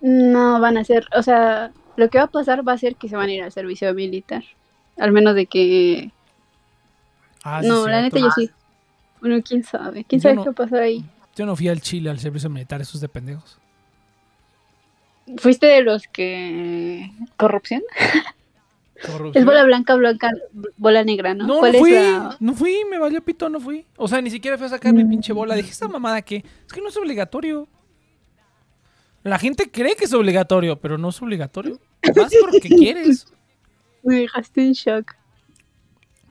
No, 0.00 0.60
van 0.60 0.76
a 0.76 0.84
ser, 0.84 1.06
o 1.16 1.22
sea, 1.22 1.72
lo 1.96 2.10
que 2.10 2.18
va 2.18 2.24
a 2.24 2.30
pasar 2.30 2.66
va 2.66 2.72
a 2.72 2.78
ser 2.78 2.96
que 2.96 3.08
se 3.08 3.16
van 3.16 3.28
a 3.28 3.32
ir 3.32 3.42
al 3.42 3.52
servicio 3.52 3.92
militar. 3.94 4.42
Al 4.98 5.12
menos 5.12 5.34
de 5.34 5.46
que... 5.46 6.10
Ah, 7.44 7.60
sí, 7.62 7.68
no, 7.68 7.86
la 7.86 8.02
neta 8.02 8.18
yo 8.18 8.30
sí. 8.32 8.50
Bueno, 9.20 9.40
quién 9.42 9.62
sabe. 9.62 10.04
¿Quién 10.04 10.20
Yo 10.20 10.22
sabe 10.24 10.34
no- 10.36 10.42
qué 10.42 10.48
va 10.48 10.52
a 10.52 10.54
pasar 10.56 10.80
ahí? 10.82 11.04
Yo 11.36 11.46
no 11.46 11.54
fui 11.54 11.68
al 11.68 11.80
Chile 11.80 12.10
al 12.10 12.18
servicio 12.18 12.48
militar, 12.50 12.80
esos 12.80 13.00
de 13.00 13.08
pendejos. 13.08 13.58
¿Fuiste 15.38 15.66
de 15.66 15.82
los 15.82 16.06
que... 16.08 17.10
corrupción? 17.36 17.82
Corrupción. 19.04 19.32
Es 19.34 19.44
bola 19.44 19.64
blanca, 19.64 19.94
blanca, 19.94 20.30
bola 20.76 21.04
negra, 21.04 21.34
¿no? 21.34 21.46
No, 21.46 21.54
no 21.54 21.58
¿Cuál 21.60 21.74
es 21.74 21.80
fui, 21.80 21.90
la- 21.92 22.36
no 22.40 22.54
fui, 22.54 22.76
me 22.90 22.98
valió 22.98 23.22
pito, 23.22 23.48
no 23.48 23.60
fui. 23.60 23.84
O 23.96 24.08
sea, 24.08 24.20
ni 24.22 24.30
siquiera 24.30 24.56
fui 24.56 24.66
a 24.66 24.70
sacar 24.70 24.92
mi 24.92 25.04
Mm. 25.04 25.08
pinche 25.10 25.32
bola. 25.32 25.54
Dije, 25.54 25.70
¿esta 25.70 25.88
mamada 25.88 26.22
qué? 26.22 26.44
Es 26.66 26.72
que 26.72 26.80
no 26.80 26.88
es 26.88 26.96
obligatorio. 26.96 27.68
La 29.22 29.38
gente 29.38 29.70
cree 29.70 29.96
que 29.96 30.04
es 30.04 30.12
obligatorio, 30.12 30.76
pero 30.80 30.98
no 30.98 31.08
es 31.08 31.20
obligatorio. 31.20 31.80
Vas 32.14 32.32
porque 32.40 32.68
quieres. 32.68 33.26
Me 34.02 34.20
dejaste 34.20 34.62
en 34.62 34.72
shock. 34.72 35.14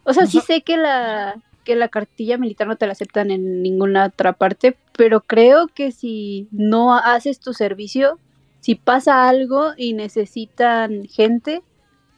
O 0.03 0.13
sea, 0.13 0.23
O 0.23 0.27
sí 0.27 0.33
sea- 0.39 0.41
sé 0.57 0.61
que 0.61 0.77
la 0.77 1.35
que 1.65 1.75
la 1.75 1.87
cartilla 1.89 2.37
militar 2.37 2.67
no 2.67 2.75
te 2.75 2.85
la 2.85 2.91
aceptan 2.91 3.31
en 3.31 3.63
ninguna 3.63 4.05
otra 4.05 4.33
parte, 4.33 4.77
pero 4.95 5.21
creo 5.21 5.67
que 5.67 5.91
si 5.91 6.47
no 6.51 6.93
haces 6.95 7.39
tu 7.39 7.53
servicio, 7.55 8.19
si 8.59 8.75
pasa 8.75 9.27
algo 9.27 9.71
y 9.75 9.93
necesitan 9.93 11.05
gente, 11.07 11.63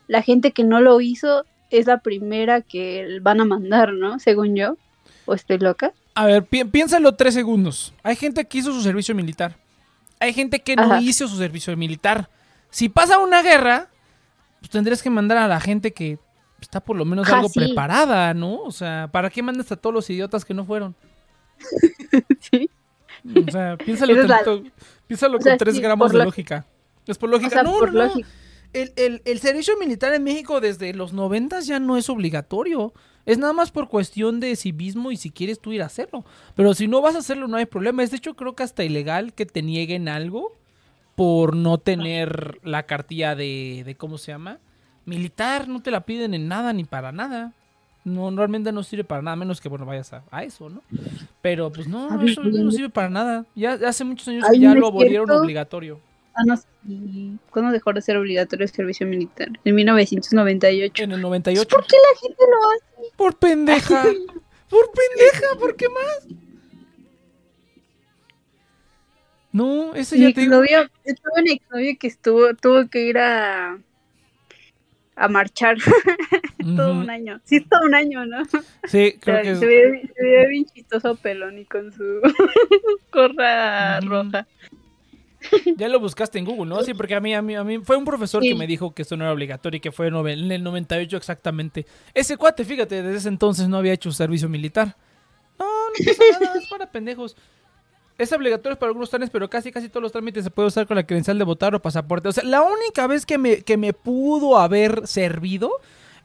la 0.07 0.21
gente 0.21 0.51
que 0.51 0.63
no 0.63 0.81
lo 0.81 0.99
hizo 1.01 1.45
es 1.69 1.85
la 1.87 1.99
primera 1.99 2.61
que 2.61 3.19
van 3.21 3.41
a 3.41 3.45
mandar, 3.45 3.93
¿no? 3.93 4.19
Según 4.19 4.55
yo. 4.55 4.77
¿O 5.25 5.33
estoy 5.33 5.57
loca? 5.59 5.91
A 6.15 6.25
ver, 6.25 6.43
pi- 6.45 6.63
piénsalo 6.63 7.13
tres 7.15 7.33
segundos. 7.33 7.93
Hay 8.03 8.15
gente 8.15 8.45
que 8.45 8.59
hizo 8.59 8.71
su 8.73 8.81
servicio 8.81 9.13
militar. 9.13 9.57
Hay 10.19 10.33
gente 10.33 10.61
que 10.61 10.75
no 10.75 10.99
hizo 11.01 11.27
su 11.27 11.35
servicio 11.37 11.75
militar. 11.75 12.29
Si 12.69 12.89
pasa 12.89 13.17
una 13.17 13.41
guerra, 13.43 13.89
pues 14.59 14.69
tendrías 14.71 15.03
que 15.03 15.09
mandar 15.09 15.37
a 15.37 15.47
la 15.47 15.59
gente 15.59 15.91
que 15.91 16.17
está 16.61 16.79
por 16.79 16.95
lo 16.95 17.05
menos 17.05 17.29
algo 17.29 17.49
sí. 17.49 17.59
preparada, 17.59 18.33
¿no? 18.33 18.61
O 18.63 18.71
sea, 18.71 19.09
¿para 19.11 19.29
qué 19.29 19.43
mandas 19.43 19.71
a 19.71 19.75
todos 19.75 19.93
los 19.93 20.09
idiotas 20.09 20.43
que 20.45 20.53
no 20.53 20.65
fueron? 20.65 20.95
sí. 22.51 22.69
O 23.47 23.51
sea, 23.51 23.77
piénsalo, 23.77 24.13
la- 24.23 24.41
piénsalo 25.07 25.37
o 25.37 25.41
sea, 25.41 25.51
con 25.53 25.57
tres 25.57 25.75
sí, 25.75 25.81
gramos 25.81 26.11
de 26.11 26.19
lógica. 26.19 26.55
lógica. 26.57 26.65
Es 27.05 27.17
por 27.17 27.29
lógica. 27.29 27.47
O 27.47 27.51
sea, 27.51 27.63
no, 27.63 27.77
por 27.77 27.93
no, 27.93 28.05
no. 28.07 28.13
El, 28.81 28.93
el- 28.95 29.21
el 29.25 29.39
servicio 29.39 29.73
militar 29.77 30.13
en 30.13 30.23
México 30.23 30.59
desde 30.61 30.93
los 30.93 31.13
noventas 31.13 31.67
ya 31.67 31.79
no 31.79 31.97
es 31.97 32.09
obligatorio. 32.09 32.93
Es 33.25 33.37
nada 33.37 33.51
más 33.53 33.71
por 33.71 33.89
cuestión 33.89 34.39
de 34.39 34.55
civismo 34.55 35.11
y 35.11 35.17
si 35.17 35.31
quieres 35.31 35.59
tú 35.59 35.73
ir 35.73 35.81
a 35.81 35.87
hacerlo. 35.87 36.23
Pero 36.55 36.73
si 36.73 36.87
no 36.87 37.01
vas 37.01 37.15
a 37.15 37.19
hacerlo 37.19 37.47
no 37.47 37.57
hay 37.57 37.65
problema. 37.65 38.03
Es 38.03 38.11
de 38.11 38.17
hecho 38.17 38.35
creo 38.35 38.55
que 38.55 38.63
hasta 38.63 38.83
ilegal 38.83 39.33
que 39.33 39.45
te 39.45 39.61
nieguen 39.61 40.07
algo 40.07 40.53
por 41.15 41.55
no 41.55 41.77
tener 41.79 42.59
la 42.63 42.83
cartilla 42.83 43.35
de, 43.35 43.83
de 43.85 43.95
¿cómo 43.95 44.17
se 44.17 44.31
llama? 44.31 44.59
Militar. 45.05 45.67
No 45.67 45.81
te 45.81 45.91
la 45.91 46.01
piden 46.01 46.33
en 46.33 46.47
nada 46.47 46.71
ni 46.73 46.83
para 46.83 47.11
nada. 47.11 47.53
No, 48.05 48.29
realmente 48.33 48.71
no 48.71 48.83
sirve 48.83 49.03
para 49.03 49.21
nada, 49.21 49.35
menos 49.35 49.59
que 49.59 49.67
bueno 49.67 49.85
vayas 49.85 50.13
a, 50.13 50.23
a 50.31 50.43
eso, 50.43 50.69
¿no? 50.69 50.81
Pero 51.41 51.69
pues 51.73 51.87
no, 51.87 52.07
eso 52.31 52.41
no 52.43 52.71
sirve 52.71 52.89
para 52.89 53.09
nada. 53.09 53.45
Ya 53.55 53.75
ya 53.77 53.89
hace 53.89 54.05
muchos 54.05 54.27
años 54.29 54.45
que 54.53 54.59
ya 54.59 54.69
¿no 54.75 54.79
lo 54.79 54.91
volvieron 54.91 55.27
obligatorio. 55.43 55.99
Sí. 56.85 57.37
¿Cuándo 57.49 57.71
dejó 57.71 57.93
de 57.93 58.01
ser 58.01 58.17
obligatorio 58.17 58.65
el 58.65 58.71
servicio 58.71 59.07
militar? 59.07 59.49
En 59.63 59.75
1998. 59.75 61.03
En 61.03 61.11
el 61.11 61.21
98. 61.21 61.67
¿Por 61.69 61.85
qué 61.85 61.95
la 61.97 62.19
gente 62.19 62.43
lo 62.49 62.69
hace? 62.69 63.13
Por 63.15 63.37
pendeja. 63.37 64.03
Por 64.69 64.91
pendeja, 64.91 65.59
¿por 65.59 65.75
qué 65.75 65.87
más? 65.89 66.27
No, 69.51 69.95
ese 69.95 70.17
Mi 70.17 70.21
ya 70.23 70.33
te 70.35 70.45
yo 70.45 70.51
tuve 70.51 71.41
un 71.41 71.47
exnovio 71.47 71.97
que 71.99 72.07
estuvo, 72.07 72.53
tuvo 72.55 72.87
que 72.89 73.05
ir 73.05 73.17
a 73.17 73.77
a 75.15 75.27
marchar 75.27 75.77
todo 76.75 76.91
Ujú. 76.91 77.01
un 77.01 77.09
año. 77.09 77.41
Sí, 77.43 77.61
todo 77.61 77.81
un 77.85 77.95
año, 77.95 78.25
¿no? 78.25 78.43
Sí, 78.87 79.15
creo 79.21 79.41
que 79.41 79.55
se, 79.55 79.65
es. 79.65 79.91
ve, 79.91 80.11
se 80.15 80.23
ve 80.23 80.47
bien 80.47 80.65
chistoso 80.65 81.15
pelón 81.15 81.57
y 81.57 81.65
con 81.65 81.91
su 81.91 82.21
gorra 83.11 83.99
Ujú. 83.99 84.09
roja. 84.09 84.47
Ya 85.77 85.87
lo 85.89 85.99
buscaste 85.99 86.39
en 86.39 86.45
Google, 86.45 86.65
¿no? 86.65 86.83
Sí, 86.83 86.93
porque 86.93 87.15
a 87.15 87.19
mí, 87.19 87.33
a 87.33 87.41
mí, 87.41 87.55
a 87.55 87.63
mí 87.63 87.79
fue 87.79 87.97
un 87.97 88.05
profesor 88.05 88.41
Sí. 88.43 88.49
que 88.49 88.55
me 88.55 88.67
dijo 88.67 88.93
que 88.93 89.01
esto 89.03 89.15
no 89.17 89.23
era 89.25 89.33
obligatorio 89.33 89.77
y 89.77 89.79
que 89.81 89.91
fue 89.91 90.07
en 90.07 90.51
el 90.51 90.63
98 90.63 91.17
exactamente. 91.17 91.85
Ese 92.13 92.37
cuate, 92.37 92.65
fíjate, 92.65 93.01
desde 93.03 93.17
ese 93.17 93.29
entonces 93.29 93.67
no 93.69 93.77
había 93.77 93.93
hecho 93.93 94.11
servicio 94.11 94.49
militar. 94.49 94.95
No, 95.59 95.65
no 95.65 96.05
pasa 96.05 96.23
nada, 96.41 96.59
es 96.59 96.67
para 96.67 96.89
pendejos. 96.91 97.35
Es 98.17 98.31
obligatorio 98.33 98.79
para 98.79 98.89
algunos 98.89 99.09
trámites, 99.11 99.29
pero 99.31 99.47
casi 99.49 99.71
casi 99.71 99.89
todos 99.89 100.01
los 100.01 100.11
trámites 100.11 100.43
se 100.43 100.49
puede 100.49 100.67
usar 100.69 100.87
con 100.87 100.95
la 100.95 101.05
credencial 101.05 101.37
de 101.37 101.43
votar 101.43 101.75
o 101.75 101.81
pasaporte. 101.81 102.27
O 102.27 102.31
sea, 102.31 102.43
la 102.43 102.63
única 102.63 103.05
vez 103.05 103.25
que 103.27 103.37
me, 103.37 103.61
que 103.61 103.77
me 103.77 103.93
pudo 103.93 104.57
haber 104.57 105.05
servido 105.05 105.69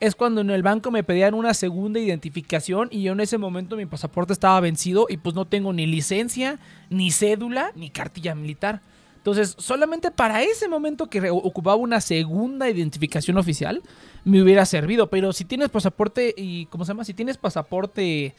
es 0.01 0.15
cuando 0.16 0.40
en 0.40 0.51
el 0.51 0.62
banco 0.62 0.90
me 0.90 1.05
pedían 1.05 1.35
una 1.35 1.53
segunda 1.55 2.01
identificación 2.01 2.89
y 2.90 3.03
yo 3.03 3.12
en 3.12 3.20
ese 3.20 3.36
momento 3.39 3.77
mi 3.77 3.86
pasaporte 3.86 4.32
estaba 4.32 4.59
vencido 4.61 5.07
y 5.09 5.19
pues 5.19 5.35
no 5.35 5.44
tengo 5.44 5.73
ni 5.74 5.86
licencia, 5.86 6.59
ni 6.90 7.11
cédula, 7.12 7.73
ni 7.77 7.90
cartilla 7.90 8.35
militar. 8.35 8.81
Entonces, 9.23 9.55
solamente 9.57 10.11
para 10.11 10.43
ese 10.43 10.66
momento 10.66 11.09
que 11.09 11.31
ocupaba 11.31 11.77
una 11.77 12.01
segunda 12.01 12.69
identificación 12.69 13.39
oficial, 13.39 13.81
me 14.24 14.43
hubiera 14.43 14.66
servido. 14.66 15.11
Pero 15.11 15.32
si 15.32 15.44
tienes 15.44 15.69
pasaporte 15.69 16.35
y, 16.36 16.66
¿cómo 16.66 16.85
se 16.85 16.89
llama? 16.89 17.05
Si 17.05 17.15
tienes 17.15 17.39
pasaporte 17.39 18.03
e, 18.24 18.35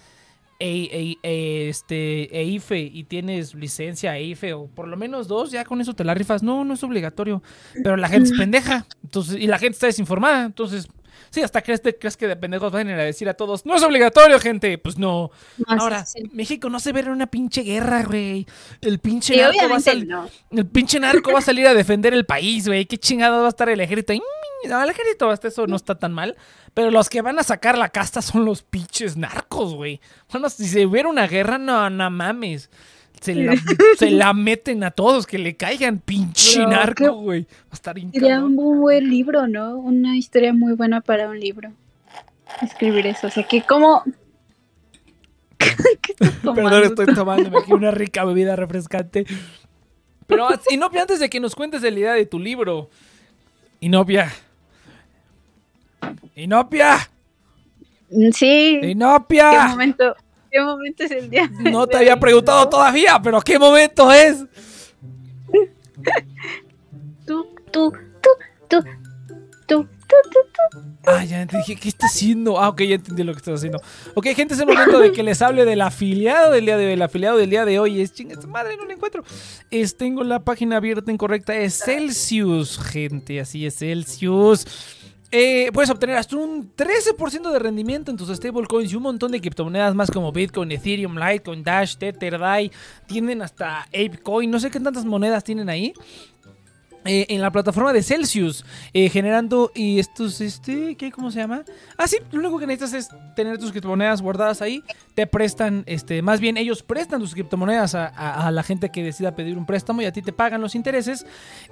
e- 0.59 1.17
e- 1.23 1.69
este, 1.69 2.37
EIFE 2.37 2.81
y 2.81 3.05
tienes 3.05 3.55
licencia 3.55 4.17
EIFE 4.17 4.51
o 4.55 4.67
por 4.67 4.89
lo 4.89 4.97
menos 4.97 5.29
dos, 5.29 5.51
ya 5.51 5.63
con 5.63 5.79
eso 5.79 5.93
te 5.93 6.03
la 6.03 6.15
rifas. 6.15 6.43
No, 6.43 6.65
no 6.65 6.73
es 6.73 6.83
obligatorio. 6.83 7.41
Pero 7.81 7.95
la 7.95 8.09
gente 8.09 8.31
es 8.31 8.37
pendeja. 8.37 8.85
Entonces, 9.03 9.37
y 9.39 9.47
la 9.47 9.59
gente 9.59 9.75
está 9.75 9.87
desinformada. 9.87 10.43
Entonces, 10.43 10.89
sí, 11.33 11.41
hasta 11.41 11.61
crees, 11.61 11.81
te- 11.81 11.97
crees 11.97 12.15
que 12.15 12.27
de 12.27 12.35
pendejos 12.35 12.71
van 12.71 12.87
a 12.87 12.91
ir 12.91 12.99
a 12.99 13.03
decir 13.03 13.27
a 13.27 13.33
todos, 13.33 13.65
no 13.65 13.75
es 13.75 13.83
obligatorio, 13.83 14.39
gente. 14.39 14.77
Pues 14.77 14.97
no. 14.97 15.31
Ahora, 15.67 16.05
sí. 16.05 16.19
México 16.31 16.69
no 16.69 16.79
se 16.79 16.91
ve 16.93 17.01
en 17.01 17.09
una 17.09 17.27
pinche 17.27 17.61
guerra, 17.63 18.03
güey. 18.03 18.45
El 18.81 18.99
pinche 18.99 19.33
Sí, 19.33 19.39
narco 19.41 19.69
va 19.69 19.77
a 19.77 19.79
salir. 19.79 20.07
no. 20.07 20.29
El 20.51 20.65
pinche 20.67 20.99
narco 20.99 21.31
va 21.33 21.39
a 21.39 21.41
salir 21.41 21.65
a 21.67 21.73
defender 21.73 22.13
el 22.13 22.25
país, 22.25 22.67
güey. 22.67 22.85
Qué 22.85 22.97
chingado 22.97 23.39
va 23.41 23.47
a 23.47 23.49
estar 23.49 23.67
el 23.69 23.79
ejército. 23.81 24.13
No, 24.69 24.81
el 24.81 24.89
ejército, 24.89 25.29
hasta 25.29 25.49
eso 25.49 25.67
no 25.67 25.75
está 25.75 25.95
tan 25.99 26.13
mal. 26.13 26.37
Pero 26.73 26.89
los 26.89 27.09
que 27.09 27.21
van 27.21 27.37
a 27.37 27.43
sacar 27.43 27.77
la 27.77 27.89
casta 27.89 28.21
son 28.21 28.45
los 28.45 28.63
pinches 28.63 29.17
narcos, 29.17 29.73
güey. 29.75 29.99
Bueno, 30.31 30.49
si 30.49 30.65
se 30.67 30.85
hubiera 30.85 31.09
una 31.09 31.27
guerra, 31.27 31.57
no, 31.57 31.89
no 31.89 32.09
mames. 32.09 32.69
Se 33.23 33.35
la, 33.35 33.55
se 33.97 34.11
la 34.11 34.33
meten 34.33 34.83
a 34.83 34.91
todos, 34.91 35.25
que 35.25 35.37
le 35.37 35.55
caigan, 35.55 35.99
pinche 35.99 36.57
Pero, 36.57 36.69
¿qué- 36.69 36.75
narco, 36.75 37.13
güey. 37.21 37.41
Va 37.43 37.67
a 37.71 37.73
estar 37.75 37.95
bien 37.95 38.11
Sería 38.11 38.43
un 38.43 38.53
muy 38.55 38.77
buen 38.77 39.09
libro, 39.09 39.47
¿no? 39.47 39.77
Una 39.77 40.17
historia 40.17 40.53
muy 40.53 40.73
buena 40.73 40.99
para 41.01 41.29
un 41.29 41.39
libro. 41.39 41.71
Escribir 42.61 43.07
eso. 43.07 43.27
O 43.27 43.29
sea, 43.31 43.43
que 43.43 43.61
como... 43.63 44.03
¿Qué? 45.57 45.75
Perdón, 46.43 46.83
estoy 46.83 47.05
tomándome 47.15 47.59
aquí 47.59 47.71
una 47.73 47.91
rica 47.91 48.25
bebida 48.25 48.55
refrescante. 48.55 49.25
Pero, 50.27 50.47
Inopia, 50.69 51.01
antes 51.01 51.19
de 51.19 51.29
que 51.29 51.39
nos 51.39 51.55
cuentes 51.55 51.81
de 51.81 51.91
la 51.91 51.99
idea 51.99 52.13
de 52.13 52.25
tu 52.25 52.39
libro. 52.39 52.89
Inopia. 53.79 54.31
Inopia. 56.35 56.97
Mm, 58.09 58.31
Sí. 58.31 58.77
¿Qué 58.81 58.89
Inopia. 58.91 59.67
momento? 59.67 60.15
¿Qué 60.53 60.61
momento 60.61 61.03
es 61.03 61.11
el 61.11 61.31
día? 61.31 61.49
No 61.71 61.87
te 61.87 61.97
había 61.97 62.19
preguntado 62.19 62.69
todavía, 62.69 63.19
pero 63.23 63.41
¿qué 63.41 63.57
momento 63.57 64.11
es? 64.11 64.45
Tú, 67.25 67.47
tú, 67.71 67.91
tú, 68.21 68.29
tú, 68.69 68.77
tú, 68.77 68.83
tú, 69.65 69.87
tú, 70.07 70.39
tú. 70.71 70.79
Ah, 71.05 71.25
ya 71.25 71.43
dije, 71.45 71.75
¿qué 71.75 71.89
está 71.89 72.05
haciendo? 72.05 72.59
Ah, 72.59 72.69
ok, 72.69 72.81
ya 72.83 72.95
entendí 72.95 73.23
lo 73.23 73.33
que 73.33 73.39
estás 73.39 73.55
haciendo. 73.55 73.81
Ok, 74.13 74.27
gente, 74.27 74.53
es 74.53 74.59
el 74.59 74.67
momento 74.67 74.99
de 74.99 75.11
que 75.11 75.23
les 75.23 75.41
hable 75.41 75.65
del 75.65 75.81
afiliado 75.81 76.51
del 76.51 76.65
día 76.65 76.77
de 76.77 76.85
hoy. 76.85 76.93
El 76.93 77.01
afiliado 77.01 77.37
del 77.37 77.49
día 77.49 77.65
de 77.65 77.79
hoy 77.79 77.99
es 77.99 78.13
chinga 78.13 78.39
su 78.39 78.47
madre, 78.47 78.77
no 78.77 78.85
lo 78.85 78.91
encuentro. 78.91 79.23
Es, 79.71 79.97
tengo 79.97 80.23
la 80.23 80.43
página 80.43 80.77
abierta 80.77 81.11
incorrecta. 81.11 81.55
Es 81.55 81.79
Celsius, 81.83 82.77
gente. 82.77 83.39
Así 83.39 83.65
es, 83.65 83.79
Celsius. 83.79 84.67
Eh, 85.35 85.71
puedes 85.73 85.89
obtener 85.89 86.15
hasta 86.15 86.37
un 86.37 86.75
13% 86.75 87.51
de 87.51 87.57
rendimiento 87.57 88.11
en 88.11 88.17
tus 88.17 88.29
stablecoins 88.29 88.93
y 88.93 88.95
un 88.95 89.01
montón 89.01 89.31
de 89.31 89.41
criptomonedas 89.41 89.95
más 89.95 90.11
como 90.11 90.31
Bitcoin, 90.31 90.71
Ethereum, 90.71 91.17
Litecoin, 91.17 91.63
Dash, 91.63 91.95
Tether, 91.95 92.37
DAI. 92.37 92.71
Tienen 93.07 93.41
hasta 93.41 93.81
ApeCoin, 93.85 94.51
no 94.51 94.59
sé 94.59 94.69
qué 94.69 94.79
tantas 94.79 95.05
monedas 95.05 95.43
tienen 95.43 95.69
ahí. 95.69 95.95
Eh, 97.05 97.25
en 97.29 97.41
la 97.41 97.51
plataforma 97.51 97.91
de 97.91 98.01
Celsius, 98.01 98.63
eh, 98.93 99.09
generando 99.09 99.71
y 99.75 99.99
estos, 99.99 100.39
este, 100.39 100.95
¿qué, 100.95 101.11
¿cómo 101.11 101.31
se 101.31 101.39
llama? 101.39 101.63
Ah, 101.97 102.07
sí, 102.07 102.17
lo 102.31 102.39
único 102.39 102.59
que 102.59 102.65
necesitas 102.67 102.93
es 102.93 103.35
tener 103.35 103.57
tus 103.57 103.71
criptomonedas 103.71 104.21
guardadas 104.21 104.61
ahí, 104.61 104.81
te 105.13 105.27
prestan, 105.27 105.83
este, 105.85 106.21
más 106.21 106.39
bien 106.39 106.55
ellos 106.55 106.81
prestan 106.81 107.19
tus 107.19 107.33
criptomonedas 107.33 107.93
a, 107.95 108.07
a- 108.07 108.51
la 108.51 108.63
gente 108.63 108.89
que 108.89 109.03
decida 109.03 109.35
pedir 109.35 109.57
un 109.57 109.65
préstamo 109.65 110.01
y 110.01 110.05
a 110.05 110.13
ti 110.13 110.21
te 110.21 110.31
pagan 110.31 110.61
los 110.61 110.75
intereses 110.75 111.25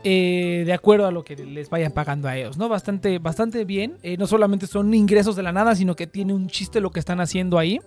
eh, 0.03 0.63
de 0.65 0.73
acuerdo 0.73 1.07
a 1.07 1.11
lo 1.11 1.23
que 1.23 1.35
les 1.37 1.69
vayan 1.69 1.93
pagando 1.93 2.27
a 2.27 2.35
ellos, 2.35 2.57
¿no? 2.57 2.67
Bastante, 2.67 3.17
bastante 3.19 3.63
bien, 3.63 3.97
Eh, 4.03 4.17
no 4.17 4.27
solamente 4.27 4.67
son 4.67 4.93
ingresos 4.93 5.35
de 5.37 5.43
la 5.43 5.51
nada, 5.53 5.75
sino 5.75 5.95
que 5.95 6.07
tiene 6.07 6.33
un 6.33 6.47
chiste 6.49 6.81
lo 6.81 6.91
que 6.91 6.99
están 6.99 7.21
haciendo 7.21 7.57
ahí. 7.57 7.79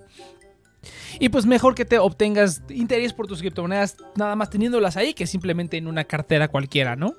Y 1.19 1.29
pues 1.29 1.47
mejor 1.47 1.75
que 1.75 1.85
te 1.85 1.99
obtengas 1.99 2.63
interés 2.69 3.13
por 3.13 3.27
tus 3.27 3.41
criptomonedas 3.41 3.97
nada 4.17 4.37
más 4.37 4.51
teniéndolas 4.51 4.97
ahí 4.97 5.15
que 5.15 5.27
simplemente 5.27 5.77
en 5.77 5.87
una 5.87 6.05
cartera 6.05 6.49
cualquiera, 6.49 6.97
¿no? 6.97 7.15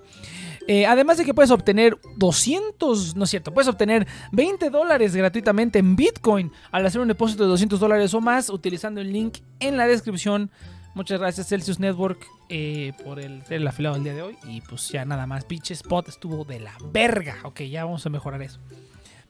Eh, 0.67 0.87
además 0.87 1.17
de 1.17 1.25
que 1.25 1.33
puedes 1.33 1.51
obtener 1.51 1.97
200, 2.17 3.15
no 3.15 3.25
es 3.25 3.29
cierto, 3.29 3.53
puedes 3.53 3.67
obtener 3.67 4.07
20 4.31 4.71
dólares 4.71 5.15
gratuitamente 5.15 5.77
en 5.77 5.95
Bitcoin 5.95 6.51
al 6.71 6.85
hacer 6.85 7.01
un 7.01 7.07
depósito 7.07 7.43
de 7.43 7.49
200 7.49 7.79
dólares 7.79 8.13
o 8.15 8.21
más 8.21 8.49
utilizando 8.49 8.99
el 8.99 9.13
link 9.13 9.37
en 9.59 9.77
la 9.77 9.85
descripción. 9.85 10.49
Muchas 10.95 11.19
gracias 11.19 11.47
Celsius 11.47 11.79
Network 11.79 12.25
eh, 12.49 12.93
por 13.03 13.19
el, 13.19 13.43
el 13.49 13.67
afiliado 13.67 13.95
del 13.95 14.05
día 14.05 14.13
de 14.15 14.21
hoy. 14.23 14.37
Y 14.47 14.61
pues 14.61 14.89
ya 14.89 15.05
nada 15.05 15.27
más, 15.27 15.45
pinche 15.45 15.73
spot 15.73 16.07
estuvo 16.09 16.45
de 16.45 16.61
la 16.61 16.73
verga. 16.91 17.35
Ok, 17.43 17.61
ya 17.63 17.85
vamos 17.85 18.05
a 18.05 18.09
mejorar 18.09 18.41
eso. 18.41 18.59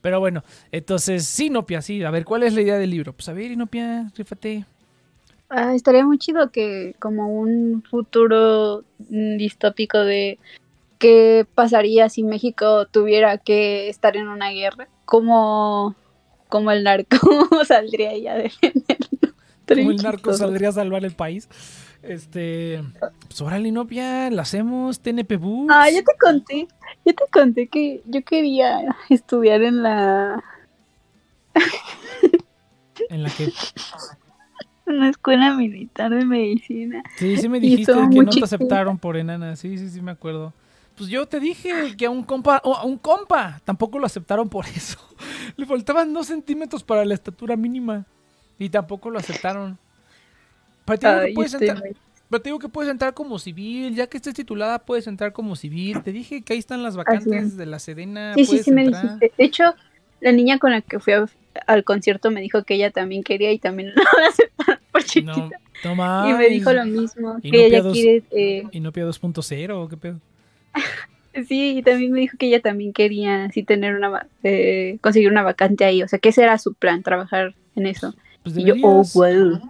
Pero 0.06 0.20
bueno, 0.20 0.44
entonces, 0.72 1.26
sí, 1.26 1.48
Inopia, 1.48 1.82
sí. 1.82 2.04
A 2.04 2.12
ver, 2.12 2.26
¿cuál 2.26 2.44
es 2.44 2.54
la 2.54 2.62
idea 2.62 2.78
del 2.78 2.92
libro? 2.92 3.14
Pues 3.14 3.28
a 3.28 3.34
ver, 3.34 3.50
Inopia, 3.50 4.12
rífate. 4.16 4.64
Ah, 5.50 5.74
estaría 5.74 6.06
muy 6.06 6.20
chido 6.20 6.52
que 6.52 6.94
como 7.00 7.28
un 7.28 7.82
futuro 7.90 8.84
distópico 9.00 9.98
de 9.98 10.38
qué 11.00 11.48
pasaría 11.56 12.08
si 12.10 12.22
México 12.22 12.86
tuviera 12.86 13.40
que 13.40 13.90
estar 13.90 14.16
en 14.16 14.28
una 14.28 14.52
guerra, 14.52 14.88
como 15.06 15.96
como 16.50 16.70
el 16.70 16.84
narco 16.84 17.18
saldría 17.66 18.16
ya 18.16 18.36
de 18.36 18.52
Como 19.68 19.90
el 19.90 19.98
narco 19.98 20.34
saldría 20.34 20.70
a 20.70 20.74
salvar 20.74 21.04
el 21.04 21.14
país. 21.14 21.50
Este. 22.08 22.84
Pues 23.28 23.42
órale, 23.42 23.70
Inopia, 23.70 24.30
la 24.30 24.44
hacemos. 24.44 25.00
TNP 25.00 25.38
Books. 25.38 25.74
Ah, 25.74 25.90
yo 25.90 26.04
te 26.04 26.14
conté, 26.20 26.68
yo 27.06 27.14
te 27.14 27.24
conté 27.32 27.68
que 27.68 28.02
yo 28.06 28.24
quería 28.24 28.96
estudiar 29.10 29.62
en 29.64 29.84
la 29.84 30.44
En 33.10 33.24
la 33.24 33.30
que. 33.30 33.46
en 34.88 35.00
la 35.00 35.10
escuela 35.10 35.56
militar 35.56 36.12
de 36.12 36.26
medicina. 36.26 37.04
Sí, 37.18 37.38
sí 37.38 37.50
me 37.50 37.60
dijiste 37.60 37.94
que 37.94 38.20
no 38.20 38.30
te 38.30 38.44
aceptaron 38.44 38.98
por 38.98 39.18
enana. 39.18 39.56
Sí, 39.56 39.78
sí, 39.78 39.90
sí, 39.90 40.02
me 40.02 40.12
acuerdo. 40.12 40.54
Pues 40.96 41.10
yo 41.10 41.26
te 41.26 41.40
dije 41.40 41.98
que 41.98 42.06
a 42.06 42.10
un 42.10 42.24
compa, 42.24 42.62
o 42.64 42.74
a 42.74 42.86
un 42.86 42.98
compa, 42.98 43.60
tampoco 43.66 44.00
lo 44.00 44.06
aceptaron 44.06 44.48
por 44.48 44.66
eso. 44.68 44.98
Le 45.58 45.66
faltaban 45.66 46.14
dos 46.14 46.28
centímetros 46.28 46.84
para 46.84 47.04
la 47.04 47.14
estatura 47.14 47.56
mínima. 47.56 48.06
Y 48.58 48.70
tampoco 48.70 49.10
lo 49.10 49.20
aceptaron. 49.20 49.78
Pero 50.86 51.00
te 51.00 51.08
digo, 51.08 51.22
que 51.28 51.34
puedes 51.34 51.54
estoy 51.54 51.68
entrar, 51.70 51.88
muy- 51.88 51.98
pero 52.30 52.42
te 52.42 52.50
digo 52.50 52.60
que 52.60 52.70
puedes 52.70 52.92
entrar 52.92 53.14
como 53.14 53.40
civil. 53.40 53.96
Ya 53.96 54.08
que 54.08 54.18
estés 54.18 54.34
titulada, 54.34 54.80
puedes 54.80 55.08
entrar 55.08 55.34
como 55.34 55.56
civil. 55.56 56.02
Te 56.04 56.12
dije 56.12 56.42
que 56.42 56.54
ahí 56.54 56.60
están 56.60 56.84
las 56.84 56.96
vacantes 56.98 57.56
de 57.58 57.66
la 57.66 57.80
Sedena. 57.80 58.34
Sí, 58.36 58.46
sí, 58.46 58.60
sí 58.60 58.72
me 58.72 58.84
entrar. 58.86 59.04
dijiste. 59.20 59.34
De 59.38 59.46
hecho, 59.46 59.64
la 60.22 60.32
niña 60.32 60.58
con 60.60 60.72
la 60.72 60.82
que 60.82 61.00
fui 61.00 61.14
a- 61.14 61.26
al 61.68 61.84
concierto 61.84 62.32
me 62.32 62.42
dijo 62.42 62.64
que 62.64 62.76
ella 62.76 62.92
también 62.92 63.24
quería 63.24 63.52
y 63.52 63.60
también 63.60 63.90
no 63.96 64.04
la 64.22 64.28
aceptaron 64.28 64.80
por 64.92 65.04
chiquita. 65.04 65.50
No, 65.84 66.30
y 66.30 66.34
me 66.34 66.50
dijo 66.50 66.72
lo 66.74 66.86
mismo, 66.86 67.38
que 67.42 67.66
ella 67.68 67.82
piados- 67.82 67.94
quiere... 67.94 68.24
eh, 68.32 68.64
¿Inopia 68.72 69.06
2.0 69.06 69.72
o 69.84 69.88
qué 69.88 69.98
pedo? 69.98 70.20
sí, 71.48 71.78
y 71.78 71.84
también 71.84 72.12
me 72.12 72.22
dijo 72.22 72.38
que 72.38 72.48
ella 72.48 72.62
también 72.62 72.92
quería 72.94 73.46
así 73.46 73.64
tener 73.64 73.96
una... 73.96 74.28
eh, 74.44 74.98
conseguir 75.02 75.30
una 75.30 75.44
vacante 75.44 75.86
ahí. 75.86 76.02
O 76.02 76.08
sea, 76.08 76.20
que 76.20 76.30
ese 76.30 76.44
era 76.44 76.58
su 76.58 76.74
plan, 76.74 77.04
trabajar 77.04 77.54
en 77.76 77.86
eso. 77.88 78.16
Pues 78.44 78.58
Y 78.58 78.64
yo, 78.66 78.74
oh, 78.84 79.04
wow. 79.14 79.62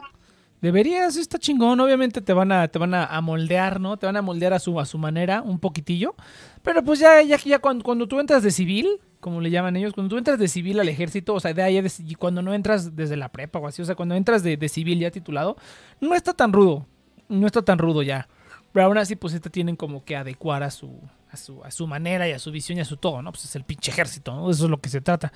Deberías, 0.66 1.16
está 1.16 1.38
chingón. 1.38 1.80
Obviamente 1.80 2.22
te 2.22 2.34
van 2.34 2.52
a, 2.52 2.68
te 2.68 2.80
van 2.80 2.96
a, 2.96 3.22
moldear, 3.22 3.80
¿no? 3.80 3.98
Te 3.98 4.08
van 4.08 4.18
a 4.18 4.24
moldear 4.24 4.52
a 4.52 4.58
su, 4.58 4.80
a 4.80 4.86
su 4.88 4.98
manera, 4.98 5.44
un 5.44 5.60
poquitillo. 5.60 6.16
Pero 6.64 6.84
pues 6.84 6.98
ya, 6.98 7.22
ya, 7.22 7.38
ya 7.38 7.60
cuando, 7.60 7.84
cuando 7.84 8.08
tú 8.08 8.20
entras 8.20 8.42
de 8.42 8.50
civil, 8.50 9.00
como 9.20 9.42
le 9.42 9.52
llaman 9.52 9.76
ellos, 9.76 9.94
cuando 9.94 10.10
tú 10.10 10.18
entras 10.18 10.40
de 10.40 10.48
civil 10.48 10.80
al 10.80 10.90
ejército, 10.90 11.36
o 11.36 11.40
sea, 11.40 11.54
de 11.54 11.62
ahí 11.62 11.80
y 12.08 12.16
cuando 12.16 12.42
no 12.42 12.52
entras 12.52 12.96
desde 12.96 13.16
la 13.16 13.32
prepa 13.32 13.60
o 13.60 13.68
así, 13.68 13.84
o 13.84 13.86
sea, 13.86 13.94
cuando 13.94 14.16
entras 14.16 14.42
de, 14.42 14.58
de 14.58 14.68
civil 14.68 14.98
ya 14.98 15.12
titulado, 15.12 15.56
no 16.02 16.16
está 16.16 16.34
tan 16.34 16.52
rudo. 16.52 16.88
No 17.30 17.46
está 17.46 17.62
tan 17.62 17.78
rudo 17.78 18.02
ya. 18.02 18.28
Pero 18.74 18.88
aún 18.88 18.98
así, 18.98 19.16
pues 19.16 19.40
te 19.40 19.50
tienen 19.52 19.76
como 19.76 20.04
que 20.04 20.16
adecuar 20.16 20.64
a 20.64 20.72
su, 20.72 21.00
a 21.30 21.38
su, 21.38 21.64
a 21.64 21.70
su 21.70 21.86
manera 21.86 22.28
y 22.28 22.32
a 22.32 22.40
su 22.40 22.52
visión 22.52 22.80
y 22.80 22.82
a 22.82 22.86
su 22.86 22.98
todo, 22.98 23.22
¿no? 23.22 23.32
Pues 23.32 23.46
es 23.46 23.56
el 23.56 23.66
pinche 23.66 23.92
ejército, 23.92 24.34
¿no? 24.34 24.50
Eso 24.50 24.64
es 24.64 24.72
lo 24.72 24.82
que 24.82 24.90
se 24.90 25.00
trata. 25.00 25.32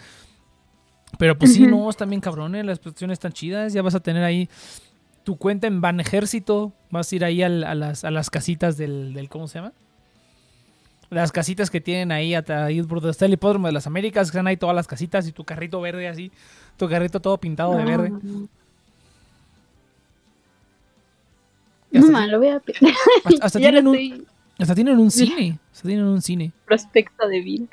Pero 1.20 1.38
pues 1.38 1.54
sí, 1.54 1.68
no, 1.68 1.88
están 1.88 2.10
bien 2.10 2.22
cabrones, 2.22 2.66
las 2.66 2.80
prestaciones 2.80 3.18
están 3.18 3.32
chidas, 3.32 3.74
ya 3.74 3.84
vas 3.84 3.94
a 3.94 4.00
tener 4.00 4.24
ahí 4.24 4.50
tu 5.24 5.38
cuenta 5.38 5.68
en 5.68 5.82
Ban 5.82 6.00
Ejército, 6.00 6.74
vas 6.90 7.12
a 7.12 7.16
ir 7.16 7.24
ahí 7.26 7.42
al- 7.44 7.64
a, 7.64 7.76
las, 7.76 8.04
a 8.04 8.12
las 8.12 8.30
casitas 8.30 8.78
del, 8.78 9.14
del, 9.14 9.30
¿cómo 9.30 9.48
se 9.48 9.60
llama? 9.60 9.74
Las 11.12 11.32
casitas 11.32 11.70
que 11.72 11.82
tienen 11.82 12.12
ahí, 12.12 12.36
hasta 12.36 12.66
ahí 12.66 12.82
por 12.84 13.00
donde 13.02 13.12
está 13.12 13.26
el 13.26 13.34
hipódromo 13.34 13.68
de 13.68 13.74
las 13.74 13.88
Américas, 13.88 14.28
que 14.30 14.38
están 14.38 14.48
ahí 14.48 14.58
todas 14.58 14.76
las 14.76 14.88
casitas 14.88 15.28
y 15.28 15.32
tu 15.32 15.44
carrito 15.44 15.82
verde 15.82 16.08
así, 16.08 16.32
tu 16.78 16.88
carrito 16.88 17.20
todo 17.20 17.38
pintado 17.40 17.76
de 17.76 17.84
verde. 17.86 18.12
Ti- 21.92 22.00
lo 22.00 22.38
voy 22.40 22.48
a 22.50 22.62
hasta- 23.42 23.60
tienen 23.60 23.88
un, 23.88 23.96
estoy 23.96 24.28
hasta 24.60 24.76
tienen 24.76 25.00
un 25.00 25.10
cine, 25.12 25.58
hasta 25.74 25.88
tienen 25.88 26.06
un 26.06 26.22
cine. 26.22 26.52
prospecto 26.66 27.28
de 27.28 27.40
vida. 27.42 27.66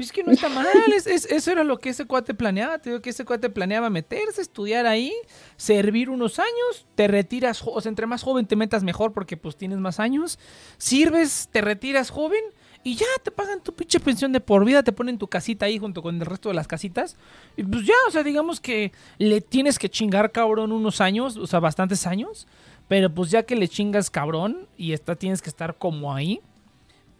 Pues 0.00 0.08
es 0.08 0.12
que 0.14 0.22
no 0.24 0.32
está 0.32 0.48
mal, 0.48 0.66
es- 0.96 1.06
es- 1.06 1.26
eso 1.26 1.52
era 1.52 1.62
lo 1.62 1.78
que 1.78 1.90
ese 1.90 2.06
cuate 2.06 2.32
planeaba, 2.32 2.78
te 2.78 2.88
digo 2.88 3.02
que 3.02 3.10
ese 3.10 3.26
cuate 3.26 3.50
planeaba 3.50 3.90
meterse, 3.90 4.40
estudiar 4.40 4.86
ahí, 4.86 5.12
servir 5.58 6.08
unos 6.08 6.38
años, 6.38 6.86
te 6.94 7.06
retiras, 7.06 7.62
o 7.66 7.78
sea, 7.82 7.90
entre 7.90 8.06
más 8.06 8.22
joven 8.22 8.46
te 8.46 8.56
metas 8.56 8.82
mejor 8.82 9.12
porque 9.12 9.36
pues 9.36 9.56
tienes 9.56 9.76
más 9.78 10.00
años, 10.00 10.38
sirves, 10.78 11.48
te 11.52 11.60
retiras 11.60 12.08
joven 12.08 12.40
y 12.82 12.94
ya 12.94 13.04
te 13.22 13.30
pagan 13.30 13.62
tu 13.62 13.74
pinche 13.74 14.00
pensión 14.00 14.32
de 14.32 14.40
por 14.40 14.64
vida, 14.64 14.82
te 14.82 14.92
ponen 14.92 15.18
tu 15.18 15.28
casita 15.28 15.66
ahí 15.66 15.78
junto 15.78 16.00
con 16.00 16.14
el 16.18 16.24
resto 16.24 16.48
de 16.48 16.54
las 16.54 16.66
casitas 16.66 17.16
y 17.58 17.62
pues 17.62 17.84
ya, 17.84 17.92
o 18.08 18.10
sea, 18.10 18.22
digamos 18.22 18.58
que 18.58 18.92
le 19.18 19.42
tienes 19.42 19.78
que 19.78 19.90
chingar 19.90 20.32
cabrón 20.32 20.72
unos 20.72 21.02
años, 21.02 21.36
o 21.36 21.46
sea, 21.46 21.60
bastantes 21.60 22.06
años, 22.06 22.46
pero 22.88 23.12
pues 23.14 23.30
ya 23.30 23.42
que 23.42 23.54
le 23.54 23.68
chingas 23.68 24.08
cabrón 24.08 24.66
y 24.78 24.92
está, 24.94 25.14
tienes 25.14 25.42
que 25.42 25.50
estar 25.50 25.76
como 25.76 26.14
ahí, 26.14 26.40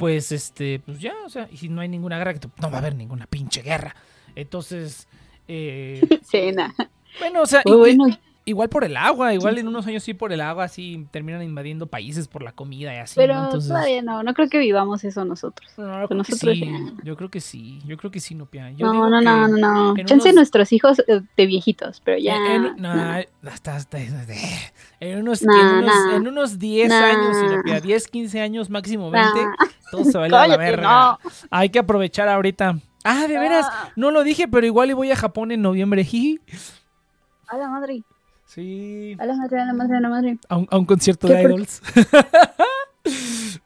pues 0.01 0.33
este, 0.33 0.81
pues 0.81 0.99
ya, 0.99 1.15
o 1.27 1.29
sea, 1.29 1.47
y 1.53 1.59
si 1.59 1.69
no 1.69 1.83
hay 1.83 1.89
ninguna 1.89 2.17
guerra, 2.19 2.35
no 2.61 2.71
va 2.71 2.79
a 2.79 2.81
haber 2.81 2.95
ninguna 2.97 3.27
pinche 3.27 3.61
guerra. 3.63 3.95
Entonces, 4.35 5.07
eh, 5.47 6.01
Cena. 6.25 6.75
bueno, 7.19 7.43
o 7.43 7.47
sea, 7.47 7.63
Muy 7.67 7.75
i- 7.93 7.97
bueno. 7.97 8.19
Igual 8.45 8.69
por 8.69 8.85
el 8.85 8.97
agua, 8.97 9.33
igual 9.35 9.59
en 9.59 9.69
unos 9.69 9.87
años 9.87 10.03
sí 10.03 10.15
por 10.15 10.33
el 10.33 10.41
agua, 10.41 10.65
así 10.65 11.07
terminan 11.11 11.43
invadiendo 11.43 11.87
países 11.87 12.27
por 12.27 12.43
la 12.43 12.53
comida 12.53 12.93
y 12.95 12.99
así. 12.99 13.15
Pero 13.17 13.35
¿no? 13.35 13.45
Entonces, 13.45 13.69
todavía 13.69 14.03
no, 14.03 14.23
no 14.23 14.35
creo 14.35 14.49
que 14.49 14.59
vivamos 14.59 15.05
eso 15.05 15.25
nosotros. 15.25 15.71
no, 15.77 15.85
yo, 15.85 15.91
con 15.91 15.99
creo 16.07 16.09
que 16.09 16.15
nosotros 16.17 16.55
sí, 16.55 16.95
yo 17.05 17.17
creo 17.17 17.31
que 17.31 17.41
sí, 17.41 17.79
yo 17.87 17.97
creo 17.97 18.11
que 18.11 18.21
sí, 18.21 18.35
no 18.35 18.47
pia. 18.47 18.71
Yo 18.73 18.87
No, 18.87 18.93
digo 18.93 19.09
no, 19.09 19.21
no, 19.21 19.49
no, 19.49 19.95
no. 19.95 19.97
Chance 20.05 20.15
unos- 20.31 20.35
nuestros 20.35 20.73
hijos 20.73 20.99
eh, 21.07 21.21
de 21.37 21.47
viejitos, 21.47 22.01
pero 22.05 22.19
ya. 22.19 22.35
En, 22.37 22.65
en- 22.65 22.77
no. 22.77 22.95
no, 22.95 23.51
hasta, 23.51 23.77
hasta, 23.77 23.99
en 23.99 25.19
unos, 25.21 25.43
No, 25.43 25.53
en 25.61 25.85
unos, 25.85 25.95
no. 26.07 26.17
en 26.17 26.29
unos 26.29 26.59
10 26.59 26.89
No. 26.89 26.95
años, 26.97 27.37
Sinopia, 27.37 27.81
10, 27.81 28.09
15 28.09 28.41
años, 28.41 28.69
máximo 28.71 29.11
20, 29.11 29.45
Nah. 29.45 29.55
todo 29.91 30.05
se 30.05 30.19
va 30.19 30.25
a 30.25 30.29
ir 30.29 30.35
a 30.35 30.47
la 30.49 30.57
verga. 30.57 31.19
no. 31.23 31.31
Hay 31.51 31.69
que 31.71 31.79
aprovechar 31.79 32.29
ahorita. 32.29 32.79
Ah, 33.05 33.27
de 33.27 33.39
veras, 33.39 33.67
no 33.97 34.11
lo 34.11 34.23
dije, 34.25 34.47
pero 34.49 34.67
igual 34.67 34.91
y 34.91 34.93
voy 34.93 35.11
a 35.11 35.17
Japón 35.17 35.53
en 35.53 35.63
noviembre. 35.63 36.07
A 37.49 37.57
la 37.57 37.69
madre, 37.69 38.03
Sí. 38.53 39.17
a 39.21 39.27
la 39.27 39.37
madre, 39.37 39.61
a 39.61 39.65
la 39.65 39.73
madre, 39.73 39.97
a 39.97 40.01
la 40.01 40.09
madre. 40.09 40.39
A 40.49 40.57
un, 40.57 40.67
a 40.69 40.79
un 40.79 40.85
concierto 40.85 41.29
¿Qué 41.29 41.35
de 41.35 41.43
idols. 41.45 41.81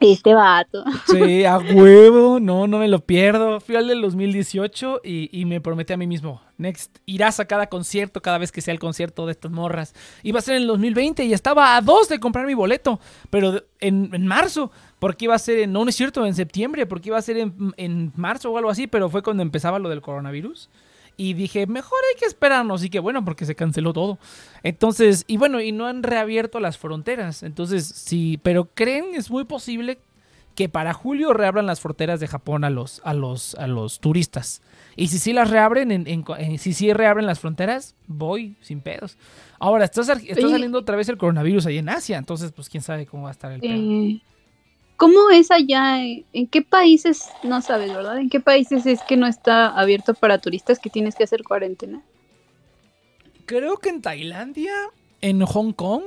Este 0.00 0.32
vato. 0.32 0.82
Sí, 1.08 1.44
a 1.44 1.58
huevo. 1.58 2.40
No, 2.40 2.66
no 2.66 2.78
me 2.78 2.88
lo 2.88 3.00
pierdo. 3.00 3.60
Fui 3.60 3.76
al 3.76 3.86
del 3.86 4.00
2018 4.00 5.02
y, 5.04 5.28
y 5.30 5.44
me 5.44 5.60
prometí 5.60 5.92
a 5.92 5.98
mí 5.98 6.06
mismo. 6.06 6.40
Next, 6.56 6.96
irás 7.04 7.38
a 7.38 7.44
cada 7.44 7.66
concierto 7.66 8.22
cada 8.22 8.38
vez 8.38 8.50
que 8.50 8.62
sea 8.62 8.72
el 8.72 8.80
concierto 8.80 9.26
de 9.26 9.32
estas 9.32 9.50
morras. 9.52 9.94
Iba 10.22 10.38
a 10.38 10.42
ser 10.42 10.56
en 10.56 10.62
el 10.62 10.68
2020 10.68 11.24
y 11.24 11.34
estaba 11.34 11.76
a 11.76 11.82
dos 11.82 12.08
de 12.08 12.18
comprar 12.18 12.46
mi 12.46 12.54
boleto. 12.54 12.98
Pero 13.28 13.62
en, 13.78 14.08
en 14.14 14.26
marzo. 14.26 14.72
Porque 15.00 15.26
iba 15.26 15.34
a 15.34 15.38
ser 15.38 15.58
en, 15.58 15.72
no, 15.72 15.84
no 15.84 15.90
es 15.90 15.96
cierto, 15.96 16.24
en 16.24 16.34
septiembre. 16.34 16.86
Porque 16.86 17.10
iba 17.10 17.18
a 17.18 17.22
ser 17.22 17.36
en, 17.36 17.74
en 17.76 18.10
marzo 18.16 18.50
o 18.50 18.56
algo 18.56 18.70
así. 18.70 18.86
Pero 18.86 19.10
fue 19.10 19.22
cuando 19.22 19.42
empezaba 19.42 19.78
lo 19.78 19.90
del 19.90 20.00
coronavirus. 20.00 20.70
Y 21.20 21.34
dije, 21.34 21.66
mejor 21.66 21.98
hay 22.12 22.18
que 22.18 22.24
esperarnos. 22.26 22.82
Y 22.82 22.88
que 22.90 22.98
bueno, 22.98 23.24
porque 23.24 23.44
se 23.44 23.54
canceló 23.54 23.92
todo. 23.92 24.18
Entonces, 24.62 25.24
y 25.26 25.36
bueno, 25.36 25.60
y 25.60 25.70
no 25.72 25.86
han 25.86 26.02
reabierto 26.02 26.60
las 26.60 26.78
fronteras. 26.78 27.42
Entonces, 27.42 27.84
sí, 27.86 28.38
pero 28.42 28.68
creen, 28.74 29.06
es 29.14 29.30
muy 29.30 29.44
posible 29.44 29.98
que 30.54 30.68
para 30.68 30.92
julio 30.94 31.32
reabran 31.32 31.66
las 31.66 31.80
fronteras 31.80 32.20
de 32.20 32.26
Japón 32.26 32.64
a 32.64 32.70
los, 32.70 33.00
a 33.04 33.14
los, 33.14 33.54
a 33.56 33.66
los 33.66 34.00
turistas. 34.00 34.62
Y 34.96 35.08
si 35.08 35.18
sí 35.18 35.32
las 35.32 35.50
reabren, 35.50 35.92
en, 35.92 36.06
en- 36.06 36.24
en- 36.38 36.58
si 36.58 36.72
sí 36.74 36.92
reabren 36.92 37.26
las 37.26 37.38
fronteras, 37.38 37.94
voy 38.06 38.56
sin 38.60 38.80
pedos. 38.80 39.16
Ahora, 39.58 39.84
está, 39.84 40.02
saliendo 40.04 40.78
otra 40.78 40.96
vez 40.96 41.08
el 41.08 41.16
coronavirus 41.18 41.66
ahí 41.66 41.78
en 41.78 41.88
Asia, 41.88 42.18
entonces 42.18 42.50
pues 42.52 42.68
quién 42.68 42.82
sabe 42.82 43.06
cómo 43.06 43.24
va 43.24 43.28
a 43.28 43.32
estar 43.32 43.52
el 43.52 43.60
pedo. 43.60 43.72
Eh, 43.72 44.20
¿Cómo 45.00 45.30
es 45.30 45.50
allá? 45.50 45.98
¿En 46.04 46.46
qué 46.46 46.60
países? 46.60 47.30
No 47.42 47.62
sabes, 47.62 47.88
¿verdad? 47.92 48.18
¿En 48.18 48.28
qué 48.28 48.38
países 48.38 48.84
es 48.84 49.00
que 49.08 49.16
no 49.16 49.26
está 49.26 49.68
abierto 49.68 50.12
para 50.12 50.36
turistas 50.36 50.78
que 50.78 50.90
tienes 50.90 51.14
que 51.14 51.24
hacer 51.24 51.42
cuarentena? 51.42 52.02
Creo 53.46 53.78
que 53.78 53.88
en 53.88 54.02
Tailandia, 54.02 54.72
en 55.22 55.40
Hong 55.40 55.72
Kong 55.72 56.02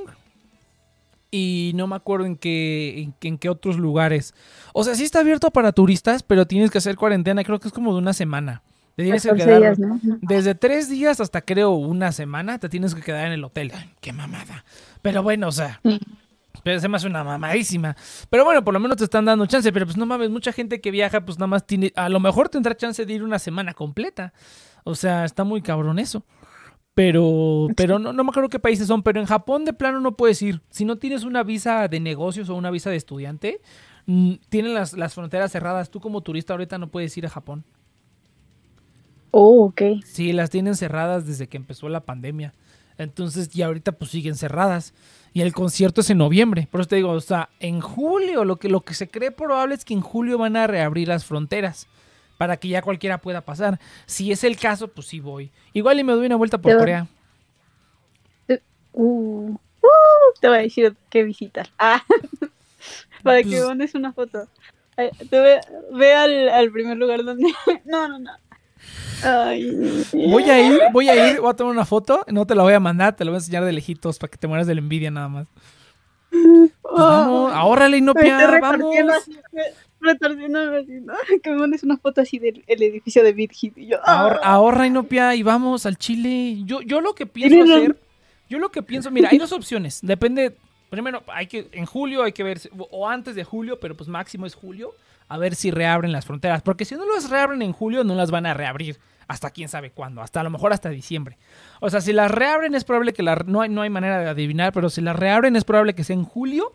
y 1.32 1.72
no 1.74 1.88
me 1.88 1.96
acuerdo 1.96 2.26
en 2.26 2.36
qué, 2.36 3.02
en, 3.02 3.12
qué- 3.18 3.26
en 3.28 3.38
qué 3.38 3.48
otros 3.48 3.76
lugares. 3.78 4.32
O 4.72 4.84
sea, 4.84 4.94
sí 4.94 5.02
está 5.02 5.18
abierto 5.18 5.50
para 5.50 5.72
turistas, 5.72 6.22
pero 6.22 6.46
tienes 6.46 6.70
que 6.70 6.78
hacer 6.78 6.94
cuarentena, 6.94 7.42
creo 7.42 7.58
que 7.58 7.66
es 7.68 7.74
como 7.74 7.92
de 7.92 7.98
una 7.98 8.12
semana. 8.12 8.62
Te 8.94 9.02
tienes 9.02 9.24
que 9.24 9.30
14 9.30 9.44
quedar 9.44 9.60
días, 9.60 9.78
¿no? 9.80 9.98
No. 10.04 10.18
desde 10.22 10.54
tres 10.54 10.88
días 10.88 11.18
hasta 11.18 11.40
creo 11.42 11.72
una 11.72 12.12
semana, 12.12 12.60
te 12.60 12.68
tienes 12.68 12.94
que 12.94 13.02
quedar 13.02 13.26
en 13.26 13.32
el 13.32 13.42
hotel. 13.42 13.72
Ay, 13.74 13.90
qué 14.00 14.12
mamada. 14.12 14.64
Pero 15.02 15.24
bueno, 15.24 15.48
o 15.48 15.52
sea, 15.52 15.80
Sí. 15.82 15.98
Pero 16.64 16.80
se 16.80 16.88
me 16.88 16.96
hace 16.96 17.06
una 17.06 17.22
mamadísima. 17.22 17.94
Pero 18.30 18.44
bueno, 18.44 18.64
por 18.64 18.74
lo 18.74 18.80
menos 18.80 18.96
te 18.96 19.04
están 19.04 19.26
dando 19.26 19.46
chance. 19.46 19.70
Pero 19.70 19.86
pues 19.86 19.96
no 19.96 20.06
mames, 20.06 20.30
mucha 20.30 20.50
gente 20.50 20.80
que 20.80 20.90
viaja, 20.90 21.24
pues 21.24 21.38
nada 21.38 21.46
más 21.46 21.66
tiene. 21.66 21.92
A 21.94 22.08
lo 22.08 22.18
mejor 22.18 22.48
tendrá 22.48 22.74
chance 22.76 23.04
de 23.04 23.12
ir 23.12 23.22
una 23.22 23.38
semana 23.38 23.74
completa. 23.74 24.32
O 24.82 24.94
sea, 24.94 25.24
está 25.24 25.44
muy 25.44 25.60
cabrón 25.62 25.98
eso. 25.98 26.24
Pero, 26.94 27.68
pero 27.76 27.98
no, 27.98 28.12
no 28.12 28.24
me 28.24 28.30
acuerdo 28.30 28.48
qué 28.48 28.58
países 28.58 28.88
son. 28.88 29.02
Pero 29.02 29.20
en 29.20 29.26
Japón 29.26 29.66
de 29.66 29.74
plano 29.74 30.00
no 30.00 30.16
puedes 30.16 30.40
ir. 30.40 30.62
Si 30.70 30.86
no 30.86 30.96
tienes 30.96 31.24
una 31.24 31.42
visa 31.42 31.86
de 31.86 32.00
negocios 32.00 32.48
o 32.48 32.54
una 32.54 32.70
visa 32.70 32.88
de 32.88 32.96
estudiante, 32.96 33.60
mm, 34.06 34.32
tienen 34.48 34.72
las, 34.72 34.94
las 34.94 35.12
fronteras 35.14 35.52
cerradas. 35.52 35.90
Tú 35.90 36.00
como 36.00 36.22
turista 36.22 36.54
ahorita 36.54 36.78
no 36.78 36.88
puedes 36.90 37.14
ir 37.18 37.26
a 37.26 37.30
Japón. 37.30 37.64
Oh, 39.32 39.66
ok. 39.66 39.82
Sí, 40.04 40.32
las 40.32 40.48
tienen 40.48 40.76
cerradas 40.76 41.26
desde 41.26 41.46
que 41.46 41.58
empezó 41.58 41.90
la 41.90 42.06
pandemia. 42.06 42.54
Entonces, 42.98 43.54
y 43.54 43.62
ahorita 43.62 43.92
pues 43.92 44.10
siguen 44.10 44.36
cerradas. 44.36 44.94
Y 45.32 45.40
el 45.40 45.52
concierto 45.52 46.00
es 46.00 46.10
en 46.10 46.18
noviembre. 46.18 46.68
Por 46.70 46.80
eso 46.80 46.88
te 46.88 46.96
digo, 46.96 47.10
o 47.10 47.20
sea, 47.20 47.48
en 47.58 47.80
julio, 47.80 48.44
lo 48.44 48.56
que, 48.56 48.68
lo 48.68 48.82
que 48.82 48.94
se 48.94 49.08
cree 49.08 49.32
probable 49.32 49.74
es 49.74 49.84
que 49.84 49.94
en 49.94 50.00
julio 50.00 50.38
van 50.38 50.56
a 50.56 50.66
reabrir 50.68 51.08
las 51.08 51.24
fronteras. 51.24 51.88
Para 52.38 52.56
que 52.56 52.68
ya 52.68 52.82
cualquiera 52.82 53.18
pueda 53.18 53.40
pasar. 53.40 53.78
Si 54.06 54.30
es 54.32 54.42
el 54.44 54.56
caso, 54.56 54.88
pues 54.88 55.06
sí 55.08 55.20
voy. 55.20 55.50
Igual 55.72 56.00
y 56.00 56.04
me 56.04 56.12
doy 56.12 56.26
una 56.26 56.36
vuelta 56.36 56.58
por 56.58 56.70
Te 56.70 56.74
va- 56.74 56.80
Corea. 56.80 57.06
Uh, 58.92 59.50
uh, 59.52 59.58
te 60.40 60.48
voy 60.48 60.58
a 60.58 60.60
decir 60.62 60.94
qué 61.10 61.22
visitar. 61.24 61.68
Ah, 61.78 62.02
para 63.22 63.42
que 63.42 63.50
Pues- 63.50 63.66
mandes 63.66 63.94
una 63.94 64.12
foto. 64.12 64.48
Te 64.96 65.40
ve, 65.40 65.60
ve 65.92 66.14
al, 66.14 66.48
al 66.50 66.70
primer 66.70 66.96
lugar 66.96 67.24
donde. 67.24 67.52
No, 67.84 68.08
no, 68.08 68.18
no. 68.20 68.30
Ay. 69.22 70.04
Voy 70.12 70.44
a 70.44 70.60
ir, 70.60 70.80
voy 70.92 71.08
a 71.08 71.30
ir, 71.30 71.40
voy 71.40 71.50
a 71.50 71.54
tomar 71.54 71.72
una 71.72 71.84
foto. 71.84 72.24
No 72.28 72.46
te 72.46 72.54
la 72.54 72.62
voy 72.62 72.74
a 72.74 72.80
mandar, 72.80 73.16
te 73.16 73.24
la 73.24 73.30
voy 73.30 73.36
a 73.36 73.40
enseñar 73.40 73.64
de 73.64 73.72
lejitos 73.72 74.18
para 74.18 74.30
que 74.30 74.38
te 74.38 74.46
mueras 74.46 74.66
de 74.66 74.74
la 74.74 74.80
envidia 74.80 75.10
nada 75.10 75.28
más. 75.28 75.46
Pues 76.30 76.72
vamos, 76.82 77.52
ahórrale, 77.52 77.98
Inopia, 77.98 78.58
vamos. 78.60 78.94
retorciendo. 80.00 81.12
Que 81.42 81.50
me 81.50 81.56
mandes 81.56 81.82
una 81.82 81.96
foto 81.96 82.20
así 82.20 82.38
del 82.38 82.62
el 82.66 82.82
edificio 82.82 83.22
de 83.24 83.32
Big 83.32 83.52
Hit 83.52 83.78
y 83.78 83.86
yo. 83.86 84.06
Ahorra, 84.06 84.40
ah. 84.42 84.54
ahorra 84.54 84.86
Inopia 84.86 85.34
y 85.34 85.42
vamos 85.42 85.86
al 85.86 85.96
Chile. 85.96 86.62
Yo, 86.64 86.82
yo 86.82 87.00
lo 87.00 87.14
que 87.14 87.24
pienso 87.24 87.62
hacer, 87.62 87.96
yo 88.50 88.58
lo 88.58 88.70
que 88.70 88.82
pienso, 88.82 89.10
mira, 89.10 89.30
hay 89.30 89.38
dos 89.38 89.52
opciones. 89.52 90.00
Depende, 90.02 90.56
primero, 90.90 91.22
hay 91.28 91.46
que, 91.46 91.68
en 91.72 91.86
julio 91.86 92.22
hay 92.22 92.32
que 92.32 92.42
ver, 92.42 92.60
o 92.90 93.08
antes 93.08 93.34
de 93.34 93.44
julio, 93.44 93.80
pero 93.80 93.96
pues 93.96 94.08
máximo 94.08 94.44
es 94.44 94.54
julio, 94.54 94.94
a 95.28 95.38
ver 95.38 95.54
si 95.54 95.70
reabren 95.70 96.12
las 96.12 96.24
fronteras. 96.26 96.62
Porque 96.62 96.84
si 96.84 96.94
no 96.94 97.04
las 97.14 97.30
reabren 97.30 97.62
en 97.62 97.72
julio, 97.72 98.04
no 98.04 98.14
las 98.14 98.30
van 98.30 98.46
a 98.46 98.54
reabrir. 98.54 98.98
Hasta 99.26 99.50
quién 99.50 99.68
sabe 99.70 99.90
cuándo, 99.90 100.20
hasta 100.20 100.40
a 100.40 100.44
lo 100.44 100.50
mejor 100.50 100.74
hasta 100.74 100.90
diciembre. 100.90 101.38
O 101.80 101.88
sea, 101.88 102.02
si 102.02 102.12
las 102.12 102.30
reabren 102.30 102.74
es 102.74 102.84
probable 102.84 103.14
que 103.14 103.22
la, 103.22 103.36
no, 103.46 103.62
hay, 103.62 103.70
no 103.70 103.80
hay 103.80 103.88
manera 103.88 104.18
de 104.20 104.28
adivinar, 104.28 104.72
pero 104.74 104.90
si 104.90 105.00
las 105.00 105.16
reabren 105.16 105.56
es 105.56 105.64
probable 105.64 105.94
que 105.94 106.04
sea 106.04 106.14
en 106.14 106.24
julio. 106.24 106.74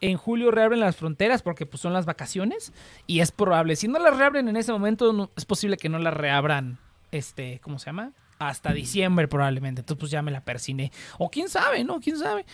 En 0.00 0.16
julio 0.16 0.50
reabren 0.50 0.80
las 0.80 0.96
fronteras 0.96 1.42
porque 1.42 1.64
pues 1.66 1.80
son 1.80 1.92
las 1.92 2.06
vacaciones 2.06 2.72
y 3.06 3.20
es 3.20 3.30
probable. 3.32 3.76
Si 3.76 3.86
no 3.88 3.98
las 4.00 4.16
reabren 4.16 4.48
en 4.48 4.56
ese 4.56 4.72
momento, 4.72 5.12
no- 5.12 5.30
es 5.36 5.44
posible 5.44 5.76
que 5.76 5.88
no 5.88 5.98
las 5.98 6.14
reabran, 6.14 6.78
este, 7.12 7.60
¿cómo 7.62 7.78
se 7.80 7.86
llama? 7.86 8.12
Hasta 8.38 8.72
diciembre 8.72 9.28
probablemente. 9.28 9.80
Entonces 9.82 10.00
pues 10.00 10.10
ya 10.10 10.22
me 10.22 10.30
la 10.32 10.40
persiné. 10.44 10.90
O 11.18 11.30
quién 11.30 11.48
sabe, 11.48 11.84
¿no? 11.84 12.00
¿Quién 12.00 12.18
sabe? 12.18 12.44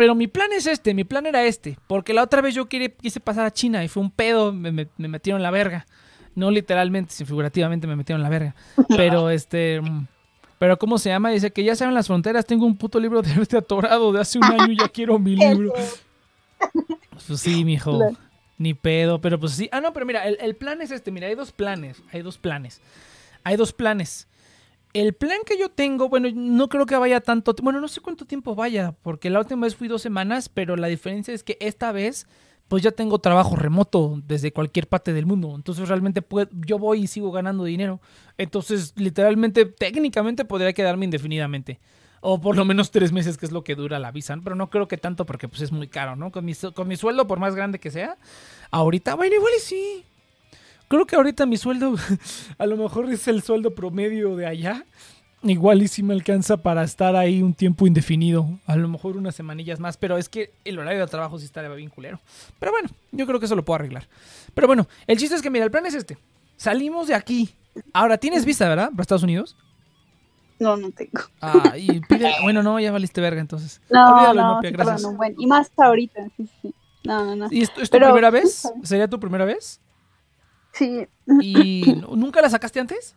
Pero 0.00 0.14
mi 0.14 0.28
plan 0.28 0.48
es 0.56 0.66
este, 0.66 0.94
mi 0.94 1.04
plan 1.04 1.26
era 1.26 1.44
este. 1.44 1.76
Porque 1.86 2.14
la 2.14 2.22
otra 2.22 2.40
vez 2.40 2.54
yo 2.54 2.70
quería- 2.70 2.88
quise 2.88 3.20
pasar 3.20 3.44
a 3.44 3.50
China 3.50 3.84
y 3.84 3.88
fue 3.88 4.02
un 4.02 4.10
pedo, 4.10 4.50
me, 4.50 4.72
me- 4.72 4.88
me 4.96 5.08
metieron 5.08 5.42
la 5.42 5.50
verga. 5.50 5.86
No 6.34 6.50
literalmente, 6.50 7.12
sino 7.12 7.26
figurativamente 7.28 7.86
me 7.86 7.96
metieron 7.96 8.22
la 8.22 8.30
verga. 8.30 8.54
Pero 8.96 9.28
este... 9.28 9.82
Pero 10.58 10.78
¿cómo 10.78 10.96
se 10.96 11.10
llama? 11.10 11.28
Dice 11.28 11.50
que 11.50 11.64
ya 11.64 11.76
saben 11.76 11.92
las 11.94 12.06
fronteras, 12.06 12.46
tengo 12.46 12.64
un 12.64 12.78
puto 12.78 12.98
libro 12.98 13.20
de 13.20 13.30
este 13.42 13.58
atorado 13.58 14.10
de 14.10 14.20
hace 14.22 14.38
un 14.38 14.44
año 14.60 14.72
y 14.72 14.78
ya 14.78 14.88
quiero 14.88 15.18
mi 15.18 15.36
libro. 15.36 15.74
Pues 17.26 17.40
sí, 17.40 17.62
mijo. 17.64 17.98
Ni 18.56 18.72
pedo, 18.72 19.20
pero 19.20 19.38
pues 19.38 19.52
sí. 19.52 19.68
Ah, 19.70 19.80
no, 19.82 19.92
pero 19.92 20.06
mira, 20.06 20.26
el, 20.26 20.38
el 20.40 20.56
plan 20.56 20.80
es 20.80 20.90
este. 20.90 21.10
Mira, 21.10 21.26
hay 21.28 21.34
dos 21.34 21.52
planes. 21.52 22.02
Hay 22.10 22.22
dos 22.22 22.38
planes. 22.38 22.80
Hay 23.44 23.56
dos 23.56 23.72
planes. 23.74 24.26
El 24.92 25.12
plan 25.14 25.38
que 25.46 25.56
yo 25.56 25.68
tengo, 25.68 26.08
bueno, 26.08 26.28
no 26.34 26.68
creo 26.68 26.84
que 26.84 26.96
vaya 26.96 27.20
tanto. 27.20 27.54
Bueno, 27.62 27.80
no 27.80 27.86
sé 27.86 28.00
cuánto 28.00 28.24
tiempo 28.24 28.56
vaya, 28.56 28.92
porque 29.02 29.30
la 29.30 29.38
última 29.38 29.66
vez 29.66 29.76
fui 29.76 29.86
dos 29.86 30.02
semanas, 30.02 30.48
pero 30.48 30.76
la 30.76 30.88
diferencia 30.88 31.32
es 31.32 31.44
que 31.44 31.56
esta 31.60 31.92
vez, 31.92 32.26
pues 32.66 32.82
ya 32.82 32.90
tengo 32.90 33.20
trabajo 33.20 33.54
remoto 33.54 34.20
desde 34.26 34.52
cualquier 34.52 34.88
parte 34.88 35.12
del 35.12 35.26
mundo. 35.26 35.52
Entonces 35.54 35.88
realmente 35.88 36.22
puedo, 36.22 36.50
yo 36.66 36.78
voy 36.78 37.02
y 37.02 37.06
sigo 37.06 37.30
ganando 37.30 37.62
dinero. 37.64 38.00
Entonces, 38.36 38.92
literalmente, 38.96 39.64
técnicamente 39.64 40.44
podría 40.44 40.72
quedarme 40.72 41.04
indefinidamente. 41.04 41.78
O 42.20 42.40
por 42.40 42.56
lo 42.56 42.64
menos 42.64 42.90
tres 42.90 43.12
meses, 43.12 43.38
que 43.38 43.46
es 43.46 43.52
lo 43.52 43.62
que 43.62 43.76
dura 43.76 43.98
la 44.00 44.10
visa. 44.10 44.36
Pero 44.42 44.56
no 44.56 44.70
creo 44.70 44.88
que 44.88 44.98
tanto 44.98 45.24
porque 45.24 45.48
pues 45.48 45.62
es 45.62 45.70
muy 45.70 45.86
caro, 45.86 46.16
¿no? 46.16 46.32
Con 46.32 46.44
mi, 46.44 46.54
con 46.74 46.88
mi 46.88 46.96
sueldo, 46.96 47.28
por 47.28 47.38
más 47.38 47.54
grande 47.54 47.78
que 47.78 47.92
sea, 47.92 48.18
ahorita, 48.72 49.14
bueno, 49.14 49.36
igual 49.36 49.52
y 49.56 49.60
sí. 49.60 50.04
Creo 50.90 51.06
que 51.06 51.14
ahorita 51.14 51.46
mi 51.46 51.56
sueldo, 51.56 51.94
a 52.58 52.66
lo 52.66 52.76
mejor 52.76 53.08
es 53.10 53.28
el 53.28 53.42
sueldo 53.42 53.74
promedio 53.76 54.34
de 54.34 54.46
allá. 54.46 54.84
Igual 55.44 55.82
y 55.82 55.88
sí 55.88 56.02
me 56.02 56.12
alcanza 56.14 56.56
para 56.58 56.82
estar 56.82 57.14
ahí 57.14 57.42
un 57.42 57.54
tiempo 57.54 57.86
indefinido. 57.86 58.58
A 58.66 58.74
lo 58.74 58.88
mejor 58.88 59.16
unas 59.16 59.36
semanillas 59.36 59.78
más. 59.78 59.96
Pero 59.96 60.18
es 60.18 60.28
que 60.28 60.52
el 60.64 60.80
horario 60.80 60.98
de 61.00 61.06
trabajo 61.06 61.38
sí 61.38 61.44
estaría 61.44 61.70
bien 61.70 61.90
culero. 61.90 62.20
Pero 62.58 62.72
bueno, 62.72 62.88
yo 63.12 63.24
creo 63.24 63.38
que 63.38 63.46
eso 63.46 63.54
lo 63.54 63.64
puedo 63.64 63.76
arreglar. 63.76 64.08
Pero 64.52 64.66
bueno, 64.66 64.88
el 65.06 65.16
chiste 65.16 65.36
es 65.36 65.42
que, 65.42 65.48
mira, 65.48 65.64
el 65.64 65.70
plan 65.70 65.86
es 65.86 65.94
este. 65.94 66.18
Salimos 66.56 67.06
de 67.06 67.14
aquí. 67.14 67.54
Ahora, 67.92 68.18
tienes 68.18 68.44
visa, 68.44 68.68
¿verdad? 68.68 68.90
Para 68.90 69.02
Estados 69.02 69.22
Unidos. 69.22 69.56
No, 70.58 70.76
no 70.76 70.90
tengo. 70.90 71.22
Ah, 71.40 71.74
y 71.78 72.00
pide... 72.00 72.32
Bueno, 72.42 72.62
no, 72.64 72.78
ya 72.80 72.90
valiste 72.92 73.20
verga 73.20 73.40
entonces. 73.40 73.80
No, 73.88 74.12
Olvídalo, 74.12 74.42
no, 74.42 74.60
gracias. 74.60 74.86
perdón, 75.02 75.16
bueno, 75.16 75.36
y 75.38 75.46
más 75.46 75.70
ahorita, 75.78 76.26
sí, 76.36 76.50
sí. 76.60 76.74
No, 77.04 77.24
no, 77.24 77.36
no. 77.36 77.48
¿Y 77.50 77.62
esto 77.62 77.80
es 77.80 77.88
tu 77.88 77.94
Pero- 77.94 78.08
primera 78.08 78.28
vez? 78.30 78.70
¿Sería 78.82 79.08
tu 79.08 79.18
primera 79.18 79.46
vez? 79.46 79.80
Sí, 80.72 81.06
¿Y 81.42 81.94
nu- 82.00 82.16
nunca 82.16 82.40
la 82.42 82.50
sacaste 82.50 82.80
antes? 82.80 83.14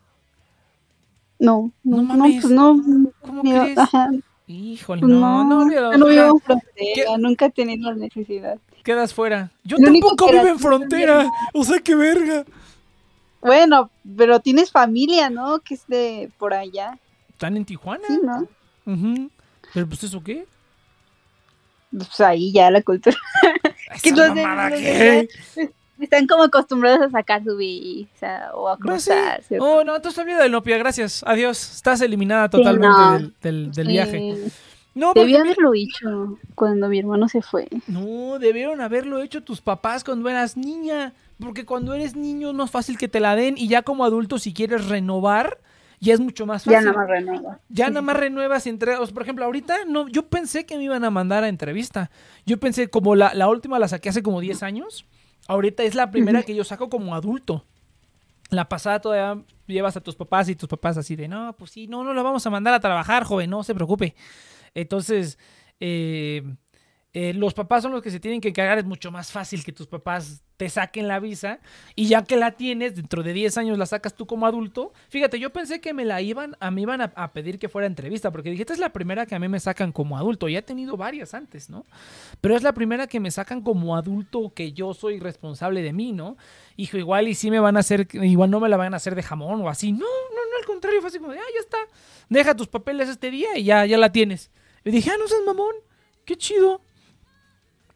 no, 1.40 1.72
No 1.84 1.98
no, 1.98 2.04
no, 2.04 2.14
mames. 2.16 2.42
pues 2.42 2.54
no. 2.54 2.80
¿Cómo 3.22 3.42
crees? 3.42 3.78
ajá, 3.78 4.10
Híjole, 4.48 5.02
pues 5.02 5.12
no, 5.12 5.44
no, 5.46 5.72
yo 5.72 5.98
no 5.98 6.06
vivo 6.08 6.24
en 6.32 6.40
frontera, 6.40 6.74
¿Qué? 6.96 7.06
nunca 7.18 7.46
he 7.46 7.52
tenido 7.52 7.92
la 7.92 7.98
necesidad. 7.98 8.58
Quedas 8.84 9.14
fuera. 9.14 9.52
Yo 9.64 9.78
Lo 9.78 9.86
tampoco 9.86 10.30
vivo 10.32 10.48
en 10.48 10.60
frontera. 10.60 11.30
O 11.54 11.64
sea, 11.64 11.80
qué 11.80 11.96
verga. 11.96 12.44
Bueno, 13.42 13.90
pero 14.18 14.40
tienes 14.42 14.72
familia, 14.72 15.30
¿no? 15.30 15.60
Que 15.60 15.76
es 15.76 15.88
de 15.88 16.30
por 16.38 16.54
allá. 16.54 16.98
¿Están 17.30 17.56
en 17.58 17.64
Tijuana? 17.66 18.04
Sí, 18.08 18.20
¿no? 18.22 18.48
Ujú. 18.86 19.30
Pero 19.74 19.88
pues 19.88 20.04
eso 20.04 20.22
qué? 20.22 20.46
Pues 21.92 22.20
ahí 22.22 22.52
ya 22.52 22.70
la 22.72 22.82
cultura. 22.82 23.16
que 24.04 24.10
¿Esa 24.10 24.16
los 24.28 24.36
de- 24.36 24.44
mamada 24.44 24.76
qué? 24.78 25.30
Están 26.00 26.28
como 26.28 26.44
acostumbrados 26.44 27.02
a 27.02 27.10
sacar 27.10 27.44
su 27.44 27.56
visa 27.56 28.52
o 28.56 28.68
a 28.68 28.72
No, 28.74 28.78
sí. 28.78 28.82
cruzar. 29.12 29.44
¿cierto? 29.44 29.66
Oh, 29.66 29.84
no, 29.84 29.96
entonces 29.96 30.20
olvida 30.22 30.42
del 30.42 30.52
Nopia, 30.52 30.78
gracias. 30.78 31.24
Adiós. 31.26 31.76
Estás 31.76 32.02
eliminada 32.02 32.50
totalmente 32.50 32.88
no. 32.88 33.14
del, 33.14 33.34
del- 33.42 33.72
del 33.72 33.86
Sí, 33.88 33.92
viaje. 33.94 34.36
No, 34.96 35.14
Debí 35.14 35.28
mira- 35.32 35.42
haberlo 35.42 35.74
hecho 35.74 36.38
cuando 36.56 36.88
mi 36.88 37.00
hermano 37.00 37.28
se 37.28 37.42
fue. 37.42 37.68
No, 37.88 38.38
debieron 38.38 38.80
haberlo 38.82 39.22
hecho 39.22 39.44
tus 39.44 39.62
papás 39.62 40.04
cuando 40.04 40.30
eras 40.30 40.56
niña. 40.58 41.14
Porque 41.40 41.66
cuando 41.66 41.94
eres 41.96 42.16
niño 42.16 42.54
no 42.54 42.64
es 42.66 42.72
fácil 42.72 42.98
que 42.98 43.08
te 43.08 43.20
la 43.20 43.36
den. 43.36 43.56
Y 43.58 43.68
ya 43.68 43.82
como 43.82 44.06
adulto, 44.06 44.38
si 44.38 44.54
quieres 44.54 44.88
renovar, 44.88 45.58
ya 46.00 46.14
es 46.14 46.20
mucho 46.20 46.46
más 46.46 46.64
fácil. 46.64 46.74
Ya 46.74 46.82
nada 46.82 46.98
más 46.98 47.08
renueva. 47.10 47.60
Ya 47.70 47.90
nada 47.90 48.02
más 48.02 48.18
renuevas 48.18 48.66
y 48.68 48.70
entregas. 48.70 49.12
Por 49.12 49.24
ejemplo, 49.24 49.46
ahorita 49.46 49.78
no, 49.88 50.08
yo 50.08 50.28
pensé 50.28 50.66
que 50.66 50.78
me 50.78 50.84
iban 50.84 51.04
a 51.04 51.10
mandar 51.10 51.44
a 51.44 51.48
entrevista. 51.50 52.12
Yo 52.46 52.60
pensé, 52.60 52.88
como 52.90 53.16
la, 53.16 53.34
la 53.34 53.48
última 53.50 53.80
la 53.80 53.88
saqué 53.88 54.10
hace 54.10 54.22
como 54.22 54.42
10 54.42 54.62
años, 54.62 55.06
ahorita 55.48 55.84
es 55.84 55.96
la 55.96 56.12
primera 56.12 56.44
que 56.44 56.56
yo 56.56 56.64
saco 56.64 56.90
como 56.90 57.16
adulto. 57.16 57.66
La 58.50 58.70
pasada 58.70 59.00
todavía 59.00 59.44
llevas 59.68 59.98
a 59.98 60.02
tus 60.02 60.16
papás 60.16 60.48
y 60.50 60.56
tus 60.56 60.70
papás 60.70 60.98
así 60.98 61.16
de, 61.16 61.28
no, 61.28 61.56
pues 61.58 61.72
sí, 61.72 61.88
no, 61.88 62.04
no 62.04 62.14
la 62.14 62.22
vamos 62.22 62.46
a 62.46 62.50
mandar 62.50 62.74
a 62.74 62.80
trabajar, 62.80 63.24
joven, 63.24 63.50
no 63.50 63.64
se 63.64 63.74
preocupe. 63.74 64.16
Entonces, 64.76 65.40
eh, 65.80 66.44
eh, 67.16 67.32
los 67.34 67.54
papás 67.54 67.84
son 67.84 67.92
los 67.92 68.02
que 68.02 68.10
se 68.10 68.20
tienen 68.20 68.42
que 68.42 68.50
encargar, 68.50 68.80
es 68.80 68.86
mucho 68.86 69.12
más 69.12 69.32
fácil 69.32 69.64
que 69.64 69.72
tus 69.72 69.86
papás 69.86 70.42
te 70.58 70.68
saquen 70.68 71.08
la 71.08 71.20
visa 71.20 71.60
y 71.96 72.08
ya 72.08 72.24
que 72.24 72.38
la 72.38 72.54
tienes, 72.54 72.96
dentro 72.96 73.22
de 73.22 73.34
10 73.34 73.56
años 73.60 73.78
la 73.78 73.86
sacas 73.86 74.16
tú 74.16 74.26
como 74.26 74.48
adulto. 74.48 74.94
Fíjate, 75.10 75.40
yo 75.40 75.52
pensé 75.52 75.80
que 75.80 75.94
me 75.94 76.06
la 76.06 76.22
iban, 76.22 76.58
a 76.60 76.72
mí 76.72 76.82
iban 76.82 77.02
a, 77.02 77.34
pedir 77.34 77.60
que 77.60 77.70
fuera 77.70 77.86
entrevista, 77.86 78.32
porque 78.32 78.50
dije, 78.50 78.64
esta 78.64 78.74
es 78.74 78.80
la 78.80 78.92
primera 78.92 79.28
que 79.28 79.36
a 79.36 79.40
mí 79.40 79.48
me 79.48 79.60
sacan 79.60 79.92
como 79.92 80.18
adulto, 80.18 80.50
ya 80.50 80.60
he 80.60 80.64
tenido 80.64 80.98
varias 80.98 81.36
antes, 81.36 81.70
¿no? 81.70 81.86
Pero 82.42 82.56
es 82.56 82.64
la 82.64 82.74
primera 82.74 83.06
que 83.06 83.20
me 83.20 83.30
sacan 83.30 83.62
como 83.62 83.96
adulto 83.96 84.52
que 84.56 84.74
yo 84.74 84.96
soy 84.96 85.20
responsable 85.20 85.84
de 85.84 85.94
mí, 85.94 86.14
¿no? 86.14 86.36
Hijo, 86.78 86.98
igual 86.98 87.28
y 87.28 87.36
sí 87.36 87.52
me 87.52 87.60
van 87.60 87.78
a 87.78 87.82
hacer, 87.82 88.08
igual 88.14 88.50
no 88.50 88.60
me 88.60 88.70
la 88.70 88.78
van 88.78 88.96
a 88.96 88.98
hacer 88.98 89.14
de 89.14 89.22
jamón 89.22 89.62
o 89.62 89.70
así. 89.70 89.92
No, 89.92 90.00
no, 90.00 90.06
no, 90.52 90.58
al 90.60 90.66
contrario, 90.66 91.00
fue 91.00 91.10
así 91.10 91.20
como 91.20 91.32
de, 91.32 91.38
ah, 91.38 91.52
ya 91.54 91.60
está, 91.60 91.78
deja 92.30 92.56
tus 92.56 92.68
papeles 92.68 93.08
este 93.08 93.30
día 93.30 93.56
y 93.56 93.66
ya, 93.66 93.86
ya 93.86 94.00
la 94.00 94.12
tienes. 94.12 94.50
Y 94.84 94.90
dije, 94.90 95.12
ah, 95.12 95.18
no 95.20 95.28
seas 95.28 95.42
mamón, 95.46 95.76
qué 96.26 96.36
chido. 96.38 96.82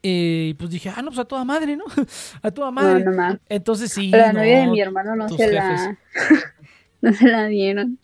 Eh, 0.04 0.48
Y 0.50 0.54
pues 0.54 0.70
dije, 0.70 0.92
ah, 0.96 1.02
no, 1.02 1.08
pues 1.08 1.20
a 1.20 1.26
toda 1.26 1.44
madre, 1.44 1.76
¿no? 1.76 1.86
a 2.42 2.52
toda 2.52 2.72
madre. 2.72 3.04
No, 3.04 3.12
no. 3.12 3.40
Entonces 3.50 3.92
sí. 3.92 4.10
La 4.10 4.34
novia 4.34 4.62
de 4.62 4.68
mi 4.68 4.82
hermano 4.82 5.16
no 5.16 5.30
se 5.30 5.52
la 5.52 5.98
no 7.02 7.14
se 7.14 7.28
la 7.28 7.48
dieron. 7.48 8.00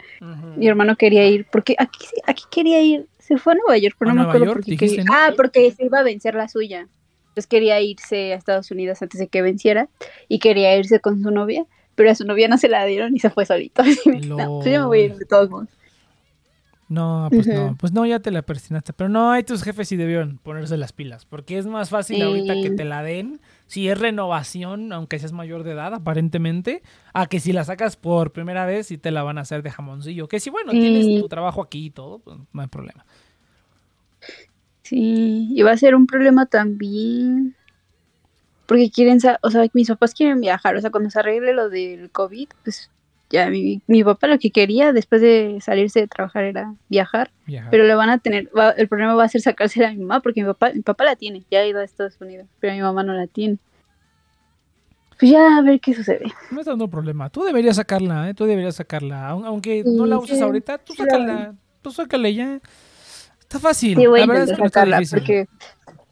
Mi 0.57 0.67
hermano 0.67 0.95
quería 0.95 1.25
ir 1.27 1.45
porque 1.51 1.75
aquí 1.77 2.05
aquí 2.25 2.43
quería 2.51 2.81
ir. 2.81 3.07
Se 3.19 3.37
fue 3.37 3.53
a 3.53 3.55
Nueva 3.55 3.77
York, 3.77 3.95
pero 3.97 4.11
¿A 4.11 4.13
no 4.13 4.23
me 4.23 4.27
acuerdo 4.27 4.53
por 4.53 4.63
qué 4.65 4.75
quería-? 4.75 5.05
Ah, 5.09 5.31
porque 5.35 5.71
se 5.71 5.85
iba 5.85 5.99
a 5.99 6.03
vencer 6.03 6.35
la 6.35 6.47
suya. 6.49 6.87
Entonces 7.29 7.47
quería 7.47 7.79
irse 7.81 8.33
a 8.33 8.35
Estados 8.35 8.69
Unidos 8.69 9.01
antes 9.01 9.19
de 9.19 9.27
que 9.27 9.41
venciera 9.41 9.89
y 10.27 10.39
quería 10.39 10.77
irse 10.77 10.99
con 10.99 11.23
su 11.23 11.31
novia, 11.31 11.65
pero 11.95 12.11
a 12.11 12.15
su 12.15 12.25
novia 12.25 12.47
no 12.47 12.57
se 12.57 12.67
la 12.67 12.85
dieron 12.85 13.15
y 13.15 13.19
se 13.19 13.29
fue 13.29 13.45
solito. 13.45 13.81
no, 14.27 14.59
pues 14.59 14.71
yo 14.71 14.81
me 14.81 14.85
voy 14.85 14.99
a 14.99 15.05
ir 15.05 15.15
de 15.15 15.25
todos 15.25 15.49
modos. 15.49 15.69
No, 16.89 17.27
pues 17.31 17.47
no, 17.47 17.75
pues 17.79 17.91
no, 17.91 18.05
ya 18.05 18.19
te 18.19 18.29
la 18.29 18.41
persinaste. 18.41 18.93
Pero 18.93 19.09
no, 19.09 19.31
hay 19.31 19.43
tus 19.43 19.63
jefes 19.63 19.87
sí 19.87 19.95
debieron 19.95 20.37
ponerse 20.37 20.77
las 20.77 20.93
pilas, 20.93 21.25
porque 21.25 21.57
es 21.57 21.65
más 21.65 21.89
fácil 21.89 22.21
ahorita 22.21 22.53
que 22.55 22.69
te 22.71 22.83
la 22.85 23.01
den, 23.01 23.39
si 23.67 23.87
es 23.89 23.97
renovación, 23.97 24.93
aunque 24.93 25.17
seas 25.17 25.31
mayor 25.31 25.63
de 25.63 25.71
edad, 25.71 25.93
aparentemente, 25.93 26.83
a 27.13 27.25
que 27.25 27.39
si 27.39 27.51
la 27.53 27.63
sacas 27.63 27.95
por 27.95 28.31
primera 28.31 28.65
vez 28.65 28.91
y 28.91 28.97
te 28.97 29.11
la 29.11 29.23
van 29.23 29.37
a 29.37 29.41
hacer 29.41 29.63
de 29.63 29.71
jamoncillo. 29.71 30.27
Que 30.27 30.39
si, 30.39 30.49
bueno, 30.49 30.71
tienes 30.71 31.21
tu 31.21 31.27
trabajo 31.27 31.61
aquí 31.61 31.85
y 31.85 31.89
todo, 31.89 32.19
pues 32.19 32.37
no 32.51 32.61
hay 32.61 32.67
problema. 32.67 33.05
Sí, 34.83 35.49
y 35.51 35.61
va 35.63 35.71
a 35.71 35.77
ser 35.77 35.95
un 35.95 36.05
problema 36.05 36.45
también. 36.45 37.55
Porque 38.65 38.91
quieren, 38.91 39.19
o 39.41 39.49
sea, 39.49 39.65
mis 39.73 39.87
papás 39.87 40.13
quieren 40.13 40.41
viajar, 40.41 40.75
o 40.75 40.81
sea, 40.81 40.91
cuando 40.91 41.09
se 41.09 41.19
arregle 41.19 41.53
lo 41.53 41.69
del 41.69 42.11
COVID, 42.11 42.49
pues 42.63 42.91
ya 43.33 43.49
mi, 43.49 43.81
mi 43.87 44.03
papá 44.03 44.27
lo 44.27 44.37
que 44.39 44.51
quería 44.51 44.93
después 44.93 45.19
de 45.21 45.57
salirse 45.59 45.99
de 45.99 46.07
trabajar 46.07 46.43
era 46.45 46.73
viajar, 46.87 47.31
Viajar. 47.47 47.71
pero 47.71 47.83
le 47.83 47.95
van 47.95 48.09
a 48.09 48.19
tener, 48.19 48.47
va- 48.57 48.69
el 48.71 48.87
problema 48.87 49.15
va 49.15 49.25
a 49.25 49.27
ser 49.27 49.41
sacársela 49.41 49.89
a 49.89 49.91
mi 49.91 49.97
mamá, 49.97 50.21
porque 50.21 50.41
mi 50.41 50.47
papá, 50.47 50.71
mi 50.73 50.81
papá 50.83 51.03
la 51.03 51.15
tiene, 51.17 51.43
ya 51.51 51.59
ha 51.59 51.65
ido 51.65 51.79
a 51.79 51.83
Estados 51.83 52.15
Unidos, 52.21 52.47
pero 52.59 52.73
mi 52.73 52.81
mamá 52.81 53.03
no 53.03 53.13
la 53.13 53.27
tiene. 53.27 53.57
Pues 55.19 55.31
ya 55.31 55.57
a 55.57 55.61
ver 55.61 55.79
qué 55.79 55.93
sucede. 55.93 56.31
No 56.51 56.59
es 56.59 56.65
tanto 56.65 56.87
problema. 56.89 57.29
Tú 57.29 57.43
deberías 57.43 57.75
sacarla, 57.77 58.29
¿eh? 58.29 58.33
Tú 58.33 58.45
deberías 58.45 58.75
sacarla. 58.75 59.27
Aun- 59.29 59.45
Aunque 59.45 59.83
no 59.85 60.05
la 60.05 60.17
uses 60.17 60.37
sí, 60.37 60.43
ahorita, 60.43 60.77
tú 60.79 60.93
sácala. 60.93 61.55
Tú 61.81 61.91
sácala 61.91 62.29
ya. 62.29 62.59
Está 63.39 63.59
fácil. 63.59 63.97
Sí, 63.97 64.07
voy 64.07 64.21
a 64.21 64.25
la 64.25 64.33
verdad 64.33 64.49
es 64.49 64.55
que 64.55 64.61
no 64.61 64.65
está 64.67 64.85
difícil. 64.85 65.19
porque 65.19 65.47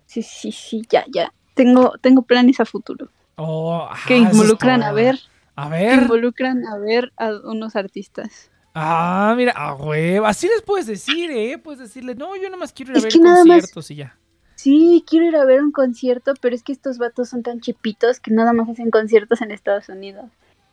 sí, 0.06 0.22
sí, 0.24 0.52
sí, 0.52 0.82
ya, 0.90 1.04
ya. 1.14 1.34
Tengo, 1.56 1.94
tengo 2.02 2.22
planes 2.22 2.60
a 2.60 2.66
futuro 2.66 3.10
Oh, 3.36 3.90
que 4.08 4.14
ah, 4.16 4.18
involucran 4.20 4.82
a 4.84 4.88
todo. 4.88 4.96
ver, 4.96 5.20
A 5.66 5.70
ver. 5.70 6.02
involucran 6.04 6.66
a 6.66 6.78
ver 6.78 7.12
a 7.18 7.32
unos 7.44 7.76
artistas. 7.76 8.50
Ah, 8.74 9.34
mira, 9.36 9.54
ah, 9.56 9.74
güey, 9.74 10.18
así 10.18 10.48
les 10.48 10.62
puedes 10.62 10.88
decir, 10.88 11.30
¿eh? 11.32 11.58
Puedes 11.58 11.80
decirle, 11.80 12.16
no, 12.16 12.36
yo 12.38 12.50
nomás 12.50 12.72
quiero 12.72 12.92
ir 12.92 12.96
a 12.98 13.00
Es 13.00 13.04
ver 13.06 13.20
nada 13.24 13.44
más- 13.46 13.58
conciertos 13.62 13.92
y 13.92 13.96
ya. 13.96 14.18
Sí, 14.56 15.04
quiero 15.10 15.26
ir 15.26 15.36
a 15.36 15.44
ver 15.46 15.62
un 15.62 15.72
concierto, 15.72 16.34
pero 16.40 16.56
es 16.56 16.62
que 16.64 16.72
estos 16.72 16.98
vatos 17.00 17.30
son 17.30 17.42
tan 17.44 17.60
chipitos 17.62 18.20
que 18.20 18.32
nada 18.32 18.54
más 18.54 18.70
hacen 18.70 18.92
conciertos 18.92 19.42
en 19.42 19.52
Estados 19.52 19.90
Unidos. 19.90 20.26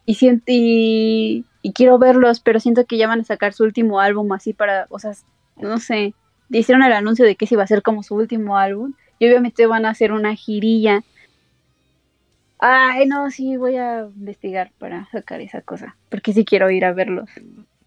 Y 0.04 0.14
siento 0.14 0.44
y, 0.46 1.44
y 1.62 1.72
quiero 1.72 1.98
verlos, 1.98 2.40
pero 2.40 2.60
siento 2.60 2.84
que 2.86 2.98
ya 2.98 3.08
van 3.08 3.20
a 3.20 3.24
sacar 3.24 3.52
su 3.54 3.64
último 3.64 3.98
álbum 4.00 4.30
así 4.32 4.52
para, 4.52 4.86
o 4.90 4.98
sea, 4.98 5.12
no 5.56 5.78
sé, 5.78 6.14
hicieron 6.50 6.82
el 6.84 6.92
anuncio 6.92 7.24
de 7.24 7.34
que 7.36 7.46
ese 7.46 7.54
iba 7.54 7.62
a 7.64 7.66
ser 7.66 7.82
como 7.82 8.02
su 8.02 8.14
último 8.14 8.58
álbum 8.58 8.92
y 9.18 9.26
obviamente 9.26 9.66
van 9.66 9.86
a 9.86 9.90
hacer 9.90 10.12
una 10.12 10.34
girilla. 10.34 11.02
Ay, 12.58 13.06
no, 13.06 13.30
sí, 13.30 13.56
voy 13.56 13.76
a 13.76 14.08
investigar 14.16 14.72
para 14.78 15.08
sacar 15.10 15.40
esa 15.40 15.60
cosa, 15.60 15.96
porque 16.08 16.32
sí 16.32 16.44
quiero 16.44 16.70
ir 16.70 16.84
a 16.84 16.92
verlos. 16.92 17.28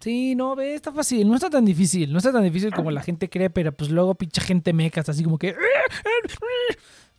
Sí, 0.00 0.34
no, 0.34 0.56
ve, 0.56 0.74
está 0.74 0.92
fácil, 0.92 1.28
no 1.28 1.36
está 1.36 1.48
tan 1.48 1.64
difícil, 1.64 2.12
no 2.12 2.18
está 2.18 2.32
tan 2.32 2.42
difícil 2.42 2.72
como 2.72 2.90
la 2.90 3.02
gente 3.02 3.28
cree, 3.28 3.50
pero 3.50 3.70
pues 3.72 3.90
luego 3.90 4.14
pinche 4.14 4.40
gente 4.40 4.72
mecas, 4.72 5.08
así 5.08 5.22
como 5.22 5.38
que... 5.38 5.54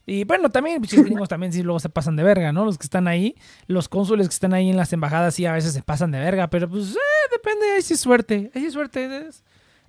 Y 0.06 0.26
bueno, 0.26 0.50
también, 0.50 0.82
pinches 0.82 1.02
gringos 1.06 1.30
también 1.30 1.54
sí 1.54 1.64
luego 1.64 1.80
se 1.80 1.90
pasan 1.90 2.16
de 2.18 2.24
verga, 2.24 2.52
¿no? 2.52 2.66
Los 2.66 2.78
que 2.78 2.84
están 2.84 3.08
ahí, 3.08 3.36
los 3.68 3.88
cónsules 3.88 4.28
que 4.28 4.34
están 4.34 4.54
ahí 4.54 4.70
en 4.70 4.76
las 4.76 4.92
embajadas 4.92 5.36
sí 5.36 5.46
a 5.46 5.54
veces 5.54 5.74
se 5.74 5.82
pasan 5.82 6.12
de 6.12 6.20
verga, 6.20 6.50
pero 6.50 6.70
pues 6.70 6.92
eh, 6.96 7.30
depende, 7.32 7.72
ahí 7.72 7.82
sí 7.82 7.94
es 7.94 8.02
suerte, 8.02 8.52
ahí 8.54 8.62
sí 8.62 8.68
es 8.68 8.74
suerte, 8.74 9.28
es, 9.28 9.44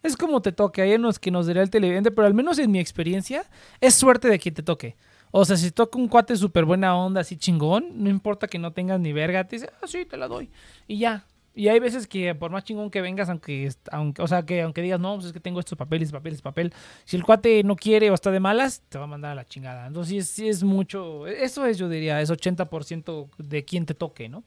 es 0.05 0.17
como 0.17 0.41
te 0.41 0.53
toque, 0.53 0.83
hay 0.83 0.95
unos 0.95 1.19
que 1.19 1.31
nos 1.33 1.47
dirá 1.47 1.63
el 1.63 1.71
televidente, 1.71 2.13
pero 2.13 2.27
al 2.27 2.35
menos 2.35 2.59
en 2.61 2.71
mi 2.71 2.79
experiencia 2.79 3.45
es 3.81 3.95
suerte 3.95 4.29
de 4.29 4.39
quien 4.39 4.55
te 4.55 4.63
toque. 4.63 4.97
O 5.37 5.45
sea, 5.45 5.57
si 5.57 5.73
toca 5.73 5.99
un 5.99 6.07
cuate 6.07 6.37
súper 6.37 6.65
buena 6.65 6.97
onda, 6.97 7.23
así 7.23 7.37
chingón, 7.37 8.05
no 8.05 8.09
importa 8.09 8.47
que 8.47 8.57
no 8.57 8.73
tengas 8.73 9.01
ni 9.01 9.13
verga, 9.13 9.43
te 9.43 9.57
dice, 9.57 9.69
ah, 9.83 9.87
sí, 9.89 10.05
te 10.05 10.17
la 10.17 10.29
doy. 10.29 10.49
Y 10.87 10.99
ya. 10.99 11.27
Y 11.57 11.67
hay 11.67 11.81
veces 11.81 12.07
que 12.07 12.37
por 12.37 12.53
más 12.53 12.63
chingón 12.63 12.89
que 12.89 13.01
vengas, 13.01 13.29
aunque, 13.29 13.69
aunque 13.91 14.23
o 14.23 14.29
sea, 14.29 14.47
que 14.47 14.63
aunque 14.63 14.81
digas, 14.81 15.01
no, 15.01 15.15
pues 15.17 15.27
es 15.27 15.33
que 15.33 15.41
tengo 15.41 15.59
estos 15.59 15.77
papeles, 15.77 16.13
papeles, 16.13 16.41
papel. 16.41 16.73
Si 17.05 17.17
el 17.17 17.25
cuate 17.25 17.65
no 17.65 17.75
quiere 17.75 18.13
o 18.13 18.15
está 18.15 18.31
de 18.31 18.39
malas, 18.39 18.85
te 18.89 18.97
va 18.97 19.05
a 19.05 19.09
mandar 19.09 19.33
a 19.33 19.35
la 19.35 19.45
chingada. 19.45 19.89
Entonces 19.89 20.09
sí 20.09 20.19
es, 20.19 20.29
sí 20.29 20.49
es 20.49 20.63
mucho, 20.63 21.27
eso 21.27 21.67
es, 21.67 21.79
yo 21.79 21.89
diría, 21.89 22.21
es 22.21 22.31
80% 22.31 23.29
de 23.37 23.65
quien 23.65 23.87
te 23.87 23.95
toque, 23.95 24.29
¿no? 24.29 24.45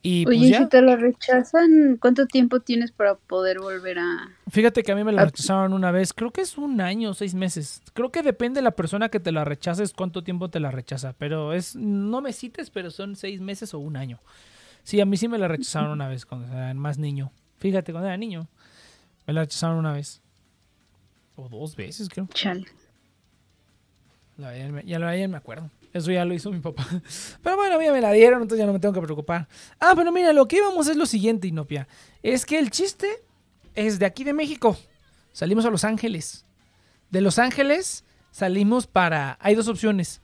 Y 0.00 0.24
pues 0.24 0.38
Oye, 0.38 0.46
¿y 0.46 0.50
ya, 0.50 0.58
si 0.60 0.66
te 0.68 0.80
lo 0.80 0.96
rechazan, 0.96 1.98
¿cuánto 2.00 2.26
tiempo 2.26 2.60
tienes 2.60 2.92
para 2.92 3.16
poder 3.16 3.58
volver 3.58 3.98
a...? 3.98 4.30
fíjate 4.48 4.82
que 4.84 4.92
a 4.92 4.94
mí 4.94 5.02
me 5.04 5.10
la 5.12 5.22
Ah. 5.22 5.24
rechazaron 5.26 5.72
una 5.72 5.90
vez, 5.90 6.12
creo 6.12 6.30
que 6.30 6.40
es 6.40 6.56
un 6.56 6.80
año, 6.80 7.14
seis 7.14 7.34
meses. 7.34 7.82
Creo 7.94 8.10
que 8.12 8.22
depende 8.22 8.58
de 8.58 8.62
la 8.62 8.70
persona 8.70 9.08
que 9.08 9.18
te 9.20 9.32
la 9.32 9.44
rechaces, 9.44 9.92
cuánto 9.92 10.22
tiempo 10.22 10.48
te 10.50 10.60
la 10.60 10.70
rechaza. 10.70 11.14
Pero 11.18 11.52
es, 11.52 11.74
no 11.74 12.20
me 12.20 12.32
cites, 12.32 12.70
pero 12.70 12.90
son 12.92 13.16
seis 13.16 13.40
meses 13.40 13.74
o 13.74 13.80
un 13.80 13.96
año. 13.96 14.20
Sí, 14.84 15.00
a 15.00 15.04
mí 15.04 15.16
sí 15.16 15.26
me 15.28 15.36
la 15.36 15.48
rechazaron 15.48 15.90
una 15.90 16.08
vez 16.08 16.24
cuando 16.24 16.46
era 16.46 16.72
más 16.74 16.96
niño. 16.98 17.30
Fíjate, 17.58 17.90
cuando 17.92 18.06
era 18.08 18.16
niño. 18.16 18.46
Me 19.26 19.34
la 19.34 19.40
rechazaron 19.42 19.78
una 19.78 19.92
vez. 19.92 20.22
O 21.36 21.48
dos 21.48 21.74
veces, 21.76 22.08
creo. 22.08 22.28
Chale. 22.32 22.66
La 24.38 24.56
ya 24.56 24.98
lo 25.00 25.06
de 25.06 25.12
ayer 25.12 25.28
me 25.28 25.36
acuerdo. 25.36 25.68
Eso 25.92 26.10
ya 26.12 26.24
lo 26.24 26.34
hizo 26.34 26.50
mi 26.50 26.60
papá. 26.60 26.86
Pero 27.42 27.56
bueno, 27.56 27.80
ya 27.80 27.92
me 27.92 28.00
la 28.00 28.12
dieron, 28.12 28.42
entonces 28.42 28.58
ya 28.58 28.66
no 28.66 28.72
me 28.72 28.78
tengo 28.78 28.94
que 28.94 29.00
preocupar. 29.00 29.48
Ah, 29.80 29.92
pero 29.96 30.12
mira, 30.12 30.32
lo 30.32 30.46
que 30.46 30.56
íbamos 30.56 30.86
es 30.88 30.96
lo 30.96 31.06
siguiente, 31.06 31.48
Inopia. 31.48 31.88
Es 32.22 32.44
que 32.44 32.58
el 32.58 32.70
chiste 32.70 33.08
es 33.74 33.98
de 33.98 34.06
aquí 34.06 34.24
de 34.24 34.32
México. 34.32 34.76
Salimos 35.32 35.64
a 35.64 35.70
Los 35.70 35.84
Ángeles. 35.84 36.44
De 37.10 37.20
Los 37.20 37.38
Ángeles 37.38 38.04
salimos 38.30 38.86
para... 38.86 39.38
Hay 39.40 39.54
dos 39.54 39.68
opciones. 39.68 40.20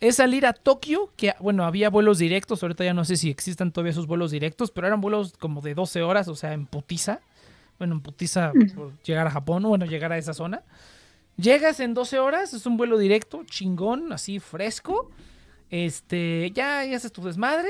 Es 0.00 0.16
salir 0.16 0.46
a 0.46 0.52
Tokio, 0.52 1.12
que 1.16 1.34
bueno, 1.40 1.64
había 1.64 1.90
vuelos 1.90 2.18
directos, 2.18 2.62
ahorita 2.62 2.84
ya 2.84 2.94
no 2.94 3.04
sé 3.04 3.16
si 3.16 3.28
existan 3.28 3.72
todavía 3.72 3.90
esos 3.90 4.06
vuelos 4.06 4.30
directos, 4.30 4.70
pero 4.70 4.86
eran 4.86 5.00
vuelos 5.00 5.34
como 5.38 5.60
de 5.60 5.74
12 5.74 6.02
horas, 6.02 6.28
o 6.28 6.34
sea, 6.34 6.54
en 6.54 6.66
putiza. 6.66 7.20
Bueno, 7.78 7.94
en 7.94 8.00
putiza 8.00 8.52
por 8.74 8.98
llegar 9.02 9.26
a 9.26 9.30
Japón, 9.30 9.62
bueno, 9.64 9.84
llegar 9.84 10.12
a 10.12 10.18
esa 10.18 10.32
zona. 10.32 10.62
Llegas 11.40 11.80
en 11.80 11.94
12 11.94 12.18
horas, 12.18 12.52
es 12.54 12.66
un 12.66 12.76
vuelo 12.76 12.98
directo, 12.98 13.44
chingón, 13.44 14.12
así 14.12 14.38
fresco. 14.40 15.10
Este, 15.70 16.50
ya, 16.54 16.84
ya 16.84 16.96
haces 16.96 17.12
tu 17.12 17.22
desmadre. 17.22 17.68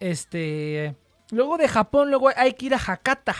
Este, 0.00 0.94
luego 1.30 1.56
de 1.58 1.68
Japón, 1.68 2.10
luego 2.10 2.30
hay 2.36 2.52
que 2.54 2.66
ir 2.66 2.74
a 2.74 2.78
Hakata. 2.78 3.34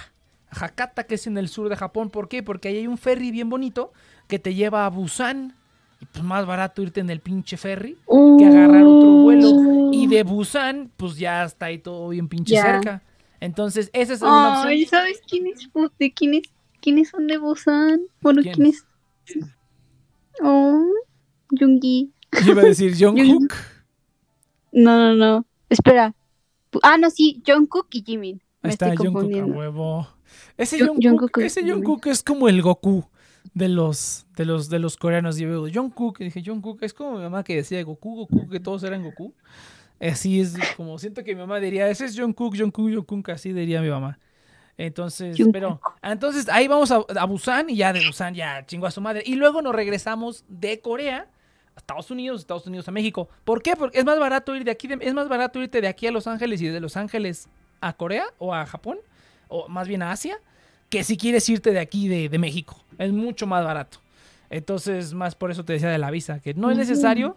A 0.51 0.65
Hakata, 0.65 1.05
que 1.05 1.17
es 1.17 1.27
en 1.27 1.37
el 1.39 1.49
sur 1.49 1.69
de 1.69 1.77
Japón. 1.77 2.11
¿Por 2.11 2.29
qué? 2.29 2.43
Porque 2.43 2.69
ahí 2.69 2.79
hay 2.79 2.87
un 2.87 2.99
ferry 2.99 3.31
bien 3.31 3.51
bonito 3.51 3.93
que 4.29 4.39
te 4.39 4.55
lleva 4.55 4.87
a 4.87 4.91
Busan. 4.91 5.55
Y 6.01 6.07
pues 6.07 6.23
más 6.25 6.47
barato 6.47 6.81
irte 6.81 7.01
en 7.01 7.11
el 7.11 7.19
pinche 7.21 7.57
ferry 7.57 7.99
que 8.39 8.45
agarrar 8.47 8.85
otro 8.85 9.11
vuelo. 9.23 9.91
Y 9.93 10.07
de 10.07 10.23
Busan, 10.23 10.93
pues 10.97 11.17
ya 11.19 11.45
está 11.45 11.67
ahí 11.67 11.79
todo 11.79 12.09
bien 12.11 12.29
pinche 12.29 12.55
cerca. 12.61 13.03
Entonces, 13.41 13.91
esa 13.93 14.15
es 14.15 14.23
una 14.23 14.63
Ay, 14.63 14.85
opción. 14.85 14.91
¿sabes 15.01 15.21
quién 15.29 15.49
es, 15.49 15.69
Bu- 15.73 15.91
de 15.99 16.13
quién 16.13 16.35
es, 16.35 16.43
quiénes 16.81 17.09
son 17.09 17.27
de 17.27 17.37
Busan? 17.39 18.01
Bueno, 18.21 18.43
¿Quién? 18.43 18.55
¿quién 18.55 18.67
es? 18.69 18.85
Oh, 20.43 20.85
Jungi. 21.51 22.13
Yo 22.45 22.53
iba 22.53 22.63
a 22.63 22.67
decir 22.67 22.95
Jungkook. 22.99 23.55
No, 24.73 24.97
no, 24.99 25.15
no. 25.15 25.47
Espera. 25.69 26.15
Ah, 26.83 26.97
no, 26.99 27.11
sí, 27.11 27.43
Jungkook 27.47 27.89
y 27.93 28.03
Jimin. 28.05 28.41
Ahí 28.63 28.69
Me 28.69 28.71
está 28.71 28.95
Jungkook 28.97 29.33
a 29.35 29.45
huevo. 29.47 30.09
Ese 30.57 30.79
Jung- 30.79 30.87
Jungkook, 31.01 31.03
Jungkook 31.05 31.39
ese 31.39 31.61
es- 31.61 31.67
Jungkook 31.67 32.07
es 32.07 32.23
como 32.23 32.49
el 32.49 32.61
Goku 32.63 33.05
de 33.55 33.69
los 33.69 34.27
de 34.37 34.45
los 34.45 34.69
de 34.69 34.79
los 34.79 34.97
coreanos. 34.97 35.37
Yo 35.39 35.49
veo 35.49 35.67
Jungkook, 35.73 36.21
y 36.21 36.25
dije 36.25 36.43
Jungkook, 36.45 36.83
es 36.83 36.93
como 36.93 37.13
mi 37.17 37.23
mamá 37.23 37.43
que 37.45 37.57
decía 37.57 37.83
Goku, 37.83 38.17
Goku, 38.17 38.49
que 38.49 38.61
todos 38.61 38.83
eran 38.83 39.03
Goku. 39.03 39.35
Así 40.01 40.41
es 40.41 40.55
como 40.77 40.99
siento 40.99 41.25
que 41.25 41.35
mi 41.35 41.41
mamá 41.41 41.59
diría, 41.59 41.89
ese 41.89 42.05
es 42.05 42.17
Jungkook, 42.19 42.57
Jungkook, 42.57 42.91
Jungkook, 42.93 43.31
así 43.31 43.53
diría 43.53 43.81
mi 43.81 43.89
mamá. 43.89 44.19
Entonces, 44.79 45.37
pero 45.53 45.81
entonces 46.03 46.49
ahí 46.49 46.69
vamos 46.69 46.91
a, 46.93 47.01
a 47.17 47.25
Busan 47.27 47.69
y 47.69 47.77
ya 47.77 47.93
de 47.93 48.07
Busan 48.07 48.35
ya 48.35 48.65
chingo 48.65 48.87
a 48.87 48.91
su 48.91 49.01
madre. 49.01 49.23
Y 49.27 49.35
luego 49.35 49.61
nos 49.61 49.75
regresamos 49.75 50.45
de 50.49 50.81
Corea 50.81 51.27
Estados 51.77 52.11
Unidos, 52.11 52.41
Estados 52.41 52.67
Unidos 52.67 52.89
a 52.89 52.91
México. 52.93 53.29
¿Por 53.45 53.63
qué? 53.63 53.75
Porque 53.77 53.99
es 53.99 54.05
más 54.05 54.19
barato 54.19 54.55
ir 54.57 54.65
de 54.65 54.71
aquí, 54.71 54.89
de- 54.89 54.99
es 55.01 55.15
más 55.15 55.29
barato 55.29 55.61
irte 55.61 55.81
de 55.81 55.87
aquí 55.89 56.07
a 56.07 56.13
Los 56.13 56.27
Ángeles 56.27 56.61
y 56.63 56.67
de 56.69 56.81
Los 56.81 56.97
Ángeles 56.97 57.49
a 57.81 57.93
Corea 57.93 58.25
o 58.39 58.53
a 58.55 58.67
Japón, 58.67 58.99
o 59.49 59.69
más 59.69 59.87
bien 59.87 60.03
a 60.03 60.11
Asia, 60.11 60.39
que 60.91 61.05
si 61.05 61.17
quieres 61.17 61.49
irte 61.49 61.71
de 61.73 61.79
aquí 61.81 62.09
de, 62.09 62.29
de 62.29 62.39
México. 62.39 62.83
Es 62.99 63.13
mucho 63.13 63.47
más 63.47 63.65
barato. 63.65 63.99
Entonces, 64.51 65.13
más 65.15 65.35
por 65.35 65.51
eso 65.51 65.65
te 65.65 65.73
decía 65.75 65.89
de 65.91 65.99
la 65.99 66.11
visa, 66.11 66.41
que 66.41 66.55
no 66.55 66.71
es 66.71 66.77
necesario, 66.79 67.37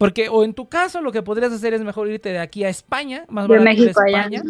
porque 0.00 0.30
o 0.30 0.44
en 0.44 0.54
tu 0.54 0.66
caso 0.66 1.02
lo 1.02 1.12
que 1.12 1.22
podrías 1.22 1.52
hacer 1.52 1.74
es 1.74 1.82
mejor 1.82 2.08
irte 2.10 2.30
de 2.30 2.38
aquí 2.38 2.64
a 2.64 2.70
España, 2.70 3.26
más 3.28 3.46
De 3.46 3.58
barato 3.58 3.70
ir 3.70 3.78
a 3.78 3.82
México 3.84 4.00
allá. 4.00 4.20
España. 4.22 4.42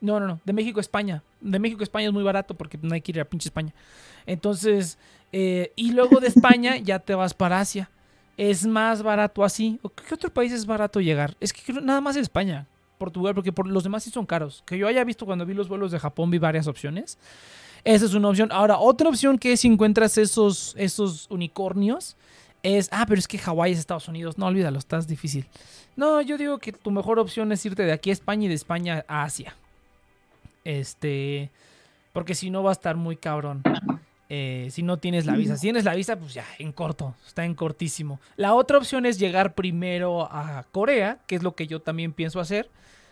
No, 0.00 0.18
no, 0.18 0.26
no. 0.26 0.40
De 0.44 0.52
México 0.52 0.78
a 0.78 0.82
España. 0.82 1.22
De 1.40 1.58
México 1.60 1.80
a 1.82 1.84
España 1.84 2.08
es 2.08 2.12
muy 2.12 2.24
barato 2.24 2.54
porque 2.54 2.76
no 2.82 2.92
hay 2.92 3.00
que 3.00 3.12
ir 3.12 3.20
a 3.20 3.24
pinche 3.24 3.48
España. 3.48 3.72
Entonces, 4.26 4.98
eh, 5.32 5.72
y 5.76 5.92
luego 5.92 6.18
de 6.18 6.26
España 6.26 6.76
ya 6.82 6.98
te 6.98 7.14
vas 7.14 7.34
para 7.34 7.60
Asia. 7.60 7.88
Es 8.36 8.66
más 8.66 9.02
barato 9.02 9.44
así. 9.44 9.78
¿O 9.82 9.88
¿Qué 9.88 10.12
otro 10.12 10.28
país 10.32 10.52
es 10.52 10.66
barato 10.66 11.00
llegar? 11.00 11.36
Es 11.40 11.52
que 11.52 11.62
creo- 11.62 11.80
nada 11.80 12.00
más 12.00 12.16
España, 12.16 12.66
Portugal, 12.98 13.34
porque 13.34 13.52
por 13.52 13.66
los 13.68 13.84
demás 13.84 14.02
sí 14.02 14.10
son 14.10 14.26
caros. 14.26 14.62
Que 14.66 14.76
yo 14.76 14.88
haya 14.88 15.04
visto 15.04 15.24
cuando 15.24 15.46
vi 15.46 15.54
los 15.54 15.68
vuelos 15.68 15.92
de 15.92 15.98
Japón, 16.00 16.30
vi 16.32 16.38
varias 16.38 16.66
opciones. 16.66 17.16
Esa 17.84 18.04
es 18.06 18.14
una 18.14 18.28
opción. 18.28 18.48
Ahora, 18.50 18.78
otra 18.78 19.08
opción 19.08 19.38
que 19.38 19.52
es 19.52 19.60
si 19.60 19.68
encuentras 19.68 20.18
esos, 20.18 20.74
esos 20.76 21.28
unicornios 21.30 22.16
es, 22.62 22.88
ah, 22.92 23.04
pero 23.08 23.18
es 23.18 23.28
que 23.28 23.38
Hawái 23.38 23.72
es 23.72 23.78
Estados 23.78 24.08
Unidos. 24.08 24.38
No, 24.38 24.46
olvídalo, 24.46 24.78
estás 24.78 25.06
difícil. 25.06 25.46
No, 25.96 26.20
yo 26.20 26.36
digo 26.38 26.58
que 26.58 26.72
tu 26.72 26.90
mejor 26.90 27.18
opción 27.18 27.52
es 27.52 27.64
irte 27.64 27.84
de 27.84 27.92
aquí 27.92 28.10
a 28.10 28.12
España 28.12 28.46
y 28.46 28.48
de 28.48 28.54
España 28.54 29.04
a 29.08 29.22
Asia. 29.22 29.54
Este, 30.64 31.50
porque 32.12 32.34
si 32.34 32.50
no 32.50 32.62
va 32.62 32.70
a 32.70 32.72
estar 32.72 32.96
muy 32.96 33.16
cabrón. 33.16 33.62
eh, 34.28 34.66
si 34.72 34.82
no 34.82 34.96
tienes 34.96 35.24
la 35.26 35.36
visa. 35.36 35.54
Si 35.56 35.62
tienes 35.62 35.84
la 35.84 35.94
visa, 35.94 36.16
pues 36.18 36.34
ya, 36.34 36.44
en 36.58 36.72
corto, 36.72 37.14
está 37.26 37.44
en 37.44 37.54
cortísimo. 37.54 38.18
La 38.36 38.54
otra 38.54 38.78
opción 38.78 39.06
es 39.06 39.18
llegar 39.20 39.54
primero 39.54 40.24
a 40.24 40.64
Corea, 40.72 41.20
que 41.28 41.36
es 41.36 41.44
lo 41.44 41.54
que 41.54 41.68
yo 41.68 41.80
también 41.80 42.12
pienso 42.12 42.40
hacer. 42.40 42.68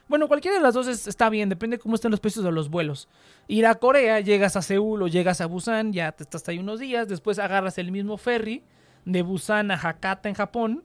Bueno, 0.08 0.26
cualquiera 0.26 0.56
de 0.56 0.62
las 0.62 0.74
dos 0.74 0.88
es- 0.88 1.06
está 1.06 1.30
bien, 1.30 1.48
depende 1.48 1.76
de 1.76 1.80
cómo 1.82 1.94
estén 1.94 2.10
los 2.10 2.18
precios 2.20 2.44
de 2.44 2.50
los 2.50 2.68
vuelos. 2.68 3.08
Ir 3.46 3.64
a 3.66 3.76
Corea, 3.76 4.18
llegas 4.20 4.56
a 4.56 4.62
Seúl 4.62 5.02
o 5.02 5.06
llegas 5.06 5.40
a 5.40 5.46
Busan, 5.46 5.92
ya 5.92 6.10
te 6.12 6.24
estás 6.24 6.46
ahí 6.48 6.58
unos 6.58 6.80
días, 6.80 7.06
después 7.08 7.38
agarras 7.38 7.78
el 7.78 7.92
mismo 7.92 8.16
ferry 8.18 8.62
de 9.04 9.22
Busan 9.22 9.70
a 9.70 9.74
Hakata 9.74 10.28
en 10.28 10.34
Japón, 10.34 10.84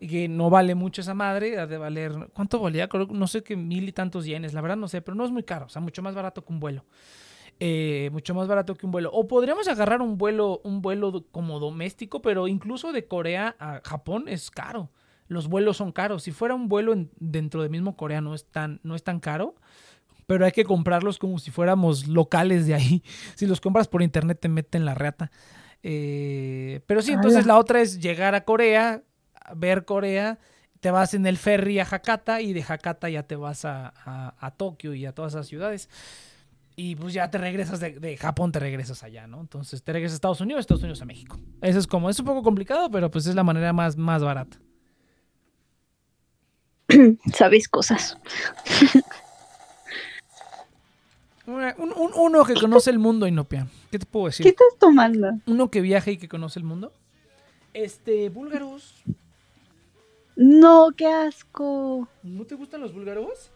y 0.00 0.08
que 0.08 0.28
no 0.28 0.50
vale 0.50 0.74
mucho 0.74 1.00
esa 1.00 1.14
madre, 1.14 1.58
ha 1.58 1.66
de 1.66 1.78
valer, 1.78 2.12
¿cuánto 2.34 2.58
valía? 2.58 2.88
Creo, 2.88 3.06
no 3.06 3.26
sé 3.28 3.42
qué 3.44 3.56
mil 3.56 3.88
y 3.88 3.92
tantos 3.92 4.24
yenes, 4.24 4.52
la 4.52 4.60
verdad 4.60 4.76
no 4.76 4.88
sé, 4.88 5.00
pero 5.00 5.14
no 5.14 5.24
es 5.24 5.30
muy 5.30 5.44
caro, 5.44 5.66
o 5.66 5.68
sea, 5.68 5.80
mucho 5.80 6.02
más 6.02 6.14
barato 6.14 6.44
que 6.44 6.52
un 6.52 6.58
vuelo. 6.60 6.84
Eh, 7.60 8.10
mucho 8.12 8.34
más 8.34 8.48
barato 8.48 8.74
que 8.74 8.86
un 8.86 8.92
vuelo. 8.92 9.10
O 9.12 9.28
podríamos 9.28 9.68
agarrar 9.68 10.02
un 10.02 10.18
vuelo, 10.18 10.60
un 10.64 10.82
vuelo 10.82 11.26
como 11.30 11.60
doméstico, 11.60 12.20
pero 12.20 12.48
incluso 12.48 12.90
de 12.92 13.06
Corea 13.06 13.54
a 13.60 13.80
Japón 13.84 14.24
es 14.26 14.50
caro. 14.50 14.90
Los 15.28 15.46
vuelos 15.46 15.76
son 15.76 15.92
caros. 15.92 16.24
Si 16.24 16.32
fuera 16.32 16.54
un 16.56 16.68
vuelo 16.68 16.92
en- 16.92 17.10
dentro 17.20 17.62
del 17.62 17.70
mismo 17.70 17.96
Corea 17.96 18.20
no 18.20 18.34
es 18.34 18.46
tan, 18.46 18.80
no 18.82 18.96
es 18.96 19.04
tan 19.04 19.20
caro. 19.20 19.54
Pero 20.26 20.44
hay 20.44 20.52
que 20.52 20.64
comprarlos 20.64 21.18
como 21.18 21.38
si 21.38 21.50
fuéramos 21.52 22.08
locales 22.08 22.66
de 22.66 22.74
ahí. 22.74 23.02
Si 23.36 23.46
los 23.46 23.60
compras 23.60 23.86
por 23.86 24.02
internet 24.02 24.38
te 24.40 24.48
meten 24.48 24.84
la 24.84 24.94
reata. 24.94 25.30
Eh, 25.82 26.80
pero 26.86 27.02
sí, 27.02 27.12
entonces 27.12 27.44
Ala. 27.44 27.54
la 27.54 27.58
otra 27.58 27.80
es 27.80 27.98
llegar 28.00 28.34
a 28.34 28.44
Corea, 28.44 29.02
ver 29.56 29.84
Corea, 29.84 30.38
te 30.80 30.90
vas 30.90 31.14
en 31.14 31.26
el 31.26 31.36
ferry 31.38 31.78
a 31.80 31.86
Hakata 31.90 32.40
y 32.40 32.52
de 32.52 32.62
Hakata 32.66 33.08
ya 33.08 33.22
te 33.24 33.36
vas 33.36 33.64
a, 33.64 33.92
a- 34.04 34.34
a 34.38 34.50
Tokio 34.52 34.94
y 34.94 35.06
a 35.06 35.12
todas 35.12 35.32
esas 35.34 35.46
ciudades. 35.46 35.88
Y 36.74 36.96
pues 36.96 37.12
ya 37.12 37.30
te 37.30 37.36
regresas 37.38 37.80
de, 37.80 38.00
de 38.00 38.16
Japón, 38.16 38.50
te 38.50 38.58
regresas 38.58 39.02
allá, 39.02 39.26
¿no? 39.26 39.40
Entonces 39.40 39.82
te 39.82 39.92
regresas 39.92 40.14
a 40.14 40.16
Estados 40.16 40.40
Unidos, 40.40 40.60
Estados 40.60 40.82
Unidos 40.82 41.02
a 41.02 41.04
México. 41.04 41.38
Eso 41.60 41.78
es 41.78 41.86
como, 41.86 42.08
es 42.08 42.18
un 42.18 42.24
poco 42.26 42.42
complicado, 42.42 42.90
pero 42.90 43.10
pues 43.10 43.26
es 43.26 43.34
la 43.34 43.44
manera 43.44 43.72
más, 43.72 43.96
más 43.96 44.22
barata. 44.24 44.56
Sabes 47.34 47.68
cosas. 47.68 48.18
Un- 51.46 51.92
un- 51.96 52.12
uno 52.14 52.44
que 52.44 52.54
conoce 52.54 52.90
el 52.90 52.98
mundo, 52.98 53.26
Inopia. 53.26 53.66
¿Qué 53.90 53.98
te 53.98 54.06
puedo 54.06 54.26
¿Qué 54.26 54.30
decir? 54.30 54.46
estás 54.46 54.78
tomando? 54.78 55.32
Uno 55.46 55.70
que 55.70 55.80
viaja 55.80 56.10
y 56.10 56.16
que 56.16 56.28
conoce 56.28 56.58
el 56.60 56.64
mundo. 56.64 56.92
Este, 57.74 58.28
búlgaros. 58.28 58.94
No, 60.36 60.90
qué 60.96 61.06
asco. 61.06 62.06
¿No 62.22 62.44
te 62.44 62.54
gustan 62.54 62.80
los 62.80 62.92
búlgaros? 62.94 63.50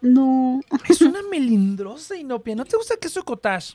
No. 0.00 0.60
Es 0.88 1.00
una 1.02 1.20
melindrosa, 1.30 2.16
Inopia. 2.16 2.54
¿No 2.54 2.64
te 2.64 2.76
gusta 2.76 2.94
el 2.94 3.00
queso 3.00 3.24
cottage? 3.24 3.74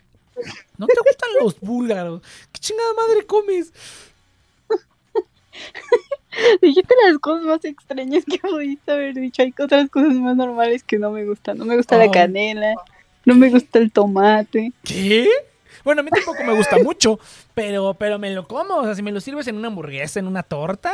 ¿No 0.77 0.85
te 0.87 0.93
gustan 1.05 1.29
los 1.41 1.59
búlgaros? 1.59 2.21
¿Qué 2.51 2.59
chingada 2.59 2.93
madre 2.93 3.25
comes? 3.25 3.73
Dijiste 6.61 6.93
las 7.07 7.17
cosas 7.19 7.45
más 7.45 7.65
extrañas 7.65 8.23
que 8.25 8.37
pudiste 8.39 8.91
haber 8.91 9.15
dicho. 9.15 9.41
Hay 9.41 9.53
otras 9.59 9.89
cosas 9.89 10.13
más 10.13 10.35
normales 10.35 10.83
que 10.83 10.99
no 10.99 11.11
me 11.11 11.25
gustan. 11.25 11.57
No 11.57 11.65
me 11.65 11.75
gusta 11.75 11.95
Oh. 11.95 11.99
la 11.99 12.11
canela. 12.11 12.75
No 13.27 13.35
me 13.35 13.49
gusta 13.49 13.79
el 13.79 13.91
tomate. 13.91 14.71
¿Qué? 14.83 15.27
Bueno, 15.83 15.99
a 15.99 16.03
mí 16.03 16.09
tampoco 16.11 16.43
me 16.45 16.53
gusta 16.55 16.77
mucho, 16.79 17.19
pero, 17.53 17.93
pero 17.93 18.17
me 18.17 18.33
lo 18.33 18.47
como. 18.47 18.75
O 18.75 18.83
sea, 18.85 18.95
si 18.95 19.01
me 19.01 19.11
lo 19.11 19.19
sirves 19.19 19.47
en 19.47 19.57
una 19.57 19.67
hamburguesa, 19.67 20.19
en 20.19 20.27
una 20.27 20.43
torta. 20.43 20.93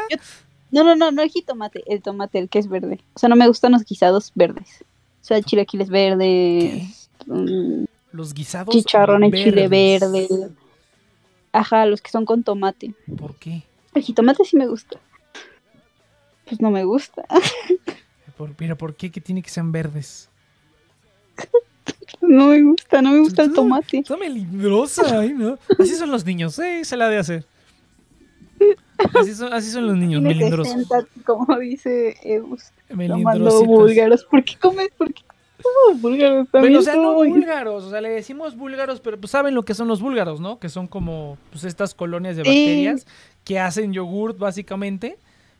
No, 0.71 0.83
no, 0.83 0.95
no, 0.95 1.11
no 1.11 1.21
el 1.21 1.29
jitomate. 1.29 1.83
El 1.85 2.01
tomate, 2.01 2.39
el 2.39 2.49
que 2.49 2.57
es 2.57 2.67
verde. 2.67 2.99
O 3.13 3.19
sea, 3.19 3.29
no 3.29 3.35
me 3.35 3.47
gustan 3.47 3.73
los 3.73 3.85
guisados 3.85 4.31
verdes. 4.33 4.83
O 5.21 5.25
sea, 5.25 5.41
chilaquiles 5.43 5.89
verdes. 5.89 7.09
mm, 7.27 7.83
Los 8.11 8.33
guisados. 8.33 8.73
chicharrón 8.73 9.23
en 9.23 9.31
chile 9.31 9.67
verdes. 9.67 10.11
verde. 10.29 10.49
Ajá, 11.51 11.85
los 11.85 12.01
que 12.01 12.09
son 12.09 12.25
con 12.25 12.43
tomate. 12.43 12.95
¿Por 13.15 13.35
qué? 13.35 13.61
El 13.93 14.01
jitomate 14.01 14.43
sí 14.43 14.57
me 14.57 14.65
gusta. 14.65 14.99
Pues 16.45 16.59
no 16.61 16.71
me 16.71 16.83
gusta. 16.83 17.23
¿Por, 18.37 18.53
pero 18.55 18.75
¿por 18.75 18.95
qué 18.95 19.11
que 19.11 19.21
tiene 19.21 19.43
que 19.43 19.51
sean 19.51 19.71
verdes? 19.71 20.29
No 22.21 22.47
me 22.47 22.61
gusta, 22.61 23.01
no 23.01 23.11
me 23.11 23.19
gusta 23.19 23.43
el 23.43 23.53
tomate. 23.53 23.99
Está 23.99 24.15
melindrosa, 24.17 25.19
ay, 25.19 25.33
¿no? 25.33 25.57
Así 25.79 25.95
son 25.95 26.09
los 26.11 26.25
niños, 26.25 26.55
sí, 26.55 26.83
se 26.85 26.95
la 26.97 27.09
de 27.09 27.17
hacer. 27.17 27.45
Así 29.19 29.33
son, 29.35 29.51
así 29.53 29.69
son 29.71 29.87
los 29.87 29.97
niños, 29.97 30.21
melindrosos. 30.21 30.73
60, 30.73 31.07
como 31.25 31.57
dice 31.59 32.15
Eus. 32.23 32.63
Tomando 32.87 33.65
búlgaros. 33.65 34.23
¿Por 34.25 34.43
qué 34.43 34.55
comes? 34.57 34.89
¿Por 34.97 35.13
qué 35.13 35.23
comes 35.61 36.01
búlgaros 36.01 36.47
también? 36.49 36.73
Pero, 36.73 36.79
o 36.79 36.83
sea, 36.83 36.95
no 36.95 37.13
búlgaros, 37.15 37.83
o 37.83 37.89
sea, 37.89 37.99
le 38.01 38.09
decimos 38.09 38.55
búlgaros, 38.55 39.01
pero 39.01 39.19
pues 39.19 39.31
saben 39.31 39.53
lo 39.55 39.63
que 39.65 39.73
son 39.73 39.87
los 39.89 39.99
búlgaros, 40.01 40.39
¿no? 40.39 40.59
Que 40.59 40.69
son 40.69 40.87
como, 40.87 41.37
pues, 41.51 41.65
estas 41.65 41.93
colonias 41.93 42.37
de 42.37 42.43
Sí. 42.43 42.49
bacterias 42.49 43.05
que 43.43 43.59
hacen 43.59 43.91
yogurt, 43.91 44.37
básicamente. 44.37 45.17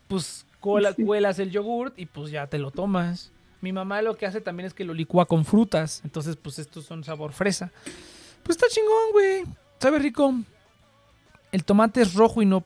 Pues, 0.08 0.46
cola- 0.60 0.94
Sí. 0.94 1.04
cuelas 1.04 1.38
el 1.38 1.50
yogurt 1.50 1.98
y 1.98 2.06
pues 2.06 2.30
ya 2.30 2.46
te 2.46 2.58
lo 2.58 2.70
tomas. 2.70 3.30
Mi 3.64 3.72
mamá 3.72 4.02
lo 4.02 4.14
que 4.14 4.26
hace 4.26 4.42
también 4.42 4.66
es 4.66 4.74
que 4.74 4.84
lo 4.84 4.92
licúa 4.92 5.24
con 5.24 5.46
frutas, 5.46 6.02
entonces, 6.04 6.36
pues, 6.36 6.58
estos 6.58 6.84
son 6.84 7.02
sabor 7.02 7.32
fresa. 7.32 7.72
Pues 8.42 8.58
está 8.58 8.68
chingón, 8.68 9.12
güey. 9.12 9.44
Sabe 9.80 9.98
rico. 9.98 10.34
El 11.50 11.64
tomate 11.64 12.02
es 12.02 12.12
rojo 12.12 12.42
y. 12.42 12.44
No, 12.44 12.62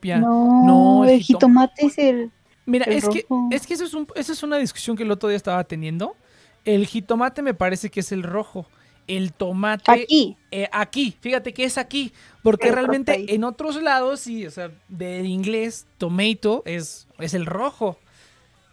No, 0.65 1.05
el 1.05 1.11
el 1.11 1.19
jitom- 1.21 1.25
jitomate 1.25 1.85
es 1.85 1.97
el. 1.97 2.31
Mira, 2.65 2.83
El 2.85 2.97
es 2.97 3.07
que, 3.07 3.25
es 3.49 3.65
que 3.65 3.73
eso 3.75 3.85
es, 3.85 3.93
un, 3.93 4.07
eso 4.13 4.33
es 4.33 4.43
una 4.43 4.57
discusión 4.57 4.97
que 4.97 5.03
el 5.03 5.11
otro 5.11 5.29
día 5.29 5.37
estaba 5.37 5.63
teniendo. 5.63 6.17
El 6.65 6.85
jitomate 6.85 7.41
me 7.43 7.53
parece 7.53 7.89
que 7.89 8.01
es 8.01 8.11
el 8.11 8.21
rojo. 8.23 8.65
El 9.07 9.31
tomate. 9.31 9.89
Aquí. 9.89 10.35
eh, 10.51 10.67
aquí, 10.73 11.15
fíjate 11.21 11.53
que 11.53 11.63
es 11.63 11.77
aquí. 11.77 12.11
Porque 12.43 12.67
El 12.67 12.73
realmente 12.75 13.33
en 13.33 13.45
otros 13.45 13.81
lados, 13.81 14.19
sí, 14.19 14.45
o 14.45 14.51
sea, 14.51 14.69
del 14.89 15.27
inglés, 15.27 15.87
tomato 15.97 16.61
es, 16.65 17.07
es 17.19 17.33
el 17.33 17.45
rojo. 17.45 17.97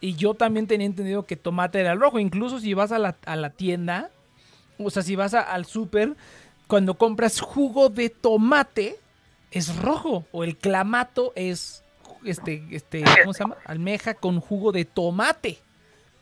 Y 0.01 0.15
yo 0.15 0.35
también 0.35 0.67
tenía 0.67 0.87
entendido 0.87 1.25
que 1.27 1.37
tomate 1.37 1.81
era 1.81 1.93
el 1.93 2.01
rojo. 2.01 2.19
Incluso 2.19 2.59
si 2.61 2.75
vas 2.75 2.93
a 2.93 2.99
la, 2.99 3.17
a 3.25 3.37
la 3.37 3.51
tienda, 3.51 4.11
o 4.79 4.91
sea, 4.91 5.03
si 5.03 5.17
vas 5.17 5.35
a- 5.35 5.41
al 5.41 5.65
súper, 5.65 6.15
cuando 6.67 6.95
compras 6.99 7.41
jugo 7.41 7.89
de 7.89 8.11
tomate, 8.11 8.99
es 9.51 9.75
rojo. 9.77 10.27
O 10.33 10.45
el 10.45 10.57
clamato 10.57 11.33
es, 11.35 11.83
este, 12.25 12.63
este, 12.71 13.05
¿cómo 13.23 13.33
se 13.33 13.45
llama? 13.45 13.57
Almeja 13.65 14.15
con 14.15 14.41
jugo 14.41 14.73
de 14.73 14.85
tomate, 14.85 15.59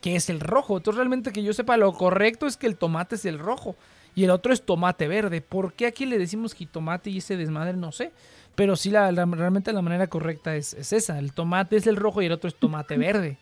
que 0.00 0.16
es 0.16 0.30
el 0.30 0.40
rojo. 0.40 0.76
Entonces 0.76 0.98
realmente 0.98 1.32
que 1.32 1.42
yo 1.42 1.52
sepa, 1.52 1.76
lo 1.76 1.92
correcto 1.94 2.46
es 2.46 2.56
que 2.56 2.66
el 2.66 2.76
tomate 2.76 3.16
es 3.16 3.24
el 3.24 3.38
rojo. 3.38 3.76
Y 4.14 4.22
el 4.22 4.30
otro 4.30 4.52
es 4.52 4.62
tomate 4.64 5.08
verde. 5.08 5.40
¿Por 5.40 5.72
qué 5.72 5.86
aquí 5.86 6.06
le 6.06 6.18
decimos 6.18 6.54
jitomate 6.54 7.10
y 7.10 7.18
ese 7.18 7.36
desmadre? 7.36 7.72
No 7.76 7.90
sé. 7.90 8.12
Pero 8.54 8.76
sí, 8.76 8.90
la, 8.90 9.10
la- 9.10 9.24
realmente 9.24 9.72
la 9.72 9.82
manera 9.82 10.06
correcta 10.06 10.54
es, 10.54 10.74
es 10.74 10.92
esa. 10.92 11.18
El 11.18 11.32
tomate 11.32 11.76
es 11.76 11.88
el 11.88 11.96
rojo 11.96 12.22
y 12.22 12.26
el 12.26 12.32
otro 12.32 12.46
es 12.46 12.54
tomate 12.54 12.96
verde. 12.96 13.38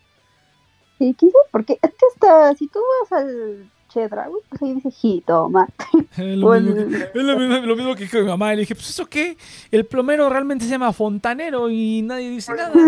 Sí, 0.99 1.15
quién 1.17 1.31
sabe 1.31 1.43
por 1.51 1.65
qué. 1.65 1.73
Es 1.81 1.91
que 1.91 2.05
hasta 2.13 2.55
si 2.55 2.67
tú 2.67 2.79
vas 3.01 3.21
al 3.21 3.69
Chedraui, 3.89 4.33
pues 4.49 4.61
ahí 4.61 4.73
dice 4.73 4.91
jitomate. 4.91 5.73
Es 6.17 6.37
lo, 6.37 6.51
mismo 6.51 6.53
el- 6.53 6.89
que, 7.11 7.19
es 7.19 7.25
lo 7.25 7.37
mismo- 7.39 7.65
lo 7.65 7.75
mismo 7.75 7.95
que 7.95 8.03
dijo 8.03 8.17
mi 8.19 8.23
mamá. 8.25 8.53
Y 8.53 8.55
le 8.57 8.59
dije, 8.61 8.75
pues 8.75 8.89
eso 8.89 9.05
qué. 9.07 9.37
El 9.71 9.85
plomero 9.85 10.29
realmente 10.29 10.65
se 10.65 10.71
llama 10.71 10.93
fontanero 10.93 11.69
y 11.69 12.01
nadie 12.03 12.29
dice 12.29 12.53
nada. 12.53 12.71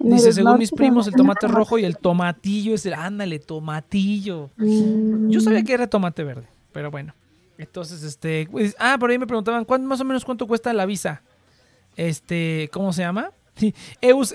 Dice, 0.00 0.32
según 0.32 0.58
mis 0.58 0.70
primos, 0.70 1.08
el 1.08 1.14
tomate 1.14 1.48
rojo 1.48 1.76
y 1.78 1.84
el 1.84 1.98
tomatillo 1.98 2.74
es 2.74 2.86
el... 2.86 2.94
Ándale, 2.94 3.40
tomatillo. 3.40 4.48
Mm, 4.56 5.28
Yo 5.28 5.40
sabía 5.40 5.62
que 5.64 5.72
era 5.72 5.88
tomate 5.88 6.22
verde, 6.22 6.46
pero 6.72 6.90
bueno. 6.90 7.14
Entonces, 7.58 8.04
este... 8.04 8.46
pues, 8.50 8.76
ah, 8.78 8.96
por 8.98 9.10
ahí 9.10 9.18
me 9.18 9.26
preguntaban, 9.26 9.64
¿cuánto, 9.64 9.88
más 9.88 10.00
o 10.00 10.04
menos 10.04 10.24
cuánto 10.24 10.46
cuesta 10.46 10.72
la 10.72 10.86
visa? 10.86 11.22
Este, 11.96 12.70
¿cómo 12.72 12.92
se 12.92 13.02
llama? 13.02 13.32
EUS, 14.00 14.32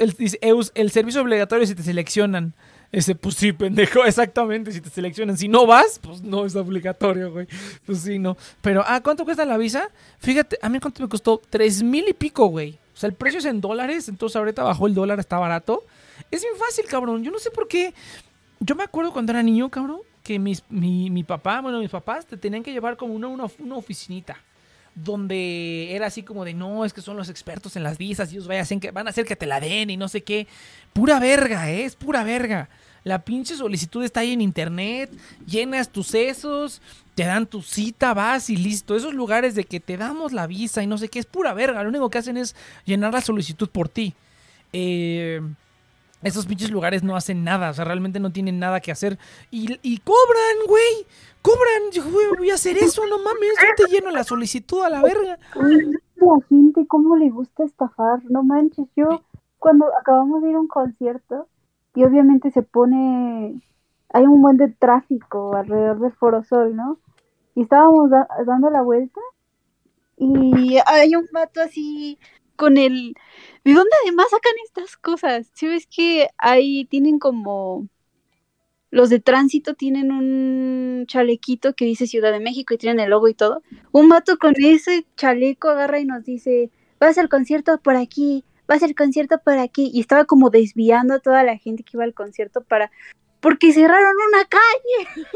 el 0.75 0.91
servicio 0.91 1.21
obligatorio 1.21 1.65
si 1.65 1.75
te 1.75 1.83
seleccionan. 1.83 2.53
Ese, 2.93 3.15
pues 3.15 3.33
sí, 3.35 3.51
pendejo, 3.53 4.05
exactamente, 4.05 4.71
si 4.71 4.79
te 4.79 4.89
seleccionan. 4.89 5.35
Si 5.35 5.47
no 5.47 5.65
vas, 5.65 5.99
pues 5.99 6.21
no 6.21 6.45
es 6.45 6.55
obligatorio, 6.55 7.31
güey. 7.31 7.47
Pues 7.87 8.01
sí, 8.01 8.19
no. 8.19 8.37
Pero, 8.61 8.83
ah, 8.85 9.01
¿cuánto 9.01 9.25
cuesta 9.25 9.43
la 9.45 9.57
visa? 9.57 9.89
Fíjate, 10.19 10.59
a 10.61 10.69
mí 10.69 10.79
cuánto 10.79 11.01
me 11.01 11.09
costó, 11.09 11.41
tres 11.49 11.81
mil 11.81 12.07
y 12.07 12.13
pico, 12.13 12.45
güey. 12.45 12.77
O 12.93 12.97
sea, 12.97 13.09
el 13.09 13.15
precio 13.15 13.39
es 13.39 13.45
en 13.45 13.59
dólares, 13.61 14.07
entonces 14.09 14.35
ahorita 14.35 14.61
bajó 14.61 14.85
el 14.85 14.93
dólar, 14.93 15.19
está 15.19 15.39
barato. 15.39 15.83
Es 16.29 16.43
bien 16.43 16.53
fácil, 16.55 16.85
cabrón. 16.85 17.23
Yo 17.23 17.31
no 17.31 17.39
sé 17.39 17.49
por 17.49 17.67
qué. 17.67 17.95
Yo 18.59 18.75
me 18.75 18.83
acuerdo 18.83 19.11
cuando 19.11 19.31
era 19.31 19.41
niño, 19.41 19.69
cabrón, 19.69 20.01
que 20.21 20.37
mis, 20.37 20.63
mi, 20.69 21.09
mi 21.09 21.23
papá, 21.23 21.61
bueno, 21.61 21.79
mis 21.79 21.89
papás 21.89 22.27
te 22.27 22.37
tenían 22.37 22.61
que 22.61 22.71
llevar 22.71 22.95
como 22.95 23.15
una, 23.15 23.27
una, 23.27 23.45
una 23.57 23.75
oficinita 23.75 24.37
donde 24.95 25.95
era 25.95 26.07
así 26.07 26.23
como 26.23 26.45
de 26.45 26.53
no, 26.53 26.85
es 26.85 26.93
que 26.93 27.01
son 27.01 27.17
los 27.17 27.29
expertos 27.29 27.75
en 27.75 27.83
las 27.83 27.97
visas 27.97 28.31
y 28.31 28.35
ellos 28.35 28.47
vayan 28.47 28.61
a 28.61 28.63
hacer 28.63 28.79
que, 28.79 28.91
van 28.91 29.07
a 29.07 29.09
hacer 29.09 29.25
que 29.25 29.35
te 29.35 29.45
la 29.45 29.59
den 29.59 29.89
y 29.89 29.97
no 29.97 30.07
sé 30.07 30.23
qué. 30.23 30.47
Pura 30.93 31.19
verga, 31.19 31.71
¿eh? 31.71 31.85
es 31.85 31.95
pura 31.95 32.23
verga. 32.23 32.69
La 33.03 33.25
pinche 33.25 33.55
solicitud 33.55 34.03
está 34.03 34.21
ahí 34.21 34.31
en 34.31 34.41
internet, 34.41 35.11
llenas 35.45 35.89
tus 35.89 36.07
sesos, 36.07 36.81
te 37.15 37.23
dan 37.23 37.47
tu 37.47 37.61
cita, 37.61 38.13
vas 38.13 38.49
y 38.49 38.55
listo. 38.55 38.95
Esos 38.95 39.13
lugares 39.13 39.55
de 39.55 39.65
que 39.65 39.79
te 39.79 39.97
damos 39.97 40.31
la 40.31 40.47
visa 40.47 40.81
y 40.81 40.87
no 40.87 40.97
sé 40.97 41.09
qué, 41.09 41.19
es 41.19 41.25
pura 41.25 41.53
verga. 41.53 41.83
Lo 41.83 41.89
único 41.89 42.09
que 42.09 42.19
hacen 42.19 42.37
es 42.37 42.55
llenar 42.85 43.13
la 43.13 43.21
solicitud 43.21 43.69
por 43.69 43.89
ti. 43.89 44.13
Eh, 44.71 45.41
esos 46.23 46.45
pinches 46.45 46.71
lugares 46.71 47.03
no 47.03 47.15
hacen 47.15 47.43
nada, 47.43 47.69
o 47.69 47.73
sea, 47.73 47.85
realmente 47.85 48.19
no 48.19 48.31
tienen 48.31 48.59
nada 48.59 48.79
que 48.79 48.91
hacer. 48.91 49.17
Y, 49.51 49.79
y 49.81 49.97
cobran, 49.99 50.67
güey. 50.67 51.05
Cobran, 51.41 51.91
yo 51.91 52.03
voy 52.37 52.49
a 52.51 52.53
hacer 52.53 52.77
eso, 52.77 53.05
no 53.07 53.17
mames, 53.17 53.49
yo 53.61 53.85
te 53.85 53.91
lleno 53.91 54.11
la 54.11 54.23
solicitud 54.23 54.81
a 54.81 54.89
la 54.89 55.01
verga. 55.01 55.37
La 55.55 56.39
gente, 56.47 56.87
¿cómo 56.87 57.17
le 57.17 57.29
gusta 57.29 57.65
estafar? 57.65 58.23
No 58.29 58.43
manches, 58.43 58.87
yo 58.95 59.21
cuando 59.59 59.85
acabamos 59.99 60.41
de 60.41 60.51
ir 60.51 60.55
a 60.55 60.59
un 60.61 60.69
concierto 60.69 61.47
y 61.95 62.05
obviamente 62.05 62.49
se 62.51 62.61
pone, 62.61 63.61
hay 64.13 64.23
un 64.25 64.41
buen 64.41 64.55
de 64.55 64.69
tráfico 64.69 65.53
alrededor 65.55 65.99
del 65.99 66.13
Foro 66.13 66.43
Sol, 66.43 66.75
¿no? 66.77 66.97
Y 67.55 67.63
estábamos 67.63 68.09
da- 68.09 68.27
dando 68.47 68.69
la 68.69 68.81
vuelta 68.81 69.19
y 70.17 70.77
hay 70.85 71.15
un 71.15 71.27
vato 71.33 71.61
así 71.61 72.17
con 72.55 72.77
el... 72.77 73.15
¿De 73.63 73.73
dónde 73.73 73.91
además 74.03 74.27
sacan 74.29 74.53
estas 74.65 74.97
cosas? 74.97 75.49
Si 75.53 75.67
ves 75.67 75.87
que 75.87 76.29
ahí 76.37 76.85
tienen 76.85 77.19
como... 77.19 77.87
Los 78.89 79.09
de 79.09 79.19
tránsito 79.19 79.73
tienen 79.73 80.11
un 80.11 81.05
chalequito 81.07 81.73
que 81.73 81.85
dice 81.85 82.05
Ciudad 82.05 82.31
de 82.31 82.39
México 82.39 82.73
y 82.73 82.77
tienen 82.77 82.99
el 82.99 83.09
logo 83.09 83.27
y 83.27 83.33
todo. 83.33 83.63
Un 83.91 84.07
vato 84.07 84.37
con 84.37 84.53
ese 84.55 85.07
chaleco 85.15 85.69
agarra 85.69 85.99
y 85.99 86.05
nos 86.05 86.23
dice, 86.23 86.69
vas 86.99 87.17
al 87.17 87.27
concierto 87.27 87.79
por 87.79 87.95
aquí, 87.95 88.43
vas 88.67 88.83
al 88.83 88.93
concierto 88.93 89.39
por 89.43 89.57
aquí. 89.57 89.89
Y 89.91 90.01
estaba 90.01 90.25
como 90.25 90.51
desviando 90.51 91.15
a 91.15 91.19
toda 91.19 91.43
la 91.43 91.57
gente 91.57 91.83
que 91.83 91.97
iba 91.97 92.03
al 92.03 92.13
concierto 92.13 92.61
para... 92.61 92.91
Porque 93.39 93.73
cerraron 93.73 94.15
una 94.29 94.45
calle. 94.45 95.27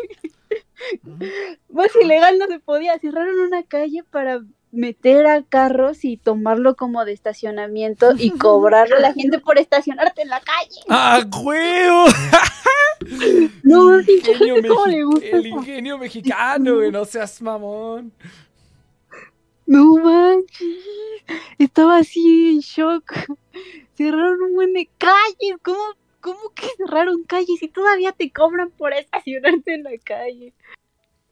Más 1.70 1.90
ilegal 2.00 2.38
no 2.38 2.46
se 2.48 2.60
podía. 2.60 3.00
Cerraron 3.00 3.40
una 3.40 3.64
calle 3.64 4.04
para 4.04 4.42
meter 4.72 5.26
a 5.28 5.44
carros 5.44 6.04
y 6.04 6.18
tomarlo 6.18 6.76
como 6.76 7.06
de 7.06 7.14
estacionamiento 7.14 8.12
y 8.18 8.32
cobrarle 8.38 8.96
a 8.96 9.00
la 9.00 9.14
gente 9.14 9.40
por 9.40 9.58
estacionarte 9.58 10.24
en 10.24 10.30
la 10.30 10.42
calle. 10.42 10.82
¡Ah, 10.90 11.26
huevo! 11.44 12.06
No, 13.64 13.96
el 13.96 14.10
ingenio, 14.10 14.56
gente, 14.56 14.68
¿cómo 14.70 14.86
le 14.88 15.04
gusta 15.04 15.38
el 15.38 15.48
ingenio 15.48 15.98
mexicano, 16.00 16.76
güey, 16.76 16.92
no 16.92 17.06
seas 17.06 17.42
mamón. 17.42 18.12
No 19.68 19.98
manches. 19.98 20.84
Estaba 21.60 21.98
así 21.98 22.56
en 22.56 22.60
shock. 22.60 23.14
Cerraron 23.96 24.42
un 24.42 24.56
buen 24.56 24.74
de 24.74 24.90
calles. 24.98 25.58
¿Cómo, 25.62 25.84
¿Cómo 26.22 26.50
que 26.56 26.68
cerraron 26.78 27.24
calles 27.24 27.62
y 27.62 27.68
todavía 27.68 28.14
te 28.14 28.32
cobran 28.32 28.72
por 28.72 28.94
estacionarte 28.94 29.74
en 29.74 29.84
la 29.84 29.98
calle? 30.04 30.54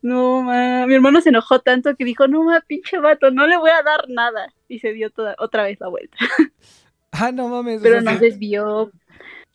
No, 0.06 0.44
ma. 0.44 0.86
Mi 0.86 0.94
hermano 0.94 1.20
se 1.20 1.30
enojó 1.30 1.62
tanto 1.62 1.96
que 1.96 2.06
dijo, 2.06 2.28
no, 2.28 2.44
ma, 2.44 2.62
pinche 2.62 3.00
vato, 3.00 3.32
no 3.32 3.48
le 3.48 3.58
voy 3.58 3.72
a 3.72 3.82
dar 3.82 4.08
nada. 4.08 4.54
Y 4.70 4.78
se 4.78 4.94
dio 4.94 5.10
toda, 5.10 5.36
otra 5.40 5.64
vez 5.64 5.80
la 5.80 5.88
vuelta. 5.88 6.16
Ah, 7.18 7.32
no 7.32 7.48
mames. 7.48 7.80
Pero 7.82 8.02
nos 8.02 8.20
desvió. 8.20 8.92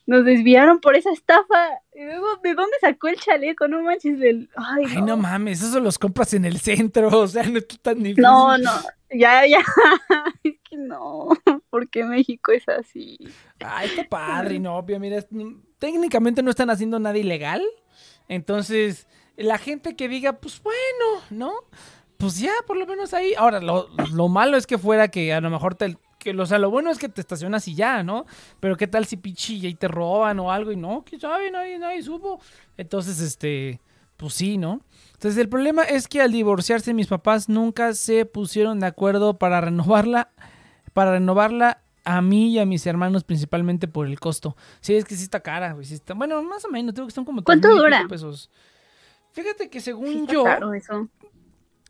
Nos 0.07 0.25
desviaron 0.25 0.81
por 0.81 0.97
esa 0.97 1.13
estafa. 1.13 1.69
Y 1.95 2.03
luego, 2.03 2.27
¿de 2.43 2.55
dónde 2.55 2.73
sacó 2.81 3.09
el 3.09 3.17
chaleco? 3.21 3.69
No 3.69 3.83
manches 3.83 4.19
del... 4.19 4.49
Ay, 4.57 4.85
Ay, 4.89 5.03
no 5.03 5.19
mames, 5.19 5.61
eso 5.61 5.79
los 5.79 5.99
compras 5.99 6.33
en 6.33 6.47
el 6.47 6.59
centro, 6.59 7.09
o 7.19 7.29
sea, 7.29 7.43
no 7.43 7.59
es 7.59 7.69
tan 7.83 8.03
difícil. 8.03 8.23
No, 8.23 8.57
no, 8.57 8.71
ya, 9.11 9.47
ya. 9.47 9.59
Es 10.43 10.55
que 10.63 10.79
no. 10.79 11.29
¿Por 11.69 11.91
qué 11.91 12.05
México 12.05 12.51
es 12.51 12.67
así? 12.67 13.19
Ah, 13.63 13.85
está 13.85 14.05
padre, 14.05 14.59
no, 14.59 14.79
obvio, 14.79 14.99
mira, 14.99 15.23
técnicamente 15.79 16.43
no 16.43 16.49
están 16.49 16.71
haciendo 16.71 16.99
nada 16.99 17.19
ilegal. 17.19 17.63
Entonces, 18.27 19.07
la 19.41 19.59
gente 19.59 19.97
que 19.97 20.09
diga, 20.09 20.35
pues 20.35 20.63
bueno, 20.63 21.25
¿no? 21.31 21.53
Pues 22.17 22.39
ya, 22.39 22.53
por 22.67 22.77
lo 22.77 22.87
menos 22.87 23.15
ahí. 23.15 23.33
Ahora, 23.37 23.61
lo, 23.61 23.89
lo 24.13 24.29
malo 24.29 24.57
es 24.57 24.67
que 24.67 24.79
fuera 24.79 25.09
que 25.09 25.33
a 25.33 25.41
lo 25.41 25.51
mejor 25.51 25.75
te. 25.75 25.97
Que, 26.19 26.33
o 26.39 26.45
sea, 26.47 26.59
lo 26.59 26.69
bueno 26.71 26.91
es 26.91 26.99
que 26.99 27.09
te 27.09 27.23
estacionas 27.23 27.67
y 27.67 27.75
ya, 27.75 28.03
¿no? 28.03 28.27
Pero 28.61 28.77
qué 28.77 28.87
tal 28.87 29.07
si 29.07 29.17
pichilla 29.17 29.69
y 29.71 29.75
te 29.75 29.89
roban 29.89 30.39
o 30.39 30.53
algo 30.53 30.71
y 30.71 30.77
no, 30.77 31.03
que 31.03 31.19
sabe, 31.19 31.51
nadie, 31.51 31.79
nadie 31.79 32.03
supo. 32.03 32.41
Entonces, 32.77 33.21
este, 33.21 33.81
pues 34.19 34.35
sí, 34.35 34.59
¿no? 34.59 34.83
Entonces, 35.15 35.39
el 35.41 35.49
problema 35.49 35.83
es 35.85 36.09
que 36.09 36.21
al 36.21 36.31
divorciarse 36.33 36.93
mis 36.93 37.07
papás 37.07 37.49
nunca 37.49 37.95
se 37.95 38.27
pusieron 38.27 38.81
de 38.81 38.87
acuerdo 38.87 39.39
para 39.39 39.63
renovarla, 39.63 40.31
para 40.93 41.13
renovarla 41.13 41.81
a 42.05 42.21
mí 42.21 42.51
y 42.51 42.59
a 42.59 42.67
mis 42.67 42.87
hermanos 42.87 43.25
principalmente 43.25 43.89
por 43.89 44.07
el 44.07 44.21
costo. 44.21 44.57
Sí, 44.81 44.95
es 44.95 45.05
que 45.07 45.17
sí 45.17 45.23
está 45.23 45.41
cara, 45.41 45.73
güey. 45.73 45.87
sí 45.87 45.95
está- 45.95 46.13
bueno, 46.15 46.43
más 46.43 46.65
o 46.67 46.69
menos, 46.69 46.95
tengo 46.95 47.09
que 47.09 47.15
son 47.15 47.25
como 47.25 47.43
¿Cuánto 47.45 47.75
dura? 47.75 48.07
pesos. 48.09 48.51
Fíjate 49.33 49.69
que 49.71 49.81
según 49.81 50.27
Sí, 50.27 50.27
yo, 50.33 50.45
eso. 50.75 51.09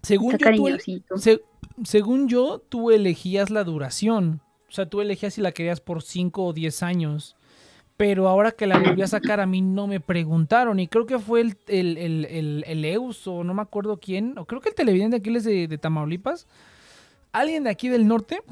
según 0.03 0.35
Está 0.35 0.55
yo, 0.55 0.65
tú 1.09 1.19
se- 1.19 1.43
según 1.85 2.29
yo, 2.29 2.59
tú 2.69 2.91
elegías 2.91 3.51
la 3.51 3.65
duración. 3.65 4.41
O 4.69 4.73
sea, 4.73 4.87
tú 4.89 5.01
elegías 5.01 5.35
si 5.35 5.41
la 5.41 5.53
querías 5.53 5.81
por 5.81 6.03
5 6.03 6.45
o 6.45 6.53
10 6.53 6.83
años. 6.83 7.37
Pero 7.97 8.29
ahora 8.29 8.53
que 8.53 8.67
la 8.67 8.79
volví 8.79 9.03
a 9.03 9.07
sacar, 9.07 9.41
a 9.41 9.47
mí 9.47 9.61
no 9.61 9.87
me 9.87 10.01
preguntaron. 10.01 10.81
Y 10.81 10.89
creo 10.89 11.05
que 11.07 11.19
fue 11.19 11.43
el, 11.43 11.59
el, 11.67 11.99
el, 11.99 12.25
el, 12.31 12.65
el 12.67 12.85
Eus 12.87 13.27
o 13.27 13.45
no 13.45 13.53
me 13.53 13.61
acuerdo 13.63 13.99
quién. 14.01 14.39
O 14.39 14.47
creo 14.47 14.61
que 14.63 14.71
el 14.71 14.75
televidente 14.75 15.17
aquí 15.17 15.35
es 15.37 15.45
de, 15.45 15.69
de 15.69 15.79
Tamaulipas. 15.79 16.47
Alguien 17.33 17.65
de 17.65 17.71
aquí 17.71 17.89
del 17.89 18.07
norte 18.09 18.43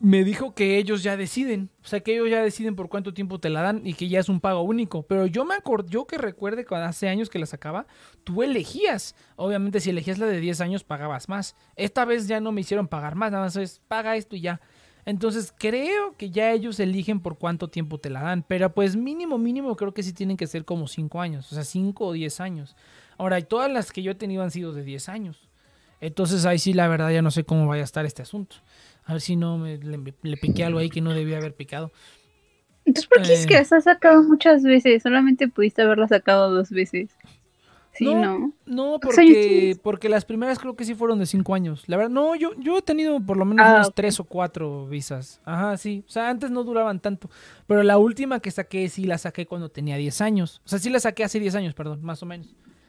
me 0.00 0.22
dijo 0.22 0.54
que 0.54 0.78
ellos 0.78 1.02
ya 1.02 1.16
deciden. 1.16 1.70
O 1.82 1.86
sea, 1.86 2.00
que 2.00 2.14
ellos 2.14 2.30
ya 2.30 2.42
deciden 2.42 2.76
por 2.76 2.88
cuánto 2.88 3.14
tiempo 3.14 3.40
te 3.40 3.50
la 3.50 3.62
dan 3.62 3.82
y 3.84 3.94
que 3.94 4.08
ya 4.08 4.20
es 4.20 4.28
un 4.28 4.40
pago 4.40 4.62
único. 4.62 5.02
Pero 5.02 5.26
yo 5.26 5.44
me 5.44 5.54
acordé, 5.54 5.90
yo 5.90 6.06
que 6.06 6.18
recuerde 6.18 6.64
cuando 6.64 6.86
hace 6.86 7.08
años 7.08 7.28
que 7.28 7.38
la 7.38 7.46
sacaba, 7.46 7.86
tú 8.24 8.42
elegías. 8.42 9.14
Obviamente, 9.36 9.80
si 9.80 9.90
elegías 9.90 10.18
la 10.18 10.26
de 10.26 10.40
10 10.40 10.60
años, 10.60 10.84
pagabas 10.84 11.28
más. 11.28 11.56
Esta 11.76 12.04
vez 12.04 12.28
ya 12.28 12.40
no 12.40 12.52
me 12.52 12.60
hicieron 12.60 12.88
pagar 12.88 13.14
más, 13.14 13.32
nada 13.32 13.44
más 13.44 13.56
es 13.56 13.80
paga 13.88 14.16
esto 14.16 14.36
y 14.36 14.40
ya. 14.40 14.60
Entonces, 15.04 15.54
creo 15.56 16.14
que 16.16 16.30
ya 16.30 16.52
ellos 16.52 16.78
eligen 16.80 17.20
por 17.20 17.38
cuánto 17.38 17.68
tiempo 17.68 17.98
te 17.98 18.10
la 18.10 18.20
dan. 18.20 18.44
Pero 18.46 18.72
pues 18.74 18.94
mínimo, 18.94 19.38
mínimo, 19.38 19.74
creo 19.74 19.94
que 19.94 20.02
sí 20.02 20.12
tienen 20.12 20.36
que 20.36 20.46
ser 20.46 20.64
como 20.64 20.86
5 20.86 21.20
años. 21.20 21.50
O 21.50 21.54
sea, 21.54 21.64
5 21.64 22.04
o 22.04 22.12
10 22.12 22.40
años. 22.40 22.76
Ahora, 23.16 23.40
todas 23.40 23.72
las 23.72 23.90
que 23.90 24.02
yo 24.02 24.12
he 24.12 24.14
tenido 24.14 24.42
han 24.42 24.50
sido 24.50 24.72
de 24.72 24.84
10 24.84 25.08
años. 25.08 25.48
Entonces, 26.00 26.44
ahí 26.44 26.58
sí, 26.58 26.74
la 26.74 26.86
verdad, 26.88 27.10
ya 27.10 27.22
no 27.22 27.30
sé 27.30 27.44
cómo 27.44 27.66
vaya 27.66 27.82
a 27.82 27.84
estar 27.84 28.04
este 28.04 28.22
asunto. 28.22 28.56
A 29.08 29.12
ver 29.14 29.20
si 29.20 29.36
no 29.36 29.58
me, 29.58 29.78
le, 29.78 29.98
le 30.22 30.36
piqué 30.36 30.64
algo 30.64 30.78
ahí 30.78 30.90
que 30.90 31.00
no 31.00 31.12
debía 31.14 31.38
haber 31.38 31.54
picado. 31.54 31.90
Entonces, 32.84 33.08
¿por 33.08 33.22
qué 33.22 33.32
es 33.34 33.44
Eh. 33.44 33.46
que 33.48 33.54
las 33.54 33.72
has 33.72 33.84
sacado 33.84 34.22
muchas 34.22 34.62
veces? 34.62 35.02
Solamente 35.02 35.48
pudiste 35.48 35.82
haberla 35.82 36.06
sacado 36.08 36.50
dos 36.54 36.70
veces. 36.70 37.10
Sí, 37.92 38.04
No, 38.04 38.20
¿no? 38.22 38.52
No, 38.66 38.84
¿Cuántos 39.00 39.18
años 39.18 39.32
porque, 39.34 39.76
porque 39.82 40.08
las 40.08 40.24
primeras 40.24 40.58
creo 40.58 40.76
que 40.76 40.84
sí 40.84 40.94
fueron 40.94 41.18
de 41.18 41.26
cinco 41.26 41.54
años. 41.54 41.84
La 41.88 41.96
verdad, 41.96 42.10
no, 42.10 42.36
yo, 42.36 42.52
yo 42.58 42.78
he 42.78 42.82
tenido 42.82 43.18
por 43.20 43.36
lo 43.36 43.44
menos 43.44 43.66
Ah, 43.66 43.74
unas 43.76 43.94
tres 43.94 44.20
o 44.20 44.24
cuatro 44.24 44.86
visas. 44.86 45.40
Ajá, 45.44 45.76
sí. 45.78 46.04
O 46.06 46.10
sea, 46.10 46.28
antes 46.28 46.50
no 46.50 46.62
duraban 46.62 47.00
tanto. 47.00 47.28
Pero 47.66 47.82
la 47.82 47.98
última 47.98 48.38
que 48.40 48.50
saqué 48.52 48.88
sí 48.88 49.04
la 49.04 49.18
saqué 49.18 49.46
cuando 49.46 49.68
tenía 49.70 49.96
10 49.96 50.20
años. 50.20 50.60
O 50.64 50.68
sea, 50.68 50.78
sí 50.78 50.90
la 50.90 51.00
saqué 51.00 51.24
hace 51.24 51.40
10 51.40 51.54
años, 51.56 51.74
perdón, 51.74 52.02
más 52.02 52.22
o 52.22 52.26
menos. 52.26 52.46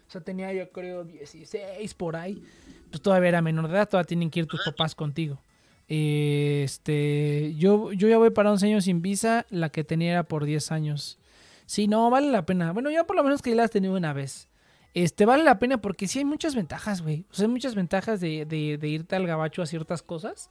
O 0.08 0.12
sea, 0.12 0.22
tenía 0.22 0.54
yo 0.54 0.70
creo 0.70 1.06
16 1.06 1.94
por 1.96 2.16
ahí. 2.16 2.44
Pues 2.92 3.02
todavía 3.02 3.30
era 3.30 3.42
menor 3.42 3.68
de 3.68 3.74
edad, 3.76 3.88
todavía 3.90 4.08
tienen 4.08 4.30
que 4.30 4.42
ir 4.42 4.46
tus 4.48 4.64
papás 4.64 4.94
contigo. 4.96 5.42
Eh, 5.90 6.62
Este, 6.64 7.56
yo, 7.58 7.92
yo 7.92 8.08
ya 8.08 8.18
voy 8.18 8.30
para 8.30 8.52
11 8.52 8.68
años 8.68 8.86
sin 8.86 9.02
visa, 9.02 9.46
la 9.50 9.70
que 9.70 9.84
tenía 9.84 10.12
era 10.12 10.24
por 10.24 10.46
10 10.46 10.72
años. 10.72 11.18
Sí, 11.66 11.88
no, 11.88 12.10
vale 12.10 12.32
la 12.32 12.46
pena. 12.46 12.72
Bueno, 12.72 12.90
ya 12.92 13.04
por 13.06 13.16
lo 13.16 13.24
menos 13.24 13.42
que 13.42 13.50
ya 13.52 13.56
la 13.58 13.64
has 13.64 13.72
tenido 13.72 13.96
una 13.96 14.14
vez. 14.14 14.48
Este, 14.94 15.26
vale 15.26 15.44
la 15.44 15.60
pena 15.60 15.82
porque 15.82 16.08
sí 16.08 16.20
hay 16.20 16.26
muchas 16.26 16.56
ventajas, 16.56 17.02
güey. 17.02 17.26
O 17.32 17.34
sea, 17.34 17.46
hay 17.46 17.52
muchas 17.52 17.76
ventajas 17.76 18.20
de, 18.22 18.46
de 18.46 18.88
irte 18.88 19.16
al 19.16 19.28
gabacho 19.28 19.62
a 19.62 19.66
ciertas 19.66 20.02
cosas. 20.02 20.50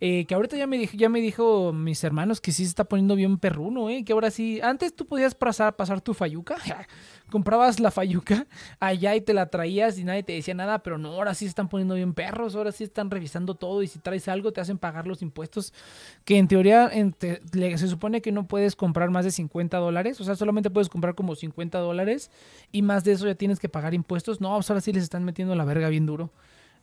Eh, 0.00 0.24
que 0.26 0.34
ahorita 0.34 0.56
ya 0.56 0.66
me, 0.66 0.78
dijo, 0.78 0.96
ya 0.96 1.08
me 1.08 1.20
dijo 1.20 1.72
mis 1.72 2.02
hermanos 2.04 2.40
que 2.40 2.52
sí 2.52 2.64
se 2.64 2.70
está 2.70 2.84
poniendo 2.84 3.16
bien 3.16 3.38
perruno, 3.38 3.90
¿eh? 3.90 4.04
Que 4.04 4.12
ahora 4.12 4.30
sí, 4.30 4.60
antes 4.62 4.94
tú 4.94 5.06
podías 5.06 5.34
pasar, 5.34 5.76
pasar 5.76 6.00
tu 6.00 6.14
fayuca, 6.14 6.56
comprabas 7.30 7.80
la 7.80 7.90
fayuca 7.90 8.46
allá 8.80 9.14
y 9.16 9.20
te 9.20 9.34
la 9.34 9.46
traías 9.46 9.98
y 9.98 10.04
nadie 10.04 10.22
te 10.22 10.32
decía 10.32 10.54
nada, 10.54 10.82
pero 10.82 10.98
no, 10.98 11.12
ahora 11.12 11.34
sí 11.34 11.44
se 11.44 11.50
están 11.50 11.68
poniendo 11.68 11.94
bien 11.94 12.14
perros, 12.14 12.54
ahora 12.54 12.72
sí 12.72 12.84
están 12.84 13.10
revisando 13.10 13.54
todo 13.54 13.82
y 13.82 13.88
si 13.88 13.98
traes 13.98 14.28
algo 14.28 14.52
te 14.52 14.60
hacen 14.60 14.78
pagar 14.78 15.06
los 15.06 15.20
impuestos, 15.22 15.74
que 16.24 16.38
en 16.38 16.48
teoría 16.48 16.90
se 16.90 17.88
supone 17.88 18.22
que 18.22 18.32
no 18.32 18.46
puedes 18.46 18.76
comprar 18.76 19.10
más 19.10 19.24
de 19.24 19.30
50 19.30 19.76
dólares, 19.78 20.20
o 20.20 20.24
sea, 20.24 20.36
solamente 20.36 20.70
puedes 20.70 20.88
comprar 20.88 21.14
como 21.14 21.34
50 21.34 21.78
dólares 21.78 22.30
y 22.72 22.82
más 22.82 23.04
de 23.04 23.12
eso 23.12 23.26
ya 23.26 23.34
tienes 23.34 23.58
que 23.58 23.68
pagar 23.68 23.94
impuestos. 23.94 24.40
No, 24.40 24.54
pues 24.54 24.70
ahora 24.70 24.80
sí 24.80 24.92
les 24.92 25.02
están 25.02 25.24
metiendo 25.24 25.54
la 25.54 25.64
verga 25.64 25.88
bien 25.88 26.06
duro. 26.06 26.30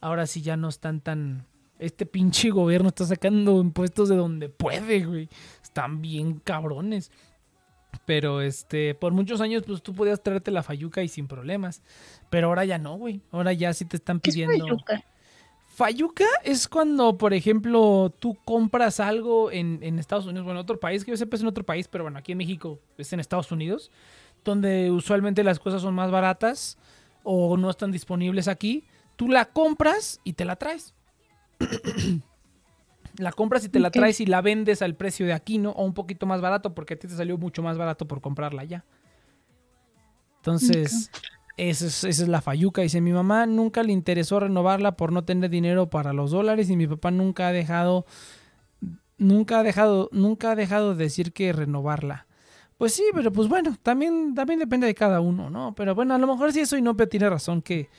Ahora 0.02 0.28
sí 0.28 0.42
ya 0.42 0.58
no 0.58 0.70
están 0.70 1.02
tan... 1.02 1.46
Este 1.80 2.06
pinche 2.06 2.50
gobierno 2.52 2.90
está 2.90 3.06
sacando 3.06 3.60
impuestos 3.60 4.10
de 4.10 4.16
donde 4.16 4.50
puede, 4.50 5.06
güey. 5.06 5.30
Están 5.62 6.02
bien 6.02 6.40
cabrones. 6.40 7.12
Pero 8.06 8.42
este, 8.42 8.96
por 8.96 9.14
muchos 9.14 9.42
años, 9.42 9.64
pues 9.66 9.82
tú 9.82 9.94
podías 9.94 10.22
traerte 10.22 10.52
la 10.52 10.64
fayuca 10.64 11.04
y 11.04 11.08
sin 11.08 11.28
problemas. 11.28 11.82
Pero 12.30 12.48
ahora 12.48 12.66
ya 12.66 12.78
no, 12.78 12.98
güey. 12.98 13.22
Ahora 13.32 13.54
ya 13.54 13.74
sí 13.74 13.86
te 13.86 13.98
están 13.98 14.20
¿Qué 14.20 14.30
es 14.30 14.36
pidiendo. 14.36 14.66
fayuca? 15.68 16.26
Es 16.44 16.68
cuando, 16.68 17.18
por 17.18 17.34
ejemplo, 17.34 18.14
tú 18.20 18.38
compras 18.46 19.00
algo 19.00 19.52
en, 19.52 19.80
en 19.82 20.00
Estados 20.00 20.26
Unidos, 20.26 20.46
bueno, 20.46 20.60
en 20.62 20.64
otro 20.64 20.80
país, 20.80 21.04
que 21.04 21.12
yo 21.12 21.18
sepa 21.18 21.36
es 21.36 21.42
en 21.42 21.48
otro 21.48 21.66
país, 21.66 21.88
pero 21.88 22.06
bueno, 22.06 22.18
aquí 22.18 22.32
en 22.32 22.38
México 22.38 22.80
es 22.98 23.12
en 23.12 23.20
Estados 23.20 23.52
Unidos, 23.52 23.92
donde 24.46 24.92
usualmente 24.92 25.44
las 25.44 25.60
cosas 25.60 25.82
son 25.82 25.94
más 25.94 26.12
baratas 26.12 26.78
o 27.24 27.58
no 27.58 27.70
están 27.70 27.92
disponibles 27.92 28.48
aquí. 28.48 28.86
Tú 29.18 29.28
la 29.30 29.46
compras 29.46 30.20
y 30.24 30.34
te 30.34 30.46
la 30.46 30.56
traes. 30.56 30.95
la 33.18 33.32
compras 33.32 33.66
y 33.66 33.70
te 33.70 33.80
la 33.80 33.92
traes 33.92 34.20
y 34.22 34.26
la 34.26 34.42
vendes 34.42 34.82
al 34.82 34.96
precio 34.96 35.26
de 35.26 35.34
aquí, 35.34 35.58
¿no? 35.58 35.72
O 35.72 35.86
un 35.86 35.94
poquito 35.94 36.26
más 36.26 36.42
barato, 36.42 36.74
porque 36.76 36.96
a 36.96 37.00
ti 37.00 37.08
te 37.08 37.16
salió 37.16 37.38
mucho 37.38 37.64
más 37.64 37.78
barato 37.78 38.08
por 38.08 38.22
comprarla 38.22 38.62
allá. 38.62 38.86
Entonces, 40.38 41.10
esa 41.58 41.86
es, 41.86 42.04
esa 42.04 42.24
es 42.24 42.28
la 42.28 42.42
fayuca. 42.42 42.82
Dice, 42.82 43.02
mi 43.02 43.14
mamá 43.14 43.46
nunca 43.46 43.82
le 43.84 43.94
interesó 43.94 44.40
renovarla 44.40 44.96
por 44.96 45.12
no 45.12 45.24
tener 45.24 45.50
dinero 45.50 45.90
para 45.90 46.14
los 46.14 46.32
dólares 46.32 46.70
y 46.70 46.76
mi 46.76 46.88
papá 46.88 47.12
nunca 47.12 47.48
ha 47.48 47.52
dejado, 47.52 48.06
nunca 49.18 49.60
ha 49.60 49.64
dejado, 49.64 50.10
nunca 50.12 50.52
ha 50.52 50.56
dejado 50.56 50.96
de 50.96 51.06
decir 51.06 51.34
que 51.34 51.54
renovarla. 51.54 52.28
Pues 52.78 52.94
sí, 52.94 53.06
pero 53.14 53.32
pues 53.32 53.48
bueno, 53.48 53.76
también, 53.82 54.36
también 54.36 54.60
depende 54.60 54.86
de 54.86 54.94
cada 54.94 55.22
uno, 55.22 55.50
¿no? 55.50 55.74
Pero 55.76 55.96
bueno, 55.96 56.14
a 56.14 56.18
lo 56.18 56.28
mejor 56.28 56.52
sí 56.52 56.60
eso 56.60 56.78
Inopia 56.78 57.08
tiene 57.08 57.30
razón 57.30 57.62
que 57.62 57.90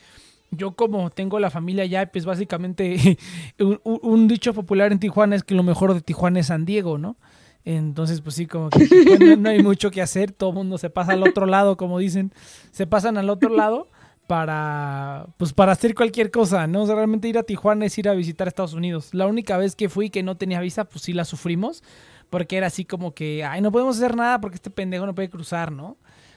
yo 0.51 0.73
como 0.73 1.11
tengo 1.11 1.39
la 1.39 1.51
familia 1.51 1.85
allá, 1.85 2.11
pues 2.11 2.25
básicamente 2.25 3.19
un, 3.85 4.29
dicho 4.29 4.55
popular 4.55 4.93
en 4.93 4.99
Tijuana 4.99 5.37
es 5.37 5.43
que 5.43 5.55
lo 5.55 5.63
mejor 5.63 5.95
de 5.95 6.01
Tijuana 6.01 6.41
es 6.41 6.47
San 6.47 6.65
Diego, 6.65 6.99
¿no? 6.99 7.17
Entonces, 7.65 8.21
pues 8.21 8.37
sí, 8.37 8.47
como 8.47 8.71
que 8.71 8.87
Tijuana 8.87 9.37
no 9.39 9.49
hay 9.49 9.63
mucho 9.63 9.91
que 9.91 10.01
hacer, 10.01 10.33
todo 10.33 10.51
el 10.51 10.57
mundo 10.57 10.79
se 10.79 10.91
pasa 10.91 11.13
al 11.13 11.23
otro 11.23 11.47
lado, 11.47 11.77
como 11.77 11.99
dicen, 11.99 12.33
se 12.71 12.87
pasan 12.87 13.19
al 13.19 13.29
otro 13.29 13.51
lado 13.51 13.89
para, 14.27 15.27
pues 15.37 15.53
para 15.53 15.73
hacer 15.73 15.95
cualquier 15.95 16.31
cosa, 16.31 16.67
¿no? 16.67 16.83
O 16.83 16.87
sea, 16.87 16.95
realmente 16.95 17.29
ir 17.29 17.39
a 17.39 17.43
Tijuana 17.43 17.87
es 17.87 17.99
ir 17.99 18.09
a 18.09 18.15
visitar 18.15 18.49
Estados 18.49 18.75
Unidos. 18.75 19.11
La 19.13 19.27
única 19.27 19.57
vez 19.57 19.77
que 19.77 19.89
fui 19.89 20.11
que 20.11 20.23
no 20.23 20.37
tenía 20.37 20.61
visa, 20.61 20.85
pues 20.85 21.03
sí 21.03 21.13
la 21.13 21.25
sufrimos, 21.25 21.83
porque 22.31 22.57
era 22.57 22.69
así 22.69 22.85
como 22.85 23.15
que, 23.15 23.45
ay, 23.45 23.61
no 23.61 23.73
podemos 23.73 23.97
hacer 23.97 24.17
nada 24.17 24.41
porque 24.41 24.57
este 24.57 24.71
pendejo 24.71 25.07
no 25.07 25.15
puede 25.15 25.31
cruzar, 25.31 25.73
¿no? 25.73 25.97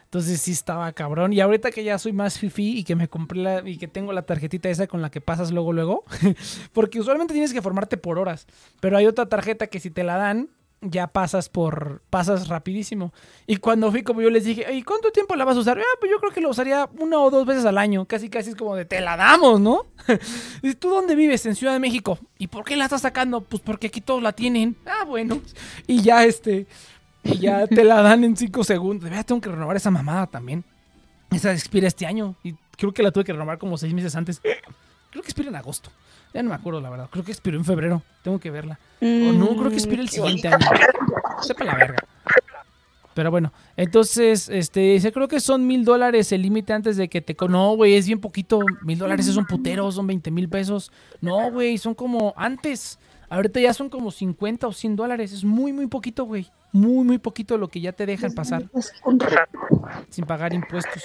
Entonces 0.10 0.42
sí 0.42 0.54
estaba 0.54 0.92
cabrón. 0.94 1.34
Y 1.34 1.40
ahorita 1.40 1.70
que 1.70 1.84
ya 1.84 2.00
soy 2.00 2.14
más 2.14 2.40
fifi 2.40 2.80
y 2.80 2.84
que 2.84 2.96
me 2.96 3.08
compré 3.08 3.40
la, 3.40 3.62
y 3.70 3.78
que 3.78 3.88
tengo 3.88 4.12
la 4.12 4.24
tarjetita 4.24 4.68
esa 4.68 4.88
con 4.88 5.04
la 5.04 5.12
que 5.12 5.22
pasas 5.22 5.52
luego, 5.52 5.72
luego, 5.72 6.04
porque 6.74 7.00
usualmente 7.00 7.34
tienes 7.34 7.54
que 7.54 7.62
formarte 7.62 7.96
por 7.96 8.18
horas, 8.18 8.48
pero 8.80 8.98
hay 8.98 9.06
otra 9.06 9.28
tarjeta 9.28 9.68
que 9.68 9.80
si 9.80 9.92
te 9.92 10.04
la 10.04 10.18
dan, 10.18 10.50
ya 10.82 11.08
pasas 11.08 11.48
por, 11.48 12.02
pasas 12.10 12.48
rapidísimo. 12.48 13.14
Y 13.46 13.58
cuando 13.58 13.92
fui, 13.92 14.02
como 14.02 14.22
yo 14.22 14.32
les 14.32 14.46
dije, 14.46 14.74
¿y 14.74 14.82
cuánto 14.82 15.12
tiempo 15.12 15.36
la 15.36 15.46
vas 15.46 15.58
a 15.58 15.60
usar? 15.60 15.78
Ah, 15.78 15.98
pues 16.00 16.10
yo 16.10 16.20
creo 16.20 16.32
que 16.32 16.42
la 16.42 16.48
usaría 16.48 16.90
una 17.00 17.20
o 17.20 17.30
dos 17.30 17.46
veces 17.46 17.66
al 17.66 17.78
año. 17.78 18.06
Casi, 18.06 18.30
casi 18.30 18.50
es 18.50 18.56
como 18.56 18.76
de, 18.76 18.86
te 18.86 19.02
la 19.02 19.16
damos, 19.16 19.60
¿no? 19.60 19.86
¿Y 20.64 20.74
tú 20.74 20.90
dónde 20.90 21.16
vives? 21.16 21.46
En 21.46 21.56
Ciudad 21.56 21.74
de 21.74 21.80
México. 21.80 22.18
¿Y 22.38 22.48
por 22.48 22.64
qué 22.64 22.78
la 22.78 22.86
estás 22.86 23.02
sacando? 23.02 23.42
Pues 23.42 23.62
porque 23.62 23.88
aquí 23.88 24.02
todos 24.02 24.24
la 24.24 24.32
tienen. 24.32 24.76
Ah, 24.86 25.04
bueno. 25.06 25.42
Y 25.86 26.02
ya 26.02 26.24
este, 26.24 26.68
y 27.24 27.40
ya 27.40 27.68
te 27.68 27.84
la 27.84 28.02
dan 28.02 28.24
en 28.24 28.36
cinco 28.36 28.64
segundos. 28.64 29.04
De 29.04 29.10
verdad, 29.10 29.26
tengo 29.26 29.42
que 29.42 29.50
renovar 29.50 29.76
esa 29.76 29.92
mamada 29.92 30.28
también. 30.28 30.64
Esa 31.32 31.52
expira 31.54 31.88
este 31.88 32.06
año. 32.06 32.36
Y 32.44 32.54
creo 32.78 32.94
que 32.94 33.04
la 33.04 33.12
tuve 33.12 33.24
que 33.24 33.34
renovar 33.34 33.58
como 33.58 33.78
seis 33.78 33.94
meses 33.94 34.16
antes. 34.16 34.42
Creo 34.42 35.24
que 35.24 35.28
expira 35.28 35.50
en 35.50 35.56
agosto. 35.56 35.90
Ya 36.34 36.44
no 36.44 36.50
me 36.50 36.56
acuerdo, 36.56 36.82
la 36.82 36.90
verdad. 36.90 37.10
Creo 37.12 37.24
que 37.24 37.32
expiró 37.32 37.58
en 37.58 37.66
febrero. 37.66 38.04
Tengo 38.24 38.40
que 38.40 38.52
verla. 38.52 38.80
O 39.02 39.06
no, 39.06 39.56
creo 39.58 39.70
que 39.70 39.78
expira 39.78 40.02
el 40.02 40.10
siguiente 40.10 40.48
año. 40.48 40.66
Sepa 41.42 41.66
la 41.66 41.76
verga. 41.76 41.98
Pero 43.16 43.32
bueno, 43.32 43.52
entonces, 43.76 44.48
este, 44.48 44.80
dice, 44.80 45.12
creo 45.12 45.28
que 45.28 45.40
son 45.42 45.68
mil 45.68 45.84
dólares 45.84 46.32
el 46.32 46.42
límite 46.42 46.72
antes 46.72 46.96
de 46.96 47.10
que 47.10 47.20
te... 47.22 47.36
No, 47.50 47.76
güey, 47.76 47.96
es 47.96 48.06
bien 48.06 48.22
poquito. 48.22 48.62
Mil 48.84 48.98
dólares 48.98 49.28
es 49.28 49.36
un 49.36 49.46
putero, 49.46 49.92
son 49.92 50.08
20 50.08 50.32
mil 50.32 50.48
pesos. 50.48 50.92
No, 51.20 51.52
güey, 51.52 51.78
son 51.78 51.96
como 51.96 52.34
antes. 52.38 52.98
Ahorita 53.28 53.60
ya 53.60 53.74
son 53.74 53.90
como 53.90 54.12
50 54.12 54.68
o 54.68 54.72
100 54.72 54.96
dólares. 54.96 55.34
Es 55.34 55.44
muy, 55.44 55.74
muy 55.74 55.88
poquito, 55.88 56.24
güey. 56.24 56.50
Muy, 56.72 57.04
muy 57.06 57.18
poquito 57.18 57.58
lo 57.58 57.68
que 57.68 57.82
ya 57.82 57.92
te 57.94 58.06
dejan 58.06 58.34
pasar 58.34 58.64
sin 60.10 60.26
pagar 60.26 60.54
impuestos. 60.54 61.04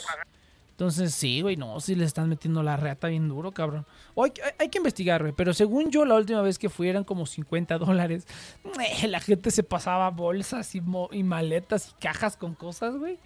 Entonces, 0.71 1.15
sí, 1.15 1.41
güey, 1.41 1.57
no, 1.57 1.79
sí 1.79 1.95
le 1.95 2.05
están 2.05 2.29
metiendo 2.29 2.61
la 2.63 2.77
reata 2.77 3.07
bien 3.07 3.29
duro, 3.29 3.53
cabrón. 3.53 3.87
O 4.15 4.25
hay, 4.25 4.33
hay- 4.45 4.53
hay 4.59 4.69
que 4.69 4.79
investigar, 4.79 5.23
güey, 5.23 5.33
pero 5.33 5.55
según 5.55 5.89
yo, 5.91 6.05
la 6.05 6.17
última 6.17 6.43
vez 6.43 6.59
que 6.59 6.69
fui 6.69 6.89
eran 6.89 7.05
como 7.05 7.27
50 7.27 7.79
dólares. 7.79 8.27
La 9.09 9.21
gente 9.21 9.53
se 9.53 9.63
pasaba 9.63 10.11
bolsas 10.11 10.75
y, 10.75 10.81
mo- 10.81 11.09
y 11.13 11.23
maletas 11.23 11.91
y 11.97 12.03
cajas 12.03 12.37
con 12.37 12.55
cosas, 12.57 12.97
güey. 12.97 13.19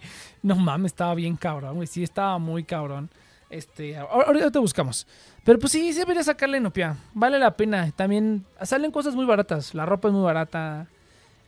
No 0.43 0.55
mames, 0.57 0.91
estaba 0.91 1.15
bien 1.15 1.35
cabrón, 1.37 1.75
güey, 1.77 1.87
sí, 1.87 2.03
estaba 2.03 2.37
muy 2.37 2.63
cabrón. 2.65 3.09
Este, 3.49 3.97
ahor- 3.97 4.25
ahorita 4.27 4.59
buscamos. 4.59 5.07
Pero 5.43 5.57
pues 5.57 5.71
sí, 5.71 5.91
sí 5.91 5.97
debería 5.97 6.23
sacarle 6.23 6.59
Nopia. 6.59 6.97
Vale 7.15 7.39
la 7.39 7.57
pena. 7.57 7.89
También 7.93 8.45
salen 8.61 8.91
cosas 8.91 9.15
muy 9.15 9.25
baratas. 9.25 9.73
La 9.73 9.87
ropa 9.87 10.09
es 10.09 10.13
muy 10.13 10.23
barata. 10.23 10.85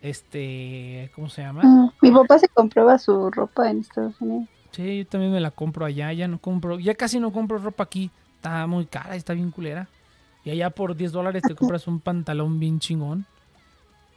Este, 0.02 1.12
¿cómo 1.14 1.30
se 1.30 1.42
llama? 1.44 1.62
Ah, 1.64 1.94
Mi 2.02 2.12
papá 2.12 2.40
se 2.40 2.48
compraba 2.48 2.98
su 2.98 3.30
ropa 3.30 3.70
en 3.70 3.80
Estados 3.80 4.20
Unidos. 4.20 4.50
Sí, 4.72 5.00
yo 5.00 5.06
también 5.08 5.32
me 5.32 5.40
la 5.40 5.52
compro 5.52 5.86
allá, 5.86 6.12
ya 6.14 6.28
no 6.28 6.40
compro, 6.40 6.80
ya 6.80 6.96
casi 6.96 7.20
no 7.20 7.32
compro 7.32 7.58
ropa 7.58 7.84
aquí, 7.84 8.10
está 8.38 8.66
muy 8.68 8.86
cara, 8.86 9.16
está 9.16 9.34
bien 9.34 9.52
culera. 9.52 9.88
Y 10.44 10.50
allá 10.50 10.70
por 10.72 10.96
10 10.96 11.12
dólares 11.12 11.44
te 11.44 11.54
compras 11.56 11.88
un 11.88 12.00
pantalón 12.00 12.60
bien 12.60 12.80
chingón. 12.80 13.26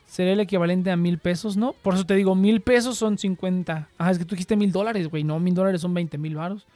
Sería 0.06 0.32
el 0.32 0.40
equivalente 0.40 0.90
a 0.90 0.96
mil 0.96 1.18
pesos, 1.18 1.56
¿no? 1.56 1.72
Por 1.72 1.94
eso 1.94 2.06
te 2.06 2.14
digo, 2.14 2.34
mil 2.34 2.60
pesos 2.60 2.96
son 2.96 3.18
50. 3.18 3.88
Ah, 3.98 4.10
es 4.10 4.18
que 4.18 4.24
tú 4.24 4.34
dijiste 4.34 4.56
mil 4.56 4.70
dólares, 4.70 5.08
güey. 5.08 5.24
No, 5.24 5.38
mil 5.40 5.54
dólares 5.54 5.80
son 5.80 5.92
20 5.92 6.16
mil 6.18 6.36
varos. 6.36 6.66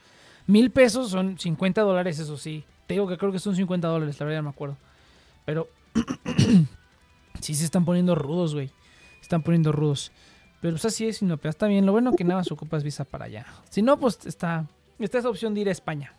Mil 0.45 0.71
pesos 0.71 1.09
son 1.09 1.37
50 1.39 1.81
dólares, 1.81 2.19
eso 2.19 2.37
sí. 2.37 2.63
Te 2.85 2.95
digo 2.95 3.07
que 3.07 3.17
creo 3.17 3.31
que 3.31 3.39
son 3.39 3.55
50 3.55 3.87
dólares, 3.87 4.19
la 4.19 4.25
verdad 4.25 4.37
ya 4.39 4.41
no 4.41 4.49
me 4.49 4.53
acuerdo. 4.53 4.77
Pero 5.45 5.67
sí 7.39 7.55
se 7.55 7.65
están 7.65 7.85
poniendo 7.85 8.13
rudos, 8.13 8.53
güey. 8.53 8.71
Están 9.29 9.43
poniendo 9.43 9.71
rudos. 9.71 10.11
Pero 10.59 10.73
pues 10.73 10.85
así 10.85 11.07
es, 11.07 11.17
Sinopia. 11.17 11.49
Está 11.49 11.67
bien. 11.67 11.85
Lo 11.85 11.91
bueno 11.91 12.13
que 12.15 12.23
nada 12.23 12.39
más 12.39 12.51
ocupas 12.51 12.83
visa 12.83 13.05
para 13.05 13.25
allá. 13.25 13.45
Si 13.69 13.83
no, 13.83 13.99
pues 13.99 14.17
está, 14.25 14.65
está 14.97 15.19
esa 15.19 15.29
opción 15.29 15.53
de 15.53 15.61
ir 15.61 15.69
a 15.69 15.71
España. 15.71 16.13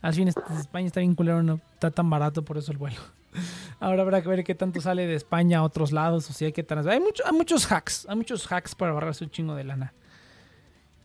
Al 0.00 0.14
fin, 0.14 0.28
este- 0.28 0.40
España 0.60 0.86
está 0.86 1.00
bien 1.00 1.16
culero, 1.16 1.42
no 1.42 1.60
está 1.74 1.90
tan 1.90 2.08
barato 2.08 2.44
por 2.44 2.56
eso 2.56 2.70
el 2.70 2.78
vuelo. 2.78 3.00
Ahora 3.80 4.02
habrá 4.02 4.22
que 4.22 4.28
ver 4.28 4.44
qué 4.44 4.54
tanto 4.54 4.80
sale 4.80 5.08
de 5.08 5.16
España 5.16 5.58
a 5.58 5.62
otros 5.64 5.90
lados. 5.90 6.30
O 6.30 6.32
si 6.32 6.44
hay 6.44 6.52
que 6.52 6.62
trans... 6.62 6.86
Hay, 6.86 7.00
mucho- 7.00 7.24
hay 7.26 7.32
muchos 7.32 7.66
hacks. 7.72 8.06
Hay 8.08 8.14
muchos 8.14 8.46
hacks 8.46 8.76
para 8.76 8.92
ahorrarse 8.92 9.24
un 9.24 9.30
chingo 9.30 9.56
de 9.56 9.64
lana. 9.64 9.92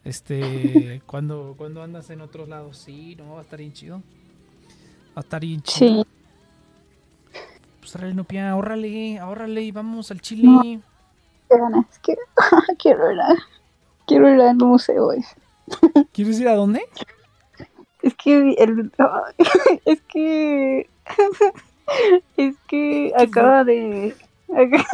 Este, 0.03 1.01
cuando, 1.07 1.55
cuando 1.57 1.81
andas 1.81 2.07
en 2.11 2.21
otros 2.21 2.47
lados, 2.47 2.77
sí, 2.77 3.15
no, 3.15 3.33
va 3.33 3.39
a 3.39 3.41
estar 3.41 3.57
bien 3.57 3.73
chido. 3.73 3.97
Va 3.97 4.01
a 5.15 5.19
estar 5.21 5.41
bien 5.41 5.59
chido. 5.63 6.03
Sí. 6.03 6.09
Pues 7.79 7.95
órale, 7.95 8.13
Nopia, 8.13 8.51
ahórrale, 8.51 9.17
ahórrale 9.17 9.63
y 9.63 9.71
vamos 9.71 10.11
al 10.11 10.21
Chile. 10.21 10.43
No. 10.43 10.81
Ganas. 11.57 11.85
Que 11.99 12.15
quiero 12.79 13.11
ir 13.11 13.19
a, 13.21 13.35
quiero 14.07 14.33
ir 14.33 14.41
al 14.41 14.55
museo. 14.55 15.09
¿Quieres 16.13 16.39
ir 16.39 16.47
a 16.47 16.55
dónde? 16.55 16.85
Es 18.01 18.13
que 18.15 18.37
el, 18.37 18.91
es 19.85 20.01
que 20.01 20.87
es 22.37 22.55
que 22.67 23.13
acaba 23.17 23.63
de 23.63 24.15
acá- 24.55 24.85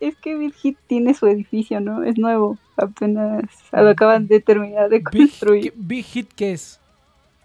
es 0.00 0.16
que 0.16 0.34
Big 0.36 0.54
Hit 0.54 0.78
tiene 0.88 1.14
su 1.14 1.26
edificio, 1.28 1.80
¿no? 1.80 2.02
Es 2.02 2.18
nuevo, 2.18 2.58
apenas 2.76 3.44
lo 3.72 3.88
acaban 3.88 4.26
de 4.26 4.40
terminar 4.40 4.88
de 4.88 4.96
Big, 4.98 5.28
construir. 5.28 5.62
¿qué- 5.62 5.72
Big 5.76 6.04
Hit, 6.06 6.32
¿qué 6.34 6.52
es? 6.52 6.80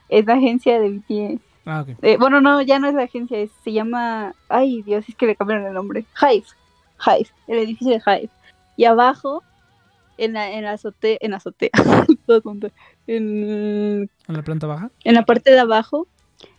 Es 0.09 0.25
la 0.25 0.33
agencia 0.33 0.79
de 0.79 0.89
BTS. 0.89 1.41
Ah. 1.67 1.83
Eh, 2.01 2.17
bueno, 2.17 2.41
no, 2.41 2.61
ya 2.61 2.79
no 2.79 2.87
es 2.87 2.93
la 2.95 3.03
agencia, 3.03 3.37
es- 3.39 3.51
se 3.63 3.73
llama. 3.73 4.33
Ay, 4.49 4.81
Dios, 4.83 5.07
es 5.07 5.15
que 5.15 5.25
le 5.27 5.35
cambiaron 5.35 5.65
el 5.67 5.73
nombre. 5.73 6.05
Hive. 6.21 6.45
Hive, 7.05 7.29
el 7.47 7.59
edificio 7.59 7.93
de 7.93 8.01
Hive. 8.05 8.29
Y 8.77 8.85
abajo, 8.85 9.43
en 10.17 10.33
la, 10.33 10.51
en 10.51 10.63
la 10.63 10.73
azotea, 10.73 11.17
en 11.21 11.31
la 11.31 11.37
azotea, 11.37 11.69
todo 12.25 12.41
junto, 12.41 12.69
en, 13.07 14.09
¿En 14.27 14.35
la 14.35 14.41
planta 14.43 14.67
baja? 14.67 14.89
en 15.03 15.13
la 15.13 15.23
parte 15.23 15.51
de 15.51 15.59
abajo, 15.59 16.07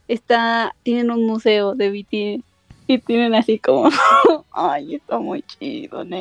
está, 0.08 0.74
tienen 0.82 1.10
un 1.10 1.26
museo 1.26 1.74
de 1.74 1.90
BTS. 1.90 2.44
Y 2.88 2.98
tienen 2.98 3.34
así 3.34 3.58
como, 3.58 3.90
ay, 4.52 4.94
está 4.94 5.18
muy 5.18 5.42
chido, 5.42 6.04
¿no? 6.04 6.16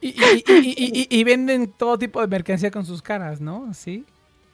Y, 0.00 0.08
y- 0.08 0.14
y- 0.48 0.74
y- 0.76 1.06
y- 1.08 1.08
y 1.20 1.24
venden 1.24 1.68
todo 1.70 1.96
tipo 1.96 2.20
de 2.20 2.26
mercancía 2.26 2.72
con 2.72 2.84
sus 2.84 3.00
caras, 3.02 3.40
¿no? 3.40 3.72
Sí. 3.72 4.04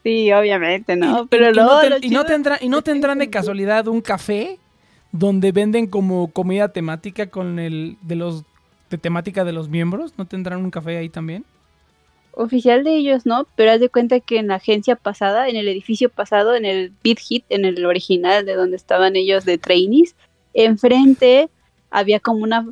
Sí, 0.03 0.31
obviamente, 0.33 0.95
¿no? 0.95 1.27
Pero 1.29 1.49
y, 1.51 1.55
luego 1.55 1.71
no, 1.75 1.81
ten- 2.27 2.43
tendrá- 2.43 2.59
y 2.61 2.69
no 2.69 2.83
tendrán 2.83 3.19
de 3.19 3.31
casualidad 3.31 3.89
un 3.89 4.03
café 4.03 4.59
donde 5.11 5.53
venden 5.53 5.87
como 5.87 6.31
comida 6.33 6.69
temática 6.69 7.27
con 7.31 7.59
el 7.59 7.97
de 8.03 8.17
los 8.17 8.45
de 8.93 8.99
temática 8.99 9.45
de 9.45 9.53
los 9.53 9.69
miembros. 9.69 10.15
¿No 10.17 10.27
tendrán 10.27 10.63
un 10.65 10.71
café 10.71 10.97
ahí 10.99 11.09
también? 11.09 11.45
oficial 12.35 12.83
de 12.83 12.97
ellos, 12.97 13.27
¿no? 13.27 13.47
Pero 13.57 13.73
haz 13.73 13.81
de 13.81 13.89
cuenta 13.89 14.21
que 14.21 14.39
en 14.39 14.49
la 14.49 14.55
agencia 14.55 14.97
pasada, 14.97 15.49
en 15.49 15.57
el 15.57 15.69
edificio 15.69 16.09
pasado, 16.09 16.55
en 16.55 16.65
el 16.65 16.93
Beat 17.05 17.19
Hit, 17.19 17.45
en 17.51 17.65
el 17.65 17.85
original 17.85 18.45
de 18.47 18.55
donde 18.55 18.77
estaban 18.77 19.17
ellos 19.17 19.45
de 19.45 19.59
trainees, 19.59 20.17
enfrente 20.55 21.51
había 21.91 22.21
como 22.21 22.43
una, 22.43 22.67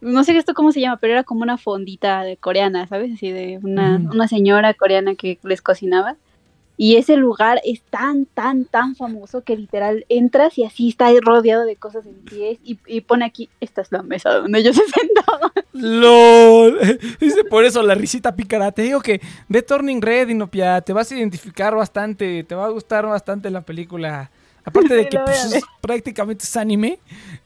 no 0.00 0.24
sé 0.24 0.36
esto 0.36 0.54
cómo 0.54 0.72
se 0.72 0.80
llama, 0.80 0.96
pero 0.96 1.12
era 1.12 1.22
como 1.22 1.42
una 1.42 1.56
fondita 1.56 2.22
de 2.22 2.36
coreana, 2.36 2.86
¿sabes? 2.88 3.12
Así 3.14 3.30
de 3.30 3.60
una, 3.62 3.96
Ujú. 3.96 4.14
una 4.14 4.28
señora 4.28 4.74
coreana 4.74 5.14
que 5.14 5.38
les 5.44 5.62
cocinaba. 5.62 6.16
Y 6.78 6.96
ese 6.96 7.16
lugar 7.16 7.60
es 7.64 7.80
tan, 7.84 8.26
tan, 8.26 8.66
tan 8.66 8.96
famoso 8.96 9.42
que 9.42 9.56
literal 9.56 10.04
entras 10.10 10.58
y 10.58 10.64
así 10.64 10.90
está 10.90 11.08
rodeado 11.22 11.64
de 11.64 11.76
cosas 11.76 12.04
en 12.04 12.16
pies 12.16 12.58
y, 12.62 12.78
y 12.86 13.00
pone 13.00 13.24
aquí, 13.24 13.48
esta 13.60 13.80
es 13.80 13.92
la 13.92 14.02
mesa 14.02 14.30
donde 14.34 14.58
ellos 14.58 14.76
se 14.76 14.82
sentaban. 14.84 15.25
LOL. 15.72 16.78
Dice 17.20 17.44
por 17.44 17.64
eso 17.64 17.82
la 17.82 17.94
risita 17.94 18.34
pícara. 18.34 18.72
Te 18.72 18.82
digo 18.82 19.00
que 19.00 19.20
ve 19.48 19.62
Turning 19.62 20.00
Red, 20.02 20.28
Inopia. 20.28 20.80
Te 20.80 20.92
vas 20.92 21.10
a 21.12 21.16
identificar 21.16 21.74
bastante. 21.74 22.44
Te 22.44 22.54
va 22.54 22.66
a 22.66 22.70
gustar 22.70 23.06
bastante 23.06 23.50
la 23.50 23.60
película. 23.62 24.30
Aparte 24.64 24.94
de 24.94 25.02
Sí, 25.04 25.08
que 25.10 25.18
pues, 25.20 25.52
es- 25.52 25.64
prácticamente 25.80 26.44
es 26.44 26.56
anime. 26.56 26.98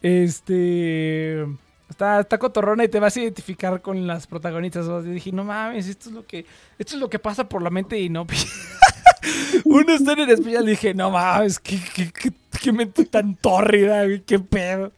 Este. 0.03 1.43
Está, 1.89 2.21
está 2.21 2.39
cotorrona 2.39 2.85
y 2.85 2.89
te 2.89 3.01
vas 3.01 3.17
a 3.17 3.21
identificar 3.21 3.83
con 3.83 4.07
las 4.07 4.27
protagonistas. 4.27 4.87
Sea, 4.87 5.01
dije, 5.01 5.33
no 5.33 5.43
mames, 5.45 5.89
esto 5.89 6.09
es 6.09 6.15
lo 6.15 6.25
que. 6.25 6.47
Esto 6.79 6.95
es 6.95 7.01
lo 7.01 7.11
que 7.11 7.19
pasa 7.19 7.49
por 7.49 7.63
la 7.63 7.71
mente 7.71 7.97
de 7.97 8.03
Inopia. 8.03 8.39
Una 9.65 9.95
escena 9.95 10.23
en 10.25 10.31
especial 10.31 10.67
dije, 10.67 10.95
no 10.95 11.11
mames, 11.11 11.59
qué, 11.59 11.79
qué, 11.95 12.11
qué, 12.13 12.33
qué 12.61 12.73
mente 12.73 13.05
tan 13.05 13.35
tórrida, 13.35 14.05
güey, 14.05 14.21
qué 14.23 14.39
pedo. 14.39 14.93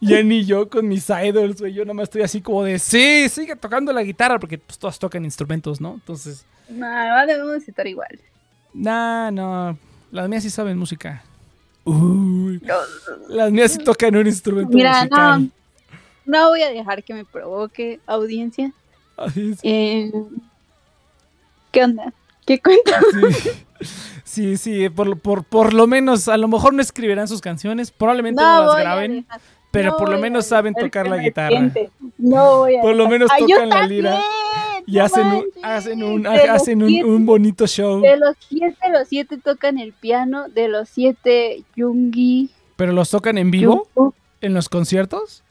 Ya 0.00 0.22
ni 0.22 0.44
yo 0.44 0.68
con 0.68 0.88
mis 0.88 1.08
idols, 1.10 1.60
güey, 1.60 1.72
yo 1.72 1.84
nomás 1.84 2.04
estoy 2.04 2.22
así 2.22 2.40
como 2.40 2.64
de, 2.64 2.78
sí, 2.78 3.28
sigue 3.28 3.56
tocando 3.56 3.92
la 3.92 4.02
guitarra, 4.02 4.38
porque 4.38 4.58
pues 4.58 4.78
todas 4.78 4.98
tocan 4.98 5.24
instrumentos, 5.24 5.80
¿no? 5.80 5.94
Entonces, 5.94 6.44
No, 6.68 6.86
debemos 7.26 7.66
estar 7.66 7.86
igual. 7.86 8.18
nah, 8.74 9.30
no, 9.30 9.76
las 10.10 10.28
mías 10.28 10.42
sí 10.42 10.50
saben 10.50 10.76
música. 10.78 11.22
Uy, 11.84 12.60
las 13.28 13.50
mías 13.50 13.72
sí 13.72 13.78
tocan 13.78 14.14
un 14.14 14.26
instrumento 14.26 14.70
Mira, 14.76 14.98
musical. 14.98 15.40
no, 16.26 16.38
no 16.40 16.48
voy 16.50 16.62
a 16.62 16.70
dejar 16.70 17.02
que 17.02 17.12
me 17.14 17.24
provoque 17.24 17.98
audiencia. 18.06 18.72
Así 19.16 19.50
es. 19.52 19.58
Eh, 19.62 20.12
¿Qué 21.72 21.82
onda? 21.84 22.12
¿Qué 22.46 22.60
cuenta? 22.60 23.00
Sí, 23.12 23.50
sí, 24.24 24.56
sí, 24.56 24.88
por, 24.88 25.06
lo- 25.06 25.16
por, 25.16 25.44
por 25.44 25.72
lo 25.72 25.86
menos, 25.86 26.28
a 26.28 26.36
lo 26.36 26.48
mejor 26.48 26.74
no 26.74 26.82
escribirán 26.82 27.28
sus 27.28 27.40
canciones, 27.40 27.90
probablemente 27.90 28.42
no, 28.42 28.66
las 28.66 28.76
graben, 28.76 29.26
pero 29.70 29.92
no 29.92 29.96
por 29.96 30.08
lo 30.10 30.18
menos 30.18 30.46
saben 30.46 30.74
tocar 30.74 31.06
la 31.08 31.18
guitarra. 31.18 31.70
No 32.18 32.58
voy 32.58 32.76
a 32.76 32.80
Por 32.82 32.94
lo 32.96 33.08
menos 33.08 33.30
¡Ay, 33.32 33.44
yo 33.48 33.56
tocan 33.56 33.68
la 33.70 33.86
lira 33.86 34.20
y 34.86 34.96
¡No 34.96 35.04
hacen 35.04 35.26
un, 35.28 35.44
hacen 35.62 36.02
un, 36.02 36.26
hacen 36.26 36.82
un, 36.82 36.88
siete- 36.88 37.04
un 37.08 37.24
bonito 37.24 37.66
show. 37.66 38.00
De 38.00 38.16
los 38.16 38.34
siete, 38.48 38.76
los 38.90 39.06
siete 39.08 39.38
tocan 39.38 39.78
el 39.78 39.92
piano. 39.92 40.48
De 40.48 40.66
los 40.68 40.88
siete, 40.88 41.62
Yungi. 41.76 42.50
¿Pero 42.76 42.92
los 42.92 43.08
tocan 43.10 43.38
en 43.38 43.50
vivo? 43.52 43.86
¿En 44.40 44.54
los 44.54 44.68
conciertos? 44.68 45.44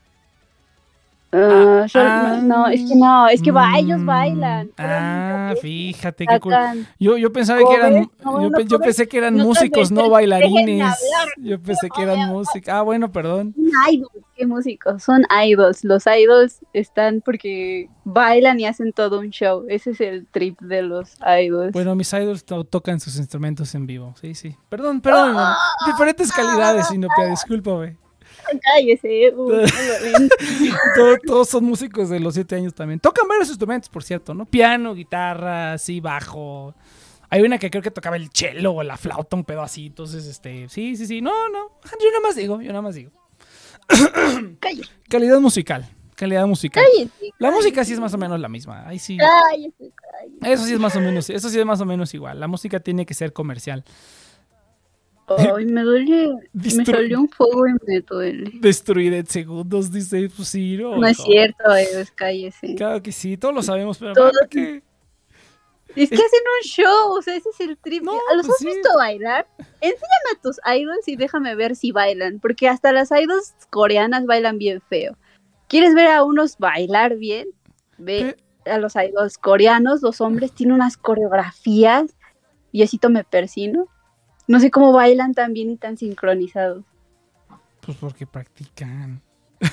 Ah, 1.34 1.84
Ah, 1.84 1.86
yo- 1.88 2.00
ah, 2.02 2.40
no, 2.44 2.68
es 2.68 2.82
que 2.90 2.96
no, 2.96 3.28
es 3.28 3.42
que 3.42 3.52
va, 3.52 3.78
ellos 3.78 4.00
Mm, 4.00 4.06
bailan. 4.06 4.72
Ah, 4.78 5.54
fíjate 5.62 6.28
qué 6.28 6.40
cool. 6.40 6.54
Yo, 7.00 7.18
yo 7.18 7.32
pensaba 7.32 7.60
que 7.68 7.74
eran, 7.74 7.94
no, 7.94 8.42
yo, 8.42 8.50
no 8.50 8.58
pe- 8.58 8.64
yo 8.66 8.78
covers, 8.78 8.84
pensé 8.98 9.08
que 9.08 9.18
eran 9.18 9.36
no 9.38 9.46
músicos, 9.46 9.92
no 9.92 10.10
bailarines. 10.10 10.96
Yo 11.38 11.62
pensé 11.62 11.90
que 11.90 12.02
eran 12.04 12.28
músicos. 12.30 12.70
Ah, 12.70 12.82
bueno, 12.82 13.12
perdón. 13.12 13.54
Son 13.56 13.94
idols, 13.94 14.26
qué 14.36 14.46
músicos, 14.46 15.04
son 15.04 15.26
idols. 15.46 15.84
Los 15.84 16.06
idols 16.08 16.60
están 16.74 17.22
porque 17.22 17.90
bailan 18.04 18.60
y 18.60 18.66
hacen 18.66 18.92
todo 18.94 19.20
un 19.20 19.30
show. 19.30 19.66
Ese 19.70 19.92
es 19.92 20.02
el 20.02 20.28
trip 20.28 20.60
de 20.62 20.82
los 20.82 21.16
idols. 21.26 21.72
Bueno, 21.72 21.96
mis 21.96 22.12
idols 22.14 22.44
to- 22.44 22.64
tocan 22.66 23.00
sus 23.00 23.18
instrumentos 23.18 23.74
en 23.76 23.88
vivo. 23.88 24.14
Sí, 24.20 24.36
sí. 24.36 24.56
Perdón, 24.70 25.02
perdón. 25.02 25.38
Diferentes 25.86 26.32
calidades, 26.32 26.88
Sinopia, 26.88 27.26
discúlpame. 27.28 27.98
Cállese. 28.62 29.34
uh, 29.36 29.66
todos 31.26 31.50
son 31.50 31.66
músicos 31.66 32.10
de 32.10 32.20
los 32.20 32.34
siete 32.34 32.56
años 32.56 32.74
también. 32.74 33.00
Tocan 33.00 33.28
varios 33.28 33.50
instrumentos, 33.50 33.90
por 33.90 34.04
cierto, 34.04 34.34
¿no? 34.34 34.46
Piano, 34.46 34.94
guitarra, 34.94 35.78
sí, 35.78 36.00
bajo. 36.00 36.76
Hay 37.30 37.42
una 37.42 37.58
que 37.58 37.70
creo 37.70 37.82
que 37.82 37.92
tocaba 37.92 38.18
el 38.18 38.30
cello 38.34 38.74
o 38.74 38.84
la 38.84 38.98
flauta, 38.98 39.36
un 39.36 39.46
pedo 39.46 39.62
así. 39.62 39.88
Entonces, 39.88 40.26
este, 40.26 40.68
sí, 40.70 40.96
sí, 40.98 41.08
sí. 41.08 41.22
No, 41.22 41.50
no. 41.50 41.80
Yo 42.00 42.10
nada 42.10 42.20
más 42.22 42.36
digo, 42.36 42.62
yo 42.62 42.70
nada 42.70 42.82
más 42.82 42.96
digo. 42.96 43.12
Cállese, 44.60 44.90
Calidad 45.08 45.40
musical. 45.40 45.90
Calidad 46.16 46.46
musical. 46.46 46.84
cállese. 46.84 47.34
La 47.40 47.50
música 47.50 47.84
sí 47.84 47.94
es 47.94 48.00
más 48.00 48.14
o 48.14 48.18
menos 48.18 48.40
la 48.40 48.50
misma. 48.50 48.88
Ahí 48.88 49.00
sí. 49.00 49.18
Eso 50.42 50.66
sí 50.66 50.74
es 50.74 50.80
más 50.80 50.96
o 50.96 51.00
menos, 51.00 51.30
eso 51.30 51.50
sí 51.50 51.60
es 51.60 51.66
más 51.66 51.82
o 51.82 51.86
menos 51.86 52.14
igual. 52.14 52.40
La 52.40 52.48
música 52.48 52.80
tiene 52.80 53.06
que 53.06 53.14
ser 53.14 53.34
comercial. 53.34 53.84
Ay, 55.38 55.66
me 55.66 55.82
duele. 55.84 56.36
Me 56.54 56.86
salió 56.86 57.20
un 57.22 57.30
fuego 57.30 57.68
y 57.68 57.72
me 57.88 58.02
duele. 58.02 58.52
Destruir 58.56 59.14
en 59.14 59.26
segundos, 59.26 59.92
dice, 59.92 60.30
pues 60.36 60.48
sí, 60.48 60.78
no. 60.78 60.98
No 60.98 61.08
es 61.08 61.20
hijo. 61.20 61.28
cierto, 61.28 61.64
idols, 61.80 62.12
cállese. 62.12 62.76
Claro 62.76 63.02
que 63.02 63.12
sí, 63.12 63.38
todos 63.38 63.54
lo 63.54 63.64
sabemos, 63.64 63.98
pero 63.98 64.14
Todos- 64.14 64.34
¿para 64.34 64.48
qué? 64.50 64.84
Es 65.94 66.10
que 66.10 66.16
hacen 66.16 66.26
un 66.26 66.70
show, 66.70 67.12
o 67.18 67.22
sea, 67.22 67.36
ese 67.36 67.50
es 67.50 67.60
el 67.60 67.78
trip. 67.78 68.02
No, 68.04 68.14
¿Los 68.36 68.46
pues 68.46 68.50
has 68.52 68.58
sí. 68.60 68.66
visto 68.66 68.90
bailar? 68.96 69.46
Enséñame 69.82 70.30
a 70.38 70.42
tus 70.42 70.58
idols 70.66 71.06
y 71.08 71.18
déjame 71.18 71.54
ver 71.56 71.76
si 71.76 71.92
bailan, 71.92 72.40
porque 72.40 72.70
hasta 72.70 72.94
las 72.94 73.12
idols 73.12 73.54
coreanas 73.70 74.26
bailan 74.26 74.58
bien 74.58 74.80
feo. 74.90 75.18
¿Quieres 75.68 75.94
ver 75.94 76.08
a 76.08 76.24
unos 76.24 76.58
bailar 76.58 77.18
bien? 77.18 77.50
Ve 77.98 78.38
a 78.66 78.78
los 78.78 78.96
idols 78.96 79.38
coreanos, 79.38 80.02
los 80.02 80.22
hombres 80.22 80.54
tienen 80.54 80.76
unas 80.76 80.96
coreografías 80.96 82.16
y 82.72 82.84
así 82.84 82.98
me 83.10 83.26
persino. 83.26 83.88
No 84.48 84.60
sé 84.60 84.72
cómo 84.72 84.92
bailan 84.92 85.34
tan 85.34 85.54
bien 85.54 85.70
y 85.70 85.78
tan 85.78 85.98
sincronizados. 85.98 86.84
Pues 87.82 87.98
porque 87.98 88.28
practican. 88.28 89.22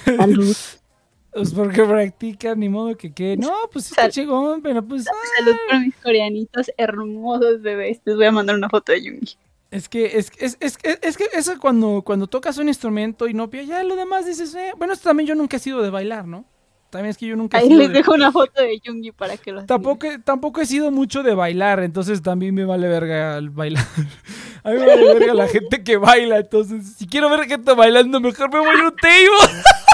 Salud. 0.05 0.57
Pues 1.31 1.53
porque 1.53 1.85
practican, 1.85 2.59
ni 2.59 2.71
modo 2.71 2.97
que 2.97 3.13
qué. 3.13 3.37
No, 3.37 3.53
pues 3.71 3.91
está 3.91 4.09
chingón, 4.09 4.63
pero 4.63 4.83
pues. 4.83 5.07
ah, 5.07 5.13
Salud 5.39 5.57
por 5.69 5.81
mis 5.81 5.95
coreanitos 5.97 6.73
hermosos 6.79 7.61
bebés. 7.61 8.01
Les 8.07 8.17
voy 8.17 8.25
a 8.25 8.33
mandar 8.33 8.57
una 8.57 8.69
foto 8.71 8.93
de 8.93 9.05
Yungi. 9.05 9.37
Es 9.71 9.89
que, 9.91 10.19
es, 10.19 10.33
es, 10.39 10.57
es, 10.61 10.79
es, 10.83 10.99
es 11.03 11.17
que 11.19 11.27
eso 11.35 11.59
cuando, 11.61 12.03
cuando 12.03 12.27
tocas 12.27 12.57
un 12.57 12.69
instrumento 12.69 13.29
y 13.29 13.35
no 13.35 13.51
ya 13.51 13.85
lo 13.85 13.95
demás 13.95 14.25
dices, 14.25 14.55
eh, 14.55 14.73
bueno, 14.79 14.95
esto 14.95 15.11
también 15.11 15.27
yo 15.27 15.35
nunca 15.35 15.59
he 15.59 15.61
sido 15.61 15.83
de 15.83 15.91
bailar, 15.91 16.27
¿no? 16.27 16.47
También 16.91 17.11
es 17.11 17.19
que 17.19 17.27
yo 17.27 17.37
nunca 17.37 17.59
he 17.59 17.61
Ahí 17.61 17.69
sido 17.69 17.81
les 17.81 17.89
de- 17.89 17.95
dejo 17.95 18.15
una 18.15 18.33
foto 18.33 18.63
de 18.63 18.79
Yungi 18.81 19.13
para 19.13 19.37
que 19.37 19.53
lo 19.53 19.65
Tampoco, 19.67 20.07
he- 20.07 20.19
tampoco 20.19 20.61
he 20.63 20.67
sido 20.67 20.91
mucho 20.91 21.23
de 21.23 21.35
bailar, 21.35 21.81
entonces 21.81 22.23
también 22.23 22.55
me 22.55 22.65
vale 22.65 22.89
verga 22.89 23.37
el 23.37 23.51
bailar. 23.51 23.85
A 24.65 24.71
mí 24.71 24.79
me 24.79 24.87
vale 24.87 25.15
verga 25.15 25.35
la 25.35 25.47
gente 25.49 25.83
que 25.85 25.97
baila, 25.99 26.39
entonces 26.39 26.95
si 26.97 27.07
quiero 27.07 27.29
ver 27.31 27.47
gente 27.47 27.73
bailando, 27.75 28.21
mejor 28.21 28.53
me 28.53 28.59
voy 28.59 28.69
a 28.69 28.85
un 28.89 28.97
table. 28.97 29.63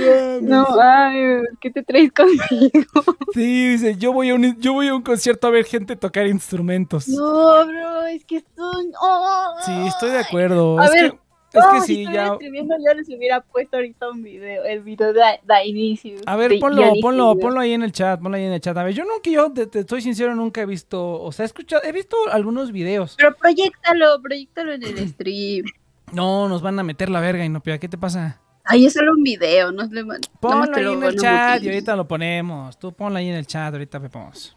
mames. 0.00 0.42
No, 0.42 0.66
ay, 0.80 1.40
¿qué 1.60 1.70
te 1.70 1.82
traes 1.82 2.10
conmigo? 2.12 3.02
Sí, 3.34 3.68
dice, 3.70 3.96
yo 3.96 4.12
voy 4.12 4.30
a 4.30 4.34
un, 4.34 4.58
yo 4.60 4.72
voy 4.72 4.88
a 4.88 4.94
un 4.94 5.02
concierto 5.02 5.46
a 5.46 5.50
ver 5.50 5.64
gente 5.64 5.96
tocar 5.96 6.26
instrumentos. 6.26 7.08
No, 7.08 7.66
bro, 7.66 8.06
es 8.06 8.24
que 8.24 8.40
son. 8.56 8.92
oh, 9.00 9.54
Sí, 9.64 9.72
estoy 9.86 10.10
de 10.10 10.18
acuerdo. 10.18 10.78
A 10.78 10.86
es 10.86 10.92
ver, 10.92 11.10
que, 11.10 11.16
es 11.58 11.64
no, 11.64 11.72
que 11.72 11.80
si 11.80 11.86
sí, 11.86 12.00
estuviera 12.02 12.26
ya. 12.26 12.32
escribiendo, 12.32 12.74
yo 12.76 12.94
les 12.94 13.08
hubiera 13.08 13.40
puesto 13.40 13.76
ahorita 13.76 14.10
un 14.10 14.22
video, 14.22 14.64
el 14.64 14.80
video 14.80 15.12
de, 15.12 15.20
de 15.42 15.66
inicio. 15.66 16.16
A 16.26 16.36
ver, 16.36 16.58
ponlo, 16.58 16.92
ponlo, 17.00 17.36
ponlo 17.38 17.60
ahí 17.60 17.72
en 17.72 17.82
el 17.82 17.92
chat, 17.92 18.20
ponlo 18.20 18.36
ahí 18.36 18.44
en 18.44 18.52
el 18.52 18.60
chat. 18.60 18.76
A 18.76 18.82
ver, 18.84 18.94
yo 18.94 19.04
nunca, 19.04 19.30
yo 19.30 19.50
te, 19.52 19.66
te 19.66 19.80
estoy 19.80 20.02
sincero, 20.02 20.34
nunca 20.34 20.60
he 20.60 20.66
visto, 20.66 21.20
o 21.22 21.32
sea, 21.32 21.44
he 21.44 21.46
escuchado, 21.46 21.82
he 21.84 21.92
visto 21.92 22.16
algunos 22.30 22.72
videos. 22.72 23.14
Pero 23.16 23.34
proyectalo, 23.34 24.20
proyectalo 24.22 24.72
en 24.72 24.82
el 24.82 25.08
stream. 25.08 25.64
No, 26.12 26.48
nos 26.48 26.62
van 26.62 26.78
a 26.78 26.82
meter 26.82 27.10
la 27.10 27.20
verga, 27.20 27.44
Inopia, 27.44 27.78
¿qué 27.78 27.88
te 27.88 27.98
pasa? 27.98 28.40
Ay, 28.70 28.84
es 28.84 28.92
solo 28.92 29.12
un 29.12 29.22
video, 29.22 29.72
no 29.72 29.84
le 29.84 30.04
Ponlo 30.40 30.76
ahí 30.76 30.92
en 30.92 31.02
el 31.02 31.16
chat 31.16 31.62
y 31.62 31.68
ahorita 31.68 31.96
lo 31.96 32.06
ponemos. 32.06 32.78
Tú 32.78 32.92
ponlo 32.92 33.18
ahí 33.18 33.30
en 33.30 33.36
el 33.36 33.46
chat, 33.46 33.72
ahorita 33.72 33.98
vemos. 33.98 34.54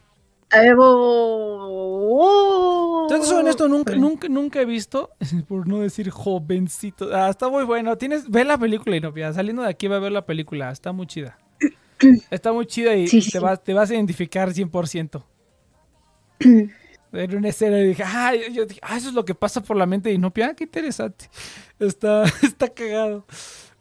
Yo 3.09 3.17
te 3.19 3.25
soy 3.25 3.39
honesto, 3.39 3.69
nunca, 3.69 3.95
nunca, 3.95 4.27
nunca 4.27 4.59
he 4.59 4.65
visto, 4.65 5.11
por 5.47 5.65
no 5.65 5.79
decir 5.79 6.09
jovencito. 6.09 7.15
Ah, 7.15 7.29
está 7.29 7.47
muy 7.47 7.63
bueno. 7.63 7.97
Tienes, 7.97 8.29
ve 8.29 8.43
la 8.43 8.57
película, 8.57 8.97
Inopia. 8.97 9.31
Saliendo 9.31 9.61
de 9.61 9.69
aquí 9.69 9.87
va 9.87 9.95
a 9.95 9.99
ver 9.99 10.11
la 10.11 10.25
película. 10.25 10.71
Está 10.71 10.91
muy 10.91 11.07
chida. 11.07 11.37
Está 12.31 12.51
muy 12.51 12.65
chida 12.65 12.93
y 12.95 13.07
Sí, 13.07 13.21
te, 13.21 13.31
sí. 13.31 13.39
vas, 13.39 13.63
te 13.63 13.73
vas 13.73 13.89
a 13.91 13.93
identificar 13.93 14.49
100%. 14.49 15.23
Era 17.13 17.37
una 17.37 17.47
escena 17.49 17.79
y 17.79 17.87
dije, 17.87 18.03
ah, 18.05 18.33
yo, 18.35 18.47
yo 18.51 18.65
dije, 18.65 18.81
ah, 18.83 18.97
eso 18.97 19.07
es 19.09 19.13
lo 19.13 19.23
que 19.23 19.35
pasa 19.35 19.61
por 19.61 19.77
la 19.77 19.85
mente 19.85 20.09
de 20.09 20.15
Inopia. 20.15 20.47
Ah, 20.47 20.53
qué 20.53 20.65
interesante. 20.65 21.29
Está, 21.79 22.23
está 22.43 22.67
cagado. 22.67 23.25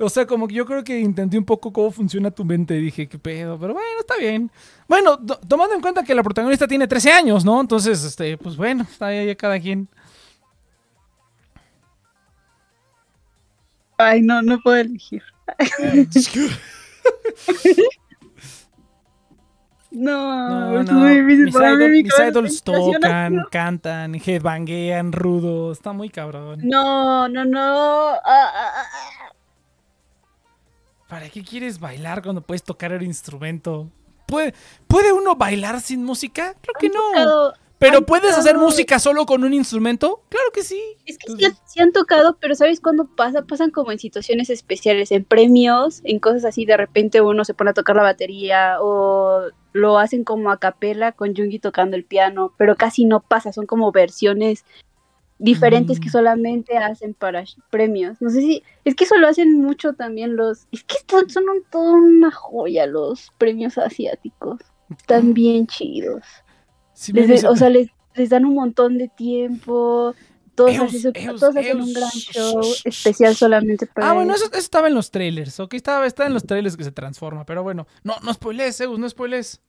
O 0.03 0.09
sea, 0.09 0.27
como 0.27 0.49
que 0.49 0.55
yo 0.55 0.65
creo 0.65 0.83
que 0.83 0.99
intenté 0.99 1.37
un 1.37 1.45
poco 1.45 1.73
cómo 1.73 1.91
funciona 1.91 2.31
tu 2.31 2.45
mente 2.45 2.75
dije, 2.75 3.07
qué 3.09 3.19
pedo, 3.19 3.59
pero 3.59 3.75
bueno, 3.75 4.01
está 4.01 4.17
bien. 4.17 4.51
Bueno, 4.89 5.19
to- 5.19 5.39
tomando 5.47 5.75
en 5.75 5.81
cuenta 5.83 6.03
que 6.03 6.15
la 6.15 6.23
protagonista 6.23 6.67
tiene 6.67 6.89
13 6.89 7.13
años, 7.13 7.45
¿no? 7.45 7.61
Entonces, 7.61 8.03
este, 8.03 8.39
pues 8.39 8.57
bueno, 8.57 8.85
está 8.91 9.07
ahí 9.09 9.37
cada 9.37 9.61
quien. 9.61 9.89
Ay, 13.99 14.23
no, 14.23 14.41
no 14.43 14.59
puedo 14.61 14.77
elegir. 14.79 15.23
No, 19.93 20.71
No, 20.71 20.81
es 20.83 20.87
no. 20.91 21.01
muy 21.01 21.21
difícil 21.21 21.45
Mis, 21.47 21.55
para 21.55 21.71
mí, 21.75 21.83
idol- 21.85 21.91
mi 21.91 22.03
mis 22.05 22.13
idols 22.21 22.63
tocan, 22.63 23.45
cantan, 23.51 24.15
headbanguean, 24.15 25.11
rudo. 25.11 25.73
Está 25.73 25.93
muy 25.93 26.09
cabrón. 26.11 26.61
No, 26.63 27.29
no, 27.29 27.45
no. 27.45 28.11
Ah, 28.11 28.21
ah, 28.25 28.53
ah, 28.55 28.85
ah. 28.95 29.20
¿Para 31.11 31.29
qué 31.29 31.43
quieres 31.43 31.81
bailar 31.81 32.23
cuando 32.23 32.41
puedes 32.41 32.63
tocar 32.63 32.93
el 32.93 33.03
instrumento? 33.03 33.89
¿Puede, 34.27 34.55
¿Puede 34.87 35.13
uno 35.13 35.35
bailar 35.35 35.81
sin 35.81 36.05
música? 36.05 36.55
Creo 36.63 36.75
que 36.79 36.89
no. 36.89 37.03
Tocado- 37.13 37.55
¿Pero 37.79 38.05
puedes 38.05 38.37
hacer 38.37 38.59
música 38.59 38.99
solo 38.99 39.25
con 39.25 39.43
un 39.43 39.55
instrumento? 39.55 40.23
Claro 40.29 40.51
que 40.53 40.63
sí. 40.63 40.81
Es 41.07 41.17
que 41.17 41.33
sí, 41.33 41.47
sí 41.65 41.81
han 41.81 41.93
tocado, 41.93 42.37
pero 42.39 42.55
¿sabes 42.55 42.79
cuándo 42.79 43.07
pasa? 43.17 43.43
Pasan 43.47 43.71
como 43.71 43.91
en 43.91 43.99
situaciones 43.99 44.51
especiales, 44.51 45.11
en 45.13 45.25
premios, 45.25 46.03
en 46.05 46.19
cosas 46.21 46.45
así. 46.45 46.67
De 46.67 46.77
repente 46.77 47.23
uno 47.23 47.43
se 47.47 47.55
pone 47.55 47.71
a 47.71 47.75
tocar 47.75 47.97
la 47.97 48.03
batería 48.03 48.77
o 48.83 49.45
lo 49.73 49.99
hacen 49.99 50.25
como 50.25 50.51
a 50.51 50.59
capela 50.61 51.13
con 51.13 51.35
Jungi 51.35 51.59
tocando 51.59 51.97
el 51.97 52.05
piano, 52.05 52.53
pero 52.59 52.77
casi 52.77 53.07
no 53.07 53.21
pasa. 53.21 53.51
Son 53.51 53.65
como 53.65 53.91
versiones 53.93 54.67
diferentes 55.41 55.99
Mm. 55.99 56.03
que 56.03 56.09
solamente 56.11 56.77
hacen 56.79 57.15
para 57.15 57.43
premios. 57.71 58.17
No 58.21 58.31
sé 58.31 58.41
si. 58.41 58.63
Es 58.85 58.95
que 58.95 59.05
eso 59.05 59.17
lo 59.17 59.27
hacen 59.27 59.59
mucho 59.61 59.95
también 59.95 60.37
los. 60.37 60.67
Es 60.71 60.85
que 60.85 60.97
son, 61.29 61.45
un- 61.49 61.65
toda 61.71 61.93
una 61.95 62.31
joya 62.31 62.87
los 62.87 63.33
premios 63.39 63.77
asiáticos. 63.79 64.61
Están 64.97 65.35
bien 65.35 65.67
chidos. 65.67 66.23
Sí 66.93 67.13
Les- 67.13 67.29
dice- 67.29 67.49
o 67.49 67.57
sea, 67.57 67.71
les, 67.71 67.89
les 68.15 68.29
dan 68.29 68.45
un 68.45 68.55
montón 68.55 68.99
de 68.99 69.09
tiempo. 69.09 70.15
Todos, 70.55 70.73
Eos, 70.75 70.95
hacen, 70.95 71.13
Eos, 71.15 71.41
todos 71.41 71.57
hacen 71.57 71.81
un 71.81 71.93
gran 71.95 72.11
show 72.11 72.61
especial 72.85 73.35
solamente 73.35 73.87
para 73.87 74.11
Ah, 74.11 74.13
bueno, 74.13 74.35
eso, 74.35 74.45
eso 74.47 74.59
estaba 74.59 74.89
en 74.89 74.95
los 74.95 75.11
trailers, 75.11 75.59
¿ok? 75.59 75.73
Estaba, 75.75 76.05
está 76.07 76.27
en 76.27 76.35
los 76.35 76.45
trailers 76.45 76.77
que 76.77 76.85
se 76.85 76.93
transforma, 76.93 77.47
pero 77.47 77.63
bueno. 77.63 77.87
No, 78.05 78.17
no 78.23 78.35
spoilees, 78.35 78.77
Zeus, 78.77 78.99
no 78.99 79.09
spoilees. 79.09 79.63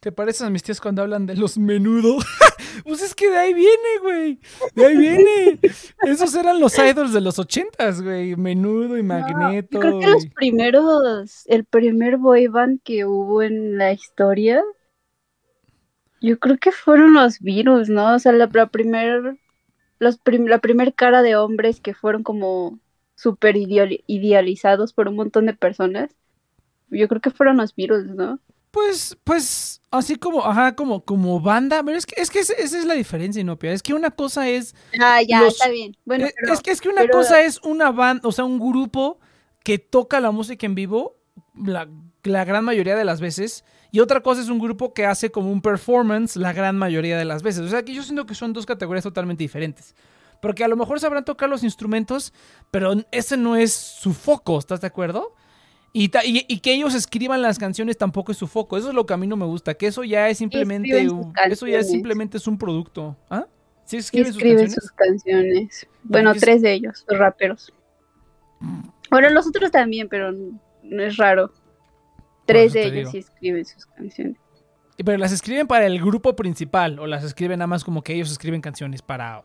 ¿Te 0.00 0.12
pareces 0.12 0.42
a 0.42 0.50
mis 0.50 0.62
tías 0.62 0.80
cuando 0.80 1.02
hablan 1.02 1.26
de 1.26 1.36
los 1.36 1.58
menudo? 1.58 2.16
pues 2.84 3.02
es 3.02 3.14
que 3.14 3.28
de 3.30 3.36
ahí 3.36 3.52
viene, 3.52 3.98
güey. 4.00 4.40
De 4.74 4.86
ahí 4.86 4.96
viene. 4.96 5.60
Esos 6.02 6.34
eran 6.34 6.58
los 6.58 6.78
idols 6.78 7.12
de 7.12 7.20
los 7.20 7.38
ochentas, 7.38 8.00
güey. 8.00 8.34
Menudo 8.34 8.96
y 8.96 9.02
No, 9.02 9.08
Magneto. 9.14 9.68
yo 9.74 9.80
creo 9.80 10.00
que 10.00 10.06
los 10.06 10.26
primeros, 10.28 11.44
el 11.46 11.64
primer 11.66 12.16
boy 12.16 12.46
band 12.46 12.80
que 12.82 13.04
hubo 13.04 13.42
en 13.42 13.76
la 13.76 13.92
historia, 13.92 14.62
yo 16.22 16.38
creo 16.38 16.56
que 16.58 16.72
fueron 16.72 17.12
los 17.14 17.38
virus, 17.40 17.88
¿no? 17.90 18.14
O 18.14 18.18
sea, 18.18 18.32
la, 18.32 18.48
la 18.52 18.66
primer, 18.68 19.36
los 19.98 20.16
prim- 20.18 20.46
la 20.46 20.58
primer 20.60 20.94
cara 20.94 21.20
de 21.22 21.36
hombres 21.36 21.80
que 21.80 21.92
fueron 21.94 22.22
como 22.22 22.78
súper 23.16 23.56
ideali- 23.56 24.02
idealizados 24.06 24.94
por 24.94 25.08
un 25.08 25.16
montón 25.16 25.44
de 25.46 25.52
personas. 25.54 26.10
Yo 26.88 27.06
creo 27.06 27.20
que 27.20 27.30
fueron 27.30 27.58
los 27.58 27.74
virus, 27.74 28.06
¿no? 28.06 28.38
Pues, 28.70 29.16
pues, 29.24 29.82
así 29.90 30.14
como, 30.16 30.44
ajá, 30.44 30.76
como, 30.76 31.04
como 31.04 31.40
banda. 31.40 31.82
Pero 31.82 31.96
es 31.98 32.06
que, 32.06 32.20
es 32.20 32.30
que 32.30 32.38
esa, 32.38 32.52
esa 32.54 32.78
es 32.78 32.84
la 32.84 32.94
diferencia, 32.94 33.40
Inopia. 33.40 33.72
Es 33.72 33.82
que 33.82 33.94
una 33.94 34.10
cosa 34.10 34.48
es 34.48 34.74
Ah, 35.00 35.20
ya, 35.26 35.40
Los- 35.42 35.54
está 35.54 35.68
bien. 35.68 35.96
Bueno, 36.04 36.26
Eh, 36.26 36.34
pero- 36.40 36.52
es, 36.54 36.60
que, 36.60 36.70
es 36.70 36.80
que 36.80 36.88
una 36.88 37.02
pero- 37.02 37.14
cosa 37.14 37.42
es 37.42 37.60
una 37.64 37.90
banda, 37.90 38.26
o 38.28 38.32
sea, 38.32 38.44
un 38.44 38.58
grupo 38.60 39.18
que 39.64 39.78
toca 39.78 40.20
la 40.20 40.30
música 40.30 40.66
en 40.66 40.74
vivo 40.74 41.16
la, 41.54 41.88
la 42.22 42.44
gran 42.44 42.64
mayoría 42.64 42.96
de 42.96 43.04
las 43.04 43.20
veces. 43.20 43.64
Y 43.92 43.98
otra 43.98 44.20
cosa 44.22 44.40
es 44.40 44.48
un 44.48 44.60
grupo 44.60 44.94
que 44.94 45.04
hace 45.04 45.30
como 45.32 45.50
un 45.50 45.60
performance 45.62 46.36
la 46.36 46.52
gran 46.52 46.78
mayoría 46.78 47.18
de 47.18 47.24
las 47.24 47.42
veces. 47.42 47.62
O 47.62 47.68
sea, 47.68 47.82
que 47.84 47.92
yo 47.92 48.04
siento 48.04 48.24
que 48.24 48.36
son 48.36 48.52
dos 48.52 48.66
categorías 48.66 49.02
totalmente 49.02 49.42
diferentes. 49.42 49.96
Porque 50.40 50.62
a 50.64 50.68
lo 50.68 50.76
mejor 50.76 51.00
sabrán 51.00 51.24
tocar 51.24 51.50
los 51.50 51.64
instrumentos, 51.64 52.32
pero 52.70 52.94
ese 53.10 53.36
no 53.36 53.56
es 53.56 53.72
su 53.74 54.14
foco, 54.14 54.58
¿estás 54.58 54.80
de 54.80 54.86
acuerdo? 54.86 55.34
Y, 55.92 56.04
y- 56.24 56.44
y 56.48 56.60
que 56.60 56.72
ellos 56.74 56.94
escriban 56.94 57.42
las 57.42 57.58
canciones 57.58 57.96
tampoco 57.98 58.30
es 58.32 58.38
su 58.38 58.46
foco. 58.46 58.76
Eso 58.78 58.88
es 58.90 58.94
lo 58.94 59.06
que 59.06 59.14
a 59.14 59.16
mí 59.16 59.26
no 59.26 59.36
me 59.36 59.44
gusta. 59.46 59.74
Que 59.74 59.86
eso 59.88 60.04
ya 60.04 60.28
es 60.28 60.38
simplemente 60.38 61.08
un, 61.10 61.32
eso 61.48 61.66
ya 61.66 61.78
es 61.80 61.90
simplemente 61.90 62.36
es 62.38 62.46
un 62.46 62.56
producto. 62.58 63.16
¿Ah? 63.28 63.46
¿Sí 63.84 63.96
escriben, 63.96 64.30
escriben 64.30 64.70
sus 64.70 64.84
sus 64.84 64.92
canciones? 64.92 65.88
Bueno, 66.04 66.30
es- 66.30 66.40
tres 66.40 66.62
de 66.62 66.72
ellos, 66.72 67.04
los 67.08 67.18
raperos. 67.18 67.72
Bueno, 69.10 69.30
los 69.30 69.46
otros 69.48 69.70
también, 69.72 70.08
pero 70.08 70.30
no 70.32 71.02
es 71.02 71.16
raro. 71.16 71.52
Tres 72.46 72.72
de 72.72 72.84
ellos 72.86 73.10
sí 73.10 73.18
escriben 73.18 73.64
sus 73.64 73.86
canciones. 73.86 74.36
Pero 75.04 75.16
las 75.18 75.32
escriben 75.32 75.66
para 75.66 75.86
el 75.86 75.98
grupo 76.00 76.36
principal 76.36 76.98
o 76.98 77.06
las 77.06 77.24
escriben 77.24 77.58
nada 77.58 77.66
más 77.66 77.84
como 77.84 78.02
que 78.02 78.12
ellos 78.14 78.30
escriben 78.30 78.60
canciones 78.60 79.02
para 79.02 79.42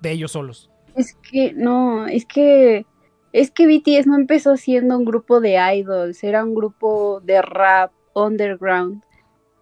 de 0.00 0.12
ellos 0.12 0.32
solos. 0.32 0.70
Es 0.94 1.14
que, 1.30 1.52
no, 1.54 2.06
es 2.06 2.24
que, 2.24 2.86
es 3.32 3.50
que 3.50 3.66
BTS 3.66 4.06
no 4.06 4.16
empezó 4.16 4.56
siendo 4.56 4.96
un 4.98 5.04
grupo 5.04 5.40
de 5.40 5.58
idols, 5.74 6.22
era 6.22 6.44
un 6.44 6.54
grupo 6.54 7.20
de 7.20 7.40
rap 7.40 7.92
underground. 8.14 9.02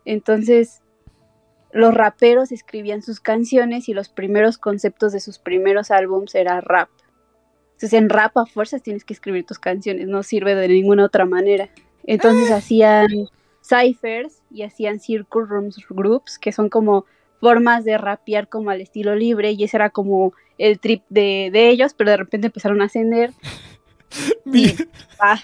Entonces, 0.04 0.82
los 1.72 1.94
raperos 1.94 2.50
escribían 2.50 3.02
sus 3.02 3.20
canciones 3.20 3.88
y 3.88 3.94
los 3.94 4.08
primeros 4.08 4.58
conceptos 4.58 5.12
de 5.12 5.20
sus 5.20 5.38
primeros 5.38 5.90
álbums 5.90 6.34
era 6.34 6.60
rap. 6.60 6.88
Entonces, 7.72 7.92
en 7.92 8.08
rap 8.08 8.36
a 8.36 8.46
fuerzas 8.46 8.82
tienes 8.82 9.04
que 9.04 9.14
escribir 9.14 9.46
tus 9.46 9.58
canciones, 9.58 10.08
no 10.08 10.22
sirve 10.22 10.54
de 10.54 10.68
ninguna 10.68 11.04
otra 11.04 11.24
manera. 11.24 11.70
Entonces, 12.04 12.50
hacían 12.50 13.06
ciphers 13.62 14.42
y 14.50 14.62
hacían 14.62 14.98
circle 14.98 15.42
rooms 15.46 15.76
groups, 15.88 16.38
que 16.38 16.50
son 16.50 16.68
como 16.68 17.04
formas 17.40 17.84
de 17.84 17.96
rapear 17.98 18.48
como 18.48 18.70
al 18.70 18.80
estilo 18.80 19.14
libre, 19.16 19.52
y 19.52 19.64
ese 19.64 19.76
era 19.78 19.90
como 19.90 20.32
el 20.58 20.78
trip 20.78 21.02
de, 21.08 21.50
de 21.52 21.70
ellos, 21.70 21.94
pero 21.94 22.10
de 22.10 22.18
repente 22.18 22.48
empezaron 22.48 22.80
a 22.82 22.84
ascender, 22.84 23.32
Mi- 24.44 24.74
ah, 25.20 25.40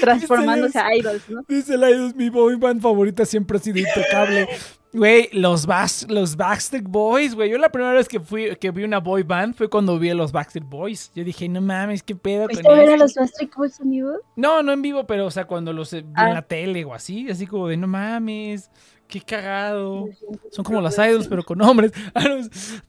transformándose 0.00 0.78
a 0.78 0.94
idols, 0.96 1.28
¿no? 1.28 1.42
dice 1.48 1.76
Laidos, 1.76 2.14
mi 2.14 2.30
boy 2.30 2.56
band 2.56 2.80
favorita 2.80 3.24
siempre 3.24 3.58
ha 3.58 3.60
sido 3.60 3.78
intocable. 3.78 4.48
Güey, 4.92 5.28
los, 5.32 5.66
Bas- 5.68 6.08
los 6.08 6.36
Backstreet 6.36 6.84
Boys, 6.88 7.34
güey. 7.34 7.50
Yo 7.50 7.58
la 7.58 7.68
primera 7.68 7.92
vez 7.92 8.08
que 8.08 8.18
fui 8.18 8.56
que 8.56 8.70
vi 8.70 8.82
una 8.84 8.98
boy 8.98 9.22
band 9.24 9.54
fue 9.54 9.68
cuando 9.68 9.98
vi 9.98 10.08
a 10.08 10.14
los 10.14 10.32
Backstreet 10.32 10.66
Boys. 10.66 11.12
Yo 11.14 11.22
dije, 11.22 11.46
no 11.50 11.60
mames, 11.60 12.02
qué 12.02 12.14
pedo 12.16 12.46
¿Fuiste 12.46 12.62
con 12.64 12.72
a 12.72 12.76
ver 12.80 12.88
a 12.88 12.92
esto?" 12.92 13.04
los 13.04 13.14
Backstreet 13.14 13.54
Boys 13.54 13.78
en 13.80 13.90
vivo? 13.90 14.12
No, 14.36 14.62
no 14.62 14.72
en 14.72 14.80
vivo, 14.80 15.06
pero 15.06 15.26
o 15.26 15.30
sea, 15.30 15.44
cuando 15.44 15.74
los 15.74 15.92
eh, 15.92 16.00
vi 16.00 16.12
Ah. 16.14 16.28
en 16.28 16.34
la 16.34 16.42
tele 16.42 16.82
o 16.86 16.94
así, 16.94 17.28
así 17.28 17.46
como 17.46 17.68
de 17.68 17.76
no 17.76 17.86
mames, 17.86 18.70
qué 19.08 19.20
cagado. 19.20 20.08
Son 20.50 20.64
como 20.64 20.80
las 20.80 20.98
idols, 20.98 21.28
pero 21.28 21.42
con 21.44 21.60
hombres. 21.62 21.92
Ah, 22.14 22.40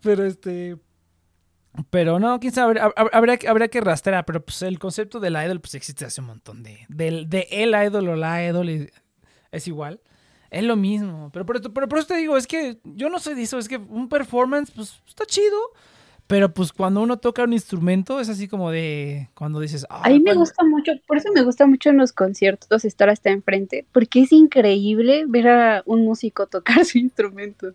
pero 0.01 0.25
este. 0.25 0.77
Pero 1.91 2.19
no, 2.19 2.39
quién 2.39 2.51
sabe, 2.53 2.81
hab- 2.81 2.95
hab- 2.95 3.09
habría, 3.13 3.37
que- 3.37 3.47
habría 3.47 3.67
que 3.67 3.81
rastrear, 3.81 4.25
pero 4.25 4.43
pues 4.43 4.63
el 4.63 4.79
concepto 4.79 5.19
del 5.19 5.33
idol 5.35 5.61
pues 5.61 5.75
existe 5.75 6.05
hace 6.05 6.21
un 6.21 6.27
montón 6.27 6.63
de. 6.63 6.79
Del, 6.89 7.29
de 7.29 7.47
el 7.51 7.69
idol 7.85 8.07
o 8.09 8.15
la 8.15 8.43
idol 8.45 8.89
es 9.51 9.67
igual. 9.67 10.01
Es 10.49 10.63
lo 10.63 10.75
mismo. 10.75 11.29
Pero 11.31 11.45
por, 11.45 11.73
pero 11.73 11.87
por 11.87 11.99
eso 11.99 12.07
te 12.07 12.15
digo, 12.17 12.35
es 12.37 12.47
que 12.47 12.79
yo 12.83 13.09
no 13.09 13.19
soy 13.19 13.35
de 13.35 13.43
eso, 13.43 13.59
es 13.59 13.67
que 13.67 13.77
un 13.77 14.09
performance, 14.09 14.71
pues 14.71 15.01
está 15.07 15.25
chido. 15.25 15.57
Pero 16.27 16.53
pues 16.53 16.73
cuando 16.73 17.01
uno 17.01 17.17
toca 17.17 17.43
un 17.43 17.53
instrumento 17.53 18.19
es 18.19 18.27
así 18.27 18.47
como 18.49 18.69
de. 18.69 19.29
Cuando 19.33 19.61
dices. 19.61 19.85
"Ah, 19.89 20.01
A 20.03 20.09
mí 20.09 20.15
me 20.19 20.25
cuando-". 20.25 20.39
gusta 20.41 20.63
mucho, 20.65 20.91
por 21.07 21.17
eso 21.17 21.29
me 21.33 21.41
gusta 21.41 21.65
mucho 21.65 21.89
en 21.89 21.97
los 21.97 22.11
conciertos 22.11 22.83
estar 22.83 23.09
hasta 23.09 23.29
enfrente, 23.29 23.85
porque 23.93 24.21
es 24.23 24.31
increíble 24.33 25.23
ver 25.27 25.47
a 25.47 25.83
un 25.85 26.03
músico 26.03 26.47
tocar 26.47 26.83
su 26.85 26.97
instrumento. 26.97 27.71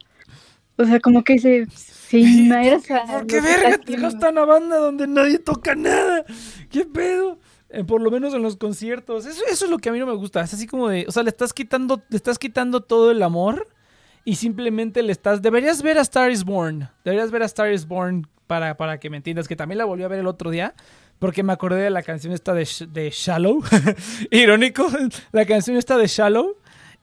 O 0.76 0.84
sea, 0.84 1.00
como 1.00 1.22
que 1.24 1.38
se, 1.38 1.66
se 1.70 2.18
inmersa. 2.18 3.02
¿Por 3.06 3.20
en 3.22 3.26
qué 3.26 3.40
verga 3.40 3.78
te 3.78 3.96
gusta 3.96 4.30
una 4.30 4.44
banda 4.44 4.76
donde 4.78 5.06
nadie 5.06 5.38
toca 5.38 5.74
nada? 5.74 6.24
¿Qué 6.70 6.84
pedo? 6.84 7.38
Eh, 7.70 7.84
por 7.84 8.02
lo 8.02 8.10
menos 8.10 8.34
en 8.34 8.42
los 8.42 8.56
conciertos. 8.56 9.24
Eso, 9.26 9.42
eso 9.50 9.64
es 9.66 9.70
lo 9.70 9.78
que 9.78 9.88
a 9.88 9.92
mí 9.92 9.98
no 9.98 10.06
me 10.06 10.14
gusta. 10.14 10.42
Es 10.42 10.52
así 10.52 10.66
como 10.66 10.88
de. 10.88 11.04
O 11.08 11.12
sea, 11.12 11.22
le 11.22 11.30
estás 11.30 11.52
quitando, 11.54 12.02
le 12.10 12.16
estás 12.16 12.38
quitando 12.38 12.80
todo 12.82 13.10
el 13.10 13.22
amor. 13.22 13.68
Y 14.24 14.36
simplemente 14.36 15.02
le 15.02 15.12
estás. 15.12 15.40
Deberías 15.42 15.82
ver 15.82 15.98
a 15.98 16.02
Star 16.02 16.30
is 16.30 16.44
Born. 16.44 16.88
Deberías 17.04 17.30
ver 17.30 17.42
a 17.42 17.46
Star 17.46 17.72
is 17.72 17.86
Born 17.86 18.26
para, 18.52 18.76
para 18.76 19.00
que 19.00 19.08
me 19.08 19.16
entiendas. 19.16 19.48
Que 19.48 19.56
también 19.56 19.78
la 19.78 19.86
volví 19.86 20.02
a 20.02 20.08
ver 20.08 20.18
el 20.18 20.26
otro 20.26 20.50
día. 20.50 20.74
Porque 21.18 21.42
me 21.42 21.54
acordé 21.54 21.80
de 21.80 21.90
la 21.90 22.02
canción 22.02 22.34
esta 22.34 22.52
de, 22.52 22.68
de 22.90 23.10
Shallow. 23.10 23.62
Irónico. 24.30 24.86
La 25.32 25.46
canción 25.46 25.76
esta 25.78 25.96
de 25.96 26.06
Shallow. 26.06 26.56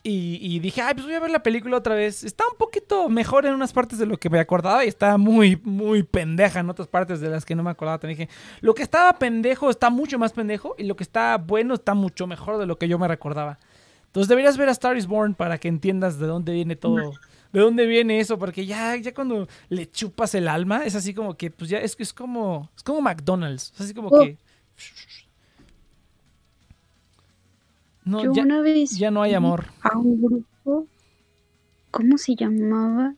Y, 0.03 0.37
y 0.41 0.59
dije, 0.59 0.81
ay, 0.81 0.93
pues 0.93 1.07
voy 1.07 1.15
a 1.15 1.19
ver 1.19 1.31
la 1.31 1.41
película 1.41 1.75
otra 1.75 1.95
vez. 1.95 2.23
Está 2.23 2.43
un 2.51 2.57
poquito 2.57 3.09
mejor 3.09 3.45
en 3.45 3.53
unas 3.53 3.73
partes 3.73 3.97
de 3.97 4.05
lo 4.05 4.17
que 4.17 4.29
me 4.29 4.39
acordaba 4.39 4.85
y 4.85 4.87
está 4.87 5.17
muy, 5.17 5.59
muy 5.63 6.03
pendeja 6.03 6.59
en 6.59 6.69
otras 6.69 6.87
partes 6.87 7.19
de 7.19 7.29
las 7.29 7.43
que 7.43 7.55
no 7.55 7.63
me 7.63 7.71
acordaba. 7.71 7.97
También 7.97 8.19
dije, 8.19 8.31
lo 8.61 8.75
que 8.75 8.83
estaba 8.83 9.11
pendejo 9.13 9.69
está 9.69 9.89
mucho 9.89 10.19
más 10.19 10.31
pendejo 10.31 10.75
y 10.77 10.83
lo 10.83 10.95
que 10.95 11.03
está 11.03 11.37
bueno 11.37 11.73
está 11.73 11.95
mucho 11.95 12.27
mejor 12.27 12.59
de 12.59 12.65
lo 12.65 12.77
que 12.77 12.87
yo 12.87 12.99
me 12.99 13.07
recordaba. 13.07 13.57
Entonces 14.05 14.29
deberías 14.29 14.57
ver 14.57 14.69
a 14.69 14.71
Star 14.71 14.95
is 14.95 15.07
Born 15.07 15.33
para 15.33 15.57
que 15.57 15.67
entiendas 15.67 16.17
de 16.17 16.27
dónde 16.27 16.53
viene 16.53 16.75
todo, 16.75 17.13
¿De 17.51 17.59
dónde 17.61 17.85
viene 17.87 18.19
eso? 18.19 18.37
Porque 18.37 18.65
ya, 18.65 18.95
ya 18.97 19.13
cuando 19.13 19.47
le 19.69 19.89
chupas 19.89 20.35
el 20.35 20.47
alma, 20.47 20.85
es 20.85 20.93
así 20.95 21.13
como 21.13 21.35
que, 21.35 21.49
pues 21.49 21.69
ya, 21.69 21.79
es, 21.79 21.95
es 21.99 22.13
como, 22.13 22.69
es 22.75 22.83
como 22.83 23.01
McDonald's. 23.01 23.71
Es 23.75 23.81
así 23.81 23.93
como 23.93 24.09
Oh. 24.09 24.21
que... 24.23 24.37
No, 28.05 28.23
Yo 28.23 28.33
ya, 28.33 28.43
una 28.43 28.61
vez 28.61 28.97
ya 28.97 29.11
no 29.11 29.21
hay 29.21 29.33
amor. 29.33 29.65
a 29.81 29.97
un 29.97 30.21
grupo, 30.21 30.87
¿cómo 31.91 32.17
se 32.17 32.35
llamaba? 32.35 33.13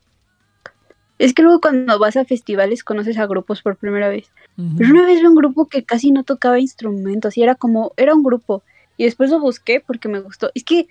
Es 1.18 1.34
que 1.34 1.44
luego 1.44 1.62
cuando 1.62 1.98
vas 2.00 2.18
a 2.18 2.26
festivales 2.26 2.84
conoces 2.84 3.18
a 3.18 3.28
grupos 3.28 3.62
por 3.62 3.78
primera 3.78 4.10
vez. 4.10 4.32
Pero 4.78 4.90
una 4.90 5.06
vez 5.06 5.20
vi 5.22 5.26
un 5.28 5.36
grupo 5.36 5.68
que 5.68 5.84
casi 5.84 6.12
no 6.12 6.24
tocaba 6.24 6.60
instrumentos 6.60 7.38
y 7.38 7.44
era 7.44 7.56
como, 7.56 7.94
era 7.96 8.14
un 8.16 8.24
grupo. 8.24 8.64
Y 8.98 9.06
después 9.06 9.30
lo 9.30 9.40
busqué 9.40 9.82
porque 9.86 10.08
me 10.10 10.20
gustó. 10.20 10.50
Es 10.56 10.64
que, 10.64 10.88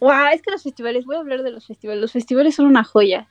guau, 0.00 0.32
es 0.32 0.42
que 0.42 0.50
los 0.50 0.62
festivales, 0.62 1.04
voy 1.04 1.16
a 1.16 1.20
hablar 1.20 1.42
de 1.42 1.50
los 1.50 1.66
festivales. 1.66 2.00
Los 2.00 2.12
festivales 2.12 2.54
son 2.54 2.66
una 2.66 2.84
joya. 2.84 3.28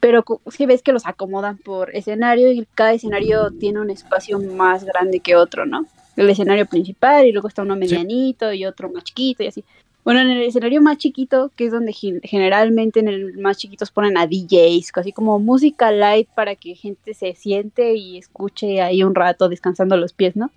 Pero 0.00 0.24
si 0.46 0.64
ves 0.66 0.82
que 0.82 0.92
los 0.92 1.06
acomodan 1.06 1.58
por 1.58 1.94
escenario 1.94 2.52
y 2.52 2.64
cada 2.74 2.92
escenario 2.92 3.50
tiene 3.50 3.80
un 3.80 3.90
espacio 3.90 4.38
más 4.38 4.84
grande 4.84 5.18
que 5.20 5.34
otro, 5.34 5.66
¿no? 5.66 5.86
El 6.16 6.30
escenario 6.30 6.66
principal 6.66 7.26
y 7.26 7.32
luego 7.32 7.48
está 7.48 7.62
uno 7.62 7.74
medianito 7.76 8.52
y 8.52 8.64
otro 8.64 8.90
más 8.90 9.02
chiquito 9.04 9.42
y 9.42 9.48
así. 9.48 9.64
Bueno, 10.04 10.20
en 10.20 10.30
el 10.30 10.42
escenario 10.42 10.80
más 10.80 10.98
chiquito, 10.98 11.50
que 11.56 11.66
es 11.66 11.72
donde 11.72 11.92
gen- 11.92 12.20
generalmente 12.22 13.00
en 13.00 13.08
el 13.08 13.38
más 13.38 13.58
chiquitos 13.58 13.90
ponen 13.90 14.16
a 14.16 14.26
DJs, 14.26 14.92
así 14.94 15.12
como 15.12 15.38
música 15.40 15.90
light 15.90 16.28
para 16.34 16.54
que 16.54 16.76
gente 16.76 17.12
se 17.12 17.34
siente 17.34 17.94
y 17.94 18.18
escuche 18.18 18.80
ahí 18.80 19.02
un 19.02 19.14
rato 19.16 19.48
descansando 19.48 19.96
los 19.96 20.12
pies, 20.12 20.36
¿no? 20.36 20.50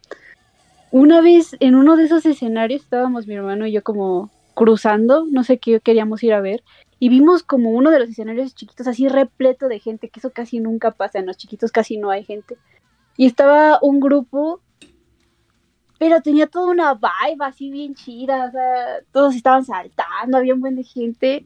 Una 0.92 1.22
vez 1.22 1.56
en 1.60 1.76
uno 1.76 1.96
de 1.96 2.04
esos 2.06 2.26
escenarios 2.26 2.82
estábamos 2.84 3.26
mi 3.26 3.34
hermano 3.36 3.66
y 3.66 3.72
yo 3.72 3.82
como 3.84 4.30
cruzando, 4.54 5.26
no 5.30 5.44
sé 5.44 5.60
qué 5.60 5.80
queríamos 5.80 6.24
ir 6.24 6.34
a 6.34 6.42
ver, 6.42 6.64
y 7.00 7.10
vimos 7.10 7.44
como 7.44 7.72
uno 7.72 7.92
de 7.92 8.00
los 8.00 8.10
escenarios 8.10 8.54
chiquitos 8.56 8.88
así 8.88 9.08
repleto 9.08 9.68
de 9.68 9.80
gente, 9.80 10.10
que 10.10 10.20
eso 10.20 10.32
casi 10.32 10.60
nunca 10.60 10.92
pasa, 10.92 11.20
en 11.20 11.26
los 11.26 11.38
chiquitos 11.38 11.72
casi 11.72 11.98
no 11.98 12.12
hay 12.12 12.24
gente. 12.24 12.58
Y 13.18 13.26
estaba 13.26 13.80
un 13.82 14.00
grupo 14.00 14.62
pero 16.02 16.20
tenía 16.20 16.48
toda 16.48 16.72
una 16.72 16.96
vibe 16.96 17.46
así 17.46 17.70
bien 17.70 17.94
chida, 17.94 18.52
todos 19.12 19.36
estaban 19.36 19.64
saltando, 19.64 20.36
había 20.36 20.56
un 20.56 20.60
buen 20.60 20.76
de 20.76 20.84
gente. 20.84 21.46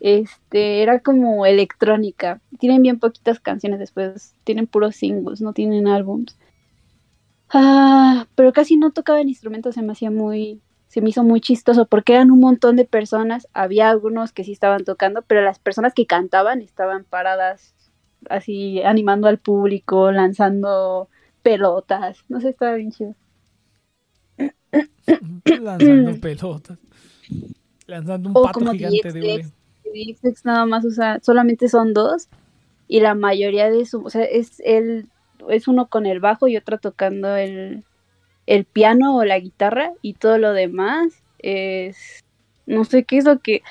Este, 0.00 0.82
era 0.82 0.98
como 0.98 1.46
electrónica. 1.46 2.40
Tienen 2.58 2.82
bien 2.82 2.98
poquitas 2.98 3.38
canciones 3.38 3.78
después, 3.78 4.34
tienen 4.42 4.66
puros 4.66 4.96
singles, 4.96 5.40
no 5.40 5.52
tienen 5.52 5.86
álbums. 5.86 6.36
Ah, 7.50 8.26
pero 8.34 8.52
casi 8.52 8.76
no 8.76 8.90
tocaban 8.90 9.28
instrumentos, 9.28 9.76
se 9.76 9.82
me 9.82 9.92
hacía 9.92 10.10
muy 10.10 10.60
se 10.94 11.00
me 11.00 11.08
hizo 11.08 11.24
muy 11.24 11.40
chistoso 11.40 11.86
porque 11.86 12.12
eran 12.12 12.30
un 12.30 12.38
montón 12.38 12.76
de 12.76 12.84
personas, 12.84 13.48
había 13.52 13.90
algunos 13.90 14.30
que 14.30 14.44
sí 14.44 14.52
estaban 14.52 14.84
tocando, 14.84 15.22
pero 15.22 15.42
las 15.42 15.58
personas 15.58 15.92
que 15.92 16.06
cantaban 16.06 16.62
estaban 16.62 17.02
paradas 17.02 17.74
así 18.30 18.80
animando 18.80 19.26
al 19.26 19.38
público, 19.38 20.12
lanzando 20.12 21.08
pelotas, 21.42 22.18
no 22.28 22.40
sé, 22.40 22.50
estaba 22.50 22.74
bien 22.76 22.92
chido. 22.92 23.16
Lanzando 25.60 26.20
pelotas. 26.20 26.78
Lanzando 27.88 28.28
un 28.28 28.36
O 28.36 28.42
pato 28.44 28.60
como 28.60 28.70
gigante 28.70 29.10
de 29.10 29.20
DXX. 29.20 29.52
hule. 29.84 30.14
DXX 30.22 30.44
nada 30.44 30.64
más 30.64 30.84
usa, 30.84 31.18
solamente 31.22 31.68
son 31.68 31.92
dos 31.92 32.28
y 32.86 33.00
la 33.00 33.16
mayoría 33.16 33.68
de 33.68 33.84
su, 33.84 34.00
o 34.00 34.10
sea, 34.10 34.22
es 34.22 34.60
el, 34.64 35.08
es 35.48 35.66
uno 35.66 35.88
con 35.88 36.06
el 36.06 36.20
bajo 36.20 36.46
y 36.46 36.56
otro 36.56 36.78
tocando 36.78 37.34
el, 37.34 37.82
el 38.46 38.64
piano 38.64 39.16
o 39.16 39.24
la 39.24 39.38
guitarra 39.38 39.92
y 40.02 40.14
todo 40.14 40.38
lo 40.38 40.52
demás 40.52 41.22
es, 41.38 42.20
no 42.66 42.84
sé 42.84 43.04
qué 43.04 43.18
es 43.18 43.24
lo 43.24 43.38
que, 43.40 43.62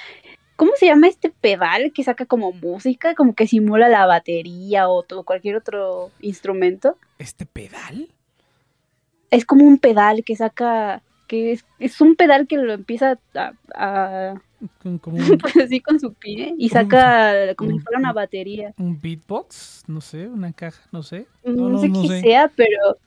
¿cómo 0.55 0.71
se 0.75 0.85
llama 0.87 1.07
este 1.07 1.29
pedal 1.29 1.91
que 1.93 2.03
saca 2.03 2.25
como 2.25 2.51
música, 2.51 3.15
como 3.15 3.33
que 3.35 3.47
simula 3.47 3.87
la 3.89 4.05
batería 4.05 4.89
o 4.89 5.03
todo, 5.03 5.23
cualquier 5.23 5.55
otro 5.57 6.11
instrumento? 6.21 6.97
¿Este 7.19 7.45
pedal? 7.45 8.09
Es 9.31 9.45
como 9.45 9.65
un 9.65 9.79
pedal 9.79 10.23
que 10.23 10.35
saca, 10.35 11.01
que 11.27 11.53
es, 11.53 11.65
es 11.79 11.99
un 12.01 12.15
pedal 12.15 12.47
que 12.47 12.57
lo 12.57 12.73
empieza 12.73 13.17
a- 13.75 14.35
Como 14.81 14.99
un, 15.17 15.37
pues 15.39 15.57
así 15.57 15.79
con 15.81 15.99
su 15.99 16.13
pie 16.13 16.53
y 16.57 16.69
saca 16.69 17.55
como 17.55 17.71
si 17.71 17.79
fuera 17.79 17.99
una 17.99 18.13
batería. 18.13 18.73
un 18.77 18.99
beatbox, 19.01 19.83
no 19.87 20.01
sé, 20.01 20.27
una 20.27 20.53
caja, 20.53 20.81
no 20.91 21.01
sé. 21.03 21.25
No, 21.43 21.69
no, 21.69 21.79
sé 21.79 21.89
no 21.89 22.01
qué 22.01 22.07
sé. 22.07 22.21
sea, 22.21 22.51
pero 22.55 22.97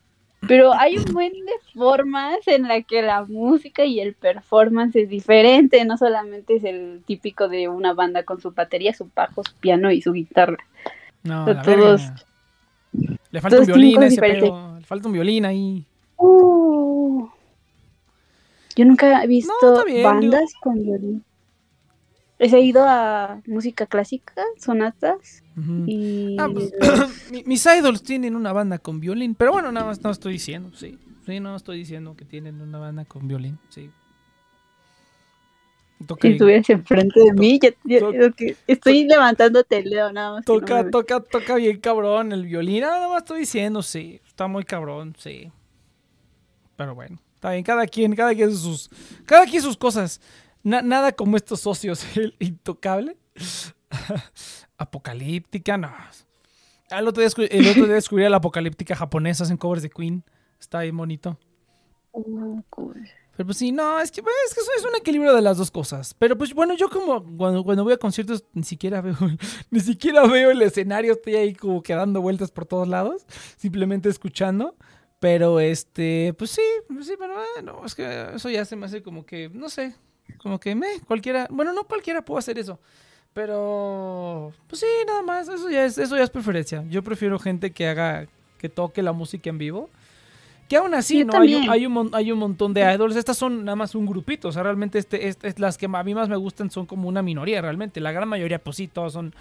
pero 0.47 0.73
hay 0.75 0.97
un 0.99 1.05
buen 1.13 1.33
de 1.33 1.53
formas 1.75 2.47
en 2.47 2.63
la 2.69 2.83
que 2.83 3.03
la 3.03 3.25
música 3.25 3.85
y 3.85 4.01
el 4.01 4.15
performance 4.15 4.97
es 4.97 5.09
diferente, 5.09 5.85
no 5.85 5.97
solamente 5.97 6.57
es 6.57 6.65
el 6.65 7.03
típico 7.07 7.49
de 7.49 7.69
una 7.69 7.95
banda 7.95 8.23
con 8.25 8.41
su 8.41 8.51
batería, 8.53 8.93
su 8.95 9.09
bajo, 9.15 9.43
su 9.45 9.55
piano 9.57 9.91
y 9.91 10.03
su 10.03 10.13
guitarra. 10.13 10.59
No, 11.23 11.47
la 11.47 11.63
todos- 11.63 12.03
verga. 12.03 12.23
Le 13.31 13.41
falta 13.41 13.59
un 13.59 13.67
todos 13.67 13.77
violín 13.77 14.03
a 14.03 14.07
ese 14.07 14.21
pedo. 14.21 14.77
Le 14.79 14.85
falta 14.87 15.09
un 15.09 15.13
violín 15.15 15.45
ahí. 15.45 15.85
Uh, 16.17 17.27
yo 18.77 18.85
nunca 18.85 19.23
he 19.23 19.27
visto 19.27 19.85
bien, 19.85 20.03
bandas 20.05 20.53
con 20.61 20.83
violín. 20.83 21.25
He 22.39 22.61
ido 22.61 22.85
a 22.87 23.41
música 23.47 23.87
clásica, 23.87 24.35
sonatas 24.59 25.43
y 25.87 26.37
Ah, 26.39 26.49
pues, 26.53 26.73
mi- 27.31 27.45
mis 27.45 27.65
idols 27.67 28.03
tienen 28.03 28.37
una 28.37 28.53
banda 28.53 28.79
con 28.79 29.01
violín, 29.01 29.35
pero 29.35 29.53
bueno, 29.53 29.73
nada 29.73 29.87
más 29.87 30.03
no 30.03 30.11
estoy 30.11 30.35
diciendo, 30.35 30.71
sí. 30.75 30.99
Sí, 31.25 31.41
no 31.41 31.57
estoy 31.57 31.79
diciendo 31.79 32.15
que 32.17 32.25
tienen 32.25 32.61
una 32.61 32.79
banda 32.79 33.05
con 33.05 33.27
violín, 33.27 33.59
sí. 33.71 33.91
Toca, 36.07 36.29
si 36.29 36.35
estuvieras 36.35 36.69
enfrente 36.71 37.21
de 37.21 37.33
mí, 37.33 37.59
ya, 37.59 37.71
ya- 38.01 38.31
estoy 38.67 39.05
levantándote 39.09 39.79
el 39.79 39.89
dedo 39.91 40.13
nada 40.13 40.33
más. 40.35 40.45
no 40.47 40.61
toca, 40.61 40.91
toca, 40.91 41.21
toca 41.21 41.55
bien 41.55 41.81
cabrón 41.81 42.33
el 42.33 42.45
violín. 42.45 42.85
Ah, 42.85 42.89
Nada 42.91 43.09
más 43.09 43.19
estoy 43.23 43.41
diciendo, 43.41 43.83
sí. 43.83 44.21
Está 44.27 44.47
muy 44.47 44.63
cabrón, 44.65 45.17
sí. 45.19 45.51
Pero 46.77 46.95
bueno, 46.95 47.19
está 47.35 47.53
bien, 47.53 47.65
cada 47.65 47.87
quien, 47.87 48.15
cada 48.15 48.35
quien 48.35 48.55
sus, 48.55 48.91
cada 49.25 49.47
quien 49.47 49.63
sus 49.63 49.77
cosas. 49.79 50.21
Na- 50.67 50.83
nada 50.83 51.13
como 51.13 51.37
estos 51.37 51.61
socios, 51.61 52.05
el 52.17 52.35
intocable. 52.41 53.17
Apocalíptica, 54.79 55.79
no. 55.79 55.95
El 56.91 57.07
otro, 57.07 57.23
día, 57.23 57.47
el 57.51 57.69
otro 57.69 57.85
día 57.85 57.95
descubrí 57.95 58.25
a 58.25 58.31
la 58.31 58.39
apocalíptica 58.39 58.97
japonesa 58.97 59.45
en 59.49 59.59
covers 59.59 59.83
de 59.83 59.91
Queen. 59.91 60.25
Está 60.59 60.81
bien 60.81 60.97
bonito. 60.97 61.39
Cool. 62.71 63.09
Pero 63.37 63.47
pues 63.47 63.59
sí, 63.59 63.71
no, 63.71 64.01
es 64.01 64.11
que, 64.11 64.23
bueno, 64.23 64.37
es 64.45 64.55
que 64.55 64.61
eso 64.61 64.71
es 64.77 64.85
un 64.85 64.97
equilibrio 64.97 65.35
de 65.35 65.43
las 65.43 65.57
dos 65.57 65.71
cosas. 65.71 66.15
Pero 66.15 66.37
pues 66.37 66.53
bueno, 66.53 66.75
yo 66.75 66.89
como 66.89 67.23
cuando, 67.37 67.63
cuando 67.63 67.85
voy 67.85 67.93
a 67.93 67.99
conciertos 67.99 68.45
ni 68.53 68.65
siquiera 68.65 69.01
veo, 69.01 69.17
ni 69.71 69.79
siquiera 69.81 70.27
veo 70.27 70.51
el 70.51 70.63
escenario, 70.63 71.13
estoy 71.13 71.37
ahí 71.37 71.55
como 71.55 71.81
que 71.81 71.95
dando 71.95 72.21
vueltas 72.21 72.51
por 72.51 72.67
todos 72.67 72.89
lados, 72.89 73.25
simplemente 73.57 74.09
escuchando. 74.09 74.75
Pero 75.21 75.61
este, 75.61 76.35
pues 76.37 76.51
sí, 76.51 76.63
pues 76.89 77.07
sí, 77.07 77.15
pero 77.17 77.35
bueno, 77.55 77.85
es 77.87 77.95
que 77.95 78.31
eso 78.35 78.51
ya 78.51 78.65
se 78.65 78.75
me 78.75 78.87
hace 78.87 79.03
como 79.03 79.25
que, 79.25 79.49
no 79.49 79.69
sé, 79.69 79.95
como 80.39 80.59
que 80.61 80.75
me, 80.75 81.01
cualquiera, 81.07 81.47
bueno, 81.51 81.73
no 81.73 81.85
cualquiera 81.85 82.23
puede 82.23 82.39
hacer 82.41 82.59
eso. 82.59 82.79
Pero, 83.35 84.53
pues 84.67 84.81
sí, 84.81 84.87
nada 85.07 85.23
más, 85.23 85.47
eso 85.49 85.69
ya 85.69 85.85
es, 85.85 85.99
eso 85.99 86.17
ya 86.17 86.23
es 86.25 86.31
preferencia. 86.31 86.83
Yo 86.89 87.03
prefiero 87.03 87.39
gente 87.39 87.71
que 87.71 87.87
haga, 87.87 88.27
que 88.59 88.69
toque 88.69 89.03
la 89.03 89.13
música 89.13 89.51
en 89.51 89.59
vivo. 89.59 89.91
Que 90.69 90.77
aún 90.79 90.95
así, 90.95 91.19
Yo 91.21 91.27
¿no? 91.27 91.39
Hay, 91.39 91.55
un- 91.55 91.71
hay, 91.71 91.87
un, 91.87 92.11
hay 92.13 92.33
un 92.33 92.39
montón 92.41 92.75
de 92.75 92.81
idols. 92.93 93.15
Estas 93.15 93.37
son 93.39 93.65
nada 93.65 93.77
más 93.77 93.95
un 93.95 94.05
grupito. 94.05 94.49
O 94.49 94.53
sea, 94.53 94.65
realmente 94.65 94.99
este, 94.99 95.29
este- 95.29 95.47
es 95.47 95.61
las 95.61 95.79
que 95.79 95.87
a 95.87 96.03
mí 96.03 96.13
más 96.15 96.29
me 96.29 96.35
gustan 96.35 96.71
son 96.73 96.87
como 96.87 97.09
una 97.09 97.23
minoría, 97.23 97.61
realmente. 97.63 98.01
La 98.01 98.11
gran 98.11 98.29
mayoría, 98.29 98.59
pues 98.59 98.79
sí, 98.79 98.89
todos 98.89 99.13
son 99.13 99.33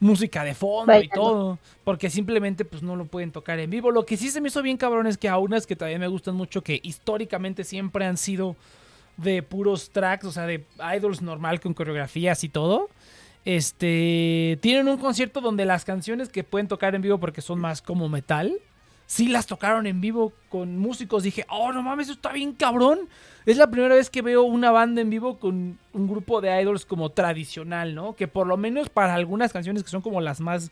música 0.00 0.42
de 0.42 0.54
fondo 0.54 0.92
y 0.94 0.96
Bailando. 1.06 1.14
todo. 1.22 1.58
Porque 1.84 2.10
simplemente, 2.10 2.64
pues 2.64 2.82
no 2.82 2.96
lo 2.96 3.04
pueden 3.04 3.30
tocar 3.30 3.60
en 3.60 3.70
vivo. 3.70 3.92
Lo 3.92 4.04
que 4.04 4.16
sí 4.16 4.28
se 4.30 4.40
me 4.40 4.48
hizo 4.48 4.60
bien 4.60 4.76
cabrón 4.76 5.06
es 5.06 5.18
que 5.18 5.28
a 5.28 5.38
unas 5.38 5.66
que 5.68 5.76
también 5.76 6.00
me 6.00 6.08
gustan 6.08 6.34
mucho, 6.34 6.62
que 6.62 6.80
históricamente 6.82 7.62
siempre 7.62 8.04
han 8.06 8.16
sido 8.16 8.56
de 9.22 9.42
puros 9.42 9.90
tracks, 9.90 10.24
o 10.24 10.32
sea, 10.32 10.46
de 10.46 10.66
idols 10.96 11.22
normal 11.22 11.60
con 11.60 11.74
coreografías 11.74 12.44
y 12.44 12.48
todo. 12.48 12.88
Este, 13.44 14.58
tienen 14.62 14.88
un 14.88 14.98
concierto 14.98 15.40
donde 15.40 15.64
las 15.64 15.84
canciones 15.84 16.28
que 16.28 16.44
pueden 16.44 16.68
tocar 16.68 16.94
en 16.94 17.02
vivo 17.02 17.18
porque 17.18 17.42
son 17.42 17.60
más 17.60 17.82
como 17.82 18.08
metal, 18.08 18.52
sí 19.06 19.28
las 19.28 19.46
tocaron 19.46 19.86
en 19.86 20.00
vivo 20.00 20.32
con 20.48 20.78
músicos. 20.78 21.22
Dije, 21.22 21.44
oh, 21.48 21.72
no 21.72 21.82
mames, 21.82 22.06
eso 22.06 22.14
está 22.14 22.32
bien 22.32 22.52
cabrón. 22.52 23.08
Es 23.44 23.56
la 23.56 23.70
primera 23.70 23.94
vez 23.94 24.10
que 24.10 24.22
veo 24.22 24.42
una 24.42 24.70
banda 24.70 25.00
en 25.00 25.10
vivo 25.10 25.38
con 25.38 25.78
un 25.92 26.08
grupo 26.08 26.40
de 26.40 26.62
idols 26.62 26.86
como 26.86 27.10
tradicional, 27.10 27.94
¿no? 27.94 28.14
Que 28.14 28.28
por 28.28 28.46
lo 28.46 28.56
menos 28.56 28.88
para 28.88 29.14
algunas 29.14 29.52
canciones 29.52 29.82
que 29.82 29.90
son 29.90 30.02
como 30.02 30.20
las 30.20 30.40
más, 30.40 30.70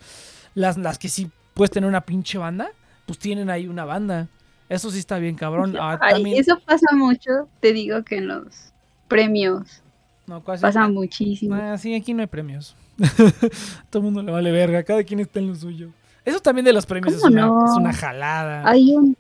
las, 0.55 0.77
las 0.78 0.98
que 0.98 1.09
sí 1.09 1.31
puedes 1.55 1.70
tener 1.70 1.89
una 1.89 2.02
pinche 2.02 2.39
banda, 2.39 2.70
pues 3.06 3.18
tienen 3.18 3.51
ahí 3.51 3.66
una 3.66 3.85
banda. 3.85 4.28
Eso 4.71 4.91
sí 4.91 4.99
está 5.01 5.19
bien 5.19 5.35
cabrón. 5.35 5.77
Ah, 5.79 5.99
Ay, 6.01 6.15
también- 6.15 6.41
eso 6.41 6.59
pasa 6.65 6.87
mucho, 6.95 7.49
te 7.61 7.75
digo 7.75 8.03
que 8.05 8.17
en 8.17 8.29
los 8.29 8.73
premios 9.09 9.83
no, 10.27 10.43
casi- 10.43 10.63
pasa 10.63 10.89
muchísimo. 10.89 11.55
Ah, 11.57 11.77
sí, 11.77 11.95
aquí 11.95 12.15
no 12.15 12.23
hay 12.23 12.29
premios. 12.29 12.75
Todo 13.91 13.99
el 14.01 14.05
mundo 14.05 14.23
le 14.23 14.33
vale 14.33 14.51
verga, 14.53 14.83
cada 14.83 15.03
quien 15.05 15.21
está 15.21 15.41
en 15.41 15.49
lo 15.49 15.55
suyo. 15.55 15.89
Eso 16.25 16.41
también 16.41 16.65
de 16.65 16.73
los 16.73 16.87
premios 16.87 17.15
es 17.15 17.21
¿Cómo 17.23 17.33
una, 17.33 17.47
no? 17.47 17.65
es 17.67 17.77
una 17.77 17.93
jalada. 17.93 18.69
Hay 18.69 18.95
un... 18.95 19.17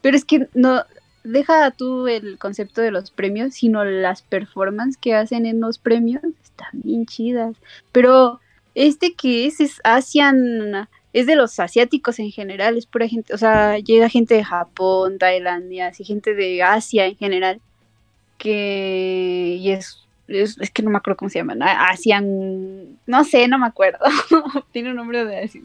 Pero 0.00 0.16
es 0.16 0.24
que 0.24 0.48
no... 0.54 0.82
Deja 1.24 1.72
tú 1.72 2.06
el 2.06 2.38
concepto 2.38 2.80
de 2.80 2.92
los 2.92 3.10
premios, 3.10 3.54
sino 3.54 3.84
las 3.84 4.22
performances 4.22 4.96
que 4.96 5.14
hacen 5.16 5.44
en 5.44 5.58
los 5.60 5.76
premios 5.78 6.22
están 6.44 6.68
bien 6.72 7.04
chidas. 7.04 7.56
Pero 7.90 8.38
Este 8.76 9.14
que 9.14 9.46
es, 9.46 9.58
es 9.60 9.80
Asian, 9.82 10.88
es 11.16 11.26
de 11.26 11.34
los 11.34 11.58
asiáticos 11.58 12.18
en 12.18 12.30
general, 12.30 12.76
es 12.76 12.84
pura 12.84 13.08
gente, 13.08 13.32
o 13.32 13.38
sea, 13.38 13.78
llega 13.78 14.10
gente 14.10 14.34
de 14.34 14.44
Japón, 14.44 15.16
Tailandia, 15.18 15.86
así 15.86 16.04
gente 16.04 16.34
de 16.34 16.62
Asia 16.62 17.06
en 17.06 17.16
general, 17.16 17.58
que, 18.36 19.56
y 19.58 19.70
es, 19.70 20.04
es, 20.28 20.58
que 20.70 20.82
no 20.82 20.90
me 20.90 20.98
acuerdo 20.98 21.16
cómo 21.16 21.30
se 21.30 21.38
llaman, 21.38 21.62
a- 21.62 21.88
Asian, 21.88 22.98
no 23.06 23.24
sé, 23.24 23.48
no 23.48 23.58
me 23.58 23.66
acuerdo, 23.66 24.00
tiene 24.72 24.90
un 24.90 24.96
nombre 24.96 25.24
de 25.24 25.38
así, 25.44 25.62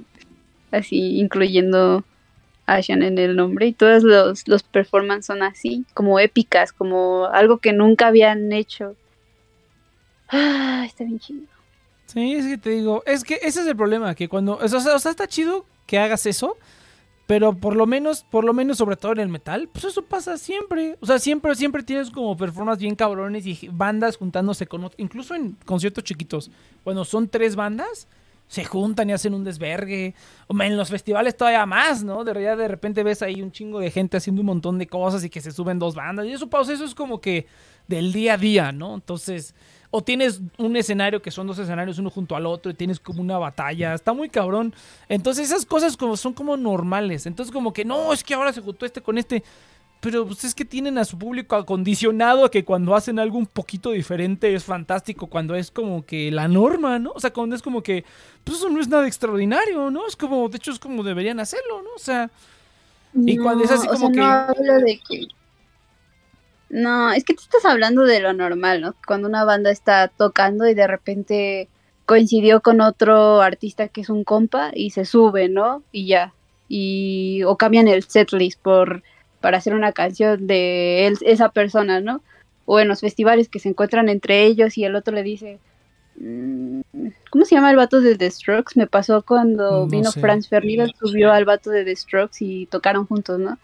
así, 0.71 1.19
incluyendo 1.19 2.05
Asian 2.65 3.03
en 3.03 3.17
el 3.17 3.35
nombre, 3.35 3.67
y 3.67 3.73
todos 3.73 4.03
los, 4.03 4.47
los 4.47 4.63
performances 4.63 5.25
son 5.25 5.43
así, 5.43 5.83
como 5.93 6.17
épicas, 6.17 6.71
como 6.71 7.25
algo 7.25 7.57
que 7.57 7.73
nunca 7.73 8.07
habían 8.07 8.53
hecho. 8.53 8.95
Ah, 10.29 10.85
está 10.87 11.03
bien 11.03 11.19
chido. 11.19 11.50
Sí, 12.13 12.33
es 12.33 12.45
que 12.45 12.57
te 12.57 12.71
digo, 12.71 13.03
es 13.05 13.23
que 13.23 13.35
ese 13.35 13.61
es 13.61 13.67
el 13.67 13.75
problema, 13.75 14.15
que 14.15 14.27
cuando, 14.27 14.57
o 14.57 14.67
sea, 14.67 14.79
o 14.95 14.99
sea, 14.99 15.11
está 15.11 15.27
chido 15.27 15.65
que 15.85 15.97
hagas 15.97 16.25
eso, 16.25 16.57
pero 17.25 17.53
por 17.53 17.77
lo 17.77 17.85
menos, 17.85 18.25
por 18.29 18.43
lo 18.43 18.51
menos 18.51 18.77
sobre 18.77 18.97
todo 18.97 19.13
en 19.13 19.19
el 19.19 19.29
metal, 19.29 19.69
pues 19.71 19.85
eso 19.85 20.01
pasa 20.01 20.37
siempre. 20.37 20.97
O 20.99 21.05
sea, 21.05 21.17
siempre, 21.17 21.55
siempre 21.55 21.83
tienes 21.83 22.09
como 22.09 22.35
performances 22.35 22.81
bien 22.81 22.95
cabrones 22.95 23.45
y 23.45 23.69
bandas 23.71 24.17
juntándose 24.17 24.67
con 24.67 24.83
otros, 24.83 24.99
incluso 24.99 25.35
en 25.35 25.55
conciertos 25.65 26.03
chiquitos. 26.03 26.51
Cuando 26.83 27.05
son 27.05 27.29
tres 27.29 27.55
bandas, 27.55 28.09
se 28.49 28.65
juntan 28.65 29.09
y 29.09 29.13
hacen 29.13 29.33
un 29.33 29.45
desvergue. 29.45 30.13
O 30.47 30.61
en 30.61 30.75
los 30.75 30.89
festivales 30.89 31.37
todavía 31.37 31.65
más, 31.65 32.03
¿no? 32.03 32.25
De 32.25 32.33
realidad 32.33 32.57
de 32.57 32.67
repente 32.67 33.01
ves 33.01 33.21
ahí 33.21 33.41
un 33.41 33.53
chingo 33.53 33.79
de 33.79 33.89
gente 33.91 34.17
haciendo 34.17 34.41
un 34.41 34.47
montón 34.47 34.77
de 34.77 34.87
cosas 34.87 35.23
y 35.23 35.29
que 35.29 35.39
se 35.39 35.53
suben 35.53 35.79
dos 35.79 35.95
bandas. 35.95 36.25
Y 36.25 36.33
eso, 36.33 36.49
pausa, 36.49 36.73
eso 36.73 36.83
es 36.83 36.93
como 36.93 37.21
que 37.21 37.47
del 37.87 38.11
día 38.11 38.33
a 38.33 38.37
día, 38.37 38.73
¿no? 38.73 38.95
Entonces, 38.95 39.55
o 39.91 40.01
tienes 40.01 40.41
un 40.57 40.75
escenario 40.77 41.21
que 41.21 41.31
son 41.31 41.47
dos 41.47 41.59
escenarios 41.59 41.99
uno 41.99 42.09
junto 42.09 42.35
al 42.35 42.45
otro 42.45 42.71
y 42.71 42.73
tienes 42.73 42.99
como 42.99 43.21
una 43.21 43.37
batalla, 43.37 43.93
está 43.93 44.13
muy 44.13 44.29
cabrón. 44.29 44.73
Entonces 45.09 45.49
esas 45.51 45.65
cosas 45.65 45.97
como 45.97 46.15
son 46.17 46.33
como 46.33 46.55
normales. 46.57 47.25
Entonces 47.25 47.51
como 47.53 47.73
que 47.73 47.83
no, 47.85 48.13
es 48.13 48.23
que 48.23 48.33
ahora 48.33 48.53
se 48.53 48.61
juntó 48.61 48.85
este 48.85 49.01
con 49.01 49.17
este. 49.17 49.43
Pero 49.99 50.25
pues 50.25 50.43
es 50.45 50.55
que 50.55 50.65
tienen 50.65 50.97
a 50.97 51.05
su 51.05 51.15
público 51.19 51.55
acondicionado 51.55 52.43
a 52.45 52.49
que 52.49 52.65
cuando 52.65 52.95
hacen 52.95 53.19
algo 53.19 53.37
un 53.37 53.45
poquito 53.45 53.91
diferente 53.91 54.51
es 54.55 54.63
fantástico, 54.63 55.27
cuando 55.27 55.53
es 55.53 55.69
como 55.69 56.03
que 56.05 56.31
la 56.31 56.47
norma, 56.47 56.97
¿no? 56.97 57.11
O 57.13 57.19
sea, 57.19 57.31
cuando 57.31 57.55
es 57.55 57.61
como 57.61 57.83
que, 57.83 58.03
pues 58.43 58.57
eso 58.57 58.69
no 58.69 58.79
es 58.81 58.87
nada 58.87 59.05
extraordinario, 59.05 59.91
¿no? 59.91 60.07
Es 60.07 60.15
como, 60.15 60.49
de 60.49 60.57
hecho 60.57 60.71
es 60.71 60.79
como 60.79 61.03
deberían 61.03 61.39
hacerlo, 61.39 61.83
¿no? 61.83 61.89
O 61.95 61.99
sea, 61.99 62.31
Y 63.13 63.37
cuando 63.37 63.63
es 63.65 63.69
así 63.71 63.87
o 63.87 63.91
como 63.91 64.07
sea, 64.07 64.11
que- 64.11 64.17
No 64.19 64.25
hablo 64.25 64.85
de 64.85 64.99
que. 65.07 65.27
No, 66.71 67.11
es 67.11 67.25
que 67.25 67.33
tú 67.33 67.41
estás 67.41 67.65
hablando 67.65 68.03
de 68.03 68.21
lo 68.21 68.31
normal, 68.31 68.79
¿no? 68.79 68.95
Cuando 69.05 69.27
una 69.27 69.43
banda 69.43 69.71
está 69.71 70.07
tocando 70.07 70.69
y 70.69 70.73
de 70.73 70.87
repente 70.87 71.67
coincidió 72.05 72.61
con 72.61 72.79
otro 72.79 73.41
artista 73.41 73.89
que 73.89 73.99
es 73.99 74.09
un 74.09 74.23
compa 74.23 74.71
y 74.73 74.91
se 74.91 75.03
sube, 75.03 75.49
¿no? 75.49 75.83
Y 75.91 76.07
ya. 76.07 76.33
Y, 76.69 77.43
o 77.43 77.57
cambian 77.57 77.89
el 77.89 78.03
setlist 78.03 78.57
por, 78.61 79.03
para 79.41 79.57
hacer 79.57 79.75
una 79.75 79.91
canción 79.91 80.47
de 80.47 81.07
él, 81.07 81.17
esa 81.25 81.49
persona, 81.49 81.99
¿no? 81.99 82.21
O 82.65 82.79
en 82.79 82.87
los 82.87 83.01
festivales 83.01 83.49
que 83.49 83.59
se 83.59 83.67
encuentran 83.67 84.07
entre 84.07 84.45
ellos 84.45 84.77
y 84.77 84.85
el 84.85 84.95
otro 84.95 85.13
le 85.13 85.23
dice. 85.23 85.59
mm, 86.15 86.79
¿Cómo 87.31 87.43
se 87.43 87.55
llama 87.55 87.71
el 87.71 87.77
vato 87.77 87.99
de 87.99 88.15
The 88.17 88.31
Strokes? 88.31 88.75
Me 88.77 88.87
pasó 88.87 89.23
cuando 89.23 89.81
No 89.81 89.87
vino 89.87 90.09
sé. 90.09 90.21
Franz 90.21 90.47
Ferdinand, 90.47 90.93
subió 90.97 91.33
al 91.33 91.43
vato 91.43 91.69
de 91.69 91.83
The 91.83 91.97
Strokes 91.97 92.37
y 92.45 92.67
tocaron 92.67 93.07
juntos, 93.07 93.39
¿no? 93.39 93.59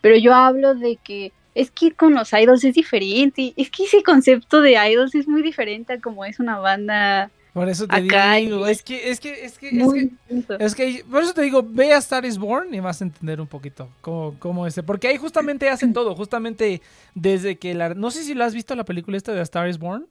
Pero 0.00 0.16
yo 0.16 0.32
hablo 0.34 0.74
de 0.74 0.96
que 0.96 1.32
es 1.56 1.70
que 1.70 1.92
con 1.92 2.14
los 2.14 2.32
idols 2.32 2.64
es 2.64 2.74
diferente. 2.74 3.42
y 3.42 3.54
Es 3.56 3.70
que 3.70 3.84
ese 3.84 4.02
concepto 4.02 4.60
de 4.60 4.72
idols 4.72 5.14
es 5.14 5.26
muy 5.26 5.42
diferente 5.42 5.94
a 5.94 6.00
como 6.00 6.24
es 6.24 6.38
una 6.38 6.58
banda 6.58 7.30
por 7.56 7.70
eso 7.70 7.88
te 7.88 7.96
Acá 7.96 8.34
digo, 8.34 8.66
es 8.66 8.82
que, 8.82 9.08
es 9.08 9.18
que, 9.18 9.46
es 9.46 9.56
que, 9.56 9.68
es 9.68 9.72
muy 9.72 9.98
que, 9.98 10.04
distinto. 10.28 10.58
Es 10.58 10.74
que 10.74 11.02
por 11.10 11.22
eso 11.22 11.32
te 11.32 11.40
digo, 11.40 11.66
ve 11.66 11.94
a 11.94 11.96
Star 11.96 12.26
is 12.26 12.36
Born 12.36 12.74
y 12.74 12.80
vas 12.80 13.00
a 13.00 13.04
entender 13.04 13.40
un 13.40 13.46
poquito 13.46 13.88
cómo, 14.02 14.36
cómo 14.38 14.66
es. 14.66 14.78
Porque 14.84 15.08
ahí 15.08 15.16
justamente 15.16 15.70
hacen 15.70 15.94
todo, 15.94 16.14
justamente 16.14 16.82
desde 17.14 17.56
que 17.56 17.72
la... 17.72 17.94
No 17.94 18.10
sé 18.10 18.24
si 18.24 18.34
la 18.34 18.44
has 18.44 18.52
visto 18.52 18.76
la 18.76 18.84
película 18.84 19.16
esta 19.16 19.32
de 19.32 19.40
A 19.40 19.42
Star 19.44 19.70
is 19.70 19.78
Born. 19.78 20.06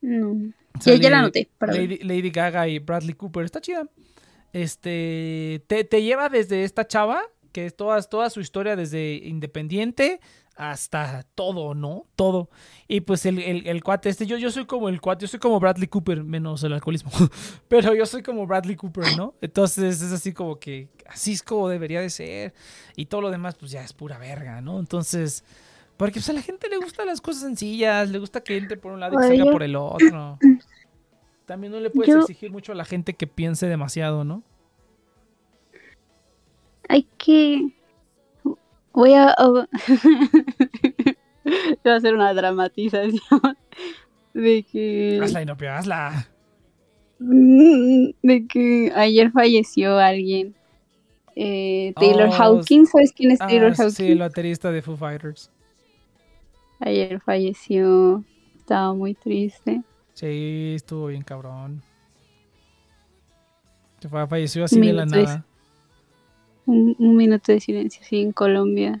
No. 0.00 0.52
Sale 0.78 1.00
Ya, 1.00 1.10
ya 1.10 1.10
la 1.10 1.28
ver. 1.28 1.48
Lady, 1.60 1.98
Lady 2.04 2.30
Gaga 2.30 2.68
y 2.68 2.78
Bradley 2.78 3.14
Cooper. 3.14 3.44
Está 3.44 3.60
chida. 3.60 3.88
Este, 4.52 5.64
te, 5.66 5.82
te 5.82 6.02
lleva 6.04 6.28
desde 6.28 6.62
esta 6.62 6.86
chava, 6.86 7.20
que 7.52 7.66
es 7.66 7.76
toda, 7.76 8.00
toda 8.02 8.30
su 8.30 8.40
historia 8.40 8.76
desde 8.76 9.14
independiente 9.14 10.20
hasta 10.56 11.22
todo, 11.36 11.74
¿no? 11.74 12.06
Todo. 12.16 12.50
Y 12.88 13.00
pues 13.02 13.24
el, 13.26 13.38
el, 13.38 13.66
el 13.68 13.82
cuate 13.84 14.08
este, 14.08 14.26
yo, 14.26 14.36
yo 14.38 14.50
soy 14.50 14.66
como 14.66 14.88
el 14.88 15.00
cuate, 15.00 15.22
yo 15.22 15.28
soy 15.28 15.38
como 15.38 15.60
Bradley 15.60 15.86
Cooper, 15.86 16.24
menos 16.24 16.64
el 16.64 16.72
alcoholismo. 16.72 17.12
Pero 17.68 17.94
yo 17.94 18.04
soy 18.06 18.22
como 18.24 18.44
Bradley 18.46 18.74
Cooper, 18.74 19.16
¿no? 19.16 19.34
Entonces 19.40 20.02
es 20.02 20.10
así 20.12 20.32
como 20.32 20.56
que 20.58 20.88
así 21.06 21.32
es 21.32 21.42
como 21.44 21.68
debería 21.68 22.00
de 22.00 22.10
ser. 22.10 22.54
Y 22.96 23.06
todo 23.06 23.20
lo 23.20 23.30
demás, 23.30 23.54
pues 23.54 23.70
ya 23.70 23.84
es 23.84 23.92
pura 23.92 24.18
verga, 24.18 24.60
¿no? 24.60 24.80
Entonces, 24.80 25.44
porque 25.96 26.14
pues, 26.14 26.28
a 26.28 26.32
la 26.32 26.42
gente 26.42 26.68
le 26.68 26.78
gustan 26.78 27.06
las 27.06 27.20
cosas 27.20 27.42
sencillas, 27.42 28.10
le 28.10 28.18
gusta 28.18 28.40
que 28.42 28.56
entre 28.56 28.76
por 28.78 28.90
un 28.90 28.98
lado 28.98 29.14
y 29.20 29.22
salga 29.28 29.52
por 29.52 29.62
el 29.62 29.76
otro. 29.76 30.38
También 31.46 31.72
no 31.72 31.80
le 31.80 31.90
puedes 31.90 32.12
Yo- 32.12 32.20
exigir 32.20 32.50
mucho 32.50 32.72
a 32.72 32.74
la 32.74 32.84
gente 32.84 33.14
que 33.14 33.26
piense 33.28 33.66
demasiado, 33.68 34.24
¿no? 34.24 34.42
Hay 36.88 37.06
que. 37.18 37.68
Voy 38.92 39.14
a. 39.14 39.34
Voy 39.44 39.66
a 41.92 41.96
hacer 41.96 42.14
una 42.14 42.32
dramatización 42.34 43.20
de 44.34 44.64
que. 44.70 45.20
Hazla, 45.22 45.42
Inopia, 45.42 45.78
hazla. 45.78 46.28
Mm, 47.20 48.10
de 48.22 48.46
que 48.46 48.92
ayer 48.94 49.30
falleció 49.30 49.98
alguien. 49.98 50.54
Eh, 51.36 51.92
Taylor 51.96 52.28
Oh, 52.30 52.32
Hawkins, 52.32 52.90
¿sabes 52.90 53.12
quién 53.12 53.30
es 53.30 53.40
Ah, 53.40 53.46
Taylor 53.46 53.74
sí, 53.74 53.82
Hawkins? 53.82 54.00
el 54.00 54.18
baterista 54.18 54.72
de 54.72 54.82
Foo 54.82 54.96
Fighters. 54.96 55.50
Ayer 56.80 57.20
falleció. 57.20 58.24
Estaba 58.56 58.92
muy 58.94 59.14
triste. 59.14 59.82
Sí, 60.14 60.72
estuvo 60.76 61.06
bien 61.06 61.22
cabrón. 61.22 61.82
Falleció 64.28 64.64
así 64.64 64.80
de 64.80 64.92
la 64.92 65.04
de- 65.06 65.22
nada. 65.22 65.44
Un, 66.68 66.94
un 66.98 67.16
minuto 67.16 67.50
de 67.50 67.60
silencio, 67.60 68.02
sí, 68.04 68.20
en 68.20 68.32
Colombia. 68.32 69.00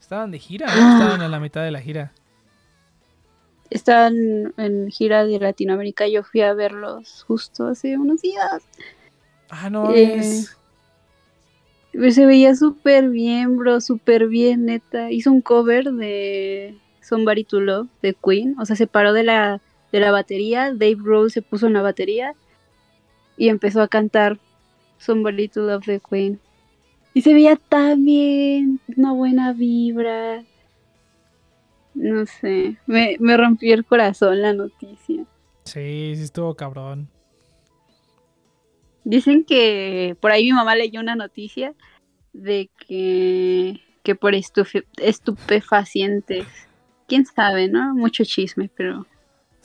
Estaban 0.00 0.32
de 0.32 0.40
gira, 0.40 0.66
¿no? 0.66 0.72
Estaban 0.98 1.22
a 1.22 1.28
la 1.28 1.38
mitad 1.38 1.62
de 1.62 1.70
la 1.70 1.80
gira. 1.80 2.12
Estaban 3.70 4.52
en 4.56 4.90
gira 4.90 5.24
de 5.24 5.38
Latinoamérica. 5.38 6.08
Yo 6.08 6.24
fui 6.24 6.40
a 6.40 6.52
verlos 6.52 7.24
justo 7.28 7.68
hace 7.68 7.96
unos 7.96 8.22
días. 8.22 8.64
Ah, 9.50 9.70
no, 9.70 9.92
Eh, 9.92 10.16
es... 10.16 10.56
Se 11.92 12.26
veía 12.26 12.56
súper 12.56 13.08
bien, 13.08 13.56
bro, 13.56 13.80
súper 13.80 14.26
bien, 14.26 14.66
neta. 14.66 15.12
Hizo 15.12 15.30
un 15.30 15.42
cover 15.42 15.92
de 15.92 16.76
Somebody 17.02 17.44
to 17.44 17.60
Love 17.60 17.88
de 18.02 18.14
Queen. 18.14 18.56
O 18.58 18.66
sea, 18.66 18.74
se 18.74 18.88
paró 18.88 19.12
de 19.12 19.22
la, 19.22 19.60
de 19.92 20.00
la 20.00 20.10
batería. 20.10 20.72
Dave 20.72 20.98
Rose 20.98 21.34
se 21.34 21.42
puso 21.42 21.68
en 21.68 21.74
la 21.74 21.82
batería 21.82 22.34
y 23.36 23.48
empezó 23.48 23.80
a 23.80 23.86
cantar 23.88 24.38
Somebody 25.00 25.48
to 25.48 25.62
Love 25.62 25.84
de 25.86 26.00
Queen. 26.00 26.38
Y 27.14 27.22
se 27.22 27.34
veía 27.34 27.56
tan 27.56 28.04
bien, 28.04 28.80
una 28.96 29.12
buena 29.12 29.52
vibra. 29.52 30.44
No 31.94 32.24
sé, 32.26 32.76
me, 32.86 33.16
me 33.18 33.36
rompió 33.36 33.74
el 33.74 33.84
corazón 33.84 34.40
la 34.40 34.52
noticia. 34.52 35.24
Sí, 35.64 36.12
sí 36.14 36.22
estuvo 36.22 36.54
cabrón. 36.54 37.08
Dicen 39.02 39.44
que 39.44 40.16
por 40.20 40.30
ahí 40.30 40.44
mi 40.44 40.52
mamá 40.52 40.76
leyó 40.76 41.00
una 41.00 41.16
noticia 41.16 41.74
de 42.32 42.70
que, 42.86 43.80
que 44.04 44.14
por 44.14 44.34
estufe- 44.34 44.86
estupefacientes. 44.98 46.46
Quién 47.08 47.26
sabe, 47.26 47.68
¿no? 47.68 47.94
Mucho 47.94 48.24
chisme, 48.24 48.70
pero 48.76 49.06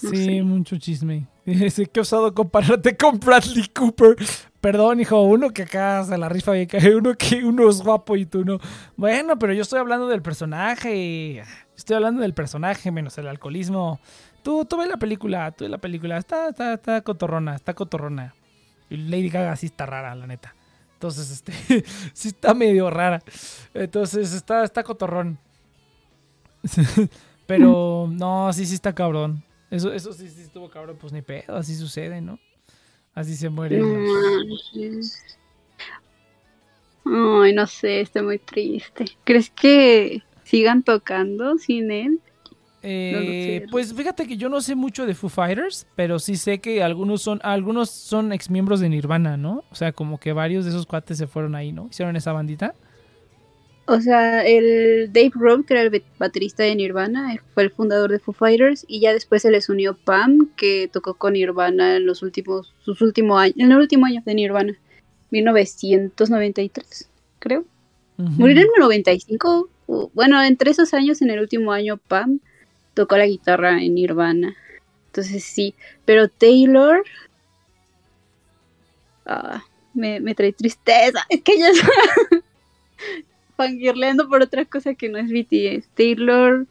No 0.02 0.10
sí, 0.10 0.26
sé. 0.26 0.44
mucho 0.44 0.78
chisme. 0.78 1.28
Dice, 1.46 1.86
qué 1.86 2.00
osado 2.00 2.34
compararte 2.34 2.98
con 2.98 3.20
Bradley 3.20 3.68
Cooper. 3.68 4.16
Perdón, 4.60 5.00
hijo, 5.00 5.22
uno 5.22 5.52
que 5.52 5.64
acá 5.64 6.04
se 6.04 6.18
la 6.18 6.28
rifa 6.28 6.54
bien, 6.54 6.68
que 6.68 6.78
uno 6.96 7.14
que 7.16 7.44
uno 7.44 7.70
es 7.70 7.82
guapo 7.82 8.16
y 8.16 8.26
tú 8.26 8.44
no. 8.44 8.60
Bueno, 8.98 9.38
pero 9.38 9.54
yo 9.54 9.62
estoy 9.62 9.80
hablando 9.80 10.08
del 10.08 10.22
personaje. 10.22 11.44
Estoy 11.78 11.96
hablando 11.96 12.22
del 12.22 12.34
personaje 12.34 12.92
menos 12.92 13.18
el 13.18 13.28
alcoholismo. 13.28 14.00
Tú, 14.44 14.66
tú 14.66 14.78
ve 14.78 14.88
la 14.88 14.98
película, 14.98 15.52
tú 15.52 15.66
ve 15.66 15.70
la 15.70 15.78
película. 15.78 16.18
Está, 16.18 16.50
está, 16.50 16.74
está 16.74 17.02
cotorrona, 17.02 17.56
está 17.56 17.74
cotorrona. 17.74 18.34
Y 18.90 18.98
Lady 18.98 19.30
Gaga 19.30 19.56
sí 19.56 19.68
está 19.68 19.86
rara, 19.86 20.16
la 20.16 20.28
neta. 20.28 20.56
Entonces, 20.94 21.30
este, 21.30 21.54
sí 22.14 22.30
está 22.30 22.54
medio 22.54 22.90
rara. 22.90 23.22
Entonces, 23.74 24.34
está, 24.34 24.64
está 24.64 24.84
cotorrón. 24.84 25.38
Pero, 27.46 28.08
no, 28.12 28.52
sí, 28.54 28.66
sí 28.66 28.74
está 28.74 28.94
cabrón. 28.94 29.44
Eso, 29.72 29.92
eso 29.94 30.14
sí, 30.14 30.30
sí 30.30 30.42
estuvo 30.42 30.70
cabrón, 30.70 30.98
pues 31.00 31.12
ni 31.12 31.22
pedo, 31.22 31.56
así 31.56 31.76
sucede, 31.76 32.22
¿no? 32.22 32.40
Así 33.14 33.36
se 33.36 33.50
mueren 33.50 33.82
los-. 33.82 35.18
Ay, 37.06 37.54
no 37.54 37.68
sé, 37.68 38.02
estoy 38.02 38.24
muy 38.24 38.40
triste. 38.40 39.06
¿Crees 39.24 39.50
que 39.50 40.24
sigan 40.44 40.84
tocando 40.84 41.58
sin 41.58 41.92
él? 41.92 42.20
Eh, 42.88 43.66
pues 43.72 43.96
fíjate 43.96 44.28
que 44.28 44.38
yo 44.38 44.48
no 44.48 44.62
sé 44.62 44.76
mucho 44.76 45.08
de 45.08 45.16
Foo 45.16 45.30
Fighters, 45.30 45.88
pero 45.96 46.20
sí 46.20 46.36
sé 46.36 46.60
que 46.60 46.84
algunos 46.84 47.24
son 47.24 47.40
algunos 47.42 47.90
son 47.90 48.32
exmiembros 48.32 48.80
de 48.80 48.90
Nirvana, 48.90 49.38
¿no? 49.38 49.64
O 49.72 49.76
sea, 49.76 49.92
como 49.92 50.20
que 50.20 50.34
varios 50.34 50.66
de 50.66 50.70
esos 50.70 50.86
cuates 50.86 51.18
se 51.18 51.26
fueron 51.26 51.56
ahí, 51.56 51.72
¿no? 51.72 51.88
Hicieron 51.90 52.16
esa 52.16 52.32
bandita. 52.32 52.76
O 53.88 54.02
sea, 54.02 54.44
el 54.44 55.12
Dave 55.14 55.32
Grohl, 55.36 55.64
que 55.66 55.76
era 55.76 55.84
el 55.84 56.04
baterista 56.18 56.64
de 56.64 56.74
Nirvana, 56.76 57.34
eh, 57.36 57.40
fue 57.54 57.64
el 57.64 57.70
fundador 57.70 58.10
de 58.12 58.18
Foo 58.20 58.34
Fighters 58.34 58.84
y 58.88 59.00
ya 59.00 59.14
después 59.14 59.44
se 59.44 59.52
les 59.52 59.70
unió 59.70 59.94
Pam, 59.96 60.50
que 60.58 60.90
tocó 60.92 61.14
con 61.14 61.34
Nirvana 61.34 61.98
en 61.98 62.08
los 62.08 62.24
últimos, 62.24 62.74
sus 62.84 63.02
últimos 63.02 63.40
años, 63.40 63.56
en 63.60 63.72
el 63.72 63.78
último 63.78 64.08
año 64.08 64.24
de 64.26 64.34
Nirvana, 64.34 64.76
1993, 65.30 67.10
creo. 67.40 67.64
Ujú. 68.18 68.30
Murió 68.32 68.54
en 68.56 68.60
el 68.64 68.68
95. 68.80 69.70
u- 69.88 70.10
Bueno, 70.16 70.42
entre 70.44 70.72
esos 70.72 70.94
años, 70.96 71.22
en 71.22 71.30
el 71.30 71.40
último 71.40 71.72
año, 71.72 71.98
Pam 71.98 72.40
tocó 72.96 73.18
la 73.18 73.28
guitarra 73.28 73.82
en 73.84 73.94
Nirvana. 73.94 74.56
Entonces 75.08 75.44
sí, 75.44 75.76
pero 76.06 76.28
Taylor... 76.28 77.04
ah, 79.26 79.64
me, 79.94 80.20
me 80.20 80.34
trae 80.34 80.54
tristeza. 80.54 81.24
Es 81.30 81.42
que 81.42 81.60
ya 81.60 81.70
fangirleando 83.56 84.28
por 84.28 84.42
otra 84.42 84.66
cosa 84.66 84.94
que 84.94 85.10
no 85.10 85.18
es 85.18 85.30
BTS. 85.30 85.88
Taylor 85.96 86.66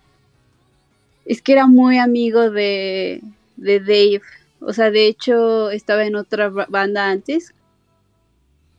es 1.24 1.40
que 1.42 1.52
era 1.52 1.66
muy 1.66 1.98
amigo 1.98 2.50
de, 2.50 3.22
de 3.56 3.80
Dave. 3.80 4.22
O 4.60 4.72
sea, 4.72 4.90
de 4.90 5.06
hecho 5.06 5.70
estaba 5.70 6.04
en 6.06 6.16
otra 6.16 6.48
ba- 6.48 6.66
banda 6.68 7.10
antes. 7.10 7.54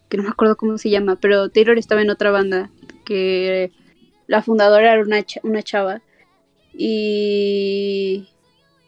Que 0.10 0.18
no 0.18 0.23
me 0.23 0.30
acuerdo 0.30 0.56
cómo 0.56 0.77
se 0.77 0.90
llama. 0.90 1.15
Pero 1.15 1.49
Taylor 1.49 1.77
estaba 1.77 2.02
en 2.02 2.10
otra 2.10 2.32
banda. 2.32 2.69
Que 3.06 3.72
la 4.27 4.41
fundadora 4.41 4.94
era 4.94 5.02
una, 5.02 5.23
una 5.44 5.64
chava. 5.64 6.02
Y... 6.73 8.27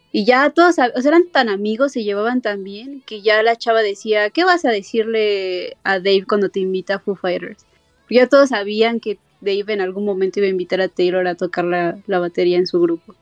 Y 0.09 0.25
ya 0.25 0.49
todos, 0.49 0.69
o 0.69 0.73
sea, 0.73 0.91
eran 1.05 1.27
tan 1.31 1.47
amigos, 1.47 1.91
se 1.91 2.03
llevaban 2.03 2.41
tan 2.41 2.63
bien, 2.63 3.03
que 3.05 3.21
ya 3.21 3.43
la 3.43 3.55
chava 3.55 3.83
decía, 3.83 4.31
¿qué 4.31 4.45
vas 4.45 4.65
a 4.65 4.71
decirle 4.71 5.77
a 5.83 5.99
Dave 5.99 6.25
cuando 6.27 6.49
te 6.49 6.59
invita 6.59 6.95
a 6.95 6.99
Foo 6.99 7.13
Fighters? 7.15 7.66
Ya 8.09 8.27
todos 8.27 8.49
sabían 8.49 8.99
que 8.99 9.17
Dave 9.41 9.73
en 9.73 9.81
algún 9.81 10.05
momento 10.05 10.39
iba 10.39 10.47
a 10.47 10.51
invitar 10.51 10.81
a 10.81 10.87
Taylor 10.87 11.27
a 11.27 11.35
tocar 11.35 11.65
la, 11.65 11.97
la 12.07 12.19
batería 12.19 12.57
en 12.57 12.67
su 12.67 12.79
grupo. 12.81 13.15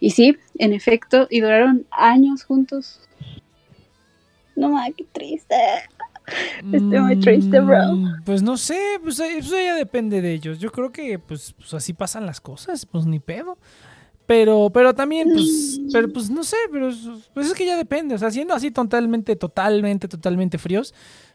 Y 0.00 0.10
sí, 0.10 0.36
en 0.58 0.72
efecto, 0.72 1.26
y 1.30 1.40
duraron 1.40 1.86
años 1.90 2.44
juntos. 2.44 3.00
No 4.56 4.68
mames, 4.70 4.94
qué 4.96 5.04
triste. 5.12 5.54
Estoy 6.72 7.00
muy 7.00 7.16
triste, 7.20 7.60
bro. 7.60 7.92
Mm, 7.94 8.22
Pues 8.24 8.42
no 8.42 8.56
sé, 8.56 8.78
pues 9.02 9.18
eh, 9.20 9.38
eso 9.38 9.56
ya 9.56 9.74
depende 9.74 10.22
de 10.22 10.32
ellos. 10.32 10.58
Yo 10.58 10.70
creo 10.70 10.90
que 10.92 11.18
pues, 11.18 11.54
pues 11.58 11.74
así 11.74 11.92
pasan 11.92 12.24
las 12.26 12.40
cosas, 12.40 12.86
pues 12.86 13.04
ni 13.06 13.18
pedo. 13.20 13.58
Pero, 14.26 14.70
pero 14.72 14.94
también, 14.94 15.28
pues, 15.34 15.78
Mm. 15.82 15.88
pero 15.92 16.08
pues 16.10 16.30
no 16.30 16.44
sé, 16.44 16.56
pero 16.72 16.88
es- 16.88 17.06
pues 17.34 17.48
es 17.48 17.54
que 17.54 17.66
ya 17.66 17.76
depende. 17.76 18.14
O 18.14 18.18
sea, 18.18 18.30
siendo 18.30 18.54
así 18.54 18.70
totalmente, 18.70 19.36
totalmente, 19.36 20.08
totalmente 20.08 20.56
fríos, 20.56 20.94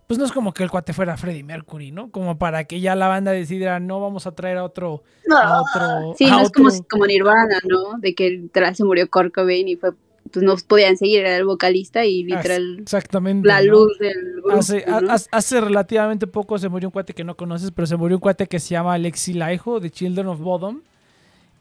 pues 0.10 0.18
no 0.18 0.26
es 0.26 0.32
como 0.32 0.56
que 0.56 0.64
el 0.64 0.72
cuate 0.72 0.92
fuera 0.92 1.18
Freddie 1.18 1.44
Mercury, 1.44 1.92
¿no? 1.92 2.10
Como 2.10 2.40
para 2.40 2.64
que 2.64 2.80
ya 2.82 2.96
la 2.96 3.08
banda 3.08 3.32
decidiera, 3.32 3.80
no 3.80 4.02
vamos 4.02 4.26
a 4.26 4.32
traer 4.32 4.58
a 4.58 4.64
otro, 4.64 5.04
a 5.32 5.62
otro. 5.62 6.16
Sí, 6.18 6.26
a 6.26 6.32
no 6.32 6.42
es 6.42 6.50
como, 6.52 6.70
otro". 6.70 6.84
como 6.90 7.06
Nirvana, 7.06 7.60
¿no? 7.68 8.00
De 8.00 8.16
que 8.16 8.32
literal 8.32 8.76
se 8.76 8.84
murió 8.84 9.08
Kurt 9.08 9.32
Cobain 9.32 9.68
y 9.68 9.76
fue, 9.76 9.92
pues 10.32 10.44
no 10.44 10.56
podían 10.68 10.98
seguir, 10.98 11.20
era 11.20 11.36
el 11.38 11.46
vocalista 11.46 12.06
y 12.06 12.24
literal 12.24 12.80
Exactamente. 12.80 13.48
la 13.48 13.62
¿no? 13.62 13.68
luz 13.74 14.00
del 14.00 14.34
grupo, 14.42 14.50
Hace, 14.58 14.84
ha- 14.88 15.00
¿no? 15.02 15.12
hace- 15.12 15.30
hace 15.32 15.62
relativamente 15.62 16.26
poco 16.26 16.58
se 16.58 16.70
murió 16.70 16.88
un 16.88 16.92
cuate 16.92 17.14
que 17.14 17.24
no 17.24 17.38
conoces, 17.38 17.70
pero 17.70 17.86
se 17.86 17.96
murió 17.96 18.18
un 18.18 18.22
cuate 18.22 18.48
que 18.48 18.60
se 18.60 18.70
llama 18.70 18.96
Alexi 18.96 19.34
Laiho 19.36 19.80
de 19.80 19.92
Children 19.92 20.26
of 20.26 20.40
Bodom. 20.40 20.82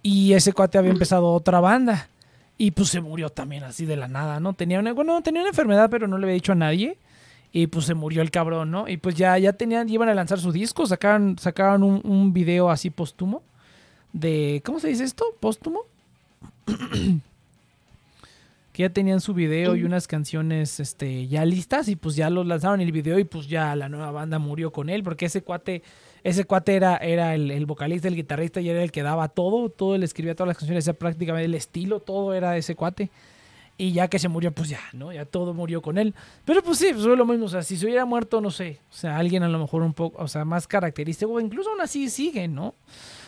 Y 0.02 0.32
ese 0.32 0.54
cuate 0.54 0.78
había 0.78 0.92
empezado 0.92 1.26
otra 1.34 1.60
banda. 1.60 2.08
Y 2.56 2.70
pues 2.70 2.88
se 2.88 3.02
murió 3.02 3.28
también 3.28 3.64
así 3.64 3.84
de 3.84 3.96
la 3.96 4.08
nada, 4.08 4.40
¿no? 4.40 4.54
Tenía 4.54 4.78
una, 4.80 4.94
bueno, 4.94 5.20
tenía 5.22 5.42
una 5.42 5.50
enfermedad, 5.50 5.90
pero 5.90 6.08
no 6.08 6.16
le 6.16 6.24
había 6.24 6.34
dicho 6.34 6.52
a 6.52 6.54
nadie. 6.54 6.96
Y 7.52 7.66
pues 7.68 7.86
se 7.86 7.94
murió 7.94 8.22
el 8.22 8.30
cabrón, 8.30 8.70
¿no? 8.70 8.88
Y 8.88 8.98
pues 8.98 9.14
ya, 9.14 9.38
ya 9.38 9.52
tenían, 9.52 9.88
iban 9.88 10.08
a 10.08 10.14
lanzar 10.14 10.38
su 10.38 10.52
disco, 10.52 10.86
sacaron, 10.86 11.38
sacaron 11.38 11.82
un, 11.82 12.00
un 12.04 12.32
video 12.32 12.70
así 12.70 12.90
póstumo. 12.90 13.42
De. 14.12 14.62
¿Cómo 14.64 14.80
se 14.80 14.88
dice 14.88 15.04
esto? 15.04 15.24
¿Póstumo? 15.40 15.80
que 18.78 18.82
ya 18.84 18.90
tenían 18.90 19.20
su 19.20 19.34
video 19.34 19.74
y 19.74 19.82
unas 19.82 20.06
canciones 20.06 20.78
este, 20.78 21.26
ya 21.26 21.44
listas 21.44 21.88
y 21.88 21.96
pues 21.96 22.14
ya 22.14 22.30
los 22.30 22.46
lanzaron 22.46 22.80
el 22.80 22.92
video 22.92 23.18
y 23.18 23.24
pues 23.24 23.48
ya 23.48 23.74
la 23.74 23.88
nueva 23.88 24.12
banda 24.12 24.38
murió 24.38 24.70
con 24.70 24.88
él 24.88 25.02
porque 25.02 25.26
ese 25.26 25.42
cuate 25.42 25.82
ese 26.22 26.44
cuate 26.44 26.76
era, 26.76 26.96
era 26.98 27.34
el, 27.34 27.50
el 27.50 27.66
vocalista, 27.66 28.06
el 28.06 28.14
guitarrista 28.14 28.60
y 28.60 28.68
era 28.68 28.82
el 28.82 28.92
que 28.92 29.02
daba 29.02 29.28
todo, 29.28 29.68
todo 29.68 29.94
él 29.94 30.04
escribía 30.04 30.34
todas 30.34 30.48
las 30.48 30.58
canciones, 30.58 30.86
era 30.86 30.96
prácticamente 30.96 31.46
el 31.46 31.54
estilo, 31.54 31.98
todo 31.98 32.34
era 32.34 32.56
ese 32.56 32.74
cuate. 32.74 33.10
Y 33.80 33.92
ya 33.92 34.08
que 34.08 34.18
se 34.18 34.28
murió, 34.28 34.50
pues 34.52 34.68
ya, 34.68 34.80
¿no? 34.92 35.12
Ya 35.12 35.24
todo 35.24 35.54
murió 35.54 35.80
con 35.80 35.98
él. 35.98 36.12
Pero 36.44 36.62
pues 36.64 36.78
sí, 36.78 36.88
pues 36.92 37.04
fue 37.04 37.16
lo 37.16 37.24
mismo. 37.24 37.44
O 37.46 37.48
sea, 37.48 37.62
si 37.62 37.76
se 37.76 37.86
hubiera 37.86 38.04
muerto, 38.04 38.40
no 38.40 38.50
sé. 38.50 38.80
O 38.90 38.92
sea, 38.92 39.16
alguien 39.16 39.44
a 39.44 39.48
lo 39.48 39.58
mejor 39.60 39.82
un 39.82 39.94
poco, 39.94 40.20
o 40.20 40.26
sea, 40.26 40.44
más 40.44 40.66
característico. 40.66 41.30
O 41.32 41.40
incluso 41.40 41.70
aún 41.70 41.80
así 41.80 42.10
sigue, 42.10 42.48
¿no? 42.48 42.74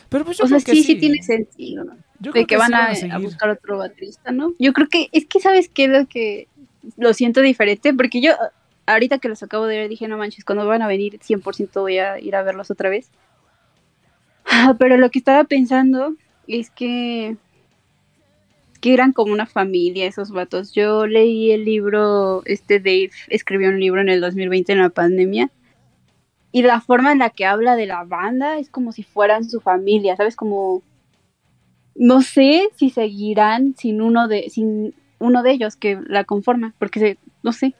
Pero 0.09 0.25
pues 0.25 0.37
yo 0.37 0.43
O 0.43 0.47
sea, 0.47 0.59
que 0.59 0.73
sí, 0.73 0.83
sí 0.83 0.95
tiene 0.97 1.23
sentido, 1.23 1.85
¿no? 1.85 1.95
Yo 2.19 2.33
De 2.33 2.45
creo 2.45 2.45
que 2.45 2.57
van 2.57 2.73
sí 2.73 2.73
a, 2.73 2.85
a 2.87 2.95
seguir. 2.95 3.29
buscar 3.29 3.49
otro 3.49 3.77
baterista, 3.77 4.31
¿no? 4.33 4.53
Yo 4.59 4.73
creo 4.73 4.87
que, 4.89 5.07
es 5.13 5.25
que, 5.25 5.39
¿sabes 5.39 5.69
qué 5.69 5.85
es 5.85 5.89
lo 5.91 6.05
que 6.07 6.47
lo 6.97 7.13
siento 7.13 7.39
diferente? 7.41 7.93
Porque 7.93 8.19
yo, 8.21 8.33
ahorita 8.87 9.19
que 9.19 9.29
los 9.29 9.41
acabo 9.43 9.67
de 9.67 9.77
ver, 9.77 9.89
dije, 9.89 10.09
no 10.09 10.17
manches, 10.17 10.43
cuando 10.43 10.67
van 10.67 10.81
a 10.81 10.87
venir 10.87 11.17
100% 11.19 11.79
voy 11.79 11.99
a 11.99 12.19
ir 12.19 12.35
a 12.35 12.43
verlos 12.43 12.69
otra 12.71 12.89
vez. 12.89 13.09
Ah, 14.45 14.75
Pero 14.77 14.97
lo 14.97 15.09
que 15.11 15.19
estaba 15.19 15.45
pensando 15.45 16.15
es 16.47 16.69
que 16.71 17.37
que 18.81 18.93
eran 18.93 19.13
como 19.13 19.31
una 19.31 19.45
familia 19.45 20.07
esos 20.07 20.31
vatos. 20.31 20.73
Yo 20.73 21.07
leí 21.07 21.51
el 21.51 21.63
libro, 21.63 22.41
este 22.45 22.79
Dave 22.79 23.11
escribió 23.29 23.69
un 23.69 23.79
libro 23.79 24.01
en 24.01 24.09
el 24.09 24.19
2020 24.19 24.73
en 24.73 24.79
la 24.79 24.89
pandemia 24.89 25.51
y 26.51 26.63
la 26.63 26.81
forma 26.81 27.11
en 27.11 27.19
la 27.19 27.29
que 27.29 27.45
habla 27.45 27.75
de 27.75 27.85
la 27.85 28.03
banda 28.03 28.57
es 28.57 28.69
como 28.69 28.91
si 28.91 29.03
fueran 29.03 29.49
su 29.49 29.61
familia, 29.61 30.17
¿sabes? 30.17 30.35
Como 30.35 30.81
no 31.95 32.21
sé 32.21 32.69
si 32.75 32.89
seguirán 32.89 33.75
sin 33.77 34.01
uno 34.01 34.27
de 34.27 34.49
sin 34.49 34.93
uno 35.19 35.43
de 35.43 35.51
ellos 35.51 35.75
que 35.75 35.99
la 36.07 36.23
conforma, 36.23 36.73
porque 36.79 36.99
se, 36.99 37.17
no 37.43 37.53
sé, 37.53 37.75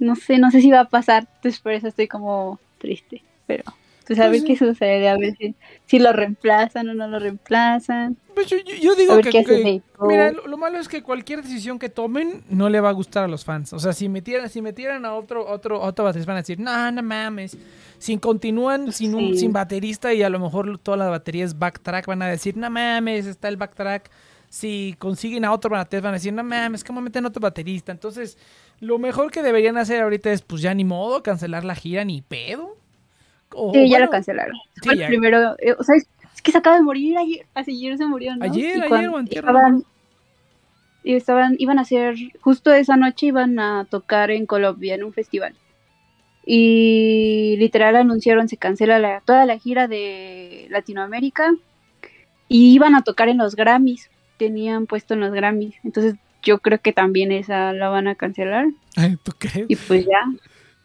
no 0.00 0.16
sé, 0.16 0.38
no 0.38 0.50
sé 0.50 0.60
si 0.60 0.70
va 0.70 0.80
a 0.80 0.88
pasar, 0.88 1.28
entonces 1.36 1.60
por 1.60 1.72
eso 1.72 1.86
estoy 1.86 2.08
como 2.08 2.58
triste, 2.78 3.22
pero 3.46 3.62
pues 4.10 4.18
a 4.18 4.26
Pues 4.28 4.42
ver 4.42 4.46
qué 4.48 4.56
sucede, 4.56 5.08
a 5.08 5.16
ver 5.16 5.36
si, 5.36 5.54
si 5.86 6.00
lo 6.00 6.12
reemplazan 6.12 6.88
o 6.88 6.94
no 6.94 7.06
lo 7.06 7.20
reemplazan, 7.20 8.16
Pues 8.34 8.48
yo, 8.48 8.56
digo 8.96 9.12
a 9.12 9.16
ver 9.16 9.24
que, 9.26 9.30
qué 9.30 9.44
que- 9.44 9.82
mira, 10.00 10.32
lo, 10.32 10.48
lo 10.48 10.58
malo 10.58 10.78
es 10.80 10.88
que 10.88 11.00
cualquier 11.00 11.42
decisión 11.42 11.78
que 11.78 11.88
tomen 11.88 12.42
no 12.48 12.68
le 12.68 12.80
va 12.80 12.88
a 12.88 12.92
gustar 12.92 13.22
a 13.22 13.28
los 13.28 13.44
fans. 13.44 13.72
O 13.72 13.78
sea, 13.78 13.92
si 13.92 14.08
metieran, 14.08 14.48
si 14.48 14.62
metieran 14.62 15.04
a 15.04 15.14
otro, 15.14 15.46
otro, 15.48 15.80
otro 15.80 16.04
baterista 16.04 16.32
van 16.32 16.38
a 16.38 16.40
decir, 16.42 16.58
no, 16.58 16.90
no 16.90 17.02
mames. 17.04 17.56
Si 17.98 18.18
continúan 18.18 18.92
sin 18.92 19.14
un, 19.14 19.36
sin 19.38 19.52
baterista 19.52 20.12
y 20.12 20.24
a 20.24 20.28
lo 20.28 20.40
mejor 20.40 20.76
toda 20.78 20.96
la 20.96 21.08
batería 21.08 21.44
es 21.44 21.56
backtrack, 21.56 22.06
van 22.06 22.22
a 22.22 22.26
decir, 22.26 22.56
no 22.56 22.68
mames, 22.68 23.26
está 23.26 23.46
el 23.46 23.58
backtrack. 23.58 24.10
Si 24.48 24.96
consiguen 24.98 25.44
a 25.44 25.52
otro 25.52 25.70
baterista 25.70 26.08
van 26.08 26.14
a 26.14 26.16
decir, 26.18 26.32
no 26.32 26.42
mames, 26.42 26.82
¿cómo 26.82 27.00
meten 27.00 27.24
otro 27.26 27.40
baterista? 27.40 27.92
Entonces, 27.92 28.36
lo 28.80 28.98
mejor 28.98 29.30
que 29.30 29.44
deberían 29.44 29.76
hacer 29.78 30.02
ahorita 30.02 30.32
es, 30.32 30.42
pues 30.42 30.62
ya 30.62 30.74
ni 30.74 30.82
modo, 30.84 31.22
cancelar 31.22 31.64
la 31.64 31.76
gira, 31.76 32.04
ni 32.04 32.22
pedo. 32.22 32.79
O, 33.54 33.72
Sí, 33.72 33.88
ya 33.88 33.98
lo 33.98 34.08
cancelaron. 34.10 34.56
sí, 34.82 34.96
ya. 34.96 35.06
primero, 35.08 35.56
eh, 35.58 35.74
o 35.78 35.82
sea, 35.82 35.96
es, 35.96 36.06
es 36.34 36.42
que 36.42 36.52
se 36.52 36.58
acaba 36.58 36.76
de 36.76 36.82
morir 36.82 37.18
ayer, 37.18 37.46
ayer 37.54 37.96
se 37.98 38.06
murió, 38.06 38.36
¿no? 38.36 38.44
Ayer, 38.44 38.76
Y 38.78 38.80
ayer 38.92 39.08
o 39.08 39.16
antier, 39.16 39.38
estaban, 39.44 39.84
y 41.02 41.14
estaban, 41.14 41.56
iban 41.58 41.78
a 41.78 41.82
hacer, 41.82 42.14
justo 42.40 42.72
esa 42.72 42.96
noche 42.96 43.26
iban 43.26 43.58
a 43.58 43.86
tocar 43.90 44.30
en 44.30 44.46
Colombia 44.46 44.94
en 44.94 45.04
un 45.04 45.12
festival. 45.12 45.54
Y 46.46 47.56
literal 47.58 47.96
anunciaron 47.96 48.48
se 48.48 48.56
cancela 48.56 48.98
la- 48.98 49.20
toda 49.20 49.44
la 49.46 49.58
gira 49.58 49.88
de 49.88 50.66
Latinoamérica 50.70 51.52
y 52.48 52.72
iban 52.74 52.94
a 52.94 53.02
tocar 53.02 53.28
en 53.28 53.38
los 53.38 53.54
Grammys, 53.56 54.10
tenían 54.36 54.86
puesto 54.86 55.14
en 55.14 55.20
los 55.20 55.32
Grammys. 55.32 55.74
Entonces 55.84 56.14
yo 56.42 56.58
creo 56.58 56.80
que 56.80 56.92
también 56.92 57.30
esa 57.32 57.72
la 57.72 57.88
van 57.90 58.08
a 58.08 58.14
cancelar 58.14 58.66
Ay, 58.96 59.16
¿Tú 59.22 59.32
crees? 59.38 59.66
y 59.68 59.76
pues 59.76 60.06
ya, 60.06 60.22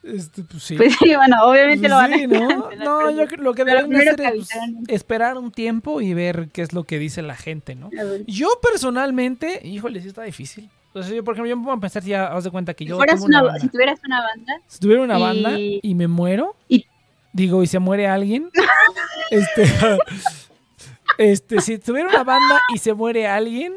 Este, 0.05 0.43
pues 0.43 0.61
sí. 0.63 0.75
pues 0.75 0.95
sí, 0.99 1.15
bueno, 1.15 1.37
obviamente 1.47 1.79
Pues 1.87 1.89
lo 1.89 1.95
van 1.97 2.13
sí, 2.13 2.23
a 2.23 2.27
¿no? 2.27 2.47
cancelar. 2.47 2.85
No, 2.85 2.97
pero 2.99 3.09
yo 3.11 3.27
creo 3.27 3.43
lo 3.43 3.53
que 3.55 3.65
pero 3.65 3.77
deben 3.77 3.89
de 3.89 3.97
primero 3.97 4.11
hacer 4.23 4.33
que 4.33 4.39
es 4.39 4.47
pues, 4.49 4.89
esperar 4.89 5.37
un 5.37 5.51
tiempo 5.51 5.99
y 5.99 6.13
ver 6.13 6.49
qué 6.53 6.61
es 6.61 6.73
lo 6.73 6.83
que 6.83 6.99
dice 6.99 7.21
la 7.23 7.35
gente, 7.35 7.73
¿no? 7.75 7.89
Yo 8.27 8.47
personalmente, 8.61 9.61
híjole, 9.67 10.01
sí 10.01 10.09
está 10.09 10.21
difícil. 10.23 10.69
Entonces, 10.87 11.13
yo, 11.13 11.23
por 11.23 11.33
ejemplo, 11.33 11.49
yo 11.49 11.57
me 11.57 11.63
pongo 11.63 11.75
a 11.77 11.79
pensar, 11.81 12.03
ya 12.03 12.27
haz 12.27 12.43
de 12.43 12.51
cuenta 12.51 12.73
que 12.75 12.85
yo 12.85 12.97
fueras 12.97 13.15
tengo 13.15 13.25
una, 13.25 13.39
una 13.41 13.47
banda. 13.47 13.61
si 13.61 13.67
tuvieras 13.69 13.99
una 14.05 14.21
banda, 14.21 14.53
Si 14.67 14.79
tuviera 14.79 15.01
una 15.01 15.17
banda 15.17 15.59
y- 15.59 15.79
y 15.83 15.95
me 15.95 16.07
muero, 16.07 16.55
y- 16.69 16.85
digo, 17.33 17.63
y 17.63 17.67
se 17.67 17.79
muere 17.79 18.07
alguien, 18.07 18.49
este, 19.31 19.63
este, 21.17 21.61
si 21.61 21.77
tuviera 21.79 22.09
una 22.09 22.23
banda 22.23 22.61
y 22.73 22.77
se 22.77 22.93
muere 22.93 23.27
alguien, 23.27 23.73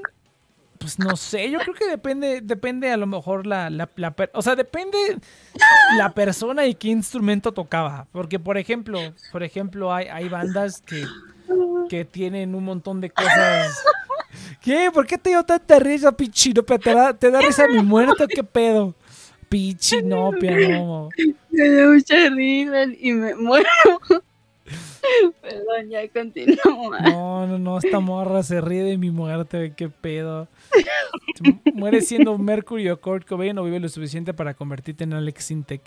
pues 0.79 0.99
no 0.99 1.17
sé, 1.17 1.51
yo 1.51 1.59
creo 1.59 1.75
que 1.75 1.89
depende, 1.89 2.41
depende 2.41 2.91
a 2.91 2.97
lo 2.97 3.07
mejor 3.07 3.47
la, 3.47 3.71
la, 3.71 3.89
o 4.33 4.43
sea, 4.43 4.57
depende 4.57 4.99
la 5.97 6.15
persona 6.15 6.67
y 6.67 6.75
qué 6.75 6.89
instrumento 6.89 7.53
tocaba, 7.53 8.07
porque 8.13 8.39
por 8.39 8.59
ejemplo, 8.59 8.99
por 9.33 9.43
ejemplo, 9.43 9.93
hay, 9.93 10.07
hay 10.07 10.29
bandas 10.29 10.83
que, 10.83 11.05
que 11.89 12.05
tienen 12.05 12.55
un 12.55 12.65
montón 12.65 13.01
de 13.01 13.11
cosas 13.11 13.83
¿Qué? 14.61 14.91
¿Por 14.93 15.07
qué 15.07 15.19
te 15.19 15.31
dio 15.31 15.43
tanta 15.43 15.79
risa, 15.79 16.13
Pichinopia? 16.13 16.79
¿Te 16.79 16.93
da, 16.93 17.15
¿Te 17.15 17.31
da 17.31 17.41
risa 17.41 17.67
mi 17.69 17.83
muerto? 17.83 18.27
¿Qué 18.29 18.45
pedo? 18.45 18.95
Pichinopia, 19.49 20.69
no. 20.69 21.09
Me 21.51 21.69
da 21.69 21.87
mucha 21.89 22.29
risa 22.29 22.85
y 22.99 23.13
me 23.13 23.35
muero. 23.35 23.69
Perdón, 25.43 25.89
ya 25.89 26.09
continúa. 26.09 27.01
No, 27.01 27.47
no, 27.47 27.59
no, 27.59 27.79
esta 27.79 28.01
morra 28.01 28.43
se 28.43 28.61
ríe 28.61 28.83
de 28.83 28.99
mi 28.99 29.11
muerte, 29.11 29.73
qué 29.77 29.89
pedo. 29.89 30.49
Muere 31.75 32.01
siendo 32.01 32.37
Mercury 32.39 32.89
o 32.91 33.01
Kurt 33.01 33.27
Cobain 33.27 33.59
o 33.59 33.65
vive 33.65 33.81
lo 33.81 33.89
suficiente 33.89 34.35
para 34.35 34.55
convertirte 34.55 35.05
en 35.05 35.15
Alex 35.15 35.45
Sintek. 35.45 35.83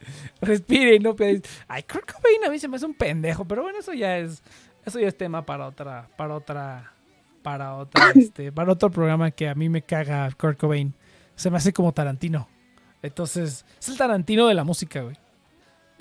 Respire 0.40 0.96
y 0.96 0.98
no 0.98 1.14
pedes. 1.14 1.42
Ay, 1.68 1.82
Kurt 1.82 2.10
Cobain 2.10 2.44
a 2.44 2.50
mí 2.50 2.58
se 2.58 2.68
me 2.68 2.76
hace 2.76 2.86
un 2.86 2.94
pendejo, 2.94 3.44
pero 3.44 3.62
bueno, 3.62 3.78
eso 3.78 3.92
ya 3.92 4.18
es, 4.18 4.42
eso 4.84 4.98
ya 4.98 5.08
es 5.08 5.16
tema 5.16 5.44
para 5.44 5.66
otra, 5.66 6.08
para 6.16 6.34
otra, 6.34 6.92
para 7.42 7.76
otra, 7.76 8.10
este, 8.14 8.52
para 8.52 8.72
otro 8.72 8.90
programa 8.90 9.30
que 9.30 9.48
a 9.48 9.54
mí 9.54 9.68
me 9.68 9.82
caga 9.82 10.30
Kurt 10.32 10.58
Cobain. 10.58 10.94
Se 11.36 11.50
me 11.50 11.56
hace 11.56 11.72
como 11.72 11.92
Tarantino. 11.92 12.48
Entonces, 13.02 13.64
es 13.78 13.88
el 13.88 13.96
Tarantino 13.96 14.46
de 14.46 14.54
la 14.54 14.64
música, 14.64 15.00
güey. 15.00 15.16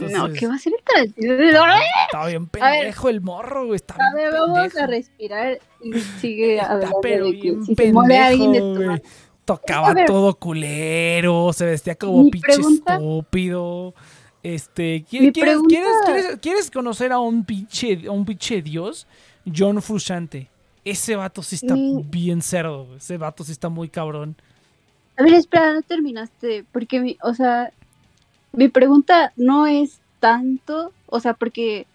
No, 0.08 0.32
¿qué 0.34 0.48
va 0.48 0.56
a 0.56 0.58
ser 0.58 0.74
el? 0.98 1.14
No, 1.54 1.64
Está 2.06 2.28
bien 2.28 2.48
pendejo 2.48 3.10
el 3.10 3.22
morro, 3.22 3.66
güey. 3.68 3.76
Está 3.76 3.96
A 3.96 4.14
ver, 4.16 4.32
vamos 4.32 4.58
pendejo. 4.60 4.80
a 4.80 4.88
respirar 4.88 5.60
y 5.84 5.94
sigue 6.22 6.56
Está 6.56 6.72
hablando 6.74 7.00
pero 7.02 7.26
de 7.26 7.32
que 7.34 7.42
bien 7.42 7.66
si 7.66 7.76
se 7.76 7.92
muere 7.94 8.18
alguien 8.20 8.52
de 8.54 8.60
pendejo. 8.60 9.04
Tocaba 9.46 9.94
ver. 9.94 10.06
todo 10.06 10.36
culero, 10.36 11.52
se 11.54 11.66
vestía 11.66 11.96
como 11.96 12.30
pinche 12.30 12.46
pregunta- 12.54 12.96
estúpido. 12.96 13.94
Este, 14.44 15.04
¿qui- 15.06 15.20
Mi 15.22 15.32
¿quieres, 15.32 15.56
pregunta- 15.56 15.68
quieres, 15.76 15.92
quieres, 16.06 16.40
quieres 16.40 16.72
conocer 16.72 17.12
a 17.12 17.20
un 17.20 17.44
pinche, 17.44 18.04
a 18.08 18.12
un 18.12 18.26
pinche 18.26 18.62
dios? 18.62 19.08
John 19.54 19.82
Frusciante. 19.82 20.50
Ese 20.86 21.16
vato 21.16 21.44
sí 21.44 21.56
está 21.56 21.76
bien 21.78 22.42
cerdo, 22.42 22.96
ese 22.96 23.18
vato 23.18 23.44
sí 23.44 23.52
está 23.52 23.68
muy 23.70 23.90
cabrón. 23.90 24.36
A 25.18 25.24
ver, 25.24 25.34
espera, 25.34 25.74
no 25.74 25.82
terminaste, 25.82 26.64
porque, 26.72 27.02
mi, 27.02 27.18
o 27.22 27.34
sea, 27.34 27.74
mi 28.52 28.68
pregunta 28.68 29.34
no 29.36 29.68
es 29.68 30.02
tanto, 30.20 30.92
o 31.06 31.20
sea, 31.20 31.34
porque 31.34 31.88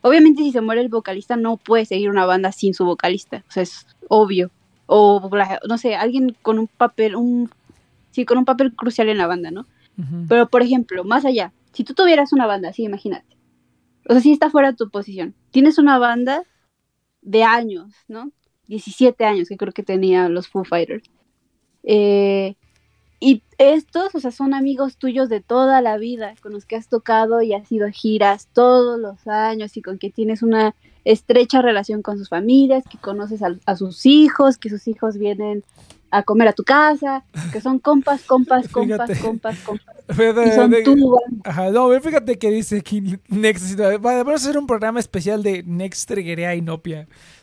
obviamente 0.00 0.42
si 0.42 0.52
se 0.52 0.60
muere 0.60 0.80
el 0.80 0.88
vocalista 0.88 1.36
no 1.36 1.56
puede 1.56 1.84
seguir 1.84 2.10
una 2.10 2.26
banda 2.26 2.52
sin 2.52 2.74
su 2.74 2.84
vocalista, 2.84 3.44
o 3.48 3.52
sea, 3.52 3.62
es 3.62 3.86
obvio. 4.08 4.50
O, 4.86 5.30
no 5.68 5.78
sé, 5.78 5.96
alguien 5.96 6.36
con 6.42 6.60
un 6.60 6.68
papel, 6.68 7.16
un, 7.16 7.50
sí, 8.12 8.24
con 8.24 8.38
un 8.38 8.44
papel 8.44 8.72
crucial 8.72 9.08
en 9.08 9.18
la 9.18 9.26
banda, 9.26 9.50
¿no? 9.50 9.66
Pero, 10.28 10.48
por 10.48 10.62
ejemplo, 10.62 11.04
más 11.04 11.24
allá, 11.24 11.52
si 11.72 11.82
tú 11.82 11.94
tuvieras 11.94 12.32
una 12.32 12.46
banda, 12.46 12.72
sí, 12.72 12.84
imagínate. 12.84 13.36
O 14.08 14.12
sea, 14.12 14.20
si 14.20 14.30
está 14.32 14.50
fuera 14.50 14.70
de 14.70 14.76
tu 14.76 14.90
posición. 14.90 15.34
Tienes 15.50 15.78
una 15.78 15.98
banda 15.98 16.42
de 17.22 17.44
años, 17.44 17.92
¿no? 18.06 18.30
17 18.68 19.24
años 19.24 19.48
que 19.48 19.56
creo 19.56 19.72
que 19.72 19.82
tenía 19.82 20.28
los 20.28 20.48
Foo 20.48 20.64
Fighters. 20.64 21.10
Eh, 21.82 22.56
y 23.18 23.42
estos, 23.58 24.14
o 24.14 24.20
sea, 24.20 24.30
son 24.30 24.52
amigos 24.52 24.96
tuyos 24.96 25.28
de 25.28 25.40
toda 25.40 25.80
la 25.80 25.96
vida, 25.96 26.34
con 26.42 26.52
los 26.52 26.66
que 26.66 26.76
has 26.76 26.88
tocado 26.88 27.40
y 27.42 27.54
has 27.54 27.70
ido 27.72 27.86
a 27.86 27.90
giras 27.90 28.48
todos 28.52 28.98
los 28.98 29.26
años 29.26 29.76
y 29.76 29.82
con 29.82 29.98
que 29.98 30.10
tienes 30.10 30.42
una 30.42 30.74
estrecha 31.04 31.62
relación 31.62 32.02
con 32.02 32.18
sus 32.18 32.28
familias, 32.28 32.84
que 32.90 32.98
conoces 32.98 33.42
a, 33.42 33.56
a 33.64 33.76
sus 33.76 34.04
hijos, 34.06 34.58
que 34.58 34.68
sus 34.68 34.86
hijos 34.88 35.16
vienen 35.16 35.64
a 36.10 36.22
comer 36.22 36.48
a 36.48 36.52
tu 36.52 36.64
casa, 36.64 37.24
que 37.52 37.60
son 37.60 37.78
compas, 37.78 38.22
compas, 38.22 38.68
compas, 38.72 39.08
Fíjate. 39.08 39.26
compas, 39.26 39.58
compas. 39.60 39.96
Fíjate, 40.08 40.48
Y 40.48 40.52
son 40.52 40.70
de-. 40.70 40.84
Ajá, 41.44 41.70
no, 41.70 41.88
fíjate 42.00 42.38
que 42.38 42.50
dice 42.50 42.78
aquí 42.78 43.18
Next. 43.28 43.78
Vamos 44.00 44.32
a 44.32 44.34
hacer 44.34 44.58
un 44.58 44.66
programa 44.66 45.00
especial 45.00 45.42
de 45.42 45.62
Next 45.64 46.08
Triguerea 46.08 46.54
Inopia. 46.54 47.08
O 47.08 47.08
sea, 47.08 47.35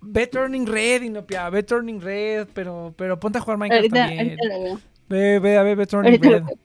Ve 0.00 0.26
Turning 0.26 0.66
Red, 0.66 1.02
Inopia, 1.02 1.50
ve 1.50 1.62
Turning 1.62 2.00
Red, 2.00 2.48
pero, 2.54 2.94
pero 2.96 3.18
ponte 3.18 3.38
a 3.38 3.40
jugar 3.40 3.58
Minecraft 3.58 3.92
Ahorita, 3.92 4.06
también. 4.06 4.38
ahorita. 4.40 4.82
Ve, 5.08 5.38
ve, 5.38 5.58
a 5.58 5.62
ver, 5.62 5.76
ve 5.76 5.86
Turning 5.86 6.12
Ahorita 6.14 6.28
Red. 6.28 6.58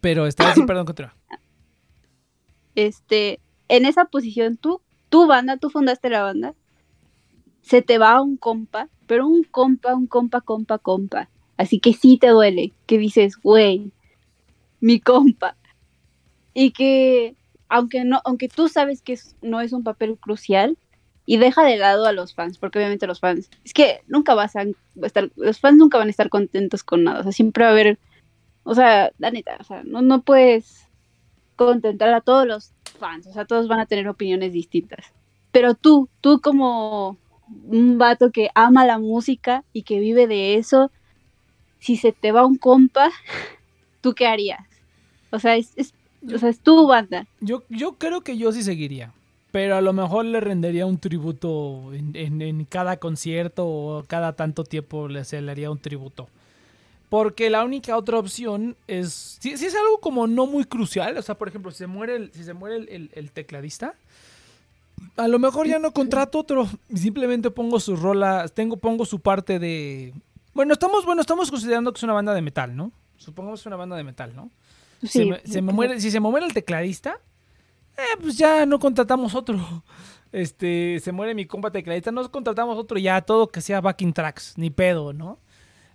Pero 0.00 0.26
está 0.26 0.50
así, 0.50 0.62
perdón, 0.66 0.86
continúa. 0.86 1.14
Este, 2.74 3.40
en 3.68 3.86
esa 3.86 4.04
posición, 4.06 4.56
tú, 4.56 4.82
tu 5.08 5.26
banda, 5.26 5.56
tú 5.56 5.70
fundaste 5.70 6.10
la 6.10 6.22
banda, 6.22 6.54
se 7.62 7.82
te 7.82 7.98
va 7.98 8.20
un 8.22 8.36
compa, 8.36 8.88
pero 9.06 9.26
un 9.26 9.42
compa, 9.44 9.94
un 9.94 10.06
compa, 10.06 10.40
compa, 10.40 10.78
compa. 10.78 11.28
Así 11.56 11.80
que 11.80 11.94
sí 11.94 12.18
te 12.18 12.28
duele, 12.28 12.72
que 12.86 12.98
dices, 12.98 13.36
güey, 13.36 13.90
mi 14.80 15.00
compa. 15.00 15.56
Y 16.54 16.70
que, 16.70 17.34
aunque 17.68 18.04
no, 18.04 18.20
aunque 18.24 18.48
tú 18.48 18.68
sabes 18.68 19.02
que 19.02 19.18
no 19.42 19.60
es 19.60 19.72
un 19.72 19.82
papel 19.82 20.18
crucial, 20.18 20.78
y 21.26 21.36
deja 21.38 21.64
de 21.64 21.76
lado 21.76 22.06
a 22.06 22.12
los 22.12 22.34
fans, 22.34 22.56
porque 22.58 22.78
obviamente 22.78 23.06
los 23.06 23.20
fans, 23.20 23.50
es 23.64 23.74
que 23.74 24.00
nunca 24.06 24.34
vas 24.34 24.54
a 24.56 24.64
estar, 25.02 25.30
los 25.36 25.58
fans 25.60 25.76
nunca 25.76 25.98
van 25.98 26.06
a 26.06 26.10
estar 26.10 26.28
contentos 26.28 26.84
con 26.84 27.04
nada, 27.04 27.20
o 27.20 27.22
sea, 27.24 27.32
siempre 27.32 27.64
va 27.64 27.70
a 27.70 27.72
haber, 27.72 27.98
o 28.62 28.74
sea, 28.74 29.10
la 29.18 29.30
neta, 29.30 29.56
o 29.60 29.64
sea, 29.64 29.82
no, 29.84 30.02
no 30.02 30.22
puedes 30.22 30.86
contentar 31.56 32.12
a 32.14 32.20
todos 32.20 32.46
los 32.46 32.72
fans, 32.98 33.26
o 33.26 33.32
sea, 33.32 33.44
todos 33.44 33.68
van 33.68 33.80
a 33.80 33.86
tener 33.86 34.08
opiniones 34.08 34.52
distintas. 34.52 35.06
Pero 35.52 35.74
tú, 35.74 36.08
tú 36.20 36.40
como 36.40 37.16
un 37.64 37.98
vato 37.98 38.30
que 38.30 38.50
ama 38.54 38.84
la 38.84 38.98
música 38.98 39.64
y 39.72 39.82
que 39.82 39.98
vive 40.00 40.26
de 40.26 40.56
eso, 40.56 40.90
si 41.78 41.96
se 41.96 42.12
te 42.12 42.30
va 42.32 42.44
un 42.46 42.56
compa, 42.56 43.10
¿tú 44.00 44.14
qué 44.14 44.26
harías? 44.26 44.66
O 45.30 45.38
sea, 45.38 45.56
es, 45.56 45.72
es- 45.76 45.94
o 46.34 46.38
sea, 46.38 46.48
es 46.48 46.60
tu 46.60 46.86
banda. 46.86 47.26
Yo, 47.40 47.62
yo 47.68 47.94
creo 47.98 48.22
que 48.22 48.36
yo 48.36 48.50
sí 48.52 48.62
seguiría. 48.62 49.12
Pero 49.56 49.74
a 49.76 49.80
lo 49.80 49.94
mejor 49.94 50.26
le 50.26 50.38
rendería 50.38 50.84
un 50.84 50.98
tributo 50.98 51.94
en, 51.94 52.14
en- 52.14 52.42
en 52.42 52.64
cada 52.66 52.98
concierto 52.98 53.66
o 53.66 54.04
cada 54.06 54.34
tanto 54.34 54.64
tiempo 54.64 55.08
le, 55.08 55.24
se 55.24 55.40
le 55.40 55.50
haría 55.50 55.70
un 55.70 55.78
tributo. 55.78 56.28
Porque 57.08 57.48
la 57.48 57.64
única 57.64 57.96
otra 57.96 58.18
opción 58.18 58.76
es. 58.86 59.38
Si, 59.40 59.56
si 59.56 59.64
es 59.64 59.74
algo 59.74 59.98
como 59.98 60.26
no 60.26 60.44
muy 60.46 60.64
crucial. 60.66 61.16
O 61.16 61.22
sea, 61.22 61.36
por 61.38 61.48
ejemplo, 61.48 61.70
si 61.70 61.78
se 61.78 61.86
muere 61.86 62.16
el, 62.16 62.32
si 62.34 62.44
se 62.44 62.52
muere 62.52 62.76
el, 62.76 62.88
el- 62.90 63.10
el 63.14 63.32
tecladista. 63.32 63.94
A 65.16 65.26
lo 65.26 65.38
mejor 65.38 65.66
ya 65.66 65.78
no 65.78 65.90
contrato 65.90 66.38
otro. 66.40 66.68
Simplemente 66.94 67.50
pongo 67.50 67.80
sus 67.80 67.98
rolas. 67.98 68.52
Tengo, 68.52 68.76
pongo 68.76 69.06
su 69.06 69.20
parte 69.20 69.58
de. 69.58 70.12
Bueno, 70.52 70.74
estamos, 70.74 71.06
bueno, 71.06 71.22
estamos 71.22 71.50
considerando 71.50 71.94
que 71.94 71.98
es 71.98 72.02
una 72.02 72.12
banda 72.12 72.34
de 72.34 72.42
metal, 72.42 72.76
¿no? 72.76 72.92
Supongamos 73.16 73.60
que 73.60 73.62
es 73.62 73.66
una 73.68 73.76
banda 73.76 73.96
de 73.96 74.04
metal, 74.04 74.36
¿no? 74.36 74.50
se 75.00 75.08
Sí, 75.08 75.30
me, 75.30 75.40
se 75.46 75.62
me 75.62 75.72
muere, 75.72 75.98
si 75.98 76.10
se 76.10 76.20
me 76.20 76.28
muere 76.28 76.44
el 76.44 76.52
tecladista, 76.52 77.18
eh, 77.96 78.16
pues 78.20 78.36
ya 78.36 78.66
no 78.66 78.78
contratamos 78.78 79.34
otro. 79.34 79.58
Este, 80.32 81.00
se 81.00 81.12
muere 81.12 81.34
mi 81.34 81.46
compa 81.46 81.70
tecladista, 81.70 82.10
no 82.10 82.30
contratamos 82.30 82.76
otro 82.76 82.98
ya, 82.98 83.22
todo 83.22 83.48
que 83.48 83.62
sea 83.62 83.80
backing 83.80 84.12
tracks, 84.12 84.58
ni 84.58 84.68
pedo, 84.70 85.14
¿no? 85.14 85.38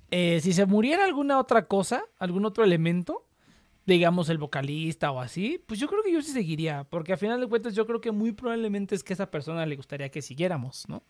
Eh, 0.10 0.40
si 0.42 0.54
se 0.54 0.66
muriera 0.66 1.04
alguna 1.04 1.38
otra 1.38 1.68
cosa, 1.68 2.06
algún 2.18 2.46
otro 2.46 2.64
elemento, 2.64 3.28
digamos 3.86 4.30
el 4.30 4.38
vocalista 4.38 5.12
o 5.12 5.20
así, 5.20 5.64
pues 5.68 5.80
yo 5.80 5.88
creo 5.88 6.02
que 6.02 6.12
yo 6.12 6.22
sí 6.22 6.32
seguiría, 6.32 6.86
porque 6.86 7.14
a 7.14 7.18
final 7.18 7.40
de 7.40 7.48
cuentas 7.48 7.76
yo 7.76 7.86
creo 7.86 8.02
que 8.02 8.12
muy 8.12 8.32
probablemente 8.32 8.96
es 8.96 9.04
que 9.04 9.14
a 9.14 9.16
esa 9.16 9.30
persona 9.30 9.66
le 9.66 9.76
gustaría 9.76 10.10
que 10.10 10.22
siguiéramos, 10.22 10.88
¿no? 10.88 11.04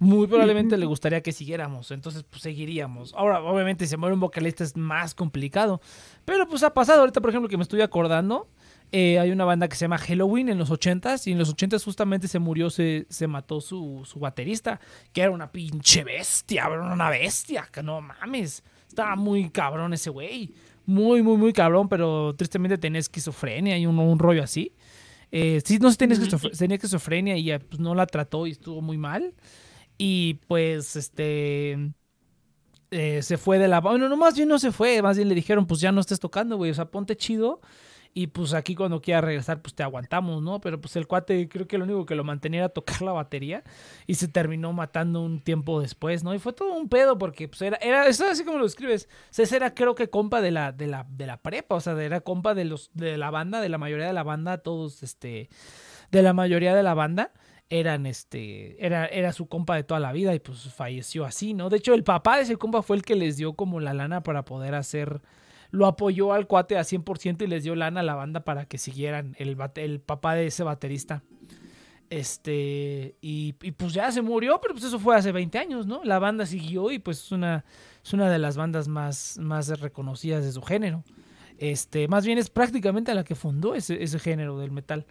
Muy 0.00 0.28
probablemente 0.28 0.76
le 0.76 0.86
gustaría 0.86 1.22
que 1.22 1.32
siguiéramos, 1.32 1.90
entonces 1.90 2.22
pues 2.22 2.42
seguiríamos. 2.42 3.12
Ahora, 3.14 3.42
obviamente, 3.42 3.84
si 3.84 3.90
se 3.90 3.96
muere 3.96 4.14
un 4.14 4.20
vocalista 4.20 4.62
es 4.62 4.76
más 4.76 5.12
complicado, 5.12 5.80
pero 6.24 6.48
pues 6.48 6.62
ha 6.62 6.72
pasado. 6.72 7.00
Ahorita, 7.00 7.20
por 7.20 7.30
ejemplo, 7.30 7.48
que 7.48 7.56
me 7.56 7.64
estoy 7.64 7.80
acordando, 7.80 8.48
eh, 8.92 9.18
hay 9.18 9.30
una 9.30 9.44
banda 9.44 9.68
que 9.68 9.76
se 9.76 9.84
llama 9.84 9.98
Halloween 9.98 10.48
en 10.48 10.58
los 10.58 10.70
80s 10.70 11.26
y 11.26 11.32
en 11.32 11.38
los 11.38 11.54
80s 11.54 11.84
justamente 11.84 12.28
se 12.28 12.38
murió, 12.38 12.70
se, 12.70 13.06
se 13.10 13.26
mató 13.26 13.60
su, 13.60 14.02
su 14.04 14.18
baterista, 14.18 14.80
que 15.12 15.22
era 15.22 15.30
una 15.30 15.50
pinche 15.52 16.04
bestia, 16.04 16.66
era 16.66 16.92
una 16.92 17.10
bestia, 17.10 17.68
que 17.72 17.82
no 17.82 18.00
mames. 18.00 18.62
Estaba 18.88 19.14
muy 19.16 19.50
cabrón 19.50 19.92
ese 19.92 20.10
güey. 20.10 20.54
Muy, 20.86 21.22
muy, 21.22 21.36
muy 21.36 21.52
cabrón, 21.52 21.88
pero 21.88 22.34
tristemente 22.34 22.78
tenía 22.78 22.98
esquizofrenia 23.00 23.76
y 23.76 23.84
un, 23.86 23.98
un 23.98 24.18
rollo 24.18 24.42
así. 24.42 24.72
Eh, 25.30 25.60
sí, 25.62 25.78
no 25.78 25.90
sé, 25.90 25.98
tenía, 25.98 26.16
esquizof- 26.16 26.56
tenía 26.56 26.76
esquizofrenia 26.76 27.36
y 27.36 27.58
pues, 27.58 27.78
no 27.78 27.94
la 27.94 28.06
trató 28.06 28.46
y 28.46 28.52
estuvo 28.52 28.80
muy 28.80 28.96
mal. 28.96 29.34
Y 29.98 30.34
pues, 30.46 30.96
este. 30.96 31.92
eh, 32.90 33.20
se 33.22 33.36
fue 33.36 33.58
de 33.58 33.68
la. 33.68 33.80
Bueno, 33.80 34.08
no, 34.08 34.16
más 34.16 34.34
bien 34.34 34.48
no 34.48 34.58
se 34.58 34.72
fue. 34.72 35.02
Más 35.02 35.16
bien 35.16 35.28
le 35.28 35.34
dijeron, 35.34 35.66
pues 35.66 35.80
ya 35.80 35.92
no 35.92 36.00
estés 36.00 36.20
tocando, 36.20 36.56
güey. 36.56 36.70
O 36.70 36.74
sea, 36.74 36.86
ponte 36.90 37.16
chido. 37.16 37.60
Y 38.18 38.26
pues 38.26 38.52
aquí 38.52 38.74
cuando 38.74 39.00
quiera 39.00 39.20
regresar, 39.20 39.62
pues 39.62 39.76
te 39.76 39.84
aguantamos, 39.84 40.42
¿no? 40.42 40.60
Pero 40.60 40.80
pues 40.80 40.96
el 40.96 41.06
cuate 41.06 41.48
creo 41.48 41.68
que 41.68 41.78
lo 41.78 41.84
único 41.84 42.04
que 42.04 42.16
lo 42.16 42.24
mantenía 42.24 42.62
era 42.62 42.68
tocar 42.68 43.00
la 43.00 43.12
batería. 43.12 43.62
Y 44.08 44.16
se 44.16 44.26
terminó 44.26 44.72
matando 44.72 45.22
un 45.22 45.40
tiempo 45.40 45.80
después, 45.80 46.24
¿no? 46.24 46.34
Y 46.34 46.40
fue 46.40 46.52
todo 46.52 46.72
un 46.72 46.88
pedo 46.88 47.16
porque 47.16 47.46
pues 47.46 47.62
era, 47.62 47.76
era 47.76 48.08
eso 48.08 48.24
es 48.24 48.32
así 48.32 48.44
como 48.44 48.58
lo 48.58 48.66
escribes. 48.66 49.08
César 49.30 49.58
era 49.58 49.72
creo 49.72 49.94
que 49.94 50.10
compa 50.10 50.40
de 50.40 50.50
la, 50.50 50.72
de 50.72 50.88
la, 50.88 51.06
de 51.08 51.28
la 51.28 51.36
prepa. 51.36 51.76
O 51.76 51.80
sea, 51.80 51.92
era 52.02 52.20
compa 52.20 52.56
de 52.56 52.64
los, 52.64 52.90
de 52.92 53.16
la 53.18 53.30
banda, 53.30 53.60
de 53.60 53.68
la 53.68 53.78
mayoría 53.78 54.08
de 54.08 54.12
la 54.12 54.24
banda, 54.24 54.58
todos, 54.58 55.04
este. 55.04 55.48
De 56.10 56.20
la 56.20 56.32
mayoría 56.32 56.74
de 56.74 56.82
la 56.82 56.94
banda 56.94 57.30
eran 57.70 58.04
este 58.06 58.84
era, 58.84 59.06
era 59.06 59.32
su 59.32 59.46
compa 59.46 59.76
de 59.76 59.84
toda 59.84 60.00
la 60.00 60.10
vida 60.10 60.34
y 60.34 60.40
pues 60.40 60.74
falleció 60.74 61.24
así, 61.24 61.54
¿no? 61.54 61.68
De 61.68 61.76
hecho, 61.76 61.94
el 61.94 62.02
papá 62.02 62.38
de 62.38 62.42
ese 62.42 62.56
compa 62.56 62.82
fue 62.82 62.96
el 62.96 63.04
que 63.04 63.14
les 63.14 63.36
dio 63.36 63.52
como 63.52 63.78
la 63.78 63.94
lana 63.94 64.24
para 64.24 64.44
poder 64.44 64.74
hacer 64.74 65.22
lo 65.70 65.86
apoyó 65.86 66.32
al 66.32 66.46
cuate 66.46 66.76
a 66.78 66.82
100% 66.82 67.42
y 67.42 67.46
les 67.46 67.62
dio 67.64 67.74
lana 67.74 68.00
a 68.00 68.02
la 68.02 68.14
banda 68.14 68.44
para 68.44 68.64
que 68.66 68.78
siguieran 68.78 69.34
el, 69.38 69.56
bate- 69.56 69.82
el 69.84 70.00
papá 70.00 70.34
de 70.34 70.46
ese 70.46 70.62
baterista. 70.64 71.22
Este, 72.10 73.16
y, 73.20 73.54
y, 73.60 73.72
pues 73.72 73.92
ya 73.92 74.10
se 74.10 74.22
murió, 74.22 74.60
pero 74.62 74.72
pues 74.74 74.84
eso 74.84 74.98
fue 74.98 75.14
hace 75.14 75.30
20 75.30 75.58
años, 75.58 75.86
¿no? 75.86 76.02
La 76.04 76.18
banda 76.18 76.46
siguió 76.46 76.90
y 76.90 76.98
pues 76.98 77.18
es 77.24 77.32
una, 77.32 77.64
es 78.02 78.12
una 78.14 78.30
de 78.30 78.38
las 78.38 78.56
bandas 78.56 78.88
más, 78.88 79.38
más 79.38 79.68
reconocidas 79.80 80.42
de 80.44 80.52
su 80.52 80.62
género. 80.62 81.04
Este, 81.58 82.08
más 82.08 82.24
bien 82.24 82.38
es 82.38 82.48
prácticamente 82.50 83.14
la 83.14 83.24
que 83.24 83.34
fundó 83.34 83.74
ese, 83.74 84.02
ese 84.02 84.18
género 84.18 84.58
del 84.58 84.70
metal. 84.70 85.04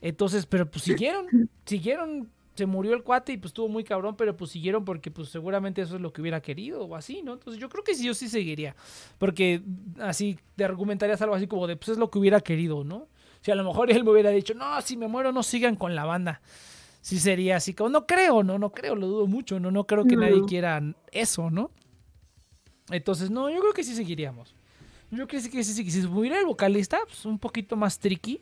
Entonces, 0.00 0.46
pero 0.46 0.70
pues 0.70 0.84
siguieron, 0.84 1.26
siguieron, 1.66 2.30
se 2.54 2.66
murió 2.66 2.94
el 2.94 3.02
cuate 3.02 3.32
y 3.32 3.36
pues 3.36 3.50
estuvo 3.50 3.68
muy 3.68 3.84
cabrón, 3.84 4.16
pero 4.16 4.36
pues 4.36 4.50
siguieron 4.50 4.84
porque 4.84 5.10
pues 5.10 5.28
seguramente 5.28 5.82
eso 5.82 5.96
es 5.96 6.00
lo 6.00 6.12
que 6.12 6.20
hubiera 6.20 6.40
querido 6.40 6.84
o 6.84 6.94
así, 6.96 7.22
¿no? 7.22 7.34
Entonces 7.34 7.60
yo 7.60 7.68
creo 7.68 7.82
que 7.84 7.94
sí, 7.94 8.04
yo 8.04 8.14
sí 8.14 8.28
seguiría, 8.28 8.76
porque 9.18 9.62
así 10.00 10.38
te 10.56 10.64
argumentarías 10.64 11.20
algo 11.22 11.34
así 11.34 11.46
como 11.46 11.66
de 11.66 11.76
pues 11.76 11.90
es 11.90 11.98
lo 11.98 12.10
que 12.10 12.18
hubiera 12.18 12.40
querido, 12.40 12.84
¿no? 12.84 13.08
Si 13.40 13.50
a 13.50 13.54
lo 13.54 13.64
mejor 13.64 13.90
él 13.90 14.04
me 14.04 14.10
hubiera 14.10 14.30
dicho, 14.30 14.54
no, 14.54 14.80
si 14.82 14.96
me 14.96 15.08
muero 15.08 15.32
no 15.32 15.42
sigan 15.42 15.76
con 15.76 15.94
la 15.94 16.04
banda. 16.04 16.40
Sí 17.00 17.18
sería 17.18 17.56
así 17.56 17.74
como, 17.74 17.90
no 17.90 18.06
creo, 18.06 18.42
no, 18.42 18.58
no 18.58 18.72
creo, 18.72 18.94
lo 18.96 19.06
dudo 19.06 19.26
mucho, 19.26 19.60
no, 19.60 19.70
no 19.70 19.86
creo 19.86 20.04
que 20.06 20.16
No. 20.16 20.22
nadie 20.22 20.42
quiera 20.46 20.80
eso, 21.12 21.50
¿no? 21.50 21.70
Entonces, 22.90 23.30
no, 23.30 23.50
yo 23.50 23.60
creo 23.60 23.72
que 23.72 23.84
sí 23.84 23.94
seguiríamos. 23.94 24.54
Yo 25.10 25.16
creo 25.16 25.26
que 25.26 25.40
sí, 25.40 25.50
que 25.50 25.62
sí, 25.62 25.72
sí, 25.74 25.84
que 25.84 25.90
si 25.90 26.00
muriera 26.06 26.38
el 26.40 26.46
vocalista, 26.46 27.00
pues 27.04 27.24
un 27.26 27.38
poquito 27.38 27.76
más 27.76 27.98
tricky. 27.98 28.40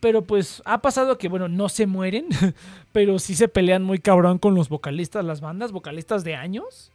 Pero 0.00 0.22
pues 0.22 0.62
ha 0.64 0.82
pasado 0.82 1.18
que, 1.18 1.28
bueno, 1.28 1.48
no 1.48 1.68
se 1.68 1.86
mueren, 1.86 2.26
pero 2.92 3.18
sí 3.18 3.34
se 3.34 3.48
pelean 3.48 3.82
muy 3.82 3.98
cabrón 3.98 4.38
con 4.38 4.54
los 4.54 4.68
vocalistas, 4.68 5.24
las 5.24 5.40
bandas, 5.40 5.72
vocalistas 5.72 6.24
de 6.24 6.34
años. 6.34 6.90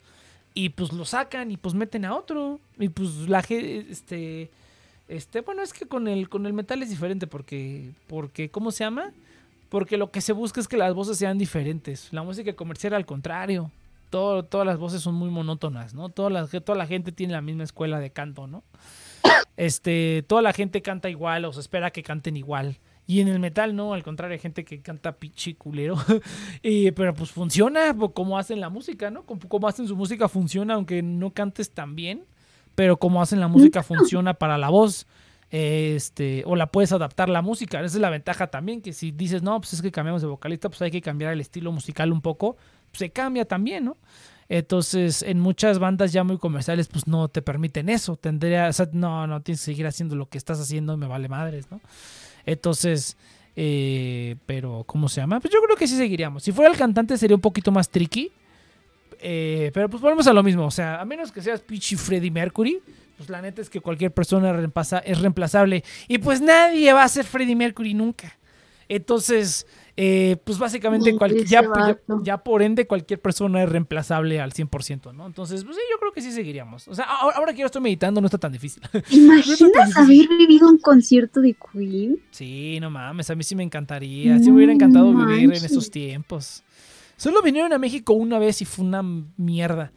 Y 0.54 0.70
pues 0.70 0.92
lo 0.92 1.06
sacan 1.06 1.50
y 1.52 1.58
pues 1.58 1.74
meten 1.74 2.06
a 2.06 2.16
otro. 2.16 2.60
Y 2.78 2.90
pues 2.90 3.30
la 3.30 3.40
este, 3.40 4.50
este, 5.08 5.42
bueno, 5.42 5.62
es 5.62 5.74
que 5.74 5.86
con 5.86 6.08
el, 6.08 6.30
con 6.30 6.46
el 6.46 6.54
metal 6.54 6.82
es 6.84 6.90
diferente 6.90 7.28
porque, 7.28 7.92
porque, 8.08 8.50
¿cómo 8.50 8.72
se 8.72 8.84
llama? 8.84 9.12
Porque 9.68 9.98
lo 9.98 10.10
que 10.12 10.22
se 10.22 10.34
busca 10.34 10.62
es 10.62 10.68
que 10.68 10.78
las 10.78 10.94
voces 10.94 11.18
sean 11.18 11.38
diferentes. 11.38 12.10
La 12.12 12.24
música 12.24 12.54
comercial 12.54 12.94
al 12.94 13.06
contrario. 13.06 13.72
Todo, 14.10 14.44
todas 14.44 14.68
las 14.68 14.78
voces 14.78 15.02
son 15.02 15.16
muy 15.16 15.30
monótonas, 15.30 15.94
¿no? 15.94 16.10
Toda 16.10 16.30
la, 16.30 16.48
toda 16.48 16.78
la 16.78 16.88
gente 16.88 17.14
tiene 17.14 17.34
la 17.34 17.42
misma 17.42 17.64
escuela 17.64 18.00
de 18.00 18.10
canto, 18.10 18.48
¿no? 18.48 18.64
Este, 19.58 20.24
toda 20.28 20.42
la 20.42 20.54
gente 20.54 20.82
canta 20.82 21.10
igual 21.10 21.46
o 21.46 21.54
se 21.54 21.60
espera 21.60 21.92
que 21.92 22.04
canten 22.04 22.36
igual. 22.36 22.78
Y 23.12 23.20
en 23.20 23.28
el 23.28 23.40
metal 23.40 23.76
no, 23.76 23.94
al 23.94 24.04
contrario, 24.04 24.36
hay 24.36 24.40
gente 24.40 24.64
que 24.64 24.82
canta 24.82 25.12
pichi 25.12 25.56
culero. 25.56 25.98
Y, 26.64 26.92
pero 26.94 27.14
pues 27.14 27.30
funciona 27.30 27.94
como 28.14 28.38
hacen 28.38 28.62
la 28.62 28.70
música, 28.70 29.12
¿no? 29.12 29.26
Como, 29.26 29.42
como 29.50 29.68
hacen 29.68 29.86
su 29.86 29.98
música 29.98 30.30
funciona, 30.30 30.76
aunque 30.76 31.02
no 31.02 31.32
cantes 31.32 31.72
tan 31.72 31.94
bien. 31.94 32.24
Pero 32.74 32.96
como 32.96 33.22
hacen 33.22 33.42
la 33.42 33.50
música 33.50 33.84
funciona 33.84 34.36
para 34.36 34.58
la 34.58 34.70
voz. 34.70 35.08
Este, 35.50 36.44
o 36.46 36.56
la 36.56 36.68
puedes 36.68 36.94
adaptar 36.94 37.28
la 37.28 37.42
música. 37.42 37.80
Esa 37.80 37.98
es 37.98 38.02
la 38.02 38.10
ventaja 38.10 38.48
también, 38.48 38.82
que 38.82 38.94
si 38.94 39.12
dices, 39.12 39.44
no, 39.44 39.60
pues 39.60 39.74
es 39.74 39.82
que 39.82 39.92
cambiamos 39.92 40.22
de 40.22 40.30
vocalista, 40.30 40.70
pues 40.70 40.82
hay 40.82 40.92
que 40.92 41.02
cambiar 41.02 41.34
el 41.34 41.42
estilo 41.42 41.74
musical 41.74 42.14
un 42.14 42.22
poco, 42.22 42.56
pues 42.92 43.00
se 43.00 43.10
cambia 43.10 43.44
también, 43.44 43.84
¿no? 43.84 43.98
Entonces, 44.48 45.22
en 45.22 45.42
muchas 45.42 45.80
bandas 45.80 46.14
ya 46.14 46.24
muy 46.24 46.38
comerciales, 46.38 46.88
pues 46.88 47.08
no 47.08 47.28
te 47.28 47.42
permiten 47.42 47.90
eso. 47.90 48.16
Tendría, 48.16 48.70
o 48.70 48.74
sea, 48.74 48.88
no, 48.94 49.28
no 49.28 49.42
tienes 49.42 49.60
que 49.60 49.66
seguir 49.66 49.88
haciendo 49.88 50.16
lo 50.16 50.30
que 50.30 50.38
estás 50.38 50.62
haciendo, 50.62 50.96
me 50.96 51.08
vale 51.08 51.28
madres, 51.28 51.70
¿no? 51.72 51.82
Entonces, 52.46 53.18
eh, 53.56 54.36
pero, 54.46 54.84
¿cómo 54.88 55.10
se 55.10 55.22
llama? 55.22 55.40
Pues 55.40 55.54
yo 55.54 55.62
creo 55.62 55.76
que 55.76 55.88
sí 55.88 55.98
seguiríamos. 55.98 56.44
Si 56.44 56.52
fuera 56.52 56.72
el 56.72 56.78
cantante 56.78 57.18
sería 57.18 57.36
un 57.36 57.42
poquito 57.42 57.72
más 57.72 57.90
tricky. 57.90 58.32
eh, 59.24 59.70
pero 59.74 59.88
pues 59.90 60.02
volvemos 60.02 60.26
a 60.28 60.34
lo 60.34 60.42
mismo. 60.42 60.66
O 60.66 60.72
sea, 60.72 61.00
a 61.00 61.06
menos 61.06 61.32
que 61.32 61.42
seas 61.42 61.62
Pichi 61.62 61.96
Freddie 61.96 62.32
Mercury, 62.32 62.80
pues 63.18 63.30
la 63.30 63.40
neta 63.42 63.62
es 63.62 63.70
que 63.70 63.80
cualquier 63.80 64.12
persona 64.12 64.52
reemplaza- 64.52 65.04
es 65.06 65.20
reemplazable. 65.20 65.84
Y 66.08 66.18
pues 66.18 66.42
nadie 66.42 66.92
va 66.94 67.04
a 67.04 67.08
ser 67.08 67.26
Freddie 67.26 67.56
Mercury 67.56 67.94
nunca. 67.94 68.36
Entonces, 68.90 69.68
eh, 69.98 70.38
pues 70.44 70.58
básicamente 70.58 71.16
cual- 71.16 71.32
ese 71.36 71.46
ya, 71.46 71.62
ya, 71.62 71.68
vato. 71.70 72.22
ya 72.24 72.38
por 72.44 72.62
ende 72.62 72.88
cualquier 72.88 73.20
persona 73.22 73.62
es 73.64 73.70
reemplazable 73.70 74.40
al 74.40 74.54
100%, 74.54 75.14
¿no? 75.14 75.26
Entonces, 75.28 75.64
pues 75.64 75.76
sí, 75.76 75.82
yo 75.92 76.00
creo 76.00 76.12
que 76.12 76.22
sí 76.22 76.32
seguiríamos. 76.32 76.88
O 76.88 76.96
sea, 76.96 77.06
ahora, 77.06 77.38
ahora 77.38 77.54
que 77.54 77.60
yo 77.60 77.66
estoy 77.66 77.82
meditando 77.82 78.22
no 78.22 78.28
está 78.28 78.38
tan 78.38 78.52
difícil. 78.52 78.82
¿Imaginas 79.10 79.98
haber 79.98 80.28
vivido 80.28 80.70
un 80.70 80.78
concierto 80.78 81.42
de 81.42 81.56
Queen? 81.56 82.20
Sí, 82.32 82.80
no 82.80 82.90
mames, 82.90 83.30
a 83.30 83.36
mí 83.36 83.44
sí 83.44 83.56
me 83.56 83.64
encantaría. 83.64 84.40
Sí 84.40 84.50
me 84.50 84.58
hubiera 84.58 84.74
encantado 84.74 85.14
vivir 85.14 85.54
en 85.54 85.66
esos 85.66 85.92
tiempos. 85.92 86.64
Solo 87.18 87.42
vinieron 87.42 87.72
a 87.74 87.78
México 87.78 88.14
una 88.14 88.40
vez 88.40 88.62
y 88.62 88.66
fue 88.66 88.86
una 88.86 89.04
mierda. 89.38 89.92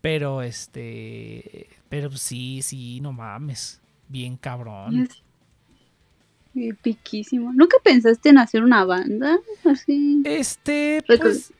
Pero 0.00 0.42
este. 0.42 1.68
Pero 1.88 2.10
sí, 2.12 2.60
sí, 2.62 3.00
no 3.00 3.12
mames. 3.12 3.80
Bien 4.08 4.36
cabrón. 4.36 5.08
Epiquísimo. 6.56 7.52
¿Nunca 7.52 7.76
pensaste 7.84 8.30
en 8.30 8.38
hacer 8.38 8.62
una 8.62 8.84
banda? 8.84 9.38
Así. 9.64 10.22
Este, 10.24 11.02
pues. 11.06 11.52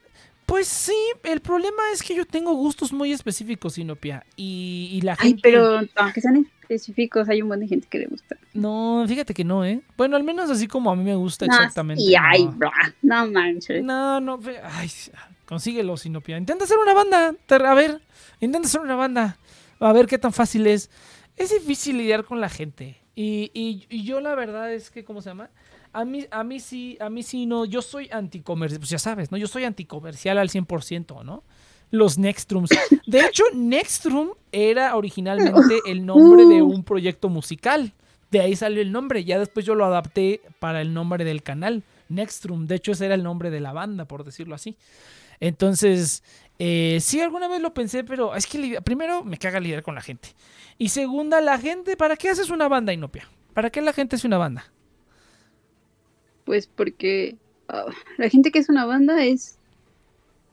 Pues 0.46 0.68
sí, 0.68 0.94
el 1.24 1.40
problema 1.40 1.82
es 1.92 2.04
que 2.04 2.14
yo 2.14 2.24
tengo 2.24 2.54
gustos 2.54 2.92
muy 2.92 3.10
específicos, 3.10 3.74
Sinopia. 3.74 4.24
Y, 4.36 4.90
y 4.92 5.00
la 5.00 5.16
Ay, 5.18 5.30
gente. 5.30 5.40
pero 5.42 5.80
aunque 5.96 6.20
sean 6.20 6.46
específicos, 6.62 7.28
hay 7.28 7.42
un 7.42 7.48
montón 7.48 7.62
de 7.62 7.68
gente 7.68 7.88
que 7.90 7.98
le 7.98 8.06
gusta. 8.06 8.36
No, 8.54 9.04
fíjate 9.08 9.34
que 9.34 9.42
no, 9.42 9.64
¿eh? 9.64 9.82
Bueno, 9.96 10.14
al 10.14 10.22
menos 10.22 10.48
así 10.48 10.68
como 10.68 10.92
a 10.92 10.94
mí 10.94 11.02
me 11.02 11.16
gusta 11.16 11.46
No, 11.46 11.52
exactamente. 11.52 12.00
Y 12.00 12.14
ay, 12.14 12.44
no. 12.44 12.70
no 13.02 13.26
manches. 13.32 13.82
No, 13.82 14.20
no, 14.20 14.38
ay, 14.62 14.88
consíguelo, 15.46 15.96
Sinopia. 15.96 16.38
Intenta 16.38 16.62
hacer 16.62 16.78
una 16.78 16.94
banda. 16.94 17.34
A 17.50 17.74
ver, 17.74 18.00
intenta 18.38 18.68
hacer 18.68 18.80
una 18.80 18.94
banda. 18.94 19.38
A 19.80 19.92
ver 19.92 20.06
qué 20.06 20.16
tan 20.16 20.32
fácil 20.32 20.68
es. 20.68 20.90
Es 21.36 21.50
difícil 21.50 21.98
lidiar 21.98 22.24
con 22.24 22.40
la 22.40 22.48
gente. 22.48 22.98
Y, 23.16 23.50
y- 23.54 23.86
y 23.90 24.04
yo 24.04 24.20
la 24.20 24.34
verdad 24.36 24.72
es 24.72 24.90
que, 24.90 25.02
¿cómo 25.04 25.20
se 25.22 25.30
llama? 25.30 25.50
A 25.92 26.04
mí, 26.04 26.26
a 26.30 26.44
mí 26.44 26.60
sí, 26.60 26.96
a 27.00 27.08
mí 27.10 27.22
sí 27.24 27.46
no, 27.46 27.64
yo 27.64 27.80
soy 27.82 28.08
anticomercial, 28.12 28.78
pues 28.78 28.90
ya 28.90 28.98
sabes, 28.98 29.32
¿no? 29.32 29.38
Yo 29.38 29.48
soy 29.48 29.64
anticomercial 29.64 30.36
al 30.38 30.50
100%, 30.50 31.24
¿no? 31.24 31.42
Los 31.90 32.18
Nextrums. 32.18 32.70
De 33.06 33.20
hecho, 33.20 33.44
Nextrum 33.54 34.30
era 34.52 34.94
originalmente 34.96 35.80
el 35.86 36.04
nombre 36.04 36.44
de 36.44 36.60
un 36.60 36.84
proyecto 36.84 37.28
musical. 37.30 37.92
De 38.30 38.40
ahí 38.40 38.54
salió 38.56 38.82
el 38.82 38.92
nombre. 38.92 39.24
Ya 39.24 39.38
después 39.38 39.64
yo 39.64 39.74
lo 39.74 39.84
adapté 39.86 40.40
para 40.58 40.80
el 40.82 40.92
nombre 40.92 41.24
del 41.24 41.42
canal. 41.42 41.82
Nextrum. 42.08 42.66
De 42.66 42.74
hecho, 42.74 42.92
ese 42.92 43.06
era 43.06 43.14
el 43.14 43.22
nombre 43.22 43.50
de 43.50 43.60
la 43.60 43.72
banda, 43.72 44.04
por 44.04 44.24
decirlo 44.24 44.54
así. 44.56 44.76
Entonces, 45.40 46.22
eh, 46.58 46.98
sí, 47.00 47.20
alguna 47.20 47.48
vez 47.48 47.60
lo 47.60 47.74
pensé, 47.74 48.04
pero 48.04 48.34
es 48.34 48.46
que 48.46 48.80
primero 48.82 49.24
me 49.24 49.38
caga 49.38 49.60
lidiar 49.60 49.82
con 49.82 49.94
la 49.94 50.00
gente. 50.02 50.30
Y 50.78 50.88
segunda, 50.90 51.40
la 51.40 51.58
gente, 51.58 51.96
¿para 51.96 52.16
qué 52.16 52.28
haces 52.30 52.50
una 52.50 52.68
banda, 52.68 52.92
Inopia? 52.92 53.28
¿Para 53.54 53.70
qué 53.70 53.80
la 53.80 53.92
gente 53.92 54.16
hace 54.16 54.26
una 54.26 54.38
banda? 54.38 54.70
Pues 56.44 56.66
porque 56.66 57.36
ah, 57.68 57.86
la 58.18 58.28
gente 58.28 58.50
que 58.50 58.58
es 58.60 58.68
una 58.68 58.84
banda 58.86 59.24
es. 59.24 59.58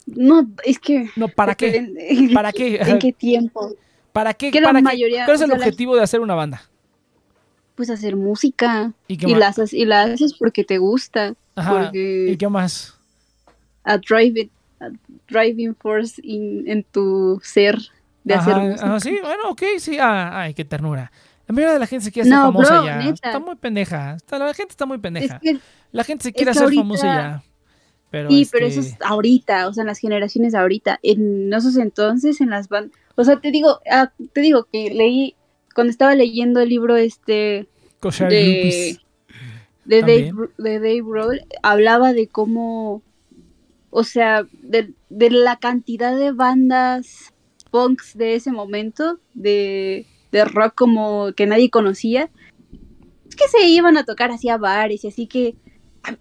No, 0.05 0.49
es 0.63 0.79
que. 0.79 1.09
No, 1.15 1.27
¿para 1.27 1.55
qué? 1.55 1.71
depende- 1.71 2.33
¿Para 2.33 2.51
qué? 2.51 2.75
¿En 2.81 2.99
qué 2.99 3.13
tiempo? 3.13 3.73
¿Para 4.11 4.33
qué? 4.33 4.51
que 4.51 4.59
la 4.61 4.67
¿Para 4.67 4.79
qué? 4.79 4.83
mayoría, 4.83 5.25
¿Cuál 5.25 5.35
es 5.35 5.41
o 5.41 5.45
el 5.45 5.49
la- 5.51 5.55
objetivo 5.57 5.95
de 5.95 6.03
hacer 6.03 6.19
una 6.19 6.35
banda? 6.35 6.61
Pues 7.75 7.89
hacer 7.89 8.15
música. 8.15 8.93
¿Y 9.07 9.17
qué 9.17 9.27
Y 9.27 9.31
más? 9.31 9.39
la, 9.39 9.47
haces, 9.47 9.73
y 9.73 9.85
la 9.85 10.03
haces 10.03 10.33
porque 10.37 10.63
te 10.63 10.77
gusta. 10.77 11.33
Ajá. 11.55 11.71
Porque 11.85 12.27
¿Y 12.31 12.37
qué 12.37 12.47
más? 12.49 12.95
a 13.83 13.97
driving, 13.97 14.49
a 14.49 14.62
driving 15.27 15.75
force 15.75 16.19
in- 16.23 16.63
en 16.67 16.83
tu 16.83 17.39
ser 17.43 17.77
de 18.23 18.33
hacer 18.35 18.53
Ajá, 18.53 18.61
música. 18.63 18.85
ajá, 18.85 18.99
sí, 18.99 19.17
bueno, 19.21 19.49
ok, 19.49 19.61
sí. 19.79 19.97
Ah, 19.99 20.41
ay, 20.41 20.53
qué 20.53 20.65
ternura. 20.65 21.11
La 21.47 21.53
mayoría 21.53 21.73
de 21.73 21.79
la 21.79 21.87
gente 21.87 22.05
se 22.05 22.11
quiere 22.11 22.29
hacer 22.29 22.39
No, 22.39 22.45
famosa 22.45 22.73
bro, 22.75 22.85
ya. 22.85 22.97
neta. 22.97 23.27
Está 23.27 23.39
muy 23.39 23.55
pendeja. 23.55 24.17
La 24.31 24.53
gente 24.53 24.71
está 24.71 24.85
muy 24.85 24.95
Es 24.95 25.01
pendeja. 25.01 25.39
que 25.39 25.57
La 25.91 26.03
gente 26.03 26.23
se 26.23 26.33
quiere 26.33 26.51
hacer 26.51 26.63
ahorita- 26.63 26.81
famosa 26.81 27.05
ya. 27.07 27.43
Pero 28.09 28.29
sí, 28.29 28.47
pero 28.51 28.67
eso 28.67 28.79
este, 28.79 28.93
es 28.93 29.01
ahorita, 29.01 29.67
o 29.67 29.73
sea, 29.73 29.81
en 29.81 29.87
las 29.87 29.97
generaciones 29.99 30.53
de 30.53 30.59
ahorita. 30.59 30.99
En 31.01 31.51
esos 31.53 31.75
entonces, 31.77 32.39
en 32.41 32.49
las 32.51 32.69
bandas. 32.69 32.95
O 33.15 33.23
sea, 33.23 33.39
te 33.41 33.51
digo, 33.51 33.79
ah, 33.91 34.11
te 34.33 34.41
digo 34.41 34.67
que 34.71 34.91
leí, 34.93 35.35
cuando 35.75 35.89
estaba 35.91 36.13
leyendo 36.15 36.59
el 36.61 36.69
libro 36.69 36.95
este 36.95 37.67
de, 38.29 38.97
de, 39.85 40.01
Dave, 40.01 40.31
de 40.57 40.73
Dave 40.79 41.01
Grohl, 41.01 41.41
hablaba 41.63 42.13
de 42.13 42.27
cómo, 42.27 43.01
o 43.95 44.03
sea, 44.03 44.47
de, 44.63 44.91
de 45.09 45.29
la 45.29 45.57
cantidad 45.57 46.17
de 46.17 46.31
bandas 46.31 47.31
punks 47.69 48.17
de 48.17 48.33
ese 48.33 48.51
momento, 48.51 49.19
de, 49.35 50.07
de 50.31 50.45
rock 50.45 50.73
como 50.75 51.31
que 51.33 51.45
nadie 51.45 51.69
conocía, 51.69 52.31
es 53.29 53.35
que 53.35 53.47
se 53.47 53.67
iban 53.67 53.95
a 53.97 54.03
tocar 54.03 54.31
así 54.31 54.49
a 54.49 54.57
bares 54.57 55.03
y 55.03 55.09
así 55.09 55.27
que 55.27 55.55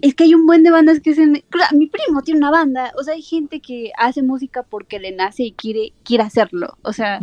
es 0.02 0.15
que 0.15 0.25
hay 0.25 0.34
un 0.34 0.47
buen 0.47 0.62
de 0.62 0.70
bandas 0.70 1.01
que 1.01 1.15
se... 1.15 1.44
Claro, 1.49 1.76
mi 1.76 1.86
primo 1.86 2.23
tiene 2.23 2.39
una 2.39 2.51
banda, 2.51 2.92
o 2.99 3.02
sea, 3.02 3.15
hay 3.15 3.23
gente 3.23 3.60
que 3.60 3.91
hace 3.97 4.23
música 4.23 4.62
porque 4.62 5.01
le 5.01 5.12
nace 5.12 5.44
y 5.44 5.52
quiere, 5.52 5.94
quiere 6.05 6.25
hacerlo, 6.25 6.76
o 6.83 6.92
sea. 6.92 7.20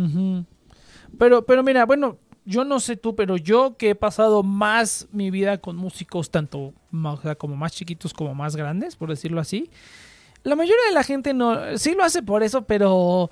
Pero, 1.16 1.46
pero 1.46 1.62
mira, 1.62 1.86
bueno, 1.86 2.18
yo 2.44 2.64
no 2.64 2.80
sé 2.80 2.96
tú, 2.96 3.14
pero 3.14 3.36
yo 3.36 3.76
que 3.76 3.90
he 3.90 3.94
pasado 3.94 4.42
más 4.42 5.08
mi 5.12 5.30
vida 5.30 5.58
con 5.58 5.76
músicos, 5.76 6.30
tanto 6.32 6.74
o 6.92 7.16
sea, 7.22 7.36
como 7.36 7.54
más 7.54 7.72
chiquitos 7.72 8.12
como 8.12 8.34
más 8.34 8.56
grandes, 8.56 8.96
por 8.96 9.08
decirlo 9.08 9.40
así, 9.40 9.70
la 10.42 10.56
mayoría 10.56 10.84
de 10.88 10.94
la 10.94 11.02
gente 11.02 11.34
no, 11.34 11.78
sí 11.78 11.94
lo 11.94 12.04
hace 12.04 12.22
por 12.22 12.42
eso, 12.42 12.62
pero, 12.62 13.30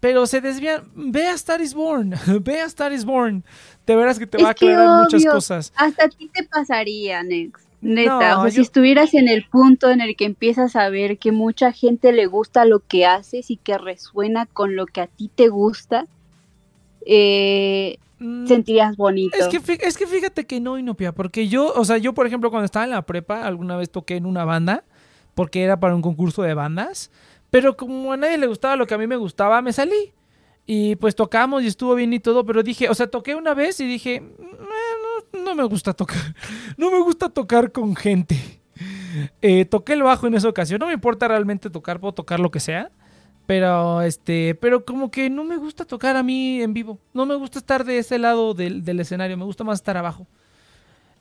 pero 0.00 0.26
se 0.26 0.40
desvía. 0.40 0.82
Ve 0.94 1.26
a 1.26 1.34
Star 1.34 1.60
is 1.60 1.74
Born, 1.74 2.14
ve 2.42 2.60
a 2.60 2.66
Star 2.66 2.92
is 2.92 3.04
Born. 3.04 3.44
De 3.86 3.96
veras 3.96 4.18
que 4.18 4.26
te 4.26 4.36
Es 4.36 4.44
va 4.44 4.48
a 4.48 4.52
aclarar 4.52 5.02
muchas 5.02 5.24
cosas. 5.24 5.72
hasta 5.76 6.04
a 6.04 6.08
ti 6.08 6.28
te 6.32 6.44
pasaría, 6.44 7.22
Nex. 7.22 7.60
Neta, 7.82 8.34
No, 8.34 8.40
o 8.40 8.42
sea, 8.42 8.50
si 8.50 8.60
estuvieras 8.60 9.14
en 9.14 9.26
el 9.28 9.46
punto 9.48 9.90
en 9.90 10.02
el 10.02 10.14
que 10.14 10.26
empiezas 10.26 10.76
a 10.76 10.90
ver 10.90 11.16
que 11.16 11.32
mucha 11.32 11.72
gente 11.72 12.12
le 12.12 12.26
gusta 12.26 12.66
lo 12.66 12.80
que 12.80 13.06
haces 13.06 13.50
y 13.50 13.56
que 13.56 13.78
resuena 13.78 14.44
con 14.44 14.76
lo 14.76 14.84
que 14.84 15.00
a 15.00 15.06
ti 15.06 15.30
te 15.34 15.48
gusta, 15.48 16.06
eh, 17.06 17.96
Mm, 18.20 18.46
sentirías 18.46 18.96
bonito. 18.98 19.36
Es 19.38 19.48
que, 19.48 19.78
es 19.82 19.96
que 19.96 20.06
fíjate 20.06 20.44
que 20.44 20.60
no, 20.60 20.78
Inopia, 20.78 21.12
porque 21.12 21.48
yo, 21.48 21.72
o 21.74 21.84
sea, 21.86 21.96
yo 21.96 22.12
por 22.12 22.26
ejemplo 22.26 22.50
cuando 22.50 22.66
estaba 22.66 22.84
en 22.84 22.90
la 22.90 23.02
prepa, 23.02 23.46
alguna 23.46 23.76
vez 23.76 23.90
toqué 23.90 24.16
en 24.16 24.26
una 24.26 24.44
banda, 24.44 24.84
porque 25.40 25.62
era 25.62 25.80
para 25.80 25.94
un 25.94 26.02
concurso 26.02 26.42
de 26.42 26.52
bandas, 26.52 27.10
pero 27.48 27.74
como 27.74 28.12
a 28.12 28.18
nadie 28.18 28.36
le 28.36 28.46
gustaba 28.46 28.76
lo 28.76 28.86
que 28.86 28.92
a 28.92 28.98
mí 28.98 29.06
me 29.06 29.16
gustaba, 29.16 29.62
me 29.62 29.72
salí. 29.72 30.12
Y 30.66 30.96
pues 30.96 31.14
tocamos 31.14 31.62
y 31.62 31.66
estuvo 31.66 31.94
bien 31.94 32.12
y 32.12 32.20
todo, 32.20 32.44
pero 32.44 32.62
dije, 32.62 32.90
o 32.90 32.94
sea, 32.94 33.06
toqué 33.06 33.34
una 33.34 33.54
vez 33.54 33.80
y 33.80 33.86
dije, 33.86 34.16
"Eh, 34.16 34.22
no, 35.32 35.42
no 35.42 35.54
me 35.54 35.64
gusta 35.64 35.94
tocar, 35.94 36.18
no 36.76 36.90
me 36.90 36.98
gusta 37.00 37.30
tocar 37.30 37.72
con 37.72 37.96
gente. 37.96 38.36
Eh, 39.40 39.64
toqué 39.64 39.94
el 39.94 40.02
bajo 40.02 40.26
en 40.26 40.34
esa 40.34 40.46
ocasión, 40.46 40.78
no 40.78 40.88
me 40.88 40.92
importa 40.92 41.26
realmente 41.26 41.70
tocar, 41.70 42.00
puedo 42.00 42.12
tocar 42.12 42.38
lo 42.38 42.50
que 42.50 42.60
sea. 42.60 42.90
Pero, 43.46 44.02
este, 44.02 44.54
pero 44.56 44.84
como 44.84 45.10
que 45.10 45.30
no 45.30 45.42
me 45.44 45.56
gusta 45.56 45.86
tocar 45.86 46.18
a 46.18 46.22
mí 46.22 46.60
en 46.60 46.74
vivo. 46.74 46.98
No 47.14 47.24
me 47.24 47.34
gusta 47.34 47.58
estar 47.58 47.86
de 47.86 47.96
ese 47.96 48.18
lado 48.18 48.52
del, 48.52 48.84
del 48.84 49.00
escenario. 49.00 49.38
Me 49.38 49.44
gusta 49.44 49.64
más 49.64 49.78
estar 49.78 49.96
abajo. 49.96 50.26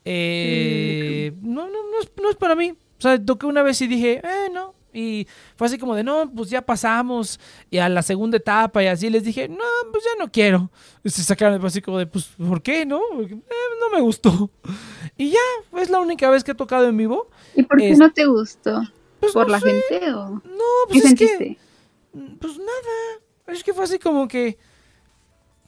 Eh, 0.03 1.31
no, 1.41 1.67
no, 1.69 1.89
no 1.89 1.99
es, 2.01 2.11
no 2.21 2.29
es 2.29 2.35
para 2.35 2.55
mí. 2.55 2.73
O 2.99 3.01
sea, 3.01 3.23
toqué 3.23 3.45
una 3.45 3.63
vez 3.63 3.81
y 3.81 3.87
dije, 3.87 4.21
eh, 4.23 4.49
no. 4.51 4.75
Y 4.91 5.27
fue 5.55 5.67
así 5.67 5.77
como 5.77 5.95
de, 5.95 6.03
no, 6.03 6.29
pues 6.35 6.49
ya 6.49 6.61
pasamos. 6.63 7.39
Y 7.69 7.77
a 7.77 7.87
la 7.89 8.01
segunda 8.01 8.37
etapa 8.37 8.83
y 8.83 8.87
así 8.87 9.09
les 9.09 9.23
dije, 9.23 9.47
no, 9.47 9.57
pues 9.91 10.03
ya 10.03 10.23
no 10.23 10.31
quiero. 10.31 10.69
Y 11.03 11.09
se 11.09 11.23
sacaron 11.23 11.63
así 11.65 11.81
como 11.81 11.99
de, 11.99 12.07
pues, 12.07 12.25
¿por 12.37 12.61
qué, 12.61 12.85
no? 12.85 12.99
Porque, 13.15 13.35
"Eh, 13.35 13.39
no 13.79 13.95
me 13.95 14.01
gustó. 14.01 14.49
Y 15.15 15.29
ya, 15.31 15.39
es 15.81 15.89
la 15.89 15.99
única 15.99 16.29
vez 16.29 16.43
que 16.43 16.51
he 16.51 16.55
tocado 16.55 16.87
en 16.87 16.97
vivo. 16.97 17.29
¿Y 17.55 17.63
por 17.63 17.77
qué 17.77 17.91
es- 17.91 17.99
no 17.99 18.11
te 18.11 18.25
gustó? 18.25 18.81
Pues 19.19 19.33
¿Por 19.33 19.47
no 19.47 19.51
la 19.53 19.59
sé. 19.59 19.69
gente 19.89 20.11
o 20.13 20.29
No, 20.29 20.41
qué 20.43 20.93
pues 21.01 21.05
es 21.05 21.13
que... 21.15 21.27
sentiste? 21.27 21.59
Pues 22.39 22.57
nada. 22.57 23.21
Es 23.47 23.63
que 23.63 23.73
fue 23.73 23.83
así 23.83 23.99
como 23.99 24.27
que. 24.27 24.57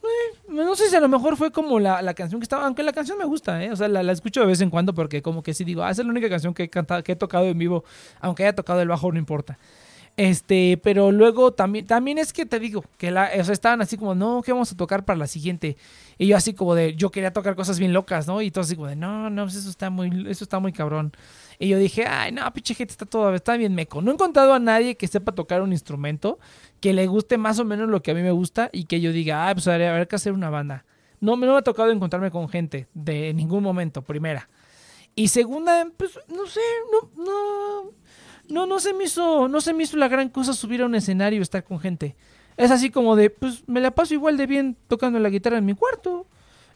Eh, 0.04 0.38
no 0.50 0.76
sé 0.76 0.90
si 0.90 0.96
a 0.96 1.00
lo 1.00 1.08
mejor 1.08 1.38
fue 1.38 1.52
como 1.52 1.80
la, 1.80 2.02
la 2.02 2.14
canción 2.14 2.40
que 2.40 2.46
estaba. 2.46 2.66
Aunque 2.66 2.84
la 2.84 2.94
canción 2.94 3.18
me 3.18 3.26
gusta, 3.26 3.64
¿eh? 3.64 3.72
O 3.72 3.76
sea, 3.76 3.88
la, 3.88 4.04
la 4.04 4.12
escucho 4.12 4.42
de 4.42 4.48
vez 4.48 4.62
en 4.62 4.70
cuando 4.70 4.94
porque, 4.94 5.22
como 5.22 5.44
que 5.44 5.54
sí 5.54 5.64
digo, 5.64 5.84
ah, 5.84 5.92
esa 5.92 6.02
es 6.02 6.06
la 6.06 6.12
única 6.12 6.30
canción 6.30 6.54
que 6.54 6.64
he, 6.64 6.70
cantado, 6.70 7.04
que 7.04 7.14
he 7.14 7.16
tocado 7.16 7.46
en 7.46 7.58
vivo. 7.58 7.84
Aunque 8.20 8.44
haya 8.44 8.56
tocado 8.56 8.82
el 8.82 8.88
bajo, 8.88 9.12
no 9.12 9.20
importa. 9.20 9.58
Este, 10.18 10.80
pero 10.84 11.12
luego 11.12 11.54
también, 11.54 11.86
también 11.88 12.18
es 12.18 12.34
que 12.34 12.46
te 12.46 12.60
digo, 12.60 12.84
que 12.98 13.12
la, 13.12 13.32
o 13.40 13.44
sea, 13.44 13.54
estaban 13.54 13.82
así 13.82 13.98
como, 13.98 14.14
no, 14.14 14.42
¿qué 14.44 14.52
vamos 14.52 14.72
a 14.72 14.78
tocar 14.78 15.06
para 15.06 15.18
la 15.18 15.28
siguiente? 15.28 15.78
Y 16.18 16.28
yo 16.28 16.38
así 16.38 16.54
como 16.54 16.76
de, 16.76 16.96
yo 16.96 17.12
quería 17.12 17.32
tocar 17.32 17.56
cosas 17.56 17.80
bien 17.80 17.94
locas, 17.94 18.28
¿no? 18.28 18.42
Y 18.42 18.52
todo 18.52 18.64
así 18.64 18.76
como 18.76 18.88
de, 18.88 18.96
no, 18.96 19.30
no, 19.30 19.44
pues 19.46 19.56
eso 19.56 19.70
está 19.70 19.90
muy, 19.90 20.30
eso 20.30 20.44
está 20.44 20.60
muy 20.60 20.74
cabrón. 20.74 21.14
Y 21.60 21.70
yo 21.70 21.78
dije, 21.78 22.06
ay, 22.06 22.32
no, 22.32 22.52
pinche 22.54 22.74
gente, 22.76 22.92
está 22.92 23.06
todo, 23.06 23.34
está 23.34 23.56
bien 23.56 23.74
meco. 23.74 24.02
No 24.02 24.12
he 24.12 24.14
encontrado 24.14 24.54
a 24.54 24.60
nadie 24.60 24.96
que 24.96 25.08
sepa 25.08 25.32
tocar 25.32 25.62
un 25.62 25.72
instrumento 25.72 26.40
que 26.82 26.92
le 26.94 27.08
guste 27.08 27.38
más 27.38 27.58
o 27.60 27.64
menos 27.66 27.88
lo 27.90 28.02
que 28.04 28.12
a 28.12 28.14
mí 28.14 28.22
me 28.22 28.32
gusta 28.32 28.70
y 28.74 28.84
que 28.86 29.00
yo 29.00 29.14
diga, 29.14 29.48
ah, 29.48 29.54
pues 29.54 29.68
a 29.70 29.78
ver, 29.78 30.08
que 30.10 30.16
hacer 30.18 30.34
una 30.34 30.50
banda. 30.50 30.84
No, 31.22 31.38
me- 31.38 31.46
no 31.48 31.54
me 31.54 31.60
ha 31.60 31.64
tocado 31.64 31.92
encontrarme 31.92 32.32
con 32.32 32.50
gente 32.50 32.88
de 32.94 33.34
ningún 33.34 33.64
momento, 33.64 34.02
primera. 34.02 34.50
Y 35.16 35.28
segunda, 35.30 35.88
pues, 35.96 36.20
no 36.28 36.46
sé, 36.48 36.60
no, 36.92 37.24
no, 37.24 37.92
no, 38.50 38.66
no 38.66 38.80
se 38.80 38.94
me 38.94 39.04
hizo, 39.06 39.48
no 39.48 39.62
se 39.62 39.74
me 39.74 39.84
hizo 39.84 39.96
la 39.98 40.08
gran 40.08 40.30
cosa 40.30 40.54
subir 40.54 40.82
a 40.82 40.86
un 40.88 40.96
escenario 40.96 41.40
y 41.40 41.42
estar 41.44 41.64
con 41.64 41.80
gente. 41.80 42.16
Es 42.58 42.72
así 42.72 42.90
como 42.90 43.16
de, 43.16 43.30
pues, 43.30 43.64
me 43.68 43.80
la 43.80 43.92
paso 43.92 44.14
igual 44.14 44.36
de 44.38 44.48
bien 44.48 44.76
tocando 44.88 45.20
la 45.20 45.30
guitarra 45.30 45.58
en 45.60 45.66
mi 45.66 45.74
cuarto. 45.76 46.28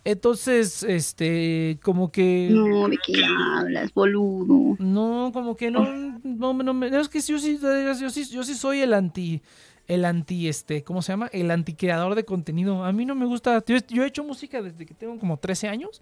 Entonces, 0.03 0.83
este, 0.83 1.79
como 1.81 2.11
que... 2.11 2.49
No, 2.51 2.87
¿de 2.87 2.97
qué 3.05 3.23
hablas, 3.25 3.91
boludo? 3.93 4.75
No, 4.77 5.31
como 5.33 5.55
que 5.55 5.71
no, 5.71 5.83
no, 6.23 6.53
no, 6.53 6.85
es 6.85 7.09
que 7.09 7.19
yo 7.21 7.39
sí, 7.39 7.57
yo 7.59 8.09
sí, 8.11 8.25
yo 8.25 8.43
sí 8.43 8.53
soy 8.53 8.81
el 8.81 8.93
anti, 8.93 9.41
el 9.87 10.05
anti, 10.05 10.47
este, 10.47 10.83
¿cómo 10.83 11.01
se 11.01 11.11
llama? 11.11 11.29
El 11.31 11.51
anticreador 11.51 12.15
de 12.15 12.25
contenido. 12.25 12.83
A 12.83 12.91
mí 12.91 13.05
no 13.05 13.15
me 13.15 13.25
gusta, 13.25 13.63
yo, 13.65 14.03
he 14.03 14.07
hecho 14.07 14.23
música 14.23 14.61
desde 14.61 14.85
que 14.85 14.93
tengo 14.93 15.19
como 15.19 15.37
13 15.37 15.67
años 15.67 16.01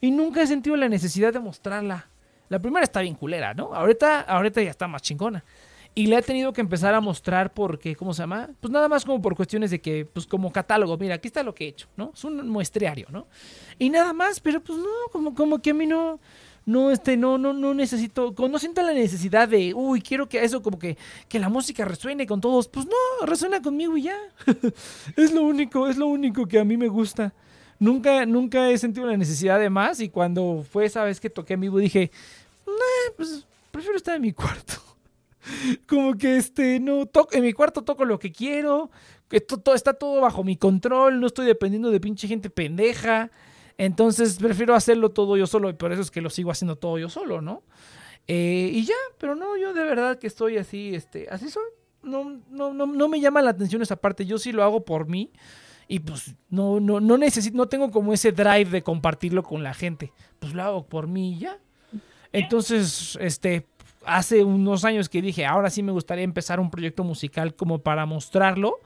y 0.00 0.10
nunca 0.10 0.42
he 0.42 0.46
sentido 0.46 0.76
la 0.76 0.88
necesidad 0.88 1.32
de 1.32 1.40
mostrarla. 1.40 2.08
La 2.48 2.58
primera 2.58 2.84
está 2.84 3.00
bien 3.00 3.14
culera, 3.14 3.54
¿no? 3.54 3.74
Ahorita, 3.74 4.20
ahorita 4.20 4.62
ya 4.62 4.70
está 4.70 4.86
más 4.86 5.02
chingona. 5.02 5.42
Y 5.94 6.06
la 6.06 6.18
he 6.18 6.22
tenido 6.22 6.54
que 6.54 6.62
empezar 6.62 6.94
a 6.94 7.00
mostrar 7.00 7.52
porque, 7.52 7.94
¿cómo 7.94 8.14
se 8.14 8.22
llama? 8.22 8.48
Pues 8.60 8.70
nada 8.72 8.88
más 8.88 9.04
como 9.04 9.20
por 9.20 9.36
cuestiones 9.36 9.70
de 9.70 9.80
que, 9.80 10.06
pues 10.06 10.26
como 10.26 10.50
catálogo, 10.50 10.96
mira, 10.96 11.16
aquí 11.16 11.28
está 11.28 11.42
lo 11.42 11.54
que 11.54 11.66
he 11.66 11.68
hecho, 11.68 11.86
¿no? 11.96 12.12
Es 12.14 12.24
un 12.24 12.48
muestreario, 12.48 13.08
¿no? 13.10 13.26
Y 13.78 13.90
nada 13.90 14.14
más, 14.14 14.40
pero 14.40 14.62
pues 14.62 14.78
no, 14.78 14.88
como, 15.10 15.34
como 15.34 15.60
que 15.60 15.70
a 15.70 15.74
mí 15.74 15.86
no, 15.86 16.18
no, 16.64 16.90
este, 16.90 17.16
no, 17.16 17.38
no, 17.38 17.52
no 17.52 17.74
necesito, 17.74 18.34
no 18.38 18.58
siento 18.58 18.82
la 18.82 18.92
necesidad 18.92 19.48
de, 19.48 19.74
uy, 19.74 20.00
quiero 20.00 20.28
que 20.28 20.44
eso, 20.44 20.62
como 20.62 20.78
que, 20.78 20.96
que 21.28 21.38
la 21.40 21.48
música 21.48 21.84
resuene 21.84 22.26
con 22.26 22.40
todos. 22.40 22.68
Pues 22.68 22.86
no, 22.86 23.26
resuena 23.26 23.60
conmigo 23.60 23.96
y 23.96 24.02
ya. 24.02 24.16
es 25.16 25.32
lo 25.32 25.42
único, 25.42 25.88
es 25.88 25.96
lo 25.96 26.06
único 26.06 26.46
que 26.46 26.58
a 26.58 26.64
mí 26.64 26.76
me 26.76 26.88
gusta. 26.88 27.32
Nunca, 27.78 28.24
nunca 28.26 28.70
he 28.70 28.78
sentido 28.78 29.06
la 29.06 29.16
necesidad 29.16 29.58
de 29.58 29.68
más 29.70 29.98
y 30.00 30.08
cuando 30.08 30.64
fue 30.70 30.84
esa 30.84 31.02
vez 31.02 31.18
que 31.18 31.30
toqué 31.30 31.54
en 31.54 31.60
vivo 31.62 31.78
dije, 31.78 32.12
nah, 32.64 33.14
pues 33.16 33.44
prefiero 33.72 33.96
estar 33.96 34.14
en 34.14 34.22
mi 34.22 34.32
cuarto. 34.32 34.74
como 35.88 36.14
que 36.16 36.36
este, 36.36 36.78
no, 36.78 37.06
toco, 37.06 37.34
en 37.34 37.42
mi 37.42 37.52
cuarto 37.52 37.82
toco 37.82 38.04
lo 38.04 38.18
que 38.20 38.30
quiero, 38.30 38.90
que 39.28 39.40
to- 39.40 39.58
to- 39.58 39.74
está 39.74 39.94
todo 39.94 40.20
bajo 40.20 40.44
mi 40.44 40.56
control, 40.56 41.18
no 41.20 41.26
estoy 41.26 41.46
dependiendo 41.46 41.90
de 41.90 41.98
pinche 41.98 42.28
gente 42.28 42.50
pendeja. 42.50 43.30
Entonces 43.82 44.36
prefiero 44.38 44.76
hacerlo 44.76 45.10
todo 45.10 45.36
yo 45.36 45.48
solo 45.48 45.68
y 45.68 45.72
por 45.72 45.90
eso 45.90 46.02
es 46.02 46.12
que 46.12 46.20
lo 46.20 46.30
sigo 46.30 46.52
haciendo 46.52 46.76
todo 46.76 46.98
yo 46.98 47.08
solo, 47.08 47.40
¿no? 47.40 47.64
Eh, 48.28 48.70
y 48.72 48.84
ya, 48.84 48.94
pero 49.18 49.34
no, 49.34 49.56
yo 49.56 49.74
de 49.74 49.82
verdad 49.82 50.20
que 50.20 50.28
estoy 50.28 50.56
así, 50.56 50.94
este, 50.94 51.26
así 51.28 51.50
soy. 51.50 51.64
No, 52.00 52.38
no, 52.48 52.72
no, 52.72 52.86
no 52.86 53.08
me 53.08 53.20
llama 53.20 53.42
la 53.42 53.50
atención 53.50 53.82
esa 53.82 53.96
parte, 53.96 54.24
yo 54.24 54.38
sí 54.38 54.52
lo 54.52 54.62
hago 54.62 54.84
por 54.84 55.08
mí 55.08 55.32
y 55.88 55.98
pues 55.98 56.36
no, 56.48 56.78
no, 56.78 57.00
no 57.00 57.18
necesito, 57.18 57.56
no 57.56 57.66
tengo 57.66 57.90
como 57.90 58.12
ese 58.12 58.30
drive 58.30 58.66
de 58.66 58.82
compartirlo 58.82 59.42
con 59.42 59.64
la 59.64 59.74
gente, 59.74 60.12
pues 60.38 60.54
lo 60.54 60.62
hago 60.62 60.86
por 60.86 61.08
mí 61.08 61.32
y 61.32 61.38
ya. 61.40 61.58
Entonces, 62.30 63.18
este, 63.20 63.66
hace 64.06 64.44
unos 64.44 64.84
años 64.84 65.08
que 65.08 65.20
dije, 65.20 65.44
ahora 65.44 65.70
sí 65.70 65.82
me 65.82 65.90
gustaría 65.90 66.22
empezar 66.22 66.60
un 66.60 66.70
proyecto 66.70 67.02
musical 67.02 67.56
como 67.56 67.80
para 67.80 68.06
mostrarlo. 68.06 68.78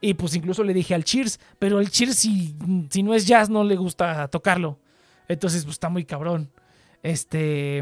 Y 0.00 0.14
pues 0.14 0.34
incluso 0.34 0.64
le 0.64 0.72
dije 0.72 0.94
al 0.94 1.04
Cheers, 1.04 1.38
pero 1.58 1.80
el 1.80 1.90
Cheers 1.90 2.16
si, 2.16 2.54
si 2.88 3.02
no 3.02 3.14
es 3.14 3.26
jazz 3.26 3.50
no 3.50 3.64
le 3.64 3.76
gusta 3.76 4.28
tocarlo. 4.28 4.78
Entonces 5.28 5.64
pues 5.64 5.74
está 5.74 5.88
muy 5.88 6.04
cabrón. 6.04 6.50
Este... 7.02 7.78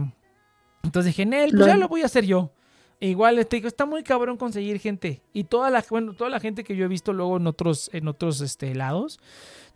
Entonces 0.82 1.06
dije, 1.06 1.26
Nel, 1.26 1.50
pues 1.50 1.66
ya 1.66 1.76
lo 1.76 1.88
voy 1.88 2.02
a 2.02 2.06
hacer 2.06 2.24
yo. 2.24 2.52
Igual 3.00 3.38
este, 3.38 3.64
está 3.66 3.86
muy 3.86 4.02
cabrón 4.02 4.36
conseguir 4.36 4.80
gente. 4.80 5.22
Y 5.32 5.44
toda 5.44 5.70
la, 5.70 5.84
bueno, 5.88 6.14
toda 6.14 6.30
la 6.30 6.40
gente 6.40 6.64
que 6.64 6.74
yo 6.74 6.84
he 6.84 6.88
visto 6.88 7.12
luego 7.12 7.36
en 7.36 7.47
otros, 7.47 7.90
en 7.92 8.08
otros 8.08 8.40
este, 8.40 8.74
lados, 8.74 9.20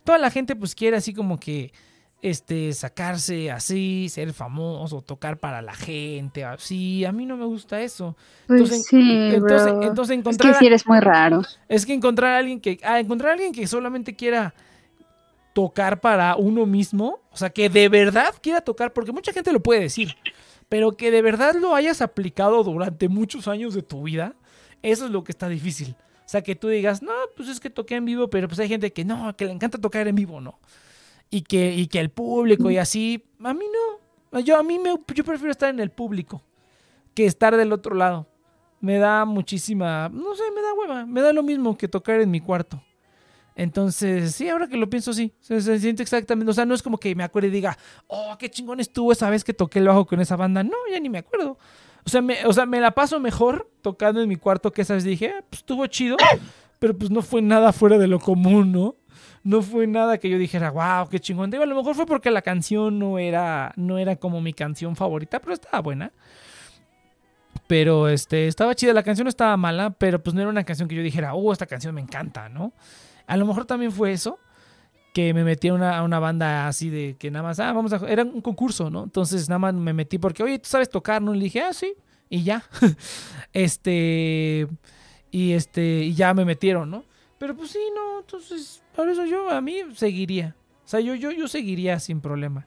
toda 0.03 0.17
la 0.17 0.29
gente 0.29 0.55
pues 0.55 0.75
quiere 0.75 0.97
así 0.97 1.13
como 1.13 1.39
que 1.39 1.71
este, 2.23 2.71
sacarse 2.71 3.51
así, 3.51 4.07
ser 4.07 4.31
famoso, 4.31 5.01
tocar 5.01 5.39
para 5.39 5.61
la 5.61 5.73
gente, 5.73 6.45
así. 6.45 7.03
A 7.03 7.11
mí 7.11 7.25
no 7.25 7.35
me 7.35 7.43
gusta 7.43 7.81
eso. 7.81 8.15
Pues 8.47 8.61
Entonces, 8.61 8.85
sí, 8.87 9.11
entonces, 9.33 9.73
bro. 9.73 9.83
entonces 9.83 10.13
es 10.13 10.19
encontrar, 10.19 10.53
que 10.53 10.59
sí 10.59 10.65
eres 10.67 10.87
muy 10.87 11.01
raro. 11.01 11.41
es 11.67 11.85
que 11.85 11.93
encontrar 11.93 12.31
a 12.31 12.37
alguien 12.37 12.61
que, 12.61 12.79
ah, 12.81 13.01
encontrar 13.01 13.31
a 13.31 13.33
alguien 13.33 13.51
que 13.51 13.67
solamente 13.67 14.15
quiera 14.15 14.53
tocar 15.51 15.99
para 15.99 16.37
uno 16.37 16.65
mismo, 16.65 17.19
o 17.29 17.35
sea, 17.35 17.49
que 17.49 17.67
de 17.67 17.89
verdad 17.89 18.33
quiera 18.41 18.61
tocar, 18.61 18.93
porque 18.93 19.11
mucha 19.11 19.33
gente 19.33 19.51
lo 19.51 19.59
puede 19.59 19.81
decir, 19.81 20.15
pero 20.69 20.95
que 20.95 21.11
de 21.11 21.21
verdad 21.21 21.55
lo 21.55 21.75
hayas 21.75 22.01
aplicado 22.01 22.63
durante 22.63 23.09
muchos 23.09 23.49
años 23.49 23.73
de 23.73 23.83
tu 23.83 24.03
vida, 24.03 24.33
eso 24.81 25.03
es 25.05 25.11
lo 25.11 25.25
que 25.25 25.33
está 25.33 25.49
difícil. 25.49 25.97
O 26.25 26.29
sea, 26.33 26.41
que 26.41 26.55
tú 26.55 26.69
digas, 26.69 27.03
no, 27.03 27.11
pues 27.35 27.49
es 27.49 27.59
que 27.59 27.69
toqué 27.69 27.95
en 27.95 28.05
vivo, 28.05 28.29
pero 28.29 28.47
pues 28.47 28.61
hay 28.61 28.69
gente 28.69 28.93
que 28.93 29.03
no, 29.03 29.35
que 29.35 29.45
le 29.45 29.51
encanta 29.51 29.77
tocar 29.77 30.07
en 30.07 30.15
vivo, 30.15 30.39
¿no? 30.39 30.57
Y 31.29 31.41
que, 31.41 31.73
y 31.73 31.87
que 31.87 31.99
el 31.99 32.09
público 32.11 32.69
y 32.69 32.77
así, 32.77 33.23
a 33.43 33.53
mí 33.53 33.65
no. 34.31 34.39
Yo 34.41 34.57
a 34.57 34.63
mí 34.63 34.79
me, 34.79 34.89
yo 34.89 35.23
prefiero 35.23 35.51
estar 35.51 35.69
en 35.69 35.79
el 35.79 35.89
público 35.91 36.41
que 37.13 37.25
estar 37.25 37.55
del 37.55 37.71
otro 37.71 37.95
lado. 37.95 38.27
Me 38.81 38.97
da 38.97 39.25
muchísima, 39.25 40.09
no 40.09 40.35
sé, 40.35 40.43
me 40.53 40.61
da 40.61 40.73
hueva, 40.73 41.05
me 41.05 41.21
da 41.21 41.31
lo 41.31 41.43
mismo 41.43 41.77
que 41.77 41.87
tocar 41.87 42.19
en 42.19 42.29
mi 42.31 42.39
cuarto. 42.41 42.83
Entonces, 43.55 44.33
sí, 44.33 44.49
ahora 44.49 44.67
que 44.67 44.77
lo 44.77 44.89
pienso, 44.89 45.13
sí, 45.13 45.31
se, 45.39 45.61
se 45.61 45.79
siente 45.79 46.01
exactamente, 46.01 46.49
o 46.49 46.53
sea, 46.53 46.65
no 46.65 46.73
es 46.73 46.81
como 46.81 46.97
que 46.97 47.13
me 47.15 47.23
acuerde 47.23 47.49
y 47.49 47.51
diga, 47.51 47.77
oh, 48.07 48.35
qué 48.39 48.49
chingón 48.49 48.79
estuvo 48.79 49.11
esa 49.11 49.29
vez 49.29 49.43
que 49.43 49.53
toqué 49.53 49.79
el 49.79 49.87
bajo 49.87 50.05
con 50.05 50.19
esa 50.19 50.35
banda. 50.35 50.63
No, 50.63 50.75
ya 50.91 50.99
ni 50.99 51.09
me 51.09 51.19
acuerdo. 51.19 51.57
O 52.05 52.09
sea, 52.09 52.21
me, 52.21 52.45
o 52.45 52.51
sea, 52.51 52.65
me 52.65 52.81
la 52.81 52.91
paso 52.91 53.19
mejor 53.19 53.69
tocando 53.81 54.21
en 54.21 54.27
mi 54.27 54.35
cuarto 54.35 54.71
que 54.71 54.81
esa 54.81 54.95
vez 54.95 55.03
dije, 55.03 55.33
"Ah, 55.37 55.43
pues 55.49 55.59
estuvo 55.61 55.85
chido, 55.87 56.17
pero 56.79 56.97
pues 56.97 57.11
no 57.11 57.21
fue 57.21 57.41
nada 57.41 57.71
fuera 57.71 57.97
de 57.97 58.07
lo 58.07 58.19
común, 58.19 58.71
¿no? 58.71 58.95
No 59.43 59.61
fue 59.61 59.87
nada 59.87 60.17
que 60.17 60.29
yo 60.29 60.37
dijera, 60.37 60.71
wow, 60.71 61.09
qué 61.09 61.19
chingón. 61.19 61.51
Digo, 61.51 61.63
a 61.63 61.65
lo 61.65 61.75
mejor 61.75 61.95
fue 61.95 62.05
porque 62.05 62.31
la 62.31 62.41
canción 62.41 62.97
no 62.97 63.19
era, 63.19 63.73
no 63.75 63.97
era 63.97 64.15
como 64.15 64.39
mi 64.39 64.53
canción 64.53 64.95
favorita, 64.95 65.39
pero 65.39 65.53
estaba 65.53 65.81
buena. 65.81 66.11
Pero 67.67 68.07
este, 68.07 68.47
estaba 68.47 68.75
chida, 68.75 68.93
la 68.93 69.03
canción 69.03 69.25
no 69.25 69.29
estaba 69.29 69.55
mala, 69.57 69.89
pero 69.91 70.21
pues 70.23 70.33
no 70.33 70.41
era 70.41 70.49
una 70.49 70.63
canción 70.63 70.87
que 70.87 70.95
yo 70.95 71.03
dijera, 71.03 71.33
oh, 71.33 71.51
esta 71.51 71.65
canción 71.65 71.93
me 71.95 72.01
encanta, 72.01 72.49
¿no? 72.49 72.73
A 73.27 73.37
lo 73.37 73.45
mejor 73.45 73.65
también 73.65 73.91
fue 73.91 74.11
eso. 74.13 74.39
que 75.13 75.33
me 75.33 75.43
metí 75.43 75.67
a 75.67 75.73
una, 75.75 75.97
a 75.97 76.03
una 76.03 76.19
banda 76.19 76.67
así 76.67 76.89
de 76.89 77.15
que 77.19 77.29
nada 77.29 77.43
más, 77.43 77.59
ah, 77.59 77.71
vamos 77.71 77.93
a, 77.93 77.97
era 78.09 78.23
un 78.23 78.41
concurso, 78.41 78.89
¿no? 78.89 79.03
Entonces 79.03 79.47
nada 79.47 79.59
más 79.59 79.73
me 79.75 79.93
metí 79.93 80.17
porque, 80.17 80.41
oye, 80.43 80.59
¿tú 80.59 80.69
sabes 80.69 80.89
tocar? 80.89 81.21
¿No? 81.21 81.33
Le 81.33 81.43
dije, 81.43 81.61
ah, 81.61 81.73
sí, 81.73 81.93
y 82.29 82.43
ya. 82.43 82.63
este, 83.53 84.67
y 85.31 85.53
este, 85.53 85.81
y 86.05 86.13
ya 86.15 86.33
me 86.33 86.45
metieron, 86.45 86.89
¿no? 86.89 87.03
Pero 87.43 87.57
pues 87.57 87.71
sí, 87.71 87.79
no, 87.93 88.21
entonces, 88.21 88.81
por 88.95 89.09
eso 89.09 89.25
yo 89.25 89.49
a 89.49 89.59
mí 89.59 89.81
seguiría. 89.95 90.55
O 90.85 90.87
sea, 90.87 91.01
yo, 91.01 91.13
yo, 91.13 91.29
yo 91.29 91.49
seguiría 91.49 91.99
sin 91.99 92.21
problema. 92.21 92.65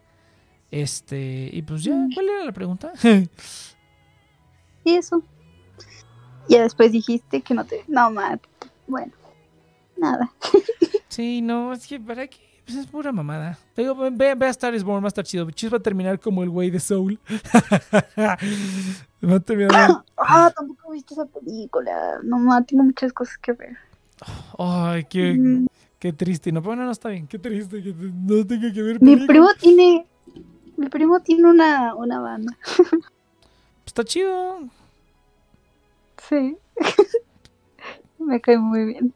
Este, 0.70 1.48
y 1.50 1.62
pues 1.62 1.82
ya, 1.82 1.94
Mm. 1.94 2.12
¿cuál 2.12 2.28
era 2.28 2.44
la 2.44 2.52
pregunta? 2.52 2.92
Y 4.84 4.96
eso. 4.96 5.22
Ya 6.50 6.60
después 6.62 6.92
dijiste 6.92 7.40
que 7.40 7.54
no 7.54 7.64
te. 7.64 7.84
No, 7.88 8.10
Matt. 8.10 8.42
Bueno, 8.86 9.12
nada. 9.96 10.30
sí, 11.08 11.40
no, 11.40 11.72
es 11.72 11.86
que 11.86 11.98
para 11.98 12.26
qué, 12.26 12.36
pues 12.66 12.76
es 12.76 12.86
pura 12.86 13.12
mamada. 13.12 13.58
Te 13.74 13.80
digo, 13.80 13.94
ve, 13.96 14.34
ve 14.34 14.46
a 14.46 14.50
Star 14.50 14.74
is 14.74 14.84
Born, 14.84 15.02
va 15.02 15.06
a 15.06 15.08
estar 15.08 15.24
chido. 15.24 15.50
Chis 15.52 15.72
va 15.72 15.78
a 15.78 15.82
terminar 15.82 16.20
como 16.20 16.42
el 16.42 16.50
güey 16.50 16.70
de 16.70 16.80
Soul. 16.80 17.18
va 18.18 19.36
a 19.36 19.40
terminar. 19.40 20.04
Ah, 20.18 20.52
tampoco 20.54 20.92
viste 20.92 21.14
esa 21.14 21.24
película. 21.24 22.18
No, 22.22 22.38
Matt, 22.38 22.68
tengo 22.68 22.82
muchas 22.82 23.14
cosas 23.14 23.38
que 23.38 23.52
ver. 23.52 23.76
Ay, 24.58 25.04
qué, 25.04 25.34
Mm. 25.34 25.66
qué 25.98 26.12
triste. 26.12 26.50
No, 26.52 26.62
bueno, 26.62 26.84
no 26.84 26.90
está 26.92 27.08
bien. 27.10 27.26
Qué 27.26 27.38
triste 27.38 27.82
que 27.82 27.94
no 27.94 28.46
tenga 28.46 28.72
que 28.72 28.82
ver. 28.82 29.02
Mi 29.02 29.16
primo 29.26 29.48
tiene. 29.60 30.06
Mi 30.76 30.88
primo 30.88 31.20
tiene 31.20 31.48
una, 31.48 31.94
una 31.94 32.20
banda. 32.20 32.56
Está 33.86 34.04
chido. 34.04 34.68
Sí. 36.28 36.56
Me 38.18 38.40
cae 38.40 38.58
muy 38.58 38.84
bien. 38.86 39.14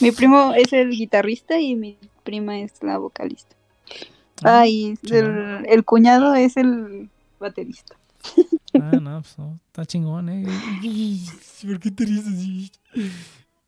Mi 0.00 0.10
primo 0.12 0.52
es 0.54 0.72
el 0.72 0.90
guitarrista 0.90 1.58
y 1.58 1.74
mi 1.74 1.98
prima 2.22 2.58
es 2.60 2.82
la 2.82 2.98
vocalista. 2.98 3.56
Ah, 4.44 4.66
y 4.66 4.94
el, 5.10 5.64
el 5.66 5.84
cuñado 5.84 6.34
es 6.34 6.56
el 6.56 7.10
baterista. 7.40 7.96
Ah, 8.74 8.98
no, 9.00 9.22
pues 9.22 9.38
no, 9.38 9.58
está 9.66 9.86
chingón, 9.86 10.28
¿eh? 10.28 10.44
¿Por 11.66 11.80
qué 11.80 11.90
te 11.90 12.04
ríes 12.04 12.26
así? 12.26 12.70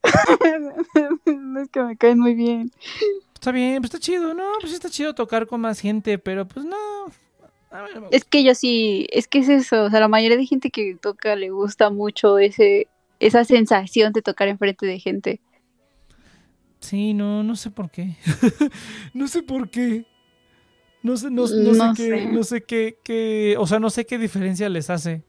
es 0.03 1.69
que 1.71 1.83
me 1.83 1.97
caen 1.97 2.19
muy 2.19 2.35
bien. 2.35 2.71
Está 3.35 3.53
bien, 3.53 3.81
pues 3.81 3.95
está 3.95 3.99
chido, 3.99 4.35
¿no? 4.35 4.45
Pues 4.61 4.73
está 4.73 4.91
chido 4.91 5.15
tocar 5.15 5.47
con 5.47 5.61
más 5.61 5.81
gente, 5.81 6.19
pero 6.19 6.47
pues 6.47 6.67
no. 6.67 6.77
A 7.71 7.83
ver, 7.83 8.03
Es 8.11 8.25
que 8.25 8.43
yo 8.43 8.55
sí, 8.55 9.07
es 9.11 9.29
que 9.29 9.39
es 9.39 9.49
eso, 9.49 9.85
o 9.85 9.91
sea, 9.91 10.01
la 10.01 10.09
mayoría 10.09 10.37
de 10.37 10.47
gente 10.47 10.71
que 10.71 10.97
toca 11.01 11.37
le 11.37 11.51
gusta 11.51 11.91
mucho 11.91 12.39
ese 12.39 12.89
esa 13.21 13.45
sensación 13.45 14.13
de 14.13 14.23
tocar 14.23 14.49
enfrente 14.49 14.87
de 14.87 14.99
gente. 14.99 15.41
Sí, 16.81 17.15
no, 17.15 17.43
no 17.43 17.55
sé 17.55 17.71
por 17.71 17.91
qué. 17.91 18.17
no 19.15 19.29
sé 19.29 19.43
por 19.43 19.71
qué. 19.71 20.07
No 21.03 21.17
sé, 21.17 21.31
no, 21.31 21.47
no 21.47 21.73
No 21.73 21.95
sé, 21.95 22.03
qué, 22.03 22.27
no 22.27 22.45
sé 22.45 22.63
qué, 22.63 22.99
qué, 23.03 23.57
o 23.59 23.67
sea, 23.67 23.79
no 23.79 23.89
sé 23.91 24.05
qué 24.05 24.19
diferencia 24.19 24.69
les 24.69 24.91
hace. 24.91 25.23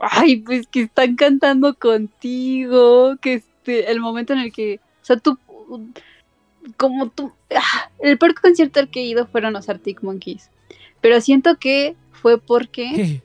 Ay, 0.00 0.38
pues 0.38 0.66
que 0.66 0.82
están 0.82 1.16
cantando 1.16 1.74
contigo, 1.74 3.16
que 3.20 3.34
este, 3.34 3.90
el 3.90 4.00
momento 4.00 4.32
en 4.32 4.40
el 4.40 4.52
que, 4.52 4.80
o 5.02 5.04
sea, 5.04 5.16
tú, 5.16 5.38
como 6.76 7.08
tú, 7.08 7.32
ah, 7.54 7.90
el 8.00 8.18
peor 8.18 8.34
concierto 8.34 8.80
al 8.80 8.90
que 8.90 9.00
he 9.00 9.06
ido 9.06 9.26
fueron 9.26 9.52
los 9.52 9.68
Arctic 9.68 10.02
Monkeys, 10.02 10.50
pero 11.00 11.20
siento 11.20 11.56
que 11.58 11.96
fue 12.12 12.38
porque, 12.38 13.22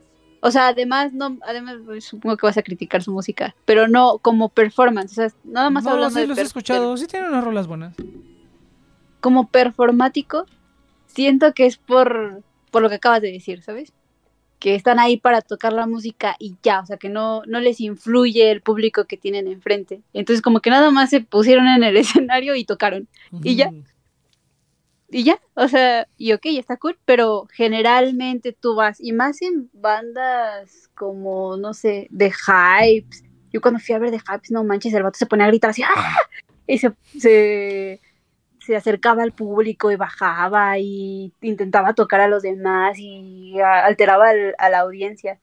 o 0.40 0.50
sea, 0.50 0.68
además, 0.68 1.12
no, 1.12 1.38
además 1.46 1.76
pues, 1.84 2.04
supongo 2.04 2.36
que 2.36 2.46
vas 2.46 2.58
a 2.58 2.62
criticar 2.62 3.02
su 3.02 3.12
música, 3.12 3.54
pero 3.64 3.88
no 3.88 4.18
como 4.18 4.48
performance, 4.48 5.12
o 5.12 5.14
sea, 5.14 5.28
nada 5.44 5.70
más 5.70 5.84
no, 5.84 5.90
hablando 5.90 6.16
sí 6.16 6.20
de 6.20 6.26
los 6.26 6.38
he 6.38 6.42
escuchado, 6.42 6.96
sí 6.96 7.06
tienen 7.06 7.30
unas 7.30 7.44
rolas 7.44 7.66
buenas. 7.66 7.94
Como 9.24 9.48
performático, 9.48 10.44
siento 11.06 11.54
que 11.54 11.64
es 11.64 11.78
por, 11.78 12.42
por 12.70 12.82
lo 12.82 12.90
que 12.90 12.96
acabas 12.96 13.22
de 13.22 13.32
decir, 13.32 13.62
¿sabes? 13.62 13.94
Que 14.58 14.74
están 14.74 14.98
ahí 14.98 15.16
para 15.16 15.40
tocar 15.40 15.72
la 15.72 15.86
música 15.86 16.36
y 16.38 16.56
ya, 16.62 16.80
o 16.80 16.84
sea, 16.84 16.98
que 16.98 17.08
no, 17.08 17.42
no 17.46 17.58
les 17.58 17.80
influye 17.80 18.50
el 18.50 18.60
público 18.60 19.06
que 19.06 19.16
tienen 19.16 19.48
enfrente. 19.48 20.02
Entonces, 20.12 20.42
como 20.42 20.60
que 20.60 20.68
nada 20.68 20.90
más 20.90 21.08
se 21.08 21.22
pusieron 21.22 21.66
en 21.68 21.84
el 21.84 21.96
escenario 22.04 22.54
y 22.54 22.66
tocaron. 22.66 23.08
¿Y 23.42 23.56
ya? 23.56 23.72
Y 25.08 25.24
ya, 25.24 25.40
o 25.54 25.68
sea, 25.68 26.06
y 26.18 26.34
ok, 26.34 26.44
está 26.58 26.76
cool, 26.76 26.98
pero 27.06 27.46
generalmente 27.50 28.52
tú 28.52 28.74
vas, 28.74 29.00
y 29.00 29.12
más 29.12 29.40
en 29.40 29.70
bandas 29.72 30.90
como, 30.94 31.56
no 31.56 31.72
sé, 31.72 32.08
de 32.10 32.30
Hypes. 32.30 33.24
Yo 33.54 33.62
cuando 33.62 33.80
fui 33.80 33.94
a 33.94 33.98
ver 33.98 34.10
de 34.10 34.18
Hypes, 34.18 34.50
no 34.50 34.64
manches, 34.64 34.92
el 34.92 35.02
vato 35.02 35.18
se 35.18 35.24
ponía 35.24 35.46
a 35.46 35.48
gritar 35.48 35.70
así, 35.70 35.82
¡ah! 35.82 36.18
Y 36.66 36.76
se, 36.78 36.92
se, 37.18 38.00
se 38.64 38.76
acercaba 38.76 39.22
al 39.22 39.32
público 39.32 39.90
y 39.90 39.96
bajaba 39.96 40.78
y 40.78 41.32
intentaba 41.42 41.94
tocar 41.94 42.20
a 42.20 42.28
los 42.28 42.42
demás 42.42 42.96
y 42.98 43.58
alteraba 43.60 44.30
al- 44.30 44.54
a 44.58 44.68
la 44.68 44.80
audiencia. 44.80 45.38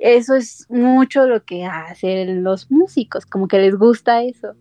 Eso 0.00 0.34
es 0.34 0.66
mucho 0.68 1.26
lo 1.26 1.44
que 1.44 1.64
hacen 1.66 2.42
los 2.42 2.70
músicos, 2.70 3.26
como 3.26 3.46
que 3.48 3.58
les 3.58 3.76
gusta 3.76 4.22
eso. 4.22 4.54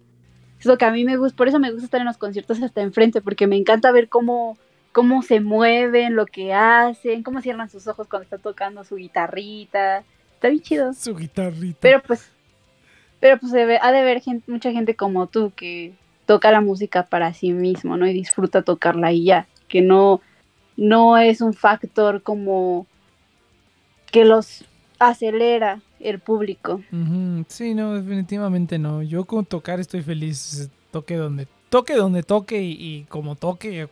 Es 0.60 0.66
lo 0.66 0.78
que 0.78 0.86
a 0.86 0.92
mí 0.92 1.04
me 1.06 1.18
gusta, 1.18 1.36
por 1.36 1.48
eso 1.48 1.60
me 1.60 1.72
gusta 1.72 1.86
estar 1.86 2.00
en 2.02 2.08
los 2.08 2.18
conciertos 2.18 2.62
hasta 2.62 2.82
enfrente, 2.82 3.22
porque 3.22 3.48
me 3.48 3.58
encanta 3.58 3.92
ver 3.92 4.10
cómo, 4.10 4.58
cómo 4.92 5.22
se 5.24 5.40
mueven, 5.40 6.16
lo 6.16 6.26
que 6.26 6.54
hacen, 6.54 7.24
cómo 7.24 7.42
cierran 7.42 7.70
sus 7.70 7.88
ojos 7.88 8.08
cuando 8.08 8.24
está 8.24 8.38
tocando 8.38 8.84
su 8.84 8.96
guitarrita. 8.96 10.04
Está 10.36 10.50
bien 10.50 10.62
chido. 10.62 10.94
Su 10.94 11.16
guitarrita. 11.16 11.80
Pero 11.82 12.02
pues, 12.04 12.32
pero 13.20 13.40
pues 13.40 13.54
ha 13.54 13.58
de 13.92 14.00
haber 14.00 14.22
gente, 14.22 14.50
mucha 14.52 14.72
gente 14.72 14.96
como 14.96 15.28
tú 15.28 15.52
que 15.56 15.94
toca 16.26 16.52
la 16.52 16.62
música 16.62 17.04
para 17.08 17.34
sí 17.34 17.52
mismo, 17.52 17.98
¿no? 17.98 18.08
Y 18.08 18.14
disfruta 18.14 18.62
tocarla 18.62 19.12
y 19.12 19.26
ya. 19.26 19.48
Que 19.68 19.82
no, 19.82 20.22
no 20.78 21.18
es 21.18 21.42
un 21.42 21.54
factor 21.54 22.22
como 22.22 22.88
que 24.12 24.26
los 24.26 24.66
acelera 25.00 25.82
el 26.00 26.20
público. 26.20 26.82
Sí, 27.48 27.74
no, 27.74 27.94
definitivamente 27.94 28.78
no. 28.78 29.02
Yo 29.02 29.26
con 29.26 29.46
tocar 29.46 29.80
estoy 29.80 30.02
feliz. 30.02 30.70
Toque 30.92 31.16
donde 31.16 31.48
toque, 31.70 31.96
donde 31.96 32.22
toque 32.22 32.62
y, 32.62 32.78
y 32.80 33.04
como 33.06 33.36
toque. 33.36 33.88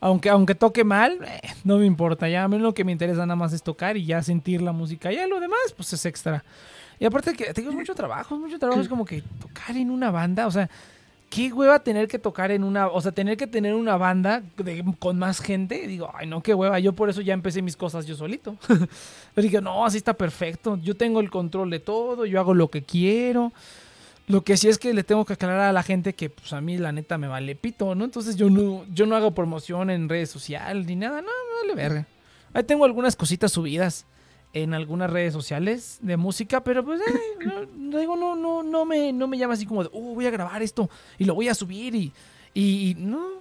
Aunque, 0.00 0.30
aunque 0.30 0.54
toque 0.54 0.84
mal, 0.84 1.18
eh, 1.24 1.40
no 1.64 1.78
me 1.78 1.86
importa. 1.86 2.28
Ya 2.28 2.44
a 2.44 2.48
mí 2.48 2.58
lo 2.58 2.74
que 2.74 2.84
me 2.84 2.92
interesa 2.92 3.26
nada 3.26 3.36
más 3.36 3.52
es 3.52 3.62
tocar 3.62 3.96
y 3.96 4.04
ya 4.04 4.22
sentir 4.22 4.62
la 4.62 4.72
música. 4.72 5.10
Ya 5.10 5.26
lo 5.26 5.40
demás, 5.40 5.72
pues 5.74 5.92
es 5.92 6.04
extra. 6.06 6.44
Y 7.00 7.04
aparte 7.04 7.32
que 7.32 7.52
tengo 7.54 7.72
mucho 7.72 7.94
trabajo, 7.94 8.34
es 8.34 8.40
mucho 8.40 8.58
trabajo. 8.58 8.80
Es 8.80 8.88
como 8.88 9.04
que 9.04 9.22
tocar 9.40 9.76
en 9.76 9.90
una 9.90 10.10
banda, 10.10 10.46
o 10.46 10.50
sea, 10.50 10.68
qué 11.30 11.52
hueva 11.52 11.78
tener 11.80 12.08
que 12.08 12.18
tocar 12.18 12.50
en 12.50 12.64
una, 12.64 12.88
o 12.88 13.00
sea, 13.00 13.12
tener 13.12 13.36
que 13.36 13.46
tener 13.46 13.74
una 13.74 13.96
banda 13.96 14.42
de- 14.56 14.84
con 14.98 15.18
más 15.18 15.40
gente. 15.40 15.86
Digo, 15.86 16.10
ay, 16.14 16.26
no, 16.26 16.42
qué 16.42 16.54
hueva. 16.54 16.78
Yo 16.78 16.92
por 16.94 17.10
eso 17.10 17.20
ya 17.20 17.34
empecé 17.34 17.62
mis 17.62 17.76
cosas 17.76 18.06
yo 18.06 18.14
solito. 18.14 18.56
Pero 19.34 19.42
dije, 19.42 19.60
no, 19.60 19.84
así 19.84 19.98
está 19.98 20.14
perfecto. 20.14 20.78
Yo 20.82 20.96
tengo 20.96 21.20
el 21.20 21.30
control 21.30 21.70
de 21.70 21.80
todo, 21.80 22.24
yo 22.26 22.40
hago 22.40 22.54
lo 22.54 22.70
que 22.70 22.82
quiero. 22.82 23.52
Lo 24.26 24.42
que 24.44 24.56
sí 24.58 24.68
es 24.68 24.78
que 24.78 24.92
le 24.92 25.04
tengo 25.04 25.24
que 25.24 25.32
aclarar 25.34 25.60
a 25.60 25.72
la 25.72 25.82
gente 25.82 26.14
que 26.14 26.28
pues 26.28 26.52
a 26.52 26.60
mí 26.60 26.76
la 26.76 26.92
neta 26.92 27.16
me 27.16 27.28
vale 27.28 27.54
pito, 27.56 27.94
¿no? 27.94 28.04
Entonces 28.04 28.36
yo 28.36 28.50
no, 28.50 28.84
yo 28.92 29.06
no 29.06 29.16
hago 29.16 29.30
promoción 29.30 29.88
en 29.88 30.08
redes 30.08 30.30
sociales 30.30 30.84
ni 30.86 30.96
nada, 30.96 31.22
no, 31.22 31.28
me 31.28 31.68
vale 31.68 31.74
verga. 31.82 32.06
Ahí 32.52 32.62
tengo 32.64 32.84
algunas 32.84 33.16
cositas 33.16 33.52
subidas 33.52 34.04
en 34.62 34.74
algunas 34.74 35.10
redes 35.10 35.32
sociales 35.32 35.98
de 36.02 36.16
música, 36.16 36.62
pero 36.62 36.84
pues 36.84 37.00
eh, 37.00 37.44
no, 37.46 37.66
no 37.76 37.98
digo, 37.98 38.16
no, 38.16 38.36
no, 38.36 38.62
no 38.62 38.84
me, 38.84 39.12
no 39.12 39.26
me 39.26 39.38
llama 39.38 39.54
así 39.54 39.66
como 39.66 39.82
de, 39.82 39.90
oh, 39.92 40.14
voy 40.14 40.26
a 40.26 40.30
grabar 40.30 40.62
esto 40.62 40.88
y 41.18 41.24
lo 41.24 41.34
voy 41.34 41.48
a 41.48 41.54
subir 41.54 41.94
y, 41.94 42.12
y, 42.54 42.90
y 42.90 42.94
no, 42.94 43.40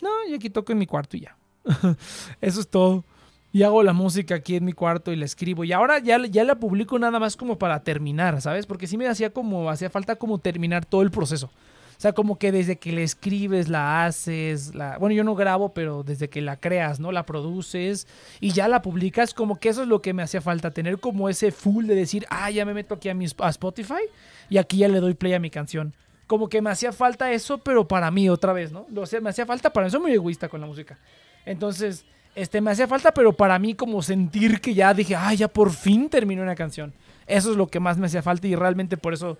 no, 0.00 0.10
yo 0.28 0.36
aquí 0.36 0.50
toco 0.50 0.72
en 0.72 0.78
mi 0.78 0.86
cuarto 0.86 1.16
y 1.16 1.20
ya. 1.20 1.36
Eso 2.40 2.60
es 2.60 2.68
todo. 2.68 3.04
Y 3.52 3.62
hago 3.62 3.82
la 3.82 3.92
música 3.92 4.34
aquí 4.34 4.56
en 4.56 4.64
mi 4.64 4.72
cuarto 4.72 5.12
y 5.12 5.16
la 5.16 5.24
escribo. 5.24 5.64
Y 5.64 5.72
ahora 5.72 5.98
ya, 5.98 6.18
ya 6.26 6.44
la 6.44 6.56
publico 6.56 6.98
nada 6.98 7.18
más 7.18 7.36
como 7.36 7.58
para 7.58 7.82
terminar, 7.82 8.40
¿sabes? 8.42 8.66
Porque 8.66 8.86
sí 8.86 8.98
me 8.98 9.08
hacía 9.08 9.30
como, 9.30 9.70
hacía 9.70 9.88
falta 9.88 10.16
como 10.16 10.38
terminar 10.38 10.84
todo 10.84 11.02
el 11.02 11.10
proceso. 11.10 11.50
O 11.96 12.00
sea, 12.00 12.12
como 12.12 12.38
que 12.38 12.52
desde 12.52 12.76
que 12.76 12.92
la 12.92 13.00
escribes, 13.00 13.68
la 13.68 14.04
haces, 14.04 14.74
la... 14.74 14.98
bueno, 14.98 15.14
yo 15.14 15.24
no 15.24 15.34
grabo, 15.34 15.72
pero 15.72 16.02
desde 16.02 16.28
que 16.28 16.42
la 16.42 16.56
creas, 16.56 17.00
¿no? 17.00 17.10
La 17.10 17.24
produces 17.24 18.06
y 18.40 18.52
ya 18.52 18.68
la 18.68 18.82
publicas, 18.82 19.32
como 19.32 19.58
que 19.58 19.70
eso 19.70 19.82
es 19.82 19.88
lo 19.88 20.02
que 20.02 20.12
me 20.12 20.22
hacía 20.22 20.40
falta, 20.40 20.70
tener 20.70 20.98
como 20.98 21.28
ese 21.28 21.52
full 21.52 21.86
de 21.86 21.94
decir, 21.94 22.26
ah, 22.28 22.50
ya 22.50 22.66
me 22.66 22.74
meto 22.74 22.94
aquí 22.94 23.08
a, 23.08 23.14
mi, 23.14 23.26
a 23.38 23.48
Spotify 23.48 24.02
y 24.50 24.58
aquí 24.58 24.78
ya 24.78 24.88
le 24.88 25.00
doy 25.00 25.14
play 25.14 25.32
a 25.32 25.38
mi 25.38 25.50
canción. 25.50 25.94
Como 26.26 26.48
que 26.48 26.60
me 26.60 26.70
hacía 26.70 26.92
falta 26.92 27.32
eso, 27.32 27.58
pero 27.58 27.86
para 27.88 28.10
mí 28.10 28.28
otra 28.28 28.52
vez, 28.52 28.72
¿no? 28.72 28.86
O 28.94 29.06
sea, 29.06 29.20
me 29.20 29.30
hacía 29.30 29.46
falta 29.46 29.72
para 29.72 29.86
eso, 29.86 30.00
muy 30.00 30.12
egoísta 30.12 30.48
con 30.48 30.60
la 30.60 30.66
música. 30.66 30.98
Entonces, 31.46 32.04
este, 32.34 32.60
me 32.60 32.70
hacía 32.70 32.86
falta, 32.86 33.14
pero 33.14 33.32
para 33.32 33.58
mí 33.58 33.74
como 33.74 34.02
sentir 34.02 34.60
que 34.60 34.74
ya 34.74 34.92
dije, 34.92 35.16
ah, 35.16 35.32
ya 35.32 35.48
por 35.48 35.70
fin 35.70 36.10
terminó 36.10 36.42
una 36.42 36.54
canción. 36.54 36.92
Eso 37.26 37.50
es 37.50 37.56
lo 37.56 37.66
que 37.68 37.80
más 37.80 37.96
me 37.96 38.06
hacía 38.06 38.22
falta 38.22 38.46
y 38.46 38.54
realmente 38.54 38.96
por 38.96 39.14
eso 39.14 39.38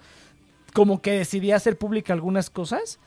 como 0.73 1.01
que 1.01 1.13
decidí 1.13 1.53
hacer 1.53 1.79
pública 1.79 2.13
algunas 2.13 2.51
cosas. 2.51 2.99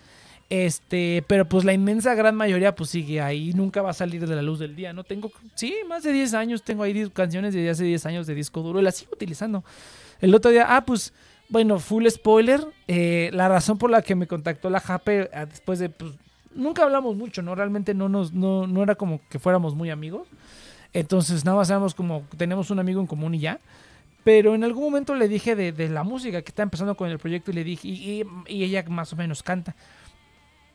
Este, 0.50 1.24
pero 1.28 1.48
pues 1.48 1.64
la 1.64 1.74
inmensa 1.74 2.16
gran 2.16 2.36
mayoría 2.36 2.74
pues 2.74 2.90
sigue 2.90 3.22
ahí, 3.22 3.54
nunca 3.54 3.84
va 3.84 3.92
a 3.92 3.94
salir 3.94 4.26
de 4.28 4.36
la 4.36 4.42
luz 4.42 4.58
del 4.58 4.76
día, 4.76 4.94
¿no? 4.94 5.04
Tengo, 5.04 5.32
sí, 5.54 5.76
más 5.88 6.02
de 6.02 6.12
10 6.12 6.34
años, 6.34 6.64
tengo 6.64 6.82
ahí 6.82 6.92
10 6.92 7.12
canciones 7.12 7.54
de 7.54 7.70
hace 7.70 7.84
10 7.84 8.06
años 8.08 8.26
de 8.26 8.34
disco 8.34 8.62
duro 8.62 8.80
y 8.80 8.84
las 8.84 8.96
sigo 8.96 9.12
utilizando. 9.14 9.64
El 10.20 10.34
otro 10.34 10.50
día, 10.50 10.66
ah, 10.76 10.86
pues 10.86 11.14
bueno, 11.50 11.80
full 11.80 12.08
spoiler, 12.08 12.66
eh, 12.88 13.30
la 13.34 13.48
razón 13.48 13.78
por 13.78 13.92
la 13.92 14.02
que 14.02 14.16
me 14.16 14.26
contactó 14.26 14.72
la 14.72 14.80
Jape 14.80 15.30
ah, 15.34 15.46
después 15.46 15.78
de, 15.78 15.90
pues, 15.90 16.14
nunca 16.54 16.84
hablamos 16.84 17.16
mucho, 17.16 17.44
¿no? 17.44 17.54
Realmente 17.54 17.94
no 17.94 18.10
nos, 18.10 18.34
no, 18.34 18.66
no 18.66 18.82
era 18.82 18.96
como 18.96 19.22
que 19.30 19.38
fuéramos 19.38 19.76
muy 19.76 19.92
amigos. 19.92 20.28
Entonces 20.94 21.46
nada 21.46 21.58
más 21.58 21.70
éramos 21.70 21.94
como, 21.94 22.24
tenemos 22.38 22.72
un 22.72 22.80
amigo 22.80 23.02
en 23.02 23.08
común 23.08 23.36
y 23.36 23.40
ya. 23.40 23.60
Pero 24.24 24.54
en 24.54 24.64
algún 24.64 24.84
momento 24.84 25.16
le 25.16 25.28
dije 25.28 25.56
de, 25.56 25.72
de 25.72 25.90
la 25.90 26.04
música 26.04 26.42
que 26.42 26.50
está 26.50 26.64
empezando 26.64 26.96
con 26.96 27.10
el 27.10 27.18
proyecto 27.20 27.52
y 27.52 27.54
le 27.56 27.64
dije, 27.64 27.88
y, 27.88 28.22
y- 28.48 28.64
ella 28.64 28.84
más 28.90 29.14
o 29.14 29.16
menos 29.16 29.42
canta. 29.44 29.76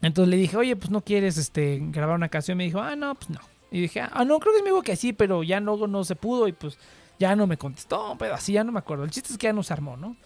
Entonces 0.03 0.31
le 0.31 0.37
dije, 0.37 0.57
oye, 0.57 0.77
pues 0.77 0.91
no 0.91 1.03
quieres 1.03 1.37
este, 1.39 1.79
grabar 1.81 2.17
una 2.17 2.29
canción. 2.29 2.59
Me 2.59 2.65
dijo, 2.65 2.81
ah, 2.81 2.97
no, 2.97 3.15
pues 3.15 3.31
no. 3.31 3.41
Y 3.71 3.81
dije, 3.83 4.01
ah, 4.01 4.25
no, 4.25 4.39
creo 4.39 4.53
que 4.55 4.59
es 4.69 4.75
mi 4.75 4.83
que 4.83 4.97
sí, 4.97 5.13
pero 5.13 5.43
ya 5.43 5.61
no, 5.61 5.87
no 5.87 6.05
se 6.05 6.17
pudo 6.17 6.47
y 6.49 6.53
pues 6.53 6.79
ya 7.19 7.35
no 7.37 7.47
me 7.47 7.57
contestó, 7.57 8.17
pero 8.19 8.35
así 8.35 8.53
ya 8.53 8.65
no 8.65 8.73
me 8.73 8.79
acuerdo. 8.79 9.05
El 9.05 9.11
chiste 9.11 9.33
es 9.33 9.39
que 9.39 9.47
ya 9.47 9.53
no 9.53 9.63
se 9.63 9.73
armó, 9.73 9.97
¿no? 9.97 10.17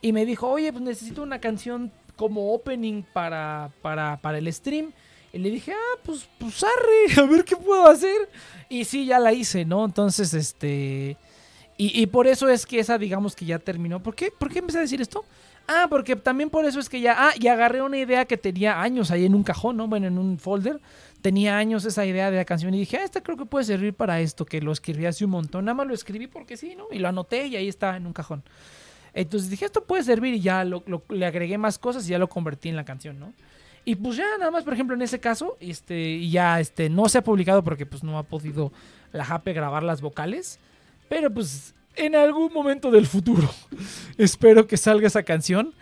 Y 0.00 0.12
me 0.12 0.24
dijo, 0.24 0.48
oye, 0.48 0.72
pues 0.72 0.82
necesito 0.84 1.22
una 1.22 1.40
canción 1.40 1.92
como 2.16 2.52
opening 2.52 3.02
para, 3.12 3.70
para, 3.82 4.16
para 4.18 4.38
el 4.38 4.52
stream. 4.52 4.92
Y 5.32 5.38
le 5.38 5.50
dije, 5.50 5.72
ah, 5.72 5.98
pues, 6.04 6.28
pues 6.38 6.62
arre, 6.64 7.20
a 7.22 7.26
ver 7.26 7.44
qué 7.44 7.56
puedo 7.56 7.88
hacer. 7.88 8.28
Y 8.68 8.84
sí, 8.84 9.06
ya 9.06 9.18
la 9.18 9.32
hice, 9.32 9.64
¿no? 9.64 9.84
Entonces, 9.84 10.32
este... 10.34 11.16
Y, 11.80 11.98
y 12.02 12.06
por 12.06 12.26
eso 12.26 12.48
es 12.50 12.66
que 12.66 12.80
esa, 12.80 12.98
digamos 12.98 13.34
que 13.36 13.46
ya 13.46 13.58
terminó. 13.58 14.02
¿Por 14.02 14.14
qué? 14.14 14.30
¿Por 14.36 14.50
qué 14.52 14.58
empecé 14.58 14.78
a 14.78 14.82
decir 14.82 15.00
esto? 15.00 15.24
Ah, 15.68 15.86
porque 15.88 16.16
también 16.16 16.50
por 16.50 16.64
eso 16.64 16.80
es 16.80 16.88
que 16.88 17.00
ya... 17.00 17.14
Ah, 17.16 17.32
y 17.38 17.46
agarré 17.46 17.80
una 17.82 17.96
idea 17.98 18.24
que 18.24 18.36
tenía 18.36 18.82
años 18.82 19.10
ahí 19.10 19.24
en 19.24 19.34
un 19.34 19.44
cajón, 19.44 19.76
¿no? 19.76 19.86
Bueno, 19.86 20.06
en 20.08 20.18
un 20.18 20.38
folder. 20.38 20.80
Tenía 21.22 21.56
años 21.56 21.84
esa 21.84 22.04
idea 22.04 22.30
de 22.30 22.36
la 22.38 22.44
canción 22.44 22.74
y 22.74 22.78
dije, 22.80 22.96
ah, 22.96 23.04
esta 23.04 23.20
creo 23.22 23.36
que 23.36 23.44
puede 23.46 23.64
servir 23.64 23.94
para 23.94 24.20
esto, 24.20 24.44
que 24.44 24.60
lo 24.60 24.72
escribí 24.72 25.06
hace 25.06 25.24
un 25.24 25.30
montón. 25.30 25.66
Nada 25.66 25.74
más 25.74 25.86
lo 25.86 25.94
escribí 25.94 26.26
porque 26.26 26.56
sí, 26.56 26.74
¿no? 26.76 26.84
Y 26.90 26.98
lo 26.98 27.08
anoté 27.08 27.46
y 27.46 27.56
ahí 27.56 27.68
está 27.68 27.96
en 27.96 28.06
un 28.06 28.12
cajón. 28.12 28.42
Entonces 29.14 29.50
dije, 29.50 29.64
esto 29.64 29.84
puede 29.84 30.02
servir 30.02 30.34
y 30.34 30.40
ya 30.40 30.64
lo- 30.64 30.82
lo- 30.86 31.02
le 31.08 31.26
agregué 31.26 31.58
más 31.58 31.78
cosas 31.78 32.06
y 32.06 32.10
ya 32.10 32.18
lo 32.18 32.28
convertí 32.28 32.68
en 32.68 32.76
la 32.76 32.84
canción, 32.84 33.18
¿no? 33.20 33.32
Y 33.84 33.94
pues 33.96 34.16
ya 34.16 34.26
nada 34.38 34.50
más, 34.50 34.64
por 34.64 34.74
ejemplo, 34.74 34.94
en 34.96 35.02
ese 35.02 35.18
caso, 35.20 35.56
este, 35.60 36.28
ya 36.28 36.60
este, 36.60 36.88
no 36.90 37.08
se 37.08 37.18
ha 37.18 37.22
publicado 37.24 37.62
porque 37.64 37.86
pues 37.86 38.02
no 38.04 38.18
ha 38.18 38.22
podido 38.22 38.72
la 39.12 39.24
Jape 39.24 39.52
grabar 39.52 39.82
las 39.82 40.00
vocales. 40.02 40.58
Pero 41.08 41.32
pues 41.32 41.74
en 41.96 42.14
algún 42.14 42.52
momento 42.52 42.90
del 42.90 43.06
futuro 43.06 43.48
espero 44.18 44.66
que 44.66 44.76
salga 44.76 45.06
esa 45.06 45.22
canción. 45.22 45.74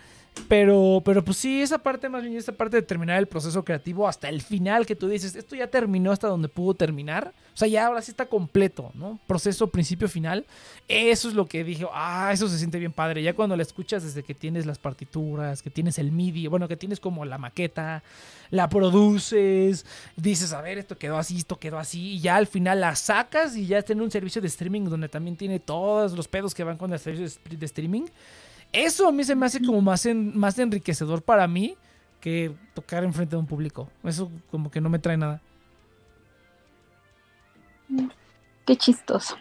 Pero, 0.49 1.03
pero 1.05 1.25
pues 1.25 1.39
sí, 1.39 1.61
esa 1.61 1.79
parte 1.79 2.09
más 2.09 2.23
bien, 2.23 2.37
esa 2.37 2.53
parte 2.53 2.77
de 2.77 2.83
terminar 2.83 3.19
el 3.19 3.27
proceso 3.27 3.65
creativo 3.65 4.07
hasta 4.07 4.29
el 4.29 4.43
final 4.43 4.87
que 4.87 4.95
tú 4.95 5.09
dices, 5.09 5.35
esto 5.35 5.57
ya 5.57 5.67
terminó 5.67 6.13
hasta 6.13 6.29
donde 6.29 6.49
pudo 6.49 6.75
terminar. 6.75 7.33
O 7.53 7.57
sea, 7.59 7.67
ya 7.67 7.87
ahora 7.87 8.03
sí 8.03 8.11
está 8.11 8.27
completo, 8.27 8.93
¿no? 8.95 9.19
Proceso, 9.27 9.67
principio, 9.69 10.09
final. 10.09 10.45
Eso 10.89 11.29
es 11.29 11.35
lo 11.35 11.47
que 11.47 11.65
dije, 11.65 11.87
ah, 11.93 12.31
eso 12.33 12.49
se 12.49 12.59
siente 12.59 12.79
bien 12.79 12.93
padre. 12.93 13.23
Ya 13.23 13.35
cuando 13.35 13.57
la 13.57 13.63
escuchas 13.63 14.05
desde 14.05 14.23
que 14.23 14.35
tienes 14.35 14.67
las 14.67 14.79
partituras, 14.79 15.63
que 15.63 15.71
tienes 15.71 15.99
el 15.99 16.13
MIDI, 16.13 16.47
bueno, 16.47 16.69
que 16.69 16.77
tienes 16.77 17.01
como 17.01 17.25
la 17.25 17.39
maqueta, 17.39 18.05
la 18.51 18.69
produces, 18.69 19.87
dices, 20.17 20.53
a 20.53 20.61
ver, 20.61 20.79
esto 20.79 20.97
quedó 20.99 21.19
así, 21.19 21.39
esto 21.39 21.59
quedó 21.59 21.79
así, 21.79 22.13
y 22.13 22.21
ya 22.21 22.37
al 22.37 22.47
final 22.47 22.81
la 22.81 22.95
sacas 22.95 23.57
y 23.57 23.67
ya 23.67 23.79
está 23.79 23.95
en 23.95 24.03
un 24.03 24.11
servicio 24.11 24.41
de 24.41 24.49
streaming 24.49 24.85
donde 24.85 25.09
también 25.09 25.37
tiene 25.37 25.59
todos 25.59 26.13
los 26.13 26.29
pedos 26.29 26.55
que 26.55 26.63
van 26.63 26.77
con 26.77 26.93
el 26.93 26.99
servicio 26.99 27.41
de 27.51 27.57
de 27.57 27.67
streaming. 27.67 28.05
Eso 28.77 29.09
a 29.09 29.13
mí 29.13 29.25
se 29.25 29.35
me 29.35 29.47
hace 29.47 29.61
como 29.65 29.81
más, 29.81 30.05
en- 30.07 30.37
más 30.39 30.59
enriquecedor 30.59 31.23
para 31.23 31.47
mí 31.49 31.77
que 32.21 32.53
tocar 32.75 33.05
enfrente 33.05 33.37
de 33.37 33.41
un 33.41 33.47
público. 33.47 33.89
Eso 34.05 34.31
como 34.51 34.71
que 34.71 34.81
no 34.81 34.91
me 34.91 34.99
trae 34.99 35.17
nada. 35.17 35.41
Qué 38.67 38.77
chistoso. 38.77 39.37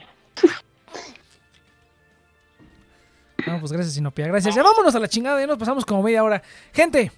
No, 3.48 3.60
pues 3.60 3.72
gracias, 3.72 3.94
Sinopia. 3.96 4.28
Gracias. 4.28 4.56
Ya 4.56 4.64
vámonos 4.64 4.96
a 4.96 5.00
la 5.00 5.08
chingada. 5.08 5.40
Ya 5.40 5.48
nos 5.48 5.58
pasamos 5.58 5.86
como 5.86 6.02
media 6.02 6.24
hora. 6.24 6.42
Gente, 6.74 7.12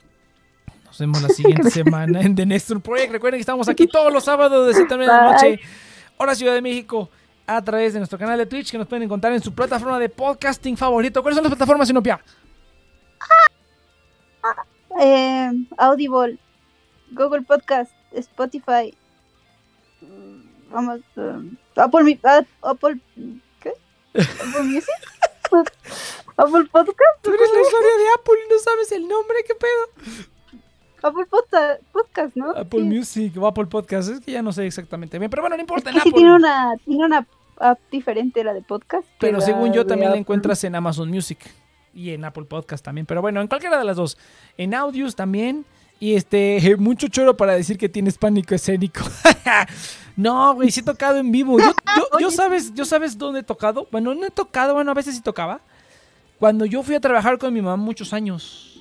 nos 0.86 0.98
vemos 1.00 1.22
la 1.22 1.30
siguiente 1.30 1.70
semana 1.72 2.22
en 2.22 2.36
The 2.36 2.46
Next 2.46 2.72
Project. 2.84 3.12
Recuerden 3.12 3.38
que 3.38 3.42
estamos 3.42 3.68
aquí 3.70 3.88
todos 3.88 4.12
los 4.12 4.24
sábados 4.24 4.68
de 4.68 4.74
7 4.74 4.94
a 4.94 4.98
9 4.98 5.12
de 5.14 5.18
la 5.20 5.32
noche, 5.32 5.60
hora 6.18 6.36
Ciudad 6.36 6.54
de 6.54 6.62
México, 6.62 7.10
a 7.48 7.62
través 7.64 7.94
de 7.94 8.00
nuestro 8.00 8.20
canal 8.20 8.38
de 8.38 8.46
Twitch, 8.46 8.72
que 8.72 8.78
nos 8.78 8.88
pueden 8.88 9.04
encontrar 9.04 9.32
en 9.34 9.42
su 9.42 9.54
plataforma 9.54 9.98
de 10.00 10.10
podcasting 10.10 10.76
favorito. 10.78 11.22
¿Cuáles 11.22 11.36
son 11.38 11.44
las 11.46 11.52
plataformas, 11.52 11.88
Sinopia? 11.88 12.20
Eh, 15.00 15.52
Audible, 15.78 16.38
Google 17.12 17.42
Podcast, 17.44 17.92
Spotify, 18.14 18.96
mm, 20.02 20.72
vamos, 20.72 21.02
um, 21.16 21.56
Apple, 21.76 22.20
ah, 22.24 22.42
Apple, 22.64 23.00
¿qué? 23.60 23.74
Apple 24.16 24.64
Music, 24.64 24.90
Apple 26.38 26.66
Podcast, 26.72 27.22
Tú 27.22 27.30
eres 27.32 27.50
la 27.54 27.62
usuaria 27.62 27.98
de 27.98 28.06
Apple 28.20 28.36
y 28.48 28.54
no 28.54 28.60
sabes 28.60 28.92
el 28.92 29.08
nombre. 29.08 29.38
¿Qué 29.48 29.54
pedo? 29.56 30.28
Apple 31.04 31.26
Podca- 31.30 31.78
Podcast, 31.92 32.36
¿no? 32.36 32.52
Apple 32.52 32.80
Sí. 32.80 32.86
Music 32.86 33.34
o 33.38 33.46
Apple 33.48 33.68
Podcast. 33.68 34.10
Es 34.10 34.20
que 34.20 34.32
ya 34.32 34.42
no 34.42 34.52
sé 34.52 34.66
exactamente 34.66 35.20
bien. 35.20 35.30
Pero 35.30 35.44
bueno, 35.44 35.56
no 35.56 35.62
Es 35.62 35.64
importa. 35.64 35.92
que 35.92 35.98
En 35.98 36.04
sí 36.04 36.10
Apple. 36.10 36.20
tiene 36.22 36.36
una, 36.36 36.74
tiene 36.86 37.06
una 37.06 37.28
app 37.60 37.80
diferente 37.92 38.44
la 38.44 38.54
de 38.54 38.62
podcast. 38.62 39.08
Pero 39.20 39.42
según 39.42 39.74
yo 39.74 39.86
también 39.86 40.12
la 40.12 40.18
encuentras 40.18 40.64
en 40.64 40.76
Amazon 40.76 41.10
Music 41.10 41.40
y 41.94 42.12
en 42.12 42.24
Apple 42.26 42.46
Podcast 42.46 42.84
también. 42.86 43.06
Pero 43.06 43.22
bueno, 43.22 43.42
en 43.42 43.48
cualquiera 43.48 43.78
de 43.78 43.86
las 43.86 43.98
dos. 43.98 44.18
En 44.58 44.74
Audios 44.74 45.16
también. 45.16 45.66
Y 46.00 46.14
este, 46.16 46.76
mucho 46.78 47.08
choro 47.08 47.36
para 47.38 47.54
decir 47.54 47.78
que 47.78 47.90
tienes 47.90 48.18
pánico 48.18 48.54
escénico. 48.54 49.02
no, 50.16 50.54
güey, 50.56 50.70
sí 50.72 50.82
he 50.82 50.84
tocado 50.84 51.18
en 51.18 51.32
vivo. 51.32 51.58
Yo, 51.60 51.66
yo- 51.66 52.08
yo 52.20 52.28
Oye. 52.28 52.36
sabes, 52.36 52.74
yo 52.74 52.86
sabes 52.86 53.18
dónde 53.18 53.40
he 53.40 53.44
tocado. 53.44 53.88
Bueno, 53.92 54.14
no 54.14 54.26
he 54.26 54.32
tocado, 54.32 54.74
bueno, 54.76 54.92
a 54.92 54.94
veces 54.94 55.16
sí 55.16 55.22
tocaba. 55.22 55.60
Cuando 56.40 56.66
yo 56.66 56.84
fui 56.84 56.94
a 56.96 57.00
trabajar 57.00 57.38
con 57.40 57.52
mi 57.54 57.62
mamá 57.62 57.78
muchos 57.78 58.14
años. 58.14 58.77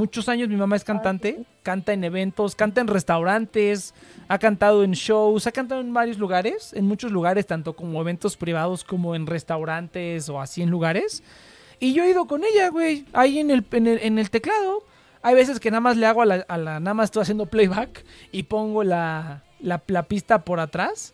Muchos 0.00 0.30
años 0.30 0.48
mi 0.48 0.56
mamá 0.56 0.76
es 0.76 0.84
cantante, 0.84 1.42
canta 1.62 1.92
en 1.92 2.02
eventos, 2.04 2.54
canta 2.54 2.80
en 2.80 2.86
restaurantes, 2.86 3.92
ha 4.28 4.38
cantado 4.38 4.82
en 4.82 4.92
shows, 4.92 5.46
ha 5.46 5.52
cantado 5.52 5.82
en 5.82 5.92
varios 5.92 6.16
lugares, 6.16 6.72
en 6.72 6.86
muchos 6.86 7.12
lugares, 7.12 7.46
tanto 7.46 7.74
como 7.76 8.00
eventos 8.00 8.38
privados 8.38 8.82
como 8.82 9.14
en 9.14 9.26
restaurantes 9.26 10.30
o 10.30 10.40
así 10.40 10.62
en 10.62 10.70
lugares. 10.70 11.22
Y 11.80 11.92
yo 11.92 12.02
he 12.02 12.08
ido 12.12 12.26
con 12.26 12.44
ella, 12.44 12.70
güey, 12.70 13.04
ahí 13.12 13.40
en 13.40 13.50
el, 13.50 13.62
en 13.72 13.86
el, 13.86 13.98
en 13.98 14.18
el 14.18 14.30
teclado. 14.30 14.84
Hay 15.20 15.34
veces 15.34 15.60
que 15.60 15.70
nada 15.70 15.82
más 15.82 15.98
le 15.98 16.06
hago 16.06 16.22
a 16.22 16.24
la, 16.26 16.34
a 16.48 16.56
la- 16.56 16.80
nada 16.80 16.94
más 16.94 17.08
estoy 17.08 17.20
haciendo 17.20 17.44
playback 17.44 18.02
y 18.32 18.44
pongo 18.44 18.82
la, 18.84 19.42
la, 19.60 19.82
la 19.86 20.04
pista 20.04 20.46
por 20.46 20.60
atrás. 20.60 21.12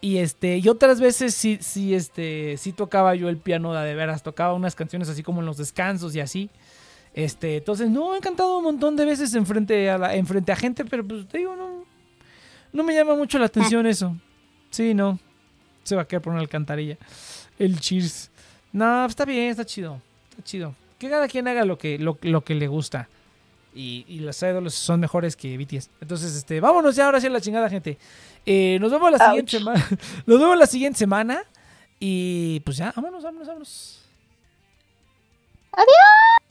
Y 0.00 0.16
este, 0.16 0.56
y 0.58 0.68
otras 0.70 0.98
veces 0.98 1.34
sí, 1.34 1.58
sí, 1.60 1.94
este, 1.94 2.56
sí 2.56 2.72
tocaba 2.72 3.14
yo 3.16 3.28
el 3.28 3.36
piano 3.36 3.74
de, 3.74 3.84
de 3.86 3.94
veras, 3.94 4.22
tocaba 4.22 4.54
unas 4.54 4.74
canciones 4.74 5.10
así 5.10 5.22
como 5.22 5.40
en 5.40 5.46
los 5.46 5.58
descansos 5.58 6.14
y 6.16 6.20
así. 6.20 6.48
Este, 7.14 7.58
entonces, 7.58 7.88
no, 7.88 8.16
he 8.16 8.20
cantado 8.20 8.58
un 8.58 8.64
montón 8.64 8.96
de 8.96 9.04
veces 9.04 9.34
enfrente 9.34 9.88
a, 9.88 9.98
la, 9.98 10.14
enfrente 10.16 10.50
a 10.50 10.56
gente, 10.56 10.84
pero 10.84 11.06
pues 11.06 11.26
te 11.28 11.38
digo, 11.38 11.54
no, 11.54 11.84
no 12.72 12.82
me 12.82 12.92
llama 12.92 13.14
mucho 13.14 13.38
la 13.38 13.46
atención 13.46 13.86
eso. 13.86 14.16
Sí, 14.70 14.94
no. 14.94 15.18
Se 15.84 15.94
va 15.94 16.02
a 16.02 16.08
quedar 16.08 16.22
por 16.22 16.32
una 16.32 16.42
alcantarilla. 16.42 16.98
El 17.58 17.78
cheers. 17.78 18.30
No, 18.72 19.06
está 19.06 19.24
bien, 19.24 19.50
está 19.50 19.64
chido. 19.64 20.00
Está 20.30 20.42
chido. 20.42 20.74
Que 20.98 21.08
cada 21.08 21.28
quien 21.28 21.46
haga 21.46 21.64
lo 21.64 21.78
que, 21.78 21.98
lo, 21.98 22.18
lo 22.22 22.42
que 22.42 22.56
le 22.56 22.66
gusta. 22.66 23.08
Y, 23.72 24.04
y 24.08 24.18
las 24.20 24.42
idols 24.42 24.74
son 24.74 24.98
mejores 24.98 25.36
que 25.36 25.56
BTS. 25.56 25.90
Entonces, 26.00 26.34
este, 26.34 26.60
vámonos 26.60 26.96
ya 26.96 27.06
ahora 27.06 27.20
sí 27.20 27.28
a 27.28 27.30
la 27.30 27.40
chingada, 27.40 27.70
gente. 27.70 27.98
Eh, 28.44 28.78
nos 28.80 28.90
vemos 28.90 29.12
la 29.12 29.18
Ouch. 29.18 29.26
siguiente 29.28 29.58
semana. 29.58 29.88
Nos 30.26 30.38
vemos 30.40 30.58
la 30.58 30.66
siguiente 30.66 30.98
semana. 30.98 31.44
Y 32.00 32.60
pues 32.60 32.76
ya, 32.76 32.92
vámonos, 32.94 33.22
vámonos, 33.22 33.46
vámonos. 33.46 34.00
Adiós. 35.72 36.43